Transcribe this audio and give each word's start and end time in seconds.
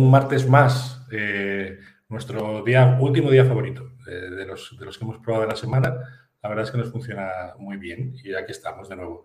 un 0.00 0.10
martes 0.10 0.48
más, 0.48 1.06
eh, 1.10 1.78
nuestro 2.08 2.62
día, 2.64 2.96
último 3.00 3.30
día 3.30 3.44
favorito 3.44 3.92
eh, 4.08 4.30
de, 4.30 4.46
los, 4.46 4.76
de 4.78 4.84
los 4.84 4.98
que 4.98 5.04
hemos 5.04 5.18
probado 5.18 5.46
la 5.46 5.56
semana. 5.56 5.94
La 6.42 6.48
verdad 6.48 6.64
es 6.64 6.70
que 6.70 6.78
nos 6.78 6.90
funciona 6.90 7.54
muy 7.58 7.76
bien 7.76 8.14
y 8.24 8.34
aquí 8.34 8.52
estamos 8.52 8.88
de 8.88 8.96
nuevo. 8.96 9.24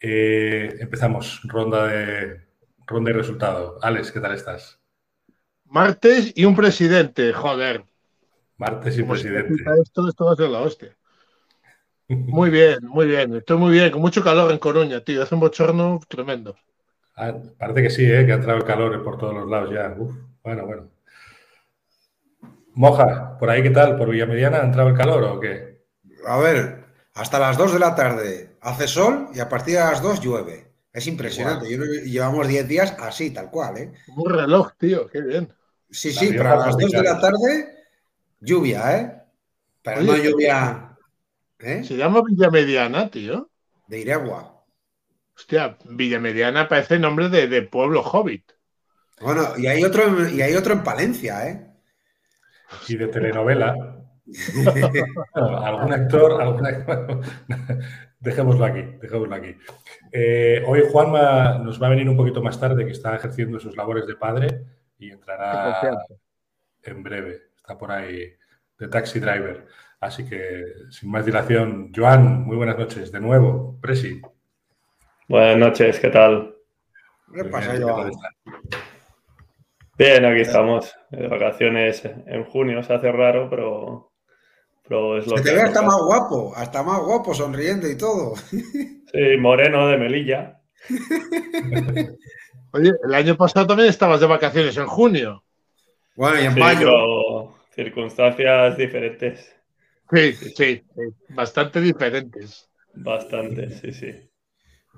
Eh, 0.00 0.76
empezamos, 0.80 1.40
ronda 1.44 1.86
de, 1.86 2.46
ronda 2.86 3.10
de 3.10 3.16
resultado. 3.16 3.78
Alex, 3.82 4.12
¿qué 4.12 4.20
tal 4.20 4.34
estás? 4.34 4.80
Martes 5.64 6.32
y 6.34 6.44
un 6.44 6.56
presidente, 6.56 7.32
joder. 7.32 7.84
Martes 8.56 8.98
y 8.98 9.02
presidente. 9.02 9.64
Esto, 9.82 10.08
esto 10.08 10.24
va 10.24 10.32
a 10.32 10.36
ser 10.36 10.48
la 10.48 10.60
hostia. 10.60 10.96
Muy 12.08 12.50
bien, 12.50 12.78
muy 12.82 13.06
bien. 13.06 13.34
Estoy 13.34 13.58
muy 13.58 13.72
bien, 13.72 13.90
con 13.90 14.00
mucho 14.00 14.22
calor 14.22 14.52
en 14.52 14.58
Coruña, 14.58 15.00
tío. 15.00 15.22
Hace 15.22 15.34
un 15.34 15.40
bochorno 15.40 16.00
tremendo. 16.08 16.56
Ah, 17.16 17.34
parece 17.58 17.82
que 17.82 17.90
sí, 17.90 18.04
¿eh? 18.04 18.26
que 18.26 18.32
ha 18.32 18.36
entrado 18.36 18.58
el 18.58 18.64
calor 18.64 19.02
por 19.02 19.16
todos 19.16 19.34
los 19.34 19.48
lados 19.48 19.70
ya. 19.72 19.94
Uf, 19.98 20.14
bueno, 20.44 20.66
bueno. 20.66 20.90
Moja, 22.74 23.38
por 23.38 23.48
ahí 23.48 23.62
qué 23.62 23.70
tal? 23.70 23.96
¿Por 23.96 24.10
Villamediana 24.10 24.58
ha 24.58 24.64
entrado 24.64 24.90
el 24.90 24.96
calor 24.96 25.24
o 25.24 25.40
qué? 25.40 25.86
A 26.26 26.36
ver, 26.38 26.84
hasta 27.14 27.38
las 27.38 27.56
2 27.56 27.72
de 27.72 27.78
la 27.78 27.94
tarde 27.94 28.56
hace 28.60 28.86
sol 28.86 29.28
y 29.34 29.40
a 29.40 29.48
partir 29.48 29.74
de 29.76 29.80
las 29.80 30.02
2 30.02 30.20
llueve. 30.20 30.66
Es 30.92 31.06
impresionante. 31.06 31.70
Yo 31.70 31.82
llevamos 31.84 32.48
10 32.48 32.68
días 32.68 32.94
así, 33.00 33.30
tal 33.30 33.50
cual, 33.50 33.78
¿eh? 33.78 33.92
Un 34.14 34.30
reloj, 34.30 34.72
tío, 34.78 35.06
qué 35.06 35.22
bien. 35.22 35.52
Sí, 35.90 36.12
La 36.12 36.20
sí, 36.20 36.28
pero 36.36 36.52
a 36.52 36.66
las 36.66 36.76
2 36.76 36.90
de 36.90 37.02
la 37.02 37.18
tarde, 37.18 37.76
lluvia, 38.40 38.98
¿eh? 38.98 39.22
Pero 39.82 40.00
Oye, 40.00 40.06
no 40.06 40.16
lluvia, 40.16 40.96
¿eh? 41.60 41.82
Se 41.82 41.96
llama 41.96 42.22
Villamediana, 42.26 43.10
tío. 43.10 43.48
De 43.86 44.00
Iregua. 44.00 44.55
Hostia, 45.36 45.76
Villamediana 45.84 46.68
parece 46.68 46.98
nombre 46.98 47.28
de, 47.28 47.46
de 47.46 47.62
pueblo 47.62 48.02
hobbit. 48.02 48.52
Bueno, 49.20 49.42
y 49.56 49.66
hay 49.66 49.84
otro, 49.84 50.04
en- 50.04 50.36
y 50.36 50.42
hay 50.42 50.54
otro 50.54 50.72
en 50.74 50.82
Palencia, 50.82 51.48
¿eh? 51.48 51.66
Y 52.88 52.96
de 52.96 53.08
telenovela. 53.08 53.74
¿Algún 55.34 55.92
actor? 55.92 56.40
algún 56.42 56.66
actor? 56.66 57.20
dejémoslo 58.20 58.64
aquí, 58.64 58.82
dejémoslo 59.00 59.34
aquí. 59.34 59.54
Eh, 60.10 60.62
hoy 60.66 60.82
Juanma 60.90 61.58
nos 61.58 61.80
va 61.80 61.86
a 61.86 61.90
venir 61.90 62.08
un 62.08 62.16
poquito 62.16 62.42
más 62.42 62.58
tarde, 62.58 62.84
que 62.84 62.92
está 62.92 63.14
ejerciendo 63.14 63.60
sus 63.60 63.76
labores 63.76 64.06
de 64.06 64.16
padre 64.16 64.62
y 64.98 65.10
entrará 65.10 65.90
en 66.82 67.02
breve. 67.02 67.42
Está 67.56 67.78
por 67.78 67.92
ahí 67.92 68.32
de 68.78 68.88
taxi 68.88 69.20
driver. 69.20 69.66
Así 70.00 70.24
que, 70.28 70.64
sin 70.90 71.10
más 71.10 71.24
dilación, 71.24 71.92
Joan, 71.94 72.42
muy 72.42 72.56
buenas 72.56 72.78
noches. 72.78 73.12
De 73.12 73.20
nuevo, 73.20 73.78
Presi. 73.80 74.20
Buenas 75.28 75.58
noches, 75.58 75.98
¿qué 75.98 76.08
tal? 76.08 76.54
¿Qué 77.34 77.44
pasa, 77.44 77.72
bien, 77.72 77.86
¿qué 77.86 77.92
Joan? 77.92 78.12
Bien, 79.98 80.24
aquí 80.24 80.40
estamos. 80.42 80.94
De 81.10 81.26
vacaciones 81.26 82.04
en 82.04 82.44
junio, 82.44 82.82
se 82.82 82.94
hace 82.94 83.10
raro, 83.10 83.48
pero, 83.50 84.12
pero 84.88 85.18
es 85.18 85.26
lo 85.26 85.36
Se 85.36 85.42
que 85.42 85.50
te 85.50 85.56
ve 85.56 85.62
hasta 85.62 85.82
más 85.82 85.96
guapo, 86.00 86.52
hasta 86.54 86.82
más 86.82 87.00
guapo, 87.00 87.34
sonriendo 87.34 87.88
y 87.88 87.96
todo. 87.96 88.34
Sí, 88.36 89.36
moreno 89.40 89.88
de 89.88 89.96
Melilla. 89.98 90.60
Oye, 92.72 92.92
el 93.04 93.14
año 93.14 93.36
pasado 93.36 93.66
también 93.66 93.88
estabas 93.88 94.20
de 94.20 94.26
vacaciones 94.26 94.76
en 94.76 94.86
junio. 94.86 95.42
Bueno, 96.14 96.40
y 96.40 96.44
en 96.44 96.54
Sí, 96.54 96.60
mayo. 96.60 96.80
pero 96.80 97.54
circunstancias 97.74 98.76
diferentes. 98.76 99.56
Sí, 100.12 100.32
sí, 100.34 100.50
sí, 100.56 100.82
bastante 101.30 101.80
diferentes. 101.80 102.68
Bastante, 102.94 103.70
sí, 103.70 103.92
sí. 103.92 104.25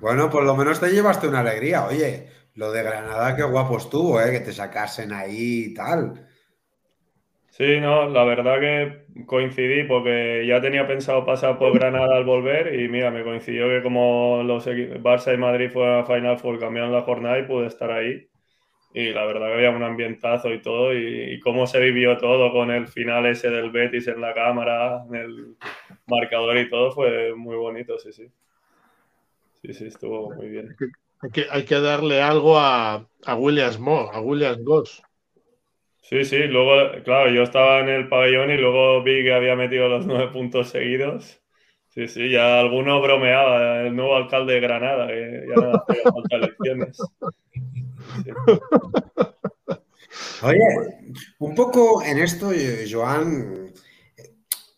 Bueno, 0.01 0.31
por 0.31 0.45
lo 0.45 0.57
menos 0.57 0.81
te 0.81 0.91
llevaste 0.91 1.29
una 1.29 1.41
alegría. 1.41 1.85
Oye, 1.87 2.29
lo 2.55 2.73
de 2.73 2.83
Granada, 2.83 3.37
qué 3.37 3.43
guapo 3.43 3.77
estuvo, 3.79 4.21
¿eh? 4.21 4.31
Que 4.33 4.41
te 4.41 4.53
sacasen 4.53 5.13
ahí 5.13 5.67
y 5.67 5.75
tal. 5.75 6.27
Sí, 7.51 7.81
no, 7.81 8.09
la 8.09 8.25
verdad 8.25 8.61
que 8.61 9.25
coincidí 9.27 9.83
porque 9.85 10.47
ya 10.47 10.61
tenía 10.61 10.87
pensado 10.87 11.25
pasar 11.25 11.59
por 11.59 11.75
Granada 11.75 12.17
al 12.17 12.25
volver 12.25 12.75
y 12.81 12.89
mira, 12.89 13.11
me 13.11 13.25
coincidió 13.25 13.67
que 13.69 13.83
como 13.83 14.43
los 14.45 14.67
Barça 14.69 15.35
y 15.35 15.39
Madrid 15.39 15.71
fueron 15.71 16.01
a 16.01 16.05
Final 16.07 16.39
Four, 16.39 16.61
cambiaron 16.61 16.93
la 16.93 17.03
jornada 17.03 17.39
y 17.39 17.45
pude 17.47 17.67
estar 17.67 17.91
ahí. 17.91 18.29
Y 18.95 19.13
la 19.13 19.27
verdad 19.27 19.49
que 19.49 19.55
había 19.55 19.71
un 19.71 19.83
ambientazo 19.85 20.53
y 20.53 20.63
todo 20.63 20.95
y, 20.95 21.35
y 21.35 21.41
cómo 21.41 21.67
se 21.67 21.81
vivió 21.81 22.19
todo 22.19 22.53
con 22.53 22.71
el 22.71 22.89
final 22.89 23.27
ese 23.27 23.51
del 23.51 23.71
Betis 23.73 24.09
en 24.09 24.21
la 24.21 24.35
cámara, 24.35 25.05
en 25.09 25.17
el 25.17 25.57
marcador 26.07 26.59
y 26.59 26.69
todo 26.71 26.93
fue 26.93 27.35
muy 27.37 27.57
bonito, 27.57 27.99
sí, 27.99 28.13
sí. 28.13 28.29
Sí, 29.63 29.75
sí, 29.75 29.87
estuvo 29.87 30.35
muy 30.35 30.49
bien. 30.49 30.77
Hay 31.21 31.31
que, 31.31 31.47
hay 31.51 31.65
que 31.65 31.81
darle 31.81 32.23
algo 32.23 32.59
a, 32.59 33.07
a 33.25 33.35
Williams 33.35 33.79
Moore, 33.79 34.11
a 34.13 34.21
Williams 34.21 34.65
Goss. 34.65 35.03
Sí, 36.03 36.25
sí, 36.25 36.39
luego, 36.45 37.03
claro, 37.05 37.31
yo 37.31 37.43
estaba 37.43 37.81
en 37.81 37.89
el 37.89 38.09
pabellón 38.09 38.51
y 38.51 38.57
luego 38.57 39.03
vi 39.03 39.23
que 39.23 39.35
había 39.35 39.57
metido 39.57 39.89
los 39.89 40.07
nueve 40.07 40.33
puntos 40.33 40.71
seguidos. 40.71 41.41
Sí, 41.89 42.07
sí, 42.07 42.31
ya 42.31 42.61
alguno 42.61 43.03
bromeaba, 43.03 43.81
el 43.81 43.97
nuevo 43.97 44.15
alcalde 44.17 44.55
de 44.55 44.61
Granada, 44.61 45.09
que 45.09 45.45
ya 45.49 45.55
no 45.55 45.73
hacía 45.75 46.03
falta 46.05 46.37
elecciones. 46.37 46.99
Sí. 48.25 48.31
Oye, 50.43 50.61
un 51.41 51.55
poco 51.55 52.03
en 52.03 52.19
esto, 52.19 52.53
eh, 52.53 52.87
Joan, 52.91 53.73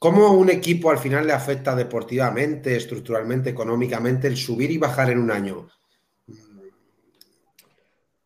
¿cómo 0.00 0.32
un 0.32 0.50
equipo 0.50 0.90
al 0.90 0.98
final 0.98 1.26
le 1.26 1.34
afecta 1.34 1.76
deportivamente, 1.76 2.74
estructuralmente, 2.74 3.50
económicamente 3.50 4.26
el 4.26 4.36
subir 4.36 4.70
y 4.72 4.78
bajar 4.78 5.10
en 5.10 5.18
un 5.18 5.30
año? 5.30 5.68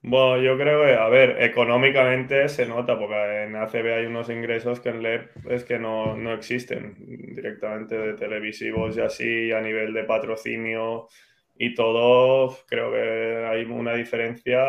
Bueno, 0.07 0.41
yo 0.41 0.57
creo 0.59 0.85
que, 0.85 0.95
a 0.95 1.09
ver, 1.09 1.43
económicamente 1.43 2.49
se 2.51 2.67
nota, 2.67 2.99
porque 2.99 3.45
en 3.45 3.57
ACB 3.57 3.95
hay 3.95 4.07
unos 4.07 4.29
ingresos 4.29 4.79
que 4.79 4.91
en 4.91 5.03
LEP 5.03 5.31
es 5.49 5.65
que 5.65 5.79
no, 5.79 6.15
no 6.15 6.35
existen 6.35 6.95
directamente 7.35 7.97
de 7.97 8.13
televisivos 8.13 8.97
y 8.97 9.01
así, 9.01 9.51
a 9.51 9.63
nivel 9.63 9.95
de 9.95 10.05
patrocinio 10.05 11.09
y 11.57 11.75
todo, 11.75 12.55
creo 12.69 12.93
que 12.93 13.47
hay 13.47 13.65
una 13.65 13.95
diferencia 13.95 14.61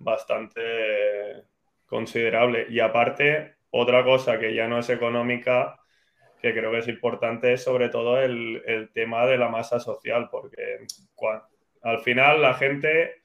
bastante 0.00 0.60
considerable. 1.86 2.66
Y 2.68 2.80
aparte, 2.80 3.54
otra 3.72 4.04
cosa 4.04 4.38
que 4.38 4.54
ya 4.54 4.68
no 4.68 4.78
es 4.78 4.88
económica, 4.90 5.80
que 6.40 6.52
creo 6.52 6.70
que 6.70 6.78
es 6.78 6.88
importante, 6.88 7.54
es 7.54 7.64
sobre 7.64 7.88
todo 7.88 8.20
el, 8.20 8.90
tema 8.94 9.26
de 9.26 9.38
la 9.38 9.48
masa 9.48 9.80
social, 9.80 10.28
porque 10.30 10.86
al 11.82 12.00
final 12.00 12.42
la 12.42 12.54
gente 12.54 13.22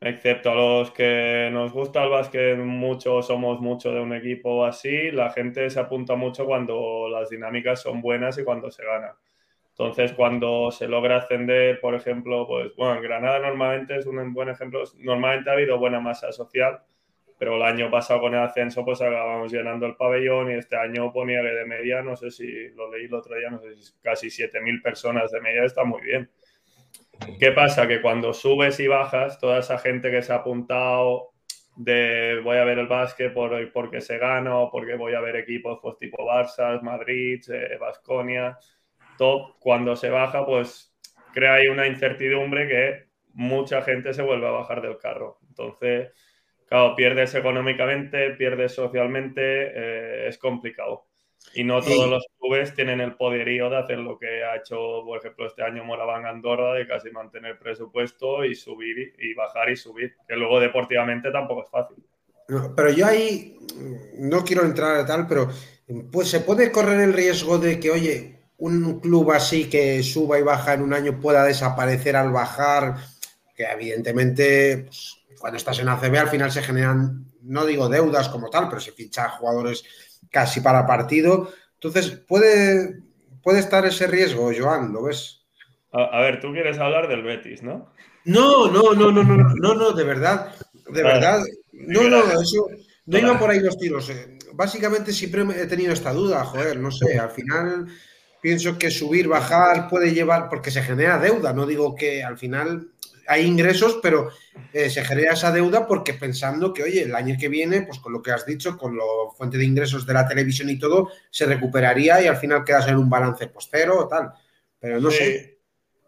excepto 0.00 0.50
a 0.50 0.54
los 0.54 0.90
que 0.90 1.48
nos 1.52 1.72
gusta 1.72 2.02
el 2.02 2.10
básquet 2.10 2.58
mucho, 2.58 3.22
somos 3.22 3.60
mucho 3.60 3.92
de 3.92 4.00
un 4.00 4.12
equipo 4.12 4.64
así, 4.64 5.10
la 5.12 5.30
gente 5.30 5.70
se 5.70 5.80
apunta 5.80 6.16
mucho 6.16 6.44
cuando 6.44 7.08
las 7.08 7.30
dinámicas 7.30 7.80
son 7.82 8.00
buenas 8.00 8.36
y 8.38 8.44
cuando 8.44 8.70
se 8.70 8.84
gana. 8.84 9.16
Entonces, 9.70 10.12
cuando 10.12 10.70
se 10.70 10.88
logra 10.88 11.18
ascender, 11.18 11.80
por 11.80 11.94
ejemplo, 11.94 12.46
pues 12.46 12.74
bueno, 12.76 12.96
en 12.96 13.02
Granada 13.02 13.38
normalmente 13.38 13.96
es 13.96 14.06
un 14.06 14.32
buen 14.34 14.48
ejemplo, 14.48 14.82
normalmente 14.98 15.50
ha 15.50 15.54
habido 15.54 15.78
buena 15.78 16.00
masa 16.00 16.32
social, 16.32 16.80
pero 17.42 17.56
el 17.56 17.62
año 17.62 17.90
pasado 17.90 18.20
con 18.20 18.34
el 18.34 18.40
ascenso 18.40 18.84
pues 18.84 19.02
acabamos 19.02 19.52
llenando 19.52 19.84
el 19.84 19.96
pabellón 19.96 20.52
y 20.52 20.54
este 20.54 20.76
año 20.76 21.12
ponía 21.12 21.42
que 21.42 21.48
de 21.48 21.64
media, 21.64 22.00
no 22.00 22.14
sé 22.14 22.30
si 22.30 22.68
lo 22.76 22.88
leí 22.88 23.06
el 23.06 23.14
otro 23.14 23.34
día, 23.36 23.50
no 23.50 23.58
sé 23.58 23.74
si 23.74 23.92
casi 24.00 24.28
7.000 24.28 24.80
personas 24.80 25.32
de 25.32 25.40
media 25.40 25.64
está 25.64 25.82
muy 25.82 26.02
bien. 26.02 26.30
¿Qué 27.40 27.50
pasa? 27.50 27.88
Que 27.88 28.00
cuando 28.00 28.32
subes 28.32 28.78
y 28.78 28.86
bajas, 28.86 29.40
toda 29.40 29.58
esa 29.58 29.76
gente 29.78 30.12
que 30.12 30.22
se 30.22 30.32
ha 30.32 30.36
apuntado 30.36 31.32
de 31.74 32.40
voy 32.44 32.58
a 32.58 32.64
ver 32.64 32.78
el 32.78 32.86
básquet 32.86 33.34
por, 33.34 33.72
porque 33.72 34.00
se 34.00 34.18
gana 34.18 34.70
porque 34.70 34.94
voy 34.94 35.14
a 35.14 35.20
ver 35.20 35.34
equipos 35.34 35.80
pues, 35.82 35.98
tipo 35.98 36.24
Barça, 36.24 36.80
Madrid, 36.80 37.42
Vasconia, 37.80 38.56
top, 39.18 39.58
cuando 39.58 39.96
se 39.96 40.10
baja, 40.10 40.46
pues 40.46 40.96
crea 41.34 41.54
ahí 41.54 41.66
una 41.66 41.88
incertidumbre 41.88 42.68
que 42.68 43.08
mucha 43.32 43.82
gente 43.82 44.14
se 44.14 44.22
vuelve 44.22 44.46
a 44.46 44.52
bajar 44.52 44.80
del 44.80 44.96
carro. 44.96 45.40
Entonces, 45.48 46.12
claro, 46.72 46.96
pierdes 46.96 47.34
económicamente, 47.34 48.30
pierdes 48.30 48.72
socialmente, 48.74 49.42
eh, 49.42 50.28
es 50.28 50.38
complicado. 50.38 51.04
Y 51.54 51.64
no 51.64 51.82
todos 51.82 52.04
Sí. 52.04 52.10
los 52.10 52.26
clubes 52.40 52.74
tienen 52.74 53.02
el 53.02 53.14
poderío 53.14 53.68
de 53.68 53.76
hacer 53.76 53.98
lo 53.98 54.18
que 54.18 54.42
ha 54.42 54.56
hecho, 54.56 55.02
por 55.04 55.18
ejemplo, 55.18 55.46
este 55.46 55.62
año 55.62 55.84
Moraván 55.84 56.24
Andorra, 56.24 56.72
de 56.72 56.86
casi 56.86 57.10
mantener 57.10 57.58
presupuesto 57.58 58.42
y 58.46 58.54
subir 58.54 59.14
y, 59.18 59.34
bajar 59.34 59.68
y 59.68 59.76
subir, 59.76 60.14
que 60.26 60.34
luego 60.34 60.60
deportivamente 60.60 61.30
tampoco 61.30 61.64
es 61.64 61.70
fácil. 61.70 61.98
No, 62.48 62.74
pero 62.74 62.90
yo 62.90 63.06
ahí 63.06 63.58
no 64.16 64.42
quiero 64.42 64.64
entrar 64.64 64.96
a 64.96 65.04
tal, 65.04 65.26
pero 65.26 65.50
pues 66.10 66.28
se 66.28 66.40
puede 66.40 66.72
correr 66.72 67.00
el 67.00 67.12
riesgo 67.12 67.58
de 67.58 67.78
que, 67.78 67.90
oye, 67.90 68.38
un 68.56 68.98
club 69.00 69.30
así 69.32 69.68
que 69.68 70.02
suba 70.02 70.38
y 70.38 70.42
baja 70.42 70.72
en 70.72 70.80
un 70.82 70.94
año 70.94 71.20
pueda 71.20 71.44
desaparecer 71.44 72.16
al 72.16 72.32
bajar, 72.32 72.94
que 73.54 73.64
evidentemente 73.64 74.84
pues, 74.86 75.21
cuando 75.42 75.56
estás 75.56 75.80
en 75.80 75.88
ACB 75.88 76.18
al 76.18 76.28
final 76.28 76.52
se 76.52 76.62
generan, 76.62 77.26
no 77.42 77.66
digo 77.66 77.88
deudas 77.88 78.28
como 78.28 78.48
tal, 78.48 78.68
pero 78.68 78.80
se 78.80 78.92
ficha 78.92 79.28
jugadores 79.28 79.82
casi 80.30 80.60
para 80.60 80.86
partido. 80.86 81.52
Entonces, 81.74 82.10
puede, 82.12 83.00
puede 83.42 83.58
estar 83.58 83.84
ese 83.84 84.06
riesgo, 84.06 84.52
Joan, 84.56 84.92
¿lo 84.92 85.02
ves? 85.02 85.44
A, 85.90 86.04
a 86.04 86.20
ver, 86.20 86.38
tú 86.38 86.52
quieres 86.52 86.78
hablar 86.78 87.08
del 87.08 87.24
Betis, 87.24 87.60
¿no? 87.60 87.92
No, 88.24 88.68
no, 88.68 88.94
no, 88.94 89.10
no, 89.10 89.24
no, 89.24 89.36
no, 89.36 89.74
no, 89.74 89.90
de 89.90 90.04
verdad. 90.04 90.54
De 90.88 91.02
verdad. 91.02 91.42
No, 91.72 92.08
no, 92.08 92.22
eso. 92.40 92.68
No 93.06 93.18
iban 93.18 93.40
por 93.40 93.50
ahí 93.50 93.58
los 93.58 93.76
tiros. 93.76 94.10
Eh. 94.10 94.38
Básicamente 94.52 95.12
siempre 95.12 95.42
he 95.60 95.66
tenido 95.66 95.92
esta 95.92 96.12
duda, 96.12 96.44
joder, 96.44 96.78
no 96.78 96.92
sé, 96.92 97.18
al 97.18 97.30
final 97.30 97.88
pienso 98.40 98.78
que 98.78 98.92
subir, 98.92 99.26
bajar 99.26 99.88
puede 99.88 100.14
llevar, 100.14 100.48
porque 100.48 100.70
se 100.70 100.84
genera 100.84 101.18
deuda, 101.18 101.52
no 101.52 101.66
digo 101.66 101.96
que 101.96 102.22
al 102.22 102.38
final 102.38 102.91
hay 103.26 103.46
ingresos, 103.46 103.98
pero 104.02 104.30
eh, 104.72 104.90
se 104.90 105.04
genera 105.04 105.32
esa 105.32 105.52
deuda 105.52 105.86
porque 105.86 106.14
pensando 106.14 106.72
que, 106.72 106.82
oye, 106.82 107.02
el 107.02 107.14
año 107.14 107.36
que 107.38 107.48
viene, 107.48 107.82
pues 107.82 107.98
con 107.98 108.12
lo 108.12 108.22
que 108.22 108.30
has 108.30 108.46
dicho, 108.46 108.76
con 108.76 108.96
la 108.96 109.04
fuente 109.36 109.58
de 109.58 109.64
ingresos 109.64 110.06
de 110.06 110.14
la 110.14 110.26
televisión 110.26 110.70
y 110.70 110.78
todo, 110.78 111.10
se 111.30 111.46
recuperaría 111.46 112.22
y 112.22 112.26
al 112.26 112.36
final 112.36 112.64
quedas 112.64 112.88
en 112.88 112.96
un 112.96 113.08
balance 113.08 113.46
postero 113.48 113.98
o 114.00 114.08
tal. 114.08 114.32
Pero 114.78 115.00
no 115.00 115.10
sé. 115.10 115.58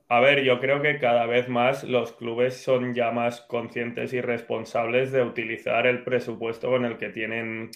A 0.08 0.20
ver, 0.20 0.44
yo 0.44 0.60
creo 0.60 0.82
que 0.82 0.98
cada 0.98 1.26
vez 1.26 1.48
más 1.48 1.82
los 1.82 2.12
clubes 2.12 2.62
son 2.62 2.94
ya 2.94 3.10
más 3.10 3.40
conscientes 3.40 4.12
y 4.12 4.20
responsables 4.20 5.12
de 5.12 5.22
utilizar 5.22 5.86
el 5.86 6.04
presupuesto 6.04 6.68
con 6.68 6.84
el 6.84 6.98
que 6.98 7.08
tienen 7.08 7.70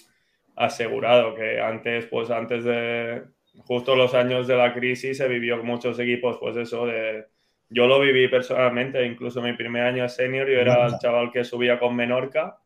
asegurado, 0.55 1.35
que 1.35 1.59
antes, 1.59 2.05
pues 2.05 2.29
antes 2.29 2.63
de 2.65 3.23
justo 3.65 3.95
los 3.95 4.13
años 4.13 4.47
de 4.47 4.55
la 4.55 4.73
crisis 4.73 5.17
se 5.17 5.27
vivió 5.27 5.63
muchos 5.63 5.97
equipos, 5.99 6.37
pues 6.39 6.55
eso 6.57 6.85
de 6.85 7.27
yo 7.69 7.87
lo 7.87 7.99
viví 7.99 8.27
personalmente, 8.27 9.05
incluso 9.05 9.41
mi 9.41 9.53
primer 9.53 9.83
año 9.83 10.03
de 10.03 10.09
senior, 10.09 10.47
yo 10.47 10.59
era 10.59 10.87
el 10.87 10.97
chaval 10.97 11.31
que 11.31 11.43
subía 11.43 11.79
con 11.79 11.95
Menorca, 11.95 12.57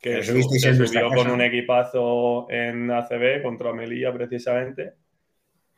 que, 0.00 0.22
subió 0.22 1.08
con 1.08 1.30
un 1.30 1.40
equipazo 1.40 2.46
en 2.50 2.90
ACB 2.90 3.42
contra 3.42 3.72
Melilla 3.72 4.12
precisamente, 4.12 4.94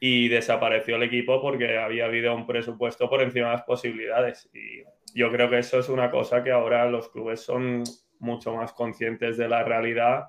y 0.00 0.28
desapareció 0.28 0.96
el 0.96 1.04
equipo 1.04 1.40
porque 1.40 1.78
había 1.78 2.06
habido 2.06 2.34
un 2.34 2.46
presupuesto 2.46 3.08
por 3.08 3.22
encima 3.22 3.46
de 3.46 3.52
las 3.52 3.62
posibilidades. 3.62 4.50
Y 4.52 4.82
yo 5.18 5.30
creo 5.30 5.48
que 5.48 5.58
eso 5.58 5.78
es 5.78 5.88
una 5.88 6.10
cosa 6.10 6.42
que 6.42 6.50
ahora 6.50 6.86
los 6.90 7.08
clubes 7.08 7.40
son 7.40 7.84
mucho 8.18 8.54
más 8.54 8.72
conscientes 8.72 9.36
de 9.36 9.48
la 9.48 9.62
realidad 9.62 10.28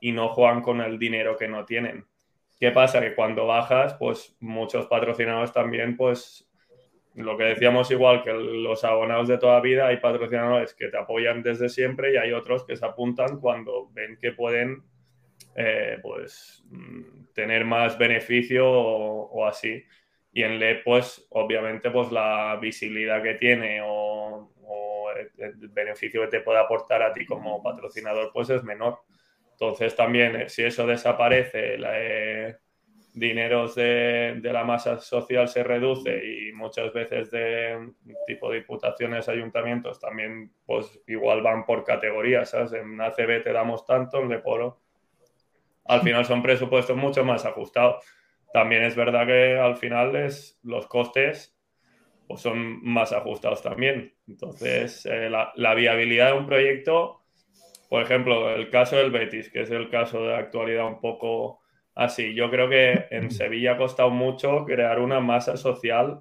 y 0.00 0.12
no 0.12 0.28
juegan 0.28 0.62
con 0.62 0.80
el 0.80 0.98
dinero 0.98 1.36
que 1.36 1.48
no 1.48 1.64
tienen. 1.64 2.06
¿Qué 2.58 2.70
pasa? 2.70 3.00
Que 3.00 3.14
cuando 3.14 3.46
bajas, 3.46 3.94
pues 3.94 4.36
muchos 4.40 4.86
patrocinadores 4.86 5.52
también, 5.52 5.96
pues 5.96 6.48
lo 7.14 7.36
que 7.36 7.44
decíamos 7.44 7.90
igual 7.90 8.22
que 8.22 8.32
los 8.32 8.84
abonados 8.84 9.28
de 9.28 9.38
toda 9.38 9.60
vida, 9.60 9.88
hay 9.88 9.98
patrocinadores 9.98 10.74
que 10.74 10.88
te 10.88 10.96
apoyan 10.96 11.42
desde 11.42 11.68
siempre 11.68 12.14
y 12.14 12.16
hay 12.16 12.32
otros 12.32 12.64
que 12.64 12.76
se 12.76 12.86
apuntan 12.86 13.38
cuando 13.40 13.90
ven 13.92 14.16
que 14.20 14.32
pueden 14.32 14.82
eh, 15.54 15.98
pues 16.02 16.64
mm, 16.70 17.32
tener 17.34 17.64
más 17.64 17.98
beneficio 17.98 18.70
o, 18.70 19.46
así. 19.46 19.84
Y 20.32 20.42
en 20.42 20.58
LED, 20.58 20.78
pues 20.84 21.26
obviamente, 21.30 21.90
pues 21.90 22.10
la 22.10 22.58
visibilidad 22.60 23.22
que 23.22 23.34
tiene 23.34 23.80
o, 23.84 24.48
el 25.38 25.68
beneficio 25.68 26.22
que 26.22 26.28
te 26.28 26.40
puede 26.40 26.58
aportar 26.58 27.02
a 27.02 27.12
ti 27.12 27.26
como 27.26 27.62
patrocinador, 27.62 28.30
pues 28.32 28.48
es 28.48 28.64
menor. 28.64 29.00
Entonces 29.52 29.94
también, 29.94 30.36
eh, 30.36 30.48
si 30.48 30.62
eso 30.62 30.86
desaparece, 30.86 31.76
la, 31.76 31.90
eh, 31.94 32.56
dineros 33.12 33.74
de, 33.74 34.40
la 34.42 34.64
masa 34.64 34.98
social 34.98 35.48
se 35.48 35.62
reduce 35.62 36.22
y 36.24 36.52
muchas 36.52 36.92
veces 36.92 37.30
de 37.30 37.92
tipo 38.26 38.50
de 38.50 38.60
diputaciones, 38.60 39.28
ayuntamientos 39.28 40.00
también 40.00 40.52
pues 40.64 41.00
igual 41.06 41.42
van 41.42 41.66
por 41.66 41.84
categorías, 41.84 42.50
¿sabes? 42.50 42.72
En 42.72 43.00
ACB 43.00 43.42
te 43.42 43.52
damos 43.52 43.84
tanto, 43.86 44.20
en 44.20 44.28
Leporo 44.28 44.82
al 45.84 46.02
final 46.02 46.24
son 46.24 46.42
presupuestos 46.42 46.96
mucho 46.96 47.24
más 47.24 47.44
ajustados. 47.44 48.04
También 48.52 48.84
es 48.84 48.94
verdad 48.94 49.26
que 49.26 49.58
al 49.58 49.76
final 49.76 50.14
es, 50.16 50.58
los 50.62 50.86
costes 50.86 51.56
pues 52.28 52.40
son 52.40 52.82
más 52.84 53.12
ajustados 53.12 53.62
también. 53.62 54.14
Entonces, 54.28 55.04
eh, 55.06 55.28
la, 55.28 55.52
la 55.56 55.74
viabilidad 55.74 56.32
de 56.32 56.38
un 56.38 56.46
proyecto, 56.46 57.22
por 57.88 58.02
ejemplo, 58.02 58.50
el 58.50 58.70
caso 58.70 58.96
del 58.96 59.10
Betis, 59.10 59.50
que 59.50 59.62
es 59.62 59.70
el 59.70 59.90
caso 59.90 60.22
de 60.22 60.36
actualidad 60.36 60.86
un 60.86 61.00
poco 61.00 61.61
así. 61.94 62.34
Yo 62.34 62.50
creo 62.50 62.68
que 62.68 63.06
en 63.10 63.30
Sevilla 63.30 63.72
ha 63.72 63.76
costado 63.76 64.10
mucho 64.10 64.64
crear 64.64 65.00
una 65.00 65.20
masa 65.20 65.56
social, 65.56 66.20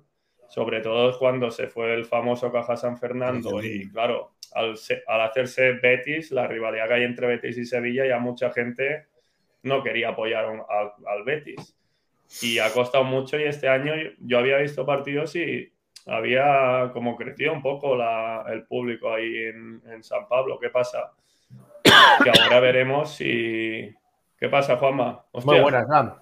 sobre 0.49 0.81
todo 0.81 1.17
cuando 1.17 1.51
se 1.51 1.67
fue 1.67 1.93
el 1.93 2.05
famoso 2.05 2.51
Caja 2.51 2.75
San 2.75 2.97
Fernando 2.97 3.63
y 3.63 3.89
claro, 3.89 4.33
al, 4.53 4.75
hacerse 5.21 5.73
Betis, 5.73 6.31
la 6.31 6.47
rivalidad 6.47 6.87
que 6.87 6.93
hay 6.95 7.03
entre 7.03 7.27
Betis 7.27 7.57
y 7.57 7.65
Sevilla, 7.65 8.05
ya 8.05 8.19
mucha 8.19 8.51
gente 8.51 9.07
no 9.63 9.83
quería 9.83 10.09
apoyar 10.09 10.45
al, 10.45 11.23
Betis. 11.23 11.77
Y 12.41 12.59
ha 12.59 12.71
costado 12.71 13.03
mucho 13.03 13.39
y 13.39 13.43
este 13.43 13.67
año 13.67 13.93
yo 14.19 14.39
había 14.39 14.57
visto 14.57 14.85
partidos 14.85 15.35
y 15.35 15.71
había 16.05 16.89
como 16.93 17.15
crecido 17.15 17.53
un 17.53 17.61
poco 17.61 17.97
el 18.47 18.65
público 18.65 19.13
ahí 19.13 19.35
en, 19.35 19.81
en 19.85 20.03
San 20.03 20.27
Pablo. 20.27 20.57
¿Qué 20.59 20.69
pasa? 20.69 21.11
Que 21.83 22.31
ahora 22.41 22.59
veremos 22.61 23.15
si, 23.15 23.93
¿Qué 24.41 24.49
pasa, 24.49 24.75
Juanma? 24.75 25.23
Muy 25.45 25.59
buenas, 25.59 25.87
Dan. 25.87 26.15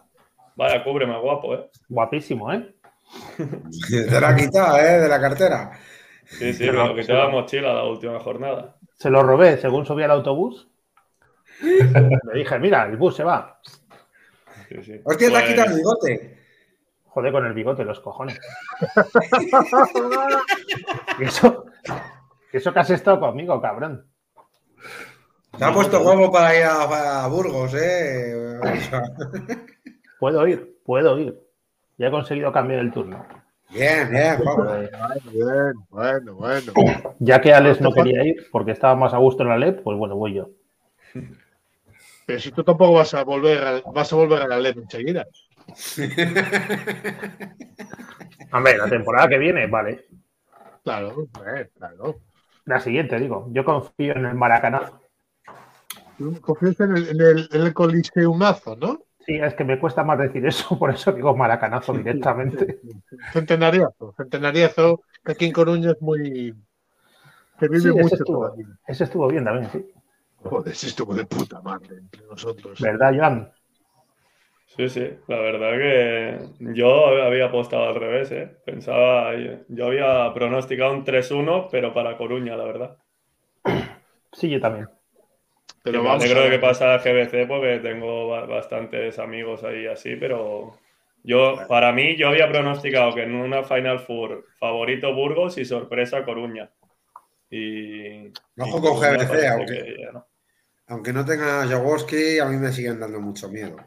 Vaya, 0.57 0.83
cúbreme, 0.83 1.18
guapo, 1.21 1.56
¿eh? 1.56 1.69
Guapísimo, 1.88 2.51
¿eh? 2.51 2.75
Te 3.89 4.19
la 4.19 4.27
ha 4.27 4.36
quitado, 4.36 4.77
¿eh? 4.77 5.00
De 5.00 5.07
la 5.07 5.21
cartera. 5.21 5.71
Sí, 6.25 6.51
sí, 6.51 6.66
me 6.66 6.74
lo 6.74 6.94
quité 6.94 7.13
la 7.13 7.30
mochila 7.30 7.74
la 7.74 7.86
última 7.86 8.19
jornada. 8.19 8.75
Se 8.98 9.10
lo 9.10 9.24
robé 9.24 9.56
según 9.56 9.86
subí 9.86 10.04
al 10.04 10.12
autobús. 10.12 10.68
Le 11.62 12.19
dije, 12.33 12.60
mira, 12.60 12.88
el 12.88 12.98
bus 12.98 13.16
se 13.16 13.24
va. 13.24 13.57
Sí, 14.68 14.83
sí. 14.83 15.00
Hostia, 15.06 15.30
te 15.30 15.38
ha 15.38 15.48
quitado 15.48 15.68
el 15.68 15.71
pues 15.71 15.77
bigote. 15.77 16.39
Joder, 17.06 17.31
con 17.31 17.45
el 17.45 17.54
bigote, 17.54 17.86
los 17.86 18.01
cojones. 18.01 18.38
eso, 21.21 21.66
eso 22.52 22.73
que 22.73 22.80
has 22.80 22.90
estado 22.90 23.21
conmigo, 23.21 23.61
cabrón. 23.61 24.06
Se 25.59 25.66
ha 25.66 25.73
puesto 25.73 26.01
guapo 26.01 26.31
para 26.31 26.57
ir 26.57 26.63
a, 26.63 27.28
Burgos, 27.28 27.73
¿eh? 27.75 28.33
puedo 30.18 30.47
ir, 30.47 30.78
puedo 30.85 31.19
ir. 31.19 31.37
Ya 31.97 32.07
he 32.07 32.11
conseguido 32.11 32.54
cambiar 32.54 32.80
el 32.80 32.94
turno. 32.94 33.25
Bien, 33.69 34.09
bien, 34.09 34.37
Bien, 35.33 35.73
bueno, 35.89 36.35
bueno. 36.35 36.71
Ya 37.19 37.42
que 37.42 37.54
Alex 37.54 37.81
no 37.81 37.92
quería 37.92 38.23
ir 38.23 38.47
porque 38.54 38.71
estaba 38.71 38.95
más 38.95 39.13
a 39.13 39.18
gusto 39.18 39.44
en 39.44 39.49
la 39.49 39.57
LED, 39.57 39.81
pues 39.83 39.97
bueno, 39.97 40.16
voy 40.16 40.35
yo. 40.35 40.49
Pero 42.25 42.39
si 42.39 42.54
tú 42.54 42.63
tampoco 42.63 42.94
vas 42.94 43.13
a 43.13 43.25
volver 43.25 43.61
a, 43.61 43.81
vas 43.92 44.13
a 44.13 44.16
volver 44.16 44.44
a 44.44 44.47
la 44.47 44.59
LED 44.59 44.78
enseguida. 44.78 45.28
Hombre, 48.54 48.78
la 48.78 48.87
temporada 48.87 49.28
que 49.28 49.37
viene, 49.37 49.68
vale. 49.68 50.06
Claro, 50.85 51.28
claro. 51.78 52.21
La 52.63 52.80
siguiente, 52.80 53.19
digo. 53.19 53.49
Yo 53.51 53.66
confío 53.66 54.16
en 54.16 54.25
el 54.25 54.35
maracanazo. 54.35 55.08
Confías 56.42 56.80
en 56.81 56.97
el, 56.97 57.09
en 57.09 57.21
el, 57.21 57.49
en 57.52 57.61
el 57.61 57.73
coliseumazo, 57.73 58.76
¿no? 58.76 58.99
Sí, 59.26 59.35
es 59.35 59.54
que 59.54 59.64
me 59.64 59.80
cuesta 59.80 60.04
más 60.04 60.18
decir 60.18 60.45
eso, 60.45 60.78
por 60.80 60.92
eso 60.92 61.11
digo 61.11 61.35
maracanazo 61.35 61.94
directamente. 61.94 62.80
Centenariazo, 63.31 64.14
centenariazo, 64.18 65.04
que 65.23 65.31
aquí 65.33 65.45
en 65.45 65.52
Coruña 65.52 65.92
es 65.92 66.02
muy. 66.02 66.56
que 67.59 67.68
vive 67.68 67.92
mucho. 67.92 68.07
Ese 68.07 68.16
estuvo, 68.16 68.56
ese 68.88 69.04
estuvo, 69.04 69.28
bien 69.28 69.45
también, 69.45 69.69
sí. 69.71 69.85
Joder, 70.38 70.71
ese 70.71 70.88
estuvo 70.88 71.14
de 71.14 71.26
puta 71.26 71.61
madre 71.61 71.97
entre 71.97 72.26
nosotros. 72.26 72.80
¿Verdad, 72.80 73.14
Joan? 73.16 73.52
Sí, 74.78 74.88
sí, 74.88 75.09
la 75.28 75.40
verdad 75.40 75.71
que 75.71 76.73
yo 76.73 77.07
había 77.23 77.45
apostado 77.45 77.90
al 77.90 77.95
revés, 77.95 78.31
¿eh? 78.31 78.57
Pensaba, 78.66 79.33
yo 79.68 79.85
había 79.85 80.33
pronosticado 80.33 80.94
un 80.94 81.04
3-1, 81.04 81.68
pero 81.69 81.94
para 81.94 82.18
Coruña, 82.18 82.56
la 82.56 82.64
verdad. 82.64 82.97
Sí, 84.31 84.49
yo 84.49 84.61
también. 84.61 84.88
Pero 85.83 86.04
me 86.04 86.09
alegro 86.09 86.42
de 86.42 86.50
que 86.50 86.59
pasa 86.59 86.94
a 86.94 86.98
GBC 86.98 87.48
porque 87.48 87.80
tengo 87.81 88.28
bastantes 88.48 89.18
amigos 89.18 89.64
ahí 89.64 89.88
así, 89.88 90.16
pero 90.18 90.78
yo, 91.24 91.56
para 91.68 91.92
mí, 91.92 92.16
yo 92.18 92.30
había 92.30 92.50
pronosticado 92.50 93.14
que 93.14 93.24
en 93.24 93.36
una 93.36 93.64
Final 93.64 94.00
Four 94.00 94.45
favorito 94.59 95.14
Burgos 95.14 95.57
y 95.57 95.66
sorpresa 95.66 96.24
Coruña. 96.24 96.69
Y. 97.50 98.28
Ojo 98.57 98.81
con 98.81 99.00
GBC, 99.00 99.48
aunque, 99.48 100.09
no. 100.14 100.26
aunque 100.88 101.14
no 101.14 101.26
tenga 101.26 101.66
Jaworski, 101.68 102.40
a 102.40 102.45
mí 102.45 102.57
me 102.57 102.71
siguen 102.71 103.00
dando 103.00 103.19
mucho 103.19 103.50
miedo. 103.50 103.78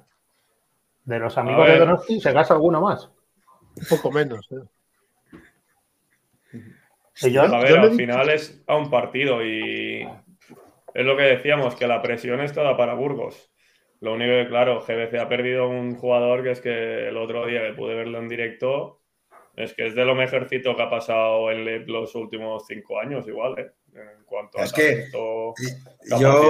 De 1.04 1.18
los 1.18 1.36
amigos 1.36 1.66
de 1.66 1.78
Donosti, 1.78 2.20
¿se 2.20 2.32
gasta 2.32 2.54
alguno 2.54 2.80
más? 2.80 3.10
Un 3.76 3.86
poco 3.88 4.12
menos, 4.12 4.48
¿eh? 4.52 4.64
a 7.38 7.58
ver, 7.58 7.78
al 7.78 7.94
final 7.94 8.30
es 8.30 8.62
a 8.66 8.76
un 8.76 8.90
partido 8.90 9.44
y 9.44 10.08
es 10.94 11.04
lo 11.04 11.16
que 11.16 11.22
decíamos, 11.22 11.74
que 11.74 11.86
la 11.86 12.02
presión 12.02 12.40
es 12.40 12.52
toda 12.52 12.76
para 12.76 12.94
Burgos. 12.94 13.50
Lo 14.00 14.14
único 14.14 14.32
que, 14.32 14.48
claro, 14.48 14.80
GBC 14.80 15.14
ha 15.20 15.28
perdido 15.28 15.68
un 15.68 15.94
jugador 15.94 16.42
que 16.42 16.50
es 16.50 16.60
que 16.60 17.08
el 17.08 17.16
otro 17.16 17.46
día 17.46 17.62
que 17.62 17.74
pude 17.74 17.94
verlo 17.94 18.18
en 18.18 18.28
directo, 18.28 19.02
es 19.54 19.74
que 19.74 19.86
es 19.86 19.94
de 19.94 20.04
lo 20.04 20.14
mejorcito 20.14 20.74
que 20.74 20.82
ha 20.82 20.90
pasado 20.90 21.50
en 21.50 21.86
los 21.86 22.14
últimos 22.14 22.64
cinco 22.66 22.98
años, 22.98 23.28
igual, 23.28 23.58
¿eh? 23.58 23.70
En 23.94 24.24
cuanto 24.24 24.58
a 24.58 24.64
es 24.64 24.72
que 24.72 25.04
yo, 25.12 25.54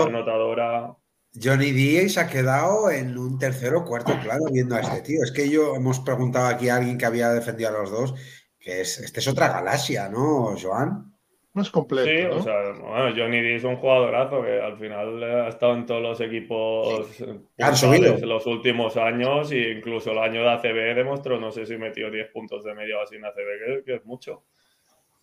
anotadora. 0.07 0.97
Johnny 1.35 1.73
Díaz 1.73 2.19
ha 2.19 2.29
quedado 2.29 2.91
en 2.91 3.19
un 3.19 3.39
tercero 3.39 3.81
o 3.81 3.85
cuarto 3.85 4.19
claro 4.23 4.45
viendo 4.51 4.77
a 4.77 4.81
este 4.81 5.01
tío. 5.03 5.23
Es 5.23 5.33
que 5.33 5.51
yo 5.51 5.75
hemos 5.75 6.01
preguntado 6.01 6.47
aquí 6.47 6.69
a 6.69 6.77
alguien 6.77 6.97
que 6.97 7.07
había 7.07 7.31
defendido 7.31 7.71
a 7.71 7.73
los 7.73 7.91
dos, 7.91 8.15
que 8.59 8.83
es, 8.83 8.99
este 8.99 9.21
es 9.21 9.29
otra 9.29 9.49
galaxia, 9.49 10.09
¿no, 10.09 10.55
Joan? 10.61 11.12
Más 11.55 11.71
completo. 11.71 12.09
Sí, 12.09 12.25
¿no? 12.25 12.37
o 12.37 12.43
sea, 12.43 12.73
bueno, 12.73 13.15
Johnny 13.15 13.43
D 13.43 13.57
es 13.57 13.65
un 13.65 13.77
jugadorazo 13.77 14.43
que 14.43 14.59
al 14.59 14.79
final 14.79 15.23
ha 15.23 15.49
estado 15.49 15.75
en 15.75 15.85
todos 15.85 16.01
los 16.01 16.21
equipos 16.23 17.21
en 17.21 18.29
los 18.29 18.47
últimos 18.47 18.97
años 18.97 19.53
e 19.53 19.73
incluso 19.73 20.13
el 20.13 20.19
año 20.19 20.43
de 20.43 20.51
ACB 20.51 20.95
demostró, 20.95 21.39
no 21.39 21.51
sé 21.51 21.67
si 21.67 21.77
metió 21.77 22.11
10 22.11 22.31
puntos 22.31 22.65
de 22.65 22.75
media 22.75 22.99
o 22.99 23.03
así 23.03 23.17
en 23.17 23.27
ACB, 23.27 23.35
que, 23.37 23.85
que 23.85 23.95
es 23.97 24.05
mucho. 24.07 24.45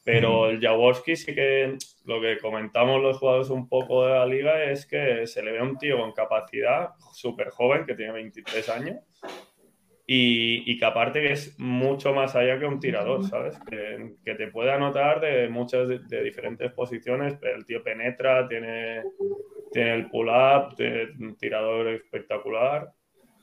Pero 0.04 0.50
el 0.50 0.60
Jaworski 0.60 1.16
sí 1.16 1.36
que 1.36 1.78
lo 2.06 2.22
que 2.22 2.38
comentamos 2.38 3.02
los 3.02 3.18
jugadores 3.18 3.50
un 3.50 3.68
poco 3.68 4.06
de 4.06 4.14
la 4.14 4.26
liga 4.26 4.64
es 4.64 4.86
que 4.86 5.28
se 5.28 5.44
le 5.44 5.52
ve 5.52 5.60
a 5.60 5.64
un 5.64 5.78
tío 5.78 5.98
con 5.98 6.14
capacidad, 6.14 6.92
súper 7.12 7.50
joven, 7.50 7.86
que 7.86 7.96
tiene 7.96 8.14
23 8.14 8.70
años, 8.70 8.98
y, 10.12 10.63
y 10.66 10.80
que 10.80 10.86
aparte 10.86 11.22
que 11.22 11.34
es 11.34 11.54
mucho 11.60 12.16
más 12.16 12.36
allá 12.36 12.58
que 12.58 12.66
un 12.66 12.80
tirador, 12.80 13.24
¿sabes? 13.25 13.60
Que, 13.70 14.16
que 14.25 14.34
te 14.34 14.48
puede 14.48 14.72
anotar 14.72 15.22
de 15.22 15.48
muchas 15.50 15.88
de, 15.88 16.00
de 16.00 16.24
diferentes 16.24 16.72
posiciones, 16.72 17.38
el 17.44 17.63
tío 17.63 17.84
penetra, 17.84 18.48
tiene, 18.48 19.04
tiene 19.72 19.94
el 19.94 20.10
pull-up, 20.10 20.75
un 21.20 21.38
tirador 21.38 21.89
espectacular. 21.89 22.89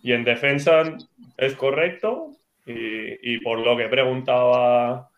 Y 0.02 0.12
en 0.12 0.24
defensa 0.24 0.82
es 1.36 1.54
correcto, 1.54 2.32
y, 2.66 3.34
y 3.34 3.38
por 3.38 3.60
lo 3.60 3.76
que 3.76 3.86
preguntaba 3.86 5.08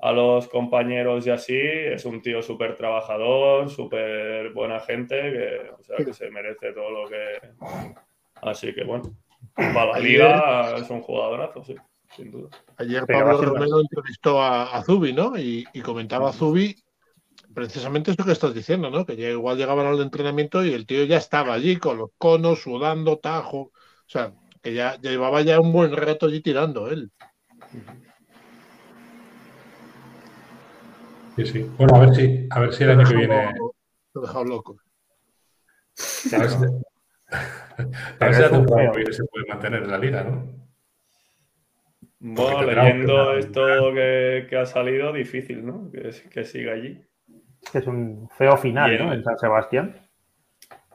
a 0.00 0.12
los 0.12 0.48
compañeros 0.48 1.24
y 1.24 1.30
así, 1.30 1.56
es 1.56 2.04
un 2.04 2.20
tío 2.20 2.42
súper 2.42 2.74
trabajador, 2.74 3.70
súper 3.70 4.50
buena 4.50 4.80
gente, 4.80 5.14
que, 5.14 5.70
o 5.70 5.84
sea, 5.84 6.04
que 6.04 6.12
se 6.12 6.32
merece 6.32 6.72
todo 6.72 6.90
lo 6.90 7.08
que... 7.08 7.38
Así 8.42 8.74
que 8.74 8.82
bueno, 8.82 9.04
para 9.56 9.92
la 9.92 9.98
liga 9.98 10.76
es 10.76 10.88
un 10.90 11.00
jugadorazo, 11.00 11.64
sí, 11.64 11.74
sin 12.14 12.30
duda. 12.30 12.48
Ayer 12.76 13.06
Pablo 13.06 13.40
Romero 13.40 13.80
entrevistó 13.80 14.40
a, 14.40 14.76
a 14.76 14.82
Zubi, 14.82 15.12
¿no? 15.12 15.38
Y, 15.38 15.64
y 15.72 15.80
comentaba 15.80 16.30
a 16.30 16.32
Zubi 16.32 16.76
precisamente 17.54 18.10
esto 18.10 18.24
que 18.24 18.32
estás 18.32 18.52
diciendo, 18.52 18.90
¿no? 18.90 19.06
Que 19.06 19.16
ya 19.16 19.30
igual 19.30 19.56
llegaban 19.56 19.86
al 19.86 20.00
entrenamiento 20.00 20.62
y 20.62 20.74
el 20.74 20.86
tío 20.86 21.04
ya 21.04 21.16
estaba 21.16 21.54
allí 21.54 21.76
con 21.76 21.96
los 21.96 22.10
conos, 22.18 22.60
sudando, 22.60 23.18
tajo. 23.18 23.58
O 23.58 24.08
sea, 24.08 24.34
que 24.62 24.74
ya, 24.74 24.96
ya 25.00 25.10
llevaba 25.10 25.40
ya 25.40 25.58
un 25.58 25.72
buen 25.72 25.96
rato 25.96 26.26
allí 26.26 26.42
tirando 26.42 26.88
él. 26.88 27.10
Sí, 31.36 31.46
sí. 31.46 31.70
Bueno, 31.78 31.96
a 31.96 32.00
ver 32.00 32.14
si, 32.14 32.46
a 32.50 32.60
ver 32.60 32.74
si 32.74 32.84
el 32.84 32.90
año 32.90 33.08
que 33.08 33.16
viene. 33.16 33.52
Lo 34.12 34.22
he 34.22 34.26
dejado 34.26 34.44
loco. 34.44 34.76
A 36.32 36.38
ver 36.38 36.50
si, 36.50 36.56
a 37.28 38.24
ver 38.24 38.34
si 38.34 38.42
la 38.42 38.50
temporada 38.50 38.90
que 38.92 38.98
viene 38.98 39.12
se 39.12 39.24
puede 39.24 39.46
mantener 39.46 39.82
en 39.82 39.90
la 39.90 39.98
liga, 39.98 40.24
¿no? 40.24 40.66
Bueno, 42.18 42.62
leyendo 42.62 43.32
que- 43.32 43.38
esto 43.40 43.92
que, 43.94 44.46
que 44.48 44.56
ha 44.56 44.66
salido, 44.66 45.12
difícil, 45.12 45.64
¿no? 45.64 45.90
Que, 45.92 46.10
que 46.30 46.44
siga 46.44 46.72
allí. 46.72 47.00
Que 47.70 47.78
es 47.78 47.86
un 47.86 48.28
feo 48.36 48.56
final, 48.56 48.90
Bien. 48.90 49.06
¿no? 49.06 49.12
En 49.12 49.22
San 49.22 49.38
Sebastián. 49.38 50.00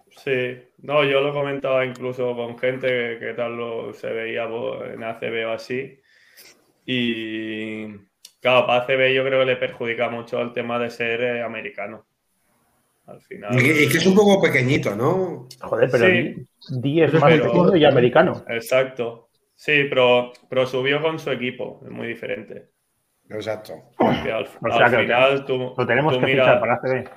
Sí, 0.09 0.57
no, 0.79 1.03
yo 1.03 1.21
lo 1.21 1.33
comentaba 1.33 1.85
incluso 1.85 2.35
con 2.35 2.57
gente 2.57 2.87
que, 2.87 3.17
que 3.19 3.33
tal 3.33 3.55
lo 3.55 3.93
se 3.93 4.11
veía 4.11 4.43
en 4.45 5.03
ACB 5.03 5.47
o 5.47 5.51
así. 5.51 5.99
Y 6.85 7.87
claro, 8.41 8.65
para 8.67 8.83
ACB 8.83 9.13
yo 9.13 9.23
creo 9.23 9.39
que 9.39 9.45
le 9.45 9.55
perjudica 9.55 10.09
mucho 10.09 10.41
el 10.41 10.53
tema 10.53 10.79
de 10.79 10.89
ser 10.89 11.21
eh, 11.21 11.43
americano. 11.43 12.07
Al 13.11 13.21
final. 13.21 13.59
Y, 13.59 13.63
que- 13.63 13.83
es 13.97 14.05
un 14.05 14.15
poco 14.15 14.41
pequeñito, 14.41 14.95
¿no? 14.95 15.47
Joder, 15.61 15.89
pero 15.91 16.05
Sí. 16.05 16.11
Di- 16.11 16.45
Di 16.81 17.01
es 17.03 17.11
Pero- 17.11 17.21
más 17.21 17.33
pequeño 17.33 17.75
y 17.77 17.85
americano. 17.85 18.43
Exacto. 18.47 19.29
Sí, 19.55 19.85
pero, 19.89 20.31
pero 20.49 20.65
subió 20.65 21.01
con 21.01 21.19
su 21.19 21.29
equipo, 21.31 21.81
es 21.85 21.91
muy 21.91 22.07
diferente. 22.07 22.69
Exacto. 23.29 23.73
Porque 23.97 24.31
al, 24.31 24.43
O 24.43 24.71
sea 24.75 24.85
al 24.87 24.91
que 24.91 24.97
final 25.03 25.45
tú, 25.45 25.73
Lo 25.77 25.85
tenemos 25.87 26.13
tú 26.13 26.19
que 26.19 26.25
mira- 26.25 26.43
fichar 26.45 26.59
para 26.59 26.73
ACB. 26.75 27.09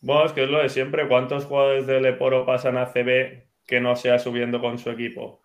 Bueno, 0.00 0.26
es 0.26 0.32
que 0.32 0.44
es 0.44 0.50
lo 0.50 0.58
de 0.62 0.68
siempre. 0.68 1.08
¿Cuántos 1.08 1.46
jugadores 1.46 1.86
de 1.86 2.00
Leporo 2.00 2.44
pasan 2.44 2.76
a 2.76 2.86
CB 2.92 3.46
que 3.66 3.80
no 3.80 3.96
sea 3.96 4.18
subiendo 4.18 4.60
con 4.60 4.78
su 4.78 4.90
equipo? 4.90 5.40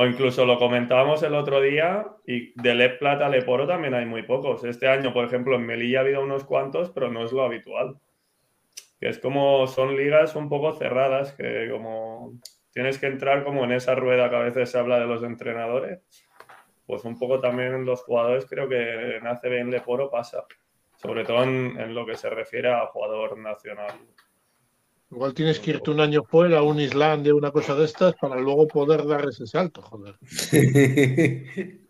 O 0.00 0.06
incluso 0.06 0.46
lo 0.46 0.60
comentábamos 0.60 1.24
el 1.24 1.34
otro 1.34 1.60
día 1.60 2.06
y 2.24 2.52
de 2.62 2.72
Lep 2.72 3.00
Plata 3.00 3.26
a 3.26 3.28
Leporo 3.28 3.66
también 3.66 3.94
hay 3.94 4.06
muy 4.06 4.22
pocos. 4.22 4.62
Este 4.62 4.86
año, 4.86 5.12
por 5.12 5.24
ejemplo, 5.24 5.56
en 5.56 5.66
Melilla 5.66 5.98
ha 5.98 6.02
habido 6.02 6.22
unos 6.22 6.44
cuantos, 6.44 6.90
pero 6.90 7.10
no 7.10 7.24
es 7.24 7.32
lo 7.32 7.42
habitual. 7.42 7.98
Que 9.00 9.08
es 9.08 9.18
como 9.18 9.66
son 9.66 9.96
ligas 9.96 10.36
un 10.36 10.48
poco 10.48 10.72
cerradas, 10.74 11.32
que 11.32 11.68
como 11.72 12.34
tienes 12.72 12.96
que 12.98 13.08
entrar 13.08 13.42
como 13.42 13.64
en 13.64 13.72
esa 13.72 13.96
rueda 13.96 14.30
que 14.30 14.36
a 14.36 14.42
veces 14.42 14.70
se 14.70 14.78
habla 14.78 15.00
de 15.00 15.06
los 15.08 15.24
entrenadores, 15.24 15.98
pues 16.86 17.04
un 17.04 17.18
poco 17.18 17.40
también 17.40 17.84
los 17.84 18.04
jugadores 18.04 18.46
creo 18.48 18.68
que 18.68 19.16
en 19.16 19.26
ACB 19.26 19.52
en 19.54 19.72
Leporo 19.72 20.12
pasa. 20.12 20.44
Sobre 20.94 21.24
todo 21.24 21.42
en 21.42 21.92
lo 21.92 22.06
que 22.06 22.14
se 22.14 22.30
refiere 22.30 22.70
a 22.70 22.86
jugador 22.86 23.36
nacional. 23.36 23.98
Igual 25.10 25.34
tienes 25.34 25.58
que 25.58 25.70
irte 25.70 25.90
un 25.90 26.00
año 26.00 26.22
fuera, 26.22 26.58
a 26.58 26.62
un 26.62 26.80
Islandia, 26.80 27.34
una 27.34 27.50
cosa 27.50 27.74
de 27.74 27.86
estas, 27.86 28.14
para 28.16 28.40
luego 28.40 28.68
poder 28.68 29.06
dar 29.06 29.26
ese 29.26 29.46
salto, 29.46 29.82
joder. 29.82 30.16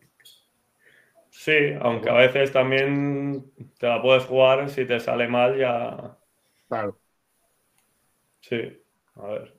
Sí, 1.38 1.72
aunque 1.80 2.10
a 2.10 2.14
veces 2.14 2.50
también 2.52 3.52
te 3.78 3.86
la 3.86 4.02
puedes 4.02 4.24
jugar, 4.24 4.68
si 4.68 4.84
te 4.84 4.98
sale 4.98 5.28
mal 5.28 5.56
ya... 5.56 6.18
Claro. 6.68 6.98
Sí, 8.40 8.82
a 9.14 9.26
ver. 9.28 9.54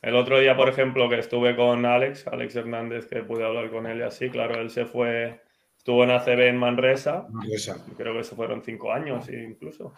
El 0.00 0.16
otro 0.16 0.40
día, 0.40 0.56
por 0.56 0.70
ejemplo, 0.70 1.06
que 1.08 1.18
estuve 1.18 1.54
con 1.54 1.84
Alex, 1.84 2.26
Alex 2.28 2.56
Hernández, 2.56 3.06
que 3.06 3.22
pude 3.22 3.44
hablar 3.44 3.70
con 3.70 3.86
él 3.86 3.98
y 3.98 4.02
así, 4.02 4.30
claro, 4.30 4.58
él 4.60 4.70
se 4.70 4.86
fue, 4.86 5.42
estuvo 5.76 6.02
en 6.02 6.12
ACB 6.12 6.48
en 6.48 6.56
Manresa, 6.56 7.26
Esa. 7.52 7.84
creo 7.96 8.16
que 8.16 8.24
se 8.24 8.34
fueron 8.34 8.62
cinco 8.62 8.90
años 8.90 9.28
incluso. 9.28 9.92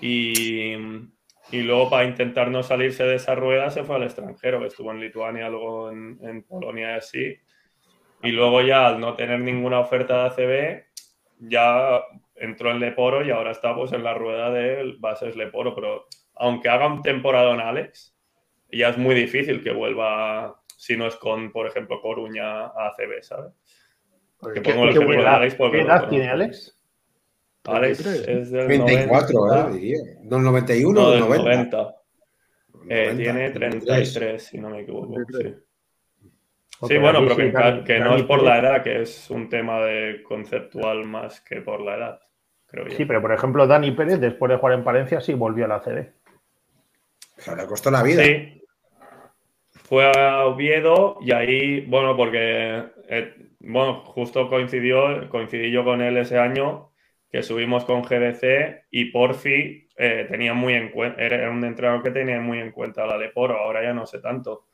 Y, 0.00 0.74
y 1.52 1.62
luego 1.62 1.88
para 1.90 2.04
intentar 2.04 2.50
no 2.50 2.62
salirse 2.62 3.04
de 3.04 3.16
esa 3.16 3.34
rueda 3.34 3.70
se 3.70 3.84
fue 3.84 3.96
al 3.96 4.02
extranjero, 4.02 4.60
que 4.60 4.66
estuvo 4.66 4.90
en 4.90 5.00
Lituania, 5.00 5.48
luego 5.48 5.90
en, 5.90 6.18
en 6.22 6.42
Polonia 6.42 6.92
y 6.92 6.98
así. 6.98 7.36
Y 8.22 8.32
luego 8.32 8.62
ya 8.62 8.86
al 8.88 9.00
no 9.00 9.14
tener 9.14 9.40
ninguna 9.40 9.78
oferta 9.80 10.22
de 10.22 10.26
ACB, 10.28 11.48
ya 11.48 12.02
entró 12.34 12.70
en 12.70 12.80
Leporo 12.80 13.24
y 13.24 13.30
ahora 13.30 13.52
está 13.52 13.74
pues 13.74 13.92
en 13.92 14.02
la 14.02 14.14
rueda 14.14 14.50
del 14.50 14.96
bases 14.98 15.36
Leporo. 15.36 15.74
Pero 15.74 16.06
aunque 16.34 16.68
haga 16.68 16.86
un 16.86 17.02
temporada 17.02 17.52
en 17.54 17.60
Alex, 17.60 18.16
ya 18.72 18.88
es 18.88 18.98
muy 18.98 19.14
difícil 19.14 19.62
que 19.62 19.70
vuelva, 19.72 20.60
si 20.76 20.96
no 20.96 21.06
es 21.06 21.16
con, 21.16 21.52
por 21.52 21.66
ejemplo, 21.66 22.00
Coruña 22.00 22.66
a 22.66 22.88
ACB, 22.88 23.22
¿sabes? 23.22 23.52
Que 24.54 24.60
Qué- 24.60 24.72
pongo 24.72 24.84
el 24.84 24.92
qué 24.92 24.98
de 24.98 25.04
buena- 25.04 25.22
¿Qué 25.72 25.80
edad 25.82 26.08
tiene 26.08 26.28
Alex? 26.28 26.75
Alex 27.66 28.02
33. 28.02 28.38
es 28.38 28.50
del 28.50 28.66
34, 28.66 29.46
90. 29.46 29.68
¿eh? 29.68 29.72
Diría. 29.72 29.98
¿Del 30.22 30.42
91 30.42 31.00
No, 31.00 31.06
o 31.06 31.10
del 31.10 31.20
del 31.20 31.28
90? 31.28 31.76
90. 31.76 31.96
Eh, 32.88 33.04
90, 33.12 33.22
tiene 33.22 33.50
33. 33.50 34.12
33, 34.14 34.42
si 34.42 34.58
no 34.58 34.70
me 34.70 34.80
equivoco. 34.80 35.14
33. 35.14 35.54
Sí, 35.54 35.62
Sí, 36.88 36.98
bueno, 36.98 37.20
pero 37.22 37.36
que, 37.36 37.84
que 37.84 38.00
no 38.00 38.16
es 38.16 38.24
por 38.24 38.42
la 38.42 38.58
edad, 38.58 38.82
que 38.82 39.00
es 39.00 39.30
un 39.30 39.48
tema 39.48 39.80
de 39.80 40.22
conceptual 40.22 41.04
más 41.04 41.40
que 41.40 41.62
por 41.62 41.80
la 41.80 41.96
edad, 41.96 42.20
creo 42.66 42.86
yo. 42.86 42.96
Sí, 42.96 43.06
pero 43.06 43.22
por 43.22 43.32
ejemplo, 43.32 43.66
Dani 43.66 43.92
Pérez, 43.92 44.20
después 44.20 44.50
de 44.50 44.58
jugar 44.58 44.74
en 44.74 44.84
Palencia, 44.84 45.22
sí 45.22 45.32
volvió 45.32 45.64
a 45.64 45.68
la 45.68 45.76
ACB. 45.76 46.12
O 47.38 47.40
sea, 47.40 47.54
le 47.54 47.66
costó 47.66 47.90
la 47.90 48.02
vida. 48.02 48.22
Sí. 48.22 48.62
Fue 49.70 50.04
a 50.04 50.44
Oviedo 50.44 51.16
y 51.22 51.32
ahí, 51.32 51.80
bueno, 51.86 52.14
porque, 52.14 52.84
eh, 53.08 53.34
bueno, 53.60 54.02
justo 54.04 54.50
coincidió, 54.50 55.30
coincidí 55.30 55.70
yo 55.70 55.82
con 55.82 56.02
él 56.02 56.18
ese 56.18 56.38
año 56.38 56.90
que 57.30 57.42
subimos 57.42 57.84
con 57.84 58.02
GBC 58.02 58.84
y 58.90 59.06
Porfi 59.06 59.88
eh, 59.96 60.26
tenía 60.28 60.54
muy 60.54 60.74
en 60.74 60.90
cuenta, 60.90 61.20
era 61.20 61.50
un 61.50 61.64
entrenador 61.64 62.02
que 62.02 62.10
tenía 62.10 62.40
muy 62.40 62.58
en 62.60 62.70
cuenta 62.72 63.06
la 63.06 63.18
Leporo, 63.18 63.58
ahora 63.58 63.82
ya 63.82 63.92
no 63.92 64.06
sé 64.06 64.20
tanto. 64.20 64.66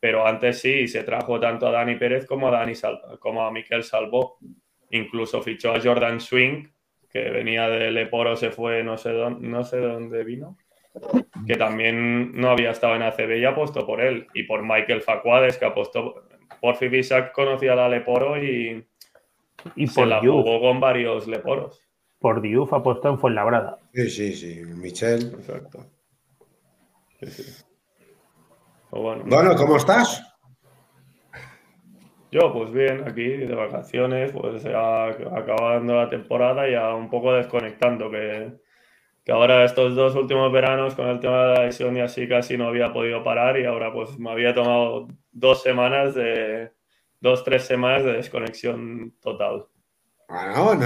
Pero 0.00 0.26
antes 0.26 0.60
sí, 0.60 0.86
se 0.88 1.02
trajo 1.04 1.40
tanto 1.40 1.66
a 1.66 1.72
Dani 1.72 1.96
Pérez 1.96 2.26
como 2.26 2.48
a, 2.48 2.52
Dani 2.52 2.74
Sal- 2.74 3.00
como 3.18 3.44
a 3.46 3.50
Miquel 3.50 3.82
Salvó. 3.82 4.38
Incluso 4.90 5.42
fichó 5.42 5.72
a 5.74 5.80
Jordan 5.80 6.20
Swing, 6.20 6.68
que 7.10 7.30
venía 7.30 7.68
de 7.68 7.90
Leporo, 7.90 8.36
se 8.36 8.50
fue, 8.50 8.82
no 8.84 8.96
sé 8.96 9.10
dónde, 9.12 9.48
no 9.48 9.64
sé 9.64 9.78
dónde 9.78 10.24
vino 10.24 10.56
que 11.46 11.56
también 11.56 12.32
no 12.32 12.50
había 12.50 12.70
estado 12.70 12.96
en 12.96 13.02
ACB 13.02 13.38
y 13.38 13.44
apostó 13.44 13.86
por 13.86 14.00
él. 14.00 14.26
Y 14.34 14.44
por 14.44 14.62
Michael 14.62 15.02
Facuades, 15.02 15.56
que 15.58 15.64
apostó. 15.64 16.24
Porfi 16.60 16.88
Bisac 16.88 17.32
conocía 17.32 17.72
a 17.72 17.76
la 17.76 17.88
Leporo 17.88 18.42
y 18.42 18.84
Y 19.76 19.86
se 19.86 20.00
por 20.00 20.08
la 20.08 20.20
jugó 20.20 20.60
con 20.60 20.80
varios 20.80 21.26
Leporos. 21.26 21.87
Por 22.18 22.40
Diouf 22.40 22.72
apostó 22.72 23.08
en 23.08 23.18
Fuenlabrada. 23.18 23.78
Sí, 23.94 24.10
sí, 24.10 24.32
sí. 24.32 24.62
Michel. 24.64 25.34
Exacto. 25.38 25.86
Sí, 27.20 27.26
sí. 27.26 27.64
Bueno, 28.90 29.24
Bueno, 29.26 29.54
¿cómo 29.56 29.76
estás? 29.76 30.24
yo, 32.30 32.52
pues 32.52 32.72
bien, 32.72 33.04
aquí 33.06 33.24
de 33.24 33.54
vacaciones, 33.54 34.32
pues 34.32 34.62
ya 34.62 35.06
acabando 35.06 35.94
la 35.94 36.10
temporada, 36.10 36.68
ya 36.68 36.94
un 36.94 37.08
poco 37.08 37.32
desconectando, 37.32 38.10
que, 38.10 38.52
que 39.24 39.32
ahora 39.32 39.64
estos 39.64 39.94
dos 39.94 40.14
últimos 40.14 40.52
veranos 40.52 40.94
con 40.94 41.08
el 41.08 41.20
tema 41.20 41.44
de 41.44 41.54
la 41.54 41.64
lesión 41.64 41.96
y 41.96 42.00
así 42.00 42.28
casi 42.28 42.56
no 42.56 42.68
había 42.68 42.92
podido 42.92 43.22
parar 43.22 43.58
y 43.58 43.64
ahora 43.64 43.92
pues 43.92 44.18
me 44.18 44.30
había 44.30 44.54
tomado 44.54 45.08
dos 45.32 45.62
semanas 45.62 46.14
de, 46.14 46.70
dos, 47.20 47.44
tres 47.44 47.64
semanas 47.64 48.04
de 48.04 48.12
desconexión 48.12 49.14
total. 49.20 49.66
Bueno, 50.28 50.74
no, 50.74 50.84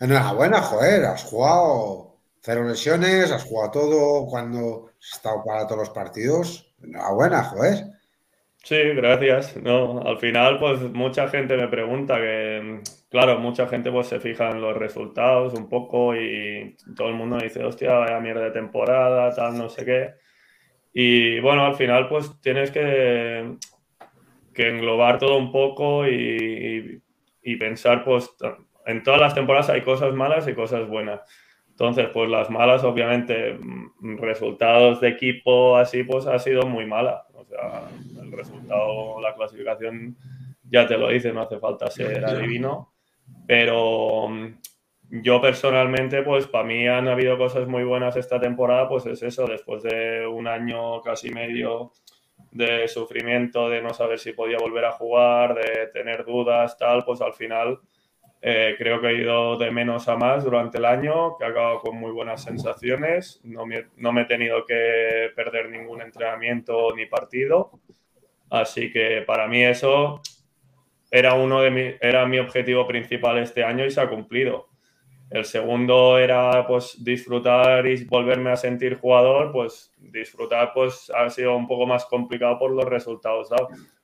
enhorabuena, 0.00 0.60
joder, 0.60 1.04
has 1.04 1.24
jugado 1.24 2.18
cero 2.40 2.64
lesiones, 2.64 3.30
has 3.30 3.44
jugado 3.44 3.70
todo 3.72 4.26
cuando 4.26 4.90
has 4.98 5.16
estado 5.16 5.42
para 5.44 5.66
todos 5.66 5.80
los 5.80 5.90
partidos. 5.90 6.74
Enhorabuena, 6.82 7.44
joder. 7.44 7.98
Sí, 8.62 8.76
gracias. 8.94 9.56
No, 9.56 10.02
al 10.02 10.18
final, 10.18 10.58
pues 10.58 10.80
mucha 10.80 11.28
gente 11.28 11.56
me 11.56 11.68
pregunta 11.68 12.16
que, 12.16 12.80
claro, 13.08 13.38
mucha 13.38 13.66
gente 13.66 13.90
pues 13.90 14.08
se 14.08 14.20
fija 14.20 14.50
en 14.50 14.60
los 14.60 14.76
resultados 14.76 15.54
un 15.54 15.68
poco 15.68 16.14
y 16.14 16.76
todo 16.96 17.08
el 17.08 17.14
mundo 17.14 17.38
dice, 17.38 17.64
hostia, 17.64 17.94
vaya 17.94 18.20
mierda 18.20 18.44
de 18.44 18.50
temporada, 18.50 19.34
tal, 19.34 19.56
no 19.56 19.68
sé 19.68 19.84
qué. 19.84 20.14
Y 20.92 21.40
bueno, 21.40 21.64
al 21.64 21.76
final, 21.76 22.08
pues 22.08 22.40
tienes 22.40 22.70
que, 22.70 23.56
que 24.52 24.68
englobar 24.68 25.18
todo 25.18 25.38
un 25.38 25.52
poco 25.52 26.06
y, 26.06 27.02
y 27.42 27.56
pensar, 27.56 28.04
pues, 28.04 28.30
en 28.88 29.02
todas 29.02 29.20
las 29.20 29.34
temporadas 29.34 29.68
hay 29.68 29.82
cosas 29.82 30.14
malas 30.14 30.48
y 30.48 30.54
cosas 30.54 30.88
buenas. 30.88 31.20
Entonces, 31.70 32.08
pues 32.12 32.28
las 32.28 32.50
malas, 32.50 32.82
obviamente, 32.82 33.52
mm, 33.52 34.16
resultados 34.18 35.00
de 35.00 35.08
equipo 35.08 35.76
así, 35.76 36.02
pues 36.02 36.26
ha 36.26 36.38
sido 36.38 36.62
muy 36.62 36.86
mala. 36.86 37.26
O 37.34 37.44
sea, 37.44 37.82
el 38.20 38.32
resultado, 38.32 39.20
la 39.20 39.34
clasificación, 39.34 40.16
ya 40.64 40.86
te 40.86 40.96
lo 40.96 41.08
dice, 41.08 41.32
no 41.32 41.42
hace 41.42 41.58
falta 41.58 41.90
ser 41.90 42.24
adivino. 42.24 42.94
Pero 43.46 44.28
mm, 44.28 44.54
yo 45.22 45.40
personalmente, 45.40 46.22
pues 46.22 46.46
para 46.46 46.64
mí 46.64 46.88
han 46.88 47.08
habido 47.08 47.36
cosas 47.36 47.68
muy 47.68 47.84
buenas 47.84 48.16
esta 48.16 48.40
temporada, 48.40 48.88
pues 48.88 49.04
es 49.06 49.22
eso, 49.22 49.46
después 49.46 49.82
de 49.82 50.26
un 50.26 50.48
año 50.48 51.02
casi 51.02 51.30
medio 51.30 51.92
de 52.52 52.88
sufrimiento, 52.88 53.68
de 53.68 53.82
no 53.82 53.92
saber 53.92 54.18
si 54.18 54.32
podía 54.32 54.56
volver 54.58 54.86
a 54.86 54.92
jugar, 54.92 55.54
de 55.54 55.88
tener 55.92 56.24
dudas, 56.24 56.78
tal, 56.78 57.04
pues 57.04 57.20
al 57.20 57.34
final 57.34 57.80
eh, 58.40 58.76
creo 58.78 59.00
que 59.00 59.08
he 59.08 59.22
ido 59.22 59.58
de 59.58 59.70
menos 59.70 60.08
a 60.08 60.16
más 60.16 60.44
durante 60.44 60.78
el 60.78 60.84
año, 60.84 61.36
que 61.36 61.44
he 61.44 61.48
acabado 61.48 61.80
con 61.80 61.96
muy 61.96 62.12
buenas 62.12 62.42
sensaciones. 62.42 63.40
No 63.42 63.66
me, 63.66 63.86
no 63.96 64.12
me 64.12 64.22
he 64.22 64.26
tenido 64.26 64.64
que 64.64 65.30
perder 65.34 65.70
ningún 65.70 66.02
entrenamiento 66.02 66.94
ni 66.94 67.06
partido. 67.06 67.70
Así 68.50 68.92
que 68.92 69.22
para 69.26 69.48
mí 69.48 69.64
eso 69.64 70.22
era, 71.10 71.34
uno 71.34 71.62
de 71.62 71.70
mi, 71.70 71.94
era 72.00 72.26
mi 72.26 72.38
objetivo 72.38 72.86
principal 72.86 73.38
este 73.38 73.64
año 73.64 73.84
y 73.84 73.90
se 73.90 74.00
ha 74.00 74.08
cumplido. 74.08 74.68
El 75.30 75.44
segundo 75.44 76.16
era 76.18 76.66
pues 76.66 77.04
disfrutar 77.04 77.86
y 77.86 78.04
volverme 78.04 78.50
a 78.50 78.56
sentir 78.56 78.98
jugador, 78.98 79.52
pues 79.52 79.92
disfrutar 79.98 80.72
pues 80.72 81.10
ha 81.14 81.28
sido 81.28 81.54
un 81.54 81.66
poco 81.66 81.86
más 81.86 82.06
complicado 82.06 82.58
por 82.58 82.70
los 82.70 82.86
resultados. 82.86 83.48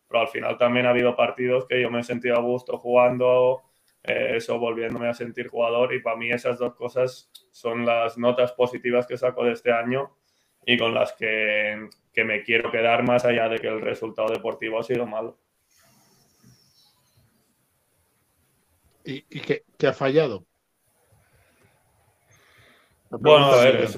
Pero 0.08 0.20
al 0.20 0.28
final 0.28 0.58
también 0.58 0.86
ha 0.86 0.90
habido 0.90 1.16
partidos 1.16 1.66
que 1.66 1.80
yo 1.80 1.90
me 1.90 2.00
he 2.00 2.04
sentido 2.04 2.36
a 2.36 2.40
gusto 2.40 2.76
jugando, 2.76 3.62
eh, 4.04 4.36
eso 4.36 4.58
volviéndome 4.58 5.08
a 5.08 5.14
sentir 5.14 5.48
jugador 5.48 5.94
y 5.94 6.00
para 6.00 6.16
mí 6.16 6.30
esas 6.30 6.58
dos 6.58 6.74
cosas 6.74 7.30
son 7.50 7.86
las 7.86 8.18
notas 8.18 8.52
positivas 8.52 9.06
que 9.06 9.16
saco 9.16 9.44
de 9.44 9.52
este 9.52 9.72
año 9.72 10.14
y 10.66 10.76
con 10.76 10.94
las 10.94 11.12
que, 11.14 11.88
me 12.16 12.42
quiero 12.42 12.70
quedar 12.70 13.02
más 13.02 13.24
allá 13.24 13.48
de 13.48 13.58
que 13.58 13.68
el 13.68 13.80
resultado 13.80 14.28
deportivo 14.32 14.78
ha 14.78 14.82
sido 14.82 15.06
malo. 15.06 15.38
¿Y, 19.04 19.22
qué, 19.22 19.64
ha 19.86 19.92
fallado? 19.92 20.46
Bueno, 23.10 23.46
a 23.46 23.64
ver, 23.64 23.88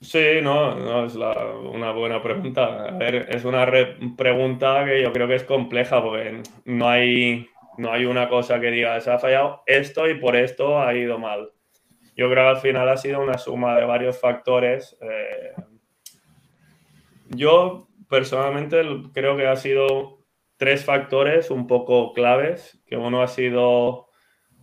sí, 0.00 0.40
no, 0.42 1.04
es 1.04 1.14
una 1.14 1.92
buena 1.92 2.22
pregunta. 2.22 2.86
A 2.86 2.92
ver, 2.92 3.26
es 3.28 3.44
una 3.44 3.66
pregunta 4.16 4.84
que 4.86 5.02
yo 5.02 5.12
creo 5.12 5.28
que 5.28 5.34
es 5.34 5.44
compleja 5.44 6.02
porque 6.02 6.42
no 6.64 6.88
hay, 6.88 7.49
no 7.80 7.92
hay 7.92 8.04
una 8.04 8.28
cosa 8.28 8.60
que 8.60 8.70
diga, 8.70 9.00
se 9.00 9.10
ha 9.10 9.18
fallado 9.18 9.62
esto 9.66 10.08
y 10.08 10.20
por 10.20 10.36
esto 10.36 10.80
ha 10.80 10.94
ido 10.94 11.18
mal. 11.18 11.50
Yo 12.14 12.30
creo 12.30 12.44
que 12.44 12.56
al 12.56 12.58
final 12.58 12.88
ha 12.90 12.98
sido 12.98 13.22
una 13.22 13.38
suma 13.38 13.74
de 13.76 13.86
varios 13.86 14.20
factores. 14.20 14.98
Eh, 15.00 15.54
yo 17.30 17.88
personalmente 18.08 18.82
creo 19.14 19.36
que 19.38 19.46
ha 19.46 19.56
sido 19.56 20.18
tres 20.58 20.84
factores 20.84 21.50
un 21.50 21.66
poco 21.66 22.12
claves, 22.12 22.82
que 22.86 22.98
uno 22.98 23.22
ha 23.22 23.28
sido 23.28 24.08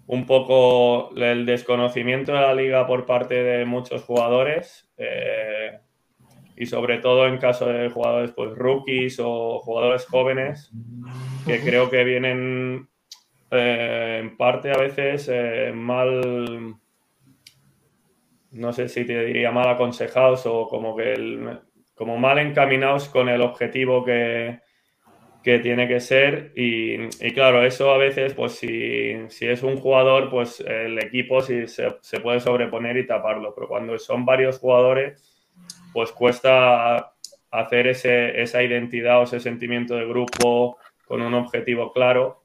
un 0.06 0.28
poco 0.28 1.10
el 1.16 1.48
desconocimiento 1.48 2.34
de 2.34 2.42
la 2.42 2.54
liga 2.54 2.86
por 2.86 3.08
parte 3.08 3.42
de 3.42 3.66
muchos 3.66 4.04
jugadores 4.04 4.90
eh, 4.98 5.80
y 6.56 6.68
sobre 6.68 7.00
todo 7.00 7.28
en 7.28 7.40
caso 7.40 7.66
de 7.66 7.90
jugadores 7.90 8.32
pues 8.32 8.52
rookies 8.56 9.20
o 9.20 9.60
jugadores 9.60 10.06
jóvenes 10.06 10.72
que 11.46 11.60
creo 11.62 11.90
que 11.90 12.04
vienen 12.04 12.88
eh, 13.52 14.20
en 14.22 14.36
parte 14.36 14.72
a 14.72 14.78
veces 14.78 15.30
eh, 15.32 15.72
mal, 15.74 16.76
no 18.52 18.74
sé 18.74 18.90
si 18.90 19.06
te 19.06 19.26
diría 19.26 19.52
mal 19.52 19.70
aconsejados 19.70 20.46
o 20.46 20.68
como 20.68 20.96
que 20.96 21.60
como 21.96 22.18
mal 22.18 22.38
encaminados 22.40 23.10
con 23.10 23.28
el 23.28 23.42
objetivo 23.42 24.06
que, 24.06 24.60
que 25.44 25.60
tiene 25.60 25.88
que 25.88 26.00
ser. 26.00 26.52
Y, 26.56 27.08
claro, 27.32 27.64
eso 27.66 27.92
a 27.92 27.98
veces 27.98 28.34
pues 28.34 28.54
si, 28.54 28.68
es 29.42 29.64
un 29.64 29.78
jugador 29.78 30.30
pues 30.30 30.60
el 30.60 31.00
equipo 31.00 31.42
sí 31.42 31.68
se, 31.68 31.98
se, 32.02 32.20
puede 32.20 32.40
sobreponer 32.42 32.98
y 32.98 33.08
taparlo, 33.08 33.56
pero 33.56 33.68
cuando 33.68 33.98
son 33.98 34.26
varios 34.26 34.60
jugadores 34.60 35.24
pues 35.94 36.12
cuesta 36.12 37.14
hacer 37.50 37.88
ese, 37.88 38.42
esa 38.42 38.62
identidad 38.62 39.22
o 39.22 39.24
ese 39.24 39.40
sentimiento 39.40 39.96
de 39.96 40.06
grupo 40.06 40.78
con 41.06 41.22
un 41.22 41.34
objetivo 41.34 41.94
claro 41.94 42.44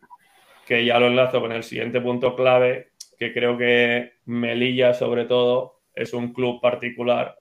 que 0.67 0.85
ya 0.85 0.99
lo 0.99 1.07
enlazo 1.07 1.41
con 1.41 1.53
el 1.53 1.63
siguiente 1.63 2.01
punto 2.01 2.35
clave, 2.37 2.93
que 3.19 3.33
creo 3.33 3.57
que 3.57 4.15
Melilla 4.27 4.95
sobre 4.95 5.25
todo 5.25 5.81
es 5.95 6.13
un 6.15 6.33
club 6.33 6.61
particular 6.61 7.37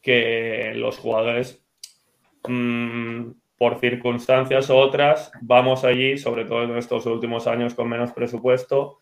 que 0.00 0.72
los 0.76 0.98
jugadores, 0.98 1.64
mm, 2.46 3.30
por 3.58 3.80
circunstancias 3.80 4.70
u 4.70 4.76
otras, 4.76 5.32
vamos 5.42 5.84
allí, 5.84 6.16
sobre 6.16 6.44
todo 6.44 6.62
en 6.64 6.76
estos 6.76 7.04
últimos 7.06 7.46
años 7.46 7.74
con 7.74 7.88
menos 7.88 8.12
presupuesto, 8.12 9.00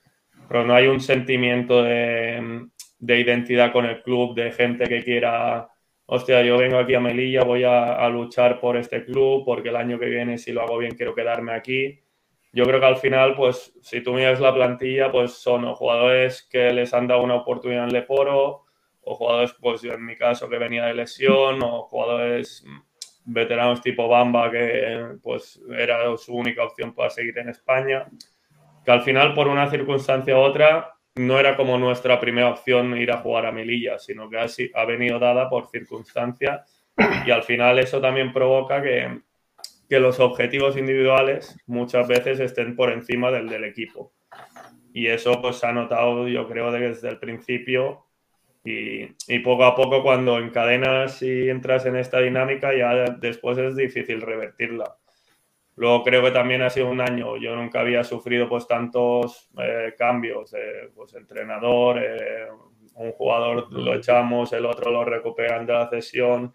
pero 0.48 0.64
no 0.64 0.74
hay 0.74 0.86
un 0.86 1.00
sentimiento 1.00 1.82
de, 1.82 2.68
identidad 3.00 3.72
con 3.72 3.84
el 3.84 4.02
club, 4.02 4.34
de 4.34 4.52
gente 4.52 4.86
que 4.86 5.04
quiera, 5.04 5.68
hostia, 6.06 6.42
yo 6.42 6.56
vengo 6.56 6.78
aquí 6.78 6.94
a 6.94 7.00
Melilla, 7.00 7.44
voy 7.44 7.64
a, 7.64 7.96
a 7.96 8.08
luchar 8.08 8.58
por 8.58 8.76
este 8.76 9.04
club, 9.04 9.44
porque 9.44 9.68
el 9.68 9.76
año 9.76 9.98
que 9.98 10.06
viene, 10.06 10.38
si 10.38 10.52
lo 10.52 10.62
hago 10.62 10.78
bien, 10.78 10.94
quiero 10.96 11.14
quedarme 11.14 11.52
aquí 11.52 12.00
yo 12.56 12.64
creo 12.64 12.80
que 12.80 12.86
al 12.86 12.96
final, 12.96 13.34
pues 13.36 13.74
si 13.82 14.00
tú 14.00 14.14
miras 14.14 14.40
la 14.40 14.54
plantilla, 14.54 15.12
pues 15.12 15.32
son 15.34 15.70
jugadores 15.74 16.48
que 16.50 16.72
les 16.72 16.94
han 16.94 17.06
dado 17.06 17.22
una 17.22 17.34
oportunidad 17.34 17.84
en 17.84 17.92
Leporo, 17.92 18.64
o 19.02 19.14
jugadores, 19.14 19.54
pues 19.60 19.82
yo 19.82 19.92
en 19.92 20.06
mi 20.06 20.16
caso, 20.16 20.48
que 20.48 20.56
venía 20.56 20.86
de 20.86 20.94
lesión, 20.94 21.62
o 21.62 21.82
jugadores 21.82 22.64
veteranos 23.26 23.82
tipo 23.82 24.08
Bamba, 24.08 24.50
que 24.50 25.18
pues 25.22 25.60
era 25.76 26.16
su 26.16 26.34
única 26.34 26.64
opción 26.64 26.94
para 26.94 27.10
seguir 27.10 27.36
en 27.36 27.50
España, 27.50 28.06
que 28.82 28.90
al 28.90 29.02
final, 29.02 29.34
por 29.34 29.48
una 29.48 29.68
circunstancia 29.68 30.34
u 30.34 30.40
otra, 30.40 30.94
no 31.16 31.38
era 31.38 31.58
como 31.58 31.76
nuestra 31.76 32.18
primera 32.18 32.48
opción 32.48 32.96
ir 32.96 33.12
a 33.12 33.18
jugar 33.18 33.44
a 33.44 33.52
Melilla, 33.52 33.98
sino 33.98 34.30
que 34.30 34.38
ha, 34.38 34.46
ha 34.74 34.84
venido 34.86 35.18
dada 35.18 35.50
por 35.50 35.68
circunstancia 35.68 36.64
y 37.26 37.30
al 37.30 37.42
final 37.42 37.78
eso 37.78 38.00
también 38.00 38.32
provoca 38.32 38.82
que, 38.82 39.25
que 39.88 40.00
los 40.00 40.20
objetivos 40.20 40.76
individuales 40.76 41.58
muchas 41.66 42.08
veces 42.08 42.40
estén 42.40 42.76
por 42.76 42.90
encima 42.90 43.30
del 43.30 43.48
del 43.48 43.64
equipo. 43.64 44.12
Y 44.92 45.08
eso 45.08 45.40
pues 45.40 45.56
se 45.56 45.66
ha 45.66 45.72
notado 45.72 46.26
yo 46.28 46.48
creo 46.48 46.72
desde 46.72 47.08
el 47.08 47.18
principio 47.18 48.06
y, 48.66 49.38
poco 49.40 49.64
a 49.64 49.74
poco 49.76 50.02
cuando 50.02 50.38
encadenas 50.38 51.22
y 51.22 51.48
entras 51.48 51.86
en 51.86 51.96
esta 51.96 52.18
dinámica 52.20 52.74
ya 52.76 53.04
después 53.10 53.56
es 53.58 53.76
difícil 53.76 54.20
revertirla. 54.20 54.96
Luego 55.76 56.02
creo 56.02 56.22
que 56.22 56.30
también 56.30 56.62
ha 56.62 56.70
sido 56.70 56.88
un 56.88 57.00
año, 57.00 57.36
yo 57.36 57.54
nunca 57.54 57.80
había 57.80 58.02
sufrido 58.02 58.48
pues 58.48 58.66
tantos 58.66 59.50
eh, 59.58 59.94
cambios, 59.96 60.54
pues 60.94 61.14
entrenador, 61.14 61.98
eh, 62.02 62.48
un 62.94 63.12
jugador 63.12 63.70
lo 63.70 63.94
echamos, 63.94 64.52
el 64.54 64.64
otro 64.64 64.90
lo 64.90 65.04
recuperan 65.04 65.66
de 65.66 65.74
la 65.74 65.88
cesión, 65.88 66.54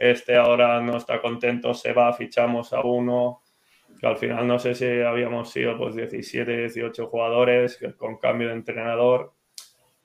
este 0.00 0.34
ahora 0.34 0.80
no 0.80 0.96
está 0.96 1.20
contento, 1.20 1.74
se 1.74 1.92
va, 1.92 2.12
fichamos 2.14 2.72
a 2.72 2.80
uno, 2.80 3.42
que 4.00 4.06
al 4.06 4.16
final 4.16 4.46
no 4.46 4.58
sé 4.58 4.74
si 4.74 4.86
habíamos 4.86 5.50
sido 5.50 5.76
pues 5.76 5.94
17, 5.94 6.56
18 6.56 7.06
jugadores 7.06 7.78
con 7.98 8.16
cambio 8.16 8.48
de 8.48 8.54
entrenador, 8.54 9.34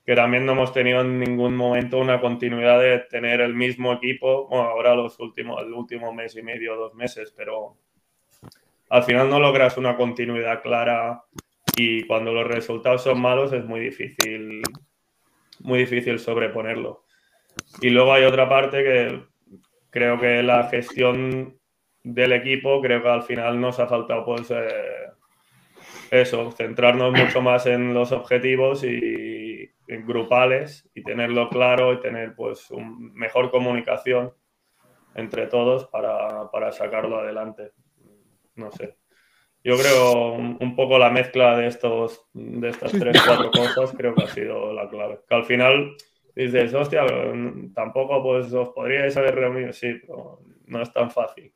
que 0.06 0.14
también 0.14 0.46
no 0.46 0.52
hemos 0.52 0.74
tenido 0.74 1.00
en 1.00 1.18
ningún 1.18 1.56
momento 1.56 1.98
una 1.98 2.20
continuidad 2.20 2.82
de 2.82 3.00
tener 3.00 3.40
el 3.40 3.56
mismo 3.56 3.94
equipo, 3.94 4.50
bueno, 4.50 4.66
ahora 4.66 4.96
los 4.96 5.18
últimos, 5.22 5.62
el 5.64 5.72
último 5.72 6.12
mes 6.14 6.36
y 6.36 6.44
medio, 6.44 6.76
dos 6.76 6.94
meses, 6.94 7.34
pero 7.36 7.78
al 8.90 9.04
final 9.04 9.30
no 9.30 9.40
logras 9.40 9.78
una 9.78 9.96
continuidad 9.96 10.62
clara 10.62 11.24
y 11.78 12.04
cuando 12.04 12.34
los 12.34 12.46
resultados 12.46 13.02
son 13.02 13.22
malos 13.22 13.54
es 13.54 13.64
muy 13.64 13.80
difícil, 13.80 14.62
muy 15.62 15.80
difícil 15.80 16.20
sobreponerlo. 16.20 17.06
Y 17.82 17.92
luego 17.92 18.14
hay 18.14 18.26
otra 18.26 18.50
parte 18.50 18.84
que 18.84 19.35
creo 19.96 20.20
que 20.20 20.44
la 20.44 20.68
gestión 20.68 21.58
del 22.04 22.34
equipo, 22.34 22.82
creo 22.82 23.02
que 23.02 23.08
al 23.08 23.24
final 23.24 23.62
nos 23.62 23.80
ha 23.80 23.88
faltado 23.88 24.26
pues, 24.26 24.52
eh, 24.52 25.08
eso, 26.12 26.52
centrarnos 26.52 27.14
mucho 27.14 27.42
más 27.42 27.66
en 27.66 27.94
los 27.94 28.12
objetivos 28.12 28.84
y 28.84 29.70
en 29.88 30.06
grupales 30.06 30.90
y 30.94 31.02
tenerlo 31.02 31.48
claro 31.48 31.94
y 31.94 32.02
tener 32.02 32.36
pues 32.36 32.70
un 32.72 33.14
mejor 33.14 33.50
comunicación 33.52 34.34
entre 35.16 35.48
todos 35.48 35.88
para, 35.88 36.52
para 36.52 36.74
sacarlo 36.74 37.20
adelante. 37.20 37.72
No 38.56 38.72
sé. 38.72 38.98
Yo 39.64 39.78
creo 39.78 40.34
un, 40.34 40.76
poco 40.76 41.00
la 41.00 41.10
mezcla 41.10 41.56
de 41.56 41.68
estos 41.68 42.28
de 42.34 42.68
estas 42.68 42.92
tres, 42.92 43.16
cuatro 43.26 43.50
cosas 43.50 43.96
creo 43.98 44.14
que 44.14 44.26
ha 44.26 44.28
sido 44.28 44.74
la 44.74 44.90
clave. 44.90 45.22
Que 45.28 45.36
al 45.36 45.46
final 45.46 45.96
dices, 46.36 46.74
hostia, 46.74 47.06
tampoco 47.74 48.22
pues 48.22 48.52
os 48.54 48.70
podríais 48.70 49.16
haber 49.18 49.36
reunido, 49.36 49.72
sí, 49.72 49.94
pero 50.02 50.42
no 50.68 50.82
es 50.82 50.92
tan 50.92 51.10
fácil. 51.10 51.54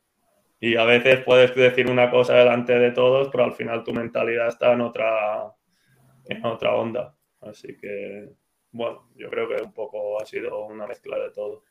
Y 0.61 0.75
a 0.75 0.83
veces 0.85 1.23
puedes 1.23 1.53
decir 1.55 1.89
una 1.89 2.09
cosa 2.09 2.35
delante 2.35 2.77
de 2.77 2.91
todos, 2.91 3.29
pero 3.29 3.45
al 3.45 3.53
final 3.53 3.83
tu 3.83 3.93
mentalidad 3.93 4.47
está 4.47 4.73
en 4.73 4.81
otra, 4.81 5.53
en 6.25 6.45
otra 6.45 6.75
onda. 6.75 7.15
Así 7.41 7.77
que, 7.77 8.29
bueno, 8.71 9.09
yo 9.15 9.29
creo 9.29 9.47
que 9.47 9.61
un 9.61 9.73
poco 9.73 10.21
ha 10.21 10.25
sido 10.25 10.65
una 10.65 10.85
mezcla 10.85 11.17
de 11.17 11.31
todo. 11.31 11.63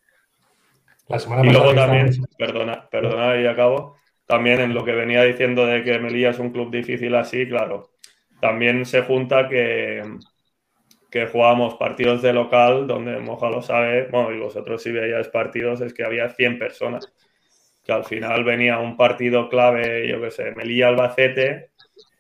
y 1.43 1.51
luego 1.51 1.75
también, 1.75 2.11
perdona, 2.39 2.89
perdona 2.89 3.41
y 3.41 3.47
acabo, 3.47 3.97
también 4.27 4.61
en 4.61 4.75
lo 4.75 4.85
que 4.85 4.93
venía 4.93 5.23
diciendo 5.23 5.67
de 5.67 5.83
que 5.83 5.99
Melilla 5.99 6.31
es 6.31 6.39
un 6.39 6.51
club 6.51 6.71
difícil 6.71 7.15
así, 7.15 7.47
claro, 7.47 7.91
también 8.41 8.85
se 8.85 9.03
junta 9.03 9.49
que, 9.49 10.03
que 11.11 11.27
jugábamos 11.27 11.75
partidos 11.75 12.23
de 12.23 12.33
local, 12.33 12.87
donde 12.87 13.19
Moja 13.19 13.49
lo 13.49 13.63
sabe, 13.63 14.09
bueno, 14.09 14.33
y 14.33 14.39
vosotros 14.39 14.83
si 14.83 14.93
veíais 14.93 15.29
partidos, 15.29 15.81
es 15.81 15.95
que 15.95 16.05
había 16.05 16.29
100 16.29 16.59
personas. 16.59 17.13
Que 17.85 17.93
al 17.93 18.05
final 18.05 18.45
venía 18.45 18.79
un 18.79 18.97
partido 18.97 19.49
clave, 19.49 20.07
yo 20.09 20.21
qué 20.21 20.31
sé, 20.31 20.53
Melilla-Albacete, 20.55 21.71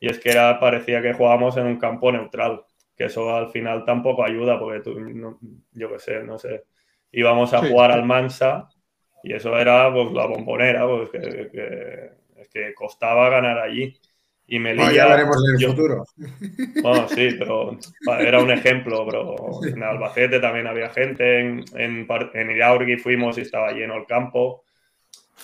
y 0.00 0.10
es 0.10 0.18
que 0.18 0.30
era, 0.30 0.58
parecía 0.58 1.02
que 1.02 1.12
jugábamos 1.12 1.56
en 1.56 1.66
un 1.66 1.78
campo 1.78 2.10
neutral, 2.10 2.62
que 2.96 3.04
eso 3.04 3.34
al 3.34 3.50
final 3.50 3.84
tampoco 3.84 4.24
ayuda, 4.24 4.58
porque 4.58 4.80
tú, 4.80 5.38
yo 5.72 5.92
qué 5.92 5.98
sé, 5.98 6.22
no 6.22 6.38
sé, 6.38 6.64
íbamos 7.12 7.52
a 7.54 7.66
jugar 7.66 7.92
al 7.92 8.04
Mansa 8.04 8.68
y 9.22 9.34
eso 9.34 9.56
era 9.56 9.92
pues 9.92 10.12
la 10.12 10.26
bombonera, 10.26 10.86
pues 10.86 11.10
que, 11.10 12.12
que, 12.50 12.74
costaba 12.74 13.28
ganar 13.28 13.58
allí. 13.58 13.98
Y 14.50 14.58
Melilla. 14.58 14.92
ya 14.92 15.06
veremos 15.08 15.36
en 15.44 15.60
el 15.60 15.70
futuro. 15.70 16.04
Bueno, 16.82 17.06
sí, 17.08 17.36
pero 17.38 17.78
era 18.18 18.42
un 18.42 18.50
ejemplo, 18.50 19.06
pero 19.06 19.36
en 19.62 19.82
Albacete 19.82 20.40
también 20.40 20.66
había 20.66 20.88
gente, 20.88 21.40
en, 21.40 21.64
en, 21.74 22.08
en 22.32 22.98
fuimos 22.98 23.36
y 23.36 23.42
estaba 23.42 23.72
lleno 23.72 23.96
el 23.96 24.06
campo 24.06 24.64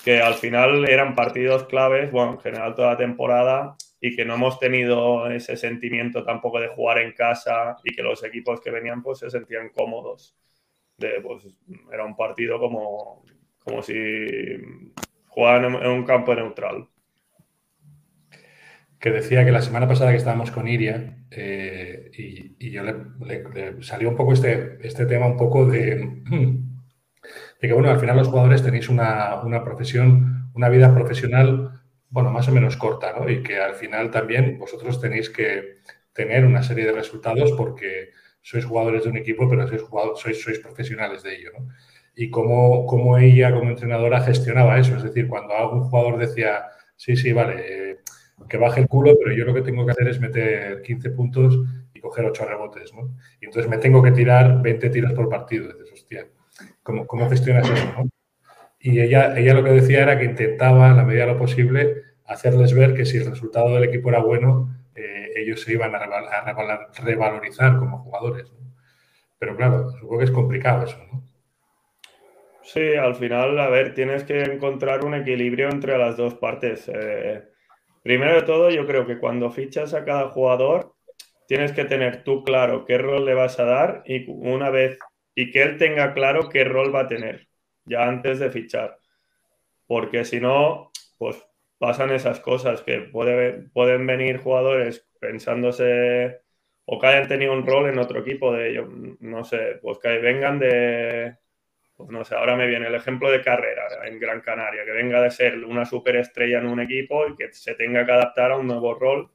que 0.03 0.21
al 0.21 0.35
final 0.35 0.89
eran 0.89 1.15
partidos 1.15 1.65
claves, 1.65 2.11
bueno, 2.11 2.33
en 2.33 2.41
general 2.41 2.75
toda 2.75 2.93
la 2.93 2.97
temporada, 2.97 3.77
y 4.01 4.15
que 4.15 4.25
no 4.25 4.35
hemos 4.35 4.59
tenido 4.59 5.31
ese 5.31 5.57
sentimiento 5.57 6.25
tampoco 6.25 6.61
de 6.61 6.69
jugar 6.69 6.99
en 6.99 7.13
casa 7.13 7.77
y 7.85 7.95
que 7.95 8.03
los 8.03 8.23
equipos 8.23 8.61
que 8.61 8.71
venían 8.71 9.03
pues 9.03 9.21
se 9.21 9.31
sentían 9.31 9.71
cómodos. 9.71 10.37
De, 10.99 11.21
pues, 11.23 11.45
era 11.93 12.05
un 12.05 12.15
partido 12.15 12.59
como, 12.61 13.25
como 13.59 13.83
si 13.83 13.95
jugaban 15.29 15.65
en, 15.65 15.91
un 15.91 16.05
campo 16.05 16.35
neutral. 16.35 16.87
Que 18.99 19.11
decía 19.11 19.45
que 19.45 19.53
la 19.53 19.63
semana 19.63 19.87
pasada 19.87 20.13
que 20.13 20.17
estábamos 20.17 20.51
con 20.51 20.67
Iria 20.67 21.19
eh, 21.31 22.11
y, 22.17 22.71
yo 22.71 22.83
le, 22.83 23.83
salió 23.83 24.09
un 24.09 24.17
poco 24.17 24.33
este, 24.33 24.79
este 24.83 25.07
tema 25.07 25.27
un 25.27 25.37
poco 25.37 25.67
de 25.67 26.23
que, 27.69 27.73
bueno, 27.73 27.91
al 27.91 28.01
final 28.01 28.17
los 28.17 28.29
jugadores 28.29 28.63
tenéis 28.63 28.89
una, 28.89 29.41
profesión, 29.65 30.51
una 30.55 30.69
vida 30.69 30.95
profesional, 30.95 31.83
bueno, 32.11 32.31
más 32.31 32.49
o 32.49 32.53
menos 32.53 32.77
corta, 32.77 33.15
¿no? 33.19 33.29
Y 33.29 33.43
que 33.43 33.59
al 33.59 33.75
final 33.75 34.11
también 34.11 34.59
vosotros 34.59 35.01
tenéis 35.01 35.31
que 35.31 35.77
tener 36.13 36.45
una 36.45 36.63
serie 36.63 36.85
de 36.85 36.93
resultados 36.93 37.53
porque 37.53 38.11
sois 38.41 38.65
jugadores 38.65 39.05
de 39.05 39.11
un 39.11 39.17
equipo, 39.17 39.49
pero 39.49 39.67
sois, 39.67 39.83
sois, 40.17 40.43
sois 40.43 40.59
profesionales 40.59 41.23
de 41.23 41.37
ello, 41.37 41.51
¿no? 41.59 41.69
Y 42.17 42.31
cómo, 42.31 42.87
cómo, 42.87 43.19
ella 43.19 43.53
como 43.53 43.71
entrenadora 43.71 44.21
gestionaba 44.21 44.79
eso, 44.79 44.97
es 44.97 45.03
decir, 45.03 45.27
cuando 45.27 45.57
algún 45.57 45.85
jugador 45.85 46.19
decía, 46.19 46.67
sí, 46.95 47.17
sí, 47.17 47.33
vale, 47.33 47.94
que 48.49 48.57
baje 48.57 48.81
el 48.81 48.89
culo, 48.89 49.15
pero 49.23 49.35
yo 49.35 49.45
lo 49.45 49.55
que 49.55 49.63
tengo 49.63 49.85
que 49.85 49.93
hacer 49.93 50.09
es 50.09 50.21
meter 50.21 50.83
15 50.83 51.11
puntos 51.11 51.59
y 51.93 52.01
coger 52.01 52.25
8 52.27 52.45
rebotes, 52.45 52.93
¿no? 52.95 53.17
Y 53.41 53.47
entonces 53.47 53.71
me 53.71 53.79
tengo 53.79 54.03
que 54.03 54.13
tirar 54.13 54.61
20 54.63 54.91
tiros 54.91 55.13
por 55.13 55.29
partido. 55.29 55.73
dices, 55.73 55.93
hostia, 55.93 56.27
¿Cómo, 56.83 57.07
cómo 57.07 57.29
gestionas 57.29 57.69
eso? 57.69 58.09
Y 58.79 59.01
ella, 59.01 59.37
ella 59.39 59.55
lo 59.55 59.65
que 59.65 59.71
decía 59.71 60.03
era 60.03 60.19
que 60.19 60.27
intentaba, 60.27 60.91
en 60.91 60.97
la 60.99 61.05
medida 61.05 61.27
de 61.27 61.33
lo 61.33 61.39
posible, 61.39 62.03
hacerles 62.27 62.75
ver 62.75 62.95
que 62.95 63.07
si 63.07 63.17
el 63.17 63.31
resultado 63.31 63.75
del 63.75 63.85
equipo 63.85 64.11
era 64.11 64.21
bueno, 64.21 64.69
eh, 64.95 65.31
ellos 65.37 65.63
se 65.63 65.73
iban 65.73 65.95
a, 65.95 66.93
revalorizar 67.03 67.79
como 67.79 67.99
jugadores. 67.99 68.53
Pero 69.39 69.57
claro, 69.57 69.91
supongo 69.91 70.19
que 70.19 70.25
es 70.25 70.31
complicado 70.31 70.85
eso, 70.85 70.99
¿no? 71.11 71.23
Sí, 72.63 72.95
al 72.95 73.15
final, 73.15 73.59
a 73.59 73.69
ver, 73.69 73.95
tienes 73.95 74.25
que 74.25 74.43
encontrar 74.43 75.05
un 75.05 75.15
equilibrio 75.15 75.69
entre 75.69 75.99
las 75.99 76.17
dos 76.17 76.35
partes. 76.35 76.91
Eh, 76.93 77.43
primero 78.05 78.35
de 78.35 78.43
todo, 78.43 78.71
yo 78.71 78.87
creo 78.87 79.07
que 79.07 79.19
cuando 79.19 79.51
fichas 79.51 79.95
a 79.95 80.05
cada 80.05 80.29
jugador, 80.29 80.95
tienes 81.49 81.73
que 81.73 81.85
tener 81.85 82.23
tú 82.23 82.45
claro 82.45 82.85
qué 82.85 82.99
rol 82.99 83.25
le 83.25 83.35
vas 83.35 83.59
a 83.59 83.65
dar 83.65 84.03
y 84.07 84.31
una 84.31 84.71
vez 84.71 84.99
y 85.35 85.51
que 85.51 85.63
él 85.63 85.79
tenga 85.79 86.15
claro 86.15 86.49
qué 86.51 86.65
rol 86.65 86.95
va 86.95 87.01
a 87.01 87.09
tener 87.09 87.49
ya 87.87 88.07
antes 88.07 88.39
de 88.39 88.51
fichar. 88.51 88.99
Porque 89.87 90.25
si 90.25 90.41
no, 90.41 90.93
pues 91.19 91.45
pasan 91.79 92.11
esas 92.13 92.41
cosas 92.41 92.83
que 92.83 93.01
puede, 93.01 93.69
pueden 93.73 94.07
venir 94.07 94.39
jugadores 94.39 95.07
pensándose 95.21 96.41
o 96.87 97.01
que 97.01 97.07
hayan 97.07 97.29
tenido 97.29 97.53
un 97.55 97.67
rol 97.67 97.89
en 97.89 97.99
otro 97.99 98.21
equipo 98.21 98.53
de 98.53 98.71
ellos, 98.71 98.89
no 99.21 99.45
sé, 99.45 99.79
pues 99.83 99.99
que 99.99 100.19
vengan 100.19 100.59
de, 100.59 101.37
pues 101.97 102.11
no 102.11 102.25
sé, 102.25 102.35
ahora 102.35 102.57
me 102.57 102.67
viene 102.67 102.89
el 102.89 102.95
ejemplo 102.95 103.31
de 103.31 103.43
carrera 103.43 103.83
en 104.07 104.19
Gran 104.19 104.41
Canaria, 104.41 104.85
que 104.85 104.93
venga 104.93 105.21
de 105.21 105.31
ser 105.31 105.65
una 105.65 105.85
superestrella 105.85 106.59
en 106.59 106.67
un 106.67 106.81
equipo 106.81 107.27
y 107.29 107.37
que 107.37 107.53
se 107.53 107.75
tenga 107.75 108.05
que 108.05 108.13
adaptar 108.13 108.53
a 108.53 108.57
un 108.57 108.67
nuevo 108.67 108.95
rol, 108.95 109.31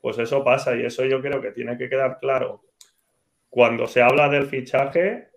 pues 0.00 0.18
eso 0.18 0.42
pasa 0.42 0.74
y 0.76 0.84
eso 0.84 1.04
yo 1.04 1.20
creo 1.20 1.40
que 1.40 1.52
tiene 1.52 1.76
que 1.78 1.88
quedar 1.88 2.18
claro. 2.18 2.62
Cuando 3.48 3.86
se 3.86 4.02
habla 4.02 4.28
del 4.28 4.46
fichaje, 4.46 5.28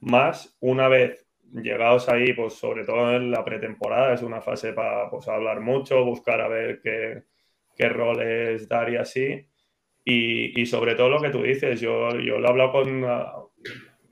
más 0.00 0.56
una 0.60 0.88
vez 0.88 1.26
llegados 1.52 2.08
ahí, 2.08 2.32
pues 2.32 2.54
sobre 2.54 2.84
todo 2.84 3.14
en 3.14 3.30
la 3.30 3.44
pretemporada, 3.44 4.14
es 4.14 4.22
una 4.22 4.40
fase 4.40 4.72
para 4.72 5.10
pues, 5.10 5.26
hablar 5.28 5.60
mucho, 5.60 6.04
buscar 6.04 6.40
a 6.40 6.48
ver 6.48 6.80
qué, 6.80 7.24
qué 7.76 7.88
roles 7.88 8.68
dar 8.68 8.92
y 8.92 8.96
así. 8.96 9.46
Y, 10.04 10.66
sobre 10.66 10.94
todo 10.96 11.08
lo 11.08 11.20
que 11.20 11.30
tú 11.30 11.42
dices, 11.42 11.80
yo, 11.80 12.10
yo 12.18 12.38
lo 12.38 12.46
he 12.46 12.50
hablado 12.50 12.72
con, 12.72 13.04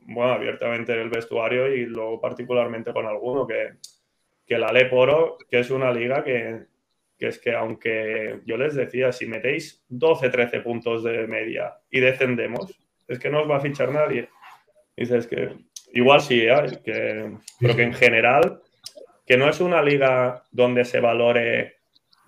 bueno, 0.09 0.33
abiertamente 0.33 0.93
en 0.93 1.01
el 1.01 1.11
vestuario 1.11 1.73
y 1.73 1.87
luego 1.87 2.21
particularmente 2.21 2.93
con 2.93 3.07
alguno, 3.07 3.47
que, 3.47 3.75
que 4.47 4.59
la 4.59 4.73
Leporo, 4.73 5.39
que 5.51 5.61
es 5.61 5.71
una 5.71 5.93
liga 5.93 6.25
que, 6.25 6.65
que 7.19 7.29
es 7.29 7.39
que 7.39 7.55
aunque 7.55 8.41
yo 8.45 8.57
les 8.57 8.75
decía, 8.75 9.13
si 9.13 9.27
metéis 9.27 9.85
12, 9.89 10.29
13 10.31 10.61
puntos 10.61 11.05
de 11.05 11.27
media 11.27 11.77
y 11.91 12.01
descendemos, 12.01 12.79
es 13.07 13.19
que 13.19 13.31
no 13.31 13.43
os 13.43 13.51
va 13.51 13.57
a 13.57 13.61
fichar 13.61 13.93
nadie. 13.93 14.29
Dices 14.97 15.27
que 15.27 15.69
Igual 15.93 16.21
sí, 16.21 16.43
¿eh? 16.43 16.81
que, 16.85 17.33
pero 17.61 17.77
que 17.77 17.83
en 17.83 17.95
general, 17.95 18.61
que 19.27 19.37
no 19.37 19.49
es 19.49 19.61
una 19.61 19.83
liga 19.83 20.43
donde 20.51 20.85
se 20.85 21.01
valore, 21.01 21.78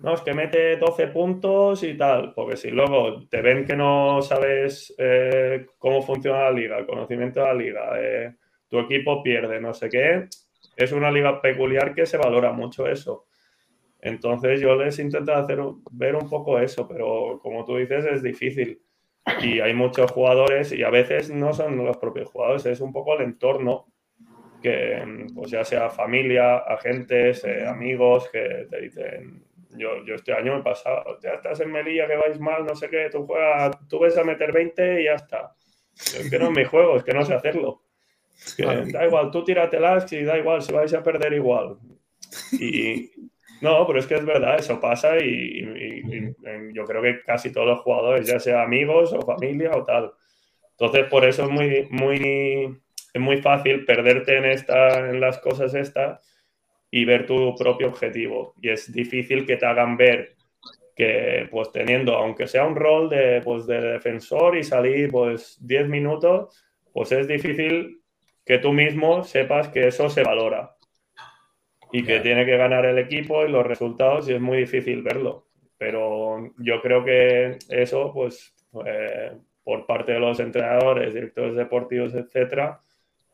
no, 0.01 0.13
es 0.15 0.21
que 0.21 0.33
mete 0.33 0.77
12 0.77 1.07
puntos 1.07 1.83
y 1.83 1.95
tal, 1.95 2.33
porque 2.33 2.57
si 2.57 2.71
luego 2.71 3.27
te 3.27 3.41
ven 3.41 3.65
que 3.65 3.75
no 3.75 4.21
sabes 4.21 4.93
eh, 4.97 5.67
cómo 5.77 6.01
funciona 6.01 6.43
la 6.45 6.51
liga, 6.51 6.77
el 6.77 6.87
conocimiento 6.87 7.39
de 7.39 7.45
la 7.45 7.53
liga, 7.53 7.89
eh, 7.99 8.35
tu 8.67 8.79
equipo 8.79 9.21
pierde, 9.21 9.61
no 9.61 9.73
sé 9.73 9.89
qué, 9.89 10.27
es 10.75 10.91
una 10.91 11.11
liga 11.11 11.41
peculiar 11.41 11.93
que 11.93 12.05
se 12.05 12.17
valora 12.17 12.51
mucho 12.51 12.87
eso. 12.87 13.27
Entonces 13.99 14.59
yo 14.59 14.75
les 14.75 14.97
intento 14.97 15.33
hacer 15.33 15.59
ver 15.91 16.15
un 16.15 16.27
poco 16.27 16.57
eso, 16.57 16.87
pero 16.87 17.39
como 17.41 17.63
tú 17.65 17.77
dices 17.77 18.03
es 18.05 18.23
difícil 18.23 18.81
y 19.41 19.59
hay 19.59 19.75
muchos 19.75 20.09
jugadores 20.11 20.71
y 20.71 20.83
a 20.83 20.89
veces 20.89 21.29
no 21.29 21.53
son 21.53 21.77
los 21.85 21.97
propios 21.97 22.29
jugadores, 22.29 22.65
es 22.65 22.81
un 22.81 22.91
poco 22.91 23.15
el 23.15 23.25
entorno 23.25 23.85
que 24.61 25.27
pues 25.35 25.51
ya 25.51 25.63
sea 25.63 25.89
familia, 25.89 26.57
agentes, 26.57 27.43
eh, 27.43 27.67
amigos 27.67 28.29
que 28.31 28.67
te 28.69 28.81
dicen, 28.81 29.43
yo, 29.77 30.03
yo 30.05 30.15
este 30.15 30.33
año 30.33 30.53
me 30.53 30.59
he 30.59 30.63
pasado, 30.63 31.17
ya 31.21 31.31
estás 31.31 31.59
en 31.59 31.71
Melilla 31.71 32.07
que 32.07 32.15
vais 32.15 32.39
mal, 32.39 32.65
no 32.65 32.75
sé 32.75 32.89
qué, 32.89 33.09
tú 33.11 33.25
juegas, 33.25 33.77
tú 33.87 33.99
ves 33.99 34.17
a 34.17 34.23
meter 34.23 34.51
20 34.51 35.01
y 35.01 35.05
ya 35.05 35.13
está. 35.13 35.53
Es 35.95 36.29
que 36.29 36.39
no 36.39 36.45
es 36.45 36.51
mi 36.51 36.63
juego, 36.63 36.97
es 36.97 37.03
que 37.03 37.13
no 37.13 37.23
sé 37.23 37.33
hacerlo. 37.33 37.81
da 38.57 39.05
igual, 39.05 39.31
tú 39.31 39.43
tíratelas 39.43 40.11
y 40.13 40.23
da 40.23 40.37
igual, 40.37 40.61
si 40.61 40.73
vais 40.73 40.93
a 40.93 41.03
perder 41.03 41.33
igual. 41.33 41.77
Y, 42.53 43.11
no, 43.61 43.85
pero 43.85 43.99
es 43.99 44.07
que 44.07 44.15
es 44.15 44.25
verdad, 44.25 44.59
eso 44.59 44.79
pasa 44.79 45.17
y, 45.19 45.61
yo 46.73 46.85
creo 46.85 47.01
que 47.01 47.21
casi 47.21 47.51
todos 47.51 47.67
los 47.67 47.79
jugadores, 47.81 48.27
ya 48.27 48.39
sea 48.39 48.63
amigos 48.63 49.13
o 49.13 49.21
familia 49.21 49.71
o 49.75 49.83
tal. 49.83 50.13
Entonces, 50.71 51.05
por 51.09 51.25
eso 51.25 51.43
es 51.43 51.49
muy, 51.49 51.87
muy, 51.91 52.81
es 53.13 53.21
muy 53.21 53.37
fácil 53.37 53.85
perderte 53.85 54.37
en, 54.37 54.45
esta, 54.45 55.09
en 55.09 55.19
las 55.21 55.37
cosas 55.37 55.75
estas 55.75 56.30
y 56.91 57.05
ver 57.05 57.25
tu 57.25 57.55
propio 57.55 57.87
objetivo. 57.87 58.53
Y 58.61 58.69
es 58.69 58.91
difícil 58.91 59.45
que 59.45 59.55
te 59.55 59.65
hagan 59.65 59.95
ver 59.95 60.35
que 60.95 61.47
pues 61.49 61.71
teniendo, 61.71 62.15
aunque 62.15 62.47
sea 62.47 62.65
un 62.67 62.75
rol 62.75 63.09
de, 63.09 63.41
pues, 63.41 63.65
de 63.65 63.81
defensor 63.81 64.57
y 64.57 64.63
salir 64.63 65.09
pues 65.09 65.57
10 65.65 65.87
minutos, 65.87 66.63
pues 66.93 67.11
es 67.13 67.27
difícil 67.27 68.01
que 68.45 68.57
tú 68.57 68.73
mismo 68.73 69.23
sepas 69.23 69.69
que 69.69 69.87
eso 69.87 70.09
se 70.09 70.23
valora 70.23 70.75
y 71.93 72.03
que 72.03 72.19
tiene 72.19 72.45
que 72.45 72.57
ganar 72.57 72.85
el 72.85 72.97
equipo 72.97 73.45
y 73.45 73.49
los 73.49 73.65
resultados 73.65 74.27
y 74.29 74.33
es 74.33 74.41
muy 74.41 74.57
difícil 74.59 75.01
verlo. 75.01 75.47
Pero 75.77 76.51
yo 76.57 76.81
creo 76.81 77.03
que 77.03 77.57
eso, 77.69 78.11
pues, 78.13 78.53
eh, 78.85 79.31
por 79.63 79.85
parte 79.85 80.11
de 80.11 80.19
los 80.19 80.39
entrenadores, 80.39 81.13
directores 81.13 81.55
deportivos, 81.55 82.13
etcétera, 82.13 82.79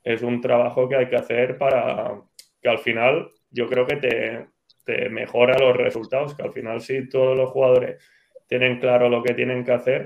es 0.03 0.21
un 0.21 0.41
trabajo 0.41 0.87
que 0.87 0.95
hay 0.95 1.09
que 1.09 1.15
hacer 1.15 1.57
para 1.57 2.21
que 2.61 2.69
al 2.69 2.79
final 2.79 3.31
yo 3.57 3.67
creo 3.67 3.87
que 3.87 3.95
te, 3.95 4.47
te 4.85 5.09
mejora 5.09 5.57
los 5.57 5.75
resultados, 5.75 6.35
que 6.35 6.43
al 6.43 6.53
final 6.53 6.79
si 6.79 7.09
todos 7.09 7.35
los 7.35 7.49
jugadores 7.49 8.01
tienen 8.47 8.79
claro 8.79 9.09
lo 9.09 9.23
que 9.23 9.33
tienen 9.33 9.65
que 9.65 9.73
hacer 9.73 10.05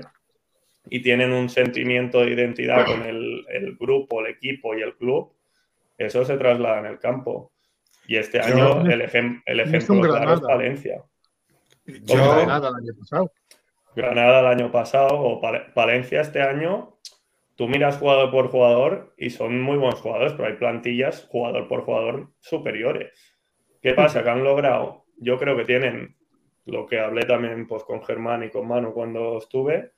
y 0.86 1.02
tienen 1.02 1.32
un 1.32 1.48
sentimiento 1.48 2.22
de 2.22 2.30
identidad 2.30 2.86
con 2.86 3.02
el, 3.02 3.44
el 3.50 3.76
grupo, 3.76 4.20
el 4.20 4.32
equipo 4.32 4.74
y 4.74 4.80
el 4.80 4.96
club, 4.96 5.32
eso 5.98 6.24
se 6.24 6.38
traslada 6.38 6.80
en 6.80 6.86
el 6.86 6.98
campo. 6.98 7.52
Y 8.06 8.16
este 8.16 8.40
año 8.40 8.80
el, 8.86 9.02
ejem 9.02 9.42
el 9.46 9.60
ejemplo 9.60 10.00
claro 10.00 10.34
es 10.34 10.40
Valencia. 10.40 11.04
Yo, 11.84 12.16
Granada 12.16 12.70
el 12.70 12.74
año 12.74 12.94
pasado. 12.98 13.32
Granada 13.94 14.40
el 14.40 14.46
año 14.46 14.72
pasado 14.72 15.08
o 15.12 15.40
Valencia 15.74 16.22
este 16.22 16.40
año, 16.40 16.98
tú 17.54 17.68
miras 17.68 17.98
jugador 17.98 18.30
por 18.30 18.48
jugador 18.48 19.14
y 19.16 19.30
son 19.30 19.60
muy 19.60 19.76
buenos 19.76 20.00
jugadores, 20.00 20.32
pero 20.32 20.48
hay 20.48 20.54
plantillas 20.54 21.26
jugador 21.28 21.68
por 21.68 21.84
jugador 21.84 22.32
superiores. 22.40 23.31
¿Qué 23.82 23.94
pasa? 23.94 24.22
Que 24.22 24.30
han 24.30 24.44
logrado, 24.44 25.04
yo 25.18 25.38
creo 25.38 25.56
que 25.56 25.64
tienen 25.64 26.16
lo 26.66 26.86
que 26.86 27.00
hablé 27.00 27.22
también 27.22 27.66
pues, 27.66 27.82
con 27.84 28.02
Germán 28.02 28.44
y 28.44 28.50
con 28.50 28.68
Manu 28.68 28.92
cuando 28.92 29.38
estuve, 29.38 29.90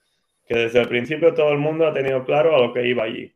que 0.47 0.59
desde 0.59 0.81
el 0.81 0.89
principio 0.89 1.35
todo 1.35 1.53
el 1.53 1.59
mundo 1.59 1.87
ha 1.87 1.93
tenido 1.93 2.25
claro 2.25 2.57
a 2.57 2.61
lo 2.61 2.73
que 2.73 2.87
iba 2.87 3.05
allí. 3.05 3.35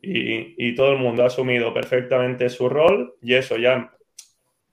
Y, 0.00 0.54
y 0.58 0.74
todo 0.74 0.92
el 0.92 0.98
mundo 0.98 1.22
ha 1.22 1.26
asumido 1.26 1.72
perfectamente 1.72 2.50
su 2.50 2.68
rol 2.68 3.14
y 3.22 3.34
eso 3.34 3.56
ya 3.56 3.94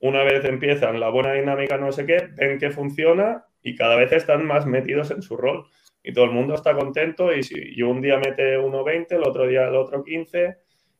una 0.02 0.24
vez 0.24 0.44
empiezan 0.46 1.00
la 1.00 1.10
buena 1.10 1.34
dinámica, 1.34 1.78
no 1.78 1.92
sé 1.92 2.06
qué, 2.06 2.30
ven 2.36 2.58
que 2.58 2.72
funciona 2.72 3.46
y 3.62 3.76
cada 3.76 3.96
vez 3.96 4.12
están 4.12 4.46
más 4.46 4.66
metidos 4.66 5.12
en 5.12 5.22
su 5.22 5.38
rol. 5.38 5.68
Y 6.04 6.14
todo 6.14 6.26
el 6.26 6.32
mundo 6.32 6.56
está 6.56 6.74
contento 6.74 7.32
y 7.32 7.44
si 7.44 7.76
yo 7.76 7.88
un 7.88 8.02
día 8.02 8.18
mete 8.18 8.58
1.20, 8.58 9.12
el 9.12 9.24
otro 9.24 9.46
día 9.46 9.68
el 9.68 9.76
otro 9.76 10.04
15 10.04 10.58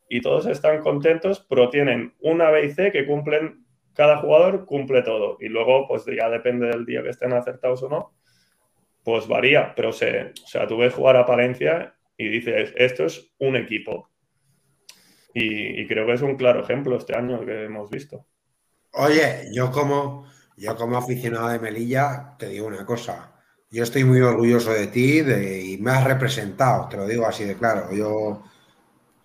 y 0.08 0.22
todos 0.22 0.46
están 0.46 0.82
contentos, 0.82 1.46
pero 1.50 1.70
tienen 1.70 2.14
una 2.20 2.52
B 2.52 2.66
y 2.66 2.72
C 2.72 2.92
que 2.92 3.08
cumplen, 3.08 3.61
cada 3.94 4.18
jugador 4.18 4.66
cumple 4.66 5.02
todo. 5.02 5.38
Y 5.40 5.50
luego, 5.50 5.88
pues 5.88 6.04
ya 6.06 6.30
depende 6.30 6.68
del 6.68 6.86
día 6.86 7.04
que 7.04 7.10
estén 7.10 7.34
acertados 7.34 7.84
o 7.84 7.90
no, 7.90 8.14
pues 9.04 9.28
varía. 9.28 9.74
Pero 9.76 9.92
se, 9.92 10.34
o 10.44 10.48
sea, 10.48 10.68
tú 10.68 10.78
ves 10.78 10.94
jugar 10.94 11.18
a 11.18 11.26
Palencia 11.26 11.96
y 12.18 12.30
dices, 12.30 12.74
esto 12.76 13.06
es 13.06 13.32
un 13.40 13.56
equipo. 13.56 14.10
Y, 15.34 15.88
creo 15.88 16.06
que 16.06 16.14
es 16.14 16.22
un 16.22 16.36
claro 16.36 16.62
ejemplo 16.62 16.98
este 16.98 17.16
año 17.16 17.46
que 17.46 17.66
hemos 17.66 17.90
visto. 17.90 18.28
Oye, 18.94 19.48
yo 19.54 19.72
como, 19.72 20.28
yo 20.58 20.76
como 20.76 20.98
aficionado 20.98 21.48
de 21.50 21.60
Melilla, 21.60 22.36
te 22.38 22.50
digo 22.50 22.68
una 22.68 22.86
cosa. 22.86 23.34
Yo 23.70 23.84
estoy 23.84 24.04
muy 24.04 24.20
orgulloso 24.20 24.74
de 24.74 24.88
ti 24.88 25.20
y 25.20 25.78
me 25.78 25.92
has 25.92 26.04
representado, 26.04 26.90
te 26.90 26.98
lo 26.98 27.08
digo 27.08 27.26
así 27.26 27.46
de 27.46 27.56
claro. 27.56 27.94
Yo 27.94 28.44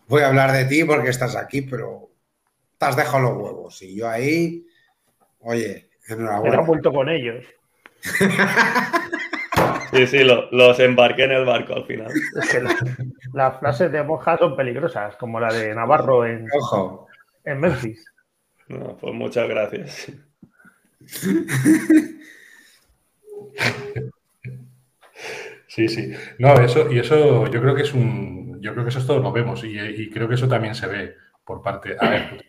voy 0.07 0.23
a 0.23 0.29
hablar 0.29 0.53
de 0.53 0.67
ti 0.67 0.85
porque 0.85 1.11
estás 1.11 1.35
aquí, 1.35 1.63
pero 1.63 2.06
te 2.79 2.87
has 2.87 2.97
dejado 2.97 3.23
los 3.23 3.37
huevos. 3.37 3.83
Y 3.83 3.97
yo 3.97 4.09
ahí, 4.09 4.67
oye, 5.41 5.89
enhorabuena. 6.09 6.61
Vuelto 6.61 6.93
con 6.93 7.09
ellos. 7.09 7.45
Sí, 9.93 10.07
sí, 10.07 10.25
lo, 10.25 10.51
los 10.51 10.79
embarqué 10.81 11.25
en 11.25 11.33
el 11.33 11.45
barco 11.45 11.75
al 11.75 11.85
final. 11.87 12.11
Es 12.11 12.51
que 12.51 12.61
las 12.61 12.75
la 13.33 13.53
frases 13.53 13.91
de 13.93 14.03
Moja 14.03 14.37
son 14.37 14.57
peligrosas, 14.57 15.17
como 15.17 15.41
la 15.41 15.53
de 15.53 15.75
Navarro 15.75 16.27
en, 16.27 16.47
Ojo. 16.59 17.07
en 17.45 17.61
Memphis. 17.61 18.05
No, 18.69 18.97
pues 18.97 19.15
muchas 19.15 19.49
gracias. 19.49 20.13
Sí, 25.69 25.89
sí. 25.89 26.13
No, 26.39 26.55
eso, 26.55 26.91
y 26.91 26.99
eso 26.99 27.47
yo 27.51 27.61
creo 27.61 27.75
que 27.75 27.83
es 27.83 27.95
un. 27.95 28.59
Yo 28.61 28.73
creo 28.73 28.85
que 28.85 28.91
eso 28.91 29.07
todos 29.07 29.23
lo 29.23 29.31
vemos 29.31 29.63
y, 29.63 29.79
y, 29.79 30.11
creo 30.11 30.27
que 30.29 30.35
eso 30.35 30.49
también 30.49 30.75
se 30.75 30.87
ve 30.87 31.15
por 31.45 31.63
parte. 31.63 31.97
A 32.01 32.09
ver, 32.09 32.45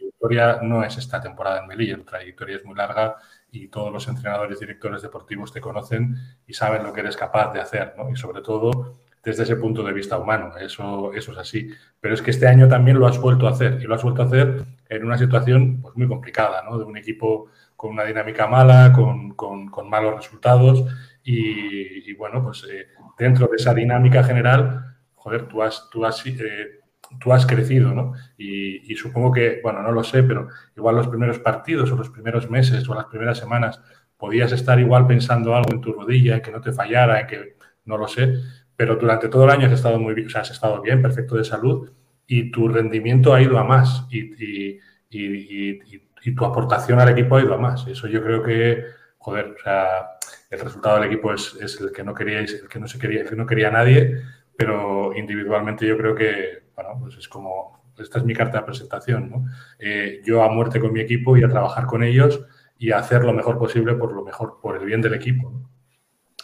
no 0.64 0.84
es 0.84 0.98
esta 0.98 1.22
temporada 1.22 1.60
en 1.60 1.68
Melilla, 1.68 1.98
tu 1.98 2.04
trayectoria 2.04 2.58
es 2.58 2.66
muy 2.66 2.76
larga 2.76 3.16
y 3.52 3.68
todos 3.68 3.92
los 3.92 4.08
entrenadores, 4.08 4.60
directores 4.60 5.02
deportivos 5.02 5.52
te 5.52 5.62
conocen 5.62 6.16
y 6.46 6.54
saben 6.54 6.84
lo 6.84 6.94
que 6.94 7.02
eres 7.02 7.16
capaz 7.16 7.54
de 7.54 7.62
hacer, 7.62 7.94
¿no? 7.98 8.10
Y 8.10 8.16
sobre 8.16 8.42
todo 8.42 8.96
desde 9.24 9.44
ese 9.44 9.58
punto 9.58 9.84
de 9.84 9.92
vista 9.92 10.18
humano. 10.18 10.56
Eso, 10.58 11.14
eso 11.14 11.32
es 11.34 11.38
así. 11.38 11.70
Pero 12.00 12.14
es 12.14 12.22
que 12.22 12.32
este 12.32 12.48
año 12.48 12.68
también 12.68 12.98
lo 12.98 13.08
has 13.08 13.20
vuelto 13.20 13.48
a 13.48 13.52
hacer 13.52 13.78
y 13.82 13.86
lo 13.86 13.96
has 13.96 14.04
vuelto 14.04 14.22
a 14.22 14.26
hacer 14.26 14.64
en 14.88 15.06
una 15.06 15.18
situación 15.18 15.82
pues, 15.82 15.96
muy 15.98 16.08
complicada, 16.08 16.64
¿no? 16.64 16.78
De 16.78 16.86
un 16.86 16.96
equipo 16.98 17.48
con 17.76 17.92
una 17.92 18.06
dinámica 18.06 18.48
mala, 18.48 18.94
con, 18.94 19.32
con, 19.32 19.90
malos 19.90 20.16
resultados 20.16 20.86
y, 21.24 22.10
y 22.10 22.14
bueno, 22.14 22.42
pues 22.42 22.66
eh, 22.72 22.88
dentro 23.18 23.48
de 23.48 23.58
esa 23.58 23.74
dinámica 23.74 24.24
general, 24.24 24.96
joder, 25.14 25.48
tú 25.48 25.62
has, 25.62 25.90
tú 25.92 26.06
has, 26.06 26.26
eh, 26.26 26.80
tú 27.20 27.34
has 27.34 27.46
crecido, 27.46 27.94
¿no? 27.94 28.14
Y, 28.38 28.92
y, 28.92 28.96
supongo 28.96 29.32
que, 29.32 29.60
bueno, 29.64 29.82
no 29.82 29.92
lo 29.92 30.04
sé, 30.04 30.24
pero 30.24 30.48
igual 30.76 30.96
los 30.96 31.08
primeros 31.08 31.40
partidos 31.40 31.92
o 31.92 31.96
los 31.96 32.10
primeros 32.10 32.50
meses 32.50 32.88
o 32.90 32.94
las 32.94 33.06
primeras 33.06 33.38
semanas 33.38 33.82
podías 34.18 34.52
estar 34.52 34.80
igual 34.80 35.08
pensando 35.08 35.56
algo 35.56 35.72
en 35.72 35.82
tu 35.82 35.94
rodilla, 35.94 36.36
en 36.36 36.42
que 36.42 36.52
no 36.52 36.62
te 36.62 36.74
fallara, 36.74 37.22
en 37.22 37.28
que 37.28 37.56
no 37.86 37.98
lo 37.98 38.08
sé, 38.08 38.34
pero 38.76 38.96
durante 38.96 39.30
todo 39.30 39.46
el 39.46 39.52
año 39.52 39.68
has 39.68 39.74
estado 39.74 40.00
muy 40.00 40.14
bien, 40.14 40.28
o 40.28 40.30
sea, 40.30 40.42
has 40.42 40.52
estado 40.52 40.82
bien, 40.82 41.02
perfecto 41.02 41.36
de 41.36 41.44
salud 41.44 41.90
y 42.28 42.52
tu 42.52 42.68
rendimiento 42.68 43.34
ha 43.34 43.42
ido 43.42 43.58
a 43.58 43.64
más 43.64 44.06
y, 44.12 44.20
y, 44.44 44.80
y, 45.10 46.36
tu 46.36 46.44
aportación 46.44 47.00
al 47.00 47.08
equipo 47.08 47.38
ha 47.38 47.42
ido 47.42 47.54
a 47.54 47.58
más. 47.58 47.88
Eso 47.88 48.06
yo 48.08 48.22
creo 48.22 48.44
que, 48.44 48.84
joder, 49.18 49.56
o 49.58 49.64
sea, 49.64 50.10
el 50.50 50.60
resultado 50.60 51.00
del 51.00 51.06
equipo 51.06 51.34
es, 51.34 51.56
es, 51.62 51.80
el 51.80 51.94
que 51.94 52.04
no 52.04 52.14
queríais, 52.14 52.54
el 52.54 52.68
que 52.68 52.80
no 52.80 52.88
se 52.88 53.00
quería, 53.00 53.22
el 53.22 53.30
que 53.30 53.36
no 53.38 53.46
quería 53.46 53.72
nadie, 53.72 54.22
pero 54.58 55.16
individualmente 55.16 55.88
yo 55.88 55.98
creo 55.98 56.16
que, 56.16 56.67
bueno, 56.78 57.00
pues 57.02 57.18
es 57.18 57.28
como, 57.28 57.82
esta 57.98 58.20
es 58.20 58.24
mi 58.24 58.36
carta 58.36 58.60
de 58.60 58.66
presentación, 58.66 59.30
¿no? 59.30 59.46
Eh, 59.80 60.22
yo 60.24 60.44
a 60.44 60.50
muerte 60.50 60.80
con 60.80 60.94
mi 60.94 61.02
equipo 61.02 61.36
y 61.36 61.44
a 61.44 61.50
trabajar 61.50 61.88
con 61.88 62.04
ellos 62.04 62.40
y 62.78 62.92
a 62.92 63.00
hacer 63.00 63.24
lo 63.24 63.34
mejor 63.34 63.58
posible 63.58 63.96
por 63.96 64.14
lo 64.14 64.24
mejor, 64.24 64.60
por 64.62 64.78
el 64.78 64.86
bien 64.86 65.02
del 65.02 65.16
equipo. 65.16 65.52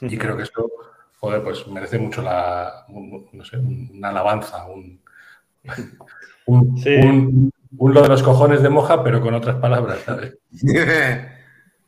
¿no? 0.02 0.10
Y 0.10 0.18
creo 0.18 0.36
que 0.36 0.44
eso 0.44 0.70
joder, 1.24 1.42
pues 1.42 1.66
merece 1.68 1.98
mucho 2.00 2.22
la, 2.22 2.86
un, 2.90 3.30
no 3.32 3.46
sé, 3.46 3.58
una 3.58 4.10
alabanza, 4.10 4.66
un, 4.66 5.00
un, 6.48 6.78
sí. 6.78 6.96
un, 6.96 7.50
un, 7.78 7.94
lo 7.94 8.02
de 8.02 8.10
los 8.10 8.22
cojones 8.22 8.62
de 8.62 8.68
moja, 8.68 9.02
pero 9.04 9.22
con 9.22 9.34
otras 9.34 9.56
palabras, 9.56 10.00
¿sabes? 10.00 10.38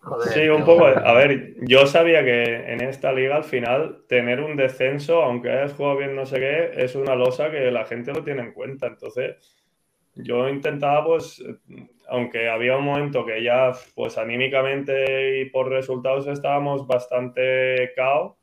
Joder, 0.06 0.34
sí, 0.34 0.48
un 0.50 0.64
poco. 0.64 0.86
A 0.86 1.14
ver, 1.14 1.56
yo 1.62 1.88
sabía 1.88 2.24
que 2.24 2.44
en 2.44 2.82
esta 2.82 3.12
liga 3.12 3.38
al 3.38 3.44
final 3.44 4.04
tener 4.08 4.40
un 4.40 4.56
descenso, 4.56 5.24
aunque 5.24 5.50
hayas 5.50 5.74
jugado 5.74 5.98
bien 5.98 6.16
no 6.16 6.28
sé 6.28 6.40
qué, 6.40 6.72
es 6.76 6.94
una 6.94 7.16
losa 7.16 7.50
que 7.50 7.72
la 7.72 7.86
gente 7.86 8.14
lo 8.14 8.24
tiene 8.24 8.44
en 8.44 8.54
cuenta. 8.54 8.86
Entonces, 8.86 9.36
yo 10.14 10.48
intentaba, 10.48 11.04
pues, 11.04 11.44
aunque 12.08 12.50
había 12.50 12.78
un 12.78 12.86
momento 12.86 13.26
que 13.26 13.42
ya, 13.42 13.72
pues, 13.96 14.20
anímicamente 14.20 15.42
y 15.42 15.50
por 15.50 15.70
resultados 15.70 16.28
estábamos 16.28 16.86
bastante 16.86 17.92
cao, 17.96 18.38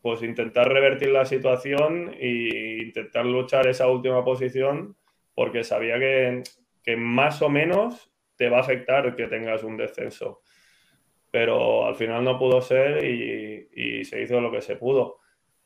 pues 0.00 0.22
intentar 0.22 0.68
revertir 0.68 1.10
la 1.10 1.24
situación 1.24 2.14
e 2.16 2.84
intentar 2.86 3.26
luchar 3.26 3.66
esa 3.66 3.88
última 3.88 4.24
posición 4.24 4.96
porque 5.34 5.64
sabía 5.64 5.98
que, 5.98 6.44
que, 6.84 6.96
más 6.96 7.42
o 7.42 7.48
menos 7.48 8.12
te 8.38 8.48
va 8.48 8.58
a 8.58 8.60
afectar 8.60 9.14
que 9.14 9.26
tengas 9.26 9.62
un 9.64 9.76
descenso. 9.76 10.40
Pero 11.30 11.84
al 11.84 11.96
final 11.96 12.24
no 12.24 12.38
pudo 12.38 12.62
ser 12.62 13.04
y, 13.04 13.68
y 13.74 14.04
se 14.04 14.22
hizo 14.22 14.40
lo 14.40 14.50
que 14.50 14.62
se 14.62 14.76
pudo. 14.76 15.18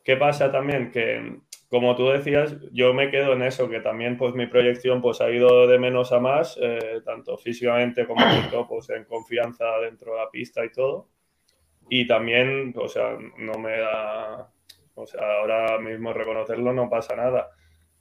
¿Qué 0.03 0.17
pasa 0.17 0.51
también? 0.51 0.91
Que, 0.91 1.37
como 1.69 1.95
tú 1.95 2.09
decías, 2.09 2.57
yo 2.73 2.93
me 2.93 3.11
quedo 3.11 3.35
en 3.35 3.43
eso, 3.43 3.69
que 3.69 3.79
también 3.79 4.17
pues 4.17 4.35
mi 4.35 4.49
proyección 4.49 5.01
pues 5.01 5.21
ha 5.21 5.31
ido 5.31 5.69
de 5.69 5.79
menos 5.79 6.11
a 6.11 6.19
más, 6.19 6.59
eh, 6.61 7.01
tanto 7.05 7.39
físicamente 7.39 8.07
como 8.07 8.67
pues, 8.69 8.91
en 8.91 9.05
confianza 9.05 9.79
dentro 9.79 10.15
de 10.15 10.19
la 10.19 10.31
pista 10.31 10.65
y 10.65 10.73
todo 10.73 11.13
y 11.89 12.07
también, 12.07 12.73
o 12.77 12.89
sea, 12.89 13.19
no 13.39 13.59
me 13.59 13.79
da, 13.79 14.51
o 14.95 15.07
sea, 15.07 15.21
ahora 15.41 15.79
mismo 15.79 16.13
reconocerlo 16.13 16.73
no 16.73 16.89
pasa 16.89 17.17
nada. 17.17 17.51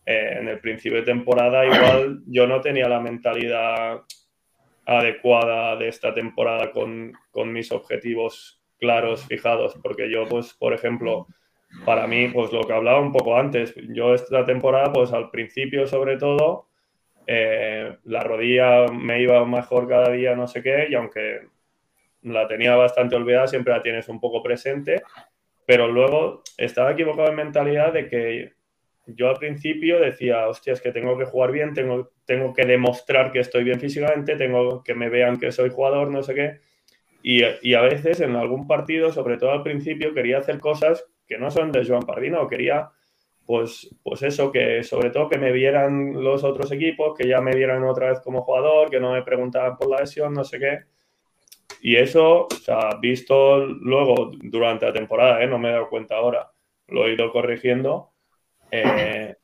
Eh, 0.06 0.38
en 0.40 0.48
el 0.48 0.60
principio 0.60 1.00
de 1.00 1.04
temporada 1.06 1.66
igual 1.66 2.24
yo 2.26 2.48
no 2.48 2.60
tenía 2.62 2.88
la 2.88 3.00
mentalidad 3.00 4.02
adecuada 5.00 5.76
de 5.76 5.88
esta 5.88 6.14
temporada 6.14 6.72
con, 6.72 7.14
con 7.32 7.52
mis 7.52 7.72
objetivos 7.72 8.62
claros, 8.80 9.26
fijados, 9.26 9.80
porque 9.82 10.10
yo, 10.12 10.28
pues, 10.28 10.54
por 10.54 10.74
ejemplo, 10.74 11.28
para 11.86 12.08
mí, 12.08 12.28
pues 12.28 12.52
lo 12.52 12.64
que 12.64 12.74
hablaba 12.74 13.00
un 13.00 13.12
poco 13.12 13.38
antes, 13.38 13.74
yo 13.90 14.14
esta 14.14 14.46
temporada, 14.46 14.92
pues 14.92 15.14
al 15.14 15.30
principio 15.30 15.88
sobre 15.88 16.18
todo, 16.18 16.68
eh, 17.28 17.98
la 18.04 18.24
rodilla 18.24 18.88
me 18.88 19.22
iba 19.22 19.46
mejor 19.46 19.88
cada 19.88 20.12
día, 20.12 20.36
no 20.36 20.48
sé 20.48 20.62
qué, 20.62 20.88
y 20.90 20.96
aunque 20.96 21.48
la 22.24 22.48
tenía 22.48 22.76
bastante 22.76 23.16
olvidada, 23.16 23.48
siempre 23.48 23.74
la 23.74 23.82
tienes 23.82 24.10
un 24.10 24.20
poco 24.20 24.44
presente, 24.44 25.02
pero 25.66 25.88
luego 25.88 26.44
estaba 26.58 26.92
equivocado 26.92 27.30
en 27.30 27.36
mentalidad 27.36 27.94
de 27.94 28.08
que 28.10 28.54
yo 29.08 29.30
al 29.30 29.38
principio 29.38 30.00
decía, 30.00 30.48
hostia, 30.48 30.74
es 30.74 30.82
que 30.82 30.92
tengo 30.92 31.18
que 31.18 31.26
jugar 31.26 31.52
bien, 31.52 31.74
tengo, 31.74 32.12
tengo 32.26 32.54
que 32.54 32.66
demostrar 32.66 33.32
que 33.32 33.40
estoy 33.40 33.64
bien 33.64 33.80
físicamente, 33.80 34.36
tengo 34.36 34.84
que 34.84 34.94
me 34.94 35.10
vean 35.10 35.40
que 35.40 35.52
soy 35.52 35.70
jugador, 35.70 36.10
no 36.10 36.24
sé 36.24 36.36
qué. 36.36 36.60
Y, 37.24 37.44
y, 37.62 37.76
a 37.76 37.82
veces 37.82 38.20
en 38.22 38.36
algún 38.36 38.68
partido, 38.68 39.12
sobre 39.12 39.38
todo 39.38 39.52
al 39.52 39.64
principio, 39.64 40.14
quería 40.14 40.40
hacer 40.40 40.60
cosas 40.60 41.06
que 41.28 41.38
no 41.38 41.52
son 41.52 41.72
de 41.72 41.86
Joan 41.86 42.04
Pardina 42.04 42.42
o 42.42 42.48
quería, 42.48 42.90
pues, 43.46 43.96
pues 44.04 44.24
eso, 44.24 44.52
que 44.52 44.84
sobre 44.84 45.12
todo 45.12 45.30
que 45.30 45.38
me 45.38 45.52
vieran 45.52 46.24
los 46.24 46.44
otros 46.44 46.72
equipos, 46.72 47.18
que 47.18 47.28
ya 47.28 47.42
me 47.42 47.56
vieran 47.56 47.84
otra 47.84 48.10
vez 48.10 48.20
como 48.22 48.42
jugador, 48.42 48.90
que 48.90 49.00
no 49.00 49.14
me 49.14 49.24
preguntaban 49.24 49.78
por 49.78 49.90
la 49.90 50.00
lesión, 50.00 50.34
no 50.34 50.44
sé 50.44 50.60
qué. 50.60 50.80
Y 51.82 51.96
eso, 51.96 52.48
o 52.48 52.56
sea, 52.56 52.98
visto 53.02 53.66
luego 53.66 54.32
durante 54.42 54.86
la 54.86 54.94
temporada, 54.94 55.44
¿eh? 55.44 55.48
no 55.48 55.58
me 55.58 55.70
he 55.70 55.74
dado 55.74 55.90
cuenta 55.90 56.16
ahora, 56.16 56.52
lo 56.88 57.08
he 57.08 57.14
ido 57.14 57.32
corrigiendo, 57.32 58.11
eh, 58.72 59.36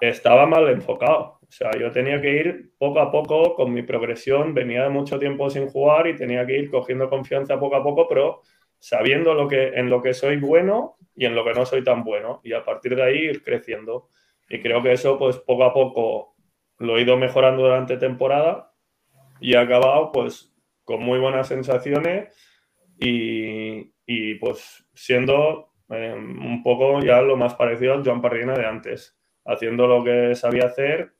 estaba 0.00 0.46
mal 0.46 0.68
enfocado. 0.68 1.40
O 1.42 1.50
sea, 1.50 1.70
yo 1.78 1.90
tenía 1.92 2.20
que 2.20 2.32
ir 2.32 2.72
poco 2.78 3.00
a 3.00 3.10
poco 3.10 3.54
con 3.54 3.72
mi 3.72 3.82
progresión, 3.82 4.54
venía 4.54 4.84
de 4.84 4.88
mucho 4.88 5.18
tiempo 5.18 5.48
sin 5.50 5.68
jugar 5.68 6.06
y 6.06 6.16
tenía 6.16 6.44
que 6.46 6.58
ir 6.58 6.70
cogiendo 6.70 7.08
confianza 7.08 7.58
poco 7.58 7.76
a 7.76 7.82
poco, 7.82 8.08
pero 8.08 8.42
sabiendo 8.78 9.34
lo 9.34 9.48
que, 9.48 9.68
en 9.68 9.88
lo 9.88 10.02
que 10.02 10.14
soy 10.14 10.36
bueno 10.36 10.96
y 11.14 11.24
en 11.24 11.34
lo 11.34 11.44
que 11.44 11.52
no 11.52 11.64
soy 11.64 11.84
tan 11.84 12.04
bueno. 12.04 12.40
Y 12.44 12.52
a 12.52 12.64
partir 12.64 12.96
de 12.96 13.02
ahí 13.02 13.18
ir 13.18 13.42
creciendo. 13.42 14.08
Y 14.48 14.60
creo 14.60 14.82
que 14.82 14.92
eso, 14.92 15.18
pues 15.18 15.38
poco 15.38 15.64
a 15.64 15.72
poco 15.72 16.36
lo 16.78 16.98
he 16.98 17.02
ido 17.02 17.16
mejorando 17.16 17.62
durante 17.62 17.96
temporada 17.96 18.72
y 19.40 19.54
he 19.54 19.58
acabado, 19.58 20.12
pues, 20.12 20.54
con 20.84 21.02
muy 21.02 21.18
buenas 21.18 21.48
sensaciones 21.48 22.34
y, 22.98 23.92
y 24.06 24.34
pues 24.36 24.86
siendo 24.94 25.72
eh, 25.90 26.14
un 26.14 26.62
poco 26.62 27.00
ya 27.00 27.20
lo 27.22 27.36
más 27.36 27.54
parecido 27.54 27.94
al 27.94 28.04
Joan 28.04 28.20
Parrina 28.20 28.54
de 28.54 28.66
antes, 28.66 29.16
haciendo 29.44 29.86
lo 29.86 30.04
que 30.04 30.34
sabía 30.34 30.66
hacer 30.66 31.12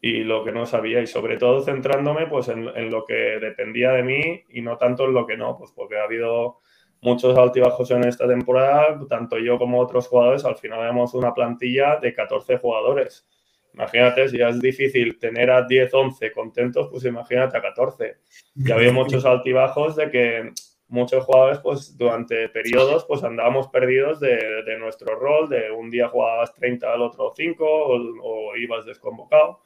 y 0.00 0.24
lo 0.24 0.44
que 0.44 0.52
no 0.52 0.66
sabía 0.66 1.00
y 1.00 1.06
sobre 1.06 1.36
todo 1.36 1.62
centrándome 1.62 2.26
pues 2.26 2.48
en, 2.48 2.68
en, 2.74 2.90
lo 2.90 3.04
que 3.04 3.14
dependía 3.40 3.92
de 3.92 4.02
mí 4.02 4.44
y 4.48 4.62
no 4.62 4.76
tanto 4.76 5.06
en 5.06 5.14
lo 5.14 5.26
que 5.26 5.36
no, 5.36 5.56
pues 5.56 5.72
porque 5.72 5.98
ha 5.98 6.04
habido 6.04 6.60
muchos 7.00 7.36
altibajos 7.36 7.90
en 7.90 8.04
esta 8.04 8.26
temporada, 8.26 8.98
tanto 9.08 9.38
yo 9.38 9.58
como 9.58 9.80
otros 9.80 10.08
jugadores, 10.08 10.44
al 10.44 10.56
final 10.56 10.80
tenemos 10.80 11.14
una 11.14 11.34
plantilla 11.34 11.96
de 11.96 12.12
14 12.14 12.58
jugadores. 12.58 13.26
Imagínate, 13.74 14.28
si 14.28 14.38
ya 14.38 14.48
es 14.48 14.60
difícil 14.60 15.18
tener 15.18 15.50
a 15.50 15.66
10, 15.66 15.92
11 15.92 16.32
contentos, 16.32 16.88
pues 16.90 17.04
imagínate 17.04 17.58
a 17.58 17.62
14. 17.62 18.16
Y 18.54 18.72
había 18.72 18.92
muchos 18.92 19.24
altibajos 19.26 19.96
de 19.96 20.10
que 20.10 20.52
muchos 20.88 21.24
jugadores, 21.24 21.58
pues 21.58 21.96
durante 21.96 22.48
periodos, 22.48 23.04
pues 23.06 23.24
andábamos 23.24 23.68
perdidos 23.68 24.20
de, 24.20 24.36
de 24.64 24.78
nuestro 24.78 25.18
rol, 25.18 25.48
de 25.48 25.70
un 25.70 25.90
día 25.90 26.08
jugabas 26.08 26.54
30, 26.54 26.92
al 26.92 27.02
otro 27.02 27.32
5 27.34 27.64
o, 27.66 28.56
ibas 28.56 28.86
desconvocado. 28.86 29.60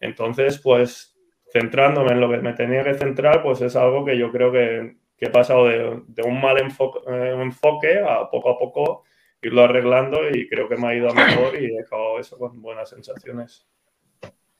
Entonces, 0.00 0.58
pues 0.58 1.16
centrándome 1.52 2.12
en 2.12 2.20
lo 2.20 2.30
que 2.30 2.38
me 2.38 2.54
tenía 2.54 2.84
que 2.84 2.94
centrar, 2.94 3.42
pues 3.42 3.60
es 3.60 3.76
algo 3.76 4.04
que 4.04 4.16
yo 4.16 4.30
creo 4.30 4.52
que, 4.52 4.96
que 5.16 5.26
he 5.26 5.30
pasado 5.30 5.66
de, 5.66 6.02
de 6.06 6.22
un 6.22 6.40
mal 6.40 6.58
enfoque, 6.58 7.00
eh, 7.08 7.36
enfoque, 7.40 7.98
a 7.98 8.30
poco 8.30 8.50
a 8.50 8.58
poco 8.58 9.04
irlo 9.42 9.64
arreglando 9.64 10.30
y 10.30 10.48
creo 10.48 10.68
que 10.68 10.76
me 10.76 10.86
ha 10.86 10.94
ido 10.94 11.10
a 11.10 11.14
mejor 11.14 11.60
y 11.60 11.74
he 11.74 11.80
acabado 11.80 12.18
eso 12.20 12.38
con 12.38 12.62
buenas 12.62 12.88
sensaciones. 12.88 13.66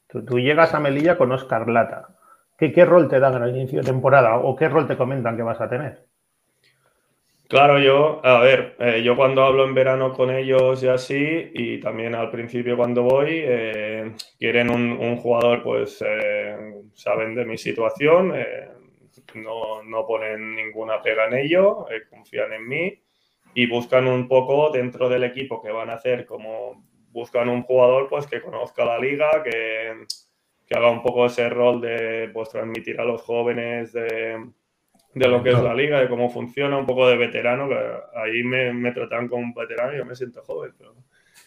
Tú, 0.08 0.24
tú 0.24 0.40
llegas 0.40 0.74
a 0.74 0.80
Melilla 0.80 1.16
con 1.16 1.30
Oscar 1.32 1.68
Lata. 1.68 2.18
¿Qué, 2.62 2.72
¿Qué, 2.72 2.84
rol 2.84 3.08
te 3.08 3.18
dan 3.18 3.42
al 3.42 3.56
inicio 3.56 3.80
de 3.80 3.86
temporada 3.86 4.36
o 4.36 4.54
qué 4.54 4.68
rol 4.68 4.86
te 4.86 4.96
comentan 4.96 5.36
que 5.36 5.42
vas 5.42 5.60
a 5.60 5.68
tener? 5.68 6.06
Claro, 7.48 7.80
yo, 7.80 8.24
a 8.24 8.38
ver, 8.38 8.76
eh, 8.78 9.02
yo 9.02 9.16
cuando 9.16 9.42
hablo 9.42 9.64
en 9.64 9.74
verano 9.74 10.12
con 10.12 10.30
ellos 10.30 10.80
y 10.84 10.86
así, 10.86 11.50
y 11.54 11.80
también 11.80 12.14
al 12.14 12.30
principio 12.30 12.76
cuando 12.76 13.02
voy, 13.02 13.30
eh, 13.32 14.12
quieren 14.38 14.70
un, 14.70 15.16
jugador, 15.16 15.64
pues 15.64 16.04
eh, 16.06 16.56
saben 16.94 17.34
de 17.34 17.46
mi 17.46 17.58
situación, 17.58 18.32
no, 19.34 19.82
no, 19.82 20.06
ponen 20.06 20.54
ninguna 20.54 21.02
pega 21.02 21.26
en 21.26 21.38
ello, 21.38 21.86
confían 22.10 22.52
en 22.52 22.68
mí 22.68 23.02
y 23.54 23.66
buscan 23.66 24.06
un 24.06 24.28
poco 24.28 24.70
dentro 24.70 25.08
del 25.08 25.24
equipo 25.24 25.60
que 25.60 25.72
van 25.72 25.90
a 25.90 25.94
hacer, 25.94 26.26
como 26.26 26.86
buscan 27.10 27.48
un 27.48 27.64
jugador 27.64 28.08
pues 28.08 28.28
que 28.28 28.40
conozca 28.40 28.84
la 28.84 29.00
liga, 29.00 29.42
que 29.42 30.06
que 30.72 30.78
haga 30.78 30.90
un 30.90 31.02
poco 31.02 31.26
ese 31.26 31.50
rol 31.50 31.82
de 31.82 32.30
pues, 32.32 32.48
transmitir 32.48 32.98
a 32.98 33.04
los 33.04 33.20
jóvenes 33.20 33.92
de, 33.92 34.42
de 35.14 35.28
lo 35.28 35.42
que 35.42 35.50
es 35.50 35.62
la 35.62 35.74
liga, 35.74 36.00
de 36.00 36.08
cómo 36.08 36.30
funciona, 36.30 36.78
un 36.78 36.86
poco 36.86 37.06
de 37.08 37.18
veterano, 37.18 37.68
que 37.68 37.78
ahí 38.14 38.42
me, 38.42 38.72
me 38.72 38.92
tratan 38.92 39.28
como 39.28 39.42
un 39.42 39.52
veterano 39.52 39.94
y 39.94 39.98
yo 39.98 40.06
me 40.06 40.16
siento 40.16 40.42
joven. 40.42 40.72
Pero, 40.78 40.94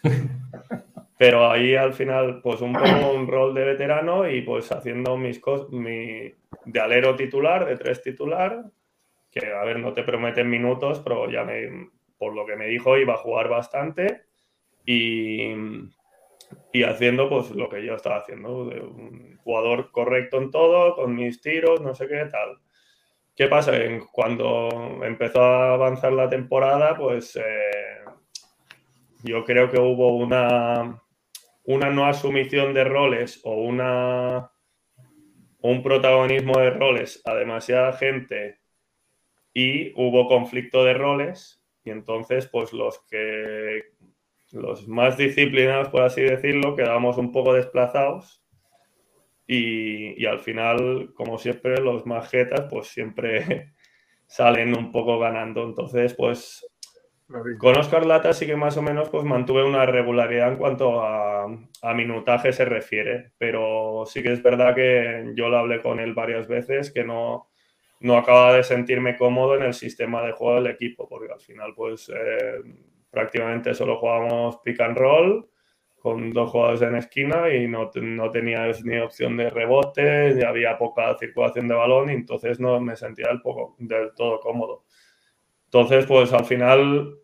pero 1.18 1.50
ahí 1.50 1.76
al 1.76 1.94
final, 1.94 2.40
pues 2.44 2.62
un 2.62 2.74
poco 2.74 3.14
un 3.16 3.28
rol 3.28 3.56
de 3.56 3.66
veterano 3.66 4.30
y 4.30 4.44
pues 4.44 4.72
haciendo 4.72 5.18
mis 5.18 5.40
cosas, 5.40 5.70
mi, 5.72 6.32
de 6.66 6.80
alero 6.80 7.16
titular, 7.16 7.66
de 7.66 7.78
tres 7.78 8.04
titular, 8.04 8.64
que 9.32 9.52
a 9.52 9.64
ver, 9.64 9.80
no 9.80 9.92
te 9.94 10.04
prometen 10.04 10.48
minutos, 10.48 11.00
pero 11.00 11.32
ya 11.32 11.44
me, 11.44 11.90
por 12.20 12.36
lo 12.36 12.46
que 12.46 12.56
me 12.56 12.68
dijo, 12.68 12.96
iba 12.96 13.16
a 13.16 13.18
jugar 13.18 13.50
bastante 13.50 14.26
y 14.86 15.52
y 16.74 16.84
haciendo 16.84 17.30
pues 17.30 17.52
lo 17.52 17.70
que 17.70 17.86
yo 17.86 17.96
estaba 17.96 18.18
haciendo, 18.18 18.66
de 18.66 18.82
un 18.82 19.38
jugador 19.38 19.92
correcto 19.92 20.38
en 20.38 20.52
todo, 20.52 20.96
con 20.96 21.16
mis 21.16 21.42
tiros, 21.42 21.82
no 21.82 21.94
sé 21.96 22.08
qué 22.08 22.26
tal. 22.32 22.60
¿Qué 23.36 23.48
pasa? 23.48 23.74
Cuando 24.12 25.02
empezó 25.04 25.42
a 25.42 25.74
avanzar 25.74 26.14
la 26.14 26.30
temporada, 26.30 26.98
pues 26.98 27.36
eh, 27.36 27.42
yo 29.24 29.44
creo 29.44 29.70
que 29.70 29.80
hubo 29.80 30.16
una, 30.16 31.02
una 31.66 31.90
no 31.90 32.06
asumición 32.06 32.74
de 32.74 32.84
roles 32.86 33.42
o 33.44 33.56
una 33.56 34.52
un 35.66 35.82
protagonismo 35.82 36.60
de 36.60 36.70
roles 36.70 37.24
a 37.26 37.34
demasiada 37.34 37.94
gente 37.94 38.60
y 39.52 39.94
hubo 39.96 40.28
conflicto 40.28 40.84
de 40.84 40.94
roles 40.94 41.66
y 41.84 41.90
entonces 41.90 42.46
pues 42.46 42.72
los 42.72 43.00
que 43.10 43.95
los 44.56 44.88
más 44.88 45.18
disciplinados, 45.18 45.90
por 45.90 46.02
así 46.04 46.22
decirlo, 46.22 46.76
quedamos 46.76 47.18
un 47.18 47.32
poco 47.32 47.54
desplazados 47.54 48.44
y, 49.48 50.22
y, 50.22 50.26
al 50.26 50.40
final, 50.40 51.14
como 51.14 51.38
siempre, 51.38 51.80
los 51.82 52.06
más 52.06 52.30
jetas 52.30 52.68
pues 52.70 52.88
siempre 52.88 53.74
salen 54.28 54.76
un 54.76 54.92
poco 54.92 55.20
ganando. 55.20 55.64
Entonces, 55.64 56.16
pues 56.16 56.66
con 57.58 57.78
Oscar 57.78 58.06
Lata 58.06 58.34
sí 58.34 58.46
que 58.46 58.56
más 58.56 58.78
o 58.78 58.84
menos 58.84 59.10
pues 59.10 59.24
mantuve 59.24 59.64
una 59.64 59.86
regularidad 59.86 60.52
en 60.52 60.58
cuanto 60.58 61.02
a, 61.02 61.46
a 61.46 61.94
minutaje 61.94 62.54
se 62.54 62.66
refiere, 62.66 63.32
pero 63.38 64.04
sí 64.06 64.22
que 64.22 64.32
es 64.32 64.44
verdad 64.44 64.76
que 64.76 65.32
yo 65.36 65.50
lo 65.50 65.58
hablé 65.58 65.82
con 65.82 66.00
él 66.00 66.14
varias 66.14 66.48
veces 66.48 66.92
que 66.94 67.04
no, 67.04 67.50
no 68.00 68.18
acaba 68.18 68.54
de 68.54 68.64
sentirme 68.64 69.18
cómodo 69.18 69.56
en 69.56 69.64
el 69.64 69.74
sistema 69.74 70.22
de 70.24 70.34
juego 70.34 70.56
del 70.56 70.72
equipo, 70.72 71.08
porque 71.10 71.34
al 71.34 71.42
final 71.42 71.74
pues... 71.76 72.10
Eh, 72.10 72.62
prácticamente 73.16 73.74
solo 73.74 73.98
jugábamos 73.98 74.58
pick 74.58 74.80
and 74.82 74.96
roll 74.96 75.50
con 76.06 76.32
dos 76.34 76.52
jugadores 76.52 76.84
en 76.84 76.98
esquina 76.98 77.52
y 77.52 77.68
no, 77.68 77.90
no 77.96 78.30
tenías 78.30 78.86
ni 78.86 79.00
opción 79.00 79.38
de 79.38 79.50
rebote, 79.50 80.46
había 80.46 80.78
poca 80.78 81.18
circulación 81.18 81.68
de 81.68 81.74
balón 81.74 82.12
y 82.12 82.14
entonces 82.14 82.60
no 82.60 82.80
me 82.80 82.96
sentía 82.96 83.30
del, 83.30 83.42
poco, 83.42 83.76
del 83.80 84.14
todo 84.14 84.40
cómodo. 84.40 84.84
Entonces, 85.64 86.06
pues 86.06 86.32
al 86.32 86.46
final, 86.46 87.18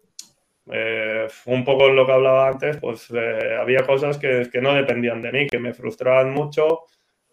eh, 0.71 1.27
un 1.45 1.63
poco 1.63 1.89
en 1.89 1.95
lo 1.95 2.07
que 2.07 2.11
hablaba 2.11 2.47
antes, 2.47 2.77
pues 2.77 3.07
eh, 3.11 3.55
había 3.59 3.85
cosas 3.85 4.17
que, 4.17 4.49
que, 4.51 4.61
no 4.61 4.73
dependían 4.73 5.21
de 5.21 5.31
mí, 5.31 5.45
que 5.47 5.59
me 5.59 5.75
frustraban 5.75 6.33
mucho, 6.33 6.85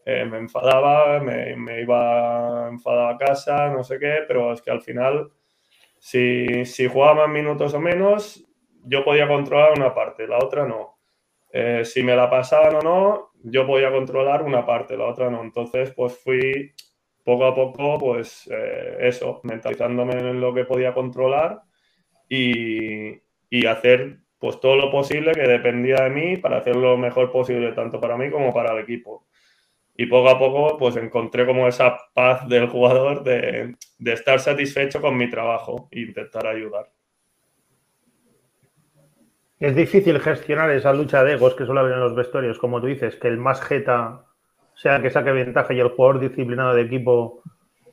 eh, 0.05 0.27
me 0.27 0.37
enfadaba, 0.37 1.19
me, 1.21 1.57
me 1.57 1.81
iba 1.81 2.69
enfadado 2.69 3.09
a 3.09 3.17
casa, 3.17 3.71
no 3.71 3.83
sé 3.83 3.99
qué, 3.99 4.19
pero 4.29 4.53
es 4.53 4.61
que 4.61 4.71
al 4.71 4.83
final, 4.83 5.31
si, 5.99 6.67
si 6.67 6.89
jugaba 6.89 7.27
más 7.27 7.31
minutos 7.31 7.73
o 7.73 7.81
menos, 7.81 8.48
yo 8.85 9.05
podía 9.05 9.29
controlar 9.29 9.73
una 9.77 9.95
parte, 9.95 10.27
la 10.27 10.39
otra 10.39 10.67
no. 10.67 10.99
Eh, 11.53 11.85
si 11.85 12.03
me 12.03 12.15
la 12.15 12.29
pasaban 12.29 12.77
o 12.77 12.81
no, 12.83 13.31
yo 13.43 13.67
podía 13.67 13.91
controlar 13.91 14.43
una 14.43 14.67
parte, 14.67 14.97
la 14.97 15.07
otra 15.07 15.31
no. 15.31 15.43
Entonces, 15.43 15.93
pues 15.93 16.19
fui 16.19 16.73
poco 17.25 17.45
a 17.47 17.55
poco, 17.55 17.99
pues 17.99 18.49
eh, 18.53 18.97
eso, 19.01 19.41
mentalizándome 19.45 20.15
en 20.15 20.41
lo 20.41 20.55
que 20.55 20.65
podía 20.65 20.95
controlar 20.95 21.63
y, 22.29 23.21
y, 23.51 23.67
hacer 23.67 24.19
pues 24.39 24.61
todo 24.61 24.77
lo 24.77 24.91
posible 24.91 25.33
que 25.33 25.43
dependía 25.43 25.97
de 26.05 26.11
mí 26.11 26.37
para 26.37 26.59
hacer 26.59 26.77
lo 26.77 26.97
mejor 26.97 27.31
posible, 27.33 27.73
tanto 27.73 28.01
para 28.01 28.17
mí 28.17 28.31
como 28.31 28.53
para 28.53 28.73
el 28.73 28.81
equipo. 28.81 29.27
Y 29.97 30.07
poco 30.07 30.29
a 30.31 30.39
poco, 30.39 30.79
pues 30.79 30.97
encontré 30.97 31.45
como 31.45 31.67
esa 31.67 31.99
paz 32.15 32.49
del 32.49 32.69
jugador 32.69 33.25
de, 33.25 33.75
de 33.99 34.13
estar 34.13 34.39
satisfecho 34.41 35.01
con 35.01 35.17
mi 35.17 35.29
trabajo 35.29 35.89
e 35.91 36.01
intentar 36.01 36.47
ayudar. 36.47 36.87
Es 39.61 39.75
difícil 39.75 40.21
gestionar 40.21 40.71
esa 40.71 40.93
lucha 40.93 41.25
de 41.25 41.35
egos 41.35 41.55
que 41.55 41.65
suele 41.65 41.81
haber 41.81 41.95
en 41.95 42.01
los 42.01 42.15
vestuarios, 42.15 42.59
como 42.59 42.81
tú 42.81 42.87
dices, 42.87 43.17
que 43.17 43.27
el 43.27 43.39
más 43.39 43.61
jeta 43.61 44.25
sea 44.75 44.97
el 44.97 45.03
que 45.03 45.11
saque 45.11 45.33
ventaja 45.33 45.75
y 45.75 45.81
el 45.81 45.89
jugador 45.89 46.21
disciplinado 46.21 46.75
de 46.75 46.83
equipo 46.83 47.43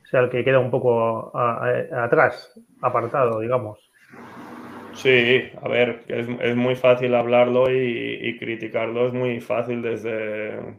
sea 0.03 0.19
el 0.21 0.29
que 0.29 0.43
queda 0.43 0.59
un 0.59 0.69
poco 0.69 1.35
atrás, 1.35 2.53
apartado, 2.81 3.39
digamos. 3.39 3.89
Sí, 4.93 5.49
a 5.61 5.67
ver, 5.67 6.03
es, 6.07 6.55
muy 6.55 6.75
fácil 6.75 7.15
hablarlo 7.15 7.71
y, 7.71 8.37
criticarlo, 8.37 9.07
es 9.07 9.13
muy 9.13 9.41
fácil 9.41 9.81
desde, 9.81 10.77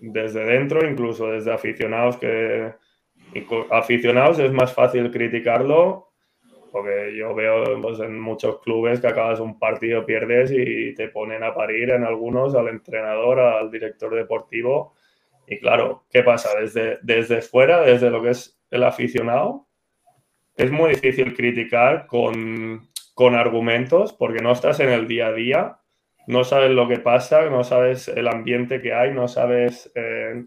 desde 0.00 0.44
dentro, 0.44 0.88
incluso 0.88 1.28
desde 1.28 1.52
aficionados 1.52 2.16
que 2.16 2.72
aficionados 3.70 4.38
es 4.38 4.52
más 4.52 4.74
fácil 4.74 5.10
criticarlo 5.10 6.11
porque 6.72 7.14
yo 7.16 7.34
veo 7.34 7.80
pues, 7.80 8.00
en 8.00 8.18
muchos 8.18 8.60
clubes 8.60 9.00
que 9.00 9.06
acabas 9.06 9.38
un 9.38 9.58
partido, 9.58 10.04
pierdes 10.04 10.50
y 10.50 10.94
te 10.94 11.08
ponen 11.08 11.44
a 11.44 11.54
parir 11.54 11.90
en 11.90 12.04
algunos 12.04 12.54
al 12.54 12.68
entrenador, 12.68 13.38
al 13.38 13.70
director 13.70 14.14
deportivo. 14.14 14.94
Y 15.46 15.58
claro, 15.58 16.04
¿qué 16.10 16.22
pasa? 16.22 16.58
Desde, 16.58 16.98
desde 17.02 17.42
fuera, 17.42 17.82
desde 17.82 18.10
lo 18.10 18.22
que 18.22 18.30
es 18.30 18.58
el 18.70 18.82
aficionado, 18.84 19.66
es 20.56 20.70
muy 20.70 20.90
difícil 20.90 21.34
criticar 21.34 22.06
con, 22.06 22.88
con 23.14 23.34
argumentos 23.34 24.12
porque 24.12 24.42
no 24.42 24.52
estás 24.52 24.80
en 24.80 24.90
el 24.90 25.06
día 25.06 25.28
a 25.28 25.32
día, 25.32 25.78
no 26.26 26.44
sabes 26.44 26.70
lo 26.70 26.88
que 26.88 26.98
pasa, 26.98 27.48
no 27.50 27.64
sabes 27.64 28.08
el 28.08 28.28
ambiente 28.28 28.80
que 28.80 28.94
hay, 28.94 29.12
no 29.12 29.28
sabes... 29.28 29.92
Eh, 29.94 30.44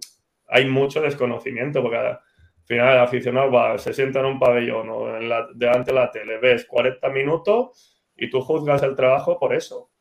hay 0.47 0.65
mucho 0.65 1.01
desconocimiento 1.01 1.81
porque 1.81 2.17
al 2.65 2.67
final 2.67 2.93
el 2.93 2.99
aficionado 2.99 3.77
se 3.77 3.93
sienta 3.93 4.21
en 4.21 4.25
un 4.25 4.39
pabellón 4.39 4.89
o 4.89 5.15
en 5.15 5.29
la, 5.29 5.47
delante 5.53 5.91
de 5.91 5.99
la 5.99 6.09
tele, 6.09 6.39
ves 6.39 6.65
40 6.65 7.09
minutos 7.09 8.01
y 8.15 8.27
tú 8.27 8.41
juzgas 8.41 8.81
el 8.81 8.95
trabajo 8.95 9.37
por 9.37 9.53
eso. 9.53 9.91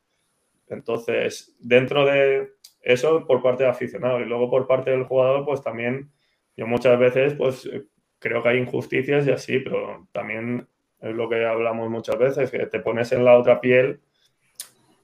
Entonces, 0.68 1.54
dentro 1.60 2.06
de 2.06 2.52
eso 2.80 3.26
por 3.26 3.42
parte 3.42 3.64
del 3.64 3.72
aficionado 3.72 4.18
y 4.20 4.24
luego 4.24 4.48
por 4.48 4.66
parte 4.66 4.90
del 4.90 5.04
jugador, 5.04 5.44
pues 5.44 5.60
también 5.60 6.10
yo 6.56 6.66
muchas 6.66 6.98
veces 6.98 7.34
pues 7.34 7.68
creo 8.18 8.42
que 8.42 8.48
hay 8.48 8.58
injusticias 8.58 9.26
y 9.26 9.32
así, 9.32 9.58
pero 9.58 10.08
también 10.12 10.66
es 11.02 11.14
lo 11.14 11.28
que 11.28 11.44
hablamos 11.44 11.90
muchas 11.90 12.16
veces, 12.16 12.50
que 12.50 12.64
te 12.64 12.80
pones 12.80 13.12
en 13.12 13.26
la 13.26 13.36
otra 13.36 13.60
piel 13.60 14.00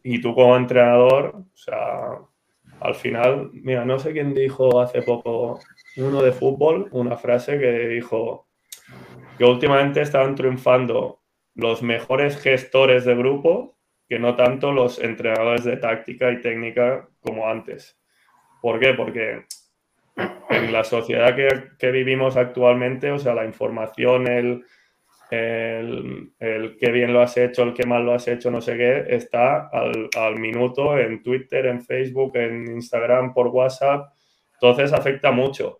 y 0.02 0.18
tú 0.22 0.34
como 0.34 0.56
entrenador, 0.56 1.34
o 1.36 1.56
sea, 1.56 2.20
al 2.80 2.94
final, 2.94 3.50
mira, 3.52 3.84
no 3.84 3.98
sé 3.98 4.12
quién 4.12 4.32
dijo 4.32 4.80
hace 4.80 5.02
poco 5.02 5.60
uno 5.96 6.22
de 6.22 6.32
fútbol 6.32 6.88
una 6.92 7.16
frase 7.16 7.58
que 7.58 7.88
dijo 7.88 8.48
que 9.38 9.44
últimamente 9.44 10.02
estaban 10.02 10.34
triunfando 10.34 11.22
los 11.54 11.82
mejores 11.82 12.40
gestores 12.40 13.04
de 13.04 13.14
grupo 13.14 13.78
que 14.08 14.18
no 14.18 14.34
tanto 14.34 14.72
los 14.72 14.98
entrenadores 14.98 15.64
de 15.64 15.76
táctica 15.76 16.32
y 16.32 16.40
técnica 16.40 17.08
como 17.20 17.48
antes. 17.48 17.98
¿Por 18.60 18.80
qué? 18.80 18.92
Porque 18.94 19.44
en 20.50 20.72
la 20.72 20.82
sociedad 20.84 21.36
que, 21.36 21.48
que 21.78 21.90
vivimos 21.90 22.36
actualmente, 22.36 23.12
o 23.12 23.18
sea, 23.18 23.34
la 23.34 23.44
información, 23.44 24.26
el, 24.26 24.64
el, 25.30 26.32
el 26.40 26.76
qué 26.76 26.90
bien 26.90 27.12
lo 27.12 27.22
has 27.22 27.36
hecho, 27.36 27.62
el 27.62 27.72
qué 27.72 27.86
mal 27.86 28.04
lo 28.04 28.12
has 28.12 28.26
hecho, 28.26 28.50
no 28.50 28.60
sé 28.60 28.76
qué, 28.76 29.04
está 29.14 29.68
al, 29.68 30.10
al 30.16 30.38
minuto 30.38 30.98
en 30.98 31.22
Twitter, 31.22 31.66
en 31.66 31.80
Facebook, 31.80 32.36
en 32.36 32.66
Instagram, 32.66 33.32
por 33.32 33.46
WhatsApp. 33.48 34.12
Entonces 34.54 34.92
afecta 34.92 35.30
mucho. 35.30 35.79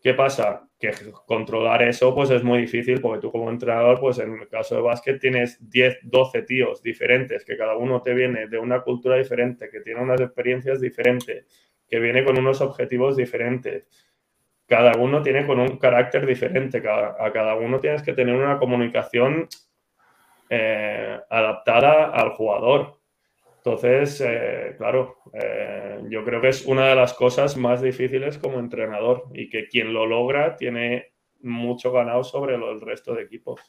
¿Qué 0.00 0.14
pasa? 0.14 0.66
Que 0.78 0.92
controlar 1.26 1.82
eso 1.82 2.14
pues 2.14 2.30
es 2.30 2.42
muy 2.42 2.62
difícil 2.62 3.02
porque 3.02 3.20
tú 3.20 3.30
como 3.30 3.50
entrenador, 3.50 4.00
pues 4.00 4.18
en 4.18 4.32
el 4.32 4.48
caso 4.48 4.76
de 4.76 4.80
básquet 4.80 5.20
tienes 5.20 5.58
10, 5.68 5.98
12 6.04 6.42
tíos 6.42 6.82
diferentes, 6.82 7.44
que 7.44 7.56
cada 7.56 7.76
uno 7.76 8.00
te 8.00 8.14
viene 8.14 8.46
de 8.46 8.58
una 8.58 8.80
cultura 8.80 9.16
diferente, 9.16 9.68
que 9.68 9.80
tiene 9.80 10.00
unas 10.00 10.20
experiencias 10.20 10.80
diferentes, 10.80 11.46
que 11.86 12.00
viene 12.00 12.24
con 12.24 12.38
unos 12.38 12.62
objetivos 12.62 13.16
diferentes. 13.16 13.88
Cada 14.66 14.96
uno 14.96 15.20
tiene 15.20 15.46
con 15.46 15.60
un 15.60 15.76
carácter 15.76 16.24
diferente, 16.24 16.78
a 16.78 17.30
cada 17.32 17.56
uno 17.56 17.78
tienes 17.78 18.02
que 18.02 18.14
tener 18.14 18.34
una 18.34 18.58
comunicación 18.58 19.48
eh, 20.48 21.20
adaptada 21.28 22.10
al 22.10 22.30
jugador. 22.30 22.99
Entonces, 23.62 24.22
eh, 24.24 24.74
claro, 24.78 25.16
eh, 25.34 26.02
yo 26.08 26.24
creo 26.24 26.40
que 26.40 26.48
es 26.48 26.64
una 26.64 26.86
de 26.86 26.94
las 26.94 27.12
cosas 27.12 27.58
más 27.58 27.82
difíciles 27.82 28.38
como 28.38 28.58
entrenador 28.58 29.24
y 29.34 29.50
que 29.50 29.68
quien 29.68 29.92
lo 29.92 30.06
logra 30.06 30.56
tiene 30.56 31.12
mucho 31.42 31.92
ganado 31.92 32.24
sobre 32.24 32.54
el 32.54 32.80
resto 32.80 33.14
de 33.14 33.22
equipos. 33.22 33.60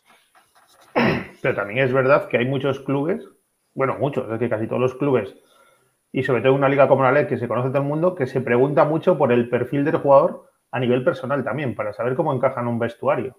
Pero 1.41 1.55
también 1.55 1.79
es 1.79 1.91
verdad 1.91 2.29
que 2.29 2.37
hay 2.37 2.45
muchos 2.45 2.79
clubes, 2.79 3.27
bueno, 3.73 3.97
muchos, 3.99 4.31
es 4.31 4.39
que 4.39 4.49
casi 4.49 4.65
todos 4.65 4.81
los 4.81 4.95
clubes, 4.95 5.35
y 6.13 6.23
sobre 6.23 6.41
todo 6.41 6.51
en 6.51 6.59
una 6.59 6.69
liga 6.69 6.87
como 6.87 7.03
la 7.03 7.11
LED 7.11 7.27
que 7.27 7.37
se 7.37 7.49
conoce 7.49 7.69
todo 7.69 7.81
el 7.81 7.87
mundo, 7.87 8.15
que 8.15 8.27
se 8.27 8.39
pregunta 8.39 8.85
mucho 8.85 9.17
por 9.17 9.33
el 9.33 9.49
perfil 9.49 9.83
del 9.83 9.97
jugador 9.97 10.49
a 10.71 10.79
nivel 10.79 11.03
personal 11.03 11.43
también, 11.43 11.75
para 11.75 11.91
saber 11.91 12.15
cómo 12.15 12.33
encaja 12.33 12.61
en 12.61 12.67
un 12.67 12.79
vestuario. 12.79 13.37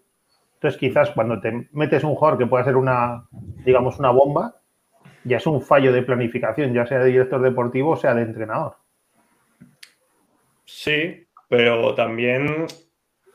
Entonces, 0.54 0.78
quizás 0.78 1.10
cuando 1.10 1.40
te 1.40 1.68
metes 1.72 2.04
un 2.04 2.14
jugador 2.14 2.38
que 2.38 2.46
pueda 2.46 2.64
ser 2.64 2.76
una, 2.76 3.26
digamos, 3.64 3.98
una 3.98 4.10
bomba, 4.10 4.61
ya 5.24 5.36
es 5.36 5.46
un 5.46 5.62
fallo 5.62 5.92
de 5.92 6.02
planificación, 6.02 6.72
ya 6.72 6.86
sea 6.86 6.98
de 6.98 7.06
director 7.06 7.40
deportivo 7.40 7.90
o 7.90 7.96
sea 7.96 8.14
de 8.14 8.22
entrenador. 8.22 8.76
Sí, 10.64 11.26
pero 11.48 11.94
también 11.94 12.66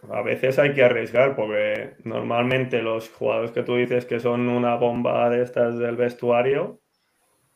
a 0.09 0.21
veces 0.21 0.59
hay 0.59 0.73
que 0.73 0.83
arriesgar 0.83 1.35
porque 1.35 1.95
normalmente 2.03 2.81
los 2.81 3.09
jugadores 3.09 3.51
que 3.51 3.63
tú 3.63 3.75
dices 3.75 4.05
que 4.05 4.19
son 4.19 4.47
una 4.49 4.75
bomba 4.75 5.29
de 5.29 5.43
estas 5.43 5.77
del 5.77 5.95
vestuario, 5.95 6.79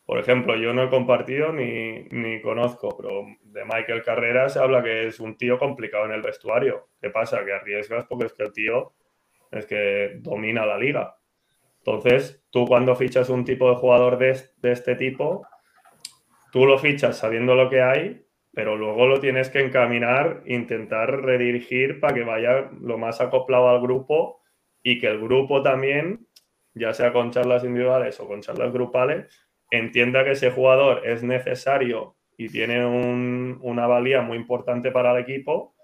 por 0.04 0.18
ejemplo, 0.18 0.56
yo 0.56 0.72
no 0.74 0.84
he 0.84 0.90
compartido 0.90 1.52
ni, 1.52 2.02
ni 2.10 2.40
conozco, 2.42 2.96
pero 2.96 3.24
de 3.44 3.64
Michael 3.64 4.02
Carrera 4.02 4.48
se 4.48 4.58
habla 4.58 4.82
que 4.82 5.06
es 5.06 5.20
un 5.20 5.36
tío 5.36 5.58
complicado 5.58 6.06
en 6.06 6.12
el 6.12 6.22
vestuario. 6.22 6.88
¿Qué 7.00 7.10
pasa? 7.10 7.44
Que 7.44 7.52
arriesgas 7.52 8.04
porque 8.06 8.26
es 8.26 8.32
que 8.32 8.42
el 8.42 8.52
tío 8.52 8.92
es 9.50 9.66
que 9.66 10.16
domina 10.20 10.66
la 10.66 10.76
liga. 10.76 11.16
Entonces, 11.84 12.44
tú 12.50 12.64
cuando 12.66 12.94
fichas 12.94 13.28
un 13.28 13.44
tipo 13.44 13.68
de 13.68 13.76
jugador 13.76 14.16
de, 14.16 14.38
este 14.62 14.94
tipo, 14.94 15.44
tú 16.52 16.64
lo 16.64 16.78
fichas 16.78 17.18
sabiendo 17.18 17.56
lo 17.56 17.68
que 17.68 17.82
hay, 17.82 18.24
pero 18.52 18.76
luego 18.76 19.06
lo 19.06 19.18
tienes 19.18 19.50
que 19.50 19.60
encaminar, 19.60 20.42
intentar 20.46 21.22
redirigir 21.22 21.98
para 21.98 22.14
que 22.14 22.22
vaya 22.22 22.70
lo 22.80 22.98
más 22.98 23.20
acoplado 23.20 23.68
al 23.68 23.80
grupo 23.80 24.42
y 24.82 25.00
que 25.00 25.08
el 25.08 25.20
grupo 25.20 25.62
también, 25.62 26.28
ya 26.74 26.94
sea 26.94 27.12
con 27.12 27.32
charlas 27.32 27.64
individuales 27.64 28.20
o 28.20 28.28
con 28.28 28.42
charlas 28.42 28.72
grupales, 28.72 29.26
entienda 29.70 30.22
que 30.22 30.32
ese 30.32 30.52
jugador 30.52 31.04
es 31.04 31.24
necesario 31.24 32.16
y 32.36 32.48
tiene 32.48 32.84
una 32.84 33.86
valía 33.88 34.22
muy 34.22 34.36
importante 34.36 34.92
para 34.92 35.12
el 35.12 35.22
equipo 35.22 35.74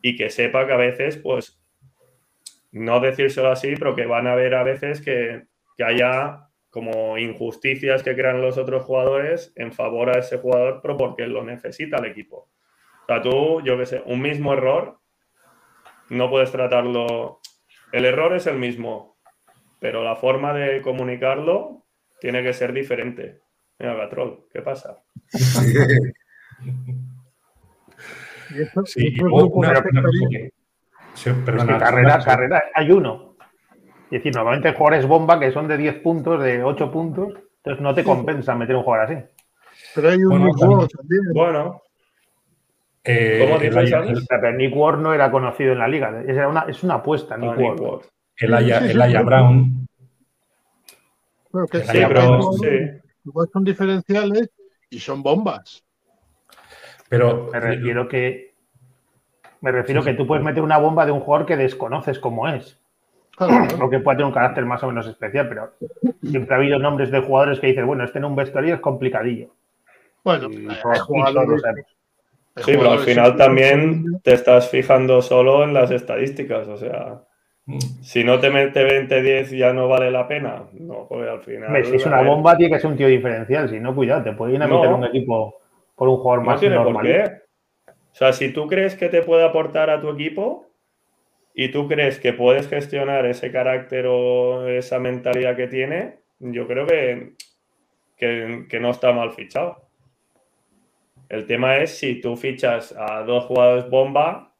y 0.00 0.16
que 0.16 0.30
sepa 0.30 0.66
que 0.66 0.72
a 0.72 0.76
veces, 0.76 1.18
pues, 1.18 1.60
no 2.76 3.00
decírselo 3.00 3.50
así, 3.50 3.74
pero 3.76 3.96
que 3.96 4.04
van 4.04 4.26
a 4.26 4.32
haber 4.32 4.54
a 4.54 4.62
veces 4.62 5.00
que, 5.00 5.44
haya 5.82 6.48
como 6.70 7.16
injusticias 7.18 8.02
que 8.02 8.14
crean 8.14 8.42
los 8.42 8.58
otros 8.58 8.84
jugadores 8.84 9.52
en 9.56 9.72
favor 9.72 10.10
a 10.10 10.18
ese 10.18 10.38
jugador, 10.38 10.80
pero 10.82 10.96
porque 10.96 11.26
lo 11.26 11.42
necesita 11.42 11.96
el 11.98 12.06
equipo. 12.06 12.50
O 13.02 13.06
sea, 13.06 13.22
tú, 13.22 13.62
yo 13.62 13.78
qué 13.78 13.86
sé, 13.86 14.02
un 14.04 14.20
mismo 14.20 14.52
error, 14.52 14.98
no 16.10 16.28
puedes 16.28 16.52
tratarlo. 16.52 17.40
El 17.92 18.04
error 18.04 18.34
es 18.34 18.46
el 18.46 18.58
mismo, 18.58 19.18
pero 19.80 20.04
la 20.04 20.16
forma 20.16 20.52
de 20.52 20.82
comunicarlo 20.82 21.86
tiene 22.20 22.42
que 22.42 22.52
ser 22.52 22.74
diferente. 22.74 23.40
Mira, 23.78 23.94
Gatrol, 23.94 24.46
¿qué 24.52 24.60
pasa? 24.60 25.02
sí, 28.84 29.16
carrera, 31.78 32.18
carrera, 32.24 32.62
hay 32.74 32.90
uno. 32.90 33.36
Es 34.04 34.10
decir, 34.10 34.34
normalmente 34.34 34.72
jugadores 34.72 35.06
bomba 35.06 35.40
que 35.40 35.50
son 35.50 35.66
de 35.66 35.76
10 35.76 35.96
puntos, 35.96 36.42
de 36.42 36.62
8 36.62 36.90
puntos, 36.92 37.34
entonces 37.56 37.82
no 37.82 37.94
te 37.94 38.04
compensa 38.04 38.54
meter 38.54 38.76
un 38.76 38.82
jugador 38.82 39.10
así. 39.10 39.24
Pero 39.94 40.10
hay 40.10 40.22
un 40.22 40.44
Nick 40.44 40.56
Ward 40.58 40.88
también. 40.88 41.22
Bueno. 41.34 41.82
Eh, 43.02 43.38
¿Cómo 43.40 43.58
dices, 43.58 44.26
Pero 44.28 44.52
Nick 44.52 44.76
Ward 44.76 44.98
no 44.98 45.12
era 45.12 45.30
conocido 45.30 45.72
en 45.72 45.78
la 45.78 45.88
liga. 45.88 46.22
Es 46.26 46.36
una, 46.36 46.66
es 46.68 46.82
una 46.82 46.94
apuesta, 46.94 47.36
Nick, 47.36 47.58
Ward. 47.58 48.02
El 48.36 48.54
Aya, 48.54 49.22
Brown. 49.22 49.86
Bueno, 51.50 51.68
que 51.68 51.80
sí, 51.80 51.98
pero, 52.06 52.52
sí. 52.52 53.48
son 53.52 53.64
diferenciales 53.64 54.50
y 54.90 54.98
son 54.98 55.22
bombas. 55.22 55.82
Pero 57.08 57.48
me 57.52 57.60
refiero 57.60 58.06
que 58.08 58.55
me 59.66 59.72
refiero 59.72 60.04
que 60.04 60.14
tú 60.14 60.28
puedes 60.28 60.44
meter 60.44 60.62
una 60.62 60.78
bomba 60.78 61.04
de 61.04 61.10
un 61.10 61.18
jugador 61.18 61.44
que 61.44 61.56
desconoces 61.56 62.20
cómo 62.20 62.48
es. 62.48 62.80
O 63.40 63.90
que 63.90 63.98
puede 63.98 64.18
tener 64.18 64.26
un 64.28 64.32
carácter 64.32 64.64
más 64.64 64.80
o 64.84 64.86
menos 64.86 65.08
especial, 65.08 65.48
pero 65.48 65.72
siempre 66.22 66.54
ha 66.54 66.58
habido 66.58 66.78
nombres 66.78 67.10
de 67.10 67.18
jugadores 67.20 67.58
que 67.58 67.66
dicen, 67.66 67.84
bueno, 67.84 68.04
este 68.04 68.18
en 68.18 68.26
un 68.26 68.36
vestuario 68.36 68.76
es 68.76 68.80
complicadillo. 68.80 69.48
Bueno, 70.22 70.48
sí, 70.50 70.68
pero 72.64 72.92
al 72.92 73.00
final 73.00 73.36
también 73.36 74.20
te 74.22 74.34
estás 74.34 74.70
fijando 74.70 75.20
solo 75.20 75.64
en 75.64 75.74
las 75.74 75.90
estadísticas, 75.90 76.68
o 76.68 76.76
sea, 76.76 77.22
si 78.02 78.22
no 78.22 78.38
te 78.38 78.50
mete 78.50 79.08
20-10 79.08 79.58
ya 79.58 79.72
no 79.72 79.88
vale 79.88 80.12
la 80.12 80.28
pena. 80.28 80.62
No, 80.74 81.06
porque 81.08 81.28
al 81.28 81.40
final. 81.40 81.84
Si 81.84 81.96
es 81.96 82.06
una 82.06 82.22
bomba, 82.22 82.56
tiene 82.56 82.76
que 82.76 82.80
ser 82.80 82.90
un 82.92 82.96
tío 82.96 83.08
diferencial, 83.08 83.68
si 83.68 83.80
no, 83.80 83.96
cuidado, 83.96 84.22
te 84.22 84.32
puede 84.32 84.54
ir 84.54 84.62
a 84.62 84.68
meter 84.68 84.92
un 84.92 85.04
equipo 85.06 85.56
por 85.96 86.08
un 86.08 86.18
jugador 86.18 86.44
más 86.44 86.60
tiene 86.60 86.76
normal. 86.76 86.94
Por 86.94 87.04
qué. 87.04 87.45
O 88.16 88.18
sea, 88.18 88.32
si 88.32 88.50
tú 88.50 88.66
crees 88.66 88.94
que 88.94 89.10
te 89.10 89.20
puede 89.20 89.44
aportar 89.44 89.90
a 89.90 90.00
tu 90.00 90.08
equipo 90.08 90.72
y 91.52 91.70
tú 91.70 91.86
crees 91.86 92.18
que 92.18 92.32
puedes 92.32 92.66
gestionar 92.66 93.26
ese 93.26 93.52
carácter 93.52 94.06
o 94.08 94.66
esa 94.66 94.98
mentalidad 94.98 95.54
que 95.54 95.66
tiene, 95.66 96.20
yo 96.38 96.66
creo 96.66 96.86
que, 96.86 97.34
que, 98.16 98.80
no 98.80 98.90
está 98.90 99.12
mal 99.12 99.32
fichado. 99.32 99.90
El 101.28 101.44
tema 101.44 101.76
es 101.76 101.98
si 101.98 102.18
tú 102.18 102.38
fichas 102.38 102.94
a 102.96 103.22
dos 103.22 103.44
jugadores 103.44 103.90
bomba 103.90 104.56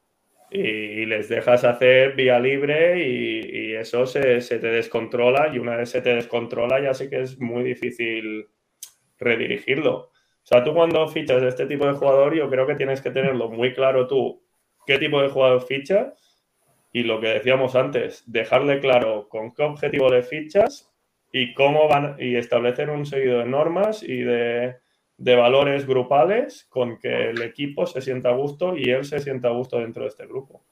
y, 0.50 1.06
les 1.06 1.30
dejas 1.30 1.64
hacer 1.64 2.14
vía 2.14 2.38
libre 2.38 3.08
y, 3.08 3.74
eso 3.74 4.04
se, 4.04 4.42
se, 4.42 4.58
te 4.58 4.66
descontrola 4.66 5.48
y 5.50 5.58
una 5.58 5.76
vez 5.76 5.88
se 5.88 6.02
te 6.02 6.14
descontrola 6.14 6.78
ya 6.78 6.92
sé 6.92 7.08
que 7.08 7.22
es 7.22 7.40
muy 7.40 7.64
difícil 7.64 8.48
redirigirlo. 9.18 10.10
O 10.46 10.48
sea, 10.48 10.62
tú 10.62 10.72
cuando 10.74 11.08
fichas 11.08 11.42
este 11.42 11.66
tipo 11.66 11.88
de 11.88 11.94
jugador 11.94 12.32
yo 12.32 12.48
creo 12.48 12.68
que 12.68 12.76
tienes 12.76 13.00
que 13.00 13.10
tenerlo 13.10 13.48
muy 13.48 13.74
claro 13.74 14.06
tú 14.06 14.44
qué 14.86 14.96
tipo 14.96 15.20
de 15.20 15.28
jugador 15.28 15.60
fichas 15.62 16.14
y 16.92 17.02
lo 17.02 17.20
que 17.20 17.26
decíamos 17.26 17.74
antes, 17.74 18.22
dejarle 18.30 18.78
claro 18.78 19.28
con 19.28 19.52
qué 19.52 19.64
objetivo 19.64 20.08
de 20.08 20.22
fichas 20.22 20.94
y 21.32 21.52
cómo 21.52 21.88
van 21.88 22.14
y 22.20 22.36
establecer 22.36 22.90
un 22.90 23.06
seguido 23.06 23.40
de 23.40 23.46
normas 23.46 24.04
y 24.04 24.20
de, 24.22 24.76
valores 25.18 25.84
grupales 25.84 26.64
con 26.70 26.96
que 26.96 27.30
el 27.30 27.42
equipo 27.42 27.84
se 27.84 28.00
sienta 28.00 28.28
a 28.28 28.36
gusto 28.36 28.76
y 28.76 28.90
él 28.90 29.04
se 29.04 29.18
sienta 29.18 29.48
a 29.48 29.50
gusto 29.50 29.80
dentro 29.80 30.04
de 30.04 30.10
este 30.10 30.26
grupo. 30.26 30.64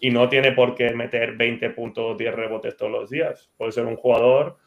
Y 0.00 0.10
no 0.10 0.28
tiene 0.28 0.52
por 0.52 0.76
qué 0.76 0.94
meter 0.94 1.36
20 1.36 1.70
puntos, 1.70 2.16
10 2.16 2.34
rebotes 2.36 2.76
todos 2.76 2.92
los 2.92 3.10
días. 3.10 3.50
Puede 3.56 3.72
ser 3.72 3.84
un 3.86 3.96
jugador, 3.96 4.58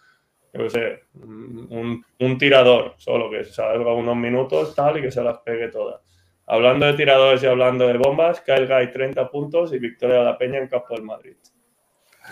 yo 0.54 0.70
sé, 0.70 1.04
un, 1.14 2.06
un 2.20 2.38
tirador, 2.38 2.96
solo 2.98 3.30
que 3.30 3.46
salga 3.46 3.94
unos 3.94 4.18
minutos 4.18 4.76
tal 4.76 4.98
y 4.98 5.02
que 5.02 5.12
se 5.12 5.24
las 5.24 5.40
pegue 5.40 5.70
todas. 5.70 6.02
Hablando 6.46 6.86
de 6.86 6.94
tiradores 6.94 7.42
y 7.44 7.48
hablando 7.48 7.88
de 7.88 7.98
bombas, 7.98 8.42
Kyle 8.42 8.68
Guy 8.68 8.92
30 8.92 9.30
puntos 9.30 9.72
y 9.74 9.80
Victoria 9.80 10.18
de 10.18 10.26
la 10.26 10.38
Peña 10.38 10.58
en 10.58 10.68
campo 10.68 10.94
del 10.94 11.04
Madrid. 11.04 11.38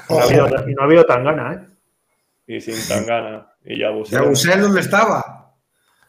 No 0.09 0.19
ha 0.19 0.23
habido, 0.23 0.47
y 0.67 0.73
no 0.73 0.81
ha 0.81 0.85
habido 0.85 1.05
Tangana, 1.05 1.53
¿eh? 1.53 1.65
Y 2.47 2.59
sin 2.59 2.75
Tangana. 2.87 3.53
Y 3.63 3.79
ya 3.79 3.91
¿Ya 4.05 4.21
dónde 4.57 4.81
estaba? 4.81 5.55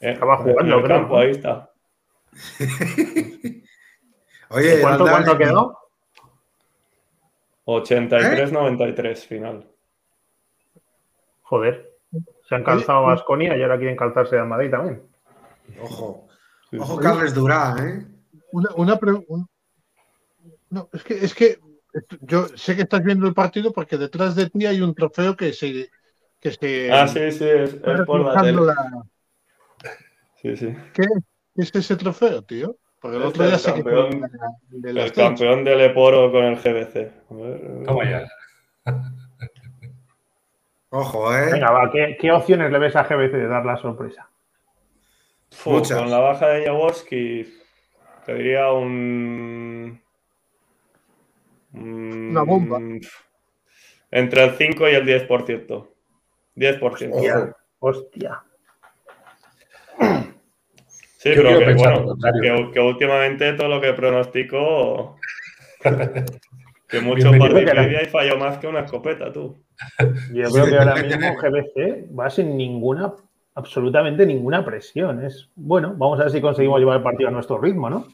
Eh, 0.01 0.13
estaba 0.13 0.39
jugando 0.39 0.79
en 0.79 0.81
el 0.81 0.89
campo, 0.89 1.19
ahí 1.19 1.31
está. 1.31 1.71
Oye, 4.51 4.81
¿cuánto, 4.81 5.05
¿cuánto 5.05 5.39
quedó? 5.39 5.79
83-93 7.67 9.17
final. 9.27 9.71
Joder. 11.43 11.90
Se 12.51 12.57
han 12.57 12.65
calzado 12.65 13.07
a 13.07 13.13
Asconia 13.13 13.57
y 13.57 13.63
ahora 13.63 13.79
quieren 13.79 13.97
calzarse 13.97 14.37
a 14.37 14.45
Madrid 14.45 14.73
también. 14.73 15.01
Ojo. 15.81 16.27
Ojo, 16.77 16.97
Carles 16.99 17.33
Durá, 17.33 17.77
¿eh? 17.79 18.05
Una, 18.51 18.97
pregunta. 18.97 19.49
No, 20.69 20.89
es 20.93 21.05
que, 21.05 21.15
es 21.15 21.33
que 21.33 21.61
yo 22.23 22.49
sé 22.57 22.75
que 22.75 22.83
estás 22.83 23.05
viendo 23.05 23.29
el 23.29 23.35
partido 23.35 23.73
porque 23.73 23.97
detrás 23.97 24.35
de 24.35 24.51
ti 24.51 24.67
hay 24.67 24.81
un 24.81 24.97
trofeo 24.97 25.37
que 25.37 25.53
se. 25.53 25.91
Que 26.41 26.51
se 26.51 26.91
ah, 26.91 27.07
sí, 27.07 27.31
sí, 27.31 27.45
es, 27.45 27.77
por 28.05 28.21
la 28.21 28.43
tele. 28.43 28.63
Sí, 30.43 30.57
sí. 30.57 30.75
¿Qué 30.93 31.05
es 31.55 31.73
ese 31.73 31.95
trofeo, 31.95 32.43
tío? 32.43 32.77
Porque 33.01 33.17
el 33.17 33.23
otro 33.23 33.47
día 33.47 33.55
el 33.55 33.63
campeón, 33.63 34.31
que 34.83 34.91
el 34.91 35.13
campeón 35.13 35.63
del 35.63 35.83
Eporo 35.83 36.33
con 36.33 36.47
el 36.47 36.57
GBC. 36.57 37.29
¿Cómo 37.87 38.03
ya? 38.03 38.27
Ojo, 40.91 41.35
¿eh? 41.35 41.53
Venga, 41.53 41.71
va, 41.71 41.91
¿qué, 41.91 42.17
¿qué 42.21 42.33
opciones 42.33 42.71
le 42.71 42.79
ves 42.79 42.97
a 42.97 43.05
GBC 43.05 43.33
de 43.33 43.49
dar 43.49 43.65
la 43.65 43.77
sorpresa? 43.77 44.29
con 45.63 46.11
la 46.11 46.19
baja 46.19 46.49
de 46.49 46.65
Jaworski, 46.65 47.55
te 48.25 48.35
diría 48.35 48.73
un. 48.73 50.01
Una 51.73 52.43
bomba. 52.43 52.81
Entre 54.11 54.45
el 54.45 54.57
5 54.57 54.89
y 54.89 54.93
el 54.93 55.07
10%. 55.07 55.89
10%. 56.57 57.11
Hostia. 57.13 57.57
Hostia. 57.79 58.43
Sí, 61.19 61.31
pero 61.37 61.59
que, 61.59 61.75
bueno, 61.75 62.71
que, 62.73 62.81
últimamente 62.81 63.53
todo 63.53 63.69
lo 63.69 63.81
que 63.81 63.93
pronostico. 63.93 65.19
que 66.91 67.01
mucho 67.01 67.31
partido 67.31 68.03
y 68.03 68.07
falló 68.07 68.37
más 68.39 68.59
que 68.59 68.67
una 68.67 68.81
escopeta, 68.81 69.33
tú. 69.33 69.63
Yo 70.33 70.51
creo 70.51 70.67
que 70.67 70.79
ahora 70.79 71.03
mismo 71.03 71.35
GBC 71.37 72.19
va 72.19 72.31
sin 72.31 72.57
ninguna 72.57 73.13
absolutamente 73.55 74.27
ninguna 74.27 74.65
presión. 74.65 75.25
Es 75.25 75.51
bueno, 75.55 75.95
vamos 75.97 76.19
a 76.21 76.25
ver 76.25 76.33
si 76.33 76.41
conseguimos 76.41 76.79
llevar 76.79 76.99
el 76.99 77.03
partido 77.03 77.29
a 77.29 77.33
nuestro 77.33 77.59
ritmo, 77.59 77.91
¿no? 77.91 78.07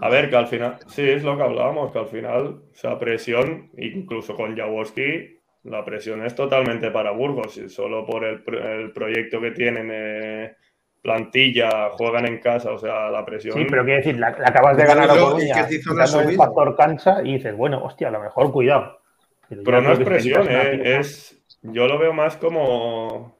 A 0.00 0.08
ver, 0.08 0.30
que 0.30 0.36
al 0.36 0.46
final, 0.46 0.76
sí, 0.86 1.02
es 1.02 1.22
lo 1.22 1.36
que 1.36 1.42
hablábamos, 1.42 1.92
que 1.92 1.98
al 1.98 2.06
final, 2.06 2.46
o 2.46 2.74
sea, 2.74 2.98
presión, 2.98 3.70
incluso 3.76 4.34
con 4.34 4.56
Jaworski, 4.56 5.40
la 5.64 5.84
presión 5.84 6.24
es 6.24 6.34
totalmente 6.34 6.90
para 6.90 7.10
Burgos, 7.10 7.56
y 7.58 7.68
solo 7.68 8.06
por 8.06 8.24
el, 8.24 8.42
proyecto 8.92 9.40
que 9.40 9.50
tienen, 9.50 9.90
eh, 9.92 10.56
plantilla, 11.06 11.90
juegan 11.90 12.26
en 12.26 12.38
casa, 12.38 12.72
o 12.72 12.78
sea, 12.78 13.10
la 13.10 13.24
presión. 13.24 13.56
Sí, 13.56 13.64
pero 13.70 13.84
quiero 13.84 13.98
decir, 13.98 14.18
la, 14.18 14.28
acabas 14.28 14.76
de 14.76 14.84
ganar 14.84 15.08
a 15.08 15.16
Coruña, 15.16 15.68
el 15.68 16.36
factor 16.36 16.76
cancha 16.76 17.22
y 17.22 17.34
dices, 17.34 17.56
bueno, 17.56 17.84
hostia, 17.84 18.08
a 18.08 18.10
lo 18.10 18.20
mejor 18.20 18.50
cuidado. 18.50 18.98
Pero, 19.48 19.80
no 19.80 19.92
es 19.92 20.00
presión, 20.00 20.48
eh, 20.50 20.98
es, 20.98 21.40
yo 21.62 21.86
lo 21.86 21.96
veo 21.98 22.12
más 22.12 22.36
como 22.36 23.36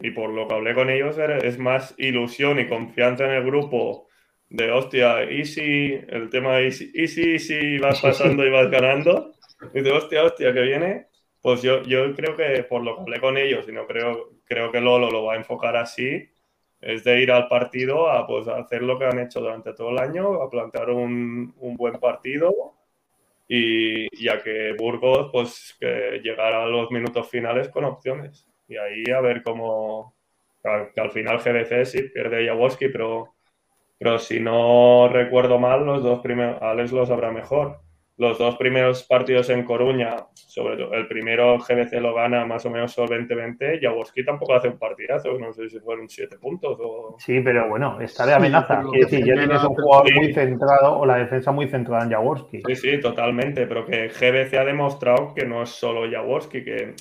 y 0.00 0.12
por 0.12 0.30
lo 0.30 0.46
que 0.46 0.54
hablé 0.54 0.74
con 0.74 0.88
ellos, 0.88 1.18
es 1.18 1.58
más 1.58 1.94
ilusión 1.98 2.60
y 2.60 2.68
confianza 2.68 3.24
en 3.24 3.32
el 3.32 3.44
grupo 3.44 4.06
de, 4.48 4.70
hostia, 4.70 5.24
y 5.24 5.44
si 5.44 5.98
el 6.08 6.30
tema 6.30 6.56
de 6.56 6.68
y 6.68 7.08
si, 7.08 7.78
vas 7.78 8.00
pasando 8.00 8.46
y 8.46 8.50
vas 8.50 8.70
ganando, 8.70 9.32
y 9.72 9.80
de, 9.80 9.90
hostia, 9.90 10.22
hostia, 10.22 10.52
que 10.52 10.60
viene, 10.60 11.06
pues 11.40 11.62
yo, 11.62 11.82
yo 11.82 12.14
creo 12.14 12.36
que 12.36 12.62
por 12.64 12.82
lo 12.82 12.94
que 12.94 13.02
hablé 13.02 13.20
con 13.20 13.36
ellos, 13.36 13.66
y 13.68 13.72
no 13.72 13.86
creo, 13.86 14.30
creo 14.44 14.70
que 14.70 14.80
Lolo 14.80 15.10
lo 15.10 15.24
va 15.24 15.34
a 15.34 15.38
enfocar 15.38 15.76
así, 15.76 16.28
es 16.84 17.04
de 17.04 17.20
ir 17.20 17.32
al 17.32 17.48
partido 17.48 18.10
a, 18.10 18.26
pues, 18.26 18.48
hacer 18.48 18.82
lo 18.82 18.98
que 18.98 19.06
han 19.06 19.18
hecho 19.18 19.40
durante 19.40 19.72
todo 19.74 19.90
el 19.90 19.98
año, 19.98 20.42
a 20.42 20.50
plantear 20.50 20.90
un, 20.90 21.54
un 21.58 21.76
buen 21.76 21.98
partido 21.98 22.74
y, 23.48 24.08
ya 24.22 24.42
que 24.42 24.74
Burgos 24.78 25.28
pues 25.32 25.76
que 25.78 26.20
llegara 26.22 26.64
a 26.64 26.66
los 26.66 26.90
minutos 26.90 27.28
finales 27.28 27.68
con 27.68 27.84
opciones 27.84 28.48
y 28.68 28.76
ahí 28.76 29.04
a 29.14 29.20
ver 29.20 29.42
cómo. 29.42 30.14
Al 30.62 31.10
final 31.10 31.38
GBC 31.38 31.84
sí 31.84 32.02
pierde 32.04 32.46
Jaworski, 32.46 32.88
pero, 32.88 33.34
pero 33.98 34.18
si 34.18 34.40
no 34.40 35.08
recuerdo 35.08 35.58
mal, 35.58 35.84
los 35.84 36.02
dos 36.02 36.20
primeros. 36.20 36.60
Alex 36.62 36.92
lo 36.92 37.04
sabrá 37.04 37.30
mejor. 37.30 37.83
Los 38.16 38.38
dos 38.38 38.56
primeros 38.56 39.02
partidos 39.02 39.50
en 39.50 39.64
Coruña, 39.64 40.26
sobre 40.34 40.76
todo 40.76 40.94
el 40.94 41.08
primero 41.08 41.58
GBC 41.58 41.94
lo 41.94 42.14
gana 42.14 42.44
más 42.44 42.64
o 42.64 42.70
menos 42.70 42.92
solventemente, 42.92 43.80
Jaworski 43.82 44.24
tampoco 44.24 44.54
hace 44.54 44.68
un 44.68 44.78
partidazo, 44.78 45.36
no 45.38 45.52
sé 45.52 45.68
si 45.68 45.80
fueron 45.80 46.08
siete 46.08 46.38
puntos 46.38 46.78
o... 46.80 47.16
Sí, 47.18 47.40
pero 47.40 47.68
bueno, 47.68 48.00
está 48.00 48.24
de 48.24 48.34
amenaza. 48.34 48.82
Quiere 48.82 49.06
decir, 49.06 49.26
ya 49.26 49.34
tienes 49.34 49.64
un 49.64 49.74
jugador 49.74 50.14
muy 50.14 50.32
centrado 50.32 50.98
o 50.98 51.06
la 51.06 51.16
defensa 51.16 51.50
muy 51.50 51.66
centrada 51.66 52.04
en 52.04 52.10
Jaworski. 52.10 52.62
Sí, 52.64 52.76
sí, 52.76 53.00
totalmente, 53.00 53.66
pero 53.66 53.84
que 53.84 54.08
GBC 54.08 54.54
ha 54.58 54.64
demostrado 54.64 55.34
que 55.34 55.44
no 55.44 55.64
es 55.64 55.70
solo 55.70 56.08
Jaworski, 56.08 56.62
que 56.62 56.94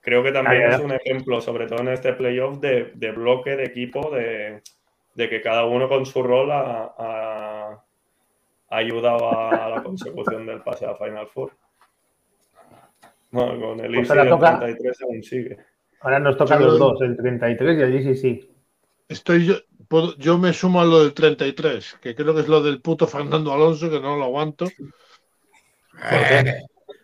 Creo 0.00 0.22
que 0.22 0.32
también 0.32 0.62
es 0.62 0.80
un 0.80 0.92
ejemplo, 0.92 1.40
sobre 1.40 1.66
todo 1.66 1.80
en 1.80 1.88
este 1.88 2.14
playoff, 2.14 2.58
de, 2.58 3.12
bloque 3.14 3.56
de 3.56 3.64
equipo, 3.64 4.10
de, 4.10 4.62
que 5.14 5.42
cada 5.42 5.66
uno 5.66 5.88
con 5.88 6.06
su 6.06 6.22
rol 6.22 6.50
ha, 6.50 7.84
ayudado 8.70 9.30
a 9.30 9.68
la 9.68 9.82
consecución 9.82 10.46
del 10.46 10.62
pase 10.62 10.86
a 10.86 10.94
Final 10.94 11.26
Four. 11.26 11.52
Bueno, 13.32 13.60
con 13.60 13.80
el 13.80 13.94
pues 13.94 14.08
33 14.08 15.02
aún 15.02 15.22
sigue. 15.22 15.58
Ahora 16.00 16.18
nos 16.18 16.36
tocan 16.36 16.62
los 16.62 16.78
dos, 16.78 17.00
el 17.02 17.16
33 17.16 17.78
y 17.78 18.08
el 18.08 18.16
sí. 18.16 18.50
Estoy 19.08 19.46
yo, 19.46 19.54
yo 20.18 20.38
me 20.38 20.52
sumo 20.52 20.80
a 20.80 20.84
lo 20.84 21.02
del 21.02 21.12
33, 21.12 21.98
que 22.00 22.14
creo 22.14 22.34
que 22.34 22.40
es 22.40 22.48
lo 22.48 22.62
del 22.62 22.80
puto 22.80 23.06
Fernando 23.06 23.52
Alonso, 23.52 23.90
que 23.90 24.00
no 24.00 24.16
lo 24.16 24.24
aguanto. 24.24 24.66
Eh, 26.10 26.62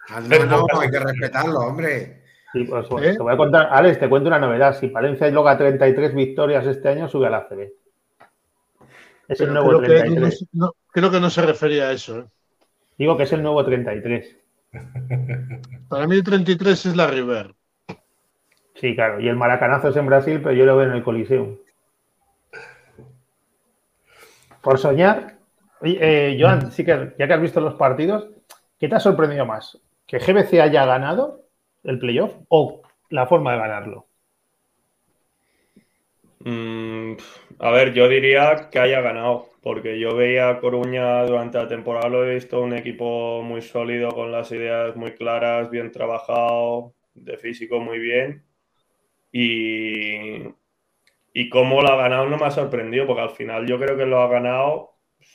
no, 0.09 0.67
hay 0.81 0.91
que 0.91 1.01
respetarlo, 1.01 1.59
hombre. 1.59 2.23
Pues, 2.53 2.87
pues, 2.89 3.17
te 3.17 3.23
voy 3.23 3.35
a 3.35 3.37
contar, 3.37 3.69
Alex, 3.71 3.99
te 3.99 4.09
cuento 4.09 4.29
una 4.29 4.39
novedad. 4.39 4.79
Si 4.79 4.89
Palencia 4.89 5.29
logra 5.31 5.59
33 5.59 6.15
victorias 6.15 6.67
este 6.67 6.89
año, 6.89 7.09
sube 7.09 7.27
a 7.27 7.31
la 7.31 7.47
CB. 7.47 7.71
Es 9.29 9.41
el 9.41 9.53
nuevo 9.53 9.79
33. 9.79 10.47
Creo 10.97 11.11
que 11.11 11.21
no 11.21 11.29
se 11.29 11.43
refería 11.43 11.89
a 11.89 11.93
eso. 11.93 12.21
¿eh? 12.21 12.25
Digo 12.97 13.19
que 13.19 13.25
es 13.25 13.33
el 13.35 13.43
nuevo 13.43 13.63
33. 13.63 14.37
Para 15.91 16.07
mí 16.07 16.17
el 16.17 16.25
33 16.25 16.87
es 16.87 16.97
la 16.97 17.07
River. 17.07 17.55
Sí, 18.75 18.95
claro. 18.95 19.21
Y 19.21 19.29
el 19.29 19.37
maracanazo 19.37 19.89
es 19.89 19.97
en 19.97 20.07
Brasil, 20.07 20.41
pero 20.43 20.55
yo 20.55 20.65
lo 20.65 20.75
veo 20.75 20.87
en 20.89 20.95
el 20.97 21.03
Coliseum. 21.05 21.57
Por 24.63 24.79
soñar. 24.79 25.37
Eh, 25.83 26.39
Joan, 26.41 26.73
sí 26.73 26.83
que 26.83 27.13
ya 27.19 27.27
que 27.27 27.35
has 27.35 27.41
visto 27.43 27.61
los 27.61 27.75
partidos, 27.75 28.31
¿qué 28.79 28.89
te 28.89 28.95
ha 28.95 29.01
sorprendido 29.01 29.45
más? 29.45 29.79
¿Que 30.07 30.19
GBC 30.19 30.61
haya 30.63 30.87
ganado 30.87 31.43
el 31.85 31.99
playoff 31.99 32.33
o 32.49 32.81
la 33.11 33.27
forma 33.27 33.53
de 33.53 33.59
ganarlo? 33.59 34.07
Mm, 36.41 37.17
A 37.59 37.71
ver, 37.71 37.93
yo 37.93 38.09
diría 38.09 38.69
que 38.71 38.79
haya 38.79 39.01
ganado, 39.03 39.51
porque 39.67 39.99
yo 39.99 40.15
veía 40.15 40.49
a 40.49 40.61
Coruña 40.61 41.25
durante 41.25 41.59
la 41.59 41.67
temporada, 41.67 42.09
lo 42.09 42.25
he 42.25 42.35
visto 42.37 42.61
un 42.61 42.73
equipo 42.73 43.43
muy 43.43 43.63
sólido, 43.63 44.11
con 44.13 44.31
las 44.31 44.53
ideas 44.53 44.95
muy 44.95 45.11
claras, 45.15 45.71
bien 45.71 45.91
trabajado, 45.91 46.95
de 47.15 47.37
físico 47.37 47.81
muy 47.81 47.99
bien. 47.99 48.45
Y, 49.33 50.45
y 51.33 51.49
cómo 51.49 51.83
lo 51.83 51.89
ha 51.89 51.97
ganado 51.97 52.27
no 52.29 52.39
me 52.39 52.47
ha 52.47 52.53
sorprendido, 52.53 53.09
porque 53.09 53.23
al 53.23 53.31
final 53.31 53.67
yo 53.67 53.77
creo 53.81 53.97
que 53.97 54.07
lo 54.07 54.21
ha 54.23 54.29
ganado 54.29 54.93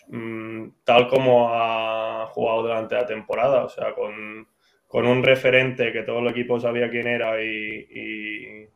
mm, 0.07 0.69
tal 0.85 1.09
como 1.09 1.49
ha 1.53 2.25
jugado 2.27 2.61
durante 2.61 2.95
la 2.95 3.05
temporada, 3.05 3.65
o 3.65 3.69
sea, 3.69 3.93
con, 3.93 4.47
un 4.93 5.23
referente 5.23 5.91
que 5.91 6.03
todo 6.03 6.19
el 6.19 6.29
equipo 6.29 6.57
sabía 6.57 6.89
quién 6.89 7.07
era 7.07 7.43
y 7.43 8.69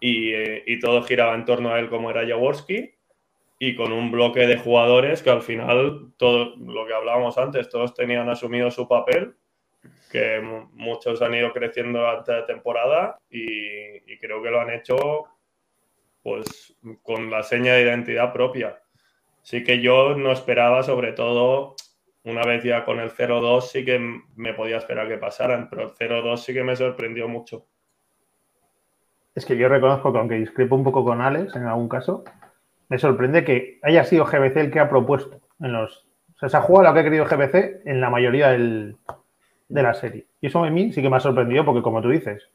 eh, 0.00 0.62
y, 0.66 0.78
todo 0.78 1.02
giraba 1.02 1.34
en 1.34 1.44
torno 1.44 1.70
a 1.70 1.78
él 1.78 1.90
como 1.90 2.10
era 2.10 2.26
Jaworski 2.26 2.97
y 3.58 3.74
con 3.74 3.92
un 3.92 4.10
bloque 4.10 4.46
de 4.46 4.56
jugadores 4.56 5.22
que 5.22 5.30
al 5.30 5.42
final, 5.42 6.12
todo 6.16 6.54
lo 6.56 6.86
que 6.86 6.94
hablábamos 6.94 7.38
antes, 7.38 7.68
todos 7.68 7.94
tenían 7.94 8.28
asumido 8.28 8.70
su 8.70 8.86
papel, 8.86 9.34
que 10.10 10.40
muchos 10.72 11.20
han 11.22 11.34
ido 11.34 11.52
creciendo 11.52 11.98
durante 11.98 12.32
la 12.32 12.46
temporada 12.46 13.18
y, 13.28 14.16
creo 14.18 14.42
que 14.42 14.50
lo 14.50 14.60
han 14.60 14.70
hecho 14.70 14.96
pues 16.22 16.76
con 17.02 17.30
la 17.30 17.42
seña 17.42 17.74
de 17.74 17.82
identidad 17.82 18.32
propia. 18.32 18.80
Así 19.42 19.62
que 19.62 19.80
yo 19.80 20.14
no 20.16 20.32
esperaba, 20.32 20.82
sobre 20.82 21.12
todo, 21.12 21.76
una 22.24 22.42
vez 22.42 22.64
ya 22.64 22.84
con 22.84 22.98
el 22.98 23.10
0-2 23.10 23.60
sí 23.62 23.84
que 23.84 23.98
me 24.34 24.54
podía 24.54 24.76
esperar 24.76 25.08
que 25.08 25.18
pasaran, 25.18 25.68
pero 25.70 25.82
el 25.82 25.90
0-2 25.90 26.36
sí 26.36 26.52
que 26.52 26.64
me 26.64 26.76
sorprendió 26.76 27.28
mucho. 27.28 27.66
Es 29.34 29.46
que 29.46 29.56
yo 29.56 29.68
reconozco 29.68 30.12
que 30.12 30.18
aunque 30.18 30.34
discrepo 30.34 30.74
un 30.74 30.84
poco 30.84 31.04
con 31.04 31.20
Alex 31.20 31.54
en 31.54 31.64
algún 31.64 31.88
caso, 31.88 32.24
me 32.88 32.98
sorprende 32.98 33.44
que 33.44 33.78
haya 33.82 34.04
sido 34.04 34.24
GBC 34.24 34.56
el 34.56 34.70
que 34.70 34.80
ha 34.80 34.88
propuesto 34.88 35.40
en 35.60 35.72
los. 35.72 36.06
O 36.36 36.38
sea, 36.38 36.48
se 36.48 36.56
ha 36.56 36.62
jugado 36.62 36.88
lo 36.88 36.94
que 36.94 37.00
ha 37.00 37.04
querido 37.04 37.24
GBC 37.24 37.86
en 37.86 38.00
la 38.00 38.10
mayoría 38.10 38.50
de 38.50 38.94
la 39.68 39.94
serie. 39.94 40.26
Y 40.40 40.46
eso 40.46 40.62
a 40.62 40.70
mí 40.70 40.92
sí 40.92 41.02
que 41.02 41.10
me 41.10 41.16
ha 41.16 41.20
sorprendido 41.20 41.64
porque, 41.64 41.82
como 41.82 42.00
tú 42.00 42.10
dices, 42.10 42.48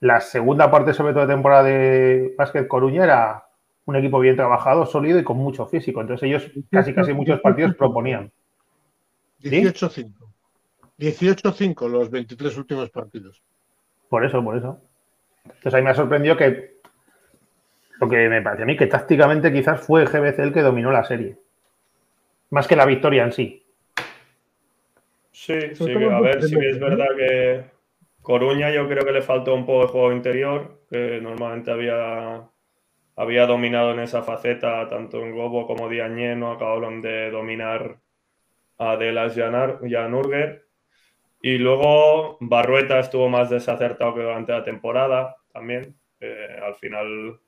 la 0.00 0.20
segunda 0.20 0.70
parte, 0.70 0.92
sobre 0.92 1.14
todo 1.14 1.26
de 1.26 1.32
temporada 1.32 1.62
de 1.62 2.34
Básquet 2.36 2.68
Coruña, 2.68 3.04
era 3.04 3.44
un 3.86 3.96
equipo 3.96 4.20
bien 4.20 4.36
trabajado, 4.36 4.86
sólido 4.86 5.18
y 5.18 5.24
con 5.24 5.38
mucho 5.38 5.66
físico. 5.66 6.00
Entonces 6.00 6.28
ellos 6.28 6.50
casi 6.70 6.94
casi 6.94 7.12
muchos 7.12 7.40
partidos 7.40 7.74
proponían. 7.78 8.30
18-5. 9.42 10.12
18-5 10.98 11.88
los 11.88 12.10
23 12.10 12.56
últimos 12.58 12.90
partidos. 12.90 13.42
Por 14.08 14.24
eso, 14.24 14.42
por 14.44 14.56
eso. 14.56 14.80
Entonces 15.44 15.74
ahí 15.74 15.82
me 15.82 15.90
ha 15.90 15.94
sorprendido 15.94 16.36
que 16.36 16.73
lo 18.00 18.08
que 18.08 18.28
me 18.28 18.42
parece 18.42 18.62
a 18.62 18.66
mí 18.66 18.76
que 18.76 18.86
tácticamente 18.86 19.52
quizás 19.52 19.80
fue 19.80 20.04
GBC 20.04 20.38
el 20.40 20.52
que 20.52 20.62
dominó 20.62 20.90
la 20.90 21.04
serie. 21.04 21.36
Más 22.50 22.66
que 22.66 22.76
la 22.76 22.86
victoria 22.86 23.24
en 23.24 23.32
sí. 23.32 23.64
Sí, 25.32 25.74
sí, 25.74 25.92
a 25.92 26.20
ver, 26.20 26.42
sí 26.42 26.56
es 26.60 26.78
verdad 26.78 27.08
que 27.16 27.64
Coruña 28.22 28.70
yo 28.70 28.88
creo 28.88 29.04
que 29.04 29.12
le 29.12 29.20
faltó 29.20 29.54
un 29.54 29.66
poco 29.66 29.82
de 29.82 29.88
juego 29.88 30.12
interior, 30.12 30.80
que 30.88 31.20
normalmente 31.20 31.70
había, 31.70 32.48
había 33.16 33.46
dominado 33.46 33.90
en 33.90 34.00
esa 34.00 34.22
faceta, 34.22 34.88
tanto 34.88 35.20
en 35.22 35.34
Gobo 35.34 35.66
como 35.66 35.88
Diagne, 35.88 36.36
no 36.36 36.52
acabaron 36.52 37.02
de 37.02 37.30
dominar 37.30 37.98
a 38.78 38.96
Delas 38.96 39.36
y 39.36 39.42
a 39.42 40.08
Nurger. 40.08 40.64
Y 41.42 41.58
luego 41.58 42.38
Barrueta 42.40 42.98
estuvo 42.98 43.28
más 43.28 43.50
desacertado 43.50 44.14
que 44.14 44.22
durante 44.22 44.52
la 44.52 44.64
temporada 44.64 45.36
también. 45.52 45.94
Eh, 46.20 46.58
al 46.64 46.74
final, 46.76 47.38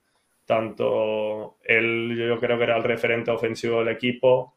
tanto 0.47 1.59
él, 1.65 2.17
yo 2.17 2.39
creo 2.41 2.57
que 2.57 2.65
era 2.65 2.77
el 2.77 2.85
referente 2.85 3.31
ofensivo 3.31 3.81
del 3.81 3.89
equipo. 3.89 4.57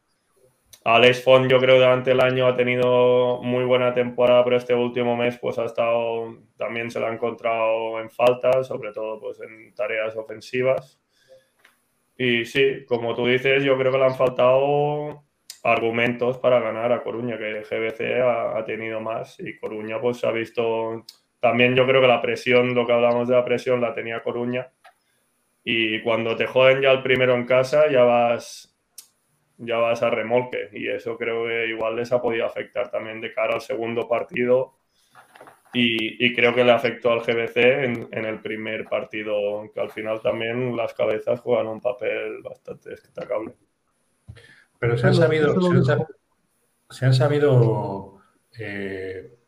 Alex 0.84 1.22
Font, 1.24 1.50
yo 1.50 1.58
creo 1.58 1.74
que 1.74 1.80
durante 1.80 2.12
el 2.12 2.20
año 2.20 2.46
ha 2.46 2.56
tenido 2.56 3.42
muy 3.42 3.64
buena 3.64 3.92
temporada, 3.92 4.42
pero 4.44 4.56
este 4.56 4.74
último 4.74 5.16
mes 5.16 5.36
pues 5.38 5.58
ha 5.58 5.66
estado, 5.66 6.38
también 6.56 6.90
se 6.90 7.00
lo 7.00 7.06
ha 7.06 7.12
encontrado 7.12 8.00
en 8.00 8.08
falta, 8.10 8.64
sobre 8.64 8.92
todo 8.92 9.20
pues 9.20 9.40
en 9.40 9.74
tareas 9.74 10.16
ofensivas. 10.16 10.98
Y 12.16 12.44
sí, 12.44 12.84
como 12.86 13.14
tú 13.14 13.26
dices, 13.26 13.64
yo 13.64 13.76
creo 13.76 13.92
que 13.92 13.98
le 13.98 14.04
han 14.04 14.14
faltado 14.14 15.24
argumentos 15.62 16.38
para 16.38 16.60
ganar 16.60 16.92
a 16.92 17.02
Coruña, 17.02 17.36
que 17.36 17.62
GBC 17.62 18.22
ha, 18.22 18.64
tenido 18.64 19.00
más 19.00 19.38
y 19.40 19.58
Coruña 19.58 20.00
pues 20.00 20.24
ha 20.24 20.30
visto, 20.30 21.04
también 21.40 21.74
yo 21.74 21.86
creo 21.86 22.00
que 22.00 22.06
la 22.06 22.22
presión, 22.22 22.74
lo 22.74 22.86
que 22.86 22.92
hablamos 22.92 23.28
de 23.28 23.34
la 23.34 23.44
presión, 23.44 23.80
la 23.80 23.94
tenía 23.94 24.22
Coruña 24.22 24.70
y 25.64 26.00
cuando 26.02 26.36
te 26.36 26.46
joden 26.46 26.82
ya 26.82 26.90
el 26.90 27.02
primero 27.02 27.34
en 27.34 27.46
casa 27.46 27.90
ya 27.90 28.02
vas 28.02 28.74
ya 29.58 29.76
vas 29.76 30.02
a 30.02 30.10
remolque 30.10 30.70
y 30.72 30.88
eso 30.88 31.18
creo 31.18 31.46
que 31.46 31.68
igual 31.68 31.96
les 31.96 32.12
ha 32.12 32.22
podido 32.22 32.46
afectar 32.46 32.90
también 32.90 33.20
de 33.20 33.32
cara 33.32 33.54
al 33.54 33.60
segundo 33.60 34.08
partido 34.08 34.74
y, 35.72 36.34
creo 36.34 36.54
que 36.54 36.64
le 36.64 36.72
afectó 36.72 37.12
al 37.12 37.20
GBC 37.20 37.56
en, 37.56 38.08
en, 38.10 38.24
el 38.24 38.40
primer 38.40 38.86
partido, 38.86 39.70
que 39.72 39.80
al 39.80 39.90
final 39.90 40.20
también 40.20 40.76
las 40.76 40.94
cabezas 40.94 41.38
juegan 41.40 41.68
un 41.68 41.80
papel 41.80 42.42
bastante 42.42 42.90
destacable. 42.90 43.54
Pero 44.80 44.96
se 44.98 45.06
han 45.06 45.14
sabido, 45.14 45.54
se 46.88 47.04
han, 47.04 47.14
sabido, 47.14 48.18
eh, 48.58 49.38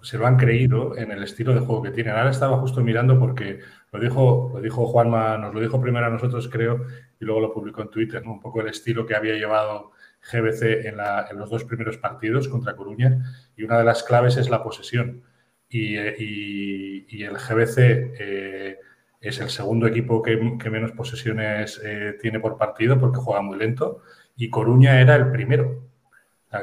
se 0.00 0.18
lo 0.18 0.26
han 0.26 0.36
creído 0.36 0.96
en 0.96 1.10
el 1.10 1.24
estilo 1.24 1.54
de 1.54 1.60
juego 1.60 1.82
que 1.82 1.90
tienen. 1.90 2.14
Ahora 2.14 2.30
estaba 2.30 2.58
justo 2.58 2.80
mirando 2.82 3.18
porque 3.18 3.60
lo 3.94 4.00
dijo, 4.00 4.50
lo 4.52 4.60
dijo 4.60 4.86
Juanma, 4.86 5.38
nos 5.38 5.54
lo 5.54 5.60
dijo 5.60 5.80
primero 5.80 6.06
a 6.06 6.10
nosotros, 6.10 6.48
creo, 6.48 6.84
y 7.20 7.24
luego 7.24 7.40
lo 7.40 7.52
publicó 7.52 7.82
en 7.82 7.90
Twitter, 7.90 8.22
un 8.26 8.40
poco 8.40 8.60
el 8.60 8.66
estilo 8.66 9.06
que 9.06 9.14
había 9.14 9.34
llevado 9.34 9.92
GBC 10.32 10.86
en, 10.86 10.96
los 11.38 11.48
dos 11.48 11.62
primeros 11.64 11.98
partidos 11.98 12.48
contra 12.48 12.74
Coruña, 12.74 13.22
y 13.56 13.62
una 13.62 13.78
de 13.78 13.84
las 13.84 14.02
claves 14.02 14.36
es 14.36 14.50
la 14.50 14.64
posesión. 14.64 15.22
Y, 15.68 15.96
eh, 15.96 17.06
el 17.08 17.36
GBC 17.36 17.78
eh, 17.78 18.78
es 19.20 19.40
el 19.40 19.50
segundo 19.50 19.86
equipo 19.86 20.22
que, 20.22 20.36
menos 20.36 20.92
posesiones 20.92 21.80
tiene 22.20 22.40
por 22.40 22.58
partido 22.58 22.98
porque 22.98 23.18
juega 23.18 23.42
muy 23.42 23.58
lento 23.58 24.02
y 24.36 24.50
Coruña 24.50 25.00
era 25.00 25.14
el 25.14 25.30
primero. 25.30 25.88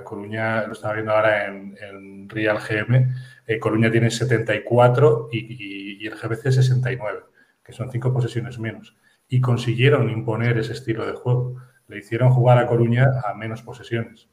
Coruña, 0.03 0.65
lo 0.67 0.73
estaba 0.73 0.93
viendo 0.93 1.11
ahora 1.11 1.47
en, 1.47 2.29
Real 2.29 2.59
GM, 2.59 3.13
eh, 3.45 3.59
Coruña 3.59 3.91
tiene 3.91 4.09
74 4.09 5.29
y, 5.31 6.07
el 6.07 6.15
GBC 6.15 6.51
69, 6.51 7.19
que 7.63 7.73
son 7.73 7.91
cinco 7.91 8.13
posesiones 8.13 8.57
menos. 8.59 8.95
Y 9.27 9.41
consiguieron 9.41 10.09
imponer 10.09 10.57
ese 10.57 10.73
estilo 10.73 11.05
de 11.05 11.13
juego. 11.13 11.57
Le 11.87 11.97
hicieron 11.97 12.31
jugar 12.31 12.57
a 12.57 12.67
Coruña 12.67 13.07
a 13.25 13.33
menos 13.33 13.61
posesiones. 13.61 14.29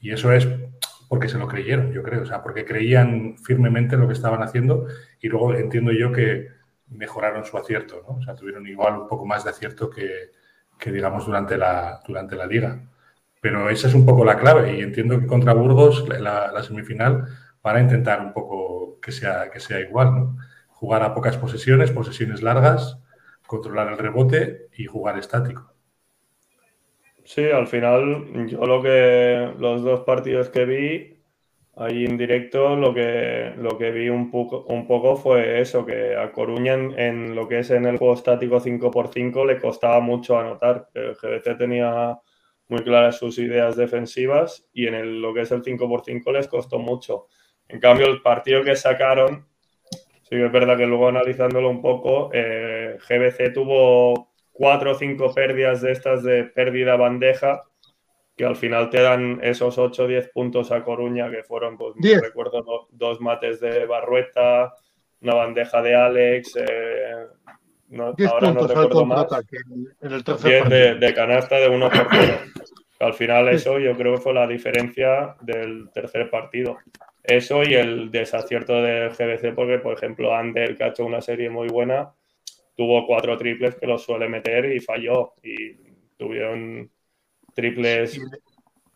Y 0.00 0.12
eso 0.12 0.32
es 0.32 0.48
porque 1.08 1.28
se 1.28 1.38
lo 1.38 1.48
creyeron, 1.48 1.92
yo 1.92 2.02
creo, 2.02 2.22
o 2.22 2.26
sea, 2.26 2.42
porque 2.42 2.64
creían 2.64 3.36
firmemente 3.38 3.96
lo 3.96 4.06
que 4.06 4.12
estaban 4.12 4.42
haciendo 4.42 4.86
y 5.20 5.28
luego 5.28 5.54
entiendo 5.54 5.90
yo 5.90 6.12
que 6.12 6.48
mejoraron 6.86 7.44
su 7.44 7.56
acierto, 7.58 8.02
¿no? 8.06 8.16
O 8.16 8.22
sea, 8.22 8.34
tuvieron 8.34 8.66
igual 8.66 8.96
un 8.96 9.08
poco 9.08 9.26
más 9.26 9.42
de 9.42 9.50
acierto 9.50 9.90
que, 9.90 10.30
que 10.78 10.90
digamos 10.90 11.26
durante 11.26 11.56
la, 11.56 12.00
durante 12.06 12.36
la 12.36 12.46
liga. 12.46 12.80
Pero 13.40 13.70
esa 13.70 13.88
es 13.88 13.94
un 13.94 14.04
poco 14.04 14.24
la 14.24 14.38
clave 14.38 14.76
y 14.76 14.80
entiendo 14.82 15.18
que 15.18 15.26
contra 15.26 15.54
Burgos 15.54 16.06
la, 16.08 16.62
semifinal 16.62 17.24
van 17.62 17.76
a 17.76 17.80
intentar 17.80 18.20
un 18.20 18.32
poco 18.32 19.00
que 19.00 19.12
sea, 19.12 19.50
que 19.50 19.60
sea 19.60 19.80
igual, 19.80 20.14
¿no? 20.14 20.36
Jugar 20.68 21.02
a 21.02 21.14
pocas 21.14 21.36
posesiones, 21.36 21.90
posesiones 21.90 22.42
largas, 22.42 22.98
controlar 23.46 23.88
el 23.88 23.98
rebote 23.98 24.68
y 24.76 24.86
jugar 24.86 25.18
estático. 25.18 25.72
Sí, 27.24 27.44
al 27.44 27.66
final 27.66 28.46
yo 28.48 28.64
lo 28.64 28.82
que 28.82 29.52
los 29.58 29.82
dos 29.82 30.00
partidos 30.00 30.48
que 30.48 30.64
vi 30.64 31.20
Ahí 31.80 32.04
en 32.04 32.18
directo 32.18 32.76
lo 32.76 32.92
que, 32.92 33.54
lo 33.56 33.78
que 33.78 33.90
vi 33.90 34.10
un 34.10 34.30
poco, 34.30 34.66
un 34.68 34.86
poco 34.86 35.16
fue 35.16 35.62
eso, 35.62 35.86
que 35.86 36.14
a 36.14 36.30
Coruña 36.30 36.74
en, 36.74 37.34
lo 37.34 37.48
que 37.48 37.60
es 37.60 37.70
en 37.70 37.86
el 37.86 37.96
juego 37.96 38.12
estático 38.12 38.60
5x5 38.60 39.46
le 39.46 39.58
costaba 39.58 40.00
mucho 40.00 40.38
anotar. 40.38 40.88
El 40.92 41.14
GBC 41.14 41.56
tenía 41.56 42.18
muy 42.70 42.82
claras 42.82 43.18
sus 43.18 43.38
ideas 43.38 43.76
defensivas 43.76 44.68
y 44.72 44.86
en 44.86 44.94
el, 44.94 45.20
lo 45.20 45.34
que 45.34 45.42
es 45.42 45.50
el 45.50 45.62
5x5 45.62 46.32
les 46.32 46.48
costó 46.48 46.78
mucho. 46.78 47.26
En 47.68 47.80
cambio, 47.80 48.06
el 48.06 48.22
partido 48.22 48.62
que 48.62 48.76
sacaron, 48.76 49.46
sí 49.90 50.30
que 50.30 50.46
es 50.46 50.52
verdad 50.52 50.76
que 50.76 50.86
luego 50.86 51.08
analizándolo 51.08 51.68
un 51.68 51.82
poco, 51.82 52.30
eh, 52.32 52.98
GBC 53.08 53.52
tuvo 53.52 54.32
cuatro 54.52 54.92
o 54.92 54.94
cinco 54.94 55.34
pérdidas 55.34 55.80
de 55.82 55.92
estas 55.92 56.22
de 56.22 56.44
pérdida 56.44 56.96
bandeja 56.96 57.62
que 58.40 58.46
al 58.46 58.56
final 58.56 58.88
te 58.88 59.02
dan 59.02 59.38
esos 59.42 59.76
8 59.76 60.04
o 60.04 60.06
10 60.06 60.30
puntos 60.30 60.72
a 60.72 60.82
Coruña, 60.82 61.30
que 61.30 61.42
fueron, 61.42 61.76
pues 61.76 61.94
recuerdo, 62.22 62.88
dos 62.90 63.20
mates 63.20 63.60
de 63.60 63.84
Barrueta, 63.84 64.72
una 65.20 65.34
bandeja 65.34 65.82
de 65.82 65.94
Alex, 65.94 66.56
eh, 66.56 67.26
ahora 67.98 68.52
no 68.52 68.66
recuerdo 68.66 69.04
más, 69.04 69.26
en 70.00 70.12
el 70.12 70.22
de, 70.22 70.94
de, 70.94 71.14
canasta 71.14 71.56
de 71.56 71.68
1 71.68 71.90
por 71.90 72.08
0. 72.10 72.38
Al 73.00 73.14
final 73.14 73.48
eso 73.48 73.78
yo 73.78 73.96
creo 73.96 74.14
que 74.14 74.20
fue 74.20 74.34
la 74.34 74.46
diferencia 74.46 75.34
del 75.40 75.90
tercer 75.92 76.28
partido. 76.30 76.78
Eso 77.22 77.62
y 77.62 77.74
el 77.74 78.10
desacierto 78.10 78.82
del 78.82 79.10
GBC, 79.10 79.54
porque 79.54 79.78
por 79.78 79.94
ejemplo 79.94 80.34
Ander, 80.34 80.76
que 80.76 80.84
ha 80.84 80.88
hecho 80.88 81.04
una 81.04 81.20
serie 81.20 81.50
muy 81.50 81.68
buena, 81.68 82.12
tuvo 82.76 83.06
cuatro 83.06 83.36
triples 83.36 83.74
que 83.76 83.86
los 83.86 84.04
suele 84.04 84.28
meter 84.28 84.66
y 84.72 84.80
falló. 84.80 85.34
Y 85.42 85.76
tuvieron 86.16 86.90
triples. 87.54 88.20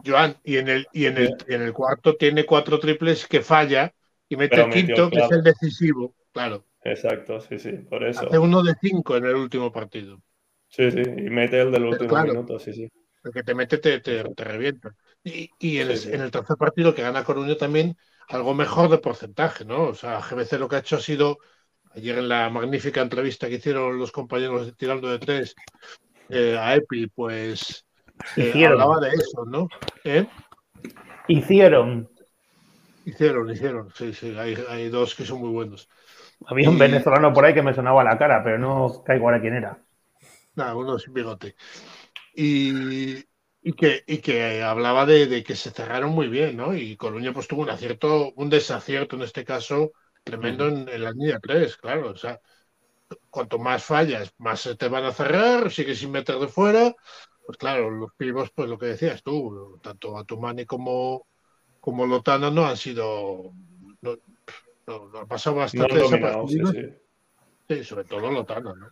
Joan, 0.04 0.36
y 0.44 0.58
en 0.58 0.68
el, 0.68 0.86
y 0.92 1.06
en 1.06 1.16
el, 1.16 1.36
en 1.48 1.62
el 1.62 1.72
cuarto 1.72 2.16
tiene 2.16 2.44
cuatro 2.44 2.78
triples 2.78 3.26
que 3.26 3.40
falla 3.40 3.92
y 4.28 4.36
mete 4.36 4.60
el 4.60 4.70
quinto, 4.70 5.08
que 5.08 5.18
es 5.18 5.30
el 5.30 5.42
decisivo, 5.42 6.14
claro. 6.32 6.64
Exacto, 6.84 7.40
sí, 7.40 7.58
sí, 7.58 7.72
por 7.72 8.04
eso. 8.04 8.26
Hace 8.26 8.38
uno 8.38 8.62
de 8.62 8.74
cinco 8.80 9.16
en 9.16 9.24
el 9.24 9.36
último 9.36 9.72
partido. 9.72 10.20
Sí, 10.68 10.90
sí, 10.90 11.00
y 11.00 11.30
mete 11.30 11.60
el 11.60 11.72
del 11.72 11.84
último 11.84 12.22
minuto, 12.22 12.58
sí, 12.58 12.72
sí. 12.72 12.88
El 13.24 13.32
que 13.32 13.42
te 13.42 13.54
mete 13.54 13.78
te, 13.78 14.00
te, 14.00 14.22
revienta. 14.44 14.94
Y, 15.22 15.50
y 15.58 15.78
en, 15.78 15.90
el, 15.90 16.14
en, 16.14 16.20
el, 16.20 16.30
tercer 16.30 16.56
partido 16.58 16.94
que 16.94 17.00
gana 17.00 17.24
Coruña 17.24 17.56
también, 17.56 17.96
algo 18.28 18.52
mejor 18.52 18.90
de 18.90 18.98
porcentaje, 18.98 19.64
¿no? 19.64 19.84
O 19.84 19.94
sea, 19.94 20.20
GBC 20.20 20.58
lo 20.58 20.68
que 20.68 20.76
ha 20.76 20.80
hecho 20.80 20.96
ha 20.96 21.00
sido, 21.00 21.38
ayer 21.94 22.18
en 22.18 22.28
la 22.28 22.50
magnífica 22.50 23.00
entrevista 23.00 23.48
que 23.48 23.54
hicieron 23.54 23.98
los 23.98 24.12
compañeros 24.12 24.76
tirando 24.76 25.08
de 25.08 25.18
tres 25.18 25.54
eh, 26.28 26.58
a 26.58 26.74
EPI, 26.74 27.06
pues 27.06 27.86
eh, 28.36 28.66
hablaba 28.66 29.00
de 29.00 29.08
eso, 29.08 29.46
¿no? 29.46 29.68
¿Eh? 30.04 30.26
Hicieron. 31.28 32.10
Hicieron, 33.06 33.50
hicieron, 33.50 33.90
sí, 33.94 34.12
sí, 34.12 34.34
hay, 34.36 34.56
hay 34.68 34.88
dos 34.88 35.14
que 35.14 35.24
son 35.24 35.40
muy 35.40 35.50
buenos. 35.50 35.88
Había 36.46 36.70
un 36.70 36.78
venezolano 36.78 37.32
por 37.32 37.44
ahí 37.44 37.54
que 37.54 37.62
me 37.62 37.74
sonaba 37.74 38.04
la 38.04 38.18
cara, 38.18 38.42
pero 38.44 38.58
no 38.58 39.02
caigo 39.04 39.26
ahora 39.26 39.40
quién 39.40 39.54
era. 39.54 39.78
Nada, 40.54 40.76
uno 40.76 40.98
sin 40.98 41.12
bigote. 41.14 41.56
Y, 42.34 43.18
y, 43.62 43.72
que, 43.74 44.04
y 44.06 44.18
que 44.18 44.62
hablaba 44.62 45.06
de, 45.06 45.26
de, 45.26 45.44
que 45.44 45.56
se 45.56 45.70
cerraron 45.70 46.10
muy 46.12 46.28
bien, 46.28 46.56
¿no? 46.56 46.74
Y 46.76 46.96
Colonia 46.96 47.32
pues 47.32 47.48
tuvo 47.48 47.62
un 47.62 47.70
acierto, 47.70 48.32
un 48.36 48.50
desacierto 48.50 49.16
en 49.16 49.22
este 49.22 49.44
caso 49.44 49.92
tremendo 50.24 50.68
en, 50.68 50.88
en 50.88 51.04
la 51.04 51.12
línea 51.12 51.38
3, 51.40 51.76
claro. 51.76 52.10
O 52.10 52.16
sea, 52.16 52.40
cuanto 53.30 53.58
más 53.58 53.84
fallas, 53.84 54.34
más 54.38 54.60
se 54.60 54.76
te 54.76 54.88
van 54.88 55.04
a 55.04 55.12
cerrar, 55.12 55.70
sigue 55.70 55.94
sin 55.94 56.10
meter 56.12 56.38
de 56.38 56.48
fuera. 56.48 56.94
Pues 57.46 57.58
claro, 57.58 57.90
los 57.90 58.12
pibos, 58.16 58.50
pues 58.54 58.68
lo 58.70 58.78
que 58.78 58.86
decías 58.86 59.22
tú, 59.22 59.78
tanto 59.82 60.18
Atumani 60.18 60.66
como, 60.66 61.26
como 61.80 62.06
Lotana 62.06 62.50
no 62.50 62.66
han 62.66 62.76
sido. 62.76 63.52
No 64.86 65.18
han 65.18 65.28
pasado 65.28 65.56
bastante 65.56 65.94
no 65.94 66.00
dominado, 66.00 66.48
sí, 66.48 66.58
sí. 66.72 66.88
sí, 67.68 67.84
sobre 67.84 68.04
todo 68.04 68.30
Lotana, 68.30 68.74
¿no? 68.74 68.88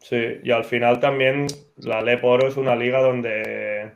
Sí, 0.00 0.38
y 0.42 0.50
al 0.50 0.64
final 0.64 1.00
también 1.00 1.46
la 1.76 2.00
Leporo 2.00 2.48
es 2.48 2.56
una 2.56 2.76
liga 2.76 3.00
donde 3.00 3.92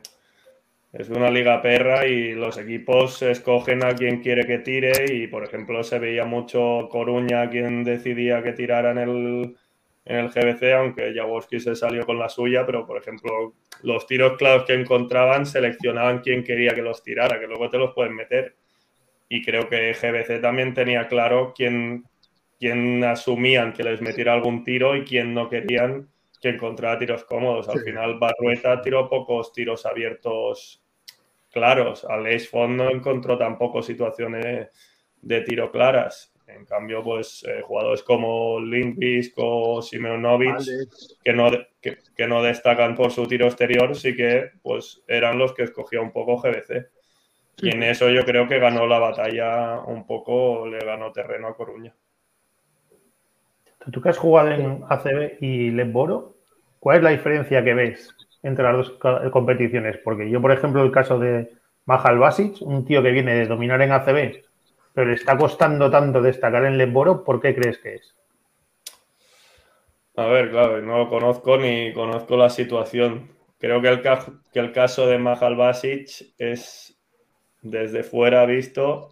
es 0.91 1.09
una 1.09 1.31
liga 1.31 1.61
perra 1.61 2.05
y 2.05 2.33
los 2.33 2.57
equipos 2.57 3.21
escogen 3.23 3.83
a 3.83 3.95
quien 3.95 4.21
quiere 4.21 4.45
que 4.45 4.59
tire 4.59 5.05
y 5.11 5.27
por 5.27 5.43
ejemplo 5.43 5.83
se 5.83 5.97
veía 5.97 6.25
mucho 6.25 6.87
Coruña 6.91 7.49
quien 7.49 7.83
decidía 7.83 8.43
que 8.43 8.51
tirara 8.51 8.91
en 8.91 8.97
el, 8.99 9.57
en 10.05 10.17
el 10.17 10.29
GBC, 10.29 10.73
aunque 10.73 11.13
Jaworski 11.15 11.59
se 11.59 11.75
salió 11.75 12.05
con 12.05 12.19
la 12.19 12.29
suya, 12.29 12.65
pero 12.65 12.85
por 12.85 12.97
ejemplo 12.97 13.55
los 13.81 14.05
tiros 14.05 14.37
claros 14.37 14.65
que 14.65 14.73
encontraban 14.73 15.45
seleccionaban 15.45 16.19
quién 16.19 16.43
quería 16.43 16.75
que 16.75 16.83
los 16.83 17.01
tirara, 17.01 17.39
que 17.39 17.47
luego 17.47 17.69
te 17.69 17.79
los 17.79 17.93
pueden 17.93 18.15
meter. 18.15 18.55
Y 19.33 19.41
creo 19.41 19.67
que 19.67 19.93
GBC 19.93 20.41
también 20.41 20.75
tenía 20.75 21.07
claro 21.07 21.53
quién, 21.55 22.05
quién 22.59 23.03
asumían 23.03 23.73
que 23.73 23.83
les 23.83 23.99
metiera 23.99 24.31
algún 24.31 24.63
tiro 24.63 24.95
y 24.95 25.05
quién 25.05 25.33
no 25.33 25.49
querían 25.49 26.07
que 26.39 26.49
encontrara 26.49 26.99
tiros 26.99 27.23
cómodos. 27.23 27.67
Al 27.67 27.79
final, 27.79 28.19
Barrueta 28.19 28.79
tiró 28.79 29.09
pocos 29.09 29.51
tiros 29.51 29.87
abiertos 29.87 30.83
claros. 31.49 32.05
Aleix 32.05 32.47
Font 32.47 32.75
no 32.75 32.91
encontró 32.91 33.35
tampoco 33.35 33.81
situaciones 33.81 34.67
de 35.19 35.41
tiro 35.41 35.71
claras. 35.71 36.31
En 36.45 36.65
cambio, 36.65 37.01
pues 37.01 37.43
eh, 37.49 37.63
jugadores 37.63 38.03
como 38.03 38.59
Lindbisk 38.59 39.33
o 39.37 39.81
Simeonovic, 39.81 40.59
que 41.23 41.33
no, 41.33 41.49
que, 41.81 41.97
que, 42.15 42.27
no 42.27 42.43
destacan 42.43 42.93
por 42.93 43.09
su 43.09 43.25
tiro 43.25 43.47
exterior, 43.47 43.95
sí 43.95 44.15
que 44.15 44.51
pues 44.61 45.01
eran 45.07 45.39
los 45.39 45.55
que 45.55 45.63
escogía 45.63 46.01
un 46.01 46.11
poco 46.11 46.37
GBC. 46.37 46.85
Y 47.57 47.69
en 47.69 47.83
eso 47.83 48.09
yo 48.09 48.23
creo 48.25 48.47
que 48.47 48.59
ganó 48.59 48.87
la 48.87 48.99
batalla 48.99 49.79
un 49.81 50.05
poco, 50.05 50.67
le 50.67 50.79
ganó 50.79 51.11
terreno 51.11 51.47
a 51.47 51.55
Coruña. 51.55 51.93
Tú 53.91 54.01
que 54.01 54.09
has 54.09 54.17
jugado 54.17 54.51
en 54.51 54.83
ACB 54.87 55.37
y 55.41 55.71
Leboro, 55.71 56.35
¿cuál 56.79 56.97
es 56.97 57.03
la 57.03 57.09
diferencia 57.09 57.63
que 57.63 57.73
ves 57.73 58.15
entre 58.41 58.63
las 58.63 58.75
dos 58.77 58.99
competiciones? 59.31 59.97
Porque 59.97 60.29
yo, 60.29 60.41
por 60.41 60.51
ejemplo, 60.51 60.83
el 60.83 60.91
caso 60.91 61.19
de 61.19 61.51
Mahal 61.85 62.17
Basic, 62.17 62.61
un 62.61 62.85
tío 62.85 63.03
que 63.03 63.11
viene 63.11 63.35
de 63.35 63.47
dominar 63.47 63.81
en 63.81 63.91
ACB, 63.91 64.41
pero 64.93 65.07
le 65.07 65.15
está 65.15 65.37
costando 65.37 65.89
tanto 65.89 66.21
destacar 66.21 66.65
en 66.65 66.77
Leboro, 66.77 67.23
¿por 67.23 67.41
qué 67.41 67.53
crees 67.53 67.77
que 67.79 67.95
es? 67.95 68.15
A 70.15 70.27
ver, 70.27 70.51
claro, 70.51 70.81
no 70.81 70.99
lo 70.99 71.09
conozco 71.09 71.57
ni 71.57 71.91
conozco 71.91 72.37
la 72.37 72.49
situación. 72.49 73.31
Creo 73.57 73.81
que 73.81 73.89
el, 73.89 74.01
que 74.01 74.59
el 74.59 74.71
caso 74.71 75.07
de 75.07 75.17
Mahal 75.17 75.55
Basic 75.55 76.33
es, 76.37 76.92
desde 77.63 78.03
fuera 78.03 78.45
visto, 78.45 79.09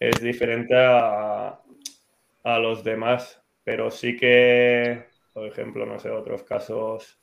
es 0.00 0.20
diferente 0.20 0.74
a, 0.76 1.60
a 2.42 2.58
los 2.58 2.82
demás 2.82 3.44
pero 3.64 3.90
sí 3.90 4.16
que, 4.16 5.06
por 5.32 5.46
ejemplo, 5.46 5.86
no 5.86 5.98
sé, 5.98 6.10
otros 6.10 6.42
casos, 6.44 7.18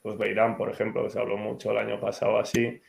pues 0.00 0.16
Beirán, 0.16 0.56
por 0.56 0.70
ejemplo, 0.70 1.02
que 1.02 1.10
se 1.10 1.18
habló 1.18 1.36
mucho 1.36 1.72
el 1.72 1.78
año 1.78 2.00
pasado 2.00 2.38
así. 2.38 2.80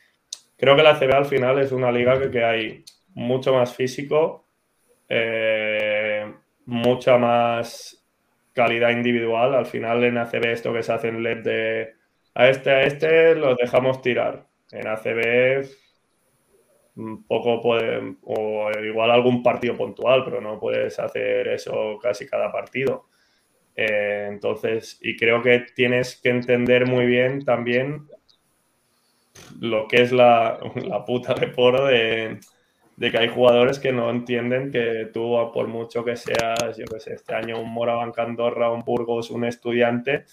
Creo 0.56 0.76
que 0.76 0.82
la 0.84 0.98
CB 0.98 1.12
al 1.12 1.26
final 1.26 1.58
es 1.58 1.72
una 1.72 1.90
liga 1.90 2.18
que, 2.18 2.30
que 2.30 2.44
hay 2.44 2.84
mucho 3.14 3.52
más 3.52 3.74
físico, 3.74 4.46
eh, 5.08 6.32
mucha 6.66 7.18
más 7.18 8.04
calidad 8.52 8.90
individual. 8.90 9.54
Al 9.56 9.66
final 9.66 10.04
en 10.04 10.18
ACB 10.18 10.46
esto 10.46 10.72
que 10.72 10.82
se 10.84 10.92
hace 10.92 11.08
en 11.08 11.22
LED 11.22 11.42
de 11.42 11.94
a 12.34 12.48
este, 12.48 12.70
a 12.70 12.82
este 12.82 13.34
los 13.34 13.56
dejamos 13.56 14.00
tirar. 14.02 14.46
En 14.70 14.86
ACB 14.86 15.66
poco 17.26 17.60
puede, 17.60 18.16
o 18.22 18.70
igual 18.84 19.10
algún 19.10 19.42
partido 19.42 19.76
puntual, 19.76 20.24
pero 20.24 20.40
no 20.40 20.58
puedes 20.58 20.98
hacer 20.98 21.48
eso 21.48 21.98
casi 22.02 22.26
cada 22.26 22.50
partido. 22.50 23.06
Eh, 23.76 24.26
entonces, 24.28 24.98
y 25.00 25.16
creo 25.16 25.40
que 25.40 25.66
tienes 25.74 26.20
que 26.20 26.30
entender 26.30 26.86
muy 26.86 27.06
bien 27.06 27.44
también 27.44 28.08
lo 29.60 29.86
que 29.86 30.02
es 30.02 30.10
la, 30.10 30.58
puta 31.06 31.34
de 31.34 31.46
poro 31.46 31.86
de, 31.86 32.40
de, 32.96 33.10
que 33.10 33.18
hay 33.18 33.28
jugadores 33.28 33.78
que 33.78 33.92
no 33.92 34.10
entienden 34.10 34.72
que 34.72 35.08
tú, 35.12 35.36
por 35.54 35.68
mucho 35.68 36.04
que 36.04 36.16
seas, 36.16 36.76
yo 36.76 36.84
que 36.86 36.98
sé, 36.98 37.14
este 37.14 37.34
año 37.34 37.60
un 37.60 37.72
Morabanca 37.72 38.22
Andorra, 38.22 38.72
un 38.72 38.82
Burgos, 38.82 39.30
un 39.30 39.44
estudiante, 39.44 40.24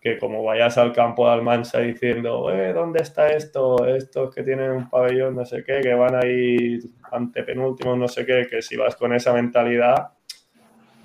que 0.00 0.18
como 0.18 0.42
vayas 0.42 0.78
al 0.78 0.92
campo 0.92 1.26
de 1.26 1.34
Almansa 1.34 1.80
diciendo, 1.80 2.50
eh, 2.50 2.72
¿dónde 2.72 3.02
está 3.02 3.28
esto? 3.32 3.84
Estos 3.86 4.34
que 4.34 4.42
tienen 4.42 4.70
un 4.70 4.88
pabellón, 4.88 5.36
no 5.36 5.44
sé 5.44 5.62
qué, 5.62 5.80
que 5.82 5.92
van 5.92 6.14
ahí 6.14 6.78
ante 7.12 7.42
penúltimos, 7.42 7.98
no 7.98 8.08
sé 8.08 8.24
qué, 8.24 8.46
que 8.48 8.62
si 8.62 8.76
vas 8.76 8.96
con 8.96 9.12
esa 9.12 9.34
mentalidad, 9.34 10.12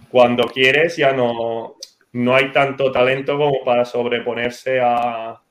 cuando 0.09 0.45
quieres 0.45 0.95
ya 0.95 1.11
no, 1.11 1.75
no 2.13 2.35
hay 2.35 2.53
tanto 2.53 2.89
talento 2.91 3.37
como 3.37 3.65
para 3.65 3.83
sobreponerse 3.83 4.79
a, 4.79 5.41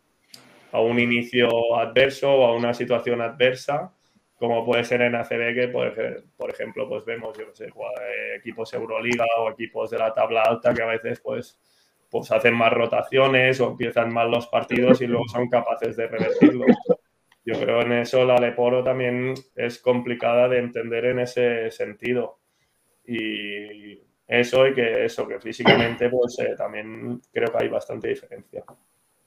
a 0.73 0.81
un 0.81 0.99
inicio 0.99 1.77
adverso 1.77 2.33
o 2.33 2.47
a 2.47 2.57
una 2.57 2.73
situación 2.73 3.21
adversa, 3.21 3.93
como 4.39 4.65
puede 4.65 4.85
ser 4.85 5.03
en 5.03 5.17
ACB, 5.17 5.55
que 5.55 5.69
por, 5.69 5.95
por 6.37 6.51
ejemplo, 6.51 6.89
pues 6.89 7.05
vemos, 7.05 7.37
sé, 7.53 7.71
equipos 8.37 8.73
Euroliga 8.73 9.27
o 9.39 9.51
equipos 9.51 9.91
de 9.91 9.99
la 9.99 10.15
tabla 10.15 10.43
alta 10.43 10.73
que 10.73 10.83
a 10.83 10.87
veces 10.87 11.21
pues 11.21 11.59
pues 12.15 12.31
hacen 12.31 12.55
más 12.55 12.73
rotaciones 12.73 13.61
o 13.61 13.71
empiezan 13.71 14.15
mal 14.15 14.31
los 14.31 14.47
partidos 14.47 15.03
y 15.03 15.09
luego 15.09 15.27
son 15.27 15.49
capaces 15.49 15.97
de 15.97 16.07
revertirlo. 16.07 16.65
Yo 17.45 17.59
creo 17.59 17.81
en 17.81 17.91
eso 17.91 18.25
la 18.25 18.37
Leporo 18.37 18.85
también 18.85 19.35
es 19.57 19.81
complicada 19.81 20.49
de 20.49 20.61
entender 20.61 21.07
en 21.07 21.19
ese 21.19 21.73
sentido. 21.73 22.39
Y 23.05 24.01
eso 24.29 24.65
y 24.69 24.75
que 24.75 25.07
eso, 25.07 25.27
que 25.27 25.41
físicamente 25.41 26.09
pues 26.09 26.39
eh, 26.39 26.55
también 26.57 27.21
creo 27.33 27.51
que 27.51 27.65
hay 27.65 27.69
bastante 27.69 28.07
diferencia. 28.07 28.63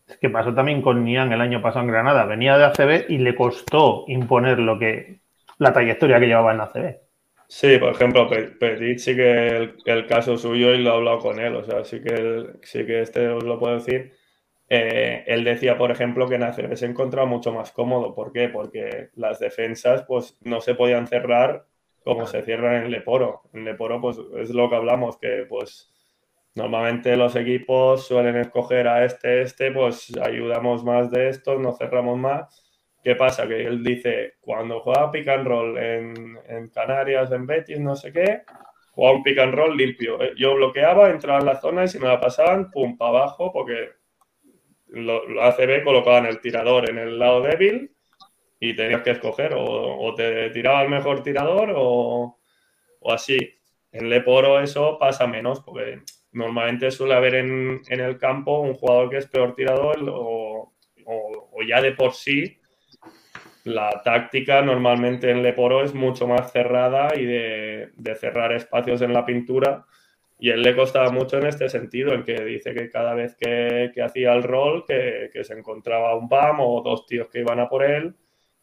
Es 0.07 0.17
que 0.17 0.29
pasó 0.29 0.53
también 0.53 0.81
con 0.81 1.03
Nian 1.03 1.33
el 1.33 1.41
año 1.41 1.61
pasado 1.61 1.83
en 1.83 1.91
Granada. 1.91 2.23
Venía 2.23 2.57
de 2.57 2.67
ACB 2.67 3.11
y 3.11 3.17
le 3.17 3.35
costó 3.35 4.05
imponer 4.07 4.59
lo 4.59 4.79
que 4.79 5.19
la 5.57 5.73
trayectoria 5.73 6.21
que 6.21 6.27
llevaba 6.27 6.53
en 6.53 6.61
ACB. 6.61 7.06
Sí, 7.49 7.77
por 7.77 7.93
ejemplo, 7.93 8.29
Petit 8.29 8.99
sí 8.99 9.15
que 9.15 9.71
el, 9.85 10.07
caso 10.07 10.37
suyo 10.37 10.73
y 10.73 10.79
lo 10.79 10.91
he 10.91 10.93
hablado 10.95 11.19
con 11.19 11.39
él, 11.39 11.55
o 11.55 11.63
sea, 11.63 11.85
sí 11.85 12.01
que, 12.01 12.45
sí 12.63 12.85
que 12.85 13.01
este 13.01 13.29
os 13.29 13.43
lo 13.43 13.57
puedo 13.57 13.75
decir. 13.75 14.13
Eh, 14.69 15.23
él 15.27 15.43
decía, 15.45 15.77
por 15.77 15.91
ejemplo, 15.91 16.27
que 16.27 16.35
en 16.35 16.43
ACB 16.43 16.75
se 16.75 16.85
encontraba 16.87 17.25
mucho 17.27 17.53
más 17.53 17.71
cómodo. 17.71 18.13
¿Por 18.15 18.33
qué? 18.33 18.49
Porque 18.49 19.09
las 19.15 19.39
defensas 19.39 20.03
pues, 20.07 20.37
no 20.43 20.59
se 20.61 20.75
podían 20.75 21.07
cerrar 21.07 21.65
como 22.03 22.25
se 22.27 22.41
cierran 22.43 22.85
en 22.85 22.91
Leporo. 22.91 23.43
En 23.53 23.65
Leporo 23.65 24.01
pues, 24.01 24.17
es 24.37 24.49
lo 24.51 24.69
que 24.69 24.75
hablamos, 24.75 25.17
que 25.17 25.45
pues 25.47 25.91
normalmente 26.55 27.15
los 27.17 27.35
equipos 27.35 28.07
suelen 28.07 28.37
escoger 28.37 28.87
a 28.87 29.05
este, 29.05 29.41
este, 29.41 29.71
pues 29.71 30.11
ayudamos 30.17 30.83
más 30.83 31.11
de 31.11 31.29
estos, 31.29 31.59
nos 31.59 31.77
cerramos 31.77 32.17
más 32.17 32.66
¿Qué 33.07 33.15
pasa? 33.15 33.47
Que 33.47 33.65
él 33.65 33.81
dice, 33.85 34.33
cuando 34.41 34.81
juega 34.81 35.09
pick 35.09 35.29
and 35.29 35.47
roll 35.47 35.77
en, 35.77 36.67
Canarias, 36.73 37.31
en 37.31 37.47
Betis, 37.47 37.79
no 37.79 37.95
sé 37.95 38.11
qué, 38.11 38.41
jugaba 38.91 39.15
un 39.15 39.23
pick 39.23 39.39
and 39.39 39.53
roll 39.53 39.77
limpio. 39.77 40.21
Eh, 40.21 40.33
yo 40.35 40.55
bloqueaba, 40.55 41.09
entraba 41.09 41.39
en 41.39 41.45
la 41.45 41.55
zona 41.55 41.85
y 41.85 41.87
si 41.87 41.99
me 41.99 42.09
la 42.09 42.19
pasaban, 42.19 42.69
pum, 42.69 42.97
para 42.97 43.11
abajo, 43.11 43.53
porque 43.53 43.91
lo, 44.87 45.41
ACB 45.41 45.85
colocaban 45.85 46.25
el 46.25 46.41
tirador 46.41 46.89
en 46.89 46.97
el 46.97 47.17
lado 47.17 47.39
débil 47.43 47.95
y 48.59 48.75
tenías 48.75 49.03
que 49.03 49.11
escoger 49.11 49.53
o, 49.55 50.13
te 50.13 50.49
tiraba 50.49 50.81
el 50.81 50.89
mejor 50.89 51.23
tirador 51.23 51.71
o, 51.77 52.37
así. 53.05 53.37
En 53.93 54.09
Leporo 54.09 54.59
eso 54.59 54.97
pasa 54.99 55.27
menos 55.27 55.61
porque 55.61 56.01
normalmente 56.33 56.91
suele 56.91 57.13
haber 57.13 57.35
en, 57.35 57.79
el 57.87 58.17
campo 58.17 58.59
un 58.59 58.73
jugador 58.73 59.09
que 59.09 59.15
es 59.19 59.27
peor 59.27 59.55
tirador 59.55 59.97
o 60.09 60.73
ya 61.65 61.81
de 61.81 61.93
por 61.93 62.11
sí 62.11 62.59
la 63.67 64.01
táctica 64.03 64.61
normalmente 64.61 65.29
en 65.29 65.43
Leporo 65.43 65.83
es 65.83 65.93
mucho 65.93 66.27
más 66.27 66.51
cerrada 66.51 67.09
y 67.15 67.25
de, 67.25 68.15
cerrar 68.19 68.53
espacios 68.53 69.01
en 69.01 69.13
la 69.13 69.25
pintura. 69.25 69.85
Y 70.39 70.51
él 70.51 70.61
le 70.61 70.75
costaba 70.75 71.09
mucho 71.11 71.37
en 71.37 71.47
este 71.47 71.67
sentido, 71.67 72.13
en 72.13 72.23
que 72.23 72.45
dice 72.45 72.73
que 72.73 72.89
cada 72.89 73.13
vez 73.13 73.35
que, 73.35 73.91
hacía 74.01 74.33
el 74.33 74.43
rol, 74.43 74.85
que, 74.85 75.31
se 75.43 75.53
encontraba 75.53 76.15
un 76.15 76.29
BAM 76.29 76.61
o 76.61 76.81
dos 76.81 77.05
tíos 77.05 77.27
que 77.29 77.39
iban 77.39 77.59
a 77.59 77.67
por 77.67 77.83
él 77.83 78.15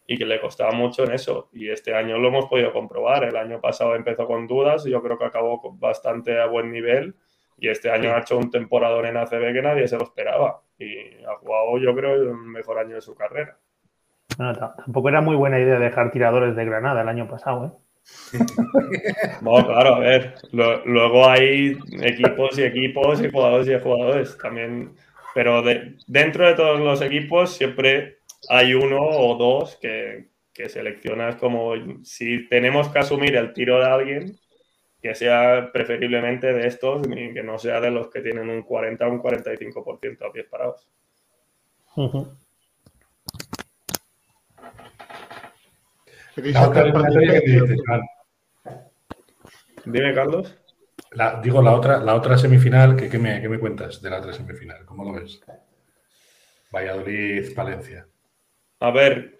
y 0.06 0.16
que 0.16 0.24
le 0.24 0.40
costaba 0.40 0.72
mucho 0.72 1.04
en 1.04 1.12
eso. 1.12 1.50
Y 1.52 1.68
este 1.68 1.94
año 1.94 2.18
lo 2.18 2.28
hemos 2.28 2.46
podido 2.46 2.72
comprobar. 2.72 3.24
El 3.24 3.36
año 3.36 3.60
pasado 3.60 3.96
empezó 3.96 4.26
con 4.26 4.46
dudas, 4.46 4.84
yo 4.84 5.02
creo 5.02 5.18
que 5.18 5.24
acabó 5.24 5.60
bastante 5.78 6.40
a 6.40 6.46
buen 6.46 6.70
nivel. 6.70 7.14
Y 7.58 7.68
este 7.68 7.90
año 7.90 8.14
ha 8.14 8.20
hecho 8.20 8.38
un 8.38 8.50
temporador 8.50 9.06
en 9.06 9.16
ACB 9.16 9.52
que 9.52 9.62
nadie 9.62 9.88
se 9.88 9.98
lo 9.98 10.04
esperaba. 10.04 10.62
Y 10.78 11.24
ha 11.24 11.36
jugado, 11.36 11.78
yo 11.78 11.94
creo, 11.94 12.14
el 12.14 12.34
mejor 12.34 12.78
año 12.78 12.94
de 12.96 13.00
su 13.00 13.14
carrera 13.14 13.58
tampoco 14.36 15.08
era 15.08 15.20
muy 15.20 15.36
buena 15.36 15.58
idea 15.58 15.78
dejar 15.78 16.10
tiradores 16.10 16.56
de 16.56 16.64
Granada 16.64 17.02
el 17.02 17.08
año 17.08 17.28
pasado, 17.28 17.66
¿eh? 17.66 17.84
no, 19.40 19.64
claro, 19.64 19.94
a 19.94 19.98
ver. 20.00 20.34
luego 20.52 21.26
hay 21.28 21.78
equipos 22.02 22.58
y 22.58 22.62
equipos 22.62 23.22
y 23.22 23.30
jugadores 23.30 23.68
y 23.68 23.82
jugadores 23.82 24.36
también. 24.38 24.94
Pero 25.34 25.62
dentro 26.06 26.46
de 26.46 26.54
todos 26.54 26.80
los 26.80 27.00
equipos 27.00 27.56
siempre 27.56 28.18
hay 28.48 28.74
uno 28.74 29.00
o 29.00 29.36
dos 29.36 29.76
que, 29.80 30.28
que 30.52 30.68
seleccionas 30.68 31.36
como 31.36 31.72
si 32.04 32.48
tenemos 32.48 32.88
que 32.88 33.00
asumir 33.00 33.34
el 33.36 33.52
tiro 33.52 33.80
de 33.80 33.86
alguien, 33.86 34.38
que 35.02 35.14
sea 35.14 35.70
preferiblemente 35.72 36.52
de 36.52 36.66
estos 36.66 37.06
y 37.08 37.34
que 37.34 37.42
no 37.42 37.58
sea 37.58 37.80
de 37.80 37.90
los 37.90 38.08
que 38.08 38.20
tienen 38.20 38.48
un 38.48 38.62
40 38.62 39.06
o 39.06 39.10
un 39.10 39.20
45% 39.20 40.28
a 40.28 40.32
pies 40.32 40.46
parados. 40.46 40.88
Dime, 49.84 50.14
Carlos. 50.14 50.56
digo, 51.42 51.62
la 51.62 51.74
otra, 51.74 51.98
la 51.98 52.14
otra 52.14 52.38
semifinal, 52.38 52.96
¿qué, 52.96 53.18
me, 53.18 53.58
cuentas 53.58 54.00
de 54.00 54.10
la 54.10 54.18
otra 54.18 54.32
semifinal? 54.32 54.84
¿Cómo 54.84 55.04
lo 55.04 55.12
ves? 55.12 55.40
Valladolid, 56.72 57.54
Valencia. 57.54 58.06
A 58.80 58.90
ver, 58.90 59.38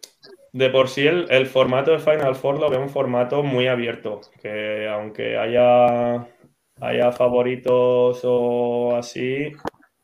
de 0.52 0.70
por 0.70 0.88
sí 0.88 1.06
el, 1.06 1.46
formato 1.46 1.90
de 1.90 1.98
Final 1.98 2.36
Four 2.36 2.60
lo 2.60 2.70
veo 2.70 2.80
un 2.80 2.90
formato 2.90 3.42
muy 3.42 3.66
abierto, 3.66 4.20
que 4.40 4.88
aunque 4.88 5.36
haya, 5.36 6.28
haya 6.80 7.12
favoritos 7.12 8.20
o 8.22 8.94
así, 8.96 9.52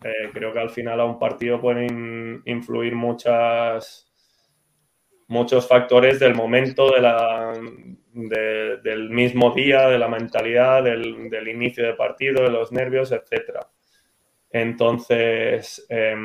eh, 0.02 0.30
creo 0.32 0.52
que 0.52 0.58
al 0.58 0.70
final 0.70 1.00
a 1.00 1.04
un 1.04 1.18
partido 1.18 1.60
pueden 1.60 2.42
influir 2.46 2.96
muchas 2.96 4.09
muchos 5.30 5.68
factores 5.68 6.18
del 6.18 6.34
momento, 6.34 6.90
de 6.90 7.00
la, 7.00 7.52
del 8.12 9.10
mismo 9.10 9.52
día, 9.52 9.88
de 9.88 9.96
la 9.96 10.08
mentalidad, 10.08 10.82
del, 10.82 11.48
inicio 11.48 11.86
de 11.86 11.94
partido, 11.94 12.42
de 12.42 12.50
los 12.50 12.72
nervios, 12.72 13.12
etc. 13.12 13.60
Entonces, 14.50 15.86
eh, 15.88 16.16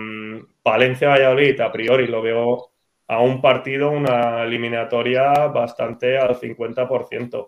Valencia-Valladolid, 0.64 1.62
a 1.62 1.72
priori 1.72 2.08
lo 2.08 2.24
veo 2.24 2.72
a 3.08 3.22
un 3.22 3.42
partido, 3.42 3.92
una 3.92 4.44
eliminatoria 4.44 5.50
bastante 5.50 6.18
al 6.18 6.40
50%. 6.40 7.48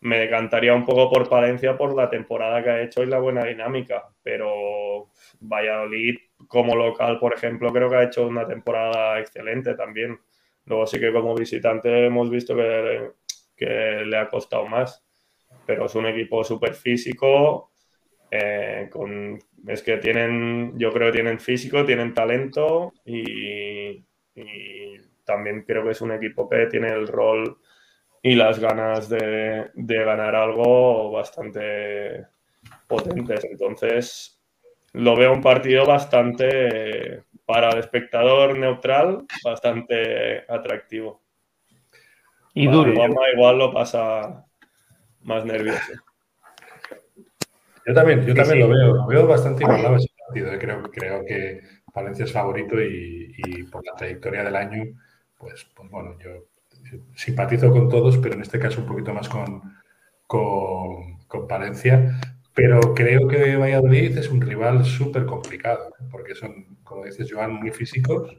Me 0.00 0.18
decantaría 0.18 0.74
un 0.74 0.84
poco 0.84 1.10
por 1.10 1.30
Palencia 1.30 1.78
por 1.78 1.96
la 1.96 2.10
temporada 2.10 2.62
que 2.62 2.70
ha 2.70 2.82
hecho 2.82 3.02
y 3.02 3.06
la 3.06 3.20
buena 3.20 3.42
dinámica, 3.44 4.04
pero 4.22 5.08
Valladolid 5.40 6.18
como 6.46 6.76
local, 6.76 7.18
por 7.18 7.32
ejemplo, 7.32 7.72
creo 7.72 7.88
que 7.88 7.96
ha 7.96 8.02
hecho 8.02 8.26
una 8.26 8.46
temporada 8.46 9.18
excelente 9.18 9.74
también. 9.74 10.18
Luego 10.66 10.86
sí 10.86 10.98
que 10.98 11.12
como 11.12 11.34
visitante 11.34 12.06
hemos 12.06 12.30
visto 12.30 12.56
que, 12.56 13.10
que 13.56 14.04
le 14.06 14.16
ha 14.16 14.28
costado 14.28 14.66
más, 14.66 15.04
pero 15.66 15.86
es 15.86 15.94
un 15.94 16.06
equipo 16.06 16.42
súper 16.44 16.74
físico, 16.74 17.70
eh, 18.30 18.90
es 19.68 19.82
que 19.82 19.98
tienen, 19.98 20.76
yo 20.78 20.92
creo 20.92 21.08
que 21.08 21.18
tienen 21.18 21.38
físico, 21.38 21.84
tienen 21.84 22.14
talento 22.14 22.92
y, 23.04 24.04
también 25.24 25.62
creo 25.62 25.84
que 25.84 25.92
es 25.92 26.00
un 26.02 26.12
equipo 26.12 26.50
que 26.50 26.66
tiene 26.66 26.88
el 26.88 27.06
rol 27.08 27.58
y 28.22 28.34
las 28.34 28.58
ganas 28.58 29.08
de, 29.08 29.70
de 29.72 30.04
ganar 30.04 30.34
algo 30.34 31.12
bastante 31.12 32.26
potentes. 32.86 33.44
Entonces, 33.44 34.42
lo 34.92 35.16
veo 35.16 35.32
un 35.32 35.40
partido 35.40 35.86
bastante 35.86 37.22
para 37.46 37.70
el 37.70 37.78
espectador 37.78 38.58
neutral 38.58 39.24
bastante 39.44 40.44
atractivo. 40.48 41.22
Y 42.54 42.68
duro. 42.68 42.92
igual 43.34 43.58
lo 43.58 43.72
pasa 43.72 44.46
más 45.22 45.44
nervioso. 45.44 45.92
Yo 47.86 47.92
también, 47.92 48.24
yo 48.24 48.34
también 48.34 48.60
lo 48.60 48.68
veo, 48.68 48.94
lo 48.94 49.06
veo 49.06 49.26
bastante 49.26 49.64
igualado 49.64 49.96
ese 49.96 50.08
partido. 50.26 50.52
¿eh? 50.52 50.58
Creo, 50.58 50.82
creo 50.84 51.24
que 51.24 51.60
Valencia 51.92 52.24
es 52.24 52.32
favorito 52.32 52.80
y, 52.80 53.64
por 53.70 53.84
la 53.84 53.94
trayectoria 53.94 54.44
del 54.44 54.56
año, 54.56 54.84
pues, 55.36 55.66
pues 55.74 55.90
bueno, 55.90 56.16
yo 56.18 56.30
simpatizo 57.14 57.70
con 57.70 57.88
todos, 57.88 58.18
pero 58.18 58.34
en 58.34 58.42
este 58.42 58.58
caso 58.58 58.80
un 58.80 58.86
poquito 58.86 59.12
más 59.12 59.28
con, 59.28 59.62
con, 60.26 61.18
con 61.26 61.46
Valencia. 61.46 62.20
Pero 62.54 62.94
creo 62.94 63.26
que 63.26 63.56
Valladolid 63.56 64.16
es 64.16 64.28
un 64.28 64.40
rival 64.40 64.84
súper 64.84 65.26
complicado, 65.26 65.88
¿eh? 65.88 66.04
porque 66.10 66.36
son 66.36 66.73
como 66.84 67.04
dices, 67.04 67.30
Joan, 67.32 67.54
muy 67.54 67.70
físicos, 67.70 68.36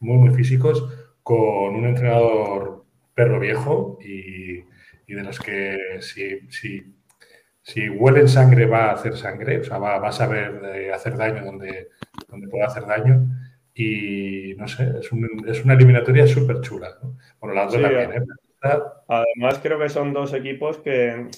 muy, 0.00 0.18
muy 0.18 0.34
físicos, 0.34 0.88
con 1.22 1.74
un 1.74 1.86
entrenador 1.86 2.84
perro 3.14 3.38
viejo 3.38 3.98
y, 4.00 4.62
de 5.12 5.22
los 5.22 5.38
que 5.40 5.76
si, 6.00 6.40
si, 6.48 6.94
si, 7.60 7.88
huelen 7.90 8.28
sangre 8.28 8.64
va 8.64 8.86
a 8.86 8.92
hacer 8.92 9.14
sangre, 9.14 9.58
o 9.58 9.64
sea, 9.64 9.76
va, 9.76 9.98
va 9.98 10.08
a 10.08 10.12
saber 10.12 10.90
hacer 10.94 11.18
daño 11.18 11.44
donde, 11.44 11.90
donde 12.28 12.48
puede 12.48 12.64
hacer 12.64 12.86
daño. 12.86 13.26
Y 13.74 14.54
no 14.56 14.66
sé, 14.68 14.84
es, 15.00 15.10
es 15.46 15.64
una 15.64 15.74
eliminatoria 15.74 16.26
súper 16.26 16.62
chula. 16.62 16.98
Bueno, 17.40 17.54
la 17.54 17.66
otra 17.66 17.82
también, 17.82 18.12
¿eh? 18.12 18.26
Además, 19.08 19.58
creo 19.62 19.78
que 19.78 19.88
son 19.88 20.12
dos 20.12 20.32
equipos 20.34 20.78
que 20.78 21.28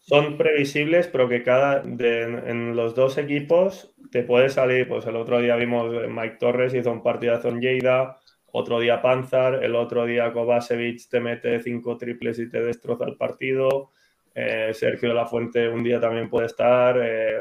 son 0.00 0.36
previsibles, 0.38 1.08
pero 1.08 1.28
que 1.28 1.42
cada 1.42 1.82
en 1.82 2.74
los 2.74 2.94
dos 2.94 3.18
equipos 3.18 3.94
te 4.10 4.22
puede 4.22 4.48
salir, 4.48 4.88
pues 4.88 5.06
el 5.06 5.16
otro 5.16 5.40
día 5.40 5.56
vimos 5.56 5.92
Mike 6.08 6.36
Torres 6.40 6.74
hizo 6.74 6.90
un 6.90 7.02
partidazo 7.02 7.48
en 7.48 7.60
Lleida, 7.60 8.18
otro 8.52 8.80
día 8.80 9.02
Panzar, 9.02 9.62
el 9.62 9.76
otro 9.76 10.06
día 10.06 10.32
Kovacevic 10.32 11.08
te 11.08 11.20
mete 11.20 11.60
cinco 11.60 11.96
triples 11.96 12.38
y 12.38 12.48
te 12.48 12.62
destroza 12.62 13.04
el 13.04 13.16
partido, 13.16 13.92
eh, 14.34 14.70
Sergio 14.72 15.10
de 15.10 15.14
la 15.14 15.26
Fuente 15.26 15.68
un 15.68 15.84
día 15.84 16.00
también 16.00 16.28
puede 16.28 16.46
estar, 16.46 16.98
eh, 17.00 17.38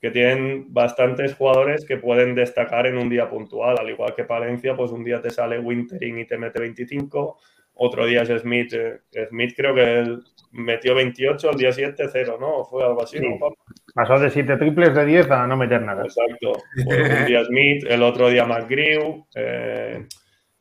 que 0.00 0.10
tienen 0.10 0.72
bastantes 0.72 1.34
jugadores 1.34 1.84
que 1.84 1.98
pueden 1.98 2.34
destacar 2.34 2.86
en 2.86 2.98
un 2.98 3.08
día 3.08 3.28
puntual, 3.28 3.78
al 3.78 3.90
igual 3.90 4.14
que 4.14 4.24
Palencia, 4.24 4.74
pues 4.76 4.90
un 4.92 5.04
día 5.04 5.20
te 5.20 5.30
sale 5.30 5.58
Wintering 5.58 6.18
y 6.18 6.26
te 6.26 6.38
mete 6.38 6.58
25, 6.58 7.38
otro 7.74 8.06
día 8.06 8.22
es 8.22 8.40
Smith, 8.40 8.72
eh, 8.72 9.00
Smith 9.28 9.52
creo 9.56 9.74
que 9.74 10.18
metió 10.52 10.94
28, 10.94 11.50
al 11.50 11.56
día 11.56 11.72
7 11.72 12.04
0, 12.10 12.38
¿no? 12.40 12.64
Fue 12.64 12.84
algo 12.84 13.02
así, 13.02 13.18
¿no? 13.20 13.38
Pasó 13.94 14.18
de 14.18 14.30
7 14.30 14.56
triples 14.56 14.94
de 14.94 15.04
10 15.04 15.30
a 15.30 15.46
no 15.46 15.56
meter 15.56 15.82
nada. 15.82 16.04
Exacto. 16.04 16.52
un 16.76 17.26
día 17.26 17.44
Smith, 17.44 17.84
el 17.88 18.02
otro 18.02 18.28
día 18.28 18.44
McGrew, 18.44 19.26
eh, 19.34 20.06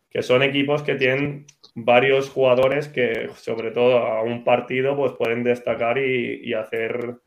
que 0.09 0.21
son 0.21 0.43
equipos 0.43 0.83
que 0.83 0.95
tienen 0.95 1.45
varios 1.75 2.29
jugadores 2.29 2.87
que, 2.87 3.29
sobre 3.35 3.71
todo 3.71 3.97
a 3.97 4.23
un 4.23 4.43
partido, 4.43 4.95
pues 4.95 5.11
pueden 5.13 5.43
destacar 5.43 5.97
y, 5.97 6.53
hacer 6.53 7.17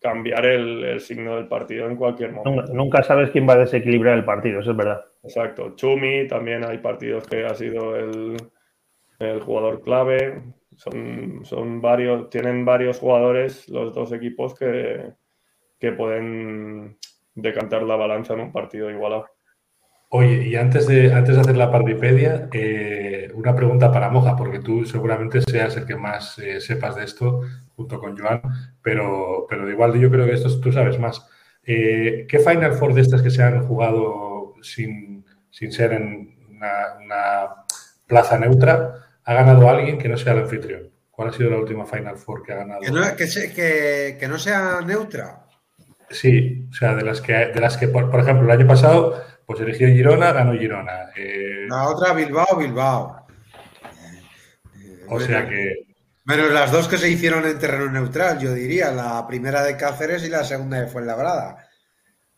cambiar 0.00 0.46
el, 0.46 0.98
signo 1.00 1.36
del 1.36 1.46
partido 1.46 1.86
en 1.86 1.96
cualquier 1.96 2.32
momento. 2.32 2.74
Nunca, 2.74 3.04
sabes 3.04 3.30
quién 3.30 3.48
va 3.48 3.52
a 3.52 3.58
desequilibrar 3.58 4.18
el 4.18 4.24
partido, 4.24 4.60
eso 4.60 4.72
es 4.72 4.76
verdad. 4.76 5.04
Exacto. 5.22 5.76
Chumi, 5.76 6.26
también 6.26 6.64
hay 6.64 6.78
partidos 6.78 7.28
que 7.28 7.44
ha 7.44 7.54
sido 7.54 7.94
el, 7.94 8.36
el 9.20 9.40
jugador 9.40 9.82
clave. 9.82 10.42
Son, 10.82 11.44
son 11.44 11.80
varios, 11.80 12.28
tienen 12.28 12.64
varios 12.64 12.98
jugadores 12.98 13.68
los 13.68 13.94
dos 13.94 14.10
equipos 14.12 14.52
que, 14.58 15.12
que 15.78 15.92
pueden 15.92 16.98
decantar 17.36 17.84
la 17.84 17.94
balanza 17.94 18.34
en 18.34 18.40
un 18.40 18.52
partido 18.52 18.90
igualado. 18.90 19.26
Oye, 20.08 20.48
y 20.48 20.56
antes 20.56 20.88
de, 20.88 21.12
antes 21.12 21.36
de 21.36 21.40
hacer 21.40 21.56
la 21.56 21.70
partipedia, 21.70 22.48
eh, 22.52 23.30
una 23.34 23.54
pregunta 23.54 23.92
para 23.92 24.10
Moja, 24.10 24.34
porque 24.34 24.58
tú 24.58 24.84
seguramente 24.84 25.40
seas 25.40 25.76
el 25.76 25.86
que 25.86 25.94
más 25.94 26.36
eh, 26.40 26.60
sepas 26.60 26.96
de 26.96 27.04
esto, 27.04 27.42
junto 27.76 28.00
con 28.00 28.18
Joan, 28.18 28.42
pero, 28.82 29.46
pero 29.48 29.70
igual 29.70 29.98
yo 30.00 30.10
creo 30.10 30.26
que 30.26 30.32
esto 30.32 30.60
tú 30.60 30.72
sabes 30.72 30.98
más. 30.98 31.24
Eh, 31.62 32.26
¿Qué 32.28 32.40
Final 32.40 32.72
Four 32.72 32.92
de 32.92 33.02
estas 33.02 33.22
que 33.22 33.30
se 33.30 33.42
han 33.42 33.66
jugado 33.68 34.54
sin, 34.62 35.24
sin 35.50 35.70
ser 35.70 35.92
en 35.92 36.36
una, 36.50 36.98
una, 37.04 37.48
plaza 38.08 38.38
neutra 38.38 39.01
ha 39.24 39.34
ganado 39.34 39.68
alguien 39.68 39.98
que 39.98 40.08
no 40.08 40.16
sea 40.16 40.32
el 40.32 40.40
anfitrión? 40.40 40.90
¿Cuál 41.10 41.28
ha 41.28 41.32
sido 41.32 41.50
la 41.50 41.58
última 41.58 41.86
Final 41.86 42.16
Four 42.16 42.42
que 42.42 42.52
ha 42.52 42.56
ganado? 42.56 42.80
Que 42.80 42.90
no, 42.90 43.16
que, 43.16 43.26
se, 43.26 43.52
que, 43.52 44.16
que 44.18 44.28
no 44.28 44.38
sea 44.38 44.80
neutra. 44.80 45.46
Sí, 46.10 46.68
o 46.70 46.74
sea, 46.74 46.94
de 46.94 47.04
las 47.04 47.20
que, 47.20 47.32
de 47.32 47.60
las 47.60 47.76
que 47.76 47.88
por, 47.88 48.10
por 48.10 48.20
ejemplo, 48.20 48.44
el 48.44 48.58
año 48.58 48.66
pasado 48.66 49.22
pues 49.46 49.60
eligió 49.60 49.88
Girona, 49.88 50.32
ganó 50.32 50.52
Girona. 50.54 51.10
Eh, 51.16 51.66
la 51.68 51.88
otra, 51.88 52.12
Bilbao, 52.12 52.56
Bilbao. 52.56 53.26
O 55.08 55.20
sea 55.20 55.48
que. 55.48 55.86
Menos 56.24 56.52
las 56.52 56.70
dos 56.70 56.86
que 56.86 56.98
se 56.98 57.10
hicieron 57.10 57.44
en 57.44 57.58
terreno 57.58 57.90
neutral, 57.90 58.38
yo 58.38 58.54
diría. 58.54 58.92
La 58.92 59.26
primera 59.26 59.62
de 59.62 59.76
Cáceres 59.76 60.24
y 60.24 60.28
la 60.28 60.44
segunda 60.44 60.80
de 60.80 60.86
Fuenlabrada. 60.86 61.68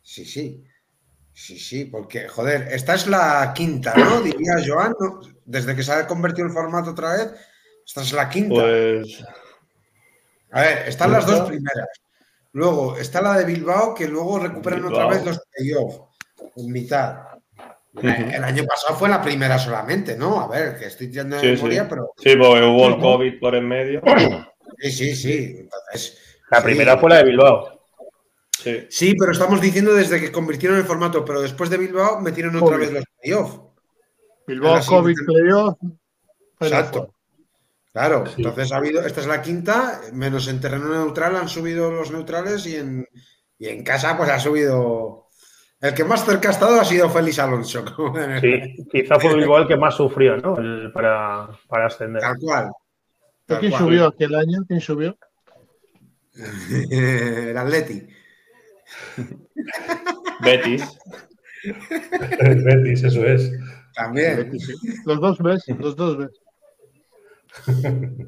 Sí, 0.03 0.25
sí. 0.25 0.65
Sí, 1.35 1.59
sí, 1.59 1.85
porque, 1.87 2.29
joder, 2.29 2.69
esta 2.71 2.95
es 2.95 3.07
la 3.09 3.53
quinta, 3.55 3.93
¿no? 3.97 4.21
Diría 4.23 4.55
Joan, 4.65 4.95
¿no? 5.01 5.21
desde 5.45 5.75
que 5.77 5.83
se 5.83 5.93
ha 5.93 6.07
convertido 6.07 6.47
el 6.47 6.53
formato 6.55 6.93
otra 6.93 7.13
vez, 7.15 7.31
esta 7.85 8.01
es 8.03 8.13
la 8.13 8.29
quinta. 8.31 8.55
Pues. 8.63 9.23
A 10.53 10.61
ver, 10.63 10.89
están 10.89 11.13
las 11.13 11.27
dos 11.27 11.41
primeras. 11.49 11.89
Luego 12.53 12.97
está 12.97 13.21
la 13.21 13.37
de 13.37 13.45
Bilbao, 13.45 13.95
que 13.95 14.07
luego 14.09 14.39
recuperan 14.39 14.83
Bilbao. 14.83 15.07
otra 15.07 15.17
vez 15.17 15.27
los 15.27 15.41
playoffs 15.53 16.01
en 16.57 16.73
mitad. 16.73 17.19
Uh 17.95 18.01
-huh. 18.01 18.35
El 18.37 18.45
año 18.45 18.65
pasado 18.65 18.97
fue 18.97 19.09
la 19.09 19.21
primera 19.21 19.59
solamente, 19.59 20.17
¿no? 20.17 20.41
A 20.41 20.49
ver, 20.49 20.79
que 20.79 20.87
estoy 20.87 21.09
tirando 21.09 21.37
de 21.37 21.43
Sí, 21.43 21.49
memoria, 21.49 21.83
sí. 21.83 21.87
pero. 21.91 22.13
Sí, 22.17 22.37
porque 22.37 22.65
hubo 22.65 22.89
el 22.89 22.99
COVID 23.01 23.41
por 23.41 23.55
en 23.57 23.69
medio. 23.69 24.03
Sí, 24.79 24.91
sí, 24.93 25.15
sí. 25.17 25.57
Entonces, 25.61 26.19
La 26.51 26.59
sí. 26.59 26.65
primera 26.65 26.97
fue 26.99 27.11
la 27.11 27.17
de 27.19 27.25
Bilbao. 27.25 27.74
Sí. 28.65 28.87
Sí, 28.89 29.15
pero 29.19 29.33
estamos 29.33 29.61
diciendo 29.61 29.95
desde 29.95 30.21
que 30.21 30.33
convirtieron 30.33 30.79
el 30.79 30.85
formato, 30.85 31.25
pero 31.25 31.41
después 31.43 31.69
de 31.71 31.77
Bilbao 31.79 32.21
metieron 32.21 32.57
otra 32.57 32.77
Covid. 32.77 32.81
vez 32.81 32.93
los 32.93 33.05
playoffs. 33.21 33.61
Bilbao, 34.47 34.81
COVID, 34.87 35.15
playoff. 35.27 35.79
Exacto. 36.61 37.15
Claro, 37.93 38.25
Sí. 38.27 38.35
entonces 38.39 38.73
ha 38.73 38.79
habido, 38.79 39.05
esta 39.07 39.21
es 39.21 39.27
la 39.27 39.41
quinta, 39.43 40.01
menos 40.13 40.49
en 40.49 40.61
terreno 40.61 40.89
neutral 40.89 41.37
han 41.37 41.49
subido 41.49 41.91
los 41.93 42.11
neutrales 42.11 42.67
y 42.67 42.77
en, 42.77 43.07
y 43.59 43.69
en 43.69 43.85
casa 43.85 44.17
pues 44.17 44.29
ha 44.31 44.39
subido. 44.41 45.29
El 45.81 45.93
que 45.95 46.03
más 46.05 46.25
cerca 46.25 46.49
ha 46.49 46.53
estado 46.53 46.81
ha 46.81 46.85
sido 46.85 47.09
Félix 47.11 47.39
Alonso. 47.39 47.85
Sí, 48.41 48.87
quizá 48.91 49.21
fue 49.21 49.35
Bilbao 49.37 49.59
el 49.59 49.69
que 49.69 49.77
más 49.77 49.95
sufrió, 49.95 50.37
¿no? 50.39 50.57
El- 50.59 50.91
para, 50.93 51.51
para 51.69 51.87
ascender. 51.87 52.21
Tal 52.23 52.37
cual. 52.41 52.71
Tal 53.47 53.61
¿Quién 53.61 53.73
cual. 53.73 53.83
subió 53.85 54.07
aquel 54.07 54.35
año? 54.35 54.65
¿Quién 54.67 54.81
subió? 54.81 55.17
El 56.91 57.57
Atleti. 57.57 58.07
Betis. 60.45 60.99
Betis, 62.65 63.05
eso 63.05 63.25
es. 63.27 63.53
También. 63.95 64.51
Los 65.05 65.21
dos 65.21 65.39
ves, 65.39 65.65
los 65.79 65.97
dos 65.97 66.19
ves. 66.19 66.31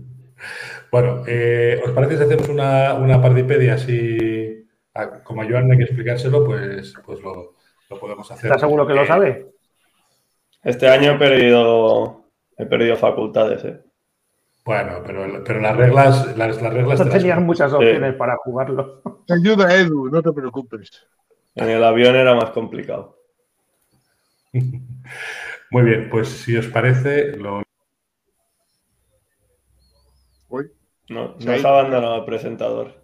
Bueno, 0.92 1.24
eh, 1.26 1.80
¿os 1.84 1.90
parece 1.92 2.18
si 2.18 2.22
hacemos 2.24 2.48
una, 2.48 2.94
una 2.94 3.20
partipedia 3.20 3.74
así? 3.74 4.64
a- 4.94 5.22
Como 5.24 5.42
a 5.42 5.46
Joan 5.48 5.70
hay 5.72 5.78
que 5.78 5.84
explicárselo, 5.84 6.44
pues, 6.44 6.94
pues 7.04 7.20
lo, 7.22 7.54
lo 7.90 7.98
podemos 7.98 8.30
hacer. 8.30 8.46
¿Estás 8.46 8.60
seguro 8.60 8.86
que 8.86 8.94
lo 8.94 9.02
Eh, 9.02 9.06
sabe? 9.06 9.46
Este 10.62 10.88
año 10.88 11.12
he 11.12 11.18
perdido. 11.18 12.28
He 12.56 12.66
perdido 12.66 12.96
facultades, 12.96 13.64
eh. 13.64 13.80
Bueno, 14.66 15.00
pero, 15.06 15.44
pero 15.44 15.60
las 15.60 15.76
reglas, 15.76 16.36
las, 16.36 16.60
las 16.60 16.72
reglas 16.74 16.98
No 16.98 17.04
te 17.04 17.10
las- 17.12 17.18
tenían 17.20 17.46
muchas 17.46 17.72
opciones 17.72 18.14
para 18.16 18.36
jugarlo. 18.36 19.00
Te 19.26 19.34
ayuda 19.34 19.72
Edu, 19.74 20.08
no 20.10 20.20
te 20.20 20.32
preocupes. 20.32 21.06
En 21.54 21.70
el 21.70 21.82
avión 21.84 22.16
era 22.16 22.34
más 22.34 22.50
complicado. 22.50 23.16
Muy 25.70 25.82
bien, 25.82 26.08
pues 26.10 26.28
si 26.28 26.56
os 26.56 26.66
parece, 26.66 27.36
lo, 27.36 27.62
Uy, 30.48 30.70
No, 31.08 31.36
Sí. 31.38 31.46
no 31.46 31.58
se 31.58 31.66
ha 31.66 31.70
abandonado 31.70 32.16
el 32.16 32.24
presentador. 32.24 32.94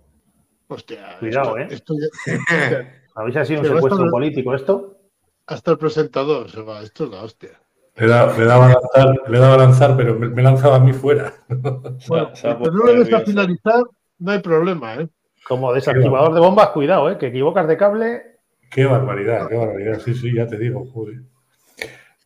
hostia. 0.69 1.17
Cuidado, 1.21 1.57
esto- 1.59 1.95
¿eh? 1.95 2.03
esto 2.07 2.39
ya- 2.67 2.93
¿Habéis 3.15 3.37
así 3.37 3.55
un 3.55 3.65
secuestro 3.65 4.11
político 4.11 4.55
esto? 4.55 4.99
hasta 5.47 5.73
el 5.73 5.79
presentador 5.79 6.51
se 6.51 6.63
va. 6.63 6.83
Esto 6.83 7.05
es 7.05 7.11
la 7.11 7.23
hostia. 7.23 7.61
Le, 7.97 8.07
da- 8.07 8.37
le 8.37 8.45
daba 8.45 8.67
a 8.67 8.69
lanzar, 8.73 9.31
le 9.31 9.39
daba 9.39 9.57
lanzar, 9.57 9.97
pero 9.97 10.19
me, 10.19 10.29
me 10.29 10.43
lanzaba 10.43 10.77
a 10.77 10.81
mí 10.81 10.93
fuera. 10.93 11.33
Bueno, 12.09 12.29
puesto 12.29 12.71
no 12.71 12.85
lo 12.85 13.05
des 13.05 13.13
a 13.13 13.21
finalizar, 13.21 13.83
no 14.19 14.33
hay 14.33 14.41
problema, 14.41 14.95
¿eh? 14.95 15.09
Como 15.47 15.73
desactivador 15.73 16.35
de 16.35 16.41
bombas, 16.41 16.69
cuidado, 16.69 17.11
¿eh? 17.11 17.19
Que 17.19 17.27
equivocas 17.27 17.67
de 17.69 17.77
cable. 17.77 18.23
Qué 18.71 18.87
barbaridad, 18.87 19.49
qué 19.49 19.57
barbaridad. 19.57 19.99
Sí, 20.01 20.15
sí, 20.15 20.35
ya 20.35 20.47
te 20.47 20.57
digo, 20.57 20.85
joder. 20.93 21.21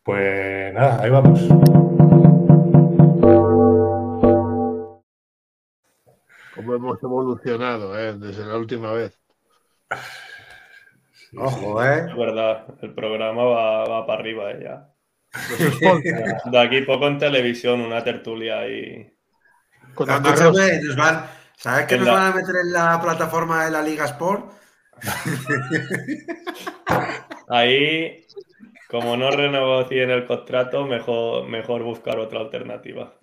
Pues 0.05 0.73
nada, 0.73 1.03
ahí 1.03 1.11
vamos. 1.11 1.41
Como 6.55 6.75
hemos 6.75 7.03
evolucionado, 7.03 7.99
¿eh? 7.99 8.15
Desde 8.15 8.47
la 8.47 8.57
última 8.57 8.93
vez. 8.93 9.19
Sí, 11.13 11.37
Ojo, 11.39 11.83
¿eh? 11.85 12.07
Es 12.09 12.17
verdad, 12.17 12.67
el 12.83 12.95
programa 12.95 13.45
va, 13.45 13.85
va 13.85 14.07
para 14.07 14.21
arriba 14.21 14.53
eh, 14.53 14.61
ya. 14.63 14.96
De 16.51 16.59
aquí 16.59 16.81
poco 16.83 17.07
en 17.09 17.19
televisión, 17.19 17.81
una 17.81 18.03
tertulia 18.05 18.67
y. 18.69 19.13
con 19.95 20.07
No, 20.09 20.15
arroz. 20.15 20.41
escúchame, 20.41 20.81
nos 20.83 20.97
van, 20.97 21.27
¿Sabes 21.57 21.87
qué 21.87 21.95
En 21.95 22.01
nos 22.01 22.09
la- 22.09 22.15
van 22.15 22.33
a 22.33 22.35
meter 22.37 22.55
en 22.65 22.73
la 22.73 23.01
plataforma 23.01 23.65
de 23.65 23.71
la 23.71 23.83
Liga 23.83 24.05
Sport? 24.05 24.53
Ahí, 27.49 28.27
como 28.89 29.17
no 29.17 29.31
renegocien 29.31 30.11
el 30.11 30.27
contrato, 30.27 30.85
mejor, 30.87 31.49
mejor 31.49 31.83
buscar 31.83 32.19
otra 32.19 32.41
alternativa. 32.41 33.15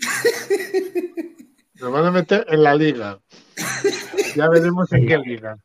Nos 1.75 1.91
van 1.91 2.05
a 2.05 2.11
meter 2.11 2.45
en 2.49 2.63
la 2.63 2.75
liga. 2.75 3.19
Ya 4.35 4.49
veremos 4.49 4.91
en 4.93 5.07
qué 5.07 5.17
liga. 5.17 5.57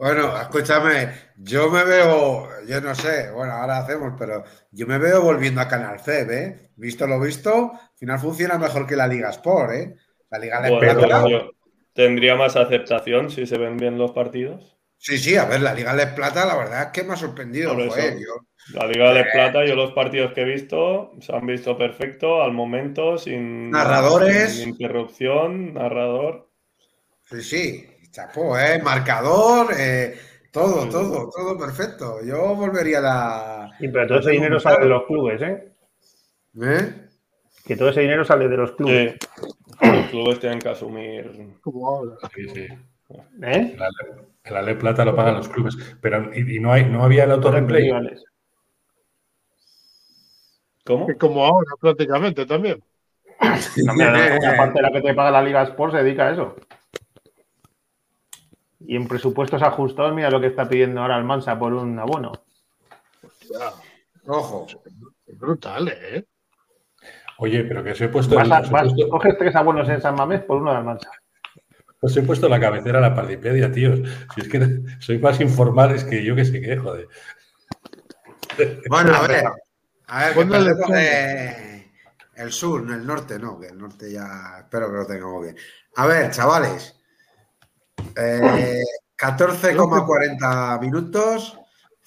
Bueno, 0.00 0.34
escúchame, 0.40 1.12
yo 1.36 1.68
me 1.70 1.84
veo, 1.84 2.48
yo 2.66 2.80
no 2.80 2.94
sé, 2.94 3.30
bueno, 3.32 3.52
ahora 3.52 3.78
hacemos, 3.78 4.14
pero 4.18 4.42
yo 4.70 4.86
me 4.86 4.96
veo 4.96 5.20
volviendo 5.20 5.60
a 5.60 5.68
Canal 5.68 6.00
C, 6.00 6.22
¿eh? 6.22 6.70
Visto 6.76 7.06
lo 7.06 7.20
visto, 7.20 7.72
al 7.74 7.90
final 7.98 8.18
funciona 8.18 8.56
mejor 8.56 8.86
que 8.86 8.96
la 8.96 9.06
Liga 9.06 9.28
Sport, 9.28 9.72
¿eh? 9.74 9.96
La 10.30 10.38
Liga 10.38 10.62
de 10.62 10.70
Bueno, 10.70 11.02
Plata. 11.02 11.26
tendría 11.92 12.34
más 12.34 12.56
aceptación 12.56 13.30
si 13.30 13.44
se 13.46 13.58
ven 13.58 13.76
bien 13.76 13.98
los 13.98 14.12
partidos. 14.12 14.78
Sí, 14.96 15.18
sí, 15.18 15.36
a 15.36 15.44
ver, 15.44 15.60
la 15.60 15.74
Liga 15.74 15.94
de 15.94 16.06
Plata, 16.06 16.46
la 16.46 16.56
verdad 16.56 16.82
es 16.84 16.88
que 16.92 17.02
me 17.04 17.12
ha 17.12 17.16
sorprendido, 17.16 17.74
Por 17.74 17.80
eso. 17.82 17.90
joder, 17.90 18.18
yo- 18.18 18.46
La 18.72 18.86
Liga 18.86 19.12
de 19.12 19.24
Plata, 19.24 19.66
yo 19.66 19.74
los 19.74 19.92
partidos 19.92 20.32
que 20.32 20.42
he 20.42 20.44
visto 20.44 21.12
se 21.20 21.34
han 21.34 21.46
visto 21.46 21.76
perfecto 21.76 22.42
al 22.42 22.52
momento, 22.52 23.18
sin, 23.18 23.72
Narradores. 23.72 24.52
sin 24.56 24.68
interrupción, 24.70 25.74
narrador. 25.74 26.48
Sí, 27.30 27.42
sí, 27.42 27.86
chapó, 28.10 28.58
¿eh? 28.58 28.80
Marcador, 28.82 29.68
eh, 29.78 30.18
todo, 30.52 30.82
Sí. 30.82 30.90
todo, 30.90 31.30
todo 31.30 31.58
perfecto. 31.58 32.24
Yo 32.24 32.54
volvería 32.54 32.98
a 32.98 33.02
la... 33.02 33.70
Sí, 33.78 33.88
pero 33.88 34.06
todo 34.06 34.18
ese 34.20 34.30
dinero 34.32 34.58
sale 34.60 34.80
de 34.84 34.88
los 34.88 35.04
clubes, 35.06 35.40
¿eh? 35.42 35.72
¿Eh? 36.62 36.94
Que 37.64 37.76
todo 37.76 37.90
ese 37.90 38.00
dinero 38.00 38.24
sale 38.24 38.48
de 38.48 38.56
los 38.56 38.72
clubes. 38.72 39.14
Sí. 39.40 39.46
Los 39.82 40.06
clubes 40.08 40.40
tienen 40.40 40.58
que 40.58 40.68
asumir. 40.68 41.54
Como 41.60 41.86
ahora. 41.88 42.16
Sí, 42.34 42.48
sí. 42.48 42.66
¿Eh? 43.42 43.74
El 43.74 43.82
Ale- 43.82 44.26
El 44.44 44.56
Ale 44.56 44.74
Plata 44.74 45.04
lo 45.04 45.14
pagan 45.14 45.36
los 45.36 45.48
clubes. 45.48 45.76
Pero 46.00 46.30
y, 46.34 46.56
y 46.56 46.60
no 46.60 46.72
hay, 46.72 46.84
no 46.86 47.04
había 47.04 47.24
el 47.24 47.30
autorreplay. 47.32 47.90
¿Cómo? 50.84 51.06
Que 51.06 51.16
como 51.16 51.44
ahora 51.44 51.70
prácticamente 51.80 52.46
también. 52.46 52.82
No, 53.84 53.94
mira, 53.94 54.38
la 54.38 54.56
parte 54.56 54.74
de 54.74 54.82
la 54.82 54.92
que 54.92 55.00
te 55.02 55.14
paga 55.14 55.30
la 55.30 55.42
Liga 55.42 55.62
Sport 55.62 55.92
se 55.94 56.02
dedica 56.02 56.26
a 56.28 56.32
eso. 56.32 56.56
Y 58.80 58.96
en 58.96 59.06
presupuestos 59.06 59.62
ajustados, 59.62 60.14
mira 60.14 60.30
lo 60.30 60.40
que 60.40 60.46
está 60.48 60.68
pidiendo 60.68 61.00
ahora 61.02 61.18
el 61.18 61.24
Mansa 61.24 61.58
por 61.58 61.72
un 61.74 61.98
abono. 61.98 62.32
Ojo. 64.26 64.66
es 65.26 65.38
brutal, 65.38 65.88
¿eh? 65.88 66.24
Oye, 67.38 67.64
pero 67.64 67.82
que 67.82 67.92
os 67.92 68.00
he 68.00 68.08
puesto, 68.08 68.34
Vas 68.36 68.50
a- 68.50 68.60
os 68.60 68.68
he 68.68 68.72
vas- 68.72 68.82
puesto- 68.92 69.08
coges 69.08 69.38
tres 69.38 69.56
abonos 69.56 69.88
en 69.88 70.00
San 70.00 70.14
Mamés 70.14 70.42
por 70.42 70.58
uno 70.60 70.74
del 70.74 70.84
Mansa. 70.84 71.10
os 72.02 72.16
he 72.16 72.22
puesto 72.22 72.48
la 72.48 72.58
cabecera 72.60 72.98
a 72.98 73.02
la 73.02 73.14
partipedia, 73.14 73.70
tíos. 73.70 74.00
Si 74.34 74.40
es 74.42 74.48
que 74.48 74.58
sois 75.00 75.20
más 75.20 75.40
informales 75.40 76.04
que 76.04 76.22
yo 76.24 76.34
que 76.34 76.44
sé 76.44 76.60
qué, 76.60 76.76
joder. 76.76 77.08
Bueno, 78.88 79.14
a 79.14 79.26
ver, 79.26 79.44
a 80.06 80.24
ver, 80.26 80.34
¿Cuándo 80.34 80.58
le 80.58 81.90
el 82.36 82.52
sur, 82.52 82.82
no 82.82 82.94
el 82.94 83.06
norte, 83.06 83.38
no, 83.38 83.58
que 83.60 83.66
el 83.68 83.78
norte 83.78 84.10
ya 84.12 84.58
espero 84.60 84.90
que 84.90 84.96
lo 84.96 85.06
tengamos 85.06 85.42
bien. 85.42 85.56
A 85.96 86.06
ver, 86.06 86.30
chavales, 86.30 86.99
eh, 88.16 88.82
14,40 89.16 90.80
minutos, 90.80 91.58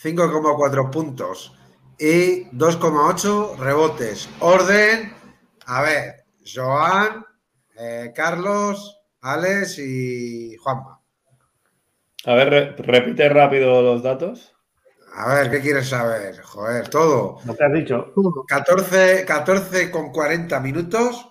5,4 0.02 0.90
puntos 0.90 1.54
y 2.00 2.46
2,8 2.52 3.58
rebotes. 3.58 4.30
Orden, 4.40 5.14
a 5.66 5.82
ver, 5.82 6.26
Joan, 6.46 7.26
eh, 7.78 8.12
Carlos, 8.16 9.00
Alex 9.22 9.80
y 9.80 10.56
Juanma. 10.58 11.00
A 12.26 12.34
ver, 12.36 12.50
re- 12.50 12.76
repite 12.78 13.28
rápido 13.30 13.82
los 13.82 14.02
datos. 14.04 14.54
A 15.16 15.36
ver, 15.36 15.52
¿qué 15.52 15.60
quieres 15.62 15.90
saber? 15.90 16.42
Joder, 16.42 16.90
todo. 16.90 17.38
Lo 17.46 17.56
que 17.56 17.64
has 17.64 17.74
dicho. 17.74 18.14
14, 18.48 19.24
14 19.26 19.92
con 19.92 20.12
40 20.12 20.60
minutos, 20.60 21.30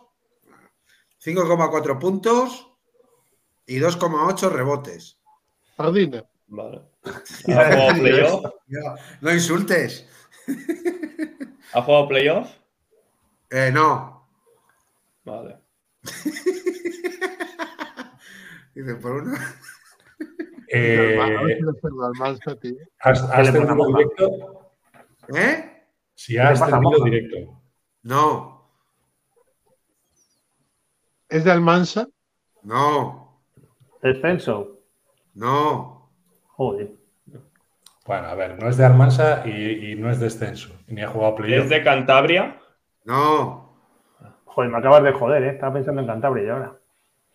5,4 1.25 1.99
puntos 1.99 2.72
y 3.67 3.79
2,8 3.79 4.51
rebotes. 4.51 5.19
Jardina. 5.77 6.25
Vale. 6.49 6.83
¿Ha 7.05 7.65
jugado 7.65 7.95
playoff? 8.01 8.45
No 9.21 9.33
insultes. 9.33 10.07
¿Ha 11.73 11.83
jugado 11.83 12.09
playoff? 12.09 12.51
Eh, 13.51 13.71
no. 13.73 14.29
Vale. 15.25 15.59
Dice, 18.75 18.95
por 18.97 19.13
uno. 19.13 19.37
Eh. 20.69 21.19
¿Has, 22.99 23.21
¿Qué 23.23 23.29
has 23.31 23.53
tenido 23.53 23.87
directo? 23.87 24.73
¿Eh? 25.35 25.85
Si 26.15 26.39
has 26.39 26.59
tenido 26.65 27.05
directo. 27.05 27.61
No, 28.03 28.53
¿Es 31.29 31.45
de 31.45 31.51
Almansa? 31.51 32.09
no, 32.63 33.22
Descenso. 34.03 34.79
no. 35.35 36.11
Joder. 36.49 36.91
Bueno, 38.05 38.27
a 38.27 38.35
ver, 38.35 38.61
no 38.61 38.69
es 38.69 38.77
de 38.77 38.85
Armansa 38.85 39.43
y, 39.47 39.93
y 39.93 39.95
no 39.95 40.11
es 40.11 40.19
descenso. 40.21 40.75
Ni 40.89 41.03
ha 41.03 41.07
jugado 41.07 41.37
playoff. 41.37 41.65
¿Es 41.65 41.71
de 41.71 41.83
Cantabria? 41.85 42.61
No, 43.05 43.79
Joder, 44.45 44.71
me 44.71 44.79
acabas 44.79 45.03
de 45.03 45.13
joder, 45.13 45.43
¿eh? 45.45 45.51
Estaba 45.51 45.73
pensando 45.75 46.03
en 46.03 46.07
Cantabria 46.09 46.45
y 46.45 46.49
ahora. 46.51 46.79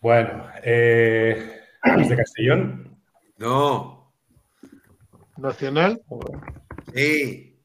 Bueno, 0.00 0.44
eh, 0.62 1.60
¿es 1.82 2.08
de 2.08 2.16
Castellón? 2.16 2.96
no. 3.38 4.12
Nacional. 5.36 6.00
Sí. 6.94 7.58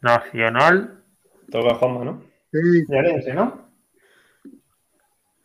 Nacional 0.00 1.04
Toca 1.50 1.74
Juanma, 1.74 2.04
¿no? 2.04 2.22
Sí. 2.52 2.84
de 2.86 2.98
Arense, 2.98 3.34
¿no? 3.34 3.68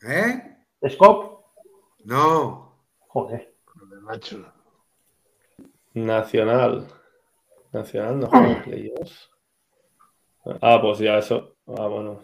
¿Eh? 0.07 0.54
Scop. 0.89 1.45
No. 2.03 2.71
Joder. 3.07 3.53
Nacional. 5.93 6.87
Nacional 7.71 8.19
no 8.19 8.27
juega 8.27 8.63
playoffs. 8.63 9.29
Ah, 10.61 10.79
pues 10.81 10.99
ya 10.99 11.17
eso. 11.17 11.55
Ah, 11.67 11.87
bueno. 11.87 12.19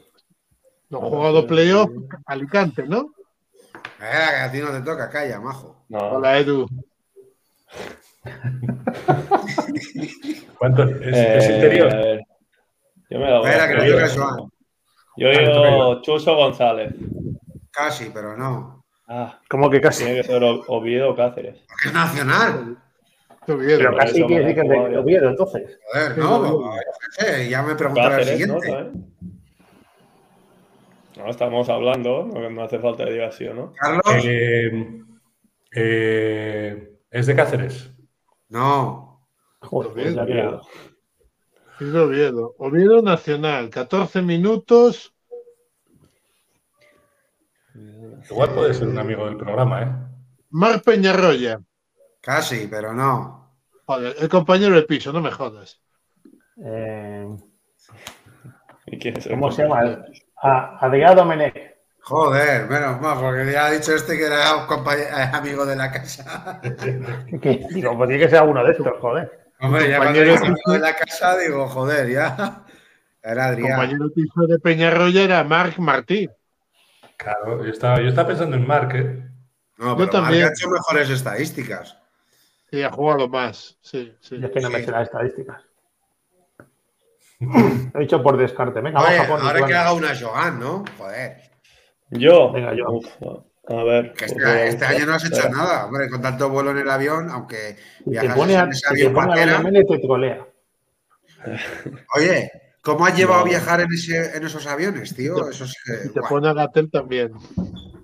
No 0.89 0.99
ha 0.99 1.10
jugado 1.10 1.47
playoff 1.47 1.89
Alicante, 2.26 2.84
¿no? 2.86 3.14
Eh, 3.99 4.28
que 4.30 4.36
a 4.41 4.52
ti 4.52 4.60
no 4.60 4.72
te 4.72 4.82
toca, 4.82 5.10
calla, 5.10 5.39
majo. 5.39 5.84
No. 5.89 5.99
Hola, 6.12 6.38
Edu. 6.38 6.68
¿Cuánto? 10.58 10.84
¿Es, 10.84 11.18
Eh, 11.18 11.38
es 11.38 11.49
interior? 11.49 11.93
a 11.93 11.97
ver. 11.97 12.22
Yo 13.10 13.20
me 13.20 13.30
la 13.30 13.39
voy 13.39 13.49
Espera, 13.49 13.64
a 13.64 13.68
que 13.68 13.74
le 13.76 13.91
jugar. 13.91 14.10
toca. 14.10 14.36
Yo 15.18 15.28
Ah, 15.28 15.32
digo 15.32 16.02
Chuso 16.02 16.36
González. 16.36 16.93
Casi, 17.86 18.11
pero 18.13 18.38
no. 18.38 18.84
Ah, 19.07 19.39
¿Cómo 19.49 19.69
que 19.69 19.82
casi? 19.82 20.03
tiene 20.05 20.21
que 20.21 20.27
ser 20.27 20.43
O- 20.43 20.63
Oviedo 20.67 21.09
o 21.11 21.15
Cáceres. 21.15 21.63
Porque 21.67 21.88
es 21.88 21.93
nacional. 21.93 22.77
Bien. 23.47 23.77
Pero 23.79 23.97
casi 23.97 24.23
quiere 24.23 24.45
decir 24.45 24.55
que 24.55 24.61
es 24.61 24.69
de. 24.91 24.97
Oviedo, 24.99 25.29
entonces. 25.29 25.79
Joder, 25.91 26.17
no. 26.19 26.39
no, 26.41 26.71
sé, 27.11 27.49
ya 27.49 27.63
me 27.63 27.73
preguntaré 27.75 28.21
el 28.21 28.27
¿no? 28.47 28.59
siguiente. 28.59 28.67
¿También? 28.71 29.15
No, 31.17 31.27
estamos 31.29 31.67
hablando, 31.69 32.23
no, 32.32 32.49
no 32.49 32.63
hace 32.63 32.79
falta 32.79 33.03
que 33.05 33.11
diga 33.13 33.32
sí 33.32 33.45
o 33.47 33.53
no. 33.53 33.73
Carlos, 33.73 34.03
Eh, 34.23 35.01
eh, 35.75 36.97
¿Es 37.09 37.25
de 37.27 37.36
Cáceres? 37.36 37.89
no. 38.49 39.27
Joder, 39.63 39.91
pues 39.91 40.05
Oviedo, 40.07 40.15
ya 40.15 40.25
queda. 40.25 40.61
Es 41.79 41.93
de 41.93 41.99
Oviedo. 41.99 42.55
Oviedo 42.59 43.01
Nacional. 43.01 43.69
14 43.69 44.21
minutos. 44.21 45.11
Igual 48.30 48.49
puede 48.51 48.74
ser 48.74 48.88
un 48.88 48.97
amigo 48.99 49.26
del 49.26 49.38
programa, 49.38 49.82
¿eh? 49.84 49.88
Mar 50.51 50.82
Peñarroya. 50.82 51.59
Casi, 52.22 52.67
pero 52.67 52.93
no. 52.93 53.55
Joder, 53.86 54.15
el 54.19 54.30
compañero 54.30 54.76
de 54.76 54.84
piso, 54.84 55.11
no 55.11 55.22
me 55.22 55.32
jodas. 55.32 55.82
Eh, 56.63 57.28
¿Y 58.88 58.99
quién 58.99 59.17
es 59.17 59.26
el 59.26 59.32
¿Cómo 59.34 59.51
se 59.51 59.63
llama? 59.63 60.05
A- 60.41 60.78
Adrián 60.86 61.15
Domenech. 61.15 61.72
Joder, 62.03 62.67
menos 62.67 62.99
mal, 62.99 63.17
porque 63.19 63.51
ya 63.51 63.65
ha 63.67 63.72
dicho 63.72 63.93
este 63.93 64.17
que 64.17 64.26
era 64.26 64.65
eh, 64.65 65.30
amigo 65.34 65.65
de 65.65 65.76
la 65.76 65.91
casa. 65.91 66.59
¿Qué? 67.41 67.65
Digo, 67.72 67.95
pues 67.95 68.07
tiene 68.09 68.24
que 68.24 68.30
ser 68.30 68.39
alguno 68.39 68.63
de 68.63 68.72
estos, 68.72 68.88
joder. 68.99 69.32
Hombre, 69.59 69.88
ya 69.89 69.97
cuando 69.97 70.19
Compañero 70.19 70.32
dice 70.32 70.41
de 70.43 70.47
amigo 70.47 70.72
de 70.74 70.80
la 70.80 70.95
casa, 70.95 71.38
digo, 71.38 71.67
joder, 71.69 72.09
ya. 72.09 72.65
Era 73.24 73.34
El 73.49 73.53
Adrián. 73.53 73.69
compañero 73.78 74.05
de 74.05 74.09
piso 74.15 74.47
de 74.47 74.59
Peñarroya 74.59 75.22
era 75.24 75.43
Marc 75.43 75.78
Martí. 75.78 76.28
Claro, 77.22 77.63
yo 77.63 77.72
estaba, 77.72 78.01
yo 78.01 78.09
estaba 78.09 78.30
pensando 78.30 78.55
en 78.55 78.65
Mark, 78.65 78.95
¿eh? 78.95 79.24
No, 79.78 79.89
Yo 79.89 79.97
pero 79.97 80.09
también. 80.09 80.45
Ha 80.45 80.49
hecho 80.49 80.69
mejores 80.69 81.09
estadísticas. 81.09 81.97
Sí, 82.72 82.82
ha 82.82 82.91
jugado 82.91 83.28
más. 83.28 83.78
Sí, 83.82 84.15
sí. 84.22 84.39
Yo 84.39 84.47
es 84.47 84.53
que 84.53 84.59
no 84.61 84.69
me 84.69 84.84
sé 84.84 84.91
las 84.91 85.03
estadísticas. 85.07 85.61
Lo 87.39 87.99
he 87.99 88.03
dicho 88.03 88.22
por 88.22 88.38
descarte. 88.38 88.82
Venga, 88.82 89.01
Oye, 89.01 89.17
vamos 89.17 89.26
a 89.26 89.36
poner. 89.38 89.45
ahora 89.55 89.67
que 89.67 89.74
haga 89.76 89.93
una 89.93 90.15
Joan, 90.19 90.59
¿no? 90.59 90.84
Joder. 90.97 91.38
Yo. 92.11 92.51
Venga, 92.51 92.74
yo. 92.74 92.86
Uf, 92.91 93.07
a 93.67 93.84
ver. 93.84 94.13
Que 94.13 94.26
este, 94.26 94.67
este 94.67 94.86
año 94.86 95.05
no 95.05 95.13
has 95.15 95.26
hecho 95.26 95.36
Espera. 95.36 95.55
nada, 95.55 95.86
hombre, 95.86 96.09
con 96.09 96.22
tanto 96.22 96.49
vuelo 96.49 96.72
en 96.72 96.78
el 96.80 96.89
avión, 96.89 97.30
aunque 97.30 97.78
Si 97.97 98.03
te 98.05 98.09
viajas 98.11 98.36
pone 98.38 98.55
a, 98.55 98.63
en 98.63 98.69
ese 98.72 98.80
si 98.80 98.95
te 98.95 99.19
a 99.19 99.61
y 99.82 99.86
te 99.86 99.99
trolea. 99.99 100.47
Oye, 102.15 102.52
¿cómo 102.82 103.06
has 103.06 103.16
llevado 103.18 103.41
No. 103.41 103.45
a 103.45 103.49
viajar 103.49 103.82
en, 103.82 103.91
ese, 103.94 104.36
en 104.38 104.45
esos 104.45 104.68
aviones, 104.68 105.16
tío? 105.16 105.49
Eso 105.49 105.66
es 105.66 105.74
que. 105.86 106.08
Y 106.10 106.14
te 106.14 106.22
pone 106.22 106.49
a 106.49 106.53
Gatel 106.53 106.90
también. 106.91 107.32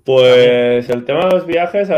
Pues 0.03 0.89
el 0.89 1.03
tema 1.05 1.25
de 1.25 1.31
los 1.31 1.45
viajes, 1.45 1.89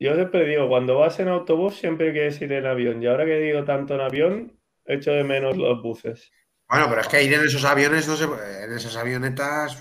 yo 0.00 0.14
siempre 0.14 0.44
digo, 0.44 0.68
cuando 0.68 0.98
vas 0.98 1.20
en 1.20 1.28
autobús 1.28 1.76
siempre 1.76 2.12
quieres 2.12 2.40
ir 2.40 2.52
en 2.52 2.66
avión. 2.66 3.02
Y 3.02 3.06
ahora 3.06 3.24
que 3.24 3.38
digo 3.38 3.64
tanto 3.64 3.94
en 3.94 4.00
avión, 4.00 4.58
echo 4.84 5.12
de 5.12 5.24
menos 5.24 5.56
los 5.56 5.82
buses. 5.82 6.32
Bueno, 6.68 6.86
pero 6.88 7.02
es 7.02 7.08
que 7.08 7.22
ir 7.22 7.32
en 7.34 7.44
esos 7.44 7.64
aviones, 7.64 8.08
no 8.08 8.16
se, 8.16 8.24
en 8.24 8.72
esas 8.72 8.96
avionetas. 8.96 9.78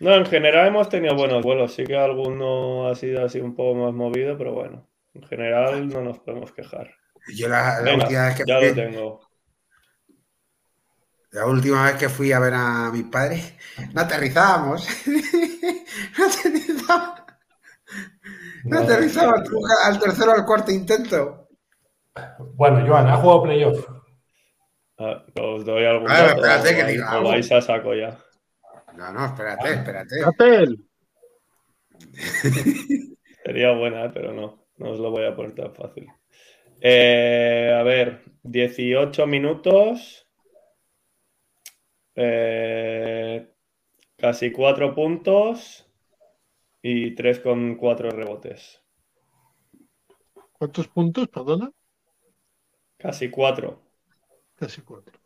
No, 0.00 0.14
en 0.14 0.26
general 0.26 0.68
hemos 0.68 0.88
tenido 0.88 1.14
buenos 1.16 1.42
vuelos. 1.42 1.74
Sí 1.74 1.84
que 1.84 1.96
alguno 1.96 2.88
ha 2.88 2.94
sido 2.94 3.24
así 3.24 3.40
un 3.40 3.56
poco 3.56 3.74
más 3.74 3.94
movido, 3.94 4.36
pero 4.36 4.52
bueno, 4.52 4.88
en 5.14 5.22
general 5.24 5.88
no 5.88 6.02
nos 6.02 6.18
podemos 6.20 6.52
quejar. 6.52 6.94
Yo 7.34 7.48
la, 7.48 7.80
la 7.80 7.82
Venga, 7.82 8.04
última 8.04 8.26
vez 8.26 8.36
que 8.36 8.42
ya 8.46 8.60
lo 8.60 8.74
tengo. 8.74 9.20
La 11.34 11.46
última 11.46 11.84
vez 11.84 11.96
que 11.96 12.08
fui 12.08 12.30
a 12.30 12.38
ver 12.38 12.54
a 12.54 12.90
mis 12.92 13.04
padres, 13.04 13.54
no 13.92 14.02
aterrizábamos. 14.02 14.86
no 16.16 16.24
aterrizábamos. 16.26 17.22
No 18.64 18.78
aterrizábamos 18.78 19.50
al 19.84 19.98
tercero 19.98 20.30
o 20.30 20.34
al 20.36 20.46
cuarto 20.46 20.70
intento. 20.70 21.48
Bueno, 22.54 22.86
Joan, 22.86 23.08
¿ha 23.08 23.16
jugado 23.16 23.42
playoff? 23.42 23.84
Ah, 24.96 25.24
os 25.40 25.64
doy 25.64 25.84
algún 25.84 26.08
A 26.08 26.22
ver, 26.22 26.36
espérate 26.36 26.76
que 26.76 26.84
diga 26.84 27.10
algo. 27.10 27.30
vais 27.30 27.50
a 27.50 27.60
saco 27.60 27.94
ya. 27.94 28.16
No, 28.96 29.12
no, 29.12 29.26
espérate, 29.26 29.72
espérate. 29.72 30.20
Gatel. 30.20 30.88
Sería 33.44 33.72
buena, 33.72 34.04
¿eh? 34.04 34.10
pero 34.14 34.32
no, 34.32 34.68
no 34.76 34.90
os 34.90 35.00
lo 35.00 35.10
voy 35.10 35.26
a 35.26 35.34
poner 35.34 35.56
tan 35.56 35.74
fácil. 35.74 36.06
Eh, 36.80 37.76
a 37.76 37.82
ver, 37.82 38.22
18 38.44 39.26
minutos, 39.26 40.23
eh, 42.16 43.50
casi 44.16 44.52
4 44.52 44.94
puntos 44.94 45.90
y 46.82 47.14
3 47.14 47.40
con 47.40 47.76
4 47.76 48.10
rebotes. 48.10 48.82
¿Cuántos 50.52 50.88
puntos, 50.88 51.28
perdona? 51.28 51.70
Casi 52.98 53.30
4. 53.30 53.82
Casi 54.56 54.82
cuatro. 54.82 55.18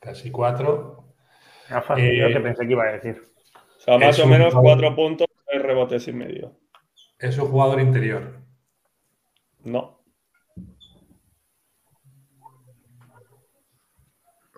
Casi 0.00 0.30
cuatro. 0.30 1.04
Fácil, 1.68 2.04
Eh, 2.04 2.16
yo 2.18 2.28
que 2.28 2.40
pensé 2.40 2.66
que 2.66 2.72
iba 2.72 2.84
a 2.84 2.92
decir. 2.92 3.22
O 3.76 3.80
sea, 3.80 3.98
más 3.98 4.18
o 4.18 4.26
menos 4.26 4.54
jugador- 4.54 4.80
4 4.80 4.96
puntos, 4.96 5.26
3 5.46 5.62
rebotes 5.62 6.08
y 6.08 6.12
medio. 6.12 6.58
Es 7.18 7.36
un 7.38 7.48
jugador 7.48 7.80
interior. 7.80 8.40
No, 9.64 9.97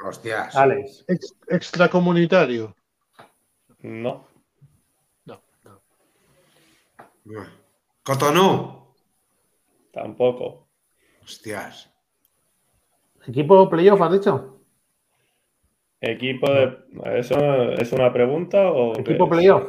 Hostias. 0.02 0.56
Alex. 0.56 1.04
Ex- 1.08 1.34
extracomunitario. 1.48 2.74
no, 3.82 4.26
No, 5.24 5.42
no. 5.64 5.80
Cotonú. 8.02 8.94
tampoco. 9.92 10.68
Hostias. 11.22 11.90
¿Equipo 13.26 13.68
playoff 13.68 14.00
has 14.00 14.12
dicho? 14.12 14.56
Equipo 16.00 16.50
de. 16.50 16.78
¿Eso 17.18 17.36
es 17.72 17.92
una 17.92 18.10
pregunta 18.12 18.70
o.? 18.70 18.98
¿Equipo 18.98 19.28
playoff? 19.28 19.64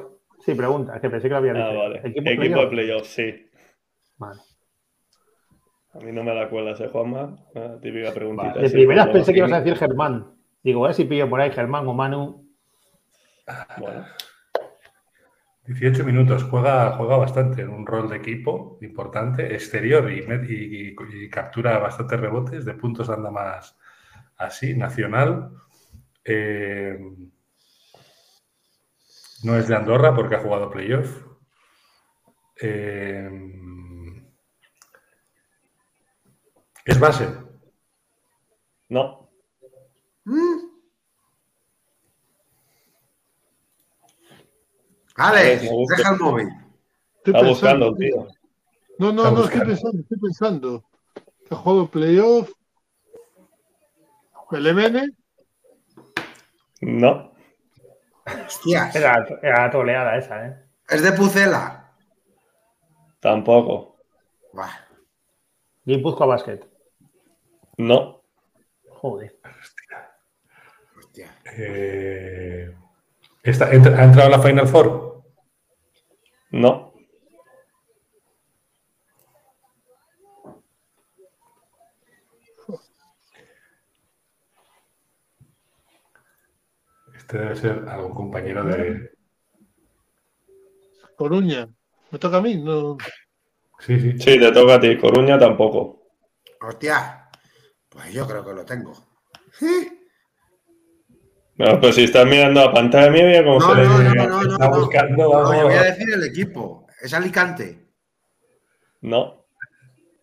Sí, 0.46 0.56
pregunta, 0.56 0.96
es 0.96 1.02
que 1.02 1.10
pensé 1.10 1.28
que 1.28 1.32
lo 1.34 1.38
había 1.38 1.54
dicho. 1.54 1.66
Ah, 1.66 1.74
vale. 1.74 2.00
¿Equipo, 2.00 2.30
Equipo, 2.30 2.36
playoff? 2.42 2.62
de 2.62 2.68
playoff, 2.70 3.08
sí. 3.08 3.50
Vale. 4.18 4.42
A 5.94 6.00
mí 6.00 6.12
no 6.12 6.24
me 6.24 6.34
la 6.34 6.50
cuelas, 6.50 6.80
¿eh, 6.80 6.88
Juanma? 6.88 7.36
Una 7.54 7.80
típica 7.80 8.14
preguntita. 8.14 8.60
De 8.60 8.70
primeras 8.70 9.10
pensé 9.10 9.34
que 9.34 9.40
ibas 9.40 9.52
a 9.52 9.62
decir 9.62 9.78
Germán. 9.78 10.36
Digo, 10.64 10.86
a 10.86 10.90
ver 10.90 10.96
si 10.96 11.06
pillo 11.06 11.30
por 11.30 11.42
ahí 11.42 11.52
Germán 11.52 11.88
o 11.88 11.94
Manu. 11.94 12.48
Bueno, 13.78 14.06
18 15.66 16.04
minutos, 16.04 16.44
juega, 16.44 16.92
juega 16.98 17.18
bastante 17.18 17.62
en 17.62 17.70
un 17.70 17.86
rol 17.86 18.10
de 18.10 18.18
equipo 18.18 18.78
importante, 18.82 19.54
exterior 19.54 20.10
y 20.12 21.30
captura 21.30 21.78
bastantes 21.80 22.20
rebotes, 22.20 22.66
de 22.66 22.74
puntos 22.74 23.10
anda 23.10 23.30
más 23.30 23.78
así, 24.38 24.76
nacional. 24.76 25.52
Eh, 26.26 27.00
no 29.44 29.56
es 29.56 29.68
de 29.68 29.76
Andorra 29.76 30.16
porque 30.16 30.36
ha 30.36 30.40
jugado 30.40 30.70
playoff. 30.70 31.26
Eh, 32.62 33.30
es 36.86 37.00
base. 37.00 37.28
no. 38.90 39.30
Alex, 45.16 45.64
me 45.64 45.70
gusta. 45.70 45.96
deja 45.98 46.14
el 46.14 46.20
móvil. 46.20 46.48
Estoy 47.18 47.34
Está 47.36 47.48
buscando, 47.48 47.96
tío. 47.96 48.28
No, 48.98 49.12
no, 49.12 49.24
Está 49.24 49.32
no, 49.32 49.44
estoy 49.44 49.60
buscando. 49.60 49.66
pensando, 49.66 50.00
estoy 50.02 50.18
pensando. 50.20 50.84
¿Qué 51.48 51.56
juego 51.56 51.88
playoff? 51.90 52.52
¿Belemene? 54.50 55.10
No. 56.82 57.32
Hostias. 58.48 58.96
Era, 58.96 59.26
era 59.42 59.72
toleada 59.72 60.18
esa, 60.18 60.48
¿eh? 60.48 60.66
Es 60.90 61.02
de 61.04 61.12
Pucela. 61.14 61.94
Tampoco. 63.20 63.98
Buah. 64.54 64.72
Guipuzcoa 65.86 66.26
Basket. 66.28 66.60
No. 67.82 68.22
Joder. 68.90 69.40
Hostia. 71.00 71.36
Eh, 71.58 72.72
está- 73.42 73.66
¿Ha 73.66 73.74
entrado 73.74 74.22
a 74.28 74.30
la 74.30 74.40
Final 74.40 74.68
Four? 74.68 75.24
No. 76.52 76.94
Este 87.18 87.38
debe 87.38 87.56
ser 87.56 87.86
algún 87.90 88.14
compañero 88.14 88.64
de... 88.64 89.12
Coruña. 91.16 91.68
¿Me 92.12 92.20
toca 92.20 92.38
a 92.38 92.42
mí? 92.42 92.56
No. 92.58 92.98
Sí, 93.80 94.00
sí. 94.00 94.12
Sí, 94.20 94.40
te 94.40 94.52
toca 94.52 94.76
a 94.76 94.80
ti. 94.80 94.98
Coruña 94.98 95.38
tampoco. 95.40 96.04
Hostia. 96.62 97.21
Pues 97.92 98.14
yo 98.14 98.26
creo 98.28 98.44
que 98.46 98.54
lo 98.54 98.66
tengo. 98.66 98.94
No, 101.58 101.80
pues 101.80 101.96
si 101.96 102.06
estás 102.06 102.26
mirando 102.26 102.66
la 102.66 102.74
pantalla 102.74 103.12
mía, 103.12 103.26
mira 103.26 103.44
cómo 103.44 103.60
No, 103.60 103.70
se 103.70 103.82
le 103.82 103.88
no, 103.88 103.98
no, 104.00 104.14
no, 104.14 104.42
no, 104.44 104.52
Está 104.54 104.70
no. 104.70 104.78
buscando, 104.80 105.24
No, 105.24 105.30
vamos. 105.30 105.64
voy 105.64 105.74
a 105.74 105.84
decir 105.84 106.08
el 106.14 106.24
equipo. 106.24 106.88
Es 107.02 107.14
Alicante. 107.14 107.88
No. 109.02 109.46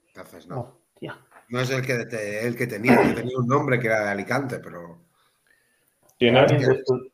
Entonces, 0.08 0.46
no. 0.48 0.80
Hostia. 0.94 1.16
No 1.50 1.60
es 1.60 1.70
el 1.70 1.84
que, 1.86 2.04
te- 2.06 2.46
el 2.46 2.56
que 2.56 2.66
tenía. 2.66 3.00
Yo 3.02 3.14
tenía 3.14 3.38
un 3.38 3.46
nombre 3.46 3.78
que 3.78 3.86
era 3.86 4.04
de 4.04 4.10
Alicante, 4.10 4.58
pero. 4.58 5.04
¿Quién 6.18 6.36
Alguien 6.36 6.60
es? 6.62 6.68
de 6.68 6.74
estu- 6.82 7.12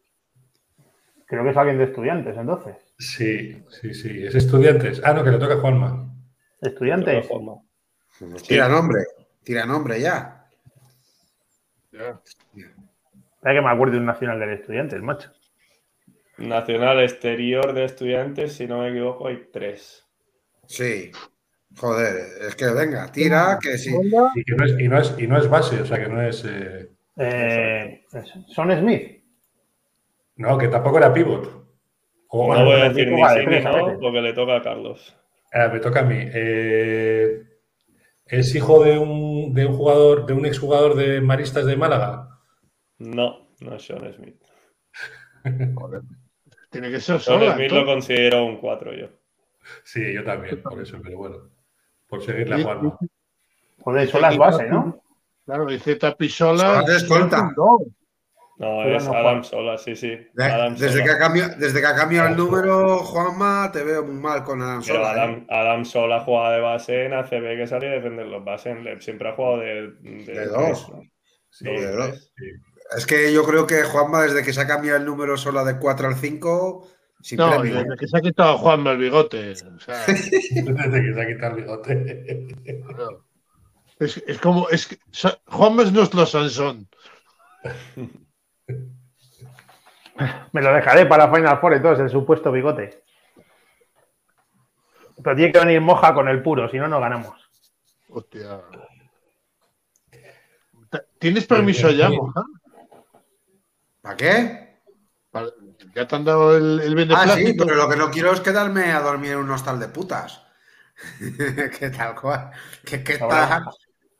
Creo 1.27 1.43
que 1.45 1.51
es 1.51 1.57
alguien 1.57 1.79
de 1.79 1.85
estudiantes, 1.85 2.37
entonces. 2.37 2.77
Sí, 2.99 3.63
sí, 3.69 3.93
sí. 3.95 4.25
Es 4.27 4.35
estudiantes. 4.35 5.01
Ah, 5.05 5.13
no, 5.13 5.25
que 5.25 5.31
le 5.31 5.39
toca 5.39 5.55
a 5.55 5.61
Juanma. 5.61 6.15
¿Estudiantes? 6.61 7.27
Forma. 7.27 7.55
Tira 8.47 8.69
nombre. 8.69 9.01
Tira 9.43 9.67
nombre 9.67 10.01
ya. 10.01 10.44
Ya. 11.95 12.21
Que 13.43 13.61
me 13.61 13.71
acuerdo 13.71 13.93
de 13.93 13.99
un 14.01 14.07
nacional 14.07 14.41
del 14.41 14.51
estudiantes, 14.51 15.01
macho. 15.01 15.31
Nacional 16.39 17.01
exterior 17.01 17.73
de 17.73 17.85
estudiantes, 17.85 18.55
si 18.55 18.67
no 18.67 18.81
me 18.81 18.91
equivoco, 18.91 19.29
hay 19.29 19.49
tres. 19.53 20.05
Sí. 20.67 21.13
Joder, 21.77 22.17
es 22.49 22.57
que 22.57 22.67
venga, 22.67 23.11
tira, 23.11 23.59
que 23.61 23.79
sí. 23.79 23.91
Y, 24.35 24.45
que 24.45 24.55
no 24.57 24.65
es, 24.65 24.81
y, 24.81 24.89
no 24.89 24.99
es, 24.99 25.15
y 25.19 25.27
no 25.27 25.39
es 25.39 25.49
base, 25.49 25.81
o 25.81 25.87
sea 25.87 25.99
que 25.99 26.09
no 26.09 26.23
es. 26.23 26.45
eh, 26.45 26.89
Eh, 27.17 28.05
Son 28.49 28.71
Smith. 28.77 29.23
no, 30.37 30.59
que 30.59 30.69
tampoco 30.69 30.99
era 30.99 31.13
pivot. 31.13 31.65
O, 32.29 32.53
no 32.55 32.65
voy 32.65 32.81
a 32.81 32.89
decir 32.89 33.09
ni 33.13 33.23
sí 33.23 33.47
ni 33.47 33.61
no, 33.61 33.99
porque 34.01 34.21
le 34.21 34.33
toca 34.33 34.57
a 34.57 34.63
Carlos. 34.63 35.17
Ah, 35.53 35.69
me 35.73 35.79
toca 35.79 36.01
a 36.01 36.05
mí. 36.05 36.17
Eh, 36.19 37.45
¿Es 38.27 38.55
hijo 38.55 38.83
de 38.83 38.99
un, 38.99 39.53
de 39.53 39.67
un 39.67 39.77
jugador, 39.77 40.27
de 40.27 40.33
un 40.33 40.47
exjugador 40.47 40.95
de 40.95 41.21
Maristas 41.21 41.67
de 41.67 41.77
Málaga? 41.77 42.41
No, 42.99 43.49
no 43.61 43.75
es 43.75 43.85
Sean 43.85 44.13
Smith. 44.15 44.43
Tiene 46.71 46.91
que 46.91 47.01
ser 47.01 47.21
Sean. 47.21 47.55
Smith 47.55 47.71
lo 47.71 47.85
considero 47.85 48.47
un 48.47 48.59
4 48.59 48.95
yo. 48.95 49.09
Sí, 49.83 50.13
yo 50.13 50.25
también, 50.25 50.63
por 50.63 50.81
eso, 50.81 50.99
pero 51.03 51.19
bueno. 51.19 51.51
Por 52.07 52.23
seguirle 52.23 52.57
a 52.57 52.63
Juanma. 52.63 52.99
Joder, 53.81 54.09
son 54.09 54.23
las 54.23 54.37
bases, 54.37 54.71
¿no? 54.71 55.03
Claro, 55.45 55.67
dice 55.67 55.97
Tapisola. 55.97 56.85
Escolta. 56.89 57.51
No. 58.57 58.85
Es 58.85 59.05
no 59.05 59.15
Adam. 59.15 59.43
Sola, 59.43 59.77
sí, 59.79 59.97
sí. 59.97 60.17
De- 60.33 60.45
Adam 60.45 60.75
desde, 60.75 60.93
Sola. 60.93 61.05
que 61.05 61.11
ha 61.11 61.19
cambiado, 61.19 61.55
desde 61.59 61.81
que 61.81 61.87
ha 61.87 61.95
cambiado 61.97 62.29
el 62.29 62.37
número, 62.37 62.99
Juanma, 62.99 63.71
te 63.73 63.83
veo 63.83 64.05
muy 64.05 64.15
mal 64.15 64.45
con 64.45 64.63
Adam 64.63 64.81
Pero 64.87 64.95
Sola. 65.03 65.09
¿eh? 65.09 65.21
Adam, 65.21 65.47
Adam 65.51 65.85
Sola 65.85 66.21
juega 66.21 66.53
de 66.53 66.61
base 66.61 67.05
en 67.07 67.15
ACB 67.15 67.57
que 67.57 67.67
sale 67.67 67.89
a 67.89 67.93
defender 67.93 68.27
los 68.27 68.45
bases. 68.45 68.77
Siempre 69.05 69.29
ha 69.29 69.33
jugado 69.35 69.59
de, 69.59 69.91
de, 70.03 70.25
De 70.33 70.47
dos. 70.47 70.89
¿no? 70.89 71.03
Sí, 71.51 71.65
de 71.65 71.73
de 71.87 71.93
dos. 71.97 72.33
tres. 72.37 72.61
Es 72.97 73.07
que 73.07 73.33
yo 73.33 73.45
creo 73.45 73.67
que 73.67 73.83
Juanma, 73.83 74.23
desde 74.23 74.43
que 74.45 74.53
se 74.53 74.61
ha 74.61 74.67
cambiado 74.67 74.99
el 74.99 75.05
número 75.07 75.37
sola 75.37 75.65
de 75.65 75.79
4 75.79 76.07
al 76.09 76.15
5, 76.17 76.89
sin 77.23 77.39
No, 77.39 77.51
premio. 77.51 77.75
desde 77.83 77.97
que 77.97 78.07
se 78.07 78.19
ha 78.19 78.21
quitado 78.21 78.59
Juanma 78.59 78.93
el 78.93 78.99
bigote. 78.99 79.51
O 79.53 79.81
sea, 79.81 80.05
Desde 80.07 80.31
que 80.31 81.15
se 81.15 81.21
ha 81.23 81.27
quitado 81.27 81.57
el 81.57 81.63
bigote. 81.63 82.47
no. 82.97 83.25
es, 83.99 84.23
es 84.27 84.39
como. 84.39 84.69
Es 84.69 84.97
Juanma 85.47 85.83
es 85.83 85.93
nuestro 85.93 86.25
Sansón. 86.27 86.87
Me 90.53 90.63
lo 90.63 90.73
dejaré 90.73 91.07
para 91.07 91.33
Final 91.33 91.59
Four 91.59 91.75
entonces, 91.75 92.05
el 92.05 92.11
supuesto 92.11 92.53
bigote. 92.53 93.03
Pero 95.23 95.37
tiene 95.37 95.53
que 95.53 95.59
venir 95.59 95.81
moja 95.81 96.15
con 96.15 96.29
el 96.29 96.43
puro, 96.43 96.69
si 96.69 96.79
no, 96.79 96.89
no 96.89 97.01
ganamos. 97.01 97.51
Hostia. 98.09 98.61
¿Tienes 101.19 101.47
permiso 101.47 101.91
ya, 101.91 102.09
moja? 102.11 102.45
¿Para 104.01 104.17
qué? 104.17 104.81
Para- 105.31 105.49
Ya 105.95 106.07
te 106.07 106.17
han 106.17 106.25
dado 106.25 106.57
el, 106.57 106.81
el 106.81 107.15
Ah, 107.15 107.29
sí, 107.35 107.55
pero 107.55 107.75
lo 107.75 107.89
que 107.89 107.97
no 107.97 108.11
quiero 108.11 108.33
es 108.33 108.41
quedarme 108.41 108.93
a 108.93 109.01
dormir 109.01 109.33
en 109.33 109.39
un 109.39 109.51
hostal 109.51 109.81
de 109.81 109.89
putas. 109.89 110.43
que 111.79 111.91
tal 111.91 112.15
cual. 112.15 112.51
Que 112.85 112.97
está... 112.97 113.25
Habrá, 113.25 113.65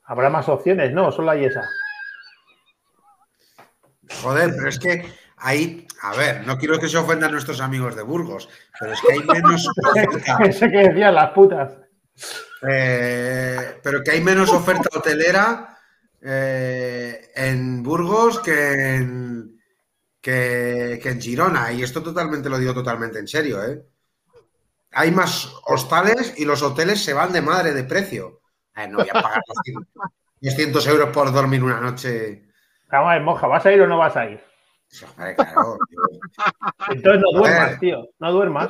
habrá 0.03 0.29
más 0.29 0.49
opciones, 0.49 0.91
¿no? 0.91 1.11
Solo 1.11 1.31
hay 1.31 1.45
esa. 1.45 1.63
Joder, 4.21 4.53
pero 4.55 4.69
es 4.69 4.79
que 4.79 5.05
ahí, 5.37 5.87
a 6.01 6.15
ver, 6.15 6.45
no 6.47 6.57
quiero 6.57 6.79
que 6.79 6.87
se 6.89 6.97
ofendan 6.97 7.31
nuestros 7.31 7.59
amigos 7.61 7.95
de 7.95 8.03
Burgos, 8.03 8.49
pero 8.79 8.93
es 8.93 9.01
que 9.01 9.13
hay 9.13 9.19
menos 9.19 9.67
oferta, 9.85 10.37
Ese 10.43 10.69
que 10.69 10.77
decían 10.89 11.15
las 11.15 11.31
putas. 11.31 11.71
eh, 12.67 13.79
pero 13.83 14.01
que 14.03 14.11
hay 14.11 14.21
menos 14.21 14.51
oferta 14.51 14.89
hotelera 14.97 15.77
eh, 16.21 17.29
en 17.35 17.83
Burgos 17.83 18.39
que 18.39 18.95
en, 18.95 19.59
que, 20.21 20.99
que 21.01 21.09
en 21.09 21.21
Girona. 21.21 21.71
Y 21.71 21.83
esto 21.83 22.01
totalmente 22.01 22.49
lo 22.49 22.57
digo 22.57 22.73
totalmente 22.73 23.19
en 23.19 23.27
serio, 23.27 23.63
¿eh? 23.63 23.83
Hay 24.97 25.11
más 25.11 25.51
hostales 25.65 26.35
y 26.37 26.45
los 26.45 26.61
hoteles 26.61 27.03
se 27.03 27.13
van 27.13 27.33
de 27.33 27.41
madre 27.41 27.73
de 27.73 27.83
precio. 27.83 28.39
Eh, 28.75 28.87
no 28.87 28.99
voy 28.99 29.09
a 29.09 29.21
pagar 29.21 29.41
200, 29.45 29.87
200 30.39 30.87
euros 30.87 31.09
por 31.09 31.33
dormir 31.33 31.61
una 31.63 31.81
noche. 31.81 32.44
Vamos 32.89 33.09
a 33.09 33.13
ver, 33.13 33.21
moja, 33.23 33.47
¿vas 33.47 33.65
a 33.65 33.71
ir 33.71 33.81
o 33.81 33.87
no 33.87 33.97
vas 33.97 34.15
a 34.15 34.25
ir? 34.25 34.41
Joder, 35.17 35.35
claro. 35.35 35.77
Entonces 36.89 37.21
no 37.21 37.39
duermas, 37.39 37.79
tío. 37.79 38.09
No 38.19 38.31
duermas. 38.31 38.69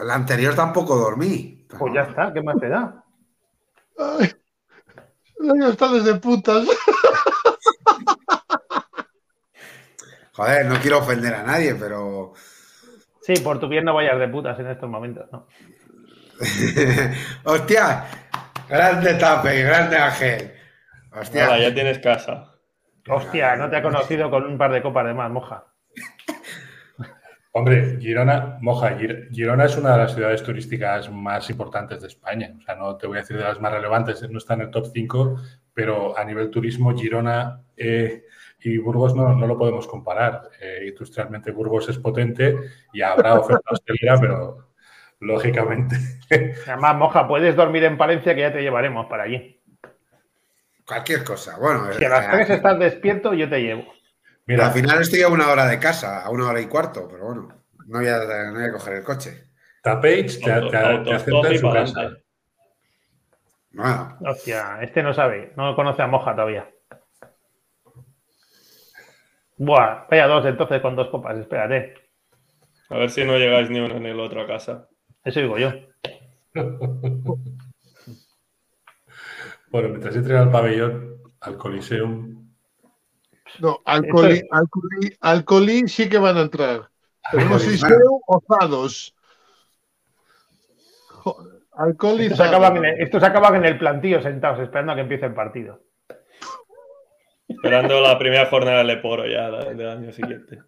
El 0.00 0.10
anterior 0.10 0.54
tampoco 0.54 0.96
dormí. 0.96 1.66
Pues 1.78 1.94
ya 1.94 2.02
está, 2.02 2.32
¿qué 2.32 2.42
más 2.42 2.58
te 2.58 2.68
da? 2.68 3.02
Ay, 3.98 4.30
ay, 5.40 5.60
hostales 5.62 6.04
de 6.04 6.14
putas. 6.16 6.66
Joder, 10.32 10.66
no 10.66 10.78
quiero 10.80 10.98
ofender 10.98 11.34
a 11.34 11.42
nadie, 11.42 11.74
pero. 11.74 12.34
Sí, 13.22 13.34
por 13.40 13.58
tu 13.58 13.68
bien 13.68 13.84
no 13.84 13.94
vayas 13.94 14.18
de 14.18 14.28
putas 14.28 14.58
en 14.60 14.66
estos 14.66 14.88
momentos, 14.88 15.26
¿no? 15.32 15.46
Hostia, 17.44 18.04
Grande 18.68 19.14
tape, 19.14 19.62
grande 19.62 19.96
Ángel. 19.96 20.52
Hostia. 21.18 21.44
Nada, 21.46 21.58
ya 21.58 21.74
tienes 21.74 21.98
casa. 21.98 22.52
Hostia, 23.08 23.56
no 23.56 23.70
te 23.70 23.76
ha 23.76 23.82
conocido 23.82 24.30
con 24.30 24.44
un 24.44 24.58
par 24.58 24.72
de 24.72 24.82
copas 24.82 25.06
de 25.06 25.14
más, 25.14 25.30
moja. 25.30 25.64
Hombre, 27.52 27.96
Girona, 28.00 28.58
Moja, 28.60 28.98
Gir- 28.98 29.28
Girona 29.32 29.64
es 29.64 29.76
una 29.78 29.92
de 29.92 29.98
las 29.98 30.14
ciudades 30.14 30.42
turísticas 30.42 31.10
más 31.10 31.48
importantes 31.48 32.02
de 32.02 32.08
España. 32.08 32.52
O 32.58 32.60
sea, 32.60 32.74
no 32.74 32.96
te 32.98 33.06
voy 33.06 33.16
a 33.16 33.20
decir 33.22 33.38
de 33.38 33.44
las 33.44 33.58
más 33.62 33.72
relevantes, 33.72 34.28
no 34.28 34.36
está 34.36 34.54
en 34.54 34.60
el 34.62 34.70
top 34.70 34.88
5, 34.92 35.36
pero 35.72 36.18
a 36.18 36.24
nivel 36.24 36.50
turismo, 36.50 36.94
Girona 36.94 37.62
eh, 37.74 38.24
y 38.60 38.76
Burgos 38.76 39.14
no, 39.14 39.34
no 39.34 39.46
lo 39.46 39.56
podemos 39.56 39.86
comparar. 39.86 40.42
Eh, 40.60 40.84
industrialmente, 40.88 41.50
Burgos 41.50 41.88
es 41.88 41.98
potente 41.98 42.56
y 42.92 43.00
habrá 43.00 43.34
oferta 43.40 43.70
hostelera, 43.70 44.20
pero 44.20 44.68
lógicamente. 45.20 45.96
Además, 46.66 46.96
moja, 46.96 47.26
puedes 47.26 47.56
dormir 47.56 47.84
en 47.84 47.96
Palencia 47.96 48.34
que 48.34 48.42
ya 48.42 48.52
te 48.52 48.60
llevaremos 48.60 49.06
para 49.06 49.22
allí. 49.22 49.55
Cualquier 50.86 51.24
cosa. 51.24 51.58
Bueno, 51.58 51.90
Si 51.90 52.04
a 52.04 52.08
las 52.08 52.24
eh, 52.26 52.28
3 52.30 52.50
estás 52.50 52.78
despierto, 52.78 53.34
yo 53.34 53.48
te 53.48 53.60
llevo. 53.60 53.84
Mira, 54.46 54.68
al 54.68 54.72
final 54.72 55.00
estoy 55.00 55.22
a 55.22 55.28
una 55.28 55.50
hora 55.50 55.66
de 55.66 55.78
casa, 55.80 56.24
a 56.24 56.30
una 56.30 56.48
hora 56.48 56.60
y 56.60 56.66
cuarto, 56.66 57.08
pero 57.10 57.24
bueno, 57.26 57.48
no 57.86 57.98
voy 57.98 58.08
a, 58.08 58.18
no 58.18 58.54
voy 58.54 58.64
a 58.64 58.72
coger 58.72 58.94
el 58.94 59.04
coche. 59.04 59.50
Tapage 59.82 60.40
te, 60.42 60.52
Auto- 60.52 60.68
te- 60.70 60.78
te 61.04 61.14
acepta 61.14 61.48
en 61.48 61.58
su 61.58 61.70
casa. 61.70 62.16
Bueno, 63.72 64.16
Hostia, 64.20 64.78
este 64.82 65.02
no 65.02 65.12
sabe, 65.12 65.52
no 65.56 65.74
conoce 65.74 66.02
a 66.02 66.06
moja 66.06 66.32
todavía. 66.34 66.68
Buah, 69.58 70.06
vaya 70.10 70.26
dos 70.26 70.44
entonces 70.46 70.80
con 70.82 70.96
dos 70.96 71.08
copas, 71.08 71.36
espérate. 71.38 71.94
A 72.90 72.98
ver 72.98 73.10
si 73.10 73.24
no 73.24 73.36
llegáis 73.38 73.68
ni 73.70 73.80
uno 73.80 73.98
ni 73.98 74.10
el 74.10 74.20
otro 74.20 74.42
a 74.42 74.46
casa. 74.46 74.88
Eso 75.24 75.40
digo 75.40 75.58
yo. 75.58 75.72
Bueno, 79.70 79.88
mientras 79.88 80.16
entren 80.16 80.38
al 80.38 80.50
pabellón, 80.50 81.22
al 81.40 81.56
Coliseum, 81.56 82.48
No, 83.60 83.80
Alcolí, 83.84 84.34
Esto 84.34 84.46
Alcolí, 84.50 85.16
Alcolí 85.20 85.88
sí 85.88 86.08
que 86.08 86.18
van 86.18 86.36
a 86.36 86.42
entrar. 86.42 86.90
Pero 87.32 87.48
no 87.48 87.58
sé 87.58 87.76
si 87.76 87.84
osados. 88.26 89.14
Estos 92.18 92.40
acaban, 92.40 92.76
en 92.78 92.84
el, 92.86 93.00
estos 93.02 93.22
acaban 93.22 93.56
en 93.56 93.64
el 93.66 93.78
plantillo 93.78 94.22
sentados, 94.22 94.60
esperando 94.60 94.92
a 94.92 94.94
que 94.94 95.02
empiece 95.02 95.26
el 95.26 95.34
partido. 95.34 95.82
Esperando 97.48 98.00
la 98.00 98.18
primera 98.18 98.46
jornada 98.46 98.78
del 98.78 98.86
Leporo 98.86 99.26
ya 99.26 99.50
del 99.50 99.88
año 99.88 100.12
siguiente. 100.12 100.58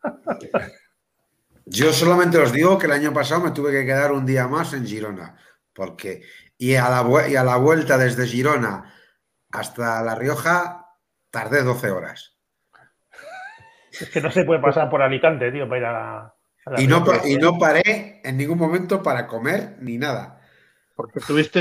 yo 1.65 1.93
solamente 1.93 2.39
os 2.39 2.53
digo 2.53 2.79
que 2.79 2.87
el 2.87 2.93
año 2.93 3.13
pasado 3.15 3.43
me 3.43 3.53
tuve 3.53 3.73
que 3.73 3.87
quedar 3.87 4.13
un 4.13 4.27
día 4.27 4.49
más 4.49 4.75
en 4.75 4.87
Girona, 4.87 5.37
porque 5.73 6.23
y 6.59 6.75
a 6.77 6.89
la, 6.91 7.03
vue- 7.05 7.31
y 7.31 7.37
a 7.37 7.45
la 7.45 7.57
vuelta 7.57 7.99
desde 7.99 8.27
Girona 8.27 8.95
hasta 9.53 10.03
La 10.03 10.15
Rioja 10.15 10.87
tardé 11.31 11.63
12 11.63 11.91
horas. 11.91 12.37
Es 14.01 14.11
que 14.11 14.21
no 14.21 14.31
se 14.31 14.45
puede 14.45 14.61
pasar 14.61 14.89
por 14.91 15.03
Alicante, 15.03 15.51
tío, 15.53 15.69
para 15.69 15.79
ir 15.81 15.85
a, 15.87 16.19
a 16.67 16.71
la 16.71 16.81
Y 16.81 16.87
no, 16.87 17.05
y 17.27 17.37
no 17.37 17.59
paré 17.59 18.21
en 18.25 18.37
ningún 18.39 18.59
momento 18.59 19.03
para 19.03 19.27
comer 19.27 19.77
ni 19.81 19.99
nada. 19.99 20.41
Porque 20.97 21.21
tuviste, 21.29 21.61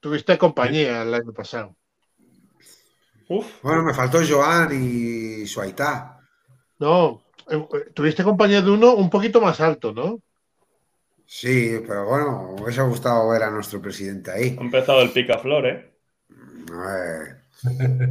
tuviste 0.00 0.38
compañía 0.38 1.02
el 1.02 1.12
año 1.14 1.32
pasado. 1.34 1.76
Uf, 3.28 3.50
Bueno, 3.62 3.82
me 3.82 3.94
faltó 3.94 4.18
Joan 4.28 4.70
y 4.72 5.46
Suaitá. 5.46 6.20
No, 6.78 7.22
eh, 7.48 7.56
eh, 7.76 7.90
tuviste 7.94 8.24
compañía 8.24 8.62
de 8.62 8.70
uno 8.70 8.94
un 8.94 9.08
poquito 9.10 9.40
más 9.40 9.60
alto, 9.60 9.92
¿no? 9.92 10.20
Sí, 11.34 11.80
pero 11.88 12.04
bueno, 12.04 12.52
me 12.56 12.62
hubiese 12.62 12.82
gustado 12.82 13.30
ver 13.30 13.42
a 13.42 13.50
nuestro 13.50 13.80
presidente 13.80 14.30
ahí. 14.30 14.54
ha 14.58 14.62
empezado 14.62 15.00
el 15.00 15.10
picaflor, 15.12 15.66
¿eh? 15.66 15.94
Eh, 16.70 17.38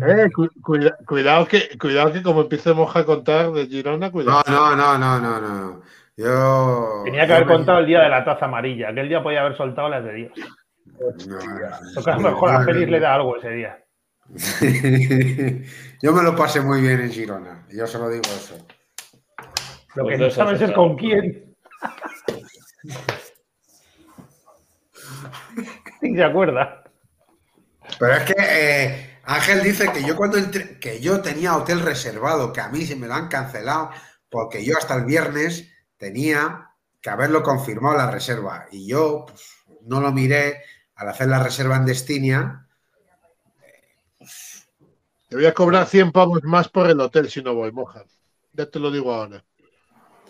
Eh, 0.07 0.31
cu- 0.33 0.49
cuida- 0.59 0.97
cuidado, 1.05 1.45
que, 1.47 1.77
cuidado 1.77 2.11
que 2.11 2.23
como 2.23 2.41
empecemos 2.41 2.95
a 2.95 3.05
contar 3.05 3.51
de 3.51 3.67
Girona, 3.67 4.11
cuidado. 4.11 4.41
No, 4.47 4.75
no, 4.75 4.97
no, 4.97 5.19
no, 5.19 5.39
no, 5.39 5.61
no. 5.61 5.81
Yo. 6.17 7.01
Tenía 7.05 7.21
que 7.21 7.27
yo 7.27 7.35
haber 7.35 7.45
me- 7.47 7.53
contado 7.53 7.77
el 7.79 7.85
día 7.85 8.01
de 8.01 8.09
la 8.09 8.25
taza 8.25 8.45
amarilla. 8.45 8.89
Aquel 8.89 9.07
día 9.07 9.21
podía 9.21 9.41
haber 9.41 9.55
soltado 9.55 9.87
las 9.89 10.03
de 10.03 10.13
Dios. 10.13 10.31
No, 11.27 11.37
Lo 11.95 12.03
que 12.03 12.09
a 12.11 12.15
lo 12.15 12.21
mejor 12.21 12.49
a 12.49 12.63
Félix 12.63 12.89
le 12.89 12.99
da 12.99 13.13
algo 13.13 13.37
ese 13.37 13.51
día. 13.51 13.77
Yo 16.01 16.11
me 16.11 16.23
lo 16.23 16.35
pasé 16.35 16.59
muy 16.61 16.81
bien 16.81 17.01
en 17.01 17.11
Girona. 17.11 17.67
Yo 17.69 17.85
solo 17.85 18.09
digo 18.09 18.23
eso. 18.25 18.55
Lo 19.95 20.05
Pues 20.05 20.17
que 20.17 20.23
de 20.23 20.29
no 20.29 20.33
sabes 20.33 20.59
es 20.61 20.71
con 20.71 20.95
quién. 20.97 21.51
Sí, 25.99 26.15
se 26.15 26.23
acuerda. 26.23 26.83
Pero 27.99 28.13
es 28.15 28.23
que 28.23 28.35
eh, 28.37 29.19
Ángel 29.23 29.61
dice 29.63 29.91
que 29.91 30.03
yo 30.03 30.15
cuando 30.15 30.37
entré, 30.37 30.79
que 30.79 30.99
yo 30.99 31.21
tenía 31.21 31.55
hotel 31.55 31.81
reservado, 31.81 32.51
que 32.51 32.61
a 32.61 32.69
mí 32.69 32.85
se 32.85 32.95
me 32.95 33.07
lo 33.07 33.13
han 33.13 33.27
cancelado, 33.27 33.91
porque 34.29 34.63
yo 34.65 34.77
hasta 34.77 34.95
el 34.95 35.05
viernes 35.05 35.69
tenía 35.97 36.71
que 37.01 37.09
haberlo 37.09 37.43
confirmado 37.43 37.97
la 37.97 38.09
reserva. 38.09 38.67
Y 38.71 38.87
yo 38.87 39.25
pues, 39.27 39.41
no 39.81 40.01
lo 40.01 40.11
miré 40.11 40.63
al 40.95 41.09
hacer 41.09 41.27
la 41.27 41.43
reserva 41.43 41.77
en 41.77 41.85
Destinia. 41.85 42.67
Te 45.29 45.35
voy 45.35 45.45
a 45.45 45.53
cobrar 45.53 45.87
100 45.87 46.11
pavos 46.11 46.43
más 46.43 46.69
por 46.69 46.89
el 46.89 46.99
hotel 46.99 47.29
si 47.29 47.41
no 47.41 47.53
voy, 47.55 47.71
moja. 47.71 48.03
Ya 48.53 48.65
te 48.65 48.79
lo 48.79 48.91
digo 48.91 49.13
ahora. 49.13 49.43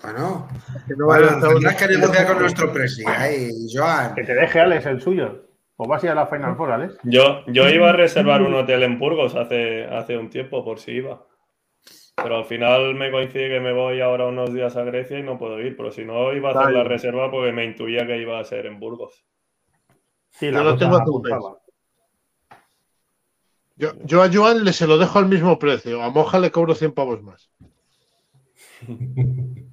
Bueno, 0.03 0.47
Que 0.87 0.95
no 0.95 1.05
bueno 1.05 1.27
a 1.27 1.39
tendrás 1.39 1.75
que 1.75 1.87
negociar 1.87 2.27
con 2.27 2.39
nuestro 2.39 2.73
presi. 2.73 3.03
Ahí, 3.05 3.49
Joan. 3.71 4.15
Que 4.15 4.23
te 4.23 4.33
deje 4.33 4.59
Alex 4.59 4.85
el 4.87 5.01
suyo. 5.01 5.45
O 5.77 5.87
vas 5.87 6.03
a 6.03 6.07
ir 6.07 6.11
a 6.11 6.15
la 6.15 6.27
Final 6.27 6.55
Four, 6.55 6.71
Alex. 6.71 6.97
Yo, 7.03 7.43
yo 7.47 7.69
iba 7.69 7.89
a 7.89 7.93
reservar 7.93 8.41
un 8.41 8.53
hotel 8.53 8.83
en 8.83 8.99
Burgos 8.99 9.35
hace, 9.35 9.85
hace 9.85 10.17
un 10.17 10.29
tiempo 10.29 10.63
por 10.63 10.79
si 10.79 10.91
iba. 10.91 11.25
Pero 12.15 12.37
al 12.37 12.45
final 12.45 12.93
me 12.95 13.09
coincide 13.09 13.49
que 13.49 13.59
me 13.59 13.73
voy 13.73 14.01
ahora 14.01 14.27
unos 14.27 14.53
días 14.53 14.75
a 14.75 14.83
Grecia 14.83 15.17
y 15.19 15.23
no 15.23 15.37
puedo 15.37 15.59
ir. 15.59 15.75
Pero 15.77 15.91
si 15.91 16.03
no, 16.03 16.33
iba 16.33 16.49
a 16.49 16.59
hacer 16.59 16.73
la 16.73 16.83
reserva 16.83 17.31
porque 17.31 17.51
me 17.51 17.65
intuía 17.65 18.05
que 18.05 18.17
iba 18.17 18.39
a 18.39 18.43
ser 18.43 18.65
en 18.65 18.79
Burgos. 18.79 19.25
Sí, 20.31 20.47
Yo 20.47 20.51
la 20.51 20.63
lo 20.63 20.71
cosa 20.71 20.79
tengo 20.85 20.97
apuntaba. 20.97 21.57
Yo, 23.75 23.93
yo 24.03 24.21
a 24.21 24.29
Joan 24.31 24.63
le 24.63 24.73
se 24.73 24.85
lo 24.85 24.97
dejo 24.97 25.17
al 25.19 25.27
mismo 25.27 25.57
precio. 25.57 26.01
A 26.03 26.09
Moja 26.09 26.39
le 26.39 26.51
cobro 26.51 26.75
100 26.75 26.91
pavos 26.91 27.23
más. 27.23 27.49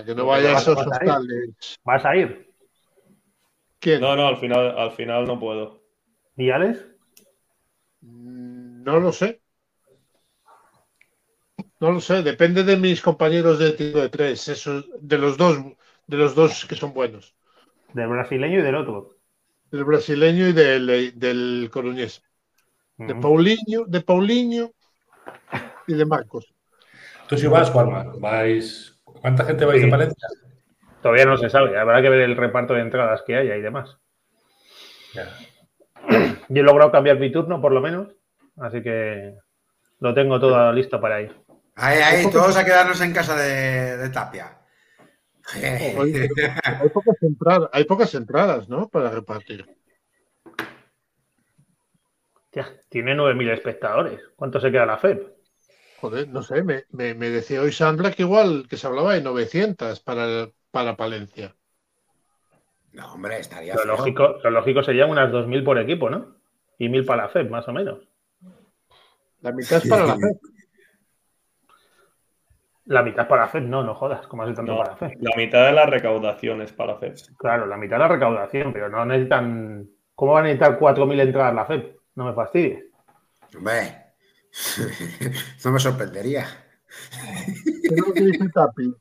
Para 0.00 0.06
que 0.06 0.14
no 0.14 0.24
Porque 0.24 0.26
vaya 0.26 0.52
a 0.52 0.54
vas- 0.54 0.66
a 0.92 1.06
ir. 1.06 1.14
hostales. 1.14 1.50
¿Vas 1.84 2.04
a 2.04 2.16
ir? 2.16 2.30
¿Quién? 3.80 4.02
No, 4.02 4.16
no, 4.16 4.26
al 4.26 4.36
final, 4.38 4.76
al 4.76 4.90
final 4.92 5.26
no 5.28 5.38
puedo. 5.38 5.82
¿Y 6.36 6.50
Alex? 6.50 6.84
Mm, 8.02 8.82
No 8.84 9.00
lo 9.00 9.12
sé. 9.12 9.40
No 11.82 11.88
lo 11.94 12.00
sé, 12.08 12.16
depende 12.22 12.62
de 12.62 12.76
mis 12.84 13.00
compañeros 13.08 13.58
de 13.58 13.72
tiro 13.72 14.00
de 14.00 14.08
tres, 14.16 14.46
esos, 14.48 14.78
de 15.00 15.18
los 15.18 15.36
dos, 15.36 15.54
de 16.06 16.16
los 16.16 16.34
dos 16.36 16.64
que 16.68 16.76
son 16.76 16.92
buenos, 16.94 17.34
Del 17.92 18.08
brasileño 18.08 18.58
y 18.58 18.62
del 18.62 18.74
otro. 18.74 19.16
del 19.70 19.84
brasileño 19.84 20.48
y 20.48 20.52
del, 20.52 21.18
del 21.18 21.68
coruñés, 21.72 22.22
de. 22.98 23.14
Paulinho, 23.16 23.84
de 23.86 24.00
Paulinho 24.02 24.72
y 25.86 25.94
de 25.94 26.06
Marcos. 26.06 26.54
tú 27.28 27.36
si 27.38 27.46
vas, 27.46 27.70
Juanma, 27.70 28.04
vais. 28.18 28.99
¿Cuánta 29.20 29.44
gente 29.44 29.64
vais 29.64 29.80
de 29.80 29.86
Sí. 29.86 29.90
Valencia? 29.90 30.28
Todavía 31.02 31.24
no 31.24 31.36
se 31.36 31.48
sabe. 31.50 31.78
Habrá 31.78 32.02
que 32.02 32.08
ver 32.10 32.20
el 32.20 32.36
reparto 32.36 32.74
de 32.74 32.80
entradas 32.80 33.22
que 33.26 33.36
haya 33.36 33.56
y 33.56 33.62
demás. 33.62 33.96
Ya. 35.14 35.28
Yo 36.48 36.60
he 36.60 36.64
logrado 36.64 36.92
cambiar 36.92 37.18
mi 37.18 37.30
turno, 37.32 37.60
por 37.60 37.72
lo 37.72 37.80
menos. 37.80 38.08
Así 38.58 38.82
que 38.82 39.34
lo 40.00 40.14
tengo 40.14 40.38
todo 40.38 40.72
listo 40.72 41.00
para 41.00 41.22
ir. 41.22 41.34
Ahí, 41.76 41.98
ahí, 41.98 42.30
todos 42.30 42.56
a 42.56 42.64
quedarnos 42.64 43.00
en 43.00 43.12
casa 43.12 43.36
de, 43.36 43.96
de 43.96 44.10
Tapia. 44.10 44.58
Oye, 45.98 46.28
hay, 46.62 46.88
pocas 46.90 47.16
entradas, 47.22 47.70
hay 47.72 47.84
pocas 47.84 48.14
entradas, 48.14 48.68
¿no? 48.68 48.88
Para 48.88 49.10
repartir. 49.10 49.66
Hostia, 52.36 52.68
tiene 52.88 53.14
9.000 53.14 53.52
espectadores. 53.52 54.20
¿Cuánto 54.36 54.60
se 54.60 54.70
queda 54.70 54.86
la 54.86 54.98
FEP? 54.98 55.39
Joder, 56.00 56.28
no 56.28 56.42
sé, 56.42 56.62
me, 56.62 56.84
me- 56.90 57.14
me 57.14 57.28
decía 57.30 57.60
hoy 57.60 57.72
Sandra 57.72 58.10
que 58.12 58.22
igual 58.22 58.66
que 58.68 58.76
se 58.76 58.86
hablaba 58.86 59.14
de 59.14 59.22
900 59.22 60.00
para, 60.00 60.48
para 60.70 60.96
Palencia. 60.96 61.54
No, 62.92 63.12
hombre, 63.12 63.38
estaría 63.38 63.74
Lo 63.74 63.84
lógico, 63.84 64.38
lo 64.42 64.50
lógico 64.50 64.82
serían 64.82 65.10
unas 65.10 65.30
2.000 65.30 65.62
por 65.62 65.78
equipo, 65.78 66.10
¿no? 66.10 66.36
Y 66.78 66.88
1.000 66.88 67.04
para 67.04 67.24
la 67.24 67.28
FEP, 67.28 67.50
más 67.50 67.68
o 67.68 67.72
menos. 67.72 67.98
La 69.42 69.52
mitad 69.52 69.78
es 69.78 69.88
para 69.88 70.06
la 70.06 70.16
FED. 70.16 70.36
La 72.86 73.02
mitad 73.02 73.28
para 73.28 73.42
la 73.42 73.48
FEP, 73.48 73.64
no, 73.64 73.84
no 73.84 73.94
jodas. 73.94 74.26
¿Cómo 74.26 74.42
hace 74.42 74.54
tanto 74.54 74.72
No, 74.72 74.78
para 74.78 74.90
la 74.92 74.96
FEP? 74.96 75.18
la 75.20 75.36
mitad 75.36 75.66
de 75.66 75.72
las 75.72 75.88
recaudaciones 75.88 76.72
para 76.72 76.94
hacer. 76.94 77.14
Claro, 77.36 77.66
la 77.66 77.76
mitad 77.76 77.96
de 77.96 78.00
la 78.00 78.08
recaudación, 78.08 78.72
pero 78.72 78.88
no 78.88 79.04
necesitan. 79.04 79.88
¿Cómo 80.14 80.32
van 80.32 80.44
a 80.44 80.48
necesitar 80.48 80.78
4.000 80.78 81.20
entradas 81.20 81.54
la 81.54 81.66
FEP? 81.66 81.96
No 82.16 82.24
me 82.24 82.32
fastidies. 82.32 82.84
Hombre, 83.56 84.09
no 85.64 85.72
me 85.72 85.80
sorprendería. 85.80 86.46
¿Qué 87.64 87.94
es 87.94 88.00
lo 88.00 88.12
que 88.12 88.24
dice 88.24 88.48
Tapi? 88.52 88.94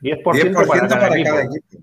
10%, 0.00 0.22
10% 0.22 0.54
para 0.54 0.66
cada 0.66 0.88
para 1.00 1.14
equipo. 1.14 1.30
cada 1.30 1.42
equipo. 1.44 1.78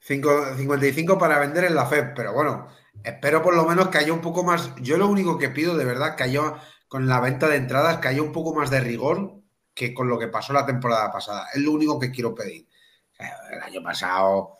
Cinco- 0.00 0.56
55 0.56 1.18
para 1.18 1.38
vender 1.38 1.64
en 1.64 1.74
la 1.74 1.86
FEP, 1.86 2.14
pero 2.14 2.32
bueno, 2.32 2.68
Espero 3.04 3.42
por 3.42 3.54
lo 3.54 3.64
menos 3.64 3.88
que 3.88 3.98
haya 3.98 4.12
un 4.12 4.20
poco 4.20 4.42
más. 4.44 4.72
Yo 4.80 4.98
lo 4.98 5.08
único 5.08 5.38
que 5.38 5.48
pido 5.48 5.76
de 5.76 5.84
verdad 5.84 6.16
que 6.16 6.24
haya 6.24 6.54
con 6.88 7.06
la 7.06 7.20
venta 7.20 7.48
de 7.48 7.56
entradas 7.56 7.98
que 7.98 8.08
haya 8.08 8.22
un 8.22 8.32
poco 8.32 8.54
más 8.54 8.70
de 8.70 8.80
rigor 8.80 9.34
que 9.74 9.94
con 9.94 10.08
lo 10.08 10.18
que 10.18 10.28
pasó 10.28 10.52
la 10.52 10.66
temporada 10.66 11.12
pasada. 11.12 11.46
Es 11.54 11.60
lo 11.60 11.72
único 11.72 11.98
que 11.98 12.10
quiero 12.10 12.34
pedir. 12.34 12.66
El 13.50 13.62
año 13.62 13.82
pasado. 13.82 14.56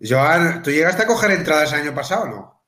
Joan, 0.00 0.62
¿tú 0.62 0.70
llegaste 0.70 1.02
a 1.02 1.06
coger 1.06 1.30
entradas 1.32 1.72
el 1.72 1.80
año 1.82 1.94
pasado 1.94 2.22
o 2.24 2.28
no? 2.28 2.62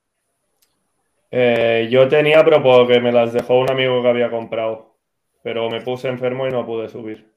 Eh, 1.31 1.89
yo 1.91 2.09
tenía, 2.09 2.45
pero 2.45 2.63
porque 2.63 3.01
me 3.01 3.11
las 3.13 3.33
dejó 3.33 3.59
un 3.59 3.71
amigo 3.71 4.03
que 4.03 4.09
había 4.09 4.31
comprado. 4.31 4.99
Pero 5.43 5.69
me 5.71 5.81
puse 5.81 6.09
enfermo 6.09 6.47
y 6.47 6.51
no 6.51 6.65
pude 6.67 6.89
subir. 6.89 7.33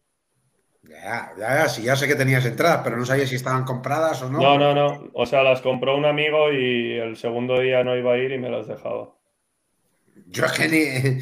Ya, 0.83 1.31
ya, 1.37 1.55
ya, 1.55 1.69
sí, 1.69 1.81
ya 1.81 1.95
sé 1.95 2.07
que 2.07 2.15
tenías 2.15 2.45
entradas, 2.45 2.81
pero 2.83 2.97
no 2.97 3.05
sabía 3.05 3.25
si 3.25 3.35
estaban 3.35 3.63
compradas 3.63 4.21
o 4.21 4.29
no. 4.29 4.39
No, 4.39 4.57
no, 4.59 4.75
no. 4.75 5.09
O 5.13 5.25
sea, 5.25 5.41
las 5.41 5.61
compró 5.61 5.97
un 5.97 6.05
amigo 6.05 6.51
y 6.51 6.93
el 6.93 7.17
segundo 7.17 7.59
día 7.59 7.83
no 7.83 7.95
iba 7.97 8.13
a 8.13 8.17
ir 8.17 8.31
y 8.31 8.37
me 8.37 8.49
las 8.49 8.67
dejaba. 8.67 9.15
Yo 10.27 10.45
es 10.45 10.51
que 10.51 10.67
ni. 10.67 11.19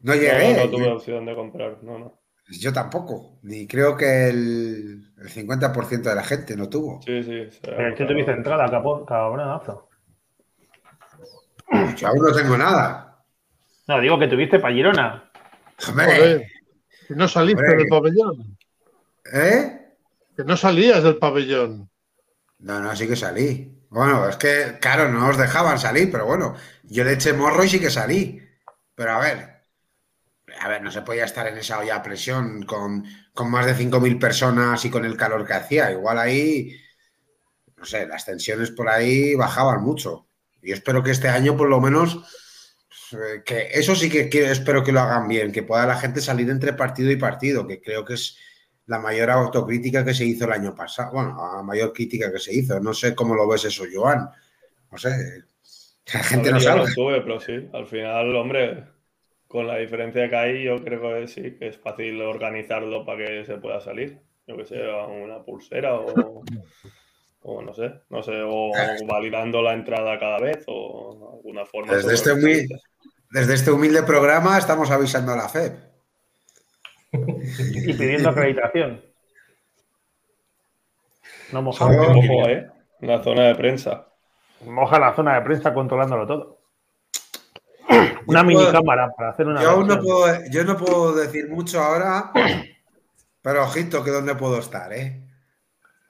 No 0.00 0.14
No, 0.14 0.20
llegué. 0.20 0.54
no 0.54 0.70
tuve 0.70 0.88
opción 0.88 1.24
de 1.24 1.34
comprar, 1.34 1.82
no, 1.82 1.98
no. 1.98 2.20
Yo 2.48 2.72
tampoco. 2.72 3.38
Ni 3.42 3.66
creo 3.66 3.96
que 3.96 4.28
el, 4.28 5.12
el 5.18 5.28
50% 5.28 6.02
de 6.02 6.14
la 6.14 6.22
gente 6.24 6.56
no 6.56 6.68
tuvo. 6.68 7.00
Sí, 7.02 7.22
sí. 7.22 7.48
Pero 7.62 7.88
es 7.88 7.96
que 7.96 8.04
tuviste 8.04 8.30
entrada, 8.32 8.66
capo- 8.70 9.04
cabronazo. 9.04 9.88
Yo 11.96 12.08
aún 12.08 12.18
no 12.22 12.32
tengo 12.32 12.56
nada. 12.56 13.24
No, 13.88 14.00
digo 14.00 14.18
que 14.18 14.28
tuviste 14.28 14.58
para 14.58 14.74
Girona. 14.74 15.30
Hombre, 15.88 16.06
Joder, 16.06 16.46
que 17.08 17.14
no 17.14 17.28
saliste 17.28 17.60
Hombre. 17.62 17.76
del 17.78 17.88
pabellón. 17.88 18.58
¿eh? 19.32 19.80
Que 20.36 20.44
no 20.44 20.56
salías 20.56 21.02
del 21.02 21.16
pabellón. 21.16 21.90
No, 22.58 22.80
no, 22.80 22.94
sí 22.96 23.06
que 23.08 23.16
salí. 23.16 23.72
Bueno, 23.90 24.28
es 24.28 24.36
que, 24.36 24.78
claro, 24.80 25.08
no 25.08 25.28
os 25.28 25.36
dejaban 25.38 25.78
salir, 25.78 26.10
pero 26.10 26.26
bueno, 26.26 26.54
yo 26.84 27.04
le 27.04 27.12
eché 27.12 27.32
morro 27.32 27.64
y 27.64 27.68
sí 27.68 27.80
que 27.80 27.90
salí. 27.90 28.40
Pero 28.94 29.12
a 29.12 29.20
ver, 29.20 29.55
a 30.60 30.68
ver, 30.68 30.82
no 30.82 30.90
se 30.90 31.02
podía 31.02 31.24
estar 31.24 31.46
en 31.46 31.58
esa 31.58 31.78
olla 31.78 31.96
a 31.96 32.02
presión 32.02 32.62
con, 32.64 33.04
con 33.34 33.50
más 33.50 33.66
de 33.66 33.74
5.000 33.74 34.18
personas 34.18 34.84
y 34.84 34.90
con 34.90 35.04
el 35.04 35.16
calor 35.16 35.46
que 35.46 35.54
hacía. 35.54 35.90
Igual 35.92 36.18
ahí, 36.18 36.72
no 37.76 37.84
sé, 37.84 38.06
las 38.06 38.24
tensiones 38.24 38.70
por 38.70 38.88
ahí 38.88 39.34
bajaban 39.34 39.82
mucho. 39.82 40.28
Y 40.62 40.72
espero 40.72 41.02
que 41.02 41.10
este 41.12 41.28
año, 41.28 41.56
por 41.56 41.68
lo 41.68 41.80
menos, 41.80 42.18
eh, 43.12 43.42
que 43.44 43.68
eso 43.72 43.94
sí 43.94 44.08
que 44.10 44.28
quiero- 44.28 44.50
espero 44.50 44.82
que 44.82 44.92
lo 44.92 45.00
hagan 45.00 45.28
bien, 45.28 45.52
que 45.52 45.62
pueda 45.62 45.86
la 45.86 45.96
gente 45.98 46.20
salir 46.20 46.48
entre 46.50 46.72
partido 46.72 47.10
y 47.10 47.16
partido, 47.16 47.66
que 47.66 47.80
creo 47.80 48.04
que 48.04 48.14
es 48.14 48.36
la 48.86 48.98
mayor 48.98 49.30
autocrítica 49.30 50.04
que 50.04 50.14
se 50.14 50.24
hizo 50.24 50.44
el 50.44 50.52
año 50.52 50.74
pasado. 50.74 51.12
Bueno, 51.12 51.36
la 51.56 51.62
mayor 51.62 51.92
crítica 51.92 52.32
que 52.32 52.38
se 52.38 52.54
hizo. 52.54 52.78
No 52.80 52.94
sé 52.94 53.14
cómo 53.14 53.34
lo 53.34 53.46
ves 53.48 53.64
eso, 53.64 53.84
Joan. 53.92 54.28
No 54.90 54.98
sé. 54.98 55.42
La 56.14 56.22
gente 56.22 56.50
no 56.52 56.58
yo 56.58 56.64
sabe. 56.68 56.80
no 56.82 56.86
sube, 56.86 57.20
pero 57.20 57.40
sí. 57.40 57.68
Al 57.72 57.86
final, 57.86 58.34
hombre, 58.36 58.84
con 59.48 59.66
la 59.66 59.76
diferencia 59.76 60.28
que 60.28 60.36
hay, 60.36 60.64
yo 60.64 60.82
creo 60.82 61.14
que 61.14 61.28
sí, 61.28 61.56
que 61.56 61.68
es 61.68 61.78
fácil 61.78 62.20
organizarlo 62.22 63.04
para 63.04 63.26
que 63.26 63.44
se 63.44 63.58
pueda 63.58 63.80
salir. 63.80 64.20
Yo 64.46 64.56
que 64.56 64.64
sé, 64.64 64.80
una 64.80 65.42
pulsera 65.42 65.94
o, 65.94 66.42
o 67.42 67.62
no 67.62 67.74
sé, 67.74 67.92
no 68.10 68.22
sé, 68.22 68.42
o 68.44 68.70
validando 69.08 69.62
la 69.62 69.74
entrada 69.74 70.18
cada 70.18 70.38
vez 70.38 70.64
o 70.66 71.36
alguna 71.36 71.64
forma. 71.64 71.94
Desde 71.94 72.14
este, 72.14 72.32
humilde, 72.32 72.76
desde 73.30 73.54
este 73.54 73.70
humilde 73.70 74.02
programa 74.02 74.58
estamos 74.58 74.90
avisando 74.90 75.32
a 75.32 75.36
la 75.36 75.48
FEP. 75.48 75.74
Y 77.12 77.94
pidiendo 77.94 78.30
acreditación. 78.30 79.02
No 81.52 81.62
mojamos. 81.62 82.08
Ojo, 82.08 82.48
eh, 82.48 82.68
la 83.00 83.22
zona 83.22 83.44
de 83.44 83.54
prensa. 83.54 84.08
Moja 84.64 84.98
la 84.98 85.14
zona 85.14 85.34
de 85.34 85.42
prensa 85.42 85.72
controlándolo 85.72 86.26
todo. 86.26 86.55
Una 88.26 88.40
Yo 88.40 88.44
mini 88.46 88.60
puedo- 88.60 88.72
cámara 88.72 89.08
para 89.16 89.30
hacer 89.30 89.46
una. 89.46 89.62
Yo 89.62 89.70
aún 89.70 89.86
no 89.86 90.00
puedo, 90.00 90.26
yo 90.50 90.64
no 90.64 90.76
puedo 90.76 91.14
decir 91.14 91.48
mucho 91.48 91.80
ahora, 91.80 92.32
pero 93.42 93.62
ojito 93.64 94.02
que 94.02 94.10
dónde 94.10 94.34
puedo 94.34 94.58
estar, 94.58 94.92
¿eh? 94.92 95.22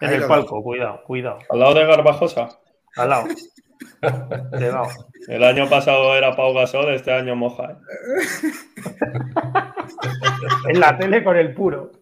En 0.00 0.08
Ahí 0.08 0.14
el 0.16 0.24
palco, 0.26 0.62
cuidado, 0.62 1.02
cuidado. 1.04 1.38
Al 1.50 1.58
lado 1.58 1.74
de 1.74 1.84
Garbajosa. 1.86 2.48
Al 2.96 3.08
lado. 3.10 3.26
De 4.52 4.72
lado. 4.72 4.88
El 5.28 5.44
año 5.44 5.68
pasado 5.68 6.14
era 6.16 6.34
Pau 6.34 6.54
Gasol, 6.54 6.94
este 6.94 7.12
año 7.12 7.36
moja. 7.36 7.72
¿eh? 7.72 7.76
En 10.68 10.80
la 10.80 10.96
tele 10.98 11.22
con 11.22 11.36
el 11.36 11.54
puro. 11.54 11.92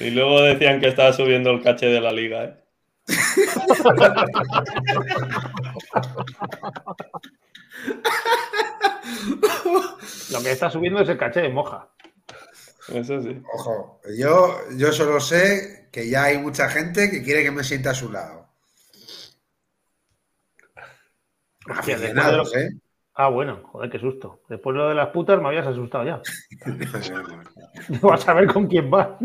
Y 0.00 0.10
luego 0.10 0.40
decían 0.42 0.80
que 0.80 0.88
estaba 0.88 1.12
subiendo 1.12 1.50
el 1.50 1.62
caché 1.62 1.86
de 1.86 2.00
la 2.00 2.12
liga. 2.12 2.44
¿eh? 2.44 2.56
Lo 10.32 10.42
que 10.42 10.52
está 10.52 10.70
subiendo 10.70 11.00
es 11.00 11.08
el 11.08 11.18
caché 11.18 11.40
de 11.40 11.48
moja. 11.48 11.88
Eso 12.88 13.20
sí. 13.20 13.42
Ojo, 13.52 14.00
yo, 14.16 14.58
yo 14.76 14.92
solo 14.92 15.20
sé 15.20 15.88
que 15.90 16.08
ya 16.08 16.24
hay 16.24 16.38
mucha 16.38 16.68
gente 16.68 17.10
que 17.10 17.22
quiere 17.22 17.42
que 17.42 17.50
me 17.50 17.64
sienta 17.64 17.90
a 17.90 17.94
su 17.94 18.10
lado. 18.10 18.46
Aficionados, 21.68 22.52
de 22.52 22.66
¿eh? 22.66 22.70
Ah, 23.14 23.28
bueno, 23.28 23.60
joder, 23.64 23.90
qué 23.90 23.98
susto. 23.98 24.42
Después 24.48 24.74
de 24.74 24.78
lo 24.78 24.88
de 24.88 24.94
las 24.94 25.08
putas 25.08 25.40
me 25.40 25.48
habías 25.48 25.66
asustado 25.66 26.04
ya. 26.04 26.20
Vas 28.02 28.28
a 28.28 28.34
ver 28.34 28.52
con 28.52 28.66
quién 28.66 28.92
va. 28.92 29.18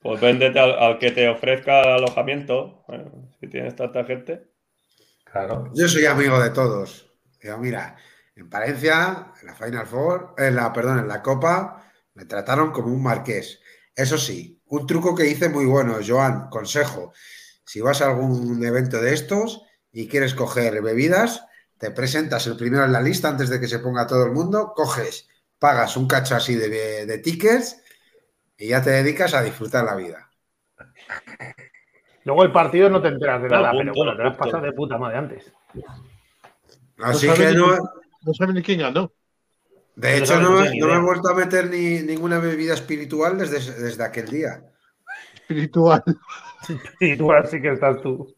Pues 0.00 0.20
véndete 0.20 0.58
al, 0.58 0.78
al 0.78 0.98
que 0.98 1.10
te 1.10 1.28
ofrezca 1.28 1.82
el 1.82 2.02
alojamiento. 2.02 2.82
Bueno, 2.88 3.28
si 3.38 3.48
tienes 3.48 3.76
tanta 3.76 4.04
gente. 4.04 4.48
Claro. 5.24 5.70
Yo 5.74 5.86
soy 5.86 6.06
amigo 6.06 6.40
de 6.40 6.50
todos. 6.50 7.12
Digo, 7.42 7.58
mira, 7.58 7.96
en 8.36 8.50
Palencia, 8.50 9.32
en 9.40 9.46
la 9.46 9.54
Final 9.54 9.86
Four, 9.86 10.34
en 10.36 10.54
la, 10.54 10.72
perdón, 10.72 10.98
en 10.98 11.08
la 11.08 11.22
Copa, 11.22 11.82
me 12.14 12.26
trataron 12.26 12.70
como 12.70 12.88
un 12.88 13.02
marqués. 13.02 13.60
Eso 13.94 14.18
sí, 14.18 14.60
un 14.66 14.86
truco 14.86 15.14
que 15.14 15.26
hice 15.26 15.48
muy 15.48 15.64
bueno, 15.64 15.96
Joan, 16.06 16.48
consejo. 16.50 17.12
Si 17.64 17.80
vas 17.80 18.02
a 18.02 18.08
algún 18.08 18.62
evento 18.64 19.00
de 19.00 19.14
estos 19.14 19.62
y 19.90 20.06
quieres 20.06 20.34
coger 20.34 20.82
bebidas, 20.82 21.46
te 21.78 21.90
presentas 21.90 22.46
el 22.46 22.56
primero 22.56 22.84
en 22.84 22.92
la 22.92 23.00
lista 23.00 23.28
antes 23.28 23.48
de 23.48 23.58
que 23.58 23.68
se 23.68 23.78
ponga 23.78 24.06
todo 24.06 24.26
el 24.26 24.32
mundo, 24.32 24.72
coges, 24.76 25.28
pagas 25.58 25.96
un 25.96 26.06
cacho 26.06 26.36
así 26.36 26.54
de, 26.54 27.06
de 27.06 27.18
tickets 27.18 27.82
y 28.58 28.68
ya 28.68 28.82
te 28.82 28.90
dedicas 28.90 29.32
a 29.34 29.42
disfrutar 29.42 29.84
la 29.84 29.96
vida. 29.96 30.30
Luego 32.24 32.42
el 32.42 32.52
partido 32.52 32.90
no 32.90 33.00
te 33.00 33.08
enteras 33.08 33.42
de 33.42 33.48
nada, 33.48 33.72
pero 33.72 33.94
bueno, 33.94 34.16
te 34.16 34.22
lo 34.22 34.28
has 34.28 34.36
pasado 34.36 34.62
de 34.62 34.72
puta 34.72 34.98
madre 34.98 35.18
antes. 35.18 35.52
Así 36.98 37.26
sabe 37.26 37.48
que 37.48 37.54
no, 37.54 37.76
No 38.26 38.34
saben 38.34 38.56
ni 38.56 38.62
quién 38.62 38.80
ganó. 38.80 39.12
De 39.94 40.18
hecho, 40.18 40.34
no, 40.40 40.50
no 40.50 40.60
me- 40.60 40.78
no 40.78 40.86
me 40.88 40.94
he 40.94 40.98
vuelto 41.00 41.28
a 41.28 41.34
meter 41.34 41.70
ni 41.70 42.00
ninguna 42.00 42.38
bebida 42.40 42.74
espiritual 42.74 43.38
desde, 43.38 43.72
desde 43.80 44.04
aquel 44.04 44.26
día. 44.28 44.62
Espiritual. 45.34 46.02
Tú 47.16 47.32
así 47.32 47.62
que 47.62 47.72
estás 47.72 48.02
tú. 48.02 48.34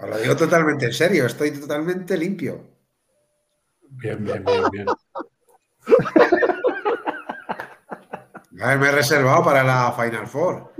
Os 0.00 0.08
lo 0.08 0.18
digo 0.18 0.36
totalmente 0.36 0.86
en 0.86 0.92
serio, 0.92 1.26
estoy 1.26 1.50
totalmente 1.52 2.16
limpio. 2.16 2.64
Bien, 3.90 4.24
bien, 4.24 4.42
bien, 4.44 4.62
bien. 4.72 4.86
A 8.60 8.68
ver, 8.68 8.78
me 8.78 8.88
he 8.88 8.92
reservado 8.92 9.44
para 9.44 9.62
la 9.62 9.92
Final 9.92 10.26
Four. 10.26 10.72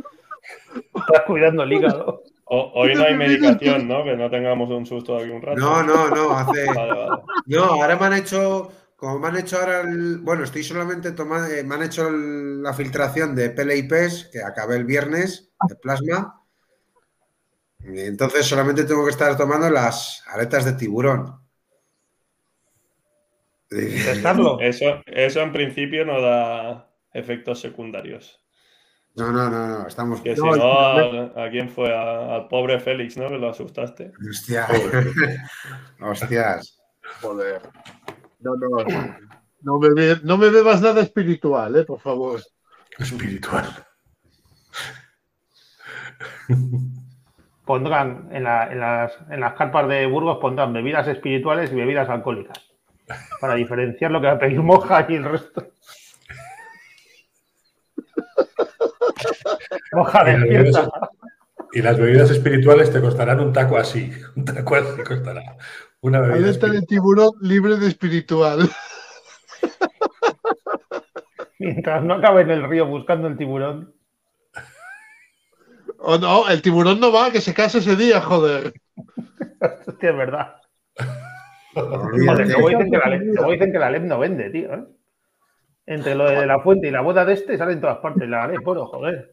Estás 0.74 1.22
cuidando 1.26 1.62
el 1.64 1.72
hígado. 1.72 2.22
Hoy 2.54 2.94
no 2.94 3.04
hay 3.04 3.14
medicación, 3.16 3.88
¿no? 3.88 4.04
Que 4.04 4.14
no 4.16 4.28
tengamos 4.30 4.68
un 4.70 4.84
susto 4.84 5.16
de 5.16 5.22
aquí 5.24 5.32
un 5.32 5.40
rato. 5.40 5.58
No, 5.58 5.82
no, 5.82 6.08
no, 6.10 6.30
hace. 6.30 6.72
Vale, 6.74 6.92
vale. 6.92 7.22
No, 7.46 7.64
ahora 7.64 7.96
me 7.96 8.06
han 8.06 8.12
hecho. 8.14 8.70
Como 8.96 9.18
me 9.18 9.28
han 9.28 9.36
hecho 9.38 9.58
ahora 9.58 9.80
el. 9.80 10.18
Bueno, 10.18 10.44
estoy 10.44 10.62
solamente 10.62 11.12
tomando. 11.12 11.48
eh, 11.48 11.64
Me 11.64 11.74
han 11.76 11.82
hecho 11.84 12.08
el- 12.08 12.62
la 12.62 12.74
filtración 12.74 13.34
de 13.34 13.50
PLIPs, 13.50 14.28
que 14.32 14.42
acabé 14.42 14.76
el 14.76 14.84
viernes, 14.84 15.50
de 15.68 15.76
plasma. 15.76 16.40
Y 17.84 18.00
entonces 18.00 18.46
solamente 18.46 18.84
tengo 18.84 19.04
que 19.04 19.10
estar 19.10 19.36
tomando 19.36 19.68
las 19.70 20.22
aletas 20.28 20.64
de 20.64 20.74
tiburón. 20.74 21.40
Eso, 24.60 25.00
eso 25.06 25.40
en 25.40 25.52
principio 25.52 26.04
no 26.04 26.20
da 26.20 26.90
efectos 27.14 27.60
secundarios. 27.60 28.41
No, 29.14 29.30
no, 29.30 29.50
no, 29.50 29.66
no, 29.66 29.86
estamos. 29.86 30.20
Que 30.22 30.34
si 30.34 30.40
No, 30.42 30.54
¿a, 30.54 31.44
a 31.44 31.50
quién 31.50 31.68
fue? 31.68 31.94
A- 31.94 32.34
al 32.36 32.48
pobre 32.48 32.80
Félix, 32.80 33.16
¿no? 33.18 33.28
Que 33.28 33.38
lo 33.38 33.50
asustaste. 33.50 34.12
Hostia. 34.30 34.66
Hostias. 36.00 36.80
Joder. 37.20 37.60
No, 38.40 38.54
no. 38.56 38.84
No 39.60 39.78
me, 39.78 39.88
be- 39.94 40.20
no 40.24 40.36
me 40.38 40.48
bebas 40.48 40.80
nada 40.80 41.02
espiritual, 41.02 41.76
eh, 41.76 41.84
por 41.84 42.00
favor. 42.00 42.40
Espiritual. 42.98 43.66
Pondrán 47.64 48.28
en, 48.32 48.44
la- 48.44 48.72
en 48.72 48.80
las, 48.80 49.12
en 49.30 49.40
las 49.40 49.52
carpas 49.54 49.88
de 49.88 50.06
Burgos 50.06 50.38
pondrán 50.40 50.72
bebidas 50.72 51.06
espirituales 51.06 51.70
y 51.70 51.76
bebidas 51.76 52.08
alcohólicas. 52.08 52.58
Para 53.40 53.54
diferenciar 53.54 54.10
lo 54.10 54.20
que 54.20 54.26
va 54.28 54.32
a 54.34 54.38
pedir 54.38 54.60
moja 54.62 55.06
y 55.08 55.14
el 55.16 55.24
resto. 55.24 55.66
Moja 59.92 60.22
Y 60.22 60.32
las, 60.32 60.40
bebidas, 60.42 60.88
y 61.72 61.82
las 61.82 61.98
bebidas 61.98 62.30
espirituales 62.30 62.92
te 62.92 63.00
costarán 63.00 63.40
un 63.40 63.52
taco 63.52 63.76
así. 63.76 64.10
Un 64.36 64.44
taco 64.44 64.76
así 64.76 65.02
costará. 65.02 65.56
Una 66.00 66.20
bebida 66.20 66.48
Aleta 66.48 66.66
de 66.66 66.78
espiritual. 66.78 66.86
tiburón 66.86 67.30
libre 67.40 67.76
de 67.76 67.86
espiritual. 67.86 68.68
Mientras 71.58 72.02
no 72.02 72.14
acabe 72.14 72.42
en 72.42 72.50
el 72.50 72.68
río 72.68 72.86
buscando 72.86 73.28
el 73.28 73.36
tiburón. 73.36 73.94
O 75.98 76.18
no, 76.18 76.48
el 76.48 76.60
tiburón 76.60 76.98
no 76.98 77.12
va, 77.12 77.30
que 77.30 77.40
se 77.40 77.54
case 77.54 77.78
ese 77.78 77.94
día, 77.94 78.20
joder. 78.20 78.72
Hostia, 79.86 80.10
es 80.10 80.16
verdad. 80.16 80.56
Joder, 81.74 82.48
luego 82.48 82.68
dicen 82.68 82.90
que 82.90 82.98
la 82.98 83.06
LEP, 83.06 83.22
luego 83.22 83.52
dicen 83.52 83.72
que 83.72 83.78
la 83.78 83.90
LEP 83.90 84.02
no 84.02 84.18
vende, 84.18 84.50
tío. 84.50 84.74
¿eh? 84.74 84.84
Entre 85.86 86.16
lo 86.16 86.28
de 86.28 86.46
la 86.46 86.58
fuente 86.60 86.88
y 86.88 86.90
la 86.90 87.00
boda 87.00 87.24
de 87.24 87.34
este 87.34 87.56
salen 87.56 87.80
todas 87.80 87.98
partes. 87.98 88.28
La 88.28 88.48
LEP, 88.48 88.66
oro, 88.66 88.86
joder. 88.86 89.31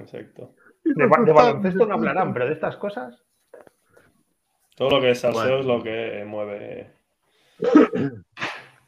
Exacto. 0.00 0.54
De, 0.84 1.06
ba- 1.06 1.22
de 1.24 1.32
baloncesto 1.32 1.86
no 1.86 1.94
hablarán, 1.94 2.32
pero 2.32 2.46
de 2.46 2.52
estas 2.54 2.76
cosas. 2.76 3.22
Todo 4.74 4.90
lo 4.90 5.00
que 5.00 5.10
es 5.10 5.20
salseo 5.20 5.42
Bueno. 5.42 5.60
es 5.60 5.66
lo 5.66 5.82
que 5.82 6.24
mueve. 6.26 6.90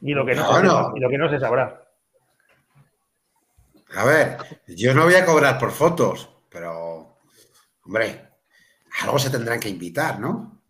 Y 0.01 0.12
lo 0.15 0.25
que 0.27 0.35
no, 0.35 0.45
se, 0.61 0.66
y 0.97 1.01
lo 1.01 1.09
que 1.09 1.19
no 1.19 1.29
se 1.31 1.39
sabrá. 1.39 1.83
A 3.97 4.05
ver, 4.05 4.39
yo 4.66 4.93
no 4.95 5.05
voy 5.05 5.15
a 5.15 5.25
cobrar 5.25 5.57
por 5.59 5.71
fotos, 5.71 6.29
pero, 6.49 7.16
hombre, 7.85 8.29
algo 9.03 9.19
se 9.19 9.31
tendrán 9.31 9.61
que 9.61 9.69
invitar, 9.69 10.19
¿no? 10.19 10.61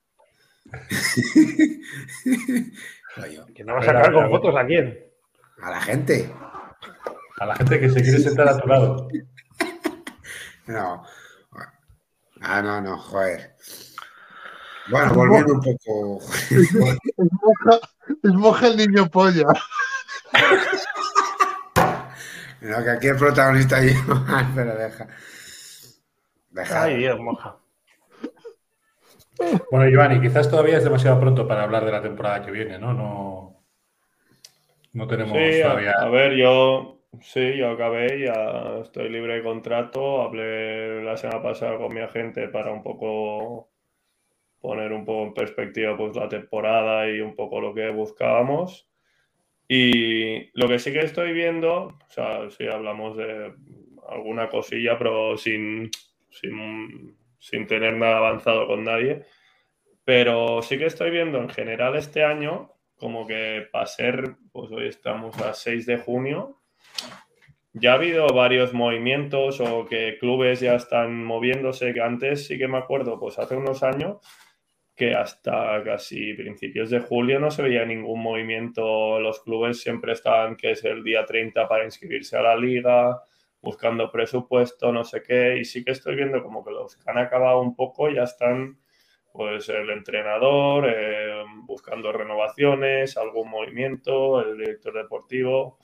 Que 3.55 3.63
no 3.63 3.75
vas 3.75 3.87
A 3.87 3.91
a 3.91 3.93
ver, 3.93 4.03
sacar 4.03 4.05
a 4.05 4.09
ver, 4.09 4.09
a 4.09 4.13
con 4.23 4.31
fotos 4.31 4.57
a 4.57 4.67
quién. 4.67 5.05
a 5.63 5.71
la 5.71 5.81
gente. 5.81 6.33
A 7.39 7.47
la 7.47 7.55
gente 7.55 7.79
que 7.81 7.89
se 7.89 8.03
quiere 8.03 8.19
sentar 8.19 8.49
a 8.49 8.59
tu 8.59 8.67
lado. 8.69 9.09
No. 10.67 11.05
Ah, 12.41 12.61
no, 12.63 12.81
no, 12.81 12.99
joder. 12.99 13.55
Bueno, 14.91 15.15
volviendo 15.15 15.55
un 15.55 15.61
poco. 15.61 16.21
Es 18.23 18.33
moja, 18.35 18.67
el 18.67 18.77
niño 18.77 19.09
polla. 19.09 19.45
No, 22.61 22.83
que 22.83 22.91
aquí 22.91 23.07
el 23.09 23.17
protagonista 23.17 23.83
yo. 23.83 23.93
Ay, 24.29 24.47
pero 24.55 24.75
deja. 24.77 25.07
Deja. 26.51 26.83
Ay, 26.83 26.97
Dios, 26.99 27.19
moja. 27.21 27.57
Bueno, 29.71 29.89
Giovanni, 29.91 30.21
quizás 30.21 30.49
todavía 30.51 30.79
es 30.79 30.85
demasiado 30.85 31.19
pronto 31.21 31.47
para 31.49 31.65
hablar 31.65 31.85
de 31.85 31.93
la 31.93 32.03
temporada 32.03 32.45
que 32.45 32.51
viene, 32.51 32.79
¿no? 32.79 32.93
No, 32.95 33.65
no 34.93 35.07
tenemos 35.07 35.37
Sí, 35.37 35.61
todavía. 35.63 35.93
a 35.99 36.09
ver, 36.09 36.35
yo 36.37 36.94
sí, 37.23 37.57
yo 37.57 37.71
acabé, 37.71 38.21
ya 38.21 38.79
estoy 38.83 39.09
libre 39.09 39.37
de 39.37 39.43
contrato. 39.43 40.23
Hablé 40.23 41.03
la 41.03 41.17
semana 41.17 41.43
pasada 41.43 41.79
con 41.79 41.95
mi 41.95 42.01
agente 42.01 42.49
para 42.49 42.73
un 42.73 42.83
poco 42.83 43.71
poner 44.61 44.93
un 44.93 45.05
poco 45.05 45.25
en 45.25 45.35
perspectiva 45.35 45.97
pues 45.97 46.17
la 46.17 46.29
temporada 46.29 47.11
y 47.11 47.21
un 47.21 47.35
poco 47.35 47.61
lo 47.61 47.75
que 47.75 47.91
buscábamos. 47.91 48.89
Y 49.69 50.51
lo 50.59 50.69
que 50.69 50.79
sí 50.79 50.93
que 50.93 51.01
estoy 51.01 51.33
viendo, 51.33 51.87
o 51.87 52.09
sea, 52.09 52.51
sí 52.51 52.67
hablamos 52.67 53.17
de 53.17 53.55
alguna 54.09 54.49
cosilla, 54.49 54.99
pero 54.99 55.37
sin, 55.37 55.91
sin, 56.31 57.17
sin 57.39 57.67
tener 57.67 57.95
nada 57.97 58.19
avanzado 58.19 58.67
con 58.67 58.85
nadie. 58.85 59.25
Pero 60.05 60.63
sí 60.63 60.79
que 60.79 60.87
estoy 60.87 61.11
viendo 61.11 61.39
en 61.39 61.49
general 61.49 61.97
este 61.97 62.25
año 62.25 62.75
como 62.97 63.27
que 63.27 63.67
para 63.71 63.87
ser, 63.87 64.37
pues 64.53 64.71
hoy 64.71 64.89
estamos 64.89 65.39
a 65.43 65.53
6 65.53 65.87
de 65.87 65.99
junio, 65.99 66.61
ya 67.75 67.93
ha 67.93 67.95
habido 67.95 68.29
varios 68.29 68.73
movimientos 68.73 69.61
o 69.61 69.85
que 69.87 70.17
clubes 70.19 70.61
ya 70.61 70.75
están 70.77 71.25
moviéndose, 71.25 71.93
que 71.93 72.01
antes 72.01 72.47
sí 72.47 72.57
que 72.57 72.69
me 72.69 72.79
acuerdo, 72.79 73.19
pues 73.19 73.39
hace 73.39 73.57
unos 73.57 73.83
años, 73.83 74.19
que 74.95 75.15
hasta 75.15 75.83
casi 75.85 76.35
principios 76.35 76.91
de 76.91 77.01
julio 77.01 77.41
no 77.41 77.51
se 77.51 77.63
veía 77.63 77.85
ningún 77.85 78.23
movimiento, 78.23 79.19
los 79.19 79.41
clubes 79.43 79.81
siempre 79.81 80.13
estaban, 80.13 80.57
que 80.57 80.71
es 80.73 80.85
el 80.85 81.03
día 81.03 81.25
30 81.27 81.67
para 81.67 81.85
inscribirse 81.85 82.37
a 82.37 82.43
la 82.43 82.57
liga, 82.57 83.21
buscando 83.61 84.11
presupuesto, 84.11 84.93
no 84.93 85.03
sé 85.03 85.23
qué, 85.23 85.59
y 85.59 85.65
sí 85.65 85.85
que 85.85 85.93
estoy 85.93 86.15
viendo 86.15 86.43
como 86.45 86.65
que 86.65 86.71
los 86.71 86.97
que 86.97 87.11
han 87.11 87.19
acabado 87.19 87.61
un 87.61 87.75
poco 87.75 88.09
ya 88.09 88.23
están 88.23 88.79
pues 89.33 89.69
el 89.69 89.91
entrenador, 89.91 90.87
eh, 90.89 91.43
buscando 91.65 92.13
renovaciones, 92.13 93.17
algún 93.17 93.51
movimiento, 93.51 94.41
el 94.41 94.59
director 94.59 94.95
deportivo. 94.95 95.79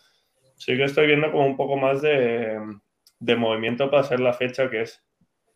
Sí 0.60 0.76
que 0.76 0.84
estoy 0.84 1.06
viendo 1.06 1.32
como 1.32 1.46
un 1.46 1.56
poco 1.56 1.76
más 1.76 2.02
de, 2.02 2.60
de 3.18 3.36
movimiento 3.36 3.90
para 3.90 4.02
ser 4.02 4.20
la 4.20 4.34
fecha 4.34 4.68
que 4.68 4.82
es. 4.82 5.02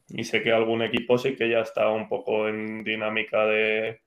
Y 0.09 0.25
sé 0.25 0.43
que 0.43 0.53
algún 0.53 0.83
equipo 0.83 1.19
sí 1.19 1.37
que 1.37 1.51
ya 1.51 1.61
está 1.61 1.91
un 1.91 2.09
poco 2.09 2.49
en 2.49 2.85
dinámica 2.85 3.45
de, 3.45 4.01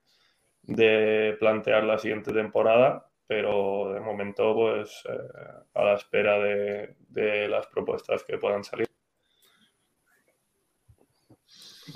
de 0.62 1.36
plantear 1.38 1.84
la 1.84 1.98
siguiente 1.98 2.32
temporada, 2.32 3.10
pero 3.28 3.92
de 3.94 4.00
momento 4.00 4.54
pues 4.54 5.04
eh, 5.08 5.64
a 5.74 5.84
la 5.84 5.94
espera 5.94 6.38
de, 6.40 6.96
de 7.08 7.48
las 7.48 7.68
propuestas 7.68 8.24
que 8.24 8.38
puedan 8.38 8.64
salir. 8.64 8.88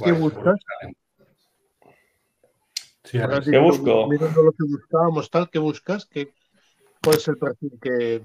¿Qué 0.04 0.12
buscas? 0.12 0.60
Sí, 3.04 3.18
¿Qué 3.50 3.58
busco? 3.58 4.08
Mirando 4.08 4.42
lo 4.42 4.52
que 4.52 4.64
buscábamos, 4.64 5.28
tal, 5.30 5.50
¿qué 5.50 5.58
buscas? 5.58 6.06
¿Qué, 6.06 6.32
¿Cuál 7.02 7.16
es 7.16 7.28
el 7.28 7.36
perfil 7.36 7.72
que, 7.82 8.22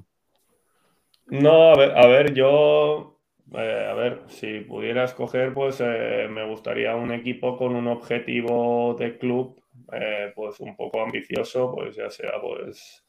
No, 1.30 1.72
a 1.74 1.76
ver, 1.78 1.92
a 1.98 2.08
ver, 2.08 2.34
yo, 2.34 3.20
eh, 3.54 3.88
a 3.90 3.94
ver, 3.94 4.22
si 4.28 4.62
pudiera 4.62 5.04
escoger, 5.04 5.54
pues 5.54 5.82
eh, 5.82 6.28
me 6.30 6.46
gustaría 6.48 6.96
un 6.96 7.12
equipo 7.12 7.58
con 7.58 7.76
un 7.76 7.88
objetivo 7.88 8.96
de 8.98 9.18
club, 9.18 9.62
eh, 9.94 10.32
pues 10.36 10.60
un 10.62 10.76
poco 10.76 11.02
ambicioso, 11.02 11.74
pues 11.76 11.96
ya 11.98 12.10
sea, 12.10 12.40
pues, 12.42 13.06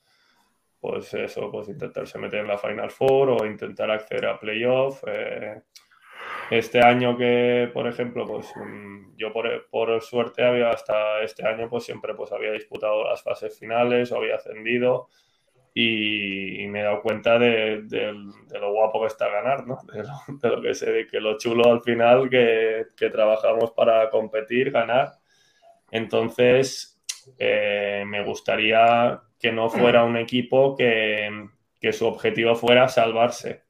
pues 0.80 1.14
eso, 1.14 1.50
pues 1.52 1.68
intentarse 1.68 2.18
meter 2.18 2.40
en 2.40 2.48
la 2.48 2.58
Final 2.58 2.90
Four 2.90 3.30
o 3.30 3.46
intentar 3.46 3.90
acceder 3.90 4.26
a 4.26 4.40
playoff. 4.40 5.02
eh. 5.06 5.62
Este 6.50 6.80
año 6.80 7.16
que, 7.16 7.70
por 7.72 7.86
ejemplo, 7.86 8.24
pues 8.26 8.50
mm, 8.56 9.16
yo 9.16 9.32
por, 9.32 9.68
por 9.70 10.00
suerte 10.02 10.44
había 10.44 10.70
hasta 10.70 11.22
este 11.22 11.46
año, 11.46 11.68
pues 11.68 11.84
siempre 11.84 12.14
pues 12.14 12.32
había 12.32 12.52
disputado 12.52 13.04
las 13.04 13.22
fases 13.22 13.58
finales 13.58 14.10
o 14.12 14.16
había 14.16 14.36
ascendido 14.36 15.08
y, 15.80 16.62
y 16.62 16.66
me 16.68 16.80
he 16.80 16.82
dado 16.84 17.02
cuenta 17.02 17.38
de, 17.38 17.82
de- 17.82 18.14
de 18.48 18.58
lo 18.58 18.72
guapo 18.72 19.00
que 19.02 19.06
está 19.08 19.28
ganar, 19.28 19.66
¿no? 19.66 19.78
De 19.92 20.02
lo, 20.02 20.38
de 20.40 20.48
lo 20.56 20.62
que 20.62 20.74
sé, 20.74 20.90
de 20.92 21.06
que 21.06 21.20
lo 21.20 21.38
chulo 21.38 21.70
al 21.72 21.80
final 21.82 22.28
que, 22.30 22.86
que 22.96 23.10
trabajamos 23.10 23.70
para 23.72 24.10
competir, 24.10 24.70
ganar. 24.70 25.12
Entonces, 25.90 27.00
eh, 27.38 28.04
me 28.06 28.24
gustaría 28.24 29.20
que 29.38 29.52
no 29.52 29.68
fuera 29.70 30.04
un 30.04 30.16
equipo 30.16 30.76
que, 30.76 31.30
que 31.80 31.92
su 31.92 32.06
objetivo 32.06 32.54
fuera 32.56 32.88
salvarse. 32.88 33.62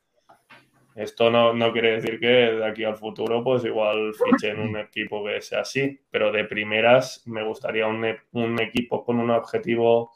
Esto 0.96 1.30
no, 1.30 1.52
no 1.52 1.72
quiere 1.72 1.92
decir 1.92 2.18
que 2.18 2.26
de 2.26 2.66
aquí 2.66 2.82
al 2.84 2.96
futuro, 2.96 3.44
pues 3.44 3.64
igual 3.64 4.12
fichen 4.14 4.58
un 4.58 4.76
equipo 4.78 5.24
que 5.24 5.40
sea 5.40 5.60
así, 5.60 6.00
pero 6.10 6.32
de 6.32 6.44
primeras 6.44 7.22
me 7.26 7.44
gustaría 7.44 7.86
un, 7.86 8.04
un 8.32 8.60
equipo 8.60 9.04
con 9.04 9.20
un 9.20 9.30
objetivo 9.30 10.12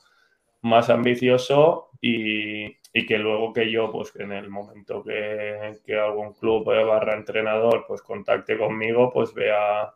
más 0.63 0.91
ambicioso 0.91 1.91
y, 2.01 2.67
y 2.93 3.07
que 3.07 3.19
luego 3.19 3.53
que 3.53 3.71
yo, 3.71 3.91
pues 3.93 4.15
en 4.17 4.33
el 4.33 4.51
momento 4.51 5.03
que, 5.05 5.79
que 5.85 5.97
algún 5.99 6.33
club 6.35 6.71
eh, 6.73 6.85
barra 6.85 7.15
entrenador, 7.17 7.85
pues 7.89 8.03
contacte 8.03 8.59
conmigo, 8.59 9.13
pues 9.13 9.35
vea, 9.35 9.95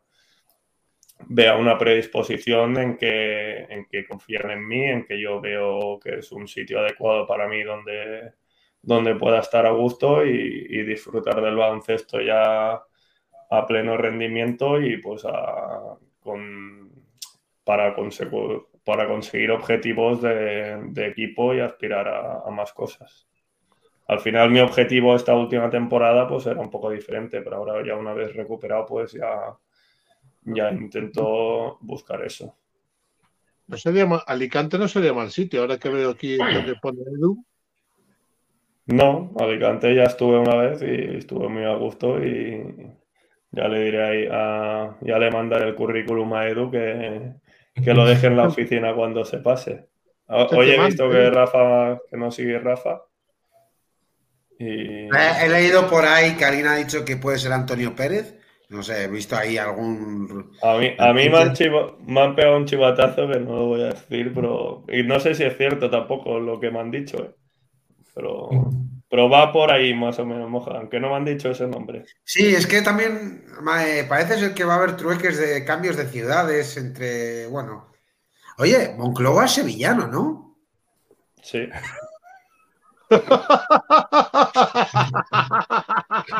vea 1.28 1.56
una 1.56 1.78
predisposición 1.78 2.78
en 2.78 2.97
que, 2.97 3.64
en 3.64 3.86
que 3.86 4.06
confíen 4.06 4.51
en 4.51 4.66
mí, 4.66 4.84
en 4.84 5.05
que 5.06 5.20
yo 5.20 5.40
veo 5.40 5.98
que 6.01 6.16
es 6.18 6.30
un 6.32 6.47
sitio 6.48 6.80
adecuado 6.80 7.26
para 7.26 7.48
mí 7.48 7.62
donde, 7.62 8.32
donde 8.82 9.14
pueda 9.16 9.40
estar 9.40 9.66
a 9.66 9.70
gusto 9.70 10.24
y, 10.24 10.30
y 10.68 10.82
disfrutar 10.84 11.40
del 11.43 11.56
baloncesto 11.56 12.20
ya 12.20 12.72
a 13.51 13.66
pleno 13.66 13.97
rendimiento 13.97 14.80
y 14.80 14.98
pues 14.98 15.24
a- 15.26 15.97
con, 16.20 16.90
para, 17.64 17.97
consecu- 17.97 18.66
para 18.86 19.06
conseguir 19.08 19.50
objetivos 19.50 20.22
de, 20.22 20.78
de 20.90 21.08
equipo 21.08 21.52
y 21.54 21.60
aspirar 21.60 22.08
a, 22.08 22.40
a 22.46 22.50
más 22.50 22.72
cosas. 22.72 23.26
Al 24.08 24.20
final 24.20 24.50
mi 24.50 24.60
objetivo 24.60 25.14
esta 25.16 25.34
última 25.34 25.68
temporada 25.68 26.28
pues 26.28 26.46
era 26.46 26.60
un 26.60 26.70
poco 26.70 26.90
diferente, 26.90 27.42
pero 27.42 27.56
ahora 27.56 27.84
ya 27.86 27.96
una 27.96 28.14
vez 28.14 28.34
recuperado 28.34 28.86
pues 28.86 29.12
ya, 29.12 29.56
ya 30.44 30.70
intento 30.70 31.78
buscar 31.80 32.22
eso. 32.24 32.54
no 33.68 33.76
sería 33.76 34.06
mal- 34.06 34.22
Alicante 34.26 34.78
no 34.78 34.88
sería 34.88 35.12
mal 35.12 35.30
sitio? 35.30 35.60
Ahora 35.60 35.78
que 35.78 35.88
veo 35.88 36.10
aquí 36.10 36.36
que 36.38 36.74
pone 36.80 37.00
Edu. 37.02 37.44
No, 38.86 39.32
Alicante 39.38 39.94
ya 39.94 40.04
estuve 40.04 40.38
una 40.38 40.54
vez 40.56 40.80
y 40.82 41.16
estuve 41.18 41.48
muy 41.48 41.64
a 41.64 41.74
gusto 41.74 42.24
y 42.24 42.62
ya 43.50 43.68
le 43.68 43.80
diré 43.84 44.04
ahí 44.04 44.28
a, 44.30 44.96
ya 45.00 45.18
le 45.18 45.30
mandaré 45.30 45.68
el 45.68 45.74
currículum 45.74 46.32
a 46.34 46.46
Edu 46.48 46.70
que, 46.70 47.32
que 47.85 47.94
lo 47.94 48.05
deje 48.07 48.27
en 48.27 48.36
la 48.36 48.44
oficina 48.48 48.94
cuando 48.94 49.24
se 49.24 49.39
pase. 49.39 49.89
Te 50.27 50.57
Hoy 50.57 50.70
he 50.70 50.85
visto 50.85 51.09
que 51.11 51.27
Edu. 51.27 51.31
Rafa, 51.31 51.98
que 52.11 52.16
no 52.16 52.31
sigue 52.31 52.59
Rafa. 52.59 53.03
Y... 54.59 55.07
He, 55.07 55.44
he 55.44 55.48
leído 55.48 55.89
por 55.89 56.05
ahí 56.05 56.35
que 56.36 56.44
alguien 56.44 56.66
ha 56.66 56.77
dicho 56.77 57.05
que 57.05 57.16
puede 57.16 57.39
ser 57.39 57.53
Antonio 57.53 57.94
Pérez. 57.94 58.35
No 58.69 58.82
sé, 58.82 59.05
he 59.05 59.09
visto 59.09 59.36
ahí 59.36 59.59
algún. 59.59 60.51
A 60.62 60.77
mí, 60.78 60.90
a 60.98 61.12
mí 61.12 61.28
me, 61.28 61.39
han 61.39 61.53
chivo- 61.53 61.98
me 62.05 62.20
han 62.20 62.35
pegado 62.35 62.57
un 62.57 62.65
chivatazo 62.65 63.28
que 63.28 63.39
no 63.39 63.55
lo 63.57 63.66
voy 63.66 63.82
a 63.82 63.90
decir, 63.90 64.32
pero. 64.35 64.82
Y 64.89 65.05
no 65.05 65.20
sé 65.20 65.36
si 65.36 65.44
es 65.44 65.57
cierto 65.57 65.89
tampoco 65.89 66.40
lo 66.40 66.59
que 66.59 66.73
me 66.73 66.81
han 66.81 66.90
dicho, 66.90 67.16
¿eh? 67.19 67.31
Pero, 68.12 68.48
pero 69.16 69.30
va 69.30 69.51
por 69.51 69.70
ahí 69.72 69.94
más 69.94 70.18
o 70.18 70.26
menos, 70.26 70.51
moja, 70.51 70.72
aunque 70.72 71.01
no 71.01 71.09
me 71.09 71.14
han 71.16 71.24
dicho 71.24 71.51
ese 71.51 71.66
nombre. 71.66 72.05
Sí, 72.22 72.55
es 72.55 72.66
que 72.66 72.82
también 72.82 73.47
me 73.62 74.05
parece 74.05 74.38
ser 74.38 74.52
que 74.52 74.64
va 74.64 74.74
a 74.74 74.76
haber 74.76 74.94
trueques 74.98 75.38
de 75.38 75.64
cambios 75.64 75.97
de 75.97 76.06
ciudades 76.06 76.76
entre. 76.76 77.47
Bueno. 77.47 77.90
Oye, 78.59 78.94
Monclova 78.98 79.47
es 79.47 79.52
sevillano, 79.52 80.06
¿no? 80.06 80.59
Sí. 81.43 81.66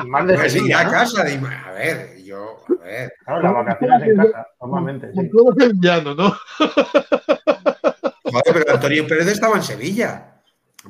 Más 0.07 0.27
de 0.27 0.35
Pues 0.35 0.53
sí, 0.53 0.59
Sevilla, 0.59 0.85
¿no? 0.85 0.91
casa. 0.91 1.25
dime, 1.25 1.49
A 1.65 1.71
ver, 1.73 2.23
yo. 2.23 2.63
A 2.69 2.85
ver. 2.85 3.13
Claro, 3.25 3.43
las 3.43 3.55
vacaciones 3.55 4.03
en 4.03 4.17
casa, 4.17 4.47
normalmente. 4.61 5.07
sí. 5.13 5.17
Monclova 5.17 5.53
es 5.57 5.65
sevillano, 5.65 6.15
¿no? 6.15 6.31
Joder, 6.59 8.53
pero 8.53 8.75
Antonio 8.75 9.07
Pérez 9.07 9.29
estaba 9.29 9.57
en 9.57 9.63
Sevilla. 9.63 10.33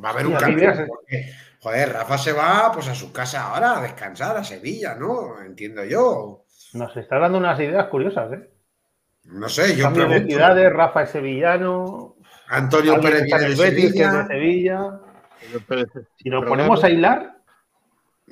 Va 0.05 0.09
a 0.09 0.13
haber 0.13 0.27
Sí, 0.27 0.33
un 0.33 0.39
cambio. 0.39 0.71
eh. 0.71 0.87
porque, 0.89 1.33
joder, 1.67 1.93
Rafa 1.93 2.17
se 2.17 2.33
va 2.33 2.71
pues 2.73 2.87
a 2.87 2.95
su 2.95 3.13
casa 3.13 3.43
ahora 3.43 3.79
a 3.79 3.81
descansar 3.83 4.37
a 4.37 4.45
Sevilla, 4.45 4.95
¿no? 4.95 5.41
Entiendo 5.45 5.85
yo. 5.85 6.45
Nos 6.75 6.97
está 6.97 7.19
dando 7.19 7.39
unas 7.39 7.59
ideas 7.59 7.87
curiosas, 7.89 8.33
¿eh? 8.35 8.51
No 9.25 9.49
sé, 9.49 9.75
yo 9.75 9.83
Cambio 9.83 10.07
pregunto. 10.07 10.29
ciudades, 10.33 10.73
Rafa 10.73 11.03
es 11.03 11.11
sevillano, 11.11 12.15
Antonio 12.49 13.01
Pérez 13.01 13.25
viene 13.25 13.49
de 13.49 13.55
Betis, 13.57 13.93
que 13.95 14.03
es 14.05 14.13
de 14.13 14.27
Sevilla. 14.29 15.01
Sevilla. 15.51 16.07
Si 16.23 16.31
nos 16.31 16.45
ponemos 16.45 16.85
a 16.85 16.89
hilar, 16.91 17.37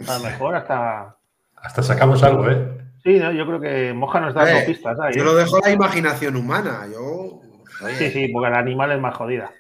a 0.07 0.19
lo 0.19 0.25
mejor 0.25 0.55
hasta... 0.55 1.17
Hasta 1.57 1.83
sacamos 1.83 2.23
algo, 2.23 2.49
¿eh? 2.49 2.69
Sí, 3.03 3.19
¿no? 3.19 3.33
yo 3.33 3.47
creo 3.47 3.61
que 3.61 3.93
Moja 3.93 4.21
nos 4.21 4.35
da 4.35 4.61
Eh, 4.61 4.65
pistas. 4.65 4.97
Yo 5.13 5.25
lo 5.25 5.35
dejo 5.35 5.57
a 5.57 5.61
la 5.67 5.73
imaginación 5.73 6.37
humana. 6.37 6.87
Yo. 6.93 7.41
Sí, 7.99 8.11
sí, 8.11 8.29
porque 8.29 8.49
el 8.49 8.55
animal 8.55 8.93
es 8.93 9.01
más 9.01 9.17
jodida. 9.17 9.51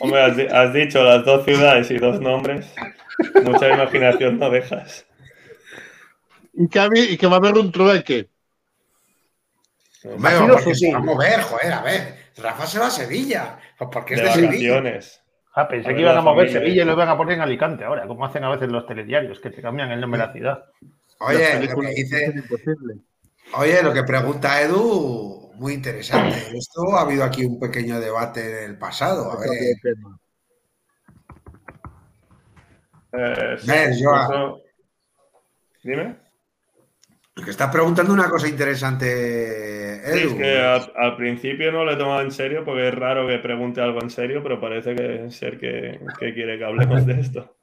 Hombre, 0.00 0.22
has, 0.22 0.36
di- 0.36 0.46
has 0.50 0.72
dicho 0.72 1.02
las 1.02 1.24
dos 1.24 1.44
ciudades 1.44 1.90
y 1.90 1.98
dos 1.98 2.20
nombres. 2.20 2.72
Mucha 3.44 3.68
imaginación 3.68 4.38
no 4.38 4.50
dejas. 4.50 5.06
Y 6.54 6.68
que, 6.68 6.78
había- 6.80 7.04
y 7.10 7.16
que 7.16 7.26
va 7.26 7.34
a 7.34 7.38
haber 7.38 7.54
un 7.54 7.70
trueque. 7.72 8.28
Hombre, 10.04 10.32
porque 10.52 10.74
se 10.74 10.92
va 10.92 10.98
a 10.98 11.02
mover, 11.02 11.40
joder, 11.42 11.72
a 11.72 11.82
ver. 11.82 12.14
Rafa 12.36 12.66
se 12.66 12.78
va 12.78 12.86
a 12.88 12.90
Sevilla. 12.90 13.58
Pues 13.78 13.90
porque 13.92 14.14
es 14.14 14.20
De 14.20 14.26
de, 14.26 14.32
Sevilla. 14.32 15.00
Ah, 15.54 15.68
pensé 15.68 15.90
A 15.90 15.94
que 15.94 16.00
iban 16.00 16.16
a 16.16 16.20
mover 16.22 16.46
familia. 16.46 16.60
Sevilla 16.60 16.82
y 16.82 16.86
lo 16.86 16.92
iban 16.94 17.08
a 17.08 17.16
poner 17.16 17.34
en 17.34 17.42
Alicante 17.42 17.84
ahora, 17.84 18.06
como 18.06 18.24
hacen 18.24 18.42
a 18.42 18.50
veces 18.50 18.68
los 18.70 18.86
telediarios, 18.86 19.38
que 19.38 19.50
te 19.50 19.60
cambian 19.62 19.90
el 19.92 20.00
nombre 20.00 20.20
de 20.20 20.26
la 20.26 20.32
ciudad. 20.32 20.64
Oye, 21.18 21.66
lo 21.68 21.76
que 21.80 21.88
dice, 21.88 22.34
oye, 23.54 23.82
lo 23.82 23.92
que 23.92 24.02
pregunta 24.02 24.60
Edu, 24.62 25.51
muy 25.62 25.74
interesante. 25.74 26.36
Esto 26.56 26.96
ha 26.96 27.02
habido 27.02 27.22
aquí 27.24 27.44
un 27.44 27.58
pequeño 27.60 28.00
debate 28.00 28.64
en 28.64 28.70
el 28.72 28.78
pasado. 28.78 29.30
A 29.32 29.36
ver. 29.38 29.48
Eh, 33.12 33.56
sí, 33.58 33.70
eso- 33.70 34.60
Dime. 35.84 36.16
Que 37.44 37.50
estás 37.50 37.70
preguntando 37.72 38.12
una 38.12 38.28
cosa 38.28 38.46
interesante, 38.46 40.00
Sí, 40.04 40.18
Edu. 40.20 40.30
es 40.30 40.34
que 40.34 40.58
al, 40.58 40.92
al 40.96 41.16
principio 41.16 41.72
no 41.72 41.84
lo 41.84 41.92
he 41.92 41.96
tomado 41.96 42.20
en 42.20 42.30
serio 42.30 42.62
porque 42.64 42.88
es 42.88 42.94
raro 42.94 43.26
que 43.26 43.38
pregunte 43.38 43.80
algo 43.80 44.00
en 44.02 44.10
serio, 44.10 44.42
pero 44.42 44.60
parece 44.60 44.94
que 44.94 45.30
ser 45.30 45.58
que, 45.58 45.98
que 46.20 46.34
quiere 46.34 46.58
que 46.58 46.64
hablemos 46.64 47.06
de 47.06 47.20
esto. 47.20 47.56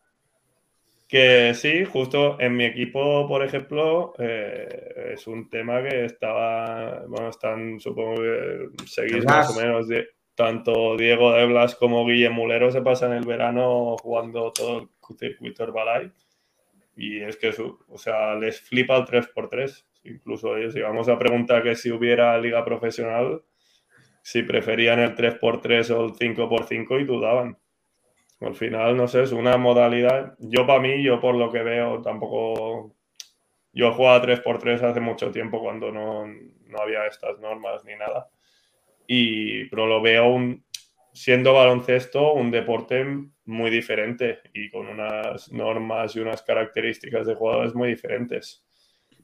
Que 1.10 1.56
sí, 1.56 1.86
justo 1.86 2.40
en 2.40 2.56
mi 2.56 2.66
equipo, 2.66 3.28
por 3.28 3.44
ejemplo, 3.44 4.14
eh, 4.20 5.12
es 5.16 5.26
un 5.26 5.50
tema 5.50 5.82
que 5.82 6.06
estaba, 6.06 7.04
bueno, 7.08 7.30
están, 7.30 7.80
supongo 7.80 8.22
que 8.22 8.68
seguís 8.86 9.26
más 9.26 9.58
o 9.58 9.60
menos, 9.60 9.88
de, 9.88 10.08
tanto 10.36 10.96
Diego 10.96 11.34
de 11.34 11.48
Blas 11.48 11.74
como 11.76 12.06
Guille 12.06 12.30
Mulero 12.30 12.70
se 12.72 12.84
pasan 12.84 13.14
el 13.14 13.26
verano 13.26 13.98
jugando 13.98 14.52
todo 14.54 14.82
el 15.10 15.18
circuito 15.18 15.64
Herbalife. 15.64 16.14
Y 16.96 17.22
es 17.22 17.38
que, 17.38 17.54
su- 17.54 17.80
o 17.88 17.98
sea, 17.98 18.36
les 18.36 18.62
flipa 18.62 18.96
el 18.98 19.06
3x3. 19.06 19.86
Incluso 20.04 20.56
ellos, 20.58 20.74
si 20.74 20.82
vamos 20.82 21.10
a 21.10 21.18
preguntar 21.18 21.64
que 21.64 21.76
si 21.76 21.90
hubiera 21.92 22.38
liga 22.38 22.64
profesional, 22.64 23.42
si 24.22 24.44
preferían 24.44 25.00
el 25.00 25.16
3x3 25.16 25.90
o 25.92 26.06
el 26.06 26.12
5x5 26.14 27.02
y 27.02 27.04
dudaban. 27.06 27.58
Al 28.42 28.56
final, 28.56 28.96
no 28.96 29.08
sé, 29.08 29.24
es 29.24 29.32
una 29.32 29.58
modalidad. 29.58 30.36
Yo, 30.40 30.66
para 30.66 30.80
mí, 30.80 31.04
yo 31.04 31.20
por 31.20 31.36
lo 31.36 31.52
que 31.52 31.64
veo, 31.64 32.02
tampoco. 32.02 32.96
Yo 33.72 33.92
jugaba 33.94 34.26
3x3 34.26 34.82
hace 34.82 35.00
mucho 35.00 35.32
tiempo 35.32 35.60
cuando 35.62 35.92
no, 35.92 36.26
no 36.26 36.80
había 36.80 37.06
estas 37.06 37.40
normas 37.40 37.84
ni 37.86 37.96
nada. 37.96 38.30
Y, 39.08 39.66
pero 39.66 39.88
lo 39.88 40.02
veo 40.02 40.28
un, 40.28 40.64
siendo 41.14 41.54
baloncesto 41.54 42.34
un 42.34 42.52
deporte 42.52 43.06
muy 43.46 43.70
diferente 43.70 44.40
y 44.54 44.70
con 44.70 44.88
unas 44.88 45.52
normas 45.52 46.16
y 46.16 46.20
unas 46.20 46.42
características 46.42 47.28
de 47.28 47.36
jugadores 47.36 47.76
muy 47.76 47.90
diferentes. 47.90 48.64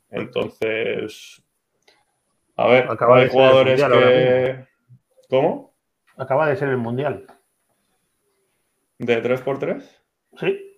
Entonces, 0.09 1.43
a 2.55 2.67
ver, 2.67 2.87
Acaba 2.89 3.17
hay 3.17 3.29
jugadores 3.29 3.81
Mundial 3.81 3.93
ahora 3.93 4.09
que... 4.09 4.67
¿Cómo? 5.29 5.75
Acaba 6.17 6.47
de 6.47 6.55
ser 6.55 6.69
el 6.69 6.77
Mundial. 6.77 7.25
¿De 8.97 9.21
3x3? 9.21 9.83
Sí. 10.39 10.77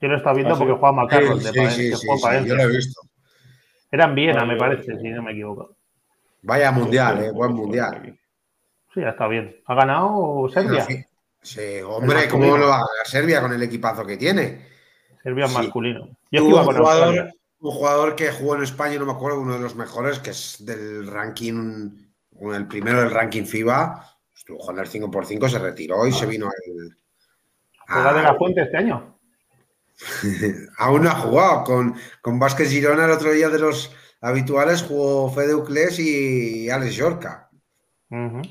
Yo 0.00 0.08
lo 0.08 0.14
he 0.14 0.16
estado 0.18 0.36
viendo 0.36 0.54
¿Ah, 0.54 0.56
sí? 0.58 0.64
porque 0.64 0.78
juega 0.78 0.90
Sí, 0.90 0.96
Macarros 0.96 1.44
de 1.44 1.50
sí, 1.52 1.58
pa- 1.58 1.70
sí, 1.70 1.90
que 1.90 1.96
sí, 1.96 2.06
juega 2.06 2.16
sí, 2.18 2.22
Palencia. 2.22 2.48
yo 2.48 2.54
lo 2.56 2.62
he 2.62 2.76
visto. 2.76 3.00
Era 3.90 4.04
en 4.04 4.14
Viena, 4.14 4.34
Vale, 4.40 4.52
me 4.54 4.58
vale. 4.58 4.76
parece, 4.76 5.00
si 5.00 5.08
no 5.08 5.22
me 5.22 5.32
equivoco. 5.32 5.76
Vaya 6.42 6.70
mundial, 6.70 7.24
eh, 7.24 7.30
buen 7.30 7.52
mundial. 7.52 8.18
Sí, 8.92 9.00
ya 9.00 9.10
está 9.10 9.26
bien. 9.26 9.56
¿Ha 9.66 9.74
ganado 9.74 10.48
Serbia? 10.52 10.84
Sí, 10.84 11.04
sí, 11.40 11.80
hombre, 11.84 12.28
¿cómo 12.28 12.56
lo 12.56 12.68
va 12.68 12.76
a 12.76 12.80
ganar 12.80 13.06
Serbia 13.06 13.40
con 13.40 13.52
el 13.52 13.62
equipazo 13.62 14.04
que 14.04 14.16
tiene? 14.16 14.66
Serbia 15.22 15.48
Sí. 15.48 15.54
masculino. 15.54 16.16
Yo 16.30 16.44
un 16.44 16.52
con 16.64 16.76
jugador, 16.76 17.30
un 17.60 17.70
jugador 17.70 18.16
que 18.16 18.30
jugó 18.32 18.56
en 18.56 18.62
España, 18.64 18.98
no 18.98 19.06
me 19.06 19.12
acuerdo, 19.12 19.40
uno 19.40 19.54
de 19.54 19.60
los 19.60 19.74
mejores, 19.76 20.18
que 20.18 20.30
es 20.30 20.64
del 20.64 21.06
ranking, 21.06 21.90
el 22.52 22.66
primero 22.68 23.00
del 23.00 23.10
ranking 23.10 23.44
FIBA, 23.44 24.04
estuvo 24.34 24.58
jugando 24.58 24.82
el 24.82 24.88
5x5, 24.88 25.48
se 25.48 25.58
retiró 25.58 26.06
y 26.06 26.12
se 26.12 26.26
vino 26.26 26.46
al. 26.46 26.96
¿Juega 27.88 28.12
de 28.14 28.20
a- 28.20 28.22
la 28.22 28.34
Fuente 28.34 28.62
este 28.62 28.76
año? 28.76 29.18
Aún 30.78 31.02
no 31.04 31.10
ha 31.10 31.14
jugado. 31.14 31.64
Con, 31.64 31.94
con 32.20 32.38
Vázquez 32.38 32.70
Girona 32.70 33.04
el 33.06 33.10
otro 33.12 33.32
día 33.32 33.48
de 33.48 33.58
los 33.58 33.94
habituales 34.20 34.82
jugó 34.82 35.30
Fede 35.30 35.54
Uclés 35.54 35.98
y 35.98 36.68
Alex 36.70 36.94
Yorca. 36.96 37.48
Bueno, 38.08 38.42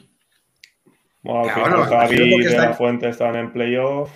final 1.53 1.72
bueno, 1.72 1.86
Javi 1.86 2.18
de 2.18 2.49
está- 2.49 2.70
la 2.70 2.74
Fuente 2.74 3.10
están 3.10 3.36
en 3.36 3.52
playoff. 3.52 4.12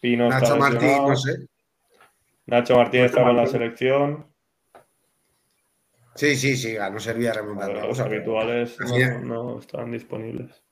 Pino 0.00 0.28
Nacho 0.28 0.44
está 0.44 0.56
Martín, 0.56 0.88
no 1.06 1.16
sé. 1.16 1.32
Nacho 2.46 2.76
Martín 2.76 3.00
Nacho 3.02 3.12
está 3.12 3.22
con 3.24 3.36
la 3.36 3.46
selección. 3.46 4.26
Sí, 6.14 6.36
sí, 6.36 6.56
sí, 6.56 6.74
ganó 6.74 6.98
Serbia 6.98 7.30
A 7.30 7.34
remontando. 7.34 7.74
ver, 7.74 7.82
Vamos 7.82 7.98
Los 7.98 8.06
habituales 8.06 8.76
no, 8.80 9.18
no 9.20 9.58
están 9.60 9.90
disponibles. 9.92 10.62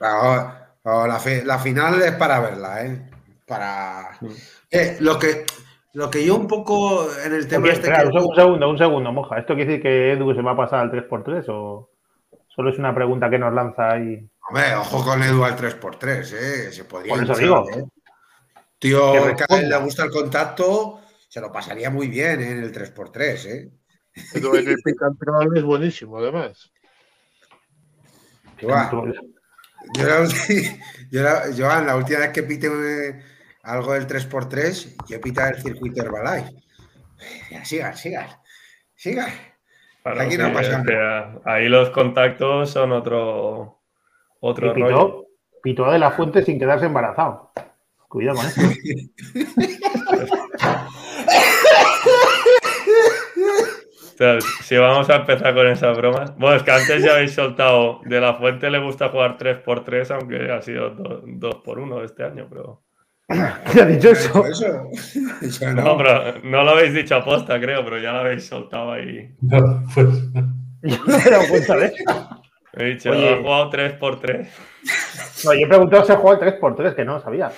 Ah, 0.00 0.65
oh, 0.86 1.06
la, 1.06 1.18
fi- 1.20 1.42
la 1.44 1.58
final 1.58 2.00
es 2.02 2.12
para 2.12 2.40
verla, 2.40 2.84
¿eh? 2.86 3.10
Para. 3.46 4.16
Mm. 4.20 4.26
Eh, 4.70 4.96
lo, 5.00 5.18
que, 5.18 5.44
lo 5.92 6.10
que 6.10 6.24
yo 6.24 6.34
un 6.36 6.48
poco 6.48 7.06
en 7.24 7.32
el 7.34 7.46
tema 7.46 7.66
Ok, 7.66 7.72
este. 7.74 7.88
espera, 7.88 8.02
que- 8.02 8.08
un, 8.08 8.12
seg- 8.14 8.28
un 8.28 8.34
segundo, 8.36 8.70
un 8.70 8.78
segundo, 8.78 9.12
moja. 9.12 9.38
¿Esto 9.38 9.54
quiere 9.54 9.70
decir 9.72 9.82
que 9.82 10.12
Edu 10.12 10.34
se 10.34 10.42
va 10.42 10.52
a 10.52 10.56
pasar 10.56 10.80
al 10.80 10.90
3x3 10.90 11.44
o 11.48 11.90
solo 12.48 12.70
es 12.70 12.78
una 12.78 12.94
pregunta 12.94 13.28
que 13.30 13.38
nos 13.38 13.52
lanza 13.52 13.92
ahí? 13.92 14.28
Hombre, 14.48 14.74
ojo 14.76 15.04
con 15.04 15.22
Edu 15.22 15.44
al 15.44 15.56
3x3, 15.56 16.32
¿eh? 16.32 16.72
Se 16.72 16.84
podría 16.84 17.14
Por 17.14 17.22
eso 17.24 17.32
hinchar, 17.32 17.44
digo. 17.44 17.70
¿eh? 17.70 17.84
Tío, 18.78 19.12
Que 19.36 19.44
a 19.48 19.58
él 19.58 19.68
le 19.68 19.76
gusta 19.78 20.04
el 20.04 20.10
contacto, 20.10 21.00
se 21.28 21.40
lo 21.40 21.50
pasaría 21.50 21.90
muy 21.90 22.08
bien 22.08 22.40
¿eh? 22.40 22.50
en 22.52 22.62
el 22.62 22.72
3x3, 22.72 23.44
¿eh? 23.46 23.70
Pero 24.32 24.54
en 24.56 24.68
el 24.68 24.76
pick 24.84 25.02
and 25.02 25.56
es 25.56 25.62
buenísimo, 25.62 26.18
además. 26.18 26.70
Buah. 28.62 28.90
Yo, 29.94 30.04
la, 30.06 30.20
ulti- 30.20 30.80
yo, 31.10 31.22
la- 31.22 31.44
Joan, 31.56 31.86
la 31.86 31.96
última 31.96 32.20
vez 32.20 32.30
que 32.30 32.42
pite 32.42 32.68
algo 33.62 33.92
del 33.94 34.06
3x3, 34.06 34.96
yo 35.08 35.16
he 35.16 35.18
pitado 35.18 35.48
el 35.50 35.62
circuito 35.62 36.02
Herbalife. 36.02 36.52
Sigan, 37.64 37.96
sigan, 37.96 38.28
sigan. 38.94 39.30
Aquí 40.04 40.36
no 40.36 40.48
sí, 40.48 40.52
pasa 40.54 40.82
que 40.86 41.40
ahí 41.46 41.68
los 41.68 41.90
contactos 41.90 42.70
son 42.70 42.92
otro, 42.92 43.80
otro 44.40 44.66
Y 44.76 44.80
rollo. 44.80 44.86
pitó, 44.86 45.26
pitó 45.62 45.90
de 45.90 45.98
la 45.98 46.12
Fuente 46.12 46.44
sin 46.44 46.58
quedarse 46.60 46.86
embarazado. 46.86 47.52
Cuidado 48.08 48.36
con 48.38 48.46
eso. 48.46 48.60
Sea, 54.16 54.38
si 54.40 54.76
vamos 54.78 55.10
a 55.10 55.16
empezar 55.16 55.54
con 55.54 55.66
esas 55.66 55.94
bromas. 55.94 56.34
Bueno, 56.38 56.56
es 56.56 56.62
que 56.62 56.70
antes 56.70 57.04
ya 57.04 57.12
habéis 57.12 57.34
soltado. 57.34 58.00
De 58.06 58.18
la 58.18 58.34
Fuente 58.34 58.70
le 58.70 58.78
gusta 58.78 59.10
jugar 59.10 59.36
3x3, 59.36 60.10
aunque 60.14 60.50
ha 60.50 60.62
sido 60.62 60.94
2x1 60.96 62.04
este 62.04 62.24
año, 62.24 62.46
pero. 62.48 62.82
¿Quién 63.28 63.84
ha 63.84 63.86
dicho 63.86 64.10
eso? 64.12 64.44
No, 65.60 65.72
no. 65.72 65.96
pero 65.98 66.40
no 66.44 66.62
lo 66.64 66.70
habéis 66.70 66.94
dicho 66.94 67.16
aposta, 67.16 67.60
creo, 67.60 67.84
pero 67.84 67.98
ya 67.98 68.12
lo 68.12 68.20
habéis 68.20 68.46
soltado 68.46 68.92
ahí. 68.92 69.34
No, 69.42 69.82
pues, 69.94 70.08
Yo 70.82 70.96
no 71.06 71.06
me 71.06 71.22
he 71.22 71.30
dado 71.30 71.48
cuenta 71.48 71.76
de 71.76 71.86
eso. 71.86 72.42
He 72.72 72.84
dicho, 72.84 73.10
Oye. 73.10 73.34
ha 73.34 73.36
jugado 73.42 73.70
3x3. 73.70 74.48
No, 75.44 75.54
yo 75.54 75.60
he 75.60 75.66
preguntado 75.66 76.04
si 76.04 76.12
ha 76.12 76.16
jugado 76.16 76.42
el 76.42 76.54
3x3, 76.54 76.94
que 76.94 77.04
no 77.04 77.14
lo 77.14 77.20
sabía. 77.20 77.52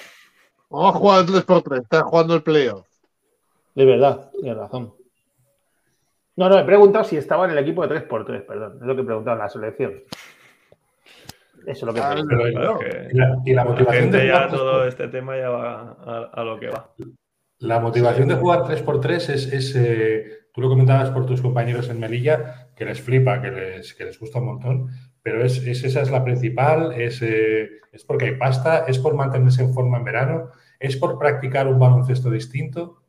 Vamos 0.70 0.94
a 0.94 0.98
jugar 0.98 1.20
el 1.20 1.26
3x3, 1.28 1.82
está 1.82 2.02
jugando 2.02 2.34
el 2.34 2.42
playoff. 2.42 2.86
De 3.76 3.84
verdad, 3.84 4.28
tienes 4.32 4.56
razón. 4.58 4.97
No, 6.38 6.48
no, 6.48 6.58
he 6.58 6.64
preguntado 6.64 7.04
si 7.04 7.16
estaba 7.16 7.46
en 7.46 7.50
el 7.50 7.58
equipo 7.58 7.84
de 7.86 7.96
3x3, 8.08 8.46
perdón. 8.46 8.78
Es 8.80 8.86
lo 8.86 8.94
que 8.94 9.02
he 9.02 9.04
preguntado 9.04 9.36
en 9.36 9.42
la 9.42 9.48
selección. 9.48 9.92
Eso 11.66 11.70
es 11.70 11.82
lo 11.82 11.92
que 11.92 11.98
he 12.00 12.02
Ah, 12.02 12.10
preguntado. 12.12 12.42
pero, 12.42 12.52
Claro 12.52 12.78
que 12.78 13.08
y 13.12 13.16
la, 13.16 13.36
y 13.44 13.52
la 13.52 13.64
la 13.64 13.70
motivación 13.70 14.10
de 14.10 14.26
ya 14.26 14.32
jugar 14.34 14.50
todo 14.50 14.86
este 14.86 15.08
tema 15.08 15.36
ya 15.36 15.50
va 15.50 15.96
a, 16.00 16.30
a 16.32 16.44
lo 16.44 16.58
que 16.60 16.68
va. 16.68 16.94
La 17.58 17.80
motivación 17.80 18.28
de 18.28 18.36
jugar 18.36 18.62
3x3 18.62 19.10
es, 19.30 19.52
es, 19.52 19.74
eh, 19.76 20.24
tú 20.54 20.60
lo 20.60 20.68
comentabas 20.68 21.10
por 21.10 21.26
tus 21.26 21.42
compañeros 21.42 21.88
en 21.90 21.98
Melilla, 21.98 22.68
que 22.76 22.84
les 22.84 23.00
flipa, 23.00 23.42
que 23.42 23.50
les, 23.50 23.94
que 23.94 24.04
les 24.04 24.18
gusta 24.20 24.38
un 24.38 24.46
montón, 24.46 24.88
pero 25.22 25.44
es, 25.44 25.58
es- 25.66 25.82
esa 25.82 26.02
es 26.02 26.10
la 26.12 26.22
principal, 26.22 26.92
es, 26.92 27.20
eh, 27.20 27.68
es 27.92 28.04
porque 28.04 28.26
hay 28.26 28.34
pasta, 28.36 28.84
es 28.86 28.98
por 29.00 29.14
mantenerse 29.14 29.62
en 29.64 29.74
forma 29.74 29.98
en 29.98 30.04
verano, 30.04 30.50
es 30.78 30.96
por 30.96 31.18
practicar 31.18 31.66
un 31.66 31.80
baloncesto 31.80 32.30
distinto. 32.30 33.02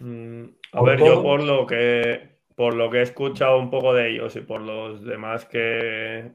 Mm, 0.00 0.44
A 0.72 0.82
ver, 0.82 0.98
todo. 0.98 1.14
yo 1.14 1.22
por 1.22 1.42
lo 1.42 1.66
que 1.66 2.35
por 2.56 2.74
lo 2.74 2.90
que 2.90 2.98
he 2.98 3.02
escuchado 3.02 3.58
un 3.58 3.70
poco 3.70 3.94
de 3.94 4.10
ellos 4.10 4.34
y 4.34 4.40
por 4.40 4.62
los 4.62 5.04
demás 5.04 5.44
que, 5.44 6.32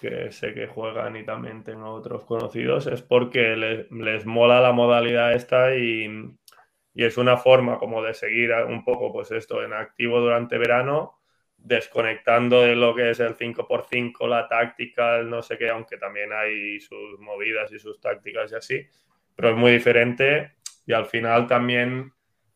que 0.00 0.32
sé 0.32 0.54
que 0.54 0.66
juegan 0.66 1.14
y 1.16 1.24
también 1.24 1.62
tengo 1.62 1.92
otros 1.92 2.24
conocidos, 2.24 2.86
es 2.86 3.02
porque 3.02 3.54
les, 3.54 3.90
les 3.92 4.26
mola 4.26 4.60
la 4.60 4.72
modalidad 4.72 5.34
esta 5.34 5.76
y, 5.76 6.08
y 6.94 7.04
es 7.04 7.18
una 7.18 7.36
forma 7.36 7.78
como 7.78 8.02
de 8.02 8.14
seguir 8.14 8.50
un 8.66 8.82
poco 8.82 9.12
pues 9.12 9.30
esto 9.30 9.62
en 9.62 9.74
activo 9.74 10.20
durante 10.20 10.56
verano, 10.56 11.20
desconectando 11.58 12.62
de 12.62 12.74
lo 12.74 12.94
que 12.94 13.10
es 13.10 13.20
el 13.20 13.36
5x5, 13.36 14.26
la 14.26 14.48
táctica, 14.48 15.18
el 15.18 15.28
no 15.28 15.42
sé 15.42 15.58
qué, 15.58 15.68
aunque 15.68 15.98
también 15.98 16.32
hay 16.32 16.80
sus 16.80 17.20
movidas 17.20 17.70
y 17.72 17.78
sus 17.78 18.00
tácticas 18.00 18.52
y 18.52 18.54
así, 18.54 18.86
pero 19.36 19.50
es 19.50 19.56
muy 19.56 19.72
diferente 19.72 20.54
y 20.86 20.94
al 20.94 21.04
final 21.04 21.46
también 21.46 22.10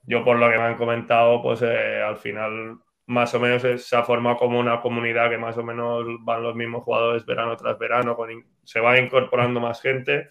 yo 0.05 0.25
por 0.25 0.39
lo 0.39 0.51
que 0.51 0.57
me 0.57 0.65
han 0.65 0.77
comentado, 0.77 1.43
pues 1.43 1.61
eh, 1.63 2.01
al 2.03 2.17
final 2.17 2.79
más 3.07 3.35
o 3.35 3.41
menos 3.41 3.63
se 3.63 3.97
ha 3.97 4.03
formado 4.05 4.37
como 4.37 4.59
una 4.59 4.81
comunidad 4.81 5.31
que 5.31 5.39
más 5.39 5.57
o 5.59 5.63
menos 5.63 6.05
van 6.21 6.43
los 6.43 6.55
mismos 6.55 6.85
jugadores 6.85 7.27
verano 7.27 7.57
tras 7.57 7.79
verano, 7.79 8.17
con 8.17 8.31
se 8.65 8.81
va 8.81 8.99
incorporando 8.99 9.61
más 9.61 9.81
gente 9.81 10.31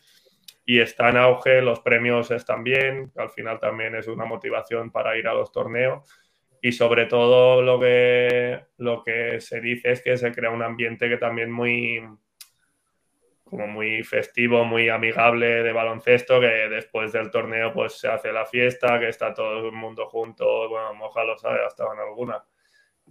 y 0.66 0.80
está 0.80 1.10
en 1.10 1.18
auge, 1.18 1.62
los 1.62 1.82
premios 1.82 2.32
están 2.32 2.64
bien, 2.64 3.12
al 3.18 3.30
final 3.30 3.60
también 3.60 3.96
es 3.96 4.08
una 4.08 4.26
motivación 4.26 4.92
para 4.92 5.18
ir 5.18 5.28
a 5.28 5.34
los 5.34 5.52
torneos. 5.52 6.08
Y 6.62 6.72
sobre 6.74 7.08
todo 7.08 7.62
lo 7.62 7.80
que, 7.80 8.66
lo 8.78 9.04
que 9.04 9.42
se 9.42 9.60
dice 9.60 9.92
es 9.92 10.02
que 10.04 10.16
se 10.18 10.32
crea 10.32 10.52
un 10.52 10.62
ambiente 10.62 11.10
que 11.10 11.18
también 11.18 11.52
muy 11.52 12.02
como 13.52 13.68
muy 13.68 14.02
festivo, 14.04 14.64
muy 14.64 14.88
amigable 14.88 15.62
de 15.62 15.74
baloncesto, 15.74 16.40
que 16.40 16.48
después 16.48 17.12
del 17.12 17.30
torneo 17.30 17.74
pues 17.74 18.00
se 18.00 18.08
hace 18.08 18.32
la 18.32 18.46
fiesta, 18.46 18.98
que 18.98 19.10
está 19.10 19.34
todo 19.34 19.68
el 19.68 19.74
mundo 19.74 20.06
junto, 20.08 20.70
bueno, 20.70 20.94
Moja 20.94 21.26
lo 21.26 21.38
sabe, 21.38 21.66
hasta 21.66 21.84
en 21.94 22.00
alguna, 22.00 22.42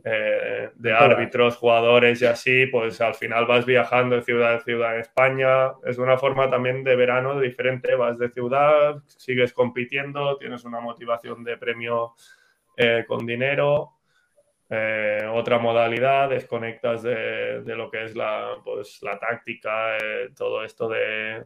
eh, 0.05 0.71
de 0.75 0.93
árbitros, 0.93 1.57
jugadores 1.57 2.23
y 2.23 2.27
así, 2.27 2.67
pues 2.67 3.01
al 3.01 3.15
final 3.15 3.47
vas 3.47 3.67
viajando 3.67 4.17
de 4.17 4.23
ciudad 4.23 4.55
en 4.55 4.61
ciudad 4.61 4.95
en 4.95 5.01
España, 5.01 5.73
es 5.85 5.99
una 5.99 6.17
forma 6.17 6.51
también 6.51 6.85
de 6.85 6.97
verano 6.97 7.39
diferente, 7.39 7.95
vas 7.95 8.19
de 8.19 8.31
ciudad, 8.31 9.03
sigues 9.07 9.53
compitiendo, 9.53 10.37
tienes 10.39 10.65
una 10.65 10.81
motivación 10.81 11.45
de 11.45 11.57
premio 11.57 12.15
eh, 12.77 13.05
con 13.07 13.27
dinero, 13.27 13.93
eh, 14.69 15.29
otra 15.33 15.59
modalidad, 15.59 16.29
desconectas 16.29 17.03
de, 17.03 17.63
de 17.63 17.75
lo 17.75 17.91
que 17.91 18.05
es 18.05 18.15
la, 18.15 18.55
pues, 18.65 19.03
la 19.03 19.19
táctica, 19.19 19.97
eh, 19.97 20.31
todo 20.37 20.65
esto 20.65 20.89
de... 20.89 21.45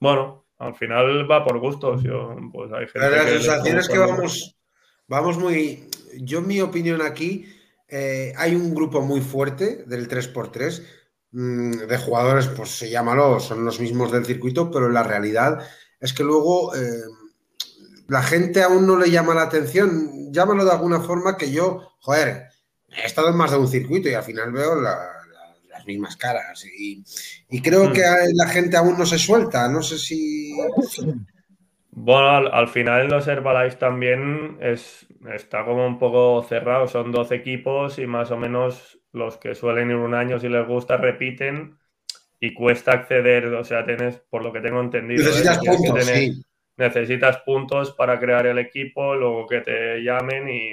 Bueno, 0.00 0.46
al 0.58 0.74
final 0.74 1.30
va 1.30 1.44
por 1.44 1.58
gustos. 1.58 2.02
Yo, 2.02 2.36
pues 2.52 2.72
hay 2.72 2.86
gente 2.88 3.10
la 3.10 3.24
que 3.24 3.30
sensación 3.30 3.78
es 3.78 3.88
que 3.88 3.98
vamos, 3.98 4.57
vamos 5.08 5.38
muy. 5.38 5.88
Yo, 6.20 6.38
en 6.38 6.46
mi 6.46 6.60
opinión, 6.60 7.02
aquí 7.02 7.46
eh, 7.88 8.32
hay 8.36 8.54
un 8.54 8.74
grupo 8.74 9.00
muy 9.02 9.20
fuerte 9.20 9.84
del 9.86 10.08
3x3 10.08 10.82
mm, 11.32 11.70
de 11.88 11.98
jugadores, 11.98 12.46
pues 12.48 12.80
llámalo, 12.88 13.40
son 13.40 13.64
los 13.64 13.80
mismos 13.80 14.12
del 14.12 14.24
circuito, 14.24 14.70
pero 14.70 14.88
la 14.88 15.02
realidad 15.02 15.58
es 16.00 16.12
que 16.12 16.22
luego 16.24 16.74
eh, 16.76 17.02
la 18.08 18.22
gente 18.22 18.62
aún 18.62 18.86
no 18.86 18.96
le 18.96 19.10
llama 19.10 19.34
la 19.34 19.42
atención. 19.42 20.32
Llámalo 20.32 20.64
de 20.64 20.70
alguna 20.72 21.00
forma 21.00 21.36
que 21.36 21.50
yo, 21.50 21.92
joder, 22.00 22.48
he 22.88 23.06
estado 23.06 23.28
en 23.28 23.36
más 23.36 23.50
de 23.50 23.58
un 23.58 23.68
circuito 23.68 24.08
y 24.08 24.14
al 24.14 24.22
final 24.24 24.52
veo 24.52 24.74
la- 24.76 24.96
la- 25.32 25.56
las 25.70 25.86
mismas 25.86 26.16
caras. 26.16 26.64
Y, 26.64 27.04
y 27.50 27.60
creo 27.62 27.90
Hmm. 27.90 27.92
que 27.92 28.02
la 28.34 28.48
gente 28.48 28.76
aún 28.76 28.96
no 28.98 29.04
se 29.06 29.18
suelta. 29.18 29.68
No 29.68 29.82
sé 29.82 29.98
si. 29.98 30.54
Bueno, 32.00 32.30
al, 32.30 32.48
al 32.52 32.68
final 32.68 33.08
los 33.08 33.26
Herbalife 33.26 33.76
también 33.76 34.58
es, 34.60 35.06
está 35.34 35.64
como 35.64 35.86
un 35.86 35.98
poco 35.98 36.42
cerrado. 36.42 36.86
Son 36.86 37.10
12 37.12 37.34
equipos 37.36 37.98
y 37.98 38.06
más 38.06 38.30
o 38.30 38.36
menos 38.36 39.00
los 39.12 39.36
que 39.38 39.54
suelen 39.54 39.90
ir 39.90 39.96
un 39.96 40.14
año, 40.14 40.38
si 40.38 40.48
les 40.48 40.66
gusta, 40.66 40.96
repiten 40.96 41.78
y 42.40 42.54
cuesta 42.54 42.92
acceder. 42.92 43.46
O 43.54 43.64
sea, 43.64 43.84
tienes, 43.86 44.18
por 44.30 44.42
lo 44.44 44.52
que 44.52 44.60
tengo 44.60 44.80
entendido, 44.80 45.38
¿eh? 45.38 45.44
Necesitas 45.44 45.58
puntos, 45.58 45.94
tener- 45.94 46.06
sí. 46.06 46.44
necesitas 46.76 47.38
puntos 47.42 47.92
para 47.94 48.18
crear 48.20 48.46
el 48.46 48.58
equipo, 48.58 49.14
luego 49.16 49.46
que 49.46 49.60
te 49.62 49.98
llamen 50.02 50.48
y, 50.48 50.72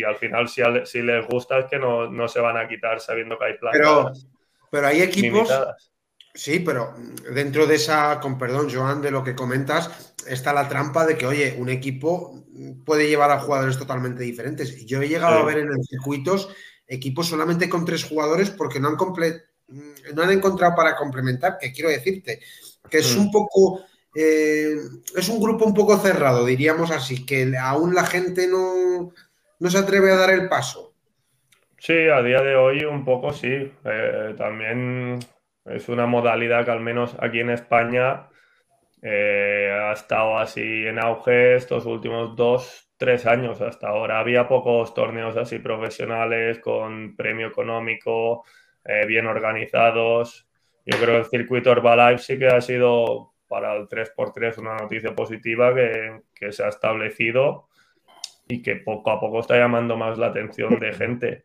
y 0.00 0.04
al 0.04 0.16
final 0.16 0.48
si, 0.48 0.62
al- 0.62 0.86
si 0.86 1.02
les 1.02 1.26
gusta 1.26 1.60
es 1.60 1.66
que 1.66 1.78
no, 1.78 2.10
no 2.10 2.28
se 2.28 2.40
van 2.40 2.56
a 2.58 2.68
quitar 2.68 3.00
sabiendo 3.00 3.38
que 3.38 3.46
hay 3.46 3.58
Pero, 3.70 4.12
plazas 4.12 4.28
pero 4.70 4.86
hay 4.88 5.02
equipos. 5.02 5.48
limitadas. 5.50 5.91
Sí, 6.34 6.60
pero 6.60 6.94
dentro 7.34 7.66
de 7.66 7.74
esa, 7.74 8.18
con 8.20 8.38
perdón, 8.38 8.68
Joan, 8.72 9.02
de 9.02 9.10
lo 9.10 9.22
que 9.22 9.34
comentas, 9.34 10.14
está 10.26 10.52
la 10.52 10.68
trampa 10.68 11.04
de 11.06 11.16
que, 11.18 11.26
oye, 11.26 11.56
un 11.58 11.68
equipo 11.68 12.42
puede 12.86 13.08
llevar 13.08 13.30
a 13.30 13.40
jugadores 13.40 13.78
totalmente 13.78 14.22
diferentes. 14.22 14.80
Y 14.80 14.86
Yo 14.86 15.02
he 15.02 15.08
llegado 15.08 15.36
Sí. 15.36 15.42
a 15.42 15.44
ver 15.44 15.58
en 15.58 15.68
los 15.68 15.86
circuitos 15.86 16.48
equipos 16.86 17.26
solamente 17.28 17.68
con 17.68 17.84
tres 17.84 18.04
jugadores 18.04 18.50
porque 18.50 18.80
no 18.80 18.88
han, 18.88 18.96
comple- 18.96 19.42
no 20.14 20.22
han 20.22 20.30
encontrado 20.30 20.74
para 20.74 20.96
complementar, 20.96 21.58
que 21.58 21.72
quiero 21.72 21.90
decirte, 21.90 22.40
que 22.90 22.98
es 22.98 23.16
Mm. 23.16 23.20
un 23.20 23.30
poco, 23.30 23.80
eh, 24.14 24.74
es 25.16 25.28
un 25.28 25.40
grupo 25.40 25.64
un 25.64 25.74
poco 25.74 25.96
cerrado, 25.98 26.44
diríamos 26.44 26.90
así, 26.90 27.24
que 27.26 27.56
aún 27.58 27.94
la 27.94 28.04
gente 28.04 28.46
no, 28.46 29.12
no 29.58 29.70
se 29.70 29.78
atreve 29.78 30.12
a 30.12 30.16
dar 30.16 30.30
el 30.30 30.48
paso. 30.48 30.94
Sí, 31.78 31.94
a 31.94 32.22
día 32.22 32.40
de 32.42 32.54
hoy 32.56 32.84
un 32.84 33.04
poco 33.04 33.32
sí. 33.32 33.48
Eh, 33.84 34.34
también 34.38 35.18
es 35.64 35.88
una 35.88 36.06
modalidad 36.06 36.64
que 36.64 36.70
al 36.70 36.80
menos 36.80 37.16
aquí 37.20 37.40
en 37.40 37.50
España 37.50 38.28
eh, 39.02 39.70
ha 39.70 39.92
estado 39.92 40.38
así 40.38 40.86
en 40.86 40.98
auge 40.98 41.56
estos 41.56 41.86
últimos 41.86 42.36
dos, 42.36 42.90
tres 42.96 43.26
años 43.26 43.60
hasta 43.60 43.88
ahora. 43.88 44.20
Había 44.20 44.48
pocos 44.48 44.94
torneos 44.94 45.36
así 45.36 45.58
profesionales 45.58 46.60
con 46.60 47.16
premio 47.16 47.48
económico, 47.48 48.44
eh, 48.84 49.06
bien 49.06 49.26
organizados. 49.26 50.48
Yo 50.84 50.98
creo 50.98 51.14
que 51.14 51.18
el 51.18 51.24
circuito 51.26 51.72
Herbalife 51.72 52.22
sí 52.22 52.38
que 52.38 52.46
ha 52.46 52.60
sido 52.60 53.34
para 53.48 53.74
el 53.76 53.88
3x3 53.88 54.58
una 54.58 54.76
noticia 54.76 55.14
positiva 55.14 55.74
que, 55.74 56.52
se 56.52 56.64
ha 56.64 56.68
establecido 56.68 57.68
y 58.48 58.62
que 58.62 58.76
poco 58.76 59.10
a 59.10 59.20
poco 59.20 59.40
está 59.40 59.56
llamando 59.56 59.96
más 59.96 60.18
la 60.18 60.28
atención 60.28 60.78
de 60.78 60.92
gente. 60.92 61.44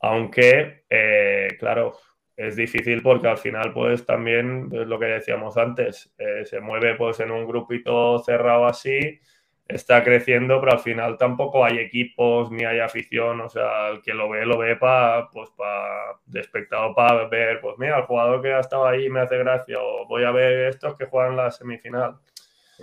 Aunque, 0.00 0.84
eh, 0.88 1.48
claro, 1.58 1.94
es 2.36 2.56
difícil 2.56 3.02
porque 3.02 3.28
al 3.28 3.38
final, 3.38 3.72
pues 3.72 4.04
también 4.06 4.68
es 4.72 4.86
lo 4.86 4.98
que 4.98 5.06
decíamos 5.06 5.56
antes, 5.56 6.12
eh, 6.18 6.44
se 6.44 6.60
mueve 6.60 6.94
pues 6.96 7.20
en 7.20 7.30
un 7.30 7.46
grupito 7.46 8.18
cerrado 8.20 8.66
así, 8.66 9.20
está 9.68 10.02
creciendo, 10.04 10.60
pero 10.60 10.72
al 10.72 10.78
final 10.80 11.16
tampoco 11.18 11.64
hay 11.64 11.78
equipos 11.78 12.50
ni 12.50 12.64
hay 12.64 12.80
afición, 12.80 13.40
o 13.40 13.48
sea, 13.48 13.88
el 13.88 14.02
que 14.02 14.14
lo 14.14 14.28
ve, 14.28 14.44
lo 14.46 14.58
ve 14.58 14.76
para, 14.76 15.28
pues 15.30 15.50
para, 15.50 16.18
de 16.26 16.40
espectador 16.40 16.94
para 16.94 17.28
ver, 17.28 17.60
pues 17.60 17.76
mira, 17.78 17.98
el 17.98 18.04
jugador 18.04 18.42
que 18.42 18.52
ha 18.52 18.60
estado 18.60 18.86
ahí 18.86 19.08
me 19.08 19.20
hace 19.20 19.38
gracia, 19.38 19.78
o 19.80 20.06
voy 20.06 20.24
a 20.24 20.30
ver 20.30 20.68
estos 20.68 20.96
que 20.96 21.06
juegan 21.06 21.36
la 21.36 21.50
semifinal. 21.50 22.18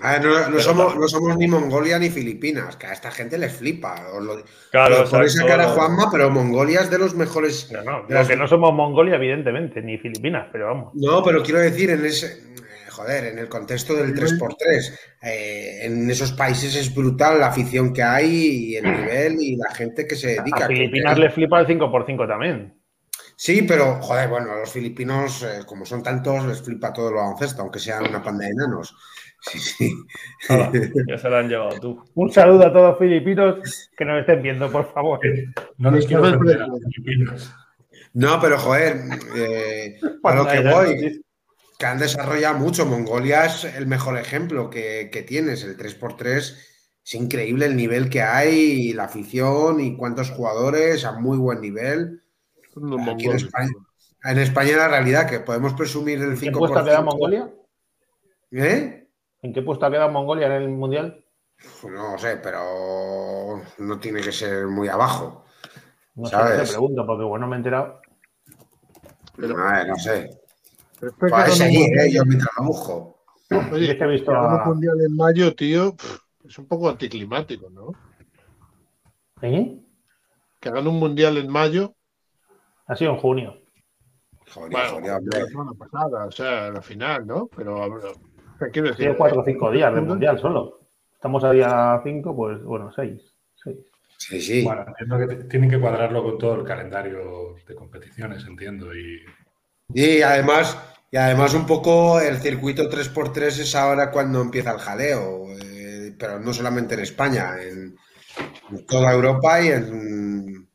A 0.01 0.19
no, 0.19 0.59
somos, 0.59 0.93
tam- 0.93 0.99
no 0.99 1.07
somos 1.07 1.37
ni 1.37 1.47
Mongolia 1.47 1.99
ni 1.99 2.09
Filipinas, 2.09 2.75
que 2.77 2.87
a 2.87 2.93
esta 2.93 3.11
gente 3.11 3.37
les 3.37 3.51
flipa. 3.53 3.95
Lo, 4.21 4.43
Claro, 4.71 5.01
exacto, 5.01 5.45
cara, 5.47 5.67
Juanma, 5.69 6.09
pero 6.11 6.29
Mongolia 6.29 6.81
es 6.81 6.89
de 6.89 6.97
los 6.99 7.15
mejores. 7.15 7.71
No, 7.71 7.83
no, 7.83 7.91
de 8.07 8.13
lo 8.13 8.19
las- 8.19 8.27
que 8.27 8.35
no 8.35 8.47
somos 8.47 8.73
Mongolia, 8.73 9.15
evidentemente, 9.15 9.81
ni 9.81 9.97
Filipinas, 9.97 10.47
pero 10.51 10.67
vamos. 10.67 10.93
No, 10.95 11.23
pero 11.23 11.43
quiero 11.43 11.59
decir, 11.59 11.89
en 11.89 12.05
ese. 12.05 12.49
Joder, 12.91 13.27
en 13.27 13.37
el 13.39 13.47
contexto 13.47 13.93
del 13.95 14.13
3x3, 14.13 14.99
eh, 15.21 15.85
en 15.85 16.09
esos 16.09 16.33
países 16.33 16.75
es 16.75 16.93
brutal 16.93 17.39
la 17.39 17.47
afición 17.47 17.93
que 17.93 18.03
hay 18.03 18.27
y 18.29 18.75
el 18.75 18.83
nivel 18.83 19.37
y 19.39 19.55
la 19.55 19.73
gente 19.73 20.05
que 20.05 20.15
se 20.17 20.35
dedica. 20.41 20.65
A 20.65 20.67
Filipinas 20.67 21.17
le 21.17 21.29
flipa 21.29 21.61
el 21.61 21.67
5x5 21.67 22.27
también. 22.27 22.73
Sí, 23.37 23.61
pero, 23.61 24.01
joder, 24.01 24.27
bueno, 24.27 24.51
a 24.51 24.57
los 24.59 24.69
filipinos, 24.71 25.43
eh, 25.43 25.61
como 25.65 25.85
son 25.85 26.03
tantos, 26.03 26.45
les 26.45 26.61
flipa 26.61 26.91
todo 26.91 27.07
el 27.07 27.15
baloncesto, 27.15 27.61
aunque 27.61 27.79
sean 27.79 28.05
una 28.05 28.21
panda 28.21 28.43
de 28.45 28.51
enanos. 28.51 28.93
Sí, 29.41 29.59
sí. 29.59 29.95
Ya 31.07 31.17
se 31.17 31.29
la 31.29 31.39
han 31.39 31.49
llevado 31.49 31.79
tú. 31.79 32.03
Un 32.15 32.31
saludo 32.31 32.65
a 32.65 32.73
todos 32.73 32.97
filipinos 32.97 33.89
que 33.97 34.05
nos 34.05 34.21
estén 34.21 34.41
viendo, 34.41 34.69
por 34.71 34.91
favor. 34.93 35.19
No 35.77 35.91
nos 35.91 36.05
quiero 36.05 36.25
a 36.25 36.31
los 36.31 36.81
filipinos. 36.93 37.53
No, 38.13 38.39
pero 38.41 38.57
joder, 38.57 38.97
eh, 39.35 39.99
a 40.23 40.35
lo 40.35 40.47
que 40.47 40.59
voy, 40.61 41.21
que 41.77 41.85
han 41.85 41.99
desarrollado 41.99 42.57
mucho. 42.57 42.85
Mongolia 42.85 43.45
es 43.45 43.63
el 43.63 43.87
mejor 43.87 44.17
ejemplo 44.17 44.69
que, 44.69 45.09
que 45.11 45.21
tienes. 45.21 45.63
El 45.63 45.77
3x3 45.77 46.35
es 46.37 47.13
increíble 47.13 47.65
el 47.65 47.75
nivel 47.75 48.09
que 48.09 48.21
hay, 48.21 48.53
y 48.89 48.93
la 48.93 49.05
afición 49.05 49.79
y 49.79 49.95
cuántos 49.95 50.31
jugadores 50.31 51.05
a 51.05 51.13
muy 51.13 51.37
buen 51.37 51.61
nivel. 51.61 52.21
Aquí 53.11 53.25
en. 53.25 53.35
España, 53.35 53.71
en 54.23 54.37
España 54.37 54.77
la 54.77 54.87
realidad 54.87 55.29
que 55.29 55.39
podemos 55.39 55.73
presumir 55.73 56.19
del 56.19 56.31
¿En 56.31 56.39
qué 56.39 56.51
5%. 56.51 56.57
puesto 56.57 56.79
ha 56.79 56.83
quedado 56.83 57.03
Mongolia? 57.03 57.49
¿Eh? 58.51 58.98
¿En 59.41 59.53
qué 59.53 59.61
puesto 59.61 59.85
ha 59.85 59.91
quedado 59.91 60.09
Mongolia 60.11 60.47
en 60.47 60.53
el 60.63 60.69
Mundial? 60.69 61.23
Pues 61.81 61.93
No 61.93 62.17
sé, 62.17 62.37
pero 62.37 63.61
no 63.79 63.99
tiene 63.99 64.21
que 64.21 64.31
ser 64.31 64.67
muy 64.67 64.87
abajo. 64.87 65.45
No 66.15 66.25
sé, 66.27 66.35
te 66.37 66.67
pregunto, 66.67 67.05
porque 67.05 67.23
bueno, 67.23 67.47
me 67.47 67.55
he 67.55 67.57
enterado. 67.57 68.01
A 69.37 69.71
ver, 69.73 69.87
no 69.87 69.95
sé. 69.95 70.29
Un 71.01 71.51
seguir, 71.51 71.97
¿eh? 71.99 72.11
Yo 72.11 72.25
mientras 72.25 72.51
lo 72.57 72.65
busco. 72.65 73.23
Oye, 73.71 73.91
Es 73.91 73.97
que 73.97 74.03
he 74.03 74.07
visto 74.07 74.31
que 74.31 74.37
hagan 74.37 74.53
un 74.53 74.59
a- 74.59 74.65
mundial 74.65 75.01
en 75.01 75.15
mayo, 75.15 75.55
tío, 75.55 75.95
es 76.43 76.57
un 76.59 76.67
poco 76.67 76.89
anticlimático, 76.89 77.69
¿no? 77.69 77.91
¿Eh? 79.41 79.79
Que 80.59 80.69
hagan 80.69 80.87
un 80.87 80.99
mundial 80.99 81.37
en 81.37 81.49
mayo, 81.49 81.95
Ha 82.87 82.95
sido 82.95 83.11
en 83.11 83.17
junio. 83.17 83.55
Joder, 84.53 84.71
bueno, 84.71 84.89
joder, 84.99 85.21
la 85.41 85.45
semana 85.47 85.71
pasada, 85.73 86.25
o 86.25 86.31
sea, 86.31 86.69
la 86.71 86.81
final, 86.81 87.25
¿no? 87.25 87.47
Pero, 87.55 87.87
a 88.59 88.65
ver, 88.65 88.71
¿qué 88.71 88.71
quiero 88.71 88.87
decir? 88.89 88.97
Tiene 88.97 89.17
cuatro 89.17 89.41
o 89.41 89.45
cinco 89.45 89.71
días 89.71 89.93
del 89.93 90.03
Mundial 90.05 90.39
solo. 90.39 90.79
Estamos 91.13 91.43
a 91.43 91.51
día 91.51 91.99
cinco, 92.03 92.35
pues 92.35 92.61
bueno, 92.63 92.91
seis. 92.95 93.21
seis. 93.55 93.77
Sí, 94.17 94.41
sí. 94.41 94.63
Bueno, 94.63 94.85
entiendo 94.87 95.17
que 95.19 95.27
t- 95.35 95.43
tienen 95.45 95.69
que 95.69 95.79
cuadrarlo 95.79 96.23
con 96.23 96.37
todo 96.37 96.55
el 96.55 96.63
calendario 96.65 97.55
de 97.67 97.75
competiciones, 97.75 98.45
entiendo. 98.45 98.93
Y 98.95 99.21
Y 99.93 100.21
además, 100.21 100.77
y 101.11 101.17
además 101.17 101.53
un 101.53 101.65
poco 101.67 102.19
el 102.19 102.37
circuito 102.39 102.89
3x3 102.89 103.59
es 103.59 103.75
ahora 103.75 104.11
cuando 104.11 104.41
empieza 104.41 104.71
el 104.73 104.79
jaleo, 104.79 105.47
eh, 105.61 106.15
pero 106.19 106.39
no 106.39 106.53
solamente 106.53 106.95
en 106.95 107.01
España, 107.01 107.61
en, 107.61 107.95
en 108.71 108.85
toda 108.87 109.13
Europa 109.13 109.61
y 109.61 109.67
en 109.69 109.83
el 109.83 110.67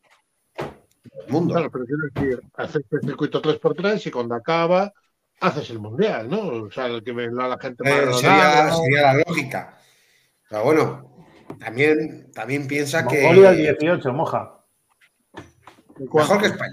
mundo. 1.29 1.55
Claro, 1.55 1.71
pero 1.71 1.85
quiero 1.85 2.03
decir, 2.13 2.41
haces 2.55 2.85
el 2.91 3.01
circuito 3.03 3.41
3x3 3.43 4.07
y 4.07 4.11
cuando 4.11 4.35
acaba, 4.35 4.93
haces 5.47 5.71
el 5.71 5.79
mundial, 5.79 6.29
¿no? 6.29 6.65
O 6.65 6.71
sea, 6.71 6.87
el 6.87 7.03
que 7.03 7.13
ve 7.13 7.27
a 7.27 7.49
la 7.49 7.59
gente 7.59 7.83
Eh, 7.87 8.07
más 8.07 8.21
sería, 8.21 8.37
rodada, 8.37 8.77
sería 8.77 9.03
la 9.03 9.15
lógica. 9.27 9.79
Pero 10.49 10.65
bueno, 10.65 11.27
también, 11.59 12.31
también 12.33 12.67
piensa 12.67 13.07
que 13.07 13.23
Mongolia 13.23 13.51
el 13.51 13.57
18, 13.79 14.13
moja. 14.13 14.61
mejor 15.99 16.41
que 16.41 16.47
España. 16.47 16.73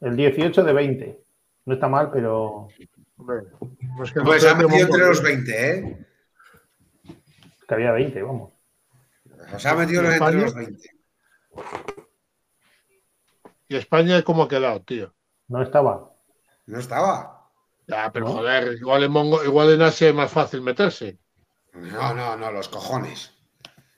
El 0.00 0.16
18 0.16 0.64
de 0.64 0.72
20. 0.72 1.22
No 1.64 1.74
está 1.74 1.88
mal, 1.88 2.10
pero 2.10 2.68
Hombre, 3.16 3.42
no 3.96 4.02
es 4.04 4.12
que 4.12 4.18
no 4.18 4.24
Pues 4.24 4.56
metido 4.56 4.86
entre 4.86 5.06
los 5.06 5.22
20, 5.22 5.70
¿eh? 5.70 6.06
que 7.68 7.74
había 7.74 7.92
20, 7.92 8.22
vamos. 8.22 8.52
Se 9.58 9.68
ha 9.68 9.74
metido 9.74 10.00
¿En 10.00 10.06
entre 10.06 10.14
España? 10.16 10.42
los 10.42 10.54
20. 10.54 10.88
¿Y 13.68 13.76
España 13.76 14.22
cómo 14.22 14.42
ha 14.42 14.48
quedado, 14.48 14.82
tío? 14.82 15.14
No 15.48 15.62
estaba. 15.62 16.10
No 16.66 16.78
estaba. 16.78 17.41
Ya, 17.86 18.10
pero 18.12 18.26
¿No? 18.26 18.32
joder, 18.34 18.74
igual 18.74 19.04
en, 19.04 19.12
Mongo- 19.12 19.44
igual 19.44 19.72
en 19.72 19.82
Asia 19.82 20.08
es 20.08 20.14
más 20.14 20.30
fácil 20.30 20.60
meterse. 20.62 21.18
No, 21.74 22.14
no, 22.14 22.36
no, 22.36 22.52
los 22.52 22.68
cojones. 22.68 23.32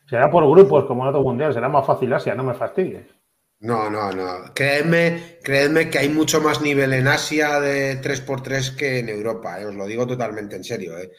Será 0.08 0.30
por 0.30 0.48
grupos 0.48 0.84
como 0.86 1.02
en 1.02 1.08
otro 1.10 1.22
mundial, 1.22 1.52
será 1.52 1.68
más 1.68 1.86
fácil 1.86 2.12
Asia, 2.12 2.34
no 2.34 2.44
me 2.44 2.54
fastidies. 2.54 3.06
No, 3.60 3.88
no, 3.90 4.12
no. 4.12 4.52
Creedme, 4.54 5.38
creedme 5.42 5.88
que 5.88 5.98
hay 5.98 6.08
mucho 6.08 6.40
más 6.40 6.60
nivel 6.60 6.92
en 6.92 7.08
Asia 7.08 7.60
de 7.60 8.00
3x3 8.02 8.76
que 8.76 8.98
en 8.98 9.08
Europa, 9.08 9.60
¿eh? 9.60 9.66
os 9.66 9.74
lo 9.74 9.86
digo 9.86 10.06
totalmente 10.06 10.56
en 10.56 10.64
serio. 10.64 10.98
¿eh? 10.98 11.10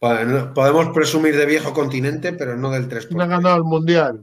Pod- 0.00 0.54
Podemos 0.54 0.88
presumir 0.94 1.36
de 1.36 1.44
viejo 1.46 1.72
continente, 1.74 2.32
pero 2.32 2.56
no 2.56 2.70
del 2.70 2.88
3x3. 2.88 3.08
¿Quién 3.08 3.20
ha 3.20 3.26
ganado 3.26 3.56
el 3.56 3.64
mundial? 3.64 4.20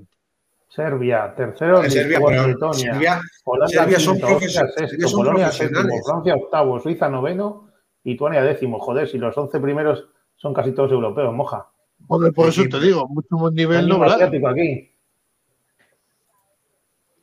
Serbia, 0.68 1.34
tercero, 1.36 1.84
Eh, 1.84 1.90
Serbia, 1.90 2.20
Lituania, 2.48 2.94
Serbia- 2.94 3.22
Holanda 3.44 3.68
Serbia 3.68 3.99
son 3.99 4.14
quinto, 4.18 4.28
profes- 4.28 4.52
sexto, 4.76 5.07
son 5.07 5.20
Polonia 5.20 5.45
profesionales. 5.48 5.82
séptimo, 5.91 6.06
Francia 6.06 6.36
octavo, 6.36 6.80
Suiza 6.80 7.10
noveno, 7.10 7.69
Lituania 8.10 8.41
décimo. 8.41 8.80
Joder, 8.80 9.07
si 9.07 9.18
los 9.18 9.38
11 9.38 9.60
primeros 9.60 10.07
son 10.36 10.53
casi 10.53 10.73
todos 10.73 10.91
europeos, 10.91 11.34
moja. 11.34 11.69
Joder, 12.07 12.34
por 12.34 12.49
eso 12.49 12.64
te 12.69 12.80
digo, 12.80 13.07
mucho 13.07 13.36
más 13.36 13.52
nivel 13.53 13.88
no 13.88 13.98
un 13.98 14.03
habrá. 14.03 14.15
asiático 14.15 14.48
aquí. 14.48 14.95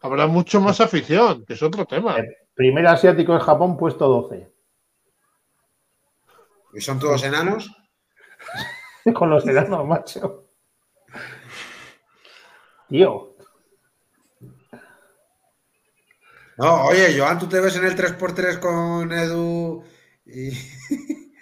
Habrá 0.00 0.26
mucho 0.26 0.60
más 0.60 0.80
afición, 0.80 1.44
que 1.44 1.54
es 1.54 1.62
otro 1.62 1.84
tema. 1.86 2.16
El 2.18 2.28
primer 2.54 2.86
asiático 2.86 3.36
es 3.36 3.42
Japón, 3.42 3.76
puesto 3.76 4.06
12. 4.06 4.52
¿Y 6.74 6.80
son 6.80 6.98
todos 6.98 7.24
enanos? 7.24 7.70
Con 9.14 9.30
los 9.30 9.46
enanos, 9.46 9.86
macho. 9.86 10.44
Tío, 12.88 13.36
No, 16.58 16.86
oye, 16.86 17.18
Joan, 17.18 17.38
¿tú 17.38 17.46
te 17.46 17.60
ves 17.60 17.76
en 17.76 17.84
el 17.84 17.94
3x3 17.94 18.58
con 18.60 19.12
Edu? 19.12 19.84
Y... 20.26 20.50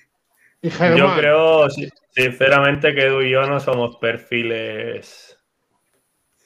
Y 0.63 0.71
Yo 0.97 1.15
creo, 1.15 1.69
si- 1.69 1.91
sinceramente, 2.09 2.95
que 2.95 3.05
Edu 3.05 3.21
y 3.21 3.31
yo 3.31 3.43
no 3.47 3.61
somos 3.61 3.97
perfiles 3.97 5.39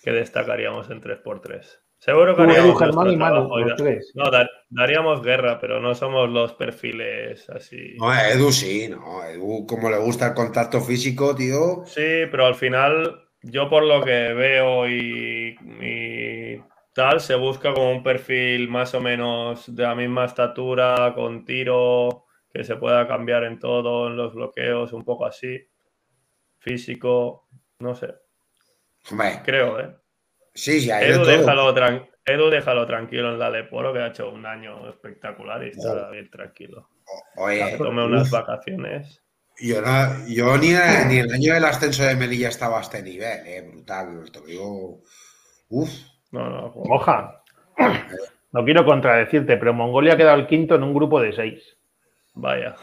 que 0.02 0.10
destacaríamos 0.10 0.90
en 0.90 1.00
3x3. 1.00 1.80
Seguro 2.00 2.34
que 2.34 2.42
haríamos 2.42 2.78
Germán 2.80 3.10
y 3.12 3.16
Manu. 3.16 3.48
No, 4.14 4.30
dar- 4.30 4.50
daríamos 4.70 5.22
guerra, 5.22 5.60
pero 5.60 5.80
no 5.80 5.94
somos 5.94 6.28
los 6.30 6.52
perfiles 6.54 7.48
así. 7.50 7.94
No, 7.98 8.12
Edu 8.12 8.50
sí, 8.50 8.88
no. 8.88 9.22
Edu, 9.24 9.66
como 9.68 9.88
le 9.88 9.98
gusta 9.98 10.28
el 10.28 10.34
contacto 10.34 10.80
físico, 10.80 11.34
tío. 11.36 11.82
Sí, 11.86 12.26
pero 12.30 12.46
al 12.46 12.56
final, 12.56 13.28
yo 13.42 13.68
por 13.68 13.84
lo 13.84 14.02
que 14.02 14.32
veo 14.32 14.88
y, 14.88 15.56
y 15.80 16.60
tal, 16.92 17.20
se 17.20 17.34
busca 17.36 17.72
como 17.72 17.92
un 17.92 18.02
perfil 18.02 18.68
más 18.68 18.94
o 18.94 19.00
menos 19.00 19.72
de 19.74 19.82
la 19.84 19.94
misma 19.94 20.24
estatura, 20.24 21.12
con 21.14 21.44
tiro, 21.44 22.26
que 22.58 22.64
se 22.64 22.74
pueda 22.74 23.06
cambiar 23.06 23.44
en 23.44 23.60
todo, 23.60 24.08
en 24.08 24.16
los 24.16 24.34
bloqueos, 24.34 24.92
un 24.92 25.04
poco 25.04 25.24
así. 25.26 25.64
Físico, 26.58 27.46
no 27.78 27.94
sé, 27.94 28.12
Hombre, 29.12 29.40
creo, 29.44 29.78
¿eh? 29.78 29.94
sí, 30.52 30.80
sí, 30.80 30.90
hay 30.90 31.06
de 31.06 31.12
Edu, 31.12 31.22
todo. 31.22 31.30
déjalo, 31.38 31.72
tran- 31.74 32.10
Edu, 32.24 32.50
déjalo 32.50 32.84
tranquilo 32.84 33.30
en 33.32 33.38
la 33.38 33.48
Leporo, 33.48 33.92
que 33.92 34.00
ha 34.00 34.08
hecho 34.08 34.28
un 34.30 34.44
año 34.44 34.88
espectacular 34.90 35.62
y 35.64 35.68
está 35.68 36.10
bien 36.10 36.28
tranquilo. 36.30 36.88
Oye, 37.36 37.64
Que 37.70 37.76
tome 37.78 38.04
unas 38.04 38.28
vacaciones. 38.28 39.22
yo, 39.60 39.80
no- 39.80 40.26
yo 40.26 40.58
ni, 40.58 40.70
ni 41.08 41.18
el 41.20 41.32
año 41.32 41.54
del 41.54 41.64
ascenso 41.64 42.02
de 42.02 42.16
Melilla 42.16 42.48
estaba 42.48 42.78
a 42.78 42.82
este 42.82 43.00
nivel, 43.00 43.46
eh, 43.46 43.62
brutal. 43.70 44.28
Te 44.32 44.40
lo 44.40 44.46
digo. 44.46 45.00
Uf. 45.68 45.90
No, 46.32 46.50
no, 46.50 46.72
Moja. 46.86 47.40
No 48.50 48.64
quiero 48.64 48.84
contradecirte, 48.84 49.56
pero 49.58 49.72
Mongolia 49.74 50.14
ha 50.14 50.16
quedado 50.16 50.38
el 50.40 50.48
quinto 50.48 50.74
en 50.74 50.82
un 50.82 50.92
grupo 50.92 51.20
de 51.20 51.32
seis. 51.32 51.77
Vaya. 52.38 52.76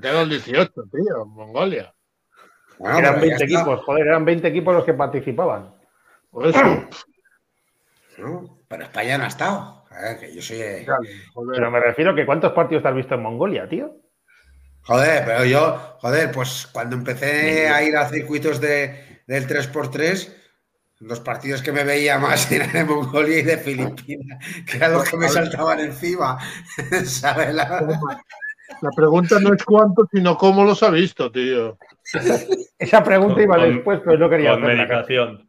quedó 0.00 0.22
el 0.22 0.30
18, 0.30 0.72
tío, 0.92 1.26
Mongolia. 1.26 1.92
Bueno, 2.78 2.98
eran 2.98 3.14
pero 3.14 3.26
ya 3.26 3.30
20 3.30 3.44
está, 3.44 3.44
equipos, 3.44 3.84
joder, 3.84 4.06
eran 4.06 4.24
20 4.24 4.48
equipos 4.48 4.74
los 4.74 4.84
que 4.84 4.94
participaban. 4.94 5.74
Por 6.30 6.46
eso, 6.46 6.62
¿no? 8.18 8.58
Pero 8.68 8.82
España 8.82 9.18
no 9.18 9.24
ha 9.24 9.28
estado. 9.28 9.84
Ver, 9.90 10.18
que 10.18 10.34
yo 10.34 10.42
soy. 10.42 10.60
eh. 10.60 10.86
Pero 11.52 11.70
me 11.70 11.80
refiero 11.80 12.14
que 12.14 12.26
¿cuántos 12.26 12.52
partidos 12.52 12.82
te 12.82 12.88
has 12.90 12.94
visto 12.94 13.14
en 13.14 13.22
Mongolia, 13.22 13.66
tío? 13.68 13.96
Joder, 14.82 15.24
pero 15.24 15.44
yo, 15.44 15.96
joder, 16.00 16.30
pues 16.30 16.68
cuando 16.72 16.96
empecé 16.96 17.68
a 17.68 17.82
ir 17.82 17.96
a 17.96 18.08
circuitos 18.08 18.60
de, 18.60 19.22
del 19.26 19.46
3x3, 19.48 20.36
los 21.00 21.20
partidos 21.20 21.62
que 21.62 21.72
me 21.72 21.84
veía 21.84 22.18
más 22.18 22.50
eran 22.52 22.72
de 22.72 22.84
Mongolia 22.84 23.38
y 23.38 23.42
de 23.42 23.58
Filipinas, 23.58 24.38
que 24.66 24.76
eran 24.76 24.92
los 24.94 25.08
que 25.08 25.16
me 25.16 25.28
saltaban 25.28 25.80
encima. 25.80 26.38
¿Sabes? 27.04 27.54
La- 27.54 28.00
La 28.82 28.90
pregunta 28.96 29.38
no 29.40 29.54
es 29.54 29.62
cuánto, 29.64 30.08
sino 30.12 30.36
cómo 30.36 30.64
los 30.64 30.82
ha 30.82 30.90
visto, 30.90 31.30
tío. 31.30 31.78
Esa 32.78 33.02
pregunta 33.04 33.40
iba 33.40 33.56
Con- 33.56 33.74
después, 33.74 34.00
pero 34.04 34.18
no 34.18 34.28
quería 34.28 34.50
Con 34.54 34.64
hacerla. 34.64 34.82
medicación. 34.84 35.48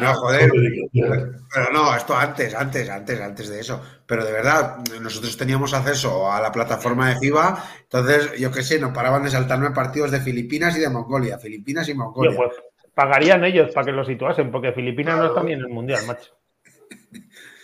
No, 0.00 0.14
joder. 0.14 0.50
Pero 0.92 1.72
no, 1.72 1.94
esto 1.94 2.16
antes, 2.16 2.54
antes, 2.54 2.88
antes, 2.88 3.20
antes 3.20 3.48
de 3.48 3.60
eso. 3.60 3.82
Pero 4.06 4.24
de 4.24 4.32
verdad, 4.32 4.78
nosotros 5.02 5.36
teníamos 5.36 5.74
acceso 5.74 6.30
a 6.32 6.40
la 6.40 6.52
plataforma 6.52 7.08
de 7.10 7.16
FIBA, 7.18 7.64
entonces, 7.82 8.38
yo 8.38 8.50
qué 8.52 8.62
sé, 8.62 8.78
nos 8.78 8.92
paraban 8.94 9.24
de 9.24 9.30
saltarme 9.30 9.70
partidos 9.72 10.10
de 10.12 10.20
Filipinas 10.20 10.76
y 10.76 10.80
de 10.80 10.88
Mongolia, 10.88 11.38
Filipinas 11.38 11.88
y 11.88 11.94
Mongolia. 11.94 12.36
pues 12.36 12.50
pagarían 12.98 13.44
ellos 13.44 13.70
para 13.72 13.86
que 13.86 13.92
lo 13.92 14.04
situasen, 14.04 14.50
porque 14.50 14.72
Filipinas 14.72 15.14
no 15.14 15.20
Claro. 15.20 15.34
está 15.34 15.46
bien 15.46 15.60
en 15.60 15.66
el 15.66 15.70
mundial, 15.72 16.00
macho. 16.04 16.32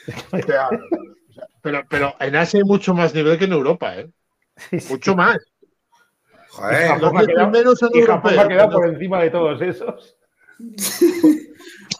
Pero, 1.63 1.83
pero 1.89 2.15
en 2.21 2.37
Asia 2.37 2.59
hay 2.59 2.65
mucho 2.65 2.93
más 2.95 3.15
nivel 3.15 3.39
que 3.39 3.47
en 3.47 3.53
Europa, 3.53 3.97
¿eh? 3.99 4.11
Mucho 4.91 5.17
más. 5.17 5.39
Joder. 6.51 6.89
Japón 6.89 7.01
Los 7.15 7.23
ha 7.23 7.27
quedado- 7.27 7.73
Y 7.95 8.03
Japón 8.03 8.39
ha 8.39 8.47
quedado 8.49 8.69
pero 8.69 8.81
por 8.81 8.89
encima 8.91 9.23
de 9.23 9.31
todos 9.31 9.61
esos. 9.63 10.17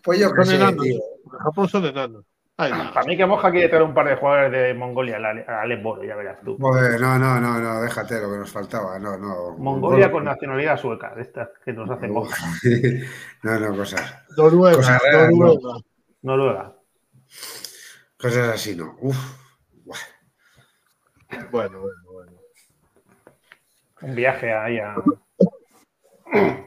Pues 0.05 0.21
yo 0.21 0.29
que 0.31 0.37
Son 0.37 0.47
sé, 0.47 0.57
enanos. 0.57 0.85
tío. 0.85 1.01
en 1.33 1.39
Japón 1.39 1.69
son 1.69 1.85
enanos. 1.87 2.25
Ay, 2.57 2.73
no. 2.73 2.93
Para 2.95 3.07
mí 3.07 3.17
que 3.17 3.27
Moja 3.27 3.51
quiere 3.51 3.69
traer 3.69 3.83
un 3.83 3.95
par 3.95 4.09
de 4.09 4.17
jugadores 4.17 4.53
de 4.53 4.75
Mongolia 4.75 5.17
al 5.17 5.45
Alex 5.49 5.83
Boro, 5.83 6.05
ya 6.05 6.17
verás 6.17 6.41
tú. 6.45 6.57
Joder, 6.61 7.01
no, 7.01 7.19
no, 7.19 7.41
no, 7.41 7.59
no, 7.61 7.81
déjate 7.83 8.21
lo 8.21 8.31
que 8.31 8.39
nos 8.39 8.53
faltaba. 8.53 8.99
No, 8.99 9.17
no. 9.17 9.57
Mongolia 9.59 10.11
con 10.11 10.25
nacionalidad 10.25 10.79
sueca, 10.79 11.15
de 11.15 11.23
estas 11.23 11.49
que 11.65 11.73
nos 11.73 11.91
hacen 11.91 12.13
Moja. 12.13 12.37
No, 13.43 13.59
no, 13.61 13.77
cosas. 13.77 14.25
Noruega, 14.37 14.77
Cosas 14.77 15.03
raras, 15.03 15.31
no. 15.31 15.47
Noruega. 15.47 15.85
Noruega. 16.23 16.73
Cosas 18.19 18.55
así, 18.55 18.75
no. 18.75 18.97
Uf. 19.01 19.17
Buah. 19.85 19.99
Bueno, 21.51 21.81
bueno, 21.81 22.03
bueno. 22.11 22.33
Un 24.01 24.15
viaje 24.15 24.53
ahí 24.53 24.79
a. 24.79 24.95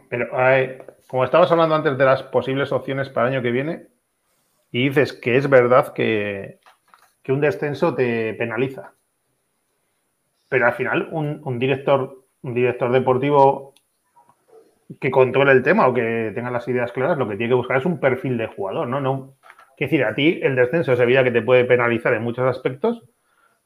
Pero 0.10 0.38
ay, 0.38 0.78
como 1.08 1.24
estabas 1.24 1.52
hablando 1.52 1.76
antes 1.76 1.98
de 1.98 2.06
las 2.06 2.24
posibles 2.24 2.72
opciones 2.72 3.10
para 3.10 3.28
el 3.28 3.34
año 3.34 3.42
que 3.42 3.52
viene, 3.52 3.88
y 4.72 4.88
dices 4.88 5.14
que 5.14 5.38
es 5.38 5.50
verdad 5.50 5.94
que, 5.94 6.60
que 7.24 7.32
un 7.32 7.42
descenso 7.42 7.96
te 7.96 8.34
penaliza. 8.34 8.94
Pero 10.50 10.66
al 10.66 10.74
final, 10.74 11.10
un, 11.12 11.42
un 11.44 11.60
director, 11.60 12.26
un 12.42 12.54
director 12.54 12.92
deportivo 12.92 13.74
que 15.02 15.12
controle 15.12 15.52
el 15.52 15.64
tema 15.64 15.88
o 15.88 15.94
que 15.94 16.32
tenga 16.34 16.52
las 16.52 16.68
ideas 16.68 16.92
claras, 16.92 17.18
lo 17.18 17.28
que 17.28 17.36
tiene 17.36 17.52
que 17.52 17.56
buscar 17.56 17.78
es 17.78 17.86
un 17.86 18.00
perfil 18.00 18.38
de 18.38 18.48
jugador, 18.48 18.88
¿no? 18.88 19.02
no 19.02 19.38
es 19.78 19.92
decir, 19.92 20.04
a 20.06 20.16
ti 20.16 20.40
el 20.42 20.56
descenso 20.56 20.94
es 20.94 21.00
evidente 21.00 21.32
que 21.32 21.40
te 21.40 21.46
puede 21.46 21.64
penalizar 21.64 22.12
en 22.14 22.24
muchos 22.24 22.46
aspectos, 22.46 23.04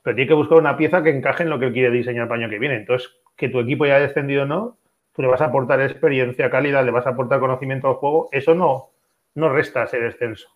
pero 0.02 0.14
tiene 0.14 0.28
que 0.28 0.34
buscar 0.34 0.58
una 0.58 0.76
pieza 0.76 1.04
que 1.04 1.10
encaje 1.10 1.44
en 1.44 1.50
lo 1.50 1.58
que 1.58 1.68
él 1.68 1.74
quiere 1.74 1.90
diseñar 1.90 2.28
para 2.28 2.38
el 2.38 2.44
año 2.44 2.52
que 2.52 2.60
viene. 2.60 2.76
Entonces, 2.76 3.10
que 3.38 3.48
tu 3.48 3.62
equipo 3.62 3.86
ya 3.86 3.96
haya 3.96 4.08
descendido 4.08 4.44
o 4.44 4.46
no, 4.46 4.78
tú 5.14 5.22
le 5.22 5.30
vas 5.30 5.40
a 5.40 5.46
aportar 5.46 5.80
experiencia, 5.82 6.50
calidad, 6.50 6.84
le 6.84 6.92
vas 6.92 7.08
a 7.08 7.12
aportar 7.12 7.40
conocimiento 7.40 7.88
al 7.88 7.94
juego, 7.94 8.28
eso 8.34 8.54
no, 8.54 8.90
no 9.36 9.50
resta 9.50 9.84
ese 9.84 10.02
descenso. 10.02 10.50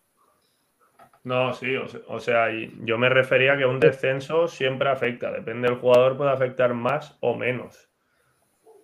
No, 1.26 1.52
sí, 1.53 1.76
o 1.76 1.88
se- 1.89 2.02
o 2.07 2.19
sea, 2.22 2.52
y 2.52 2.72
yo 2.85 2.97
me 2.97 3.10
refería 3.10 3.53
a 3.53 3.57
que 3.57 3.65
un 3.65 3.80
descenso 3.81 4.47
siempre 4.47 4.89
afecta, 4.89 5.31
depende 5.31 5.68
del 5.68 5.77
jugador, 5.80 6.15
puede 6.18 6.31
afectar 6.31 6.73
más 6.73 7.18
o 7.19 7.35
menos. 7.35 7.89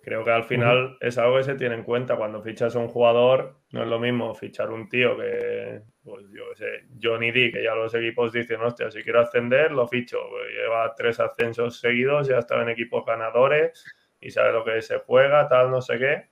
Creo 0.02 0.24
que 0.24 0.32
al 0.32 0.44
final 0.44 0.96
es 1.00 1.18
algo 1.18 1.36
que 1.36 1.44
se 1.44 1.54
tiene 1.54 1.76
en 1.76 1.84
cuenta. 1.84 2.16
Cuando 2.16 2.42
fichas 2.42 2.74
a 2.76 2.80
un 2.80 2.88
jugador, 2.88 3.58
no 3.72 3.82
es 3.84 3.88
lo 3.88 4.00
mismo 4.00 4.34
fichar 4.34 4.70
un 4.70 4.88
tío 4.88 5.16
que, 5.16 5.82
pues 6.04 6.24
yo 6.32 6.44
qué 6.50 6.56
sé, 6.56 6.84
Johnny 7.02 7.30
D, 7.30 7.52
que 7.52 7.62
ya 7.62 7.74
los 7.76 7.94
equipos 7.94 8.32
dicen, 8.32 8.60
hostia, 8.62 8.90
si 8.90 9.02
quiero 9.04 9.20
ascender, 9.20 9.70
lo 9.72 9.86
ficho, 9.88 10.18
pues 10.30 10.50
lleva 10.52 10.92
tres 10.96 11.20
ascensos 11.20 11.78
seguidos, 11.80 12.28
ya 12.28 12.38
está 12.38 12.60
en 12.62 12.70
equipos 12.70 13.04
ganadores 13.06 13.84
y 14.20 14.30
sabe 14.30 14.52
lo 14.52 14.64
que 14.64 14.82
se 14.82 14.98
juega, 14.98 15.48
tal, 15.48 15.70
no 15.70 15.80
sé 15.80 15.98
qué, 15.98 16.30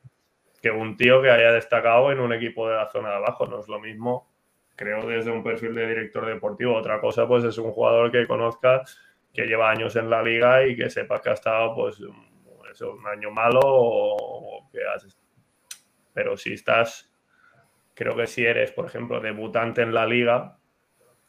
que 0.62 0.70
un 0.70 0.96
tío 0.96 1.22
que 1.22 1.30
haya 1.30 1.52
destacado 1.52 2.12
en 2.12 2.20
un 2.20 2.32
equipo 2.32 2.68
de 2.68 2.76
la 2.76 2.88
zona 2.88 3.10
de 3.10 3.16
abajo, 3.16 3.46
no 3.46 3.60
es 3.60 3.68
lo 3.68 3.80
mismo 3.80 4.29
creo 4.80 5.06
desde 5.06 5.30
un 5.30 5.42
perfil 5.44 5.74
de 5.74 5.86
director 5.86 6.24
deportivo. 6.24 6.74
Otra 6.74 7.02
cosa, 7.02 7.28
pues 7.28 7.44
es 7.44 7.58
un 7.58 7.70
jugador 7.70 8.10
que 8.10 8.26
conozca, 8.26 8.80
que 9.30 9.44
lleva 9.44 9.70
años 9.70 9.94
en 9.96 10.08
la 10.08 10.22
liga 10.22 10.66
y 10.66 10.74
que 10.74 10.88
sepas 10.88 11.20
que 11.20 11.28
ha 11.28 11.34
estado, 11.34 11.74
pues, 11.74 12.00
un- 12.00 12.30
año 13.12 13.30
malo. 13.30 14.16
Pero 16.14 16.36
si 16.38 16.54
estás, 16.54 17.12
creo 17.94 18.16
que 18.16 18.26
si 18.26 18.46
eres, 18.46 18.72
por 18.72 18.86
ejemplo, 18.86 19.20
debutante 19.20 19.82
en 19.82 19.92
la 19.92 20.06
liga, 20.06 20.56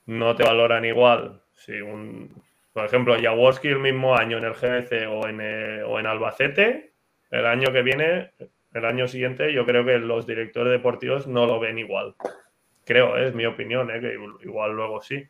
no 0.06 0.34
te 0.36 0.44
valoran 0.44 0.86
igual. 0.86 1.41
Si 1.53 1.82
un, 1.82 2.41
por 2.72 2.86
ejemplo, 2.86 3.15
Jaworski 3.22 3.68
el 3.68 3.80
mismo 3.80 4.15
año 4.15 4.38
en 4.38 4.45
el 4.45 4.53
GBC 4.53 5.07
o 5.07 5.28
en, 5.28 5.41
eh, 5.41 5.84
o 5.84 5.99
en 5.99 6.06
Albacete, 6.06 6.94
el 7.32 7.45
año 7.45 7.73
que 7.73 7.82
viene, 7.82 8.32
el 8.73 8.86
año 8.86 9.07
siguiente, 9.10 9.52
yo 9.52 9.65
creo 9.65 9.84
que 9.84 9.98
los 9.98 10.26
directores 10.26 10.72
deportivos 10.72 11.28
no 11.28 11.45
lo 11.45 11.60
ven 11.60 11.80
igual 11.80 12.15
creo, 12.86 13.18
¿eh? 13.18 13.28
es 13.28 13.36
mi 13.36 13.45
opinión, 13.45 13.90
¿eh? 13.91 13.99
que 13.99 14.18
igual 14.44 14.74
luego 14.74 15.02
sí, 15.02 15.24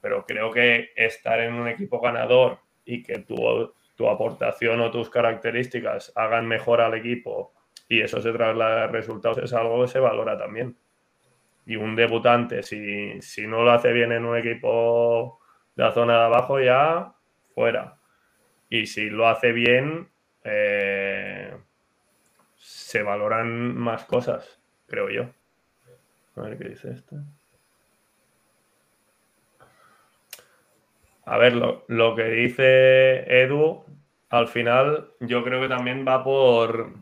pero 0.00 0.24
creo 0.24 0.50
que 0.50 0.90
estar 0.96 1.40
en 1.40 1.54
un 1.54 1.68
equipo 1.68 2.00
ganador 2.00 2.58
y 2.84 3.02
que 3.02 3.20
tu, 3.20 3.72
tu 3.96 4.08
aportación 4.08 4.80
o 4.80 4.90
tus 4.90 5.10
características 5.10 6.12
hagan 6.16 6.46
mejor 6.46 6.80
al 6.80 6.94
equipo 6.94 7.52
y 7.88 8.00
eso 8.00 8.20
se 8.22 8.32
traslada 8.32 8.84
a 8.84 8.86
resultados 8.86 9.38
es 9.38 9.52
algo 9.52 9.82
que 9.82 9.88
se 9.88 9.98
valora 9.98 10.38
también. 10.38 10.76
Y 11.66 11.76
un 11.76 11.96
debutante, 11.96 12.62
si, 12.62 13.20
si 13.20 13.46
no 13.46 13.62
lo 13.62 13.72
hace 13.72 13.92
bien 13.92 14.12
en 14.12 14.24
un 14.24 14.36
equipo 14.38 15.40
de 15.74 15.84
la 15.84 15.92
zona 15.92 16.18
de 16.18 16.24
abajo, 16.24 16.60
ya 16.60 17.12
fuera. 17.54 17.96
Y 18.68 18.86
si 18.86 19.10
lo 19.10 19.28
hace 19.28 19.50
bien, 19.52 20.08
eh, 20.44 21.52
se 22.54 23.02
valoran 23.02 23.76
más 23.76 24.04
cosas, 24.04 24.60
creo 24.86 25.10
yo. 25.10 25.30
A 26.40 26.48
ver 26.48 26.58
qué 26.58 26.68
dice 26.70 26.90
esto. 26.90 27.16
A 31.26 31.36
ver, 31.36 31.54
lo, 31.54 31.84
lo 31.88 32.16
que 32.16 32.24
dice 32.24 33.42
Edu, 33.42 33.84
al 34.30 34.48
final 34.48 35.10
yo 35.20 35.44
creo 35.44 35.60
que 35.60 35.68
también 35.68 36.04
va 36.06 36.24
por 36.24 36.94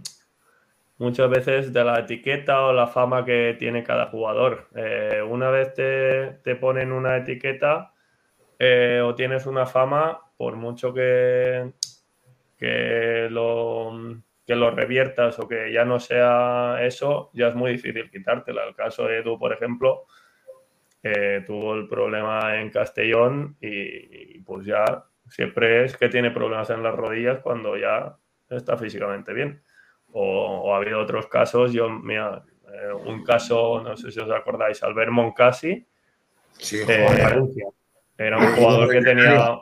muchas 0.98 1.30
veces 1.30 1.72
de 1.72 1.84
la 1.84 2.00
etiqueta 2.00 2.62
o 2.66 2.72
la 2.72 2.88
fama 2.88 3.24
que 3.24 3.56
tiene 3.58 3.84
cada 3.84 4.06
jugador. 4.06 4.68
Eh, 4.74 5.22
una 5.22 5.50
vez 5.50 5.72
te, 5.74 6.40
te, 6.42 6.56
ponen 6.56 6.90
una 6.90 7.16
etiqueta 7.16 7.92
eh, 8.58 9.00
o 9.04 9.14
tienes 9.14 9.46
una 9.46 9.66
fama, 9.66 10.20
por 10.36 10.56
mucho 10.56 10.92
que, 10.92 11.72
que 12.58 13.28
lo 13.30 13.92
que 14.48 14.56
lo 14.56 14.70
reviertas 14.70 15.38
o 15.40 15.46
que 15.46 15.70
ya 15.70 15.84
no 15.84 16.00
sea 16.00 16.78
eso, 16.80 17.30
ya 17.34 17.48
es 17.48 17.54
muy 17.54 17.72
difícil 17.72 18.10
quitártela. 18.10 18.64
El 18.64 18.74
caso 18.74 19.04
de 19.04 19.18
Edu, 19.18 19.38
por 19.38 19.52
ejemplo, 19.52 20.06
eh, 21.02 21.44
tuvo 21.46 21.74
el 21.74 21.86
problema 21.86 22.58
en 22.58 22.70
Castellón 22.70 23.58
y, 23.60 23.68
y, 24.36 24.40
pues 24.40 24.64
ya 24.64 25.04
siempre 25.28 25.84
es 25.84 25.98
que 25.98 26.08
tiene 26.08 26.30
problemas 26.30 26.70
en 26.70 26.82
las 26.82 26.94
rodillas 26.94 27.40
cuando 27.40 27.76
ya 27.76 28.16
está 28.48 28.78
físicamente 28.78 29.34
bien. 29.34 29.62
O, 30.12 30.62
o 30.64 30.74
ha 30.74 30.78
habido 30.78 30.98
otros 30.98 31.26
casos, 31.26 31.74
yo, 31.74 31.90
mira, 31.90 32.42
eh, 32.72 32.90
un 33.04 33.22
caso, 33.22 33.82
no 33.82 33.98
sé 33.98 34.10
si 34.10 34.18
os 34.18 34.30
acordáis, 34.30 34.82
Albert 34.82 35.10
Moncasi. 35.10 35.86
Sí, 36.52 36.78
eh, 36.88 37.44
era 38.16 38.38
un 38.38 38.46
jugador 38.54 38.90
que 38.90 39.02
tenía, 39.02 39.58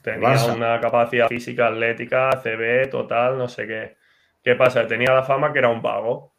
tenía 0.00 0.46
una 0.46 0.80
capacidad 0.80 1.28
física, 1.28 1.66
atlética, 1.66 2.30
CB, 2.42 2.88
total, 2.88 3.36
no 3.36 3.48
sé 3.48 3.66
qué. 3.66 4.03
¿Qué 4.44 4.54
pasa? 4.54 4.86
Tenía 4.86 5.14
la 5.14 5.22
fama 5.22 5.52
que 5.52 5.58
era 5.58 5.70
un 5.70 5.80
vago. 5.80 6.34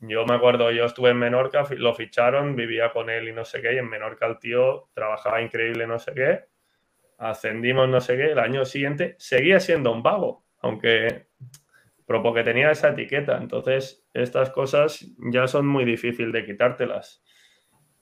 Yo 0.00 0.24
me 0.24 0.34
acuerdo, 0.34 0.70
yo 0.70 0.84
estuve 0.84 1.10
en 1.10 1.18
Menorca, 1.18 1.64
lo 1.76 1.92
ficharon, 1.94 2.54
vivía 2.54 2.92
con 2.92 3.10
él 3.10 3.28
y 3.28 3.32
no 3.32 3.44
sé 3.44 3.60
qué, 3.60 3.74
y 3.74 3.78
en 3.78 3.88
Menorca 3.88 4.26
el 4.26 4.38
tío 4.38 4.90
trabajaba 4.94 5.42
increíble, 5.42 5.86
no 5.86 5.98
sé 5.98 6.12
qué, 6.14 6.44
ascendimos, 7.18 7.88
no 7.88 8.00
sé 8.00 8.16
qué, 8.16 8.32
el 8.32 8.38
año 8.38 8.64
siguiente 8.64 9.16
seguía 9.18 9.60
siendo 9.60 9.92
un 9.92 10.02
vago, 10.02 10.44
aunque, 10.60 11.28
pero 12.06 12.22
porque 12.22 12.44
tenía 12.44 12.70
esa 12.70 12.90
etiqueta. 12.90 13.38
Entonces, 13.38 14.06
estas 14.12 14.50
cosas 14.50 15.06
ya 15.32 15.46
son 15.48 15.66
muy 15.66 15.84
difíciles 15.84 16.32
de 16.32 16.44
quitártelas. 16.44 17.24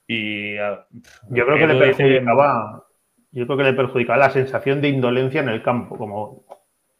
Y 0.05 0.55
yo 0.55 1.45
creo 1.45 1.57
que 1.57 1.67
le 1.67 1.79
perjudicaba, 1.79 2.85
yo 3.31 3.45
creo 3.45 3.57
que 3.57 3.63
le 3.63 3.73
perjudicaba 3.73 4.17
la 4.17 4.29
sensación 4.29 4.81
de 4.81 4.89
indolencia 4.89 5.41
en 5.41 5.49
el 5.49 5.63
campo, 5.63 5.97
como 5.97 6.45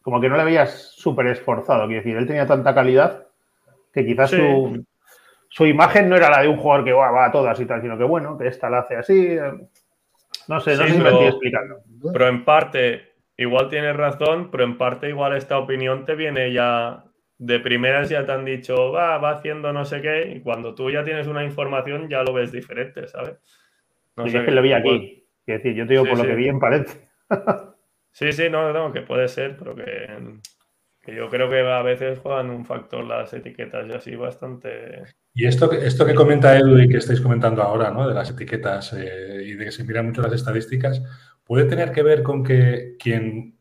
como 0.04 0.20
que 0.20 0.28
no 0.28 0.36
le 0.36 0.44
veías 0.44 0.92
súper 0.94 1.28
esforzado. 1.28 1.86
Quiero 1.86 2.02
decir, 2.02 2.16
él 2.16 2.26
tenía 2.26 2.46
tanta 2.46 2.74
calidad 2.74 3.26
que 3.90 4.04
quizás 4.04 4.30
sí. 4.30 4.36
su, 4.36 4.84
su, 5.48 5.66
imagen 5.66 6.10
no 6.10 6.16
era 6.16 6.28
la 6.28 6.42
de 6.42 6.48
un 6.48 6.58
jugador 6.58 6.84
que 6.84 6.92
va, 6.92 7.10
va, 7.10 7.24
a 7.24 7.32
todas 7.32 7.58
y 7.58 7.64
tal, 7.64 7.80
sino 7.80 7.96
que 7.96 8.04
bueno, 8.04 8.36
que 8.36 8.46
esta 8.46 8.68
la 8.68 8.80
hace 8.80 8.96
así. 8.96 9.36
No 10.46 10.60
sé, 10.60 10.76
no 10.76 10.82
sí, 10.82 10.88
sé 10.88 10.90
si 10.90 10.98
me 10.98 11.08
estoy 11.08 11.26
explicando. 11.28 11.76
Pero 12.12 12.28
en 12.28 12.44
parte, 12.44 13.14
igual 13.38 13.70
tienes 13.70 13.96
razón, 13.96 14.50
pero 14.50 14.64
en 14.64 14.76
parte 14.76 15.08
igual 15.08 15.34
esta 15.34 15.56
opinión 15.58 16.04
te 16.04 16.14
viene 16.14 16.52
ya 16.52 17.04
de 17.38 17.60
primeras 17.60 18.10
ya 18.10 18.26
te 18.26 18.32
han 18.32 18.44
dicho, 18.44 18.92
va, 18.92 19.16
va 19.16 19.30
haciendo 19.30 19.72
no 19.72 19.86
sé 19.86 20.02
qué, 20.02 20.34
y 20.36 20.40
cuando 20.40 20.74
tú 20.74 20.90
ya 20.90 21.02
tienes 21.02 21.28
una 21.28 21.44
información 21.44 22.10
ya 22.10 22.22
lo 22.22 22.34
ves 22.34 22.52
diferente, 22.52 23.08
¿sabes? 23.08 23.38
No 24.16 24.28
sé, 24.28 24.38
es 24.38 24.44
que 24.44 24.50
lo 24.50 24.60
vi 24.60 24.74
aquí. 24.74 25.26
Quiero 25.46 25.58
decir, 25.62 25.74
yo 25.74 25.86
te 25.86 25.94
digo, 25.94 26.04
sí, 26.04 26.10
por 26.10 26.18
lo 26.18 26.24
que 26.26 26.34
vi 26.34 26.48
en 26.48 26.58
parece. 26.58 27.08
Sí, 28.14 28.32
sí, 28.32 28.48
no, 28.48 28.72
no, 28.72 28.92
que 28.92 29.00
puede 29.00 29.26
ser, 29.26 29.56
pero 29.56 29.74
que, 29.74 29.84
que, 31.02 31.16
yo 31.16 31.28
creo 31.28 31.50
que 31.50 31.58
a 31.58 31.82
veces 31.82 32.20
juegan 32.20 32.48
un 32.48 32.64
factor 32.64 33.04
las 33.04 33.32
etiquetas 33.34 33.88
y 33.88 33.92
así 33.92 34.14
bastante. 34.14 35.02
Y 35.34 35.48
esto, 35.48 35.72
esto 35.72 36.06
que 36.06 36.14
comenta 36.14 36.56
Edu 36.56 36.78
y 36.78 36.88
que 36.88 36.98
estáis 36.98 37.20
comentando 37.20 37.60
ahora, 37.60 37.90
¿no? 37.90 38.06
De 38.06 38.14
las 38.14 38.30
etiquetas 38.30 38.92
eh, 38.92 39.42
y 39.44 39.54
de 39.54 39.64
que 39.64 39.72
se 39.72 39.82
miran 39.82 40.06
mucho 40.06 40.22
las 40.22 40.32
estadísticas, 40.32 41.02
puede 41.42 41.64
tener 41.64 41.90
que 41.90 42.04
ver 42.04 42.22
con 42.22 42.44
que 42.44 42.94
quien 43.00 43.58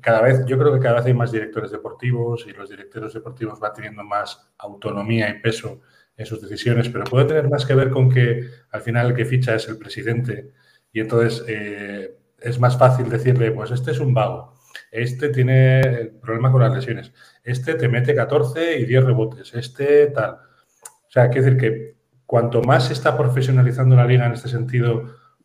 cada 0.00 0.22
vez, 0.22 0.46
yo 0.46 0.56
creo 0.56 0.72
que 0.72 0.78
cada 0.78 0.94
vez 0.94 1.06
hay 1.06 1.14
más 1.14 1.32
directores 1.32 1.72
deportivos 1.72 2.46
y 2.46 2.52
los 2.52 2.70
directores 2.70 3.12
deportivos 3.12 3.58
van 3.58 3.72
teniendo 3.72 4.04
más 4.04 4.48
autonomía 4.58 5.28
y 5.28 5.40
peso 5.40 5.80
en 6.16 6.24
sus 6.24 6.40
decisiones, 6.40 6.88
pero 6.88 7.02
puede 7.02 7.26
tener 7.26 7.48
más 7.48 7.66
que 7.66 7.74
ver 7.74 7.90
con 7.90 8.08
que 8.08 8.48
al 8.70 8.80
final 8.80 9.08
el 9.08 9.16
que 9.16 9.24
ficha 9.24 9.56
es 9.56 9.68
el 9.68 9.76
presidente 9.76 10.52
y 10.92 11.00
entonces 11.00 11.44
eh, 11.48 12.21
es 12.42 12.58
más 12.58 12.78
fácil 12.78 13.08
decirle, 13.08 13.50
pues 13.52 13.70
este 13.70 13.92
es 13.92 14.00
un 14.00 14.14
vago, 14.14 14.54
este 14.90 15.28
tiene 15.30 16.12
problema 16.20 16.50
con 16.50 16.62
las 16.62 16.74
lesiones, 16.74 17.12
este 17.42 17.74
te 17.74 17.88
mete 17.88 18.14
14 18.14 18.78
y 18.78 18.84
10 18.84 19.04
rebotes, 19.04 19.54
este 19.54 20.08
tal. 20.08 20.34
O 20.34 21.10
sea, 21.10 21.28
quiero 21.28 21.46
decir 21.46 21.60
que 21.60 21.96
cuanto 22.26 22.62
más 22.62 22.86
se 22.86 22.94
está 22.94 23.16
profesionalizando 23.16 23.96
la 23.96 24.06
liga 24.06 24.26
en 24.26 24.32
este 24.32 24.48
sentido, 24.48 25.04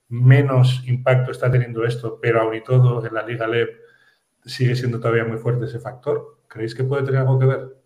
menos 0.10 0.88
impacto 0.88 1.32
está 1.32 1.52
teniendo 1.52 1.84
esto, 1.86 2.20
pero 2.22 2.42
aún 2.42 2.56
y 2.56 2.64
todo 2.64 3.06
en 3.06 3.14
la 3.14 3.26
liga 3.26 3.48
LEP 3.48 3.70
sigue 4.46 4.76
siendo 4.76 5.00
todavía 5.00 5.26
muy 5.26 5.38
fuerte 5.38 5.66
ese 5.66 5.80
factor. 5.80 6.40
¿Creéis 6.48 6.74
que 6.74 6.84
puede 6.84 7.04
tener 7.04 7.22
algo 7.22 7.40
que 7.40 7.46
ver? 7.46 7.78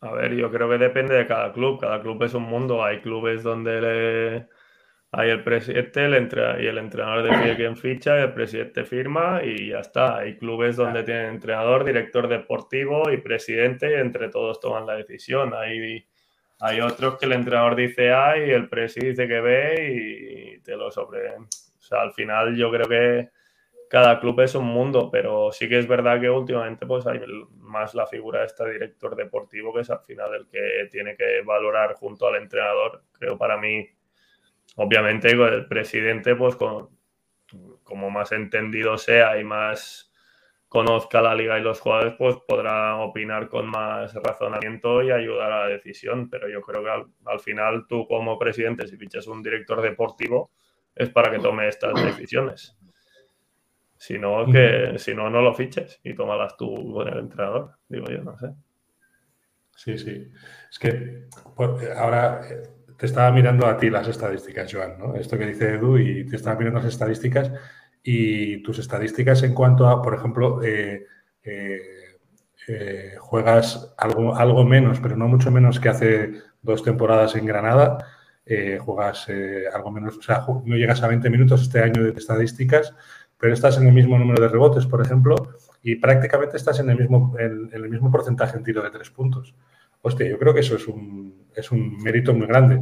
A 0.00 0.12
ver, 0.12 0.34
yo 0.34 0.50
creo 0.50 0.68
que 0.68 0.78
depende 0.78 1.14
de 1.14 1.26
cada 1.26 1.52
club. 1.52 1.80
Cada 1.80 2.02
club 2.02 2.22
es 2.24 2.34
un 2.34 2.42
mundo. 2.42 2.84
Hay 2.84 3.00
clubes 3.00 3.42
donde 3.42 4.46
hay 5.16 5.30
el 5.30 5.44
presidente 5.44 6.04
el 6.04 6.12
y 6.60 6.66
el 6.66 6.78
entrenador 6.78 7.22
decide 7.22 7.56
quién 7.56 7.76
ficha, 7.76 8.20
el 8.20 8.32
presidente 8.32 8.84
firma 8.84 9.40
y 9.44 9.70
ya 9.70 9.78
está. 9.78 10.18
Hay 10.18 10.36
clubes 10.36 10.76
donde 10.76 11.02
tienen 11.04 11.26
entrenador, 11.26 11.84
director 11.84 12.26
deportivo 12.28 13.10
y 13.10 13.18
presidente 13.18 13.90
y 13.90 13.94
entre 13.94 14.28
todos 14.28 14.60
toman 14.60 14.86
la 14.86 14.94
decisión. 14.94 15.54
Hay, 15.54 16.04
hay 16.60 16.80
otros 16.80 17.18
que 17.18 17.26
el 17.26 17.32
entrenador 17.32 17.76
dice 17.76 18.12
A 18.12 18.36
y 18.38 18.50
el 18.50 18.68
presidente 18.68 19.22
dice 19.22 19.28
que 19.28 19.40
B 19.40 20.56
y 20.56 20.62
te 20.62 20.76
lo 20.76 20.90
sobre. 20.90 21.30
O 21.36 21.46
sea, 21.78 22.00
al 22.00 22.12
final 22.12 22.56
yo 22.56 22.70
creo 22.70 22.88
que 22.88 23.28
cada 23.88 24.18
club 24.18 24.40
es 24.40 24.56
un 24.56 24.64
mundo, 24.64 25.08
pero 25.12 25.52
sí 25.52 25.68
que 25.68 25.78
es 25.78 25.86
verdad 25.86 26.20
que 26.20 26.28
últimamente 26.28 26.86
pues 26.86 27.06
hay 27.06 27.20
más 27.58 27.94
la 27.94 28.06
figura 28.08 28.40
de 28.40 28.46
este 28.46 28.68
director 28.68 29.14
deportivo 29.14 29.72
que 29.72 29.82
es 29.82 29.90
al 29.90 30.00
final 30.00 30.34
el 30.34 30.48
que 30.48 30.88
tiene 30.90 31.14
que 31.16 31.42
valorar 31.44 31.94
junto 31.94 32.26
al 32.26 32.36
entrenador. 32.36 33.02
Creo 33.12 33.38
para 33.38 33.56
mí, 33.56 33.88
obviamente 34.74 35.30
el 35.30 35.66
presidente 35.66 36.34
pues 36.36 36.56
con, 36.56 36.90
como 37.82 38.10
más 38.10 38.32
entendido 38.32 38.98
sea 38.98 39.38
y 39.38 39.44
más 39.44 40.12
conozca 40.68 41.22
la 41.22 41.36
liga 41.36 41.56
y 41.56 41.62
los 41.62 41.78
jugadores, 41.78 42.14
pues 42.18 42.36
podrá 42.48 42.96
opinar 42.96 43.48
con 43.48 43.68
más 43.68 44.12
razonamiento 44.14 45.04
y 45.04 45.12
ayudar 45.12 45.52
a 45.52 45.60
la 45.60 45.68
decisión. 45.68 46.28
Pero 46.28 46.48
yo 46.48 46.60
creo 46.62 46.82
que 46.82 46.90
al, 46.90 47.06
al 47.26 47.38
final 47.38 47.86
tú 47.88 48.08
como 48.08 48.36
presidente, 48.38 48.88
si 48.88 48.96
fichas 48.96 49.28
un 49.28 49.40
director 49.40 49.80
deportivo, 49.80 50.50
es 50.96 51.10
para 51.10 51.30
que 51.30 51.38
tome 51.38 51.68
estas 51.68 51.94
decisiones. 52.04 52.76
Si 53.96 54.18
no, 54.18 54.44
que, 54.50 54.98
si 54.98 55.14
no, 55.14 55.30
no 55.30 55.40
lo 55.40 55.54
fiches 55.54 56.00
y 56.02 56.14
tómalas 56.14 56.56
tú 56.56 56.92
con 56.92 57.08
el 57.08 57.20
entrenador, 57.20 57.78
digo 57.88 58.06
yo, 58.06 58.22
no 58.22 58.36
sé. 58.36 58.48
Sí, 59.76 59.96
sí. 59.96 60.30
Es 60.70 60.78
que 60.78 61.28
ahora 61.96 62.40
eh, 62.50 62.62
te 62.96 63.06
estaba 63.06 63.30
mirando 63.32 63.66
a 63.66 63.76
ti 63.76 63.90
las 63.90 64.08
estadísticas, 64.08 64.72
Joan, 64.72 64.98
¿no? 64.98 65.14
Esto 65.14 65.38
que 65.38 65.46
dice 65.46 65.74
Edu 65.74 65.98
y 65.98 66.26
te 66.26 66.36
estaba 66.36 66.56
mirando 66.56 66.80
las 66.80 66.88
estadísticas 66.88 67.50
y 68.02 68.62
tus 68.62 68.78
estadísticas 68.78 69.42
en 69.42 69.54
cuanto 69.54 69.88
a, 69.88 70.02
por 70.02 70.14
ejemplo, 70.14 70.62
eh, 70.62 71.06
eh, 71.42 73.14
juegas 73.18 73.94
algo, 73.98 74.34
algo 74.34 74.64
menos, 74.64 75.00
pero 75.00 75.16
no 75.16 75.28
mucho 75.28 75.50
menos 75.50 75.80
que 75.80 75.88
hace 75.88 76.32
dos 76.62 76.82
temporadas 76.82 77.34
en 77.36 77.46
Granada, 77.46 78.06
juegas 78.80 79.26
algo 79.72 79.90
menos, 79.90 80.18
o 80.18 80.22
sea, 80.22 80.44
no 80.46 80.76
llegas 80.76 81.02
a 81.02 81.08
20 81.08 81.30
minutos 81.30 81.62
este 81.62 81.80
año 81.80 82.02
de 82.02 82.10
estadísticas, 82.10 82.94
pero 83.38 83.52
estás 83.52 83.76
en 83.78 83.86
el 83.86 83.92
mismo 83.92 84.18
número 84.18 84.40
de 84.40 84.48
rebotes, 84.48 84.86
por 84.86 85.02
ejemplo, 85.02 85.34
y 85.82 85.96
prácticamente 85.96 86.56
estás 86.56 86.80
en 86.80 86.88
el 86.88 86.98
mismo, 86.98 87.36
en, 87.38 87.68
el 87.72 87.90
mismo 87.90 88.10
porcentaje 88.10 88.56
en 88.56 88.64
tiro 88.64 88.82
de 88.82 88.90
tres 88.90 89.10
puntos. 89.10 89.54
Hostia, 90.06 90.28
yo 90.28 90.38
creo 90.38 90.52
que 90.52 90.60
eso 90.60 90.76
es 90.76 90.86
un, 90.86 91.46
es 91.56 91.72
un 91.72 91.96
mérito 92.02 92.34
muy 92.34 92.46
grande. 92.46 92.78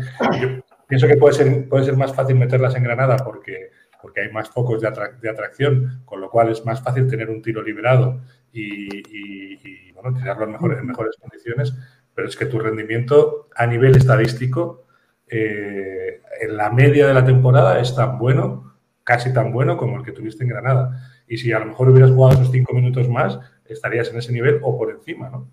Pienso 0.88 1.06
que 1.06 1.16
puede 1.16 1.34
ser, 1.34 1.68
puede 1.68 1.84
ser 1.84 1.96
más 1.96 2.12
fácil 2.12 2.36
meterlas 2.36 2.74
en 2.74 2.82
Granada 2.82 3.16
porque, 3.18 3.70
porque 4.00 4.22
hay 4.22 4.32
más 4.32 4.50
focos 4.50 4.80
de, 4.80 4.88
atracción, 4.88 6.02
con 6.04 6.20
lo 6.20 6.28
cual 6.28 6.50
es 6.50 6.66
más 6.66 6.82
fácil 6.82 7.06
tener 7.06 7.30
un 7.30 7.40
tiro 7.40 7.62
liberado 7.62 8.20
y, 8.52 9.92
bueno, 9.92 10.18
tirarlo 10.18 10.46
en 10.46 10.50
mejores, 10.50 10.82
mejores 10.82 11.16
condiciones, 11.16 11.72
pero 12.12 12.26
es 12.26 12.36
que 12.36 12.46
tu 12.46 12.58
rendimiento 12.58 13.48
a 13.54 13.68
nivel 13.68 13.96
estadístico 13.96 14.86
eh, 15.28 16.22
en 16.40 16.56
la 16.56 16.70
media 16.70 17.06
de 17.06 17.14
la 17.14 17.24
temporada 17.24 17.80
es 17.80 17.94
tan 17.94 18.18
bueno 18.18 18.74
casi 19.04 19.32
tan 19.32 19.52
bueno 19.52 19.76
como 19.76 19.98
el 19.98 20.04
que 20.04 20.10
tuviste 20.10 20.42
en 20.42 20.50
Granada. 20.50 21.08
Y 21.28 21.36
si 21.36 21.52
a 21.52 21.60
lo 21.60 21.66
mejor 21.66 21.88
hubieras 21.88 22.10
jugado 22.10 22.34
esos 22.34 22.50
cinco 22.50 22.74
minutos 22.74 23.08
más, 23.08 23.38
estarías 23.64 24.10
en 24.10 24.18
ese 24.18 24.32
nivel 24.32 24.58
o 24.62 24.76
por 24.76 24.90
encima, 24.90 25.30
¿no? 25.30 25.48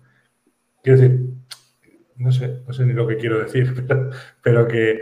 Quiero 0.82 0.98
decir, 0.98 1.20
no 2.20 2.30
sé, 2.32 2.62
no 2.66 2.72
sé 2.72 2.84
ni 2.84 2.92
lo 2.92 3.06
que 3.06 3.16
quiero 3.16 3.38
decir, 3.38 3.86
pero, 4.42 4.68
que, 4.68 5.00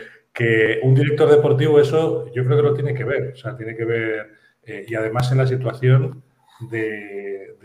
un 0.84 0.94
director 0.94 1.28
deportivo 1.28 1.80
eso 1.80 2.32
yo 2.32 2.44
creo 2.44 2.56
que 2.56 2.62
lo 2.62 2.74
tiene 2.74 2.94
que 2.94 3.04
ver, 3.04 3.32
o 3.32 3.36
sea, 3.36 3.56
tiene 3.56 3.74
que 3.74 3.84
ver, 3.84 4.34
eh, 4.62 4.86
y 4.86 4.94
además 4.94 5.30
en 5.32 5.38
la 5.38 5.46
situación 5.46 6.22
de, 6.70 7.56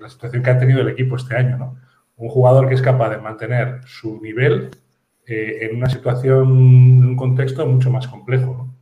la 0.00 0.08
situación 0.08 0.42
que 0.42 0.50
ha 0.50 0.58
tenido 0.58 0.80
el 0.80 0.88
equipo 0.88 1.16
este 1.16 1.34
año, 1.34 1.56
¿no? 1.56 1.76
Un 2.16 2.28
jugador 2.28 2.68
que 2.68 2.74
es 2.74 2.82
capaz 2.82 3.10
de 3.10 3.18
mantener 3.18 3.80
su 3.86 4.20
nivel 4.20 4.70
eh, 5.26 5.58
en 5.62 5.76
una 5.76 5.88
situación, 5.88 6.42
en 6.42 7.04
un 7.04 7.16
contexto 7.16 7.66
mucho 7.66 7.90
más 7.90 8.06
complejo, 8.06 8.54
¿no? 8.58 8.74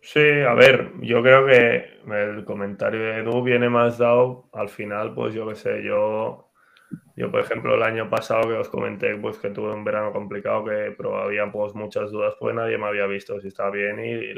Sí, 0.00 0.20
a 0.20 0.54
ver, 0.54 0.92
yo 1.02 1.22
creo 1.22 1.46
que 1.46 1.84
el 2.12 2.44
comentario 2.44 3.00
de 3.00 3.18
Edu 3.18 3.42
viene 3.42 3.68
más 3.68 3.98
dado 3.98 4.48
al 4.52 4.68
final, 4.68 5.14
pues 5.14 5.34
yo 5.34 5.46
qué 5.48 5.54
sé, 5.54 5.82
yo, 5.84 6.49
yo 7.20 7.30
por 7.30 7.40
ejemplo 7.40 7.74
el 7.74 7.82
año 7.82 8.08
pasado 8.08 8.48
que 8.48 8.54
os 8.54 8.70
comenté 8.70 9.14
pues 9.16 9.36
que 9.36 9.50
tuve 9.50 9.74
un 9.74 9.84
verano 9.84 10.10
complicado 10.10 10.64
que 10.64 10.94
pero 10.96 11.18
había 11.18 11.52
pues 11.52 11.74
muchas 11.74 12.10
dudas 12.10 12.34
pues 12.40 12.54
nadie 12.54 12.78
me 12.78 12.86
había 12.86 13.06
visto 13.06 13.38
si 13.40 13.48
estaba 13.48 13.70
bien 13.70 14.00
y, 14.00 14.32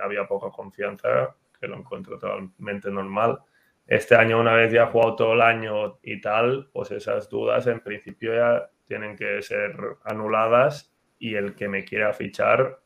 había 0.00 0.28
poca 0.28 0.50
confianza, 0.50 1.34
que 1.60 1.66
lo 1.66 1.76
encuentro 1.78 2.18
totalmente 2.18 2.90
normal. 2.90 3.40
Este 3.88 4.14
año 4.14 4.38
una 4.38 4.54
vez 4.54 4.72
ya 4.72 4.86
jugado 4.86 5.16
todo 5.16 5.32
el 5.32 5.42
año 5.42 5.98
y 6.02 6.20
tal, 6.20 6.70
pues 6.72 6.92
esas 6.92 7.28
dudas 7.28 7.66
en 7.66 7.80
principio 7.80 8.34
ya 8.34 8.70
tienen 8.86 9.16
que 9.16 9.42
ser 9.42 9.76
anuladas 10.04 10.94
y 11.18 11.34
el 11.34 11.56
que 11.56 11.68
me 11.68 11.84
quiera 11.84 12.12
fichar 12.12 12.78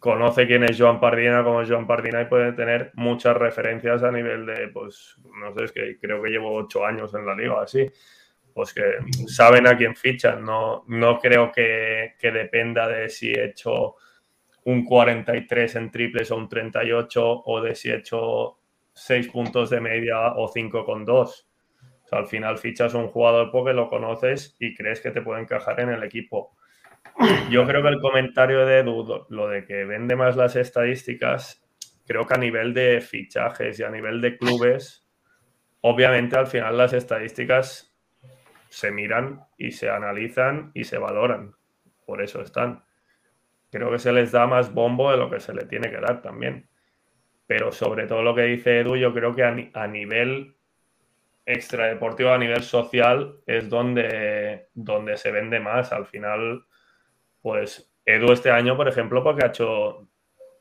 conoce 0.00 0.48
quién 0.48 0.64
es 0.64 0.80
Joan 0.80 0.98
Pardina, 0.98 1.44
como 1.44 1.62
es 1.62 1.70
Joan 1.70 1.86
Pardina 1.86 2.22
y 2.22 2.24
puede 2.24 2.52
tener 2.54 2.90
muchas 2.94 3.36
referencias 3.36 4.02
a 4.02 4.10
nivel 4.10 4.44
de, 4.46 4.66
pues, 4.66 5.16
no 5.38 5.54
sé, 5.54 5.62
es 5.62 5.70
que 5.70 5.96
creo 6.00 6.20
que 6.20 6.30
llevo 6.30 6.52
ocho 6.52 6.84
años 6.84 7.14
en 7.14 7.24
la 7.24 7.36
liga, 7.36 7.62
así, 7.62 7.88
pues 8.52 8.72
que 8.72 8.82
saben 9.26 9.66
a 9.66 9.76
quién 9.76 9.96
fichan, 9.96 10.44
no, 10.44 10.84
no 10.88 11.18
creo 11.18 11.50
que, 11.52 12.14
dependa 12.20 12.88
de 12.88 13.08
si 13.08 13.32
he 13.32 13.46
hecho 13.46 13.96
un 14.64 14.84
43 14.84 15.76
en 15.76 15.90
triples 15.90 16.30
o 16.30 16.36
un 16.36 16.48
38 16.48 17.42
o 17.44 17.60
de 17.60 17.74
si 17.74 17.90
he 17.90 17.96
hecho 17.96 18.58
6 18.92 19.28
puntos 19.28 19.70
de 19.70 19.80
media 19.80 20.34
o 20.34 20.48
5 20.48 20.84
con 20.84 21.04
2. 21.04 21.48
O 22.04 22.08
sea, 22.08 22.18
al 22.18 22.26
final 22.26 22.58
fichas 22.58 22.94
un 22.94 23.08
jugador 23.08 23.50
porque 23.50 23.72
lo 23.72 23.88
conoces 23.88 24.56
y 24.58 24.74
crees 24.74 25.00
que 25.00 25.10
te 25.10 25.22
puede 25.22 25.42
encajar 25.42 25.80
en 25.80 25.90
el 25.90 26.02
equipo. 26.02 26.56
Yo 27.50 27.66
creo 27.66 27.82
que 27.82 27.88
el 27.88 28.00
comentario 28.00 28.64
de 28.64 28.78
Edu, 28.78 29.26
lo 29.28 29.48
de 29.48 29.64
que 29.64 29.84
vende 29.84 30.16
más 30.16 30.36
las 30.36 30.56
estadísticas, 30.56 31.62
creo 32.06 32.26
que 32.26 32.34
a 32.34 32.38
nivel 32.38 32.74
de 32.74 33.00
fichajes 33.00 33.78
y 33.78 33.82
a 33.82 33.90
nivel 33.90 34.20
de 34.20 34.36
clubes, 34.36 35.06
obviamente 35.80 36.36
al 36.36 36.46
final 36.46 36.76
las 36.78 36.92
estadísticas 36.92 37.91
se 38.72 38.90
miran 38.90 39.44
y 39.58 39.72
se 39.72 39.90
analizan 39.90 40.70
y 40.72 40.84
se 40.84 40.96
valoran. 40.96 41.54
Por 42.06 42.22
eso 42.22 42.40
están. 42.40 42.82
Creo 43.70 43.90
que 43.90 43.98
se 43.98 44.12
les 44.12 44.32
da 44.32 44.46
más 44.46 44.72
bombo 44.72 45.10
de 45.10 45.18
lo 45.18 45.28
que 45.28 45.40
se 45.40 45.52
le 45.52 45.66
tiene 45.66 45.90
que 45.90 46.00
dar 46.00 46.22
también. 46.22 46.70
Pero 47.46 47.70
sobre 47.70 48.06
todo 48.06 48.22
lo 48.22 48.34
que 48.34 48.44
dice 48.44 48.80
Edu, 48.80 48.96
yo 48.96 49.12
creo 49.12 49.34
que 49.34 49.44
a, 49.44 49.86
nivel 49.86 50.56
extradeportivo, 51.44 52.30
a 52.30 52.38
nivel 52.38 52.62
social, 52.62 53.36
es 53.46 53.68
donde, 53.68 54.68
donde 54.72 55.18
se 55.18 55.32
vende 55.32 55.60
más. 55.60 55.92
Al 55.92 56.06
final, 56.06 56.64
pues 57.42 57.92
Edu 58.06 58.32
este 58.32 58.50
año, 58.50 58.74
por 58.74 58.88
ejemplo, 58.88 59.22
porque 59.22 59.44
ha 59.44 59.48
hecho, 59.48 60.08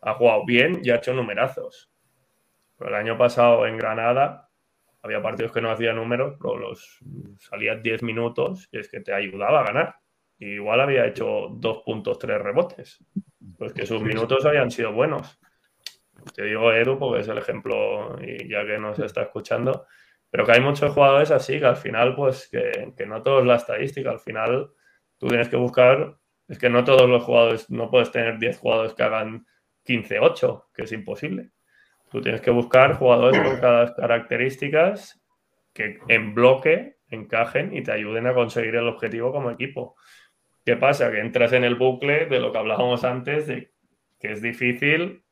ha 0.01 0.15
jugado 0.15 0.45
bien 0.45 0.81
y 0.83 0.89
ha 0.89 0.97
hecho 0.97 1.13
numerazos. 1.13 1.89
Pero 2.77 2.89
el 2.89 2.95
año 2.95 3.17
pasado 3.17 3.65
en 3.67 3.77
Granada 3.77 4.51
había 5.02 5.22
partidos 5.22 5.52
que 5.52 5.61
no 5.61 5.72
hacía 5.72 5.94
números, 5.94 6.36
pero 6.40 6.57
los 6.57 6.99
salías 7.40 7.82
10 7.82 8.03
minutos 8.03 8.69
y 8.72 8.80
es 8.80 8.90
que 8.90 9.02
te 9.02 9.14
ayudaba 9.14 9.61
a 9.61 9.65
ganar. 9.65 9.95
igual 10.40 10.82
había 10.82 11.06
hecho 11.06 11.49
2 11.52 11.84
puntos, 11.86 12.19
3 12.19 12.41
rebotes. 12.41 13.03
Pues 13.57 13.73
que 13.73 13.86
sus 13.86 14.02
minutos 14.02 14.45
habían 14.45 14.72
sido 14.72 14.91
buenos. 14.91 15.40
Te 16.36 16.44
digo 16.44 16.72
Edu 16.72 16.98
porque 16.98 17.22
es 17.22 17.28
el 17.28 17.38
ejemplo 17.38 18.18
y 18.22 18.49
ya 18.49 18.65
que 18.65 18.78
nos 18.78 18.99
está 18.99 19.23
escuchando. 19.23 19.86
Pero 20.30 20.45
que 20.45 20.53
hay 20.53 20.61
muchos 20.61 20.94
jugadores 20.94 21.32
así 21.32 21.60
que 21.60 21.65
al 21.65 21.78
final, 21.78 22.15
pues 22.15 22.48
que, 22.49 22.94
que 22.95 23.06
no 23.06 23.22
todo 23.22 23.40
es 23.40 23.45
la 23.45 23.56
estadística. 23.56 24.11
Al 24.11 24.19
final 24.19 24.72
tú 25.18 25.28
tienes 25.28 25.49
que 25.49 25.57
buscar 25.57 26.18
es 26.52 26.60
que 26.60 26.69
no 26.69 26.84
todos 26.84 27.10
los 27.10 27.23
jugadores, 27.23 27.69
no 27.69 27.90
puedes 27.90 28.11
tener 28.11 28.38
10 28.38 28.57
jugadores 28.57 28.94
que 28.94 29.03
hagan 29.03 29.48
15-8, 29.86 30.65
que 30.73 30.84
es 30.84 30.91
imposible. 30.91 31.52
Tú 32.11 32.21
tienes 32.21 32.41
que 32.41 32.51
buscar 32.51 32.95
jugadores 32.95 33.41
con 33.41 33.59
cada 33.59 33.95
características 33.95 35.21
que 35.73 35.99
en 36.09 36.35
bloque 36.35 36.97
encajen 37.07 37.75
y 37.75 37.83
te 37.83 37.93
ayuden 37.93 38.27
a 38.27 38.33
conseguir 38.33 38.75
el 38.75 38.88
objetivo 38.88 39.31
como 39.31 39.49
equipo. 39.49 39.95
¿Qué 40.65 40.75
pasa? 40.75 41.09
Que 41.09 41.19
entras 41.19 41.53
en 41.53 41.63
el 41.63 41.75
bucle 41.75 42.25
de 42.25 42.39
lo 42.39 42.51
que 42.51 42.57
hablábamos 42.57 43.03
antes, 43.03 43.47
de 43.47 43.71
que 44.19 44.33
es 44.33 44.41
difícil 44.41 45.23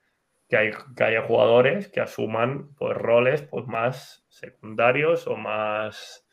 que, 0.48 0.58
hay, 0.58 0.72
que 0.96 1.04
haya 1.04 1.22
jugadores 1.24 1.90
que 1.90 2.02
asuman 2.02 2.74
pues, 2.76 2.98
roles 2.98 3.42
pues, 3.44 3.68
más 3.68 4.26
secundarios 4.30 5.28
o 5.28 5.36
más 5.36 6.26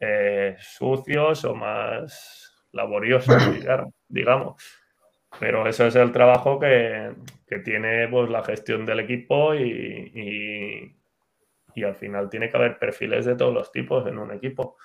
eh, 0.00 0.56
sucios 0.58 1.44
o 1.44 1.54
más 1.54 2.66
laboriosos, 2.72 3.42
digamos. 4.08 4.85
Pero 5.38 5.66
eso 5.66 5.86
es 5.86 5.94
el 5.96 6.12
trabajo 6.12 6.58
que, 6.58 7.12
tiene 7.64 8.08
pues, 8.08 8.30
la 8.30 8.42
gestión 8.42 8.86
del 8.86 9.00
equipo 9.00 9.54
y, 9.54 10.92
y, 11.74 11.84
al 11.84 11.94
final 11.94 12.30
tiene 12.30 12.48
que 12.48 12.56
haber 12.56 12.78
perfiles 12.78 13.26
de 13.26 13.36
todos 13.36 13.52
los 13.52 13.70
tipos 13.70 14.06
en 14.06 14.18
un 14.18 14.32
equipo. 14.32 14.76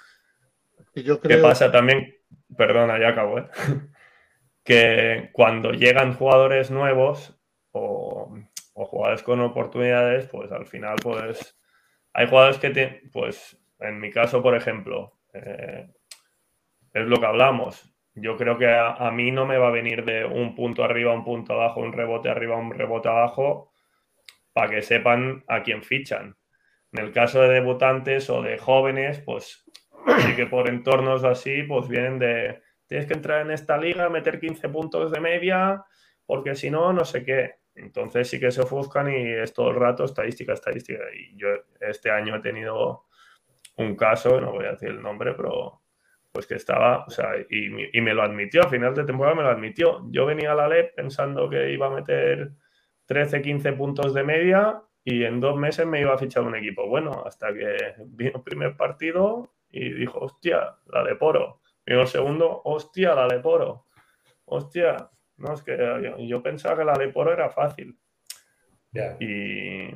¿Qué 0.93 1.37
pasa 1.37 1.71
también? 1.71 2.13
Perdona, 2.55 2.99
ya 2.99 3.09
acabo. 3.09 3.39
¿eh? 3.39 3.47
que 4.63 5.29
cuando 5.31 5.71
llegan 5.71 6.13
jugadores 6.13 6.71
nuevos 6.71 7.39
o, 7.71 8.37
jugadores 8.73 9.23
con 9.23 9.39
oportunidades, 9.41 10.27
pues 10.27 10.51
al 10.51 10.65
final, 10.65 10.95
pues 11.01 11.57
hay 12.13 12.27
jugadores 12.27 12.57
que, 12.57 12.71
tienen, 12.71 13.09
pues 13.11 13.57
en 13.79 13.99
mi 13.99 14.11
caso, 14.11 14.41
por 14.41 14.55
ejemplo, 14.55 15.19
eh, 15.33 15.87
es 16.93 17.05
lo 17.05 17.17
que 17.17 17.25
hablamos. 17.25 17.90
Yo 18.13 18.35
creo 18.35 18.57
que 18.57 18.67
a, 18.67 19.09
mí 19.11 19.31
no 19.31 19.45
me 19.45 19.57
va 19.57 19.69
a 19.69 19.71
venir 19.71 20.03
de 20.03 20.25
un 20.25 20.53
punto 20.53 20.83
arriba, 20.83 21.13
un 21.13 21.23
punto 21.23 21.53
abajo, 21.53 21.79
un 21.79 21.93
rebote 21.93 22.29
arriba, 22.29 22.57
un 22.57 22.71
rebote 22.71 23.07
abajo, 23.07 23.71
para 24.53 24.69
que 24.69 24.81
sepan 24.81 25.43
a 25.47 25.63
quién 25.63 25.81
fichan. 25.81 26.35
En 26.91 27.05
el 27.05 27.13
caso 27.13 27.41
de 27.41 27.49
debutantes 27.49 28.29
o 28.29 28.41
de 28.41 28.57
jóvenes, 28.57 29.21
pues 29.21 29.63
sí 30.19 30.35
que 30.35 30.45
por 30.45 30.67
entornos 30.67 31.23
así, 31.23 31.63
pues 31.63 31.87
vienen 31.87 32.19
de, 32.19 32.61
tienes 32.85 33.07
que 33.07 33.13
entrar 33.13 33.45
en 33.45 33.51
esta 33.51 33.77
liga, 33.77 34.09
meter 34.09 34.41
15 34.41 34.67
puntos 34.67 35.11
de 35.11 35.21
media, 35.21 35.85
porque 36.25 36.55
si 36.55 36.69
no, 36.69 36.91
no 36.91 37.05
sé 37.05 37.23
qué. 37.23 37.61
Entonces 37.75 38.29
sí 38.29 38.39
que 38.39 38.51
se 38.51 38.61
ofuscan 38.61 39.09
y 39.09 39.31
es 39.31 39.53
todo 39.53 39.69
el 39.69 39.77
rato 39.77 40.03
estadística, 40.03 40.51
estadística. 40.51 41.03
Y 41.15 41.37
yo 41.37 41.47
este 41.79 42.11
año 42.11 42.35
he 42.35 42.41
tenido 42.41 43.05
un 43.77 43.95
caso, 43.95 44.41
no 44.41 44.51
voy 44.51 44.65
a 44.65 44.71
decir 44.71 44.89
el 44.89 45.01
nombre, 45.01 45.33
pero 45.33 45.80
pues 46.31 46.47
que 46.47 46.55
estaba, 46.55 47.03
o 47.05 47.09
sea, 47.09 47.31
y, 47.49 47.69
me 47.69 48.13
lo 48.13 48.23
admitió, 48.23 48.63
a 48.63 48.69
final 48.69 48.95
de 48.95 49.03
temporada 49.03 49.35
me 49.35 49.43
lo 49.43 49.49
admitió. 49.49 50.05
Yo 50.11 50.25
venía 50.25 50.53
a 50.53 50.55
la 50.55 50.67
LEP 50.67 50.95
pensando 50.95 51.49
que 51.49 51.71
iba 51.71 51.87
a 51.87 51.89
meter 51.89 52.51
13, 53.05 53.41
15 53.41 53.73
puntos 53.73 54.13
de 54.13 54.23
media 54.23 54.81
y 55.03 55.25
en 55.25 55.39
dos 55.39 55.57
meses 55.57 55.85
me 55.85 55.99
iba 55.99 56.13
a 56.13 56.17
fichar 56.17 56.43
un 56.43 56.55
equipo. 56.55 56.87
Bueno, 56.87 57.23
hasta 57.25 57.53
que 57.53 57.75
vino 58.05 58.31
el 58.35 58.43
primer 58.43 58.77
partido 58.77 59.53
y 59.69 59.91
dijo, 59.91 60.19
hostia, 60.19 60.77
la 60.87 61.03
de 61.03 61.15
Poro. 61.15 61.61
Vino 61.85 62.01
el 62.01 62.07
segundo, 62.07 62.61
hostia, 62.63 63.13
la 63.13 63.27
de 63.27 63.39
Poro. 63.39 63.87
Hostia, 64.45 65.09
no, 65.37 65.53
es 65.53 65.61
que 65.63 66.13
yo, 66.19 66.41
pensaba 66.41 66.77
que 66.77 66.85
la 66.85 66.93
de 66.93 67.09
Poro 67.09 67.33
era 67.33 67.49
fácil. 67.49 67.97
Y, 69.19 69.89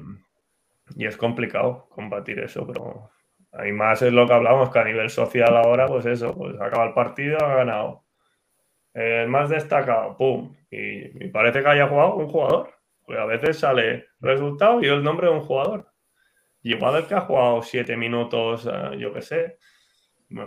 y 0.95 1.05
es 1.05 1.17
complicado 1.17 1.87
combatir 1.89 2.39
eso, 2.39 2.65
pero 2.65 3.11
hay 3.57 3.71
más 3.71 4.01
es 4.01 4.11
lo 4.11 4.27
que 4.27 4.33
hablamos, 4.33 4.69
que 4.69 4.79
a 4.79 4.83
nivel 4.83 5.09
social 5.09 5.55
ahora, 5.55 5.87
pues 5.87 6.05
eso, 6.05 6.35
pues 6.35 6.59
acaba 6.59 6.85
el 6.85 6.93
partido, 6.93 7.37
ha 7.43 7.55
ganado. 7.55 8.03
El 8.93 9.27
más 9.29 9.49
destacado, 9.49 10.15
¡pum! 10.17 10.55
Y, 10.69 11.27
parece 11.29 11.61
que 11.61 11.69
haya 11.69 11.87
jugado 11.87 12.15
un 12.15 12.27
jugador. 12.27 12.73
Pues 13.05 13.19
a 13.19 13.25
veces 13.25 13.59
sale 13.59 14.07
resultado 14.19 14.81
y 14.81 14.87
el 14.87 15.03
nombre 15.03 15.27
de 15.27 15.33
un 15.33 15.41
jugador. 15.41 15.87
Y 16.63 16.73
igual 16.73 16.95
el 16.95 17.05
que 17.05 17.15
ha 17.15 17.21
jugado 17.21 17.61
siete 17.61 17.95
minutos, 17.95 18.67
eh, 18.71 18.97
yo 18.97 19.13
qué 19.13 19.21
sé, 19.21 19.57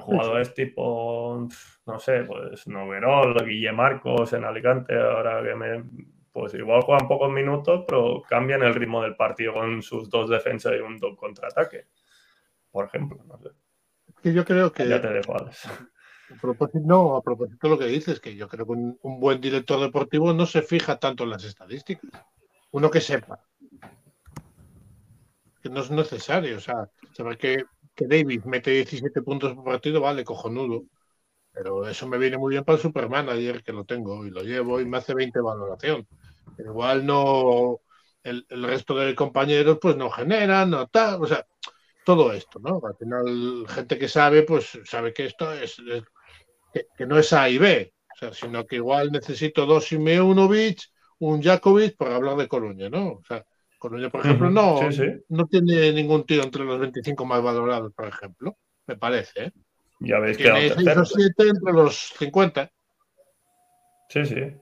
jugadores 0.01 0.53
tipo, 0.55 1.49
no 1.87 1.99
sé, 2.01 2.25
pues 2.25 2.67
Noverol, 2.67 3.35
Guille 3.47 3.73
Marcos 3.73 4.33
en 4.33 4.45
Alicante, 4.45 4.99
ahora 4.99 5.43
que 5.43 5.55
me. 5.55 5.85
Pues 6.33 6.55
igual 6.55 6.83
juegan 6.83 7.09
pocos 7.09 7.31
minutos, 7.33 7.85
pero 7.89 8.23
cambian 8.29 8.63
el 8.63 8.75
ritmo 8.75 9.03
del 9.03 9.17
partido 9.17 9.55
con 9.55 9.83
sus 9.83 10.09
dos 10.11 10.29
defensas 10.31 10.75
y 10.75 10.81
un 10.81 10.99
contraataque 11.17 11.87
por 12.71 12.87
ejemplo. 12.87 13.23
No 13.27 13.39
sé. 13.39 13.51
Que 14.23 14.33
yo 14.33 14.45
creo 14.45 14.73
que. 14.73 14.89
Ya 14.89 15.01
te 15.01 15.09
dejo, 15.09 15.37
A 15.37 15.51
propósito, 16.41 16.81
no, 16.85 17.17
a 17.17 17.23
propósito 17.23 17.67
de 17.67 17.71
lo 17.71 17.79
que 17.79 17.87
dices, 17.87 18.21
que 18.21 18.35
yo 18.35 18.49
creo 18.49 18.67
que 18.67 18.73
un, 18.73 18.99
buen 19.03 19.41
director 19.41 19.81
deportivo 19.81 20.33
no 20.33 20.47
se 20.47 20.63
fija 20.63 20.99
tanto 20.99 21.25
en 21.25 21.31
las 21.31 21.45
estadísticas. 21.45 22.11
Uno 22.71 22.91
que 22.91 23.01
sepa. 23.01 23.41
Que 25.63 25.71
no 25.71 25.81
es 25.81 25.91
necesario. 25.91 26.57
O 26.57 26.61
sea, 26.61 26.91
saber 27.13 27.39
que, 27.39 27.65
que 27.95 28.07
David 28.07 28.45
mete 28.45 28.71
17 28.73 29.23
puntos 29.23 29.55
por 29.55 29.65
partido, 29.65 30.01
vale, 30.01 30.25
cojonudo. 30.25 30.85
Pero 31.53 31.89
eso 31.89 32.07
me 32.07 32.19
viene 32.19 32.39
muy 32.39 32.53
bien 32.53 32.65
para 32.65 32.77
el 32.77 32.83
Superman 32.83 33.29
ayer 33.31 33.63
que 33.63 33.73
lo 33.73 33.85
tengo 33.85 34.25
y 34.27 34.31
lo 34.31 34.43
llevo 34.43 34.81
y 34.81 34.85
me 34.87 34.99
hace 34.99 35.15
20 35.15 35.41
valoración. 35.41 36.07
igual 36.59 37.07
no. 37.07 37.81
El, 38.23 38.45
el 38.51 38.63
resto 38.65 38.95
de 38.97 39.15
compañeros, 39.15 39.79
pues 39.81 39.97
no 39.97 40.11
generan, 40.11 40.71
no 40.71 40.87
tal. 40.89 41.23
O 41.23 41.27
sea, 41.27 41.47
todo 42.09 42.33
esto, 42.33 42.59
¿no? 42.59 42.81
Al 42.83 42.97
final, 42.97 43.67
gente 43.69 43.99
que 43.99 44.09
sabe, 44.09 44.43
pues 44.43 44.81
sabe 44.87 45.13
que 45.13 45.27
esto 45.27 45.53
es, 45.53 45.77
que, 46.97 47.07
no 47.07 47.19
es 47.19 47.35
A 47.35 47.51
y 47.51 47.59
B, 47.59 47.93
o 48.15 48.17
sea, 48.19 48.33
sino 48.33 48.67
que 48.67 48.77
igual 48.77 49.13
necesito 49.13 49.67
dos 49.67 49.89
Simeunovic, 49.89 50.85
un 51.19 51.43
Jakovic 51.43 51.99
para 51.99 52.17
hablar 52.17 52.37
de 52.37 52.49
Coruña, 52.49 52.89
¿no? 52.89 53.09
O 53.09 53.23
sea, 53.29 53.45
Coruña, 53.79 54.09
por 54.09 54.25
ejemplo, 54.25 54.49
no, 54.49 54.81
no 55.29 55.47
tiene 55.49 55.93
ningún 55.93 56.25
tío 56.25 56.43
entre 56.43 56.65
los 56.65 56.81
25 56.81 57.27
más 57.27 57.43
valorados, 57.43 57.93
por 57.93 58.09
ejemplo, 58.09 58.57
me 58.87 58.97
parece, 58.97 59.45
¿eh? 59.45 59.53
Ya 60.01 60.19
veis 60.19 60.39
que 60.39 60.51
hay 60.51 60.71
6 60.71 60.97
o 60.97 61.05
7 61.05 61.43
entre 61.47 61.73
los 61.75 62.15
50. 62.19 62.71
Sí, 64.09 64.25
sí. 64.25 64.57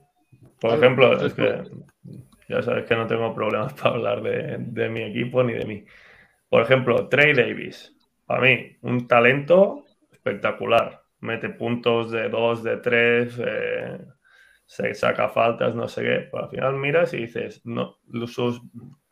Por 0.59 0.73
ejemplo, 0.73 1.25
es 1.25 1.33
que 1.33 1.63
ya 2.49 2.61
sabes 2.61 2.85
que 2.85 2.95
no 2.97 3.07
tengo 3.07 3.33
problemas 3.33 3.73
para 3.81 3.91
hablar 3.91 4.21
de, 4.21 4.57
de 4.59 4.89
mi 4.89 5.03
equipo 5.03 5.45
ni 5.45 5.53
de 5.53 5.63
mí. 5.63 5.85
Por 6.49 6.61
ejemplo, 6.61 7.07
Trey 7.09 7.33
Davis, 7.33 7.95
para 8.25 8.41
mí, 8.41 8.77
un 8.81 9.07
talento 9.07 9.85
espectacular. 10.11 11.01
Mete 11.19 11.49
puntos 11.49 12.11
de 12.11 12.29
2, 12.29 12.63
de 12.63 12.77
3, 12.77 13.41
eh, 13.45 13.97
se 14.65 14.93
saca 14.93 15.29
faltas, 15.29 15.73
no 15.75 15.87
sé 15.87 16.01
qué. 16.03 16.27
Pero 16.31 16.43
al 16.43 16.49
final 16.49 16.75
miras 16.75 17.13
y 17.13 17.17
dices, 17.17 17.61
no, 17.65 17.97
sus, 18.27 18.61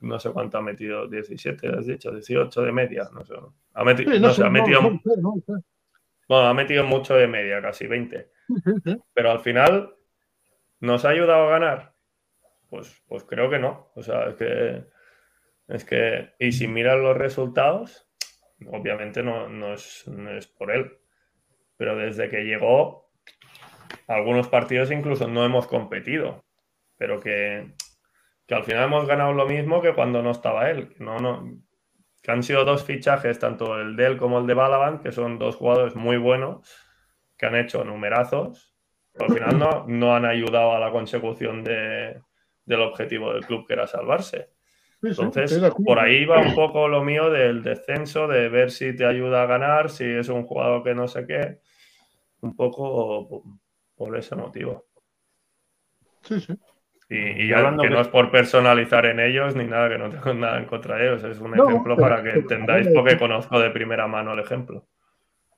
no 0.02 0.20
sé 0.20 0.32
cuánto 0.32 0.58
ha 0.58 0.62
metido, 0.62 1.08
17, 1.08 1.70
has 1.70 1.86
dicho, 1.88 2.12
18 2.12 2.62
de 2.62 2.72
media, 2.72 3.10
no 3.14 3.26
sé. 3.26 3.34
Ha 3.74 3.84
metido, 3.84 4.20
no, 4.20 4.34
sé, 4.34 4.44
ha 4.44 4.50
metido, 4.50 4.82
bueno, 6.28 6.48
ha 6.48 6.54
metido 6.54 6.84
mucho 6.84 7.16
de 7.16 7.28
media, 7.28 7.62
casi 7.62 7.88
20. 7.88 8.30
Pero 9.14 9.32
al 9.32 9.40
final, 9.40 9.96
¿nos 10.82 11.06
ha 11.06 11.10
ayudado 11.10 11.48
a 11.48 11.52
ganar? 11.52 11.94
Pues, 12.70 13.02
pues 13.08 13.24
creo 13.24 13.50
que 13.50 13.60
no. 13.60 13.92
O 13.96 14.04
sea, 14.04 14.30
es 14.30 14.36
que 14.36 14.86
es 15.68 15.84
que, 15.84 16.34
y 16.40 16.52
si 16.52 16.68
miras 16.68 16.98
los 16.98 17.18
resultados, 17.18 18.08
obviamente 18.68 19.24
no, 19.24 19.74
es, 19.74 20.06
por 20.58 20.72
él. 20.72 20.98
Pero 21.78 21.96
desde 21.96 22.30
que 22.30 22.44
llegó, 22.44 23.10
algunos 24.08 24.48
partidos 24.48 24.92
incluso 24.92 25.28
no 25.28 25.44
hemos 25.44 25.68
competido. 25.68 26.46
Pero 26.98 27.20
que, 27.20 27.74
al 28.50 28.64
final 28.64 28.86
hemos 28.86 29.08
ganado 29.08 29.34
lo 29.34 29.46
mismo 29.48 29.82
que 29.82 29.94
cuando 29.94 30.22
no 30.22 30.32
estaba 30.32 30.70
él. 30.70 30.96
No, 31.00 31.20
no, 31.20 31.60
que 32.22 32.32
han 32.32 32.44
sido 32.44 32.64
dos 32.64 32.84
fichajes, 32.86 33.40
tanto 33.40 33.80
el 33.80 33.96
de 33.96 34.06
él 34.06 34.18
como 34.18 34.40
el 34.40 34.48
de 34.48 34.54
Balaban, 34.54 35.00
que 35.00 35.12
son 35.12 35.40
dos 35.40 35.56
jugadores 35.56 35.96
muy 35.96 36.18
buenos, 36.18 36.76
que 37.38 37.48
han 37.48 37.56
hecho 37.56 37.84
numerazos, 37.84 38.74
pero 39.12 39.26
al 39.26 39.34
final 39.34 39.60
no, 39.60 39.86
no 39.88 40.16
han 40.16 40.26
ayudado 40.26 40.74
a 40.74 40.80
la 40.80 40.92
consecución 40.92 41.64
de, 41.64 42.22
del 42.66 42.82
objetivo 42.82 43.34
del 43.34 43.46
club, 43.46 43.68
que 43.68 43.74
era 43.74 43.88
salvarse. 43.88 44.55
Entonces, 45.08 45.62
por 45.86 46.00
ahí 46.00 46.26
va 46.26 46.42
un 46.42 46.56
poco 46.56 46.88
lo 46.88 47.04
mío 47.04 47.30
del 47.30 47.64
descenso, 47.64 48.28
de 48.28 48.50
ver 48.50 48.72
si 48.72 48.96
te 48.96 49.06
ayuda 49.06 49.44
a 49.44 49.46
ganar, 49.46 49.90
si 49.90 50.04
es 50.04 50.30
un 50.30 50.44
jugador 50.46 50.84
que 50.84 50.96
no 50.96 51.08
sé 51.08 51.26
qué, 51.28 51.60
un 52.42 52.56
poco 52.56 53.44
por 53.96 54.18
ese 54.18 54.36
motivo. 54.36 54.86
Sí, 56.24 56.40
sí. 56.40 56.54
Y, 57.08 57.50
ya 57.50 57.58
que, 57.80 57.90
no 57.90 58.02
es 58.02 58.08
por 58.08 58.32
personalizar 58.32 59.06
en 59.06 59.20
ellos 59.20 59.56
ni 59.56 59.66
nada, 59.66 59.90
que 59.90 59.98
no 59.98 60.10
tengo 60.10 60.34
nada 60.34 60.58
en 60.58 60.66
contra 60.66 60.98
de 60.98 61.08
ellos, 61.08 61.24
es 61.24 61.40
un 61.40 61.54
ejemplo 61.54 61.96
para 61.96 62.24
que 62.24 62.32
entendáis 62.32 62.88
porque 62.94 63.18
conozco 63.18 63.60
de 63.60 63.70
primera 63.70 64.08
mano 64.08 64.34
el 64.34 64.40
ejemplo. 64.40 64.88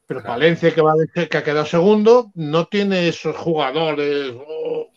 Pero 0.06 0.22
Valencia, 0.24 0.74
que, 0.74 0.82
va 0.82 0.94
que 1.14 1.38
ha 1.38 1.44
quedado 1.44 1.66
segundo, 1.66 2.32
no 2.36 2.66
tiene 2.66 3.10
esos 3.10 3.36
jugadores, 3.36 4.34
oh, 4.36 4.90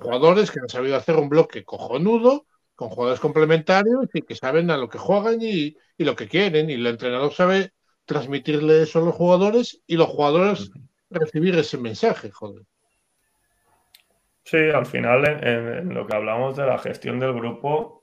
jugadores 0.00 0.50
que 0.50 0.60
han 0.60 0.68
sabido 0.68 0.96
hacer 0.96 1.16
un 1.16 1.28
bloque 1.28 1.64
cojonudo 1.64 2.46
con 2.78 2.90
jugadores 2.90 3.18
complementarios 3.18 4.08
y 4.14 4.22
que 4.22 4.36
saben 4.36 4.70
a 4.70 4.76
lo 4.76 4.88
que 4.88 4.98
juegan 4.98 5.38
y, 5.40 5.76
lo 5.98 6.14
que 6.14 6.28
quieren. 6.28 6.70
Y 6.70 6.74
el 6.74 6.86
entrenador 6.86 7.32
sabe 7.32 7.72
transmitirle 8.04 8.82
eso 8.82 9.00
a 9.00 9.04
los 9.04 9.16
jugadores 9.16 9.82
y 9.88 9.96
los 9.96 10.06
jugadores 10.06 10.70
recibir 11.10 11.58
ese 11.58 11.76
mensaje, 11.76 12.30
joder. 12.30 12.64
Sí, 14.44 14.58
al 14.72 14.86
final 14.86 15.26
en, 15.44 15.92
lo 15.92 16.06
que 16.06 16.14
hablamos 16.14 16.56
de 16.56 16.66
la 16.66 16.78
gestión 16.78 17.18
del 17.18 17.32
grupo, 17.32 18.00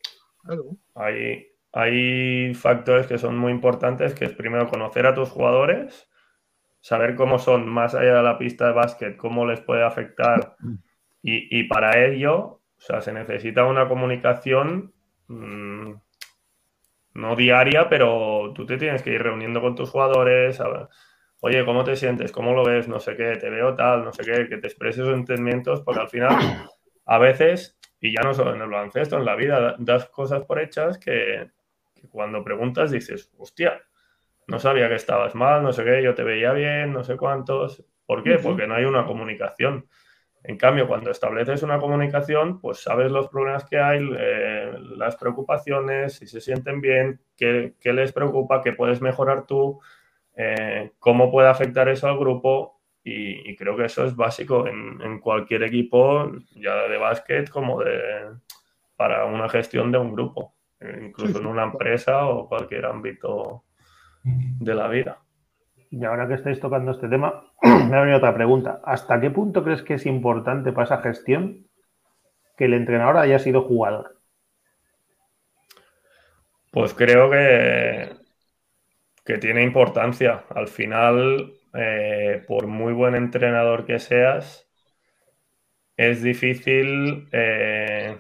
hay, 0.94 1.48
hay 1.72 2.54
factores 2.54 3.08
que 3.08 3.18
son 3.18 3.38
muy 3.38 3.54
importantes, 3.54 4.14
que 4.14 4.26
es 4.26 4.34
primero 4.34 4.68
conocer 4.68 5.08
a 5.08 5.16
tus 5.16 5.30
jugadores, 5.30 6.10
saber 6.82 7.16
cómo 7.16 7.40
son 7.40 7.66
más 7.66 7.96
allá 7.96 8.18
de 8.18 8.24
la 8.24 8.38
pista 8.38 8.68
de 8.68 8.74
básquet, 8.74 9.16
cómo 9.16 9.46
les 9.46 9.62
puede 9.62 9.86
afectar 9.86 10.58
y, 11.22 11.62
y 11.62 11.64
para 11.64 12.06
ello 12.06 12.62
O 12.78 12.82
sea, 12.82 13.02
se 13.02 13.14
necesita 13.14 13.66
una 13.66 13.88
comunicación 13.88 14.94
mmm, 15.28 15.94
no 17.14 17.36
diaria, 17.36 17.90
pero 17.90 18.52
tú 18.54 18.66
te 18.66 18.78
tienes 18.78 19.02
que 19.02 19.12
ir 19.12 19.24
reuniendo 19.24 19.62
con 19.62 19.76
tus 19.76 19.90
jugadores, 19.90 20.60
a 20.60 20.90
oye, 21.40 21.64
¿cómo 21.64 21.84
te 21.84 21.96
sientes? 21.96 22.32
¿Cómo 22.32 22.54
lo 22.54 22.66
ves? 22.66 22.88
No 22.88 23.00
sé 23.00 23.16
qué, 23.16 23.38
te 23.38 23.50
veo 23.50 23.76
tal, 23.76 24.04
no 24.04 24.12
sé 24.12 24.24
qué, 24.24 24.48
que 24.50 24.58
te 24.58 24.68
expreses 24.68 25.06
sus 25.06 25.14
entendimientos, 25.14 25.82
porque 25.82 26.02
al 26.02 26.10
final, 26.10 26.36
a 27.06 27.18
veces, 27.18 27.80
y 28.02 28.14
ya 28.14 28.22
no 28.22 28.34
solo 28.34 28.56
en 28.56 28.62
el 28.62 28.70
baloncesto, 28.70 29.18
en 29.18 29.26
la 29.26 29.36
vida, 29.36 29.76
das 29.80 30.08
cosas 30.10 30.44
por 30.44 30.60
hechas 30.60 30.98
que, 30.98 31.52
que 31.94 32.10
cuando 32.10 32.44
preguntas 32.44 32.92
dices, 32.92 33.32
hostia, 33.38 33.82
no 34.48 34.60
sabía 34.60 34.90
que 34.90 34.96
estabas 34.96 35.36
mal, 35.36 35.64
no 35.64 35.72
sé 35.72 35.84
qué, 35.84 36.04
yo 36.04 36.14
te 36.14 36.24
veía 36.24 36.52
bien, 36.52 36.94
no 36.94 37.04
sé 37.04 37.18
cuántos. 37.18 37.84
¿Por 38.06 38.24
qué? 38.24 38.38
Porque 38.38 38.68
no 38.68 38.76
hay 38.76 38.86
una 38.86 39.06
comunicación. 39.06 39.88
En 40.48 40.58
cambio, 40.58 40.88
cuando 40.88 41.10
estableces 41.10 41.64
una 41.64 41.80
comunicación, 41.80 42.60
pues 42.60 42.80
sabes 42.80 43.12
los 43.12 43.30
problemas 43.30 43.66
que 43.66 43.80
hay, 43.80 44.00
eh, 44.18 44.74
las 44.96 45.16
preocupaciones, 45.16 46.14
si 46.14 46.28
se 46.28 46.40
sienten 46.40 46.82
bien, 46.82 47.20
qué, 47.36 47.74
qué, 47.80 47.94
les 47.94 48.12
preocupa, 48.12 48.62
qué 48.62 48.74
puedes 48.74 49.02
mejorar 49.02 49.46
tú, 49.48 49.80
eh, 50.36 50.92
cómo 51.00 51.32
puede 51.32 51.50
afectar 51.50 51.90
eso 51.90 52.08
al 52.08 52.20
grupo. 52.20 52.80
Y, 53.04 53.50
y 53.50 53.56
creo 53.56 53.78
que 53.78 53.86
eso 53.86 54.04
es 54.04 54.16
básico 54.16 54.68
en, 54.68 55.00
en, 55.02 55.20
cualquier 55.20 55.64
equipo, 55.64 56.32
ya 56.56 56.88
de 56.88 56.98
básquet 56.98 57.50
como 57.50 57.84
de 57.84 58.32
para 58.96 59.26
una 59.26 59.48
gestión 59.50 59.92
de 59.92 59.98
un 59.98 60.14
grupo, 60.14 60.56
incluso 60.80 61.34
sí, 61.34 61.34
sí. 61.34 61.40
en 61.40 61.46
una 61.46 61.64
empresa 61.64 62.26
o 62.26 62.48
cualquier 62.48 62.86
ámbito 62.86 63.66
de 64.24 64.74
la 64.74 64.88
vida. 64.88 65.25
Y 65.98 66.04
ahora 66.04 66.28
que 66.28 66.34
estáis 66.34 66.60
tocando 66.60 66.92
este 66.92 67.08
tema, 67.08 67.46
me 67.62 67.96
ha 67.96 68.02
venido 68.02 68.18
otra 68.18 68.36
pregunta. 68.36 68.82
¿Hasta 68.84 69.22
qué 69.22 69.32
punto 69.32 69.64
crees 69.64 69.82
que 69.82 69.94
es 69.94 70.06
importante 70.06 70.74
para 70.74 70.84
esa 70.84 70.98
gestión 70.98 71.68
que 72.58 72.66
el 72.66 72.74
entrenador 72.74 73.18
haya 73.18 73.40
sido 73.40 73.62
jugador? 73.62 74.18
Pues 76.70 76.94
creo 76.94 77.32
que, 77.32 78.14
que 79.24 79.38
tiene 79.38 79.64
importancia. 79.64 80.44
Al 80.50 80.68
final, 80.68 81.54
eh, 81.74 82.44
por 82.46 82.68
muy 82.68 82.92
buen 82.92 83.16
entrenador 83.16 83.86
que 83.86 84.00
seas, 84.00 84.68
es 85.96 86.22
difícil 86.22 87.30
eh, 87.32 88.18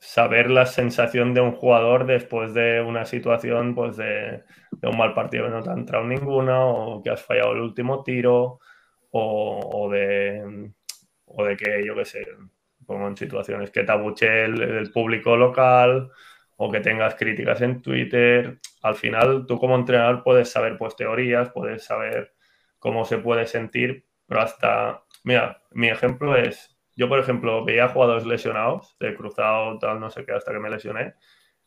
saber 0.00 0.50
la 0.50 0.66
sensación 0.66 1.34
de 1.34 1.42
un 1.42 1.52
jugador 1.52 2.06
después 2.06 2.54
de 2.54 2.80
una 2.80 3.04
situación 3.04 3.74
pues 3.74 3.96
de, 3.98 4.42
un 4.82 4.96
mal 4.96 5.14
partido 5.14 5.44
que 5.44 5.50
no 5.50 5.62
te 5.62 5.70
ha 5.70 5.74
entrado 5.74 6.04
ninguna 6.04 6.64
o 6.64 7.02
que 7.02 7.10
has 7.10 7.22
fallado 7.22 7.52
el 7.52 7.60
último 7.60 8.02
tiro 8.02 8.60
o, 9.10 9.88
de, 9.92 10.72
o 11.26 11.44
de 11.44 11.56
que 11.56 11.84
yo 11.84 11.94
qué 11.96 12.04
sé, 12.04 12.26
como 12.86 13.08
en 13.08 13.16
situaciones 13.16 13.70
que 13.70 13.84
te 13.84 13.92
abuche 13.92 14.44
el, 14.44 14.62
el, 14.62 14.90
público 14.92 15.36
local 15.36 16.10
o 16.56 16.70
que 16.70 16.80
tengas 16.80 17.14
críticas 17.16 17.60
en 17.60 17.82
Twitter. 17.82 18.58
Al 18.82 18.94
final 18.94 19.46
tú 19.46 19.58
como 19.58 19.76
entrenador 19.76 20.22
puedes 20.22 20.50
saber 20.50 20.78
pues 20.78 20.96
teorías, 20.96 21.50
puedes 21.50 21.84
saber 21.84 22.34
cómo 22.78 23.04
se 23.04 23.18
puede 23.18 23.46
sentir, 23.46 24.06
pero 24.26 24.40
hasta, 24.42 25.04
mira, 25.24 25.62
mi 25.72 25.88
ejemplo 25.88 26.36
es 26.36 26.79
yo, 27.00 27.08
por 27.08 27.18
ejemplo, 27.18 27.64
veía 27.64 27.88
jugadores 27.88 28.26
lesionados, 28.26 28.94
de 29.00 29.14
cruzado, 29.16 29.78
tal, 29.78 29.98
no 29.98 30.10
sé 30.10 30.26
qué, 30.26 30.32
hasta 30.32 30.52
que 30.52 30.58
me 30.58 30.68
lesioné, 30.68 31.14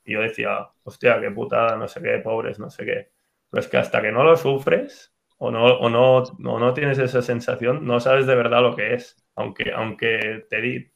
y 0.06 0.14
yo 0.14 0.22
decía, 0.22 0.70
hostia, 0.84 1.20
qué 1.20 1.32
putada, 1.32 1.76
no 1.76 1.88
sé 1.88 2.04
qué, 2.04 2.20
pobres, 2.20 2.60
no 2.60 2.70
sé 2.70 2.86
qué. 2.86 3.12
Pero 3.50 3.62
es 3.62 3.68
que 3.68 3.78
hasta 3.78 4.00
que 4.00 4.12
no 4.12 4.24
lo 4.24 4.38
sufres 4.38 5.16
o 5.40 5.50
no, 5.50 5.66
o 5.66 5.90
no, 5.90 6.18
o 6.18 6.60
no 6.60 6.74
tienes 6.76 7.00
esa 7.00 7.24
sensación, 7.24 7.84
no 7.84 8.00
sabes 8.00 8.28
de 8.28 8.36
verdad 8.36 8.62
lo 8.62 8.76
que 8.76 8.94
es. 8.94 9.26
Aunque, 9.36 9.72
aunque 9.72 10.46
te, 10.52 10.62
di, 10.62 10.92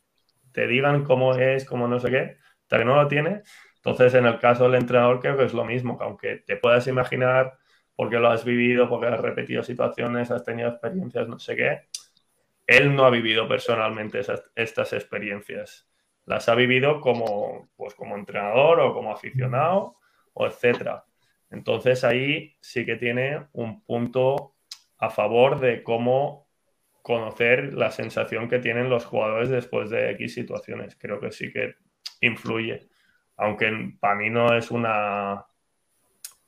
te 0.52 0.68
digan 0.68 1.04
cómo 1.04 1.34
es, 1.34 1.66
cómo 1.66 1.88
no 1.88 2.00
sé 2.00 2.12
qué, 2.12 2.38
hasta 2.62 2.78
que 2.78 2.86
no 2.86 2.96
lo 2.96 3.08
tienes. 3.08 3.42
Entonces, 3.78 4.14
en 4.14 4.28
el 4.28 4.38
caso 4.38 4.66
del 4.66 4.76
entrenador, 4.76 5.20
creo 5.20 5.36
que 5.36 5.46
es 5.46 5.54
lo 5.56 5.66
mismo, 5.66 5.98
que 5.98 6.04
aunque 6.04 6.36
te 6.46 6.58
puedas 6.58 6.86
imaginar 6.86 7.58
porque 7.96 8.18
lo 8.20 8.30
has 8.30 8.46
vivido, 8.46 8.88
porque 8.88 9.08
has 9.08 9.20
repetido 9.20 9.64
situaciones, 9.64 10.30
has 10.30 10.44
tenido 10.44 10.70
experiencias, 10.70 11.28
no 11.28 11.40
sé 11.40 11.56
qué, 11.56 11.82
él 12.68 12.96
no 12.96 13.06
ha 13.06 13.10
vivido 13.10 13.48
personalmente 13.48 14.20
esas, 14.20 14.44
estas 14.56 14.94
experiencias. 14.94 15.90
Las 16.26 16.50
ha 16.50 16.56
vivido 16.56 17.00
como, 17.00 17.70
pues, 17.78 17.96
como 17.96 18.16
entrenador 18.16 18.82
o 18.82 18.94
como 18.94 19.12
aficionado 19.12 19.96
o 20.34 20.46
etcétera. 20.46 21.06
Entonces 21.50 22.04
ahí 22.04 22.56
sí 22.60 22.86
que 22.86 22.98
tiene 22.98 23.48
un 23.54 23.82
punto 23.84 24.56
a 24.98 25.10
favor 25.10 25.60
de 25.60 25.82
cómo 25.82 26.48
conocer 27.02 27.74
la 27.74 27.90
sensación 27.90 28.50
que 28.50 28.60
tienen 28.60 28.90
los 28.90 29.06
jugadores 29.06 29.50
después 29.50 29.90
de 29.90 30.12
X 30.12 30.34
situaciones. 30.34 30.98
Creo 31.00 31.22
que 31.22 31.32
sí 31.32 31.54
que 31.54 31.76
influye. 32.20 32.90
Aunque 33.38 33.96
para 34.00 34.16
mí 34.16 34.30
no 34.30 34.54
es 34.54 34.72
una, 34.72 35.47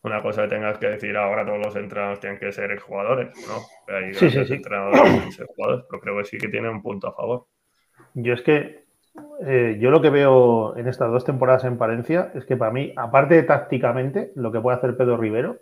una 0.04 0.22
cosa 0.22 0.44
que 0.44 0.50
tengas 0.50 0.78
que 0.78 0.88
decir 0.88 1.16
ahora 1.18 1.46
todos 1.46 1.60
los 1.60 1.76
entrenadores 1.76 2.20
tienen 2.20 2.40
que 2.40 2.52
ser 2.52 2.78
jugadores, 2.80 3.30
¿no? 3.48 3.94
Hay 3.94 4.14
sí, 4.14 4.30
sí, 4.30 4.46
sí. 4.46 4.54
entrenadores 4.54 5.42
jugadores, 5.56 5.86
pero 5.90 6.02
creo 6.02 6.18
que 6.18 6.26
sí 6.26 6.38
que 6.38 6.48
tiene 6.48 6.70
un 6.70 6.82
punto 6.82 7.08
a 7.08 7.16
favor. 7.16 7.48
Yo 8.14 8.34
es 8.34 8.42
que 8.42 8.86
eh, 9.46 9.78
yo 9.80 9.92
lo 9.92 10.02
que 10.02 10.10
veo 10.10 10.78
en 10.78 10.88
estas 10.88 11.12
dos 11.12 11.26
temporadas 11.26 11.66
en 11.66 11.78
Palencia 11.78 12.32
es 12.34 12.46
que 12.46 12.56
para 12.56 12.72
mí, 12.72 12.94
aparte 12.96 13.36
de 13.36 13.44
tácticamente, 13.44 14.32
lo 14.36 14.52
que 14.52 14.62
puede 14.62 14.78
hacer 14.78 14.96
Pedro 14.96 15.18
Rivero, 15.18 15.58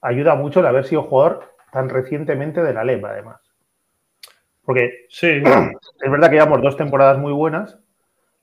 ayuda 0.00 0.34
mucho 0.36 0.60
el 0.60 0.66
haber 0.66 0.84
sido 0.84 1.02
jugador 1.02 1.56
tan 1.72 1.88
recientemente 1.88 2.62
de 2.62 2.72
la 2.72 2.84
LEP, 2.84 3.04
además. 3.04 3.40
Porque 4.64 5.06
sí. 5.08 5.28
es 6.04 6.10
verdad 6.10 6.28
que 6.28 6.36
llevamos 6.36 6.62
dos 6.62 6.76
temporadas 6.76 7.18
muy 7.18 7.32
buenas, 7.32 7.78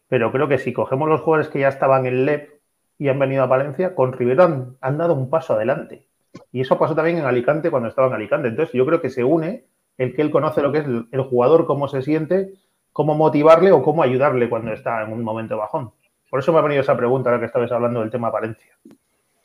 pero 0.08 0.32
creo 0.32 0.48
que 0.48 0.58
si 0.58 0.74
cogemos 0.74 1.08
los 1.08 1.22
jugadores 1.22 1.50
que 1.50 1.60
ya 1.60 1.70
estaban 1.70 2.06
en 2.06 2.26
LEP 2.26 2.53
y 3.04 3.10
han 3.10 3.20
venido 3.20 3.44
a 3.44 3.48
Valencia, 3.48 3.96
con 3.96 4.14
Rivero 4.14 4.46
han, 4.46 4.78
han, 4.80 4.98
dado 4.98 5.14
un 5.14 5.30
paso 5.30 5.56
adelante. 5.56 6.08
Y 6.54 6.62
eso 6.62 6.80
pasó 6.80 6.96
también 6.96 7.18
en 7.18 7.26
Alicante 7.26 7.70
cuando 7.70 7.90
estaba 7.90 8.08
en 8.08 8.14
Alicante. 8.14 8.48
Entonces 8.48 8.74
yo 8.74 8.86
creo 8.86 9.02
que 9.02 9.10
se 9.10 9.26
une 9.26 9.66
el 9.98 10.16
que 10.16 10.22
él 10.22 10.32
conoce 10.32 10.62
lo 10.62 10.72
que 10.72 10.78
es 10.78 10.86
el, 10.86 11.08
el 11.12 11.22
jugador, 11.24 11.66
cómo 11.66 11.90
se 11.90 12.02
siente, 12.02 12.54
cómo 12.94 13.14
motivarle 13.14 13.74
o 13.74 13.84
cómo 13.84 14.04
ayudarle 14.04 14.48
cuando 14.48 14.72
está 14.72 15.04
en 15.04 15.12
un 15.12 15.22
momento 15.22 15.58
bajón. 15.58 15.92
Por 16.30 16.40
eso 16.40 16.54
me 16.54 16.60
ha 16.60 16.62
venido 16.62 16.82
esa 16.82 16.96
pregunta 16.96 17.30
ahora 17.30 17.42
que 17.42 17.48
estabais 17.48 17.74
hablando 17.74 18.00
del 18.00 18.10
tema 18.10 18.30
Valencia. 18.30 18.74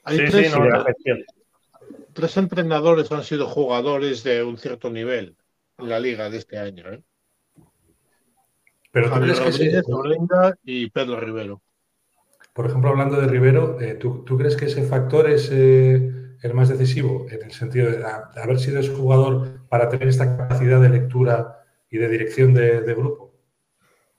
Hay 0.04 0.18
sí, 0.18 0.24
tres, 0.30 0.52
sí, 0.52 0.56
no, 0.56 0.64
de 0.64 0.70
la 0.70 0.84
gestión. 0.84 1.24
tres 2.12 2.36
entrenadores 2.36 3.10
han 3.10 3.24
sido 3.24 3.48
jugadores 3.48 4.22
de 4.22 4.44
un 4.44 4.56
cierto 4.56 4.88
nivel 4.88 5.34
en 5.78 5.88
la 5.88 5.98
liga 5.98 6.30
de 6.30 6.36
este 6.36 6.58
año. 6.58 6.92
¿eh? 6.92 7.02
Pero 8.92 9.10
tú 9.10 9.20
crees 9.20 9.40
que 9.40 9.52
sí? 9.52 9.68
y 10.62 10.90
Pedro 10.90 11.18
Rivero. 11.18 11.60
Por 12.58 12.66
ejemplo, 12.66 12.90
hablando 12.90 13.20
de 13.20 13.28
Rivero, 13.28 13.80
eh, 13.80 13.94
¿tú, 13.94 14.24
¿tú, 14.24 14.36
crees 14.36 14.56
que 14.56 14.64
ese 14.64 14.82
factor 14.82 15.30
es 15.30 15.48
eh, 15.52 16.10
el 16.42 16.54
más 16.54 16.68
decisivo 16.68 17.24
en 17.30 17.44
el 17.44 17.52
sentido 17.52 17.88
de, 17.88 17.98
de, 17.98 18.42
haber 18.42 18.58
sido 18.58 18.80
ese 18.80 18.92
jugador 18.92 19.68
para 19.68 19.88
tener 19.88 20.08
esta 20.08 20.36
capacidad 20.36 20.80
de 20.80 20.88
lectura 20.88 21.62
y 21.88 21.98
de 21.98 22.08
dirección 22.08 22.54
de, 22.54 22.80
de, 22.80 22.94
grupo? 22.94 23.32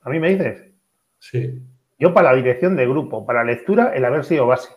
¿A 0.04 0.10
mí 0.10 0.22
me 0.22 0.30
dices? 0.30 0.72
Sí. 1.18 1.62
Yo 2.00 2.14
para 2.14 2.32
la 2.32 2.38
dirección 2.38 2.78
de 2.78 2.88
grupo, 2.88 3.26
para 3.26 3.44
la 3.44 3.52
lectura, 3.52 3.92
el 3.94 4.06
haber 4.06 4.24
sido 4.24 4.48
base. 4.48 4.70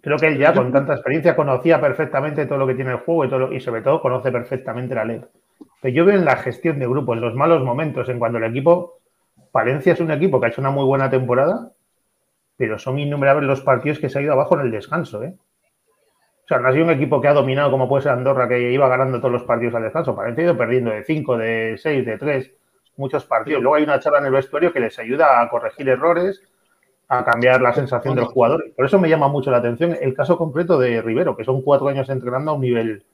Creo 0.00 0.16
que 0.16 0.28
él 0.28 0.38
ya 0.38 0.54
con 0.54 0.72
tanta 0.72 0.94
experiencia 0.94 1.36
conocía 1.36 1.78
perfectamente 1.78 2.46
todo 2.46 2.56
lo 2.56 2.66
que 2.66 2.74
tiene 2.74 2.92
el 2.92 3.00
juego 3.00 3.26
y, 3.26 3.28
todo 3.28 3.38
lo, 3.38 3.52
y 3.52 3.60
sobre 3.60 3.82
todo 3.82 4.00
conoce 4.00 4.32
perfectamente 4.32 4.94
la 4.94 5.04
ley. 5.04 5.20
Pero 5.82 5.94
yo 5.94 6.06
veo 6.06 6.16
en 6.16 6.24
la 6.24 6.36
gestión 6.36 6.78
de 6.78 6.86
grupo, 6.86 7.12
en 7.12 7.20
los 7.20 7.34
malos 7.34 7.62
momentos, 7.62 8.08
en 8.08 8.18
cuando 8.18 8.38
el 8.38 8.44
equipo 8.44 9.02
Valencia 9.56 9.94
es 9.94 10.00
un 10.00 10.10
equipo 10.10 10.38
que 10.38 10.46
ha 10.46 10.48
hecho 10.50 10.60
una 10.60 10.70
muy 10.70 10.84
buena 10.84 11.08
temporada, 11.08 11.72
pero 12.58 12.78
son 12.78 12.98
innumerables 12.98 13.48
los 13.48 13.62
partidos 13.62 13.98
que 13.98 14.10
se 14.10 14.18
ha 14.18 14.22
ido 14.22 14.34
abajo 14.34 14.54
en 14.54 14.66
el 14.66 14.70
descanso. 14.70 15.22
¿eh? 15.22 15.34
O 16.44 16.46
sea, 16.46 16.58
no 16.58 16.68
ha 16.68 16.72
sido 16.72 16.84
un 16.84 16.90
equipo 16.90 17.22
que 17.22 17.28
ha 17.28 17.32
dominado 17.32 17.70
como 17.70 17.88
puede 17.88 18.02
ser 18.02 18.12
Andorra, 18.12 18.48
que 18.48 18.70
iba 18.70 18.86
ganando 18.86 19.18
todos 19.18 19.32
los 19.32 19.44
partidos 19.44 19.74
al 19.74 19.84
descanso. 19.84 20.14
Valencia 20.14 20.42
ha 20.42 20.44
ido 20.44 20.58
perdiendo 20.58 20.90
de 20.90 21.04
5, 21.04 21.38
de 21.38 21.76
6, 21.78 22.04
de 22.04 22.18
3, 22.18 22.52
muchos 22.98 23.24
partidos. 23.24 23.62
Luego 23.62 23.76
hay 23.76 23.84
una 23.84 23.98
charla 23.98 24.18
en 24.18 24.26
el 24.26 24.32
vestuario 24.32 24.74
que 24.74 24.80
les 24.80 24.98
ayuda 24.98 25.40
a 25.40 25.48
corregir 25.48 25.88
errores, 25.88 26.42
a 27.08 27.24
cambiar 27.24 27.62
la 27.62 27.72
sensación 27.72 28.14
del 28.14 28.26
jugador. 28.26 28.62
Por 28.76 28.84
eso 28.84 28.98
me 29.00 29.08
llama 29.08 29.28
mucho 29.28 29.50
la 29.50 29.56
atención 29.56 29.96
el 29.98 30.12
caso 30.12 30.36
concreto 30.36 30.78
de 30.78 31.00
Rivero, 31.00 31.34
que 31.34 31.44
son 31.44 31.62
cuatro 31.62 31.88
años 31.88 32.10
entrenando 32.10 32.50
a 32.50 32.54
un 32.54 32.60
nivel 32.60 33.04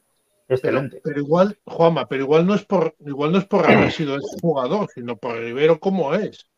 excelente. 0.49 1.01
Pero, 1.03 1.15
pero, 1.15 1.21
igual, 1.21 1.59
Juanma, 1.65 2.09
pero 2.09 2.23
igual 2.23 2.47
no 2.47 2.55
es 2.55 2.65
por 2.65 2.95
igual 3.01 3.33
no 3.33 3.39
es 3.39 3.45
por 3.45 3.65
haber 3.65 3.91
sido 3.93 4.17
ese 4.17 4.37
jugador, 4.41 4.89
sino 4.95 5.17
por 5.17 5.37
Rivero 5.37 5.79
cómo 5.79 6.15
es. 6.15 6.49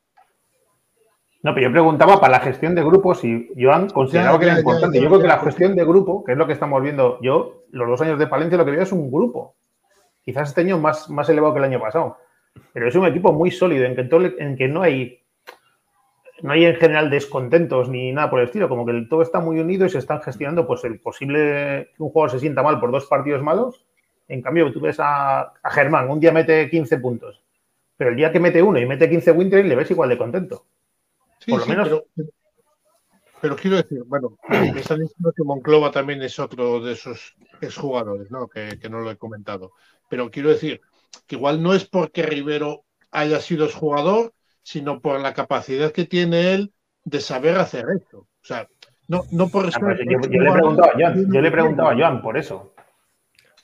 No, 1.43 1.55
pero 1.55 1.69
yo 1.69 1.73
preguntaba 1.73 2.21
para 2.21 2.39
la 2.39 2.41
gestión 2.41 2.75
de 2.75 2.83
grupos 2.83 3.21
si 3.21 3.51
Joan 3.55 3.91
consideraba 3.91 4.37
ya, 4.37 4.39
que 4.39 4.45
era 4.47 4.55
ya, 4.55 4.61
importante. 4.61 4.97
Ya, 4.97 5.05
yo 5.05 5.11
creo 5.11 5.21
que 5.21 5.29
la 5.29 5.39
gestión 5.41 5.77
de 5.77 5.85
grupo, 5.85 6.25
que 6.25 6.33
es 6.33 6.39
lo 6.39 6.47
que 6.47 6.55
estamos 6.55 6.83
viendo 6.83 7.19
yo, 7.21 7.65
los 7.71 7.87
dos 7.87 8.01
años 8.01 8.19
de 8.19 8.27
Palencia 8.27 8.57
lo 8.57 8.65
que 8.65 8.71
veo 8.71 8.83
es 8.83 8.93
un 8.93 9.11
grupo. 9.11 9.55
Quizás 10.25 10.49
este 10.49 10.63
año 10.63 10.79
más, 10.79 11.11
más 11.11 11.29
elevado 11.29 11.53
que 11.53 11.59
el 11.59 11.65
año 11.67 11.81
pasado. 11.81 12.17
Pero 12.73 12.89
es 12.89 12.95
un 12.95 13.05
equipo 13.05 13.33
muy 13.33 13.51
sólido 13.51 13.85
en 13.85 13.95
que, 13.95 14.35
en 14.39 14.57
que 14.57 14.69
no 14.69 14.83
hay 14.83 15.24
no 16.43 16.53
hay 16.53 16.65
en 16.65 16.77
general 16.77 17.11
descontentos 17.11 17.89
ni 17.89 18.13
nada 18.13 18.31
por 18.31 18.41
el 18.41 18.47
estilo, 18.47 18.69
como 18.69 18.85
que 18.85 19.07
todo 19.09 19.23
está 19.23 19.41
muy 19.41 19.61
unido 19.61 19.87
y 19.87 19.91
se 19.91 19.99
están 19.99 20.21
gestionando 20.23 20.67
pues 20.67 20.85
el 20.85 21.01
posible 21.01 21.91
que 21.97 22.03
un 22.03 22.11
jugador 22.11 22.31
se 22.31 22.41
sienta 22.41 22.63
mal 22.63 22.81
por 22.81 22.91
dos 22.91 23.07
partidos 23.07 23.43
malos. 23.43 23.85
En 24.29 24.43
cambio, 24.43 24.73
tú 24.73 24.81
ves 24.81 24.99
a, 24.99 25.41
a 25.41 25.71
Germán, 25.71 26.11
un 26.11 26.21
día 26.21 26.33
mete 26.33 26.69
15 26.71 26.99
puntos 26.99 27.45
pero 27.97 28.11
el 28.11 28.17
día 28.17 28.33
que 28.33 28.41
mete 28.41 28.63
uno 28.63 28.79
y 28.79 28.87
mete 28.87 29.09
15 29.09 29.33
Winter 29.33 29.65
le 29.65 29.77
ves 29.77 29.91
igual 29.91 30.11
de 30.11 30.19
contento. 30.19 30.67
Sí, 31.39 31.51
Por 31.51 31.61
lo 31.61 31.67
menos. 31.67 32.03
Pero, 33.41 33.57
quiero 33.57 33.77
decir, 33.77 34.03
bueno, 34.07 34.39
me 34.49 34.81
están 34.81 35.01
diciendo 35.01 35.33
que 35.35 35.43
Monclova 35.43 35.91
también 35.91 36.23
es 36.23 36.39
otro 36.39 36.81
de 36.81 36.93
esos 36.93 37.35
exjugadores, 37.61 38.31
¿no? 38.31 38.49
Que, 38.49 38.79
que 38.79 38.89
no 38.89 39.01
lo 39.01 39.11
he 39.11 39.17
comentado. 39.17 39.73
Pero 40.09 40.31
quiero 40.31 40.49
decir 40.49 40.81
que 41.27 41.37
igual 41.37 41.63
no 41.63 41.75
es 41.75 41.85
porque 41.85 42.23
Rivero 42.23 42.85
haya 43.11 43.41
sido 43.41 43.69
jugador, 43.69 44.34
sino 44.65 45.01
por 45.01 45.21
la 45.21 45.33
capacidad 45.33 45.93
que 45.93 46.07
tiene 46.07 46.55
él 46.55 46.73
de 47.05 47.21
saber 47.21 47.57
hacer 47.59 47.85
eso. 47.97 48.19
O 48.19 48.45
sea, 48.45 48.67
no, 49.07 49.23
no 49.31 49.49
por 49.49 49.67
eso. 49.67 49.79
Ah, 49.81 49.95
yo, 50.05 50.19
le 50.19 50.51
preguntaba 50.51 50.89
a 50.89 50.93
Joan, 50.99 51.33
yo 51.33 51.41
le 51.41 51.51
preguntaba 51.51 51.93
a 51.93 51.97
Joan 51.97 52.23
por 52.23 52.37
eso. 52.37 52.75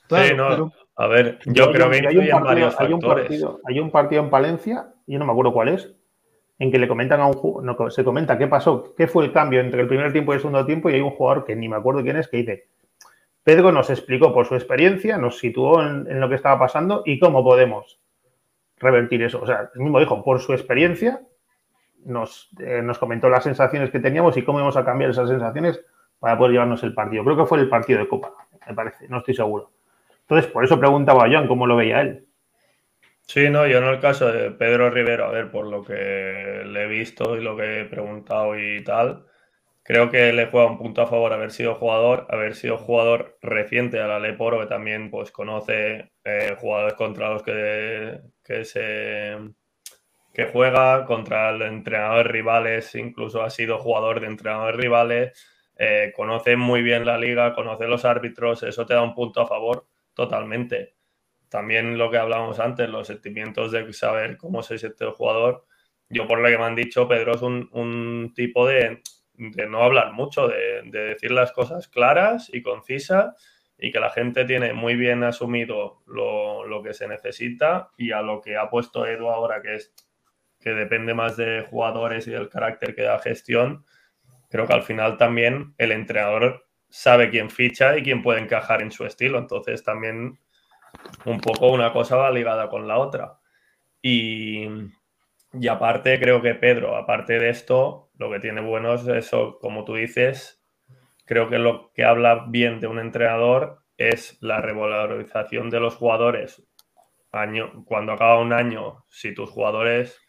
Claro, 0.07 0.71
A 0.95 1.07
ver, 1.07 1.39
yo, 1.45 1.71
creo 1.71 1.89
que 1.89 2.07
hay 2.07 2.17
un, 2.17 2.29
partido, 2.29 2.71
hay, 2.77 2.93
un 2.93 2.99
partido, 2.99 3.59
hay 3.65 3.79
un 3.79 3.91
partido 3.91 4.23
en 4.23 4.29
Palencia, 4.29 4.93
yo 5.07 5.19
no 5.19 5.25
me 5.25 5.31
acuerdo 5.31 5.53
cuál 5.53 5.69
es, 5.69 5.91
en 6.59 6.71
que 6.71 6.77
le 6.77 6.87
comentan 6.87 7.21
a 7.21 7.27
un 7.27 7.65
no, 7.65 7.89
se 7.89 8.03
comenta 8.03 8.37
qué 8.37 8.47
pasó, 8.47 8.93
qué 8.95 9.07
fue 9.07 9.25
el 9.25 9.31
cambio 9.31 9.61
entre 9.61 9.81
el 9.81 9.87
primer 9.87 10.11
tiempo 10.11 10.31
y 10.31 10.35
el 10.35 10.41
segundo 10.41 10.65
tiempo, 10.65 10.89
y 10.89 10.95
hay 10.95 11.01
un 11.01 11.11
jugador 11.11 11.45
que 11.45 11.55
ni 11.55 11.67
me 11.67 11.77
acuerdo 11.77 12.03
quién 12.03 12.17
es, 12.17 12.27
que 12.27 12.37
dice, 12.37 12.67
Pedro 13.43 13.71
nos 13.71 13.89
explicó 13.89 14.33
por 14.33 14.45
su 14.45 14.55
experiencia, 14.55 15.17
nos 15.17 15.39
situó 15.39 15.81
en, 15.81 16.19
lo 16.19 16.29
que 16.29 16.35
estaba 16.35 16.59
pasando 16.59 17.01
y 17.05 17.17
cómo 17.17 17.43
podemos 17.43 17.99
revertir 18.81 19.21
eso. 19.23 19.41
O 19.41 19.45
sea, 19.45 19.69
el 19.73 19.81
mismo 19.81 19.99
dijo, 19.99 20.23
por 20.23 20.39
su 20.39 20.53
experiencia, 20.53 21.21
nos, 22.05 22.49
eh, 22.59 22.81
nos 22.81 22.97
comentó 22.97 23.29
las 23.29 23.43
sensaciones 23.43 23.91
que 23.91 23.99
teníamos 23.99 24.35
y 24.37 24.43
cómo 24.43 24.59
íbamos 24.59 24.77
a 24.77 24.85
cambiar 24.85 25.11
esas 25.11 25.29
sensaciones 25.29 25.81
para 26.19 26.37
poder 26.37 26.53
llevarnos 26.53 26.83
el 26.83 26.93
partido. 26.93 27.23
Creo 27.23 27.37
que 27.37 27.45
fue 27.45 27.59
el 27.59 27.69
partido 27.69 27.99
de 27.99 28.07
Copa, 28.07 28.33
me 28.67 28.73
parece, 28.73 29.07
no 29.07 29.19
estoy 29.19 29.35
seguro. 29.35 29.71
Entonces, 30.21 30.51
por 30.51 30.63
eso 30.63 30.79
preguntaba 30.79 31.25
a 31.25 31.29
Joan 31.29 31.47
cómo 31.47 31.67
lo 31.67 31.75
veía 31.75 32.01
él. 32.01 32.25
Sí, 33.27 33.49
no, 33.49 33.65
yo 33.67 33.77
en 33.77 33.85
el 33.85 33.99
caso 33.99 34.31
de 34.31 34.51
Pedro 34.51 34.89
Rivero, 34.89 35.25
a 35.25 35.31
ver, 35.31 35.51
por 35.51 35.65
lo 35.67 35.83
que 35.83 36.63
le 36.65 36.83
he 36.83 36.87
visto 36.87 37.37
y 37.37 37.41
lo 37.41 37.55
que 37.55 37.81
he 37.81 37.85
preguntado 37.85 38.57
y 38.59 38.83
tal, 38.83 39.25
creo 39.83 40.09
que 40.09 40.33
le 40.33 40.47
juega 40.47 40.71
un 40.71 40.77
punto 40.77 41.01
a 41.01 41.07
favor 41.07 41.33
haber 41.33 41.51
sido 41.51 41.75
jugador, 41.75 42.27
haber 42.29 42.55
sido 42.55 42.77
jugador 42.77 43.37
reciente 43.41 43.99
al 43.99 44.11
Aleporo, 44.11 44.59
que 44.59 44.65
también 44.67 45.11
pues 45.11 45.31
conoce 45.31 46.11
eh, 46.23 46.55
jugadores 46.59 46.95
contra 46.95 47.29
los 47.29 47.43
que, 47.43 48.19
que 48.43 48.65
se 48.65 49.37
que 50.33 50.45
juega 50.45 51.05
contra 51.05 51.49
el 51.49 51.61
entrenadores 51.61 52.31
rivales, 52.31 52.95
incluso 52.95 53.41
ha 53.43 53.49
sido 53.49 53.79
jugador 53.79 54.21
de 54.21 54.27
entrenadores 54.27 54.79
rivales, 54.79 55.47
eh, 55.77 56.13
conoce 56.15 56.55
muy 56.55 56.81
bien 56.81 57.05
la 57.05 57.17
liga, 57.17 57.53
conoce 57.53 57.87
los 57.87 58.05
árbitros, 58.05 58.63
eso 58.63 58.85
te 58.85 58.93
da 58.93 59.01
un 59.01 59.13
punto 59.13 59.41
a 59.41 59.47
favor 59.47 59.87
totalmente. 60.13 60.95
También 61.49 61.97
lo 61.97 62.09
que 62.09 62.17
hablábamos 62.17 62.59
antes, 62.59 62.87
los 62.89 63.07
sentimientos 63.07 63.71
de 63.71 63.91
saber 63.91 64.37
cómo 64.37 64.63
se 64.63 64.77
siente 64.77 65.03
el 65.03 65.11
jugador. 65.11 65.65
Yo 66.07 66.27
por 66.27 66.39
lo 66.39 66.47
que 66.47 66.57
me 66.57 66.63
han 66.63 66.75
dicho, 66.75 67.07
Pedro 67.07 67.35
es 67.35 67.41
un, 67.41 68.31
tipo 68.35 68.67
de, 68.67 69.01
no 69.35 69.83
hablar 69.83 70.13
mucho, 70.13 70.47
de, 70.47 70.83
decir 70.83 71.31
las 71.31 71.51
cosas 71.51 71.87
claras 71.89 72.49
y 72.53 72.61
concisas 72.61 73.35
y 73.81 73.91
que 73.91 73.99
la 73.99 74.11
gente 74.11 74.45
tiene 74.45 74.73
muy 74.73 74.95
bien 74.95 75.23
asumido 75.23 76.03
lo, 76.05 76.65
lo, 76.65 76.83
que 76.83 76.93
se 76.93 77.07
necesita 77.07 77.89
y 77.97 78.11
a 78.11 78.21
lo 78.21 78.39
que 78.39 78.55
ha 78.55 78.69
puesto 78.69 79.07
Edu 79.07 79.27
ahora, 79.27 79.61
que 79.61 79.75
es 79.75 79.93
que 80.59 80.69
depende 80.69 81.15
más 81.15 81.35
de 81.35 81.65
jugadores 81.67 82.27
y 82.27 82.31
del 82.31 82.47
carácter 82.47 82.93
que 82.93 83.01
da 83.01 83.17
gestión, 83.17 83.83
creo 84.51 84.67
que 84.67 84.73
al 84.73 84.83
final 84.83 85.17
también 85.17 85.73
el 85.79 85.91
entrenador 85.91 86.67
sabe 86.89 87.31
quién 87.31 87.49
ficha 87.49 87.97
y 87.97 88.03
quién 88.03 88.21
puede 88.21 88.41
encajar 88.41 88.83
en 88.83 88.91
su 88.91 89.03
estilo. 89.03 89.39
Entonces 89.39 89.83
también 89.83 90.37
un 91.25 91.39
poco 91.39 91.71
una 91.71 91.91
cosa 91.91 92.17
va 92.17 92.29
ligada 92.29 92.69
con 92.69 92.87
la 92.87 92.99
otra. 92.99 93.39
Y, 93.99 94.67
y 95.53 95.67
aparte 95.67 96.19
creo 96.19 96.39
que 96.43 96.53
Pedro, 96.53 96.95
aparte 96.95 97.39
de 97.39 97.49
esto, 97.49 98.11
lo 98.19 98.29
que 98.29 98.39
tiene 98.39 98.61
bueno 98.61 98.93
es 98.93 99.07
eso, 99.07 99.57
como 99.59 99.83
tú 99.85 99.95
dices, 99.95 100.60
creo 101.25 101.49
que 101.49 101.59
lo 101.59 101.91
que 101.93 102.03
habla 102.03 102.45
bien 102.47 102.79
de 102.79 102.87
un 102.87 102.99
entrenador 102.99 103.83
es 103.97 104.37
la 104.41 104.61
revalorización 104.61 105.69
de 105.69 105.79
los 105.79 105.95
jugadores. 105.95 106.63
Año, 107.31 107.83
cuando 107.85 108.11
acaba 108.11 108.39
un 108.39 108.53
año, 108.53 109.05
si 109.09 109.33
tus 109.33 109.49
jugadores, 109.49 110.19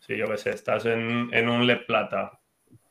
si 0.00 0.16
yo 0.16 0.26
qué 0.26 0.36
sé, 0.36 0.50
estás 0.50 0.86
en, 0.86 1.28
en 1.32 1.48
un 1.48 1.66
Le 1.66 1.76
Plata 1.76 2.40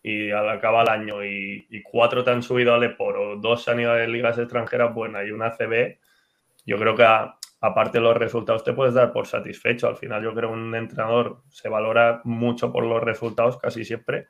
y 0.01 0.31
acaba 0.31 0.83
el 0.83 0.89
año 0.89 1.23
y, 1.23 1.83
cuatro 1.83 2.23
te 2.23 2.31
han 2.31 2.43
subido 2.43 2.73
al 2.73 2.83
EPOR 2.83 3.17
o 3.17 3.35
dos 3.37 3.67
han 3.67 3.79
ido 3.79 3.91
a 3.91 3.99
ligas 4.07 4.37
extranjeras 4.37 4.93
buenas 4.93 5.27
y 5.27 5.31
una 5.31 5.51
CB, 5.51 5.99
yo 6.65 6.77
creo 6.77 6.95
que 6.95 7.05
aparte 7.61 7.97
de 7.97 8.03
los 8.03 8.15
resultados 8.15 8.63
te 8.63 8.73
puedes 8.73 8.93
dar 8.93 9.11
por 9.11 9.27
satisfecho. 9.27 9.87
Al 9.87 9.97
final 9.97 10.23
yo 10.23 10.33
creo 10.33 10.49
que 10.49 10.55
un 10.55 10.75
entrenador 10.75 11.41
se 11.49 11.67
valora 11.67 12.21
mucho 12.23 12.71
por 12.71 12.85
los 12.85 13.03
resultados 13.03 13.57
casi 13.57 13.83
siempre, 13.83 14.27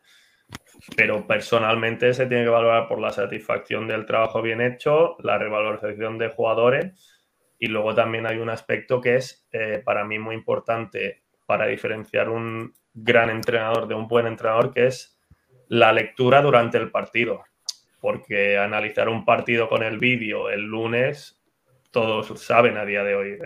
pero 0.95 1.27
personalmente 1.27 2.13
se 2.13 2.25
tiene 2.25 2.45
que 2.45 2.49
valorar 2.49 2.87
por 2.87 2.99
la 2.99 3.11
satisfacción 3.11 3.87
del 3.87 4.05
trabajo 4.05 4.41
bien 4.41 4.61
hecho, 4.61 5.17
la 5.19 5.37
revalorización 5.37 6.17
de 6.17 6.29
jugadores 6.29 7.19
y 7.59 7.67
luego 7.67 7.93
también 7.93 8.25
hay 8.25 8.37
un 8.37 8.49
aspecto 8.49 9.01
que 9.01 9.17
es 9.17 9.47
eh, 9.51 9.81
para 9.83 10.05
mí 10.05 10.17
muy 10.17 10.35
importante 10.35 11.23
para 11.45 11.67
diferenciar 11.67 12.29
un 12.29 12.73
gran 12.93 13.29
entrenador 13.29 13.87
de 13.87 13.95
un 13.95 14.07
buen 14.07 14.27
entrenador, 14.27 14.73
que 14.73 14.87
es 14.87 15.19
la 15.67 15.91
lectura 15.91 16.41
durante 16.41 16.77
el 16.77 16.89
partido, 16.89 17.43
porque 17.99 18.57
analizar 18.57 19.09
un 19.09 19.25
partido 19.25 19.67
con 19.67 19.83
el 19.83 19.99
vídeo 19.99 20.49
el 20.49 20.61
lunes, 20.61 21.41
todos 21.91 22.39
saben 22.39 22.77
a 22.77 22.85
día 22.85 23.03
de 23.03 23.15
hoy. 23.15 23.37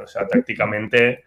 o 0.00 0.06
sea, 0.06 0.26
tácticamente, 0.26 1.24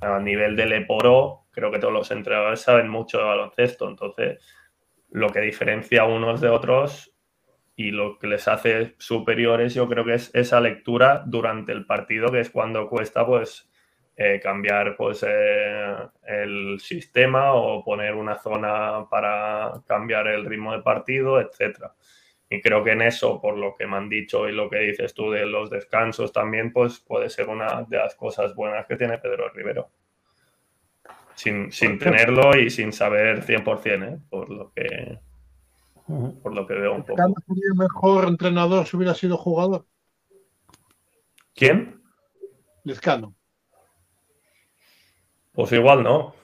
a 0.00 0.18
nivel 0.18 0.56
del 0.56 0.72
Eporo, 0.72 1.46
creo 1.60 1.70
que 1.70 1.78
todos 1.78 1.92
los 1.92 2.10
entrenadores 2.10 2.62
saben 2.62 2.88
mucho 2.88 3.18
de 3.18 3.24
baloncesto. 3.24 3.88
Entonces, 3.88 4.38
lo 5.10 5.28
que 5.28 5.40
diferencia 5.40 6.04
unos 6.04 6.40
de 6.40 6.48
otros 6.48 7.12
y 7.76 7.90
lo 7.90 8.18
que 8.18 8.26
les 8.26 8.48
hace 8.48 8.94
superiores, 8.98 9.74
yo 9.74 9.88
creo 9.88 10.04
que 10.04 10.14
es 10.14 10.34
esa 10.34 10.60
lectura 10.60 11.22
durante 11.26 11.72
el 11.72 11.86
partido, 11.86 12.32
que 12.32 12.40
es 12.40 12.50
cuando 12.50 12.88
cuesta, 12.88 13.26
pues, 13.26 13.70
eh, 14.16 14.40
cambiar 14.42 14.96
pues, 14.96 15.24
eh, 15.28 15.96
el 16.26 16.80
sistema 16.80 17.54
o 17.54 17.84
poner 17.84 18.14
una 18.14 18.36
zona 18.38 19.06
para 19.10 19.72
cambiar 19.86 20.28
el 20.28 20.44
ritmo 20.46 20.72
de 20.72 20.82
partido, 20.82 21.40
etcétera. 21.40 21.94
Y 22.50 22.60
creo 22.60 22.82
que 22.82 22.92
en 22.92 23.02
eso, 23.02 23.40
por 23.40 23.56
lo 23.56 23.76
que 23.76 23.86
me 23.86 23.96
han 23.96 24.08
dicho 24.08 24.48
y 24.48 24.52
lo 24.52 24.68
que 24.68 24.78
dices 24.78 25.14
tú 25.14 25.30
de 25.30 25.46
los 25.46 25.70
descansos 25.70 26.32
también, 26.32 26.72
pues 26.72 27.00
puede 27.00 27.30
ser 27.30 27.48
una 27.48 27.84
de 27.88 27.98
las 27.98 28.16
cosas 28.16 28.54
buenas 28.54 28.86
que 28.86 28.96
tiene 28.96 29.18
Pedro 29.18 29.50
Rivero. 29.50 29.90
Sin, 31.40 31.72
sin 31.72 31.98
tenerlo 31.98 32.54
y 32.54 32.68
sin 32.68 32.92
saber 32.92 33.46
100%, 33.46 34.12
¿eh? 34.12 34.20
por, 34.28 34.50
lo 34.50 34.70
que, 34.74 35.18
por 36.42 36.54
lo 36.54 36.66
que 36.66 36.74
veo 36.74 36.94
un 36.94 37.02
poco. 37.02 37.16
sería 37.46 37.72
mejor 37.76 38.28
entrenador 38.28 38.86
si 38.86 38.94
hubiera 38.98 39.14
sido 39.14 39.38
jugador? 39.38 39.86
¿Quién? 41.54 42.02
Lezcano. 42.84 43.34
Pues 45.52 45.72
igual 45.72 46.02
no. 46.02 46.34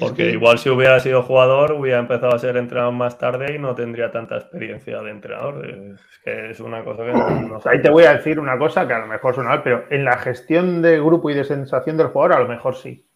Porque 0.00 0.30
igual 0.30 0.58
si 0.58 0.70
hubiera 0.70 0.98
sido 0.98 1.22
jugador, 1.22 1.72
hubiera 1.72 1.98
empezado 1.98 2.34
a 2.34 2.38
ser 2.38 2.56
entrenador 2.56 2.94
más 2.94 3.18
tarde 3.18 3.54
y 3.54 3.58
no 3.58 3.74
tendría 3.74 4.10
tanta 4.10 4.36
experiencia 4.36 5.02
de 5.02 5.10
entrenador. 5.10 5.66
Es 5.66 6.18
que 6.24 6.50
es 6.50 6.60
una 6.60 6.82
cosa 6.82 7.04
que 7.04 7.12
no, 7.12 7.60
Ahí 7.66 7.82
te 7.82 7.90
voy 7.90 8.04
a 8.04 8.14
decir 8.14 8.40
una 8.40 8.56
cosa 8.56 8.86
que 8.86 8.94
a 8.94 9.00
lo 9.00 9.06
mejor 9.06 9.34
suena 9.34 9.50
mal, 9.50 9.62
pero 9.62 9.84
en 9.90 10.04
la 10.04 10.16
gestión 10.16 10.80
de 10.80 10.98
grupo 10.98 11.28
y 11.28 11.34
de 11.34 11.44
sensación 11.44 11.98
del 11.98 12.06
jugador, 12.06 12.32
a 12.32 12.40
lo 12.40 12.48
mejor 12.48 12.76
sí. 12.76 13.06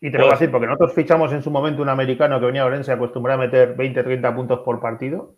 Y 0.00 0.12
te 0.12 0.18
lo 0.18 0.24
voy 0.24 0.28
a 0.28 0.30
pues 0.30 0.40
decir 0.40 0.52
porque 0.52 0.66
nosotros 0.68 0.94
fichamos 0.94 1.32
en 1.32 1.42
su 1.42 1.50
momento 1.50 1.82
un 1.82 1.88
americano 1.88 2.38
que 2.38 2.46
venía 2.46 2.62
a 2.62 2.66
Orense 2.66 2.92
acostumbrado 2.92 3.42
a 3.42 3.44
meter 3.46 3.74
20, 3.74 4.04
30 4.04 4.34
puntos 4.36 4.60
por 4.60 4.78
partido. 4.80 5.34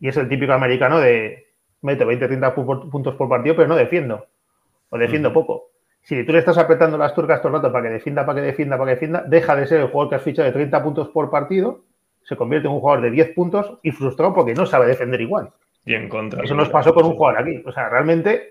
Y 0.00 0.08
es 0.08 0.16
el 0.16 0.28
típico 0.28 0.52
americano 0.52 0.98
de 0.98 1.54
meto 1.82 2.06
20, 2.06 2.26
30 2.26 2.54
puntos 2.54 3.14
por 3.14 3.28
partido, 3.28 3.54
pero 3.54 3.68
no 3.68 3.76
defiendo 3.76 4.26
o 4.88 4.98
defiendo 4.98 5.32
poco. 5.32 5.69
Si 6.10 6.24
tú 6.24 6.32
le 6.32 6.40
estás 6.40 6.58
apretando 6.58 6.98
las 6.98 7.14
turcas 7.14 7.40
todo 7.40 7.50
el 7.50 7.62
rato 7.62 7.70
para 7.70 7.86
que 7.86 7.92
defienda, 7.92 8.26
para 8.26 8.40
que 8.40 8.46
defienda, 8.46 8.76
para 8.76 8.88
que 8.88 8.94
defienda, 8.96 9.22
deja 9.28 9.54
de 9.54 9.64
ser 9.64 9.82
el 9.82 9.90
jugador 9.90 10.08
que 10.10 10.16
has 10.16 10.22
fichado 10.22 10.46
de 10.46 10.52
30 10.52 10.82
puntos 10.82 11.08
por 11.10 11.30
partido, 11.30 11.84
se 12.24 12.34
convierte 12.34 12.66
en 12.66 12.74
un 12.74 12.80
jugador 12.80 13.04
de 13.04 13.12
10 13.12 13.28
puntos 13.32 13.78
y 13.84 13.92
frustrado 13.92 14.34
porque 14.34 14.52
no 14.52 14.66
sabe 14.66 14.88
defender 14.88 15.20
igual. 15.20 15.52
Y 15.84 15.94
en 15.94 16.08
contra. 16.08 16.42
Eso 16.42 16.56
nos 16.56 16.68
pasó 16.68 16.92
con 16.92 17.06
un 17.06 17.14
jugador 17.14 17.42
aquí. 17.42 17.62
O 17.64 17.70
sea, 17.70 17.88
realmente 17.88 18.50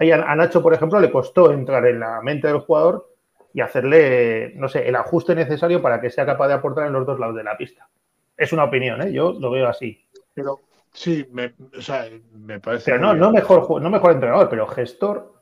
a 0.00 0.34
Nacho, 0.34 0.62
por 0.62 0.72
ejemplo, 0.72 0.98
le 0.98 1.10
costó 1.10 1.52
entrar 1.52 1.84
en 1.84 2.00
la 2.00 2.22
mente 2.22 2.46
del 2.46 2.60
jugador 2.60 3.06
y 3.52 3.60
hacerle, 3.60 4.54
no 4.56 4.70
sé, 4.70 4.88
el 4.88 4.96
ajuste 4.96 5.34
necesario 5.34 5.82
para 5.82 6.00
que 6.00 6.08
sea 6.08 6.24
capaz 6.24 6.48
de 6.48 6.54
aportar 6.54 6.86
en 6.86 6.94
los 6.94 7.04
dos 7.04 7.20
lados 7.20 7.36
de 7.36 7.44
la 7.44 7.58
pista. 7.58 7.86
Es 8.34 8.50
una 8.54 8.64
opinión, 8.64 9.02
¿eh? 9.02 9.12
Yo 9.12 9.34
lo 9.38 9.50
veo 9.50 9.68
así. 9.68 10.02
Pero 10.32 10.60
sí, 10.90 11.28
me, 11.32 11.52
o 11.76 11.82
sea, 11.82 12.06
me 12.32 12.60
parece. 12.60 12.92
Pero 12.92 12.98
no, 12.98 13.12
no 13.12 13.30
mejor, 13.30 13.82
no 13.82 13.90
mejor 13.90 14.12
entrenador, 14.12 14.48
pero 14.48 14.66
gestor 14.66 15.33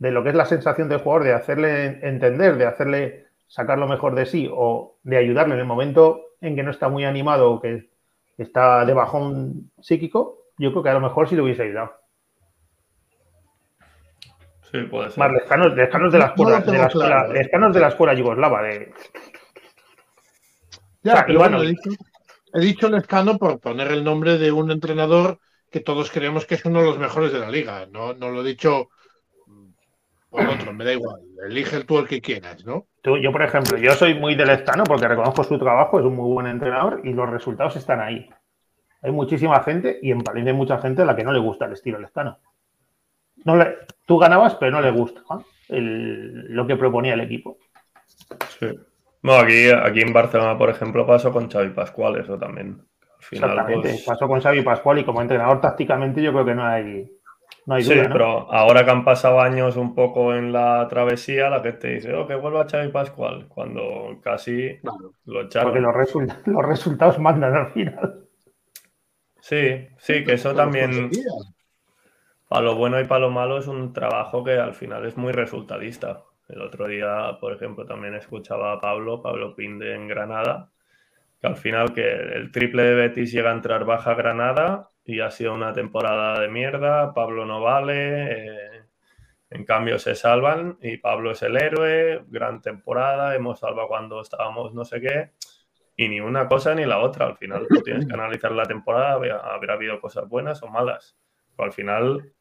de 0.00 0.10
lo 0.10 0.24
que 0.24 0.30
es 0.30 0.34
la 0.34 0.46
sensación 0.46 0.88
del 0.88 1.00
jugador, 1.00 1.24
de 1.24 1.34
hacerle 1.34 2.00
entender, 2.02 2.56
de 2.56 2.66
hacerle 2.66 3.26
sacar 3.46 3.78
lo 3.78 3.86
mejor 3.86 4.14
de 4.14 4.24
sí 4.24 4.48
o 4.50 4.96
de 5.02 5.18
ayudarle 5.18 5.54
en 5.54 5.60
el 5.60 5.66
momento 5.66 6.22
en 6.40 6.56
que 6.56 6.62
no 6.62 6.70
está 6.70 6.88
muy 6.88 7.04
animado 7.04 7.52
o 7.52 7.60
que 7.60 7.90
está 8.38 8.86
de 8.86 8.94
bajón 8.94 9.70
psíquico, 9.78 10.46
yo 10.56 10.70
creo 10.70 10.82
que 10.82 10.88
a 10.88 10.94
lo 10.94 11.00
mejor 11.00 11.28
sí 11.28 11.36
le 11.36 11.42
hubiese 11.42 11.64
ayudado. 11.64 11.92
Sí, 14.72 14.78
puede 14.90 15.10
ser. 15.10 15.18
Más 15.18 15.32
lejanos, 15.32 15.74
lejanos 15.74 16.12
de 16.12 16.18
la 16.18 16.26
escuela, 16.26 16.60
lo 16.60 16.72
de 16.72 16.78
la 16.78 16.86
escuela, 16.86 17.08
claro, 17.08 17.34
¿eh? 17.34 17.42
lejanos 17.44 17.74
de 17.74 17.80
la 17.80 17.88
escuela 17.88 18.14
yugoslava, 18.14 18.62
de 18.62 18.92
Ya, 21.02 21.12
O 21.12 21.16
sea, 21.16 21.26
pero 21.26 21.38
Iván 21.38 21.52
bueno, 21.52 21.64
he 21.64 21.68
dicho, 21.68 21.90
he 22.54 22.60
dicho 22.60 23.38
por 23.38 23.60
poner 23.60 23.88
el 23.88 24.02
nombre 24.02 24.38
de 24.38 24.50
un 24.50 24.70
entrenador 24.70 25.40
que 25.70 25.80
todos 25.80 26.10
creemos 26.10 26.46
que 26.46 26.54
es 26.54 26.64
uno 26.64 26.80
de 26.80 26.86
los 26.86 26.98
mejores 26.98 27.32
de 27.32 27.40
la 27.40 27.50
liga. 27.50 27.86
No, 27.90 28.14
no 28.14 28.30
lo 28.30 28.40
he 28.40 28.44
dicho 28.44 28.88
por 30.30 30.46
otro, 30.46 30.72
me 30.72 30.84
da 30.84 30.92
igual. 30.92 31.20
Elige 31.46 31.84
tú 31.84 31.98
el 31.98 32.06
que 32.08 32.20
quieras, 32.20 32.64
¿no? 32.64 32.86
Tú- 33.02 33.18
yo, 33.18 33.32
por 33.32 33.42
ejemplo, 33.42 33.76
yo 33.78 33.92
soy 33.92 34.14
muy 34.14 34.34
del 34.36 34.50
Estano 34.50 34.84
porque 34.84 35.08
reconozco 35.08 35.42
su 35.44 35.58
trabajo, 35.58 35.98
es 35.98 36.04
un 36.06 36.16
muy 36.16 36.32
buen 36.32 36.46
entrenador 36.46 37.00
y 37.04 37.12
los 37.12 37.28
resultados 37.28 37.76
están 37.76 38.00
ahí. 38.00 38.28
Hay 39.02 39.10
muchísima 39.12 39.62
gente 39.62 39.98
y 40.02 40.10
en 40.12 40.18
Valencia 40.18 40.52
hay 40.52 40.56
mucha 40.58 40.78
gente 40.78 41.02
a 41.02 41.04
la 41.06 41.16
que 41.16 41.24
no 41.24 41.32
le 41.32 41.38
gusta 41.40 41.64
el 41.66 41.72
estilo 41.72 41.98
Lestano. 41.98 42.38
No 43.44 43.56
le, 43.56 43.74
tú 44.06 44.18
ganabas, 44.18 44.54
pero 44.56 44.72
no 44.72 44.80
le 44.82 44.90
gusta 44.90 45.22
¿no? 45.30 45.44
el- 45.68 46.52
lo 46.54 46.66
que 46.66 46.76
proponía 46.76 47.14
el 47.14 47.20
equipo. 47.20 47.56
Sí. 48.58 48.66
Bueno, 49.22 49.42
aquí, 49.42 49.68
aquí 49.70 50.00
en 50.00 50.12
Barcelona, 50.12 50.56
por 50.56 50.70
ejemplo, 50.70 51.06
pasó 51.06 51.32
con 51.32 51.50
Xavi 51.50 51.70
Pascual, 51.70 52.16
eso 52.20 52.38
también. 52.38 52.80
Al 53.18 53.24
final, 53.24 53.50
Exactamente. 53.50 53.88
pues, 53.90 54.02
Pasó 54.04 54.28
con 54.28 54.40
Xavi 54.40 54.62
Pascual 54.62 54.98
y 54.98 55.04
como 55.04 55.20
entrenador 55.22 55.60
tácticamente 55.60 56.22
yo 56.22 56.32
creo 56.32 56.44
que 56.44 56.54
no 56.54 56.64
hay, 56.66 57.10
no 57.66 57.74
hay 57.74 57.82
Sí, 57.82 57.94
duda. 57.94 58.08
¿no? 58.08 58.12
pero 58.12 58.52
ahora 58.52 58.84
que 58.84 58.90
han 58.90 59.04
pasado 59.04 59.40
años 59.40 59.76
un 59.76 59.94
poco 59.94 60.34
en 60.34 60.52
la 60.52 60.86
travesía, 60.88 61.50
la 61.50 61.60
gente 61.62 61.88
dice, 61.88 62.14
oh, 62.14 62.26
que 62.26 62.34
vuelva 62.34 62.66
Xavi 62.68 62.88
Pascual, 62.90 63.48
cuando 63.48 64.18
casi 64.22 64.78
Claro. 64.82 65.14
lo 65.24 65.42
echaron. 65.42 65.72
Porque 65.72 65.80
los, 65.80 65.94
result- 65.94 66.42
los 66.46 66.66
resultados 66.66 67.18
mandan 67.18 67.54
al 67.54 67.70
final. 67.72 68.26
Sí, 69.40 69.88
sí, 69.98 70.24
que 70.24 70.32
eso 70.34 70.54
también, 70.54 71.10
conseguía. 71.10 71.30
para 72.48 72.62
lo 72.62 72.76
bueno 72.76 73.00
y 73.00 73.04
para 73.04 73.20
lo 73.20 73.30
malo, 73.30 73.58
es 73.58 73.66
un 73.66 73.92
trabajo 73.92 74.44
que 74.44 74.52
al 74.58 74.74
final 74.74 75.06
es 75.06 75.16
muy 75.16 75.32
resultadista. 75.32 76.24
El 76.48 76.62
otro 76.62 76.88
día, 76.88 77.38
por 77.40 77.52
ejemplo, 77.52 77.86
también 77.86 78.14
escuchaba 78.14 78.72
a 78.72 78.80
Pablo, 78.80 79.22
Pablo 79.22 79.54
Pinde 79.54 79.94
en 79.94 80.08
Granada, 80.08 80.70
que 81.40 81.48
al 81.48 81.56
final 81.56 81.94
que 81.94 82.02
el 82.12 82.52
triple 82.52 82.84
de 82.84 82.94
Betis 82.96 83.32
llega 83.32 83.50
a 83.52 83.54
entrar 83.54 83.84
baja 83.86 84.14
Granada 84.14 84.89
y 85.04 85.20
ha 85.20 85.30
sido 85.30 85.54
una 85.54 85.72
temporada 85.72 86.40
de 86.40 86.48
mierda, 86.48 87.12
Pablo 87.14 87.44
no 87.44 87.60
vale, 87.60 88.32
eh, 88.32 88.82
en 89.50 89.64
cambio 89.64 89.98
se 89.98 90.14
salvan 90.14 90.78
y 90.80 90.98
Pablo 90.98 91.32
es 91.32 91.42
el 91.42 91.56
héroe, 91.56 92.22
gran 92.28 92.60
temporada, 92.60 93.34
hemos 93.34 93.60
salvado 93.60 93.88
cuando 93.88 94.20
estábamos 94.20 94.72
no 94.74 94.84
sé 94.84 95.00
qué, 95.00 95.30
y 95.96 96.08
ni 96.08 96.20
una 96.20 96.46
cosa 96.46 96.74
ni 96.74 96.84
la 96.84 96.98
otra, 96.98 97.26
al 97.26 97.36
final 97.36 97.66
tú 97.68 97.82
tienes 97.82 98.06
que 98.06 98.14
analizar 98.14 98.52
la 98.52 98.64
temporada, 98.64 99.14
habrá 99.52 99.74
habido 99.74 100.00
cosas 100.00 100.28
buenas 100.28 100.62
o 100.62 100.68
malas, 100.68 101.16
pero 101.56 101.66
al 101.66 101.72
final 101.72 102.32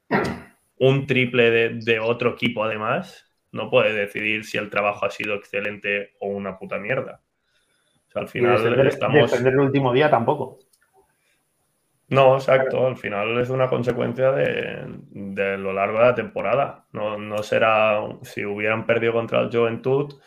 un 0.78 1.08
triple 1.08 1.52
de, 1.52 1.70
de 1.82 2.00
otro 2.00 2.32
equipo 2.32 2.64
además 2.64 3.30
no 3.52 3.70
puede 3.70 3.94
decidir 3.94 4.46
si 4.46 4.58
el 4.58 4.70
trabajo 4.70 5.06
ha 5.06 5.10
sido 5.10 5.36
excelente 5.36 6.14
o 6.20 6.28
una 6.28 6.58
puta 6.58 6.78
mierda. 6.78 7.22
O 8.08 8.12
sea, 8.12 8.22
al 8.22 8.28
Y 8.28 8.32
final 8.32 8.58
defender, 8.58 8.88
estamos... 8.88 9.32
defender 9.32 9.54
el 9.54 9.60
último 9.60 9.94
día 9.94 10.10
tampoco. 10.10 10.60
No, 12.10 12.36
exacto. 12.36 12.88
Al 12.88 12.98
final 12.98 13.40
es 13.40 13.50
una 13.50 13.70
consecuencia 13.70 14.32
de, 14.32 15.58
lo 15.58 15.74
largo 15.74 16.00
de 16.00 16.06
la 16.06 16.16
temporada. 16.16 16.88
No, 16.92 17.18
no 17.18 17.44
será, 17.44 18.02
si 18.24 18.44
hubieran 18.46 18.86
perdido 18.86 19.14
contra 19.14 19.42
el 19.42 19.52
Juventud, 19.52 20.20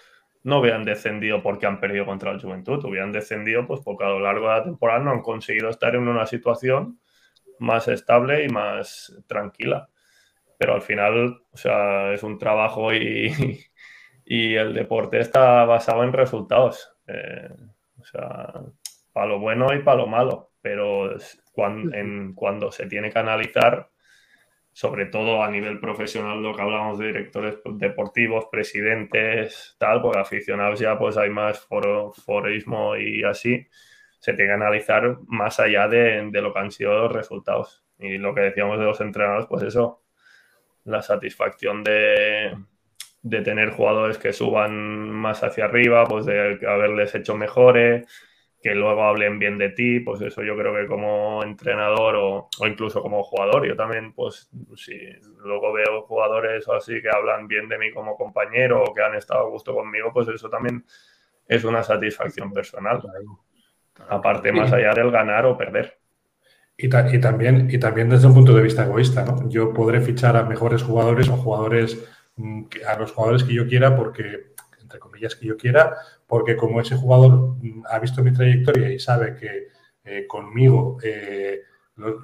no 0.44 0.60
hubieran 0.60 0.84
descendido 0.84 1.42
porque 1.42 1.66
han 1.66 1.80
perdido 1.80 2.06
contra 2.06 2.30
el 2.30 2.40
Juventud. 2.40 2.84
Hubieran 2.84 3.12
descendido 3.12 3.66
pues 3.66 3.80
porque 3.80 4.04
a 4.04 4.09
lo 4.10 4.20
largo 4.20 4.48
de 4.48 4.54
la 4.59 4.64
temporada 4.64 5.00
no 5.00 5.10
han 5.10 5.22
conseguido 5.22 5.70
estar 5.70 5.94
en 5.96 6.09
una 6.09 6.26
situación 6.26 7.00
más 7.59 7.88
estable 7.88 8.44
y 8.44 8.48
más 8.48 9.20
tranquila. 9.26 9.88
Pero 10.59 10.74
al 10.74 10.82
final, 10.82 11.42
o 11.52 11.56
sea, 11.56 12.12
es 12.12 12.22
un 12.22 12.38
trabajo 12.38 12.92
y, 12.94 13.32
el 14.26 14.74
deporte 14.74 15.18
está 15.20 15.64
basado 15.64 16.04
en 16.04 16.12
resultados. 16.12 16.94
Eh, 17.09 17.48
o 18.00 18.04
sea, 18.04 18.52
para 19.12 19.26
lo 19.26 19.40
bueno 19.40 19.74
y 19.74 19.80
para 19.82 19.98
lo 19.98 20.06
malo. 20.06 20.52
Pero 20.62 21.10
cuando, 21.52 21.94
en, 21.94 22.34
cuando 22.34 22.72
se 22.72 22.86
tiene 22.86 23.10
que 23.10 23.18
analizar, 23.18 23.90
sobre 24.72 25.06
todo 25.06 25.42
a 25.42 25.50
nivel 25.50 25.78
profesional, 25.78 26.42
lo 26.42 26.54
que 26.54 26.62
hablamos 26.62 26.98
de 26.98 27.08
directores 27.08 27.58
deportivos, 27.74 28.46
presidentes, 28.50 29.76
tal, 29.78 30.00
pues 30.00 30.16
aficionados 30.16 30.80
ya 30.80 30.98
pues 30.98 31.16
hay 31.16 31.30
más 31.30 31.60
foro, 31.60 32.12
forismo 32.12 32.96
y 32.96 33.22
así, 33.22 33.66
se 34.18 34.32
tiene 34.32 34.50
que 34.50 34.54
analizar 34.54 35.18
más 35.26 35.60
allá 35.60 35.88
de, 35.88 36.28
de 36.30 36.42
lo 36.42 36.52
que 36.54 36.60
han 36.60 36.70
sido 36.70 36.94
los 36.94 37.12
resultados. 37.12 37.84
Y 37.98 38.18
lo 38.18 38.34
que 38.34 38.40
decíamos 38.40 38.78
de 38.78 38.86
los 38.86 39.00
entrenadores, 39.00 39.46
pues 39.46 39.62
eso, 39.62 40.02
la 40.84 41.02
satisfacción 41.02 41.84
de, 41.84 42.56
de 43.22 43.40
tener 43.42 43.70
jugadores 43.70 44.18
que 44.18 44.32
suban 44.32 45.10
más 45.10 45.42
hacia 45.44 45.64
arriba, 45.64 46.04
pues 46.06 46.26
de 46.26 46.58
haberles 46.66 47.14
hecho 47.14 47.36
mejores, 47.36 48.06
que 48.62 48.74
luego 48.74 49.02
hablen 49.02 49.39
bien 49.39 49.59
de 49.59 49.70
ti, 49.70 50.01
pues 50.01 50.20
eso 50.20 50.43
yo 50.43 50.56
creo 50.56 50.72
que 50.74 50.86
como 50.86 51.43
entrenador 51.43 52.14
o, 52.14 52.48
o, 52.60 52.66
incluso 52.66 53.02
como 53.02 53.24
jugador, 53.24 53.66
yo 53.66 53.74
también, 53.74 54.12
pues 54.12 54.48
si 54.76 54.97
luego 55.44 55.72
veo 55.72 56.02
jugadores 56.02 56.68
o 56.68 56.74
así 56.74 57.02
que 57.02 57.10
hablan 57.10 57.48
bien 57.48 57.68
de 57.68 57.76
mí 57.78 57.90
como 57.93 58.16
compañero 58.16 58.84
o 58.84 58.94
que 58.94 59.02
han 59.02 59.16
estado 59.16 59.47
a 59.47 59.51
gusto 59.51 59.74
conmigo, 59.74 60.12
pues 60.12 60.28
eso 60.28 60.48
también 60.48 60.84
es 61.48 61.64
una 61.64 61.82
satisfacción 61.82 62.52
personal. 62.52 63.02
Aparte, 64.09 64.52
más 64.52 64.72
allá 64.72 64.94
del 64.94 65.10
ganar 65.10 65.44
o 65.47 65.56
perder. 65.56 65.98
Y, 66.76 66.89
ta 66.89 67.14
y, 67.14 67.20
también, 67.20 67.68
y 67.70 67.78
también 67.78 68.09
desde 68.09 68.26
un 68.26 68.34
punto 68.34 68.55
de 68.55 68.62
vista 68.62 68.84
egoísta, 68.84 69.24
¿no? 69.24 69.48
Yo 69.48 69.72
podré 69.72 70.01
fichar 70.01 70.36
a 70.36 70.44
mejores 70.44 70.82
jugadores 70.82 71.28
o 71.28 71.36
jugadores 71.36 72.02
mm, 72.36 72.64
a 72.89 72.98
los 72.98 73.12
jugadores 73.12 73.44
que 73.44 73.55
yo 73.55 73.66
quiera 73.66 73.94
porque, 73.94 74.51
que 75.36 75.47
yo 75.47 75.57
quiera, 75.57 75.97
porque 76.27 76.57
como 76.57 76.81
ese 76.81 76.97
jugador 76.97 77.57
mm, 77.61 77.85
ha 77.90 77.99
visto 77.99 78.23
mi 78.23 78.32
trayectoria 78.32 78.90
y 78.90 78.99
sabe 78.99 79.35
que 79.36 79.69
eh, 80.05 80.27
conmigo 80.27 80.99
eh, 81.03 81.61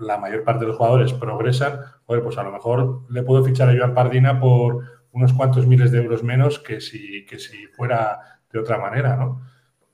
la 0.00 0.18
mayor 0.18 0.44
parte 0.44 0.60
de 0.64 0.68
los 0.68 0.76
jugadores 0.76 1.12
progresan, 1.12 1.80
pues 2.06 2.38
a 2.38 2.42
lo 2.42 2.52
mejor 2.52 3.02
le 3.10 3.22
puedo 3.22 3.44
fichar 3.44 3.68
a 3.68 3.76
Joan 3.76 3.94
Pardina 3.94 4.40
por 4.40 4.82
unos 5.12 5.32
cuantos 5.32 5.66
miles 5.66 5.90
de 5.92 5.98
euros 5.98 6.22
menos 6.22 6.58
que 6.58 6.80
si, 6.80 7.24
que 7.26 7.38
si 7.38 7.66
fuera 7.68 8.40
de 8.52 8.58
otra 8.58 8.78
manera, 8.78 9.16
¿no? 9.16 9.42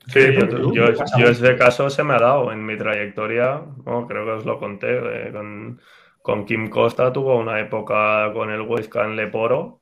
Sí, 0.07 0.19
yo, 0.33 0.71
yo, 0.71 0.93
yo, 1.17 1.25
ese 1.27 1.55
caso 1.57 1.89
se 1.89 2.03
me 2.03 2.13
ha 2.13 2.19
dado 2.19 2.51
en 2.51 2.63
mi 2.63 2.77
trayectoria, 2.77 3.63
¿no? 3.85 4.07
creo 4.07 4.23
que 4.23 4.31
os 4.31 4.45
lo 4.45 4.59
conté, 4.59 4.97
eh, 4.97 5.31
con, 5.31 5.81
con, 6.21 6.45
Kim 6.45 6.69
Costa 6.69 7.11
tuvo 7.11 7.37
una 7.37 7.59
época 7.59 8.31
con 8.33 8.51
el 8.51 8.61
en 8.61 9.15
Leporo, 9.15 9.81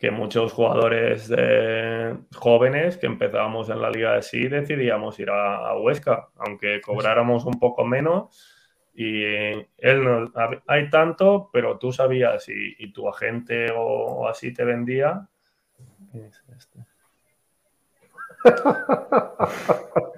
que 0.00 0.10
muchos 0.10 0.52
jugadores 0.54 1.28
de, 1.28 2.16
jóvenes 2.34 2.96
que 2.96 3.06
empezábamos 3.06 3.68
en 3.68 3.82
la 3.82 3.90
liga 3.90 4.14
de 4.14 4.22
sí 4.22 4.48
decidíamos 4.48 5.20
ir 5.20 5.28
a, 5.28 5.68
a 5.68 5.76
Huesca, 5.78 6.30
aunque 6.38 6.80
cobráramos 6.80 7.44
un 7.44 7.60
poco 7.60 7.84
menos. 7.84 8.34
Y 8.94 9.22
él 9.22 10.02
no, 10.02 10.32
hay 10.66 10.88
tanto, 10.88 11.50
pero 11.52 11.78
tú 11.78 11.92
sabías 11.92 12.48
y, 12.48 12.76
y 12.78 12.92
tu 12.92 13.08
agente 13.08 13.70
o, 13.72 13.82
o, 13.82 14.26
así 14.26 14.54
te 14.54 14.64
vendía. 14.64 15.28
¿Qué 16.10 16.26
es 16.26 16.44
este? 16.56 16.78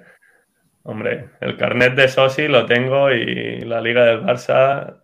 Hombre, 0.85 1.31
el 1.41 1.57
carnet 1.57 1.97
de 1.97 2.07
Sosi 2.07 2.47
lo 2.47 2.67
tengo 2.67 3.11
y 3.11 3.63
la 3.63 3.81
Liga 3.81 4.05
del 4.05 4.23
Barça, 4.23 5.03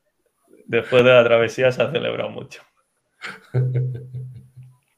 después 0.67 1.03
de 1.03 1.11
la 1.11 1.25
travesía, 1.25 1.73
se 1.73 1.83
ha 1.83 1.91
celebrado 1.91 2.31
mucho. 2.31 2.63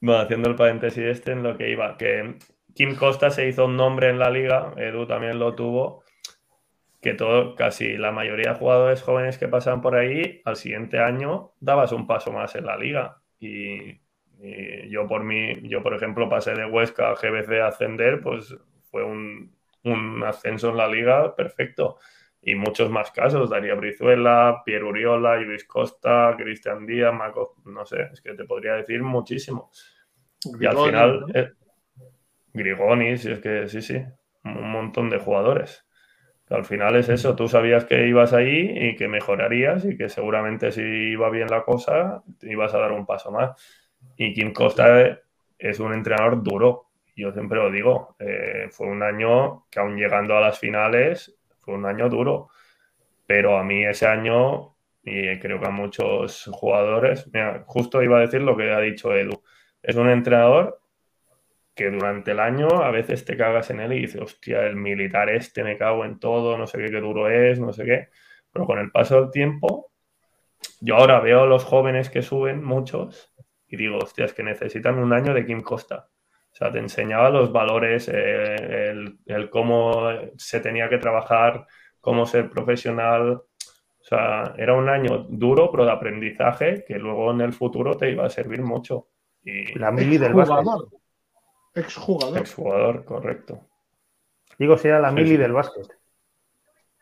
Bueno, 0.01 0.22
haciendo 0.22 0.48
el 0.48 0.56
paréntesis 0.56 1.05
este 1.05 1.32
en 1.32 1.43
lo 1.43 1.56
que 1.56 1.70
iba, 1.70 1.97
que 1.98 2.36
Kim 2.74 2.97
Costa 2.97 3.31
se 3.31 3.48
hizo 3.48 3.66
un 3.66 3.77
nombre 3.77 4.09
en 4.09 4.18
la 4.18 4.31
liga, 4.31 4.72
Edu 4.77 5.06
también 5.06 5.39
lo 5.39 5.55
tuvo, 5.55 6.05
que 7.01 7.14
todo, 7.14 7.55
casi 7.55 7.97
la 7.97 8.12
mayoría 8.12 8.52
de 8.52 8.59
jugadores 8.59 9.02
jóvenes 9.02 9.39
que 9.39 9.48
pasan 9.48 9.81
por 9.81 9.94
ahí, 9.94 10.43
al 10.44 10.56
siguiente 10.56 10.98
año 10.98 11.52
dabas 11.60 11.93
un 11.93 12.06
paso 12.06 12.32
más 12.32 12.55
en 12.55 12.66
la 12.66 12.77
liga. 12.77 13.22
Y, 13.39 14.01
yo 14.89 15.06
por 15.06 15.22
mí, 15.22 15.68
yo 15.68 15.82
por 15.82 15.94
ejemplo 15.94 16.31
pasé 16.31 16.55
de 16.55 16.64
Huesca 16.64 17.10
a 17.10 17.14
GBC 17.14 17.60
a 17.60 17.66
ascender, 17.68 18.22
pues 18.22 18.56
fue 18.90 19.05
un, 19.05 19.55
un 19.85 20.24
ascenso 20.24 20.70
en 20.70 20.78
la 20.78 20.89
liga 20.89 21.36
perfecto. 21.36 21.98
Y 22.42 22.54
muchos 22.54 22.90
más 22.90 23.10
casos, 23.10 23.50
Daría 23.50 23.74
Brizuela, 23.74 24.62
Pierre 24.64 24.84
Uriola, 24.84 25.36
Luis 25.36 25.64
Costa, 25.64 26.34
Cristian 26.38 26.86
Díaz, 26.86 27.12
Marcos, 27.12 27.50
no 27.66 27.84
sé, 27.84 28.08
es 28.12 28.20
que 28.22 28.32
te 28.32 28.44
podría 28.44 28.74
decir 28.74 29.02
muchísimo. 29.02 29.70
Grigoni, 30.44 30.64
y 30.64 30.66
al 30.66 30.86
final, 30.86 31.20
¿no? 31.20 31.26
eh, 31.34 31.52
Grigoni, 32.54 33.16
si 33.18 33.30
es 33.32 33.40
que 33.40 33.68
sí, 33.68 33.82
sí, 33.82 34.02
un 34.44 34.70
montón 34.70 35.10
de 35.10 35.18
jugadores. 35.18 35.86
Al 36.48 36.64
final 36.64 36.96
es 36.96 37.08
eso, 37.08 37.36
tú 37.36 37.46
sabías 37.46 37.84
que 37.84 38.08
ibas 38.08 38.32
ahí 38.32 38.72
y 38.74 38.96
que 38.96 39.06
mejorarías 39.06 39.84
y 39.84 39.96
que 39.96 40.08
seguramente 40.08 40.72
si 40.72 40.82
iba 40.82 41.30
bien 41.30 41.48
la 41.48 41.62
cosa, 41.62 42.24
ibas 42.42 42.74
a 42.74 42.78
dar 42.78 42.90
un 42.90 43.06
paso 43.06 43.30
más. 43.30 43.50
Y 44.16 44.32
Kim 44.32 44.52
Costa 44.52 45.20
es 45.58 45.78
un 45.78 45.92
entrenador 45.92 46.42
duro, 46.42 46.86
yo 47.14 47.32
siempre 47.32 47.58
lo 47.58 47.70
digo, 47.70 48.16
eh, 48.18 48.66
fue 48.70 48.88
un 48.88 49.02
año 49.02 49.66
que 49.70 49.78
aún 49.78 49.96
llegando 49.96 50.36
a 50.36 50.40
las 50.40 50.58
finales 50.58 51.38
fue 51.60 51.74
un 51.74 51.86
año 51.86 52.08
duro, 52.08 52.48
pero 53.26 53.58
a 53.58 53.64
mí 53.64 53.84
ese 53.84 54.06
año 54.06 54.74
y 55.02 55.38
creo 55.38 55.60
que 55.60 55.66
a 55.66 55.70
muchos 55.70 56.48
jugadores, 56.52 57.28
justo 57.66 58.02
iba 58.02 58.18
a 58.18 58.20
decir 58.20 58.42
lo 58.42 58.56
que 58.56 58.70
ha 58.70 58.80
dicho 58.80 59.14
Edu, 59.14 59.42
es 59.82 59.96
un 59.96 60.10
entrenador 60.10 60.80
que 61.74 61.90
durante 61.90 62.32
el 62.32 62.40
año 62.40 62.68
a 62.68 62.90
veces 62.90 63.24
te 63.24 63.36
cagas 63.36 63.70
en 63.70 63.80
él 63.80 63.94
y 63.94 64.00
dices, 64.02 64.20
hostia, 64.20 64.66
el 64.66 64.76
militar 64.76 65.30
este 65.30 65.64
me 65.64 65.78
cago 65.78 66.04
en 66.04 66.18
todo, 66.18 66.58
no 66.58 66.66
sé 66.66 66.78
qué, 66.78 66.90
qué 66.90 67.00
duro 67.00 67.30
es, 67.30 67.58
no 67.58 67.72
sé 67.72 67.84
qué, 67.84 68.08
pero 68.52 68.66
con 68.66 68.78
el 68.78 68.90
paso 68.90 69.20
del 69.20 69.30
tiempo, 69.30 69.90
yo 70.80 70.96
ahora 70.96 71.20
veo 71.20 71.42
a 71.42 71.46
los 71.46 71.64
jóvenes 71.64 72.10
que 72.10 72.20
suben, 72.20 72.62
muchos, 72.62 73.32
y 73.66 73.76
digo, 73.76 73.98
hostia, 73.98 74.26
es 74.26 74.34
que 74.34 74.42
necesitan 74.42 74.98
un 74.98 75.12
año 75.12 75.32
de 75.32 75.46
Kim 75.46 75.62
Costa. 75.62 76.08
O 76.60 76.64
sea, 76.64 76.72
te 76.72 76.78
enseñaba 76.78 77.30
los 77.30 77.50
valores, 77.52 78.06
eh, 78.12 78.90
el, 78.90 79.18
el 79.24 79.48
cómo 79.48 80.10
se 80.36 80.60
tenía 80.60 80.90
que 80.90 80.98
trabajar, 80.98 81.66
cómo 82.00 82.26
ser 82.26 82.50
profesional, 82.50 83.30
o 83.32 83.46
sea, 84.02 84.52
era 84.58 84.74
un 84.74 84.90
año 84.90 85.24
duro, 85.30 85.70
pero 85.70 85.86
de 85.86 85.92
aprendizaje 85.92 86.84
que 86.86 86.98
luego 86.98 87.30
en 87.30 87.40
el 87.40 87.54
futuro 87.54 87.96
te 87.96 88.10
iba 88.10 88.26
a 88.26 88.30
servir 88.30 88.60
mucho. 88.62 89.08
Y 89.42 89.78
La 89.78 89.90
mili 89.90 90.18
del 90.18 90.34
básquet. 90.34 90.58
Exjugador. 91.74 92.38
Exjugador. 92.38 93.04
correcto. 93.06 93.60
Digo, 94.58 94.76
si 94.76 94.88
era 94.88 95.00
la 95.00 95.08
Sí, 95.10 95.14
mili 95.16 95.30
sí. 95.30 95.36
del 95.38 95.52
básquet. 95.52 95.86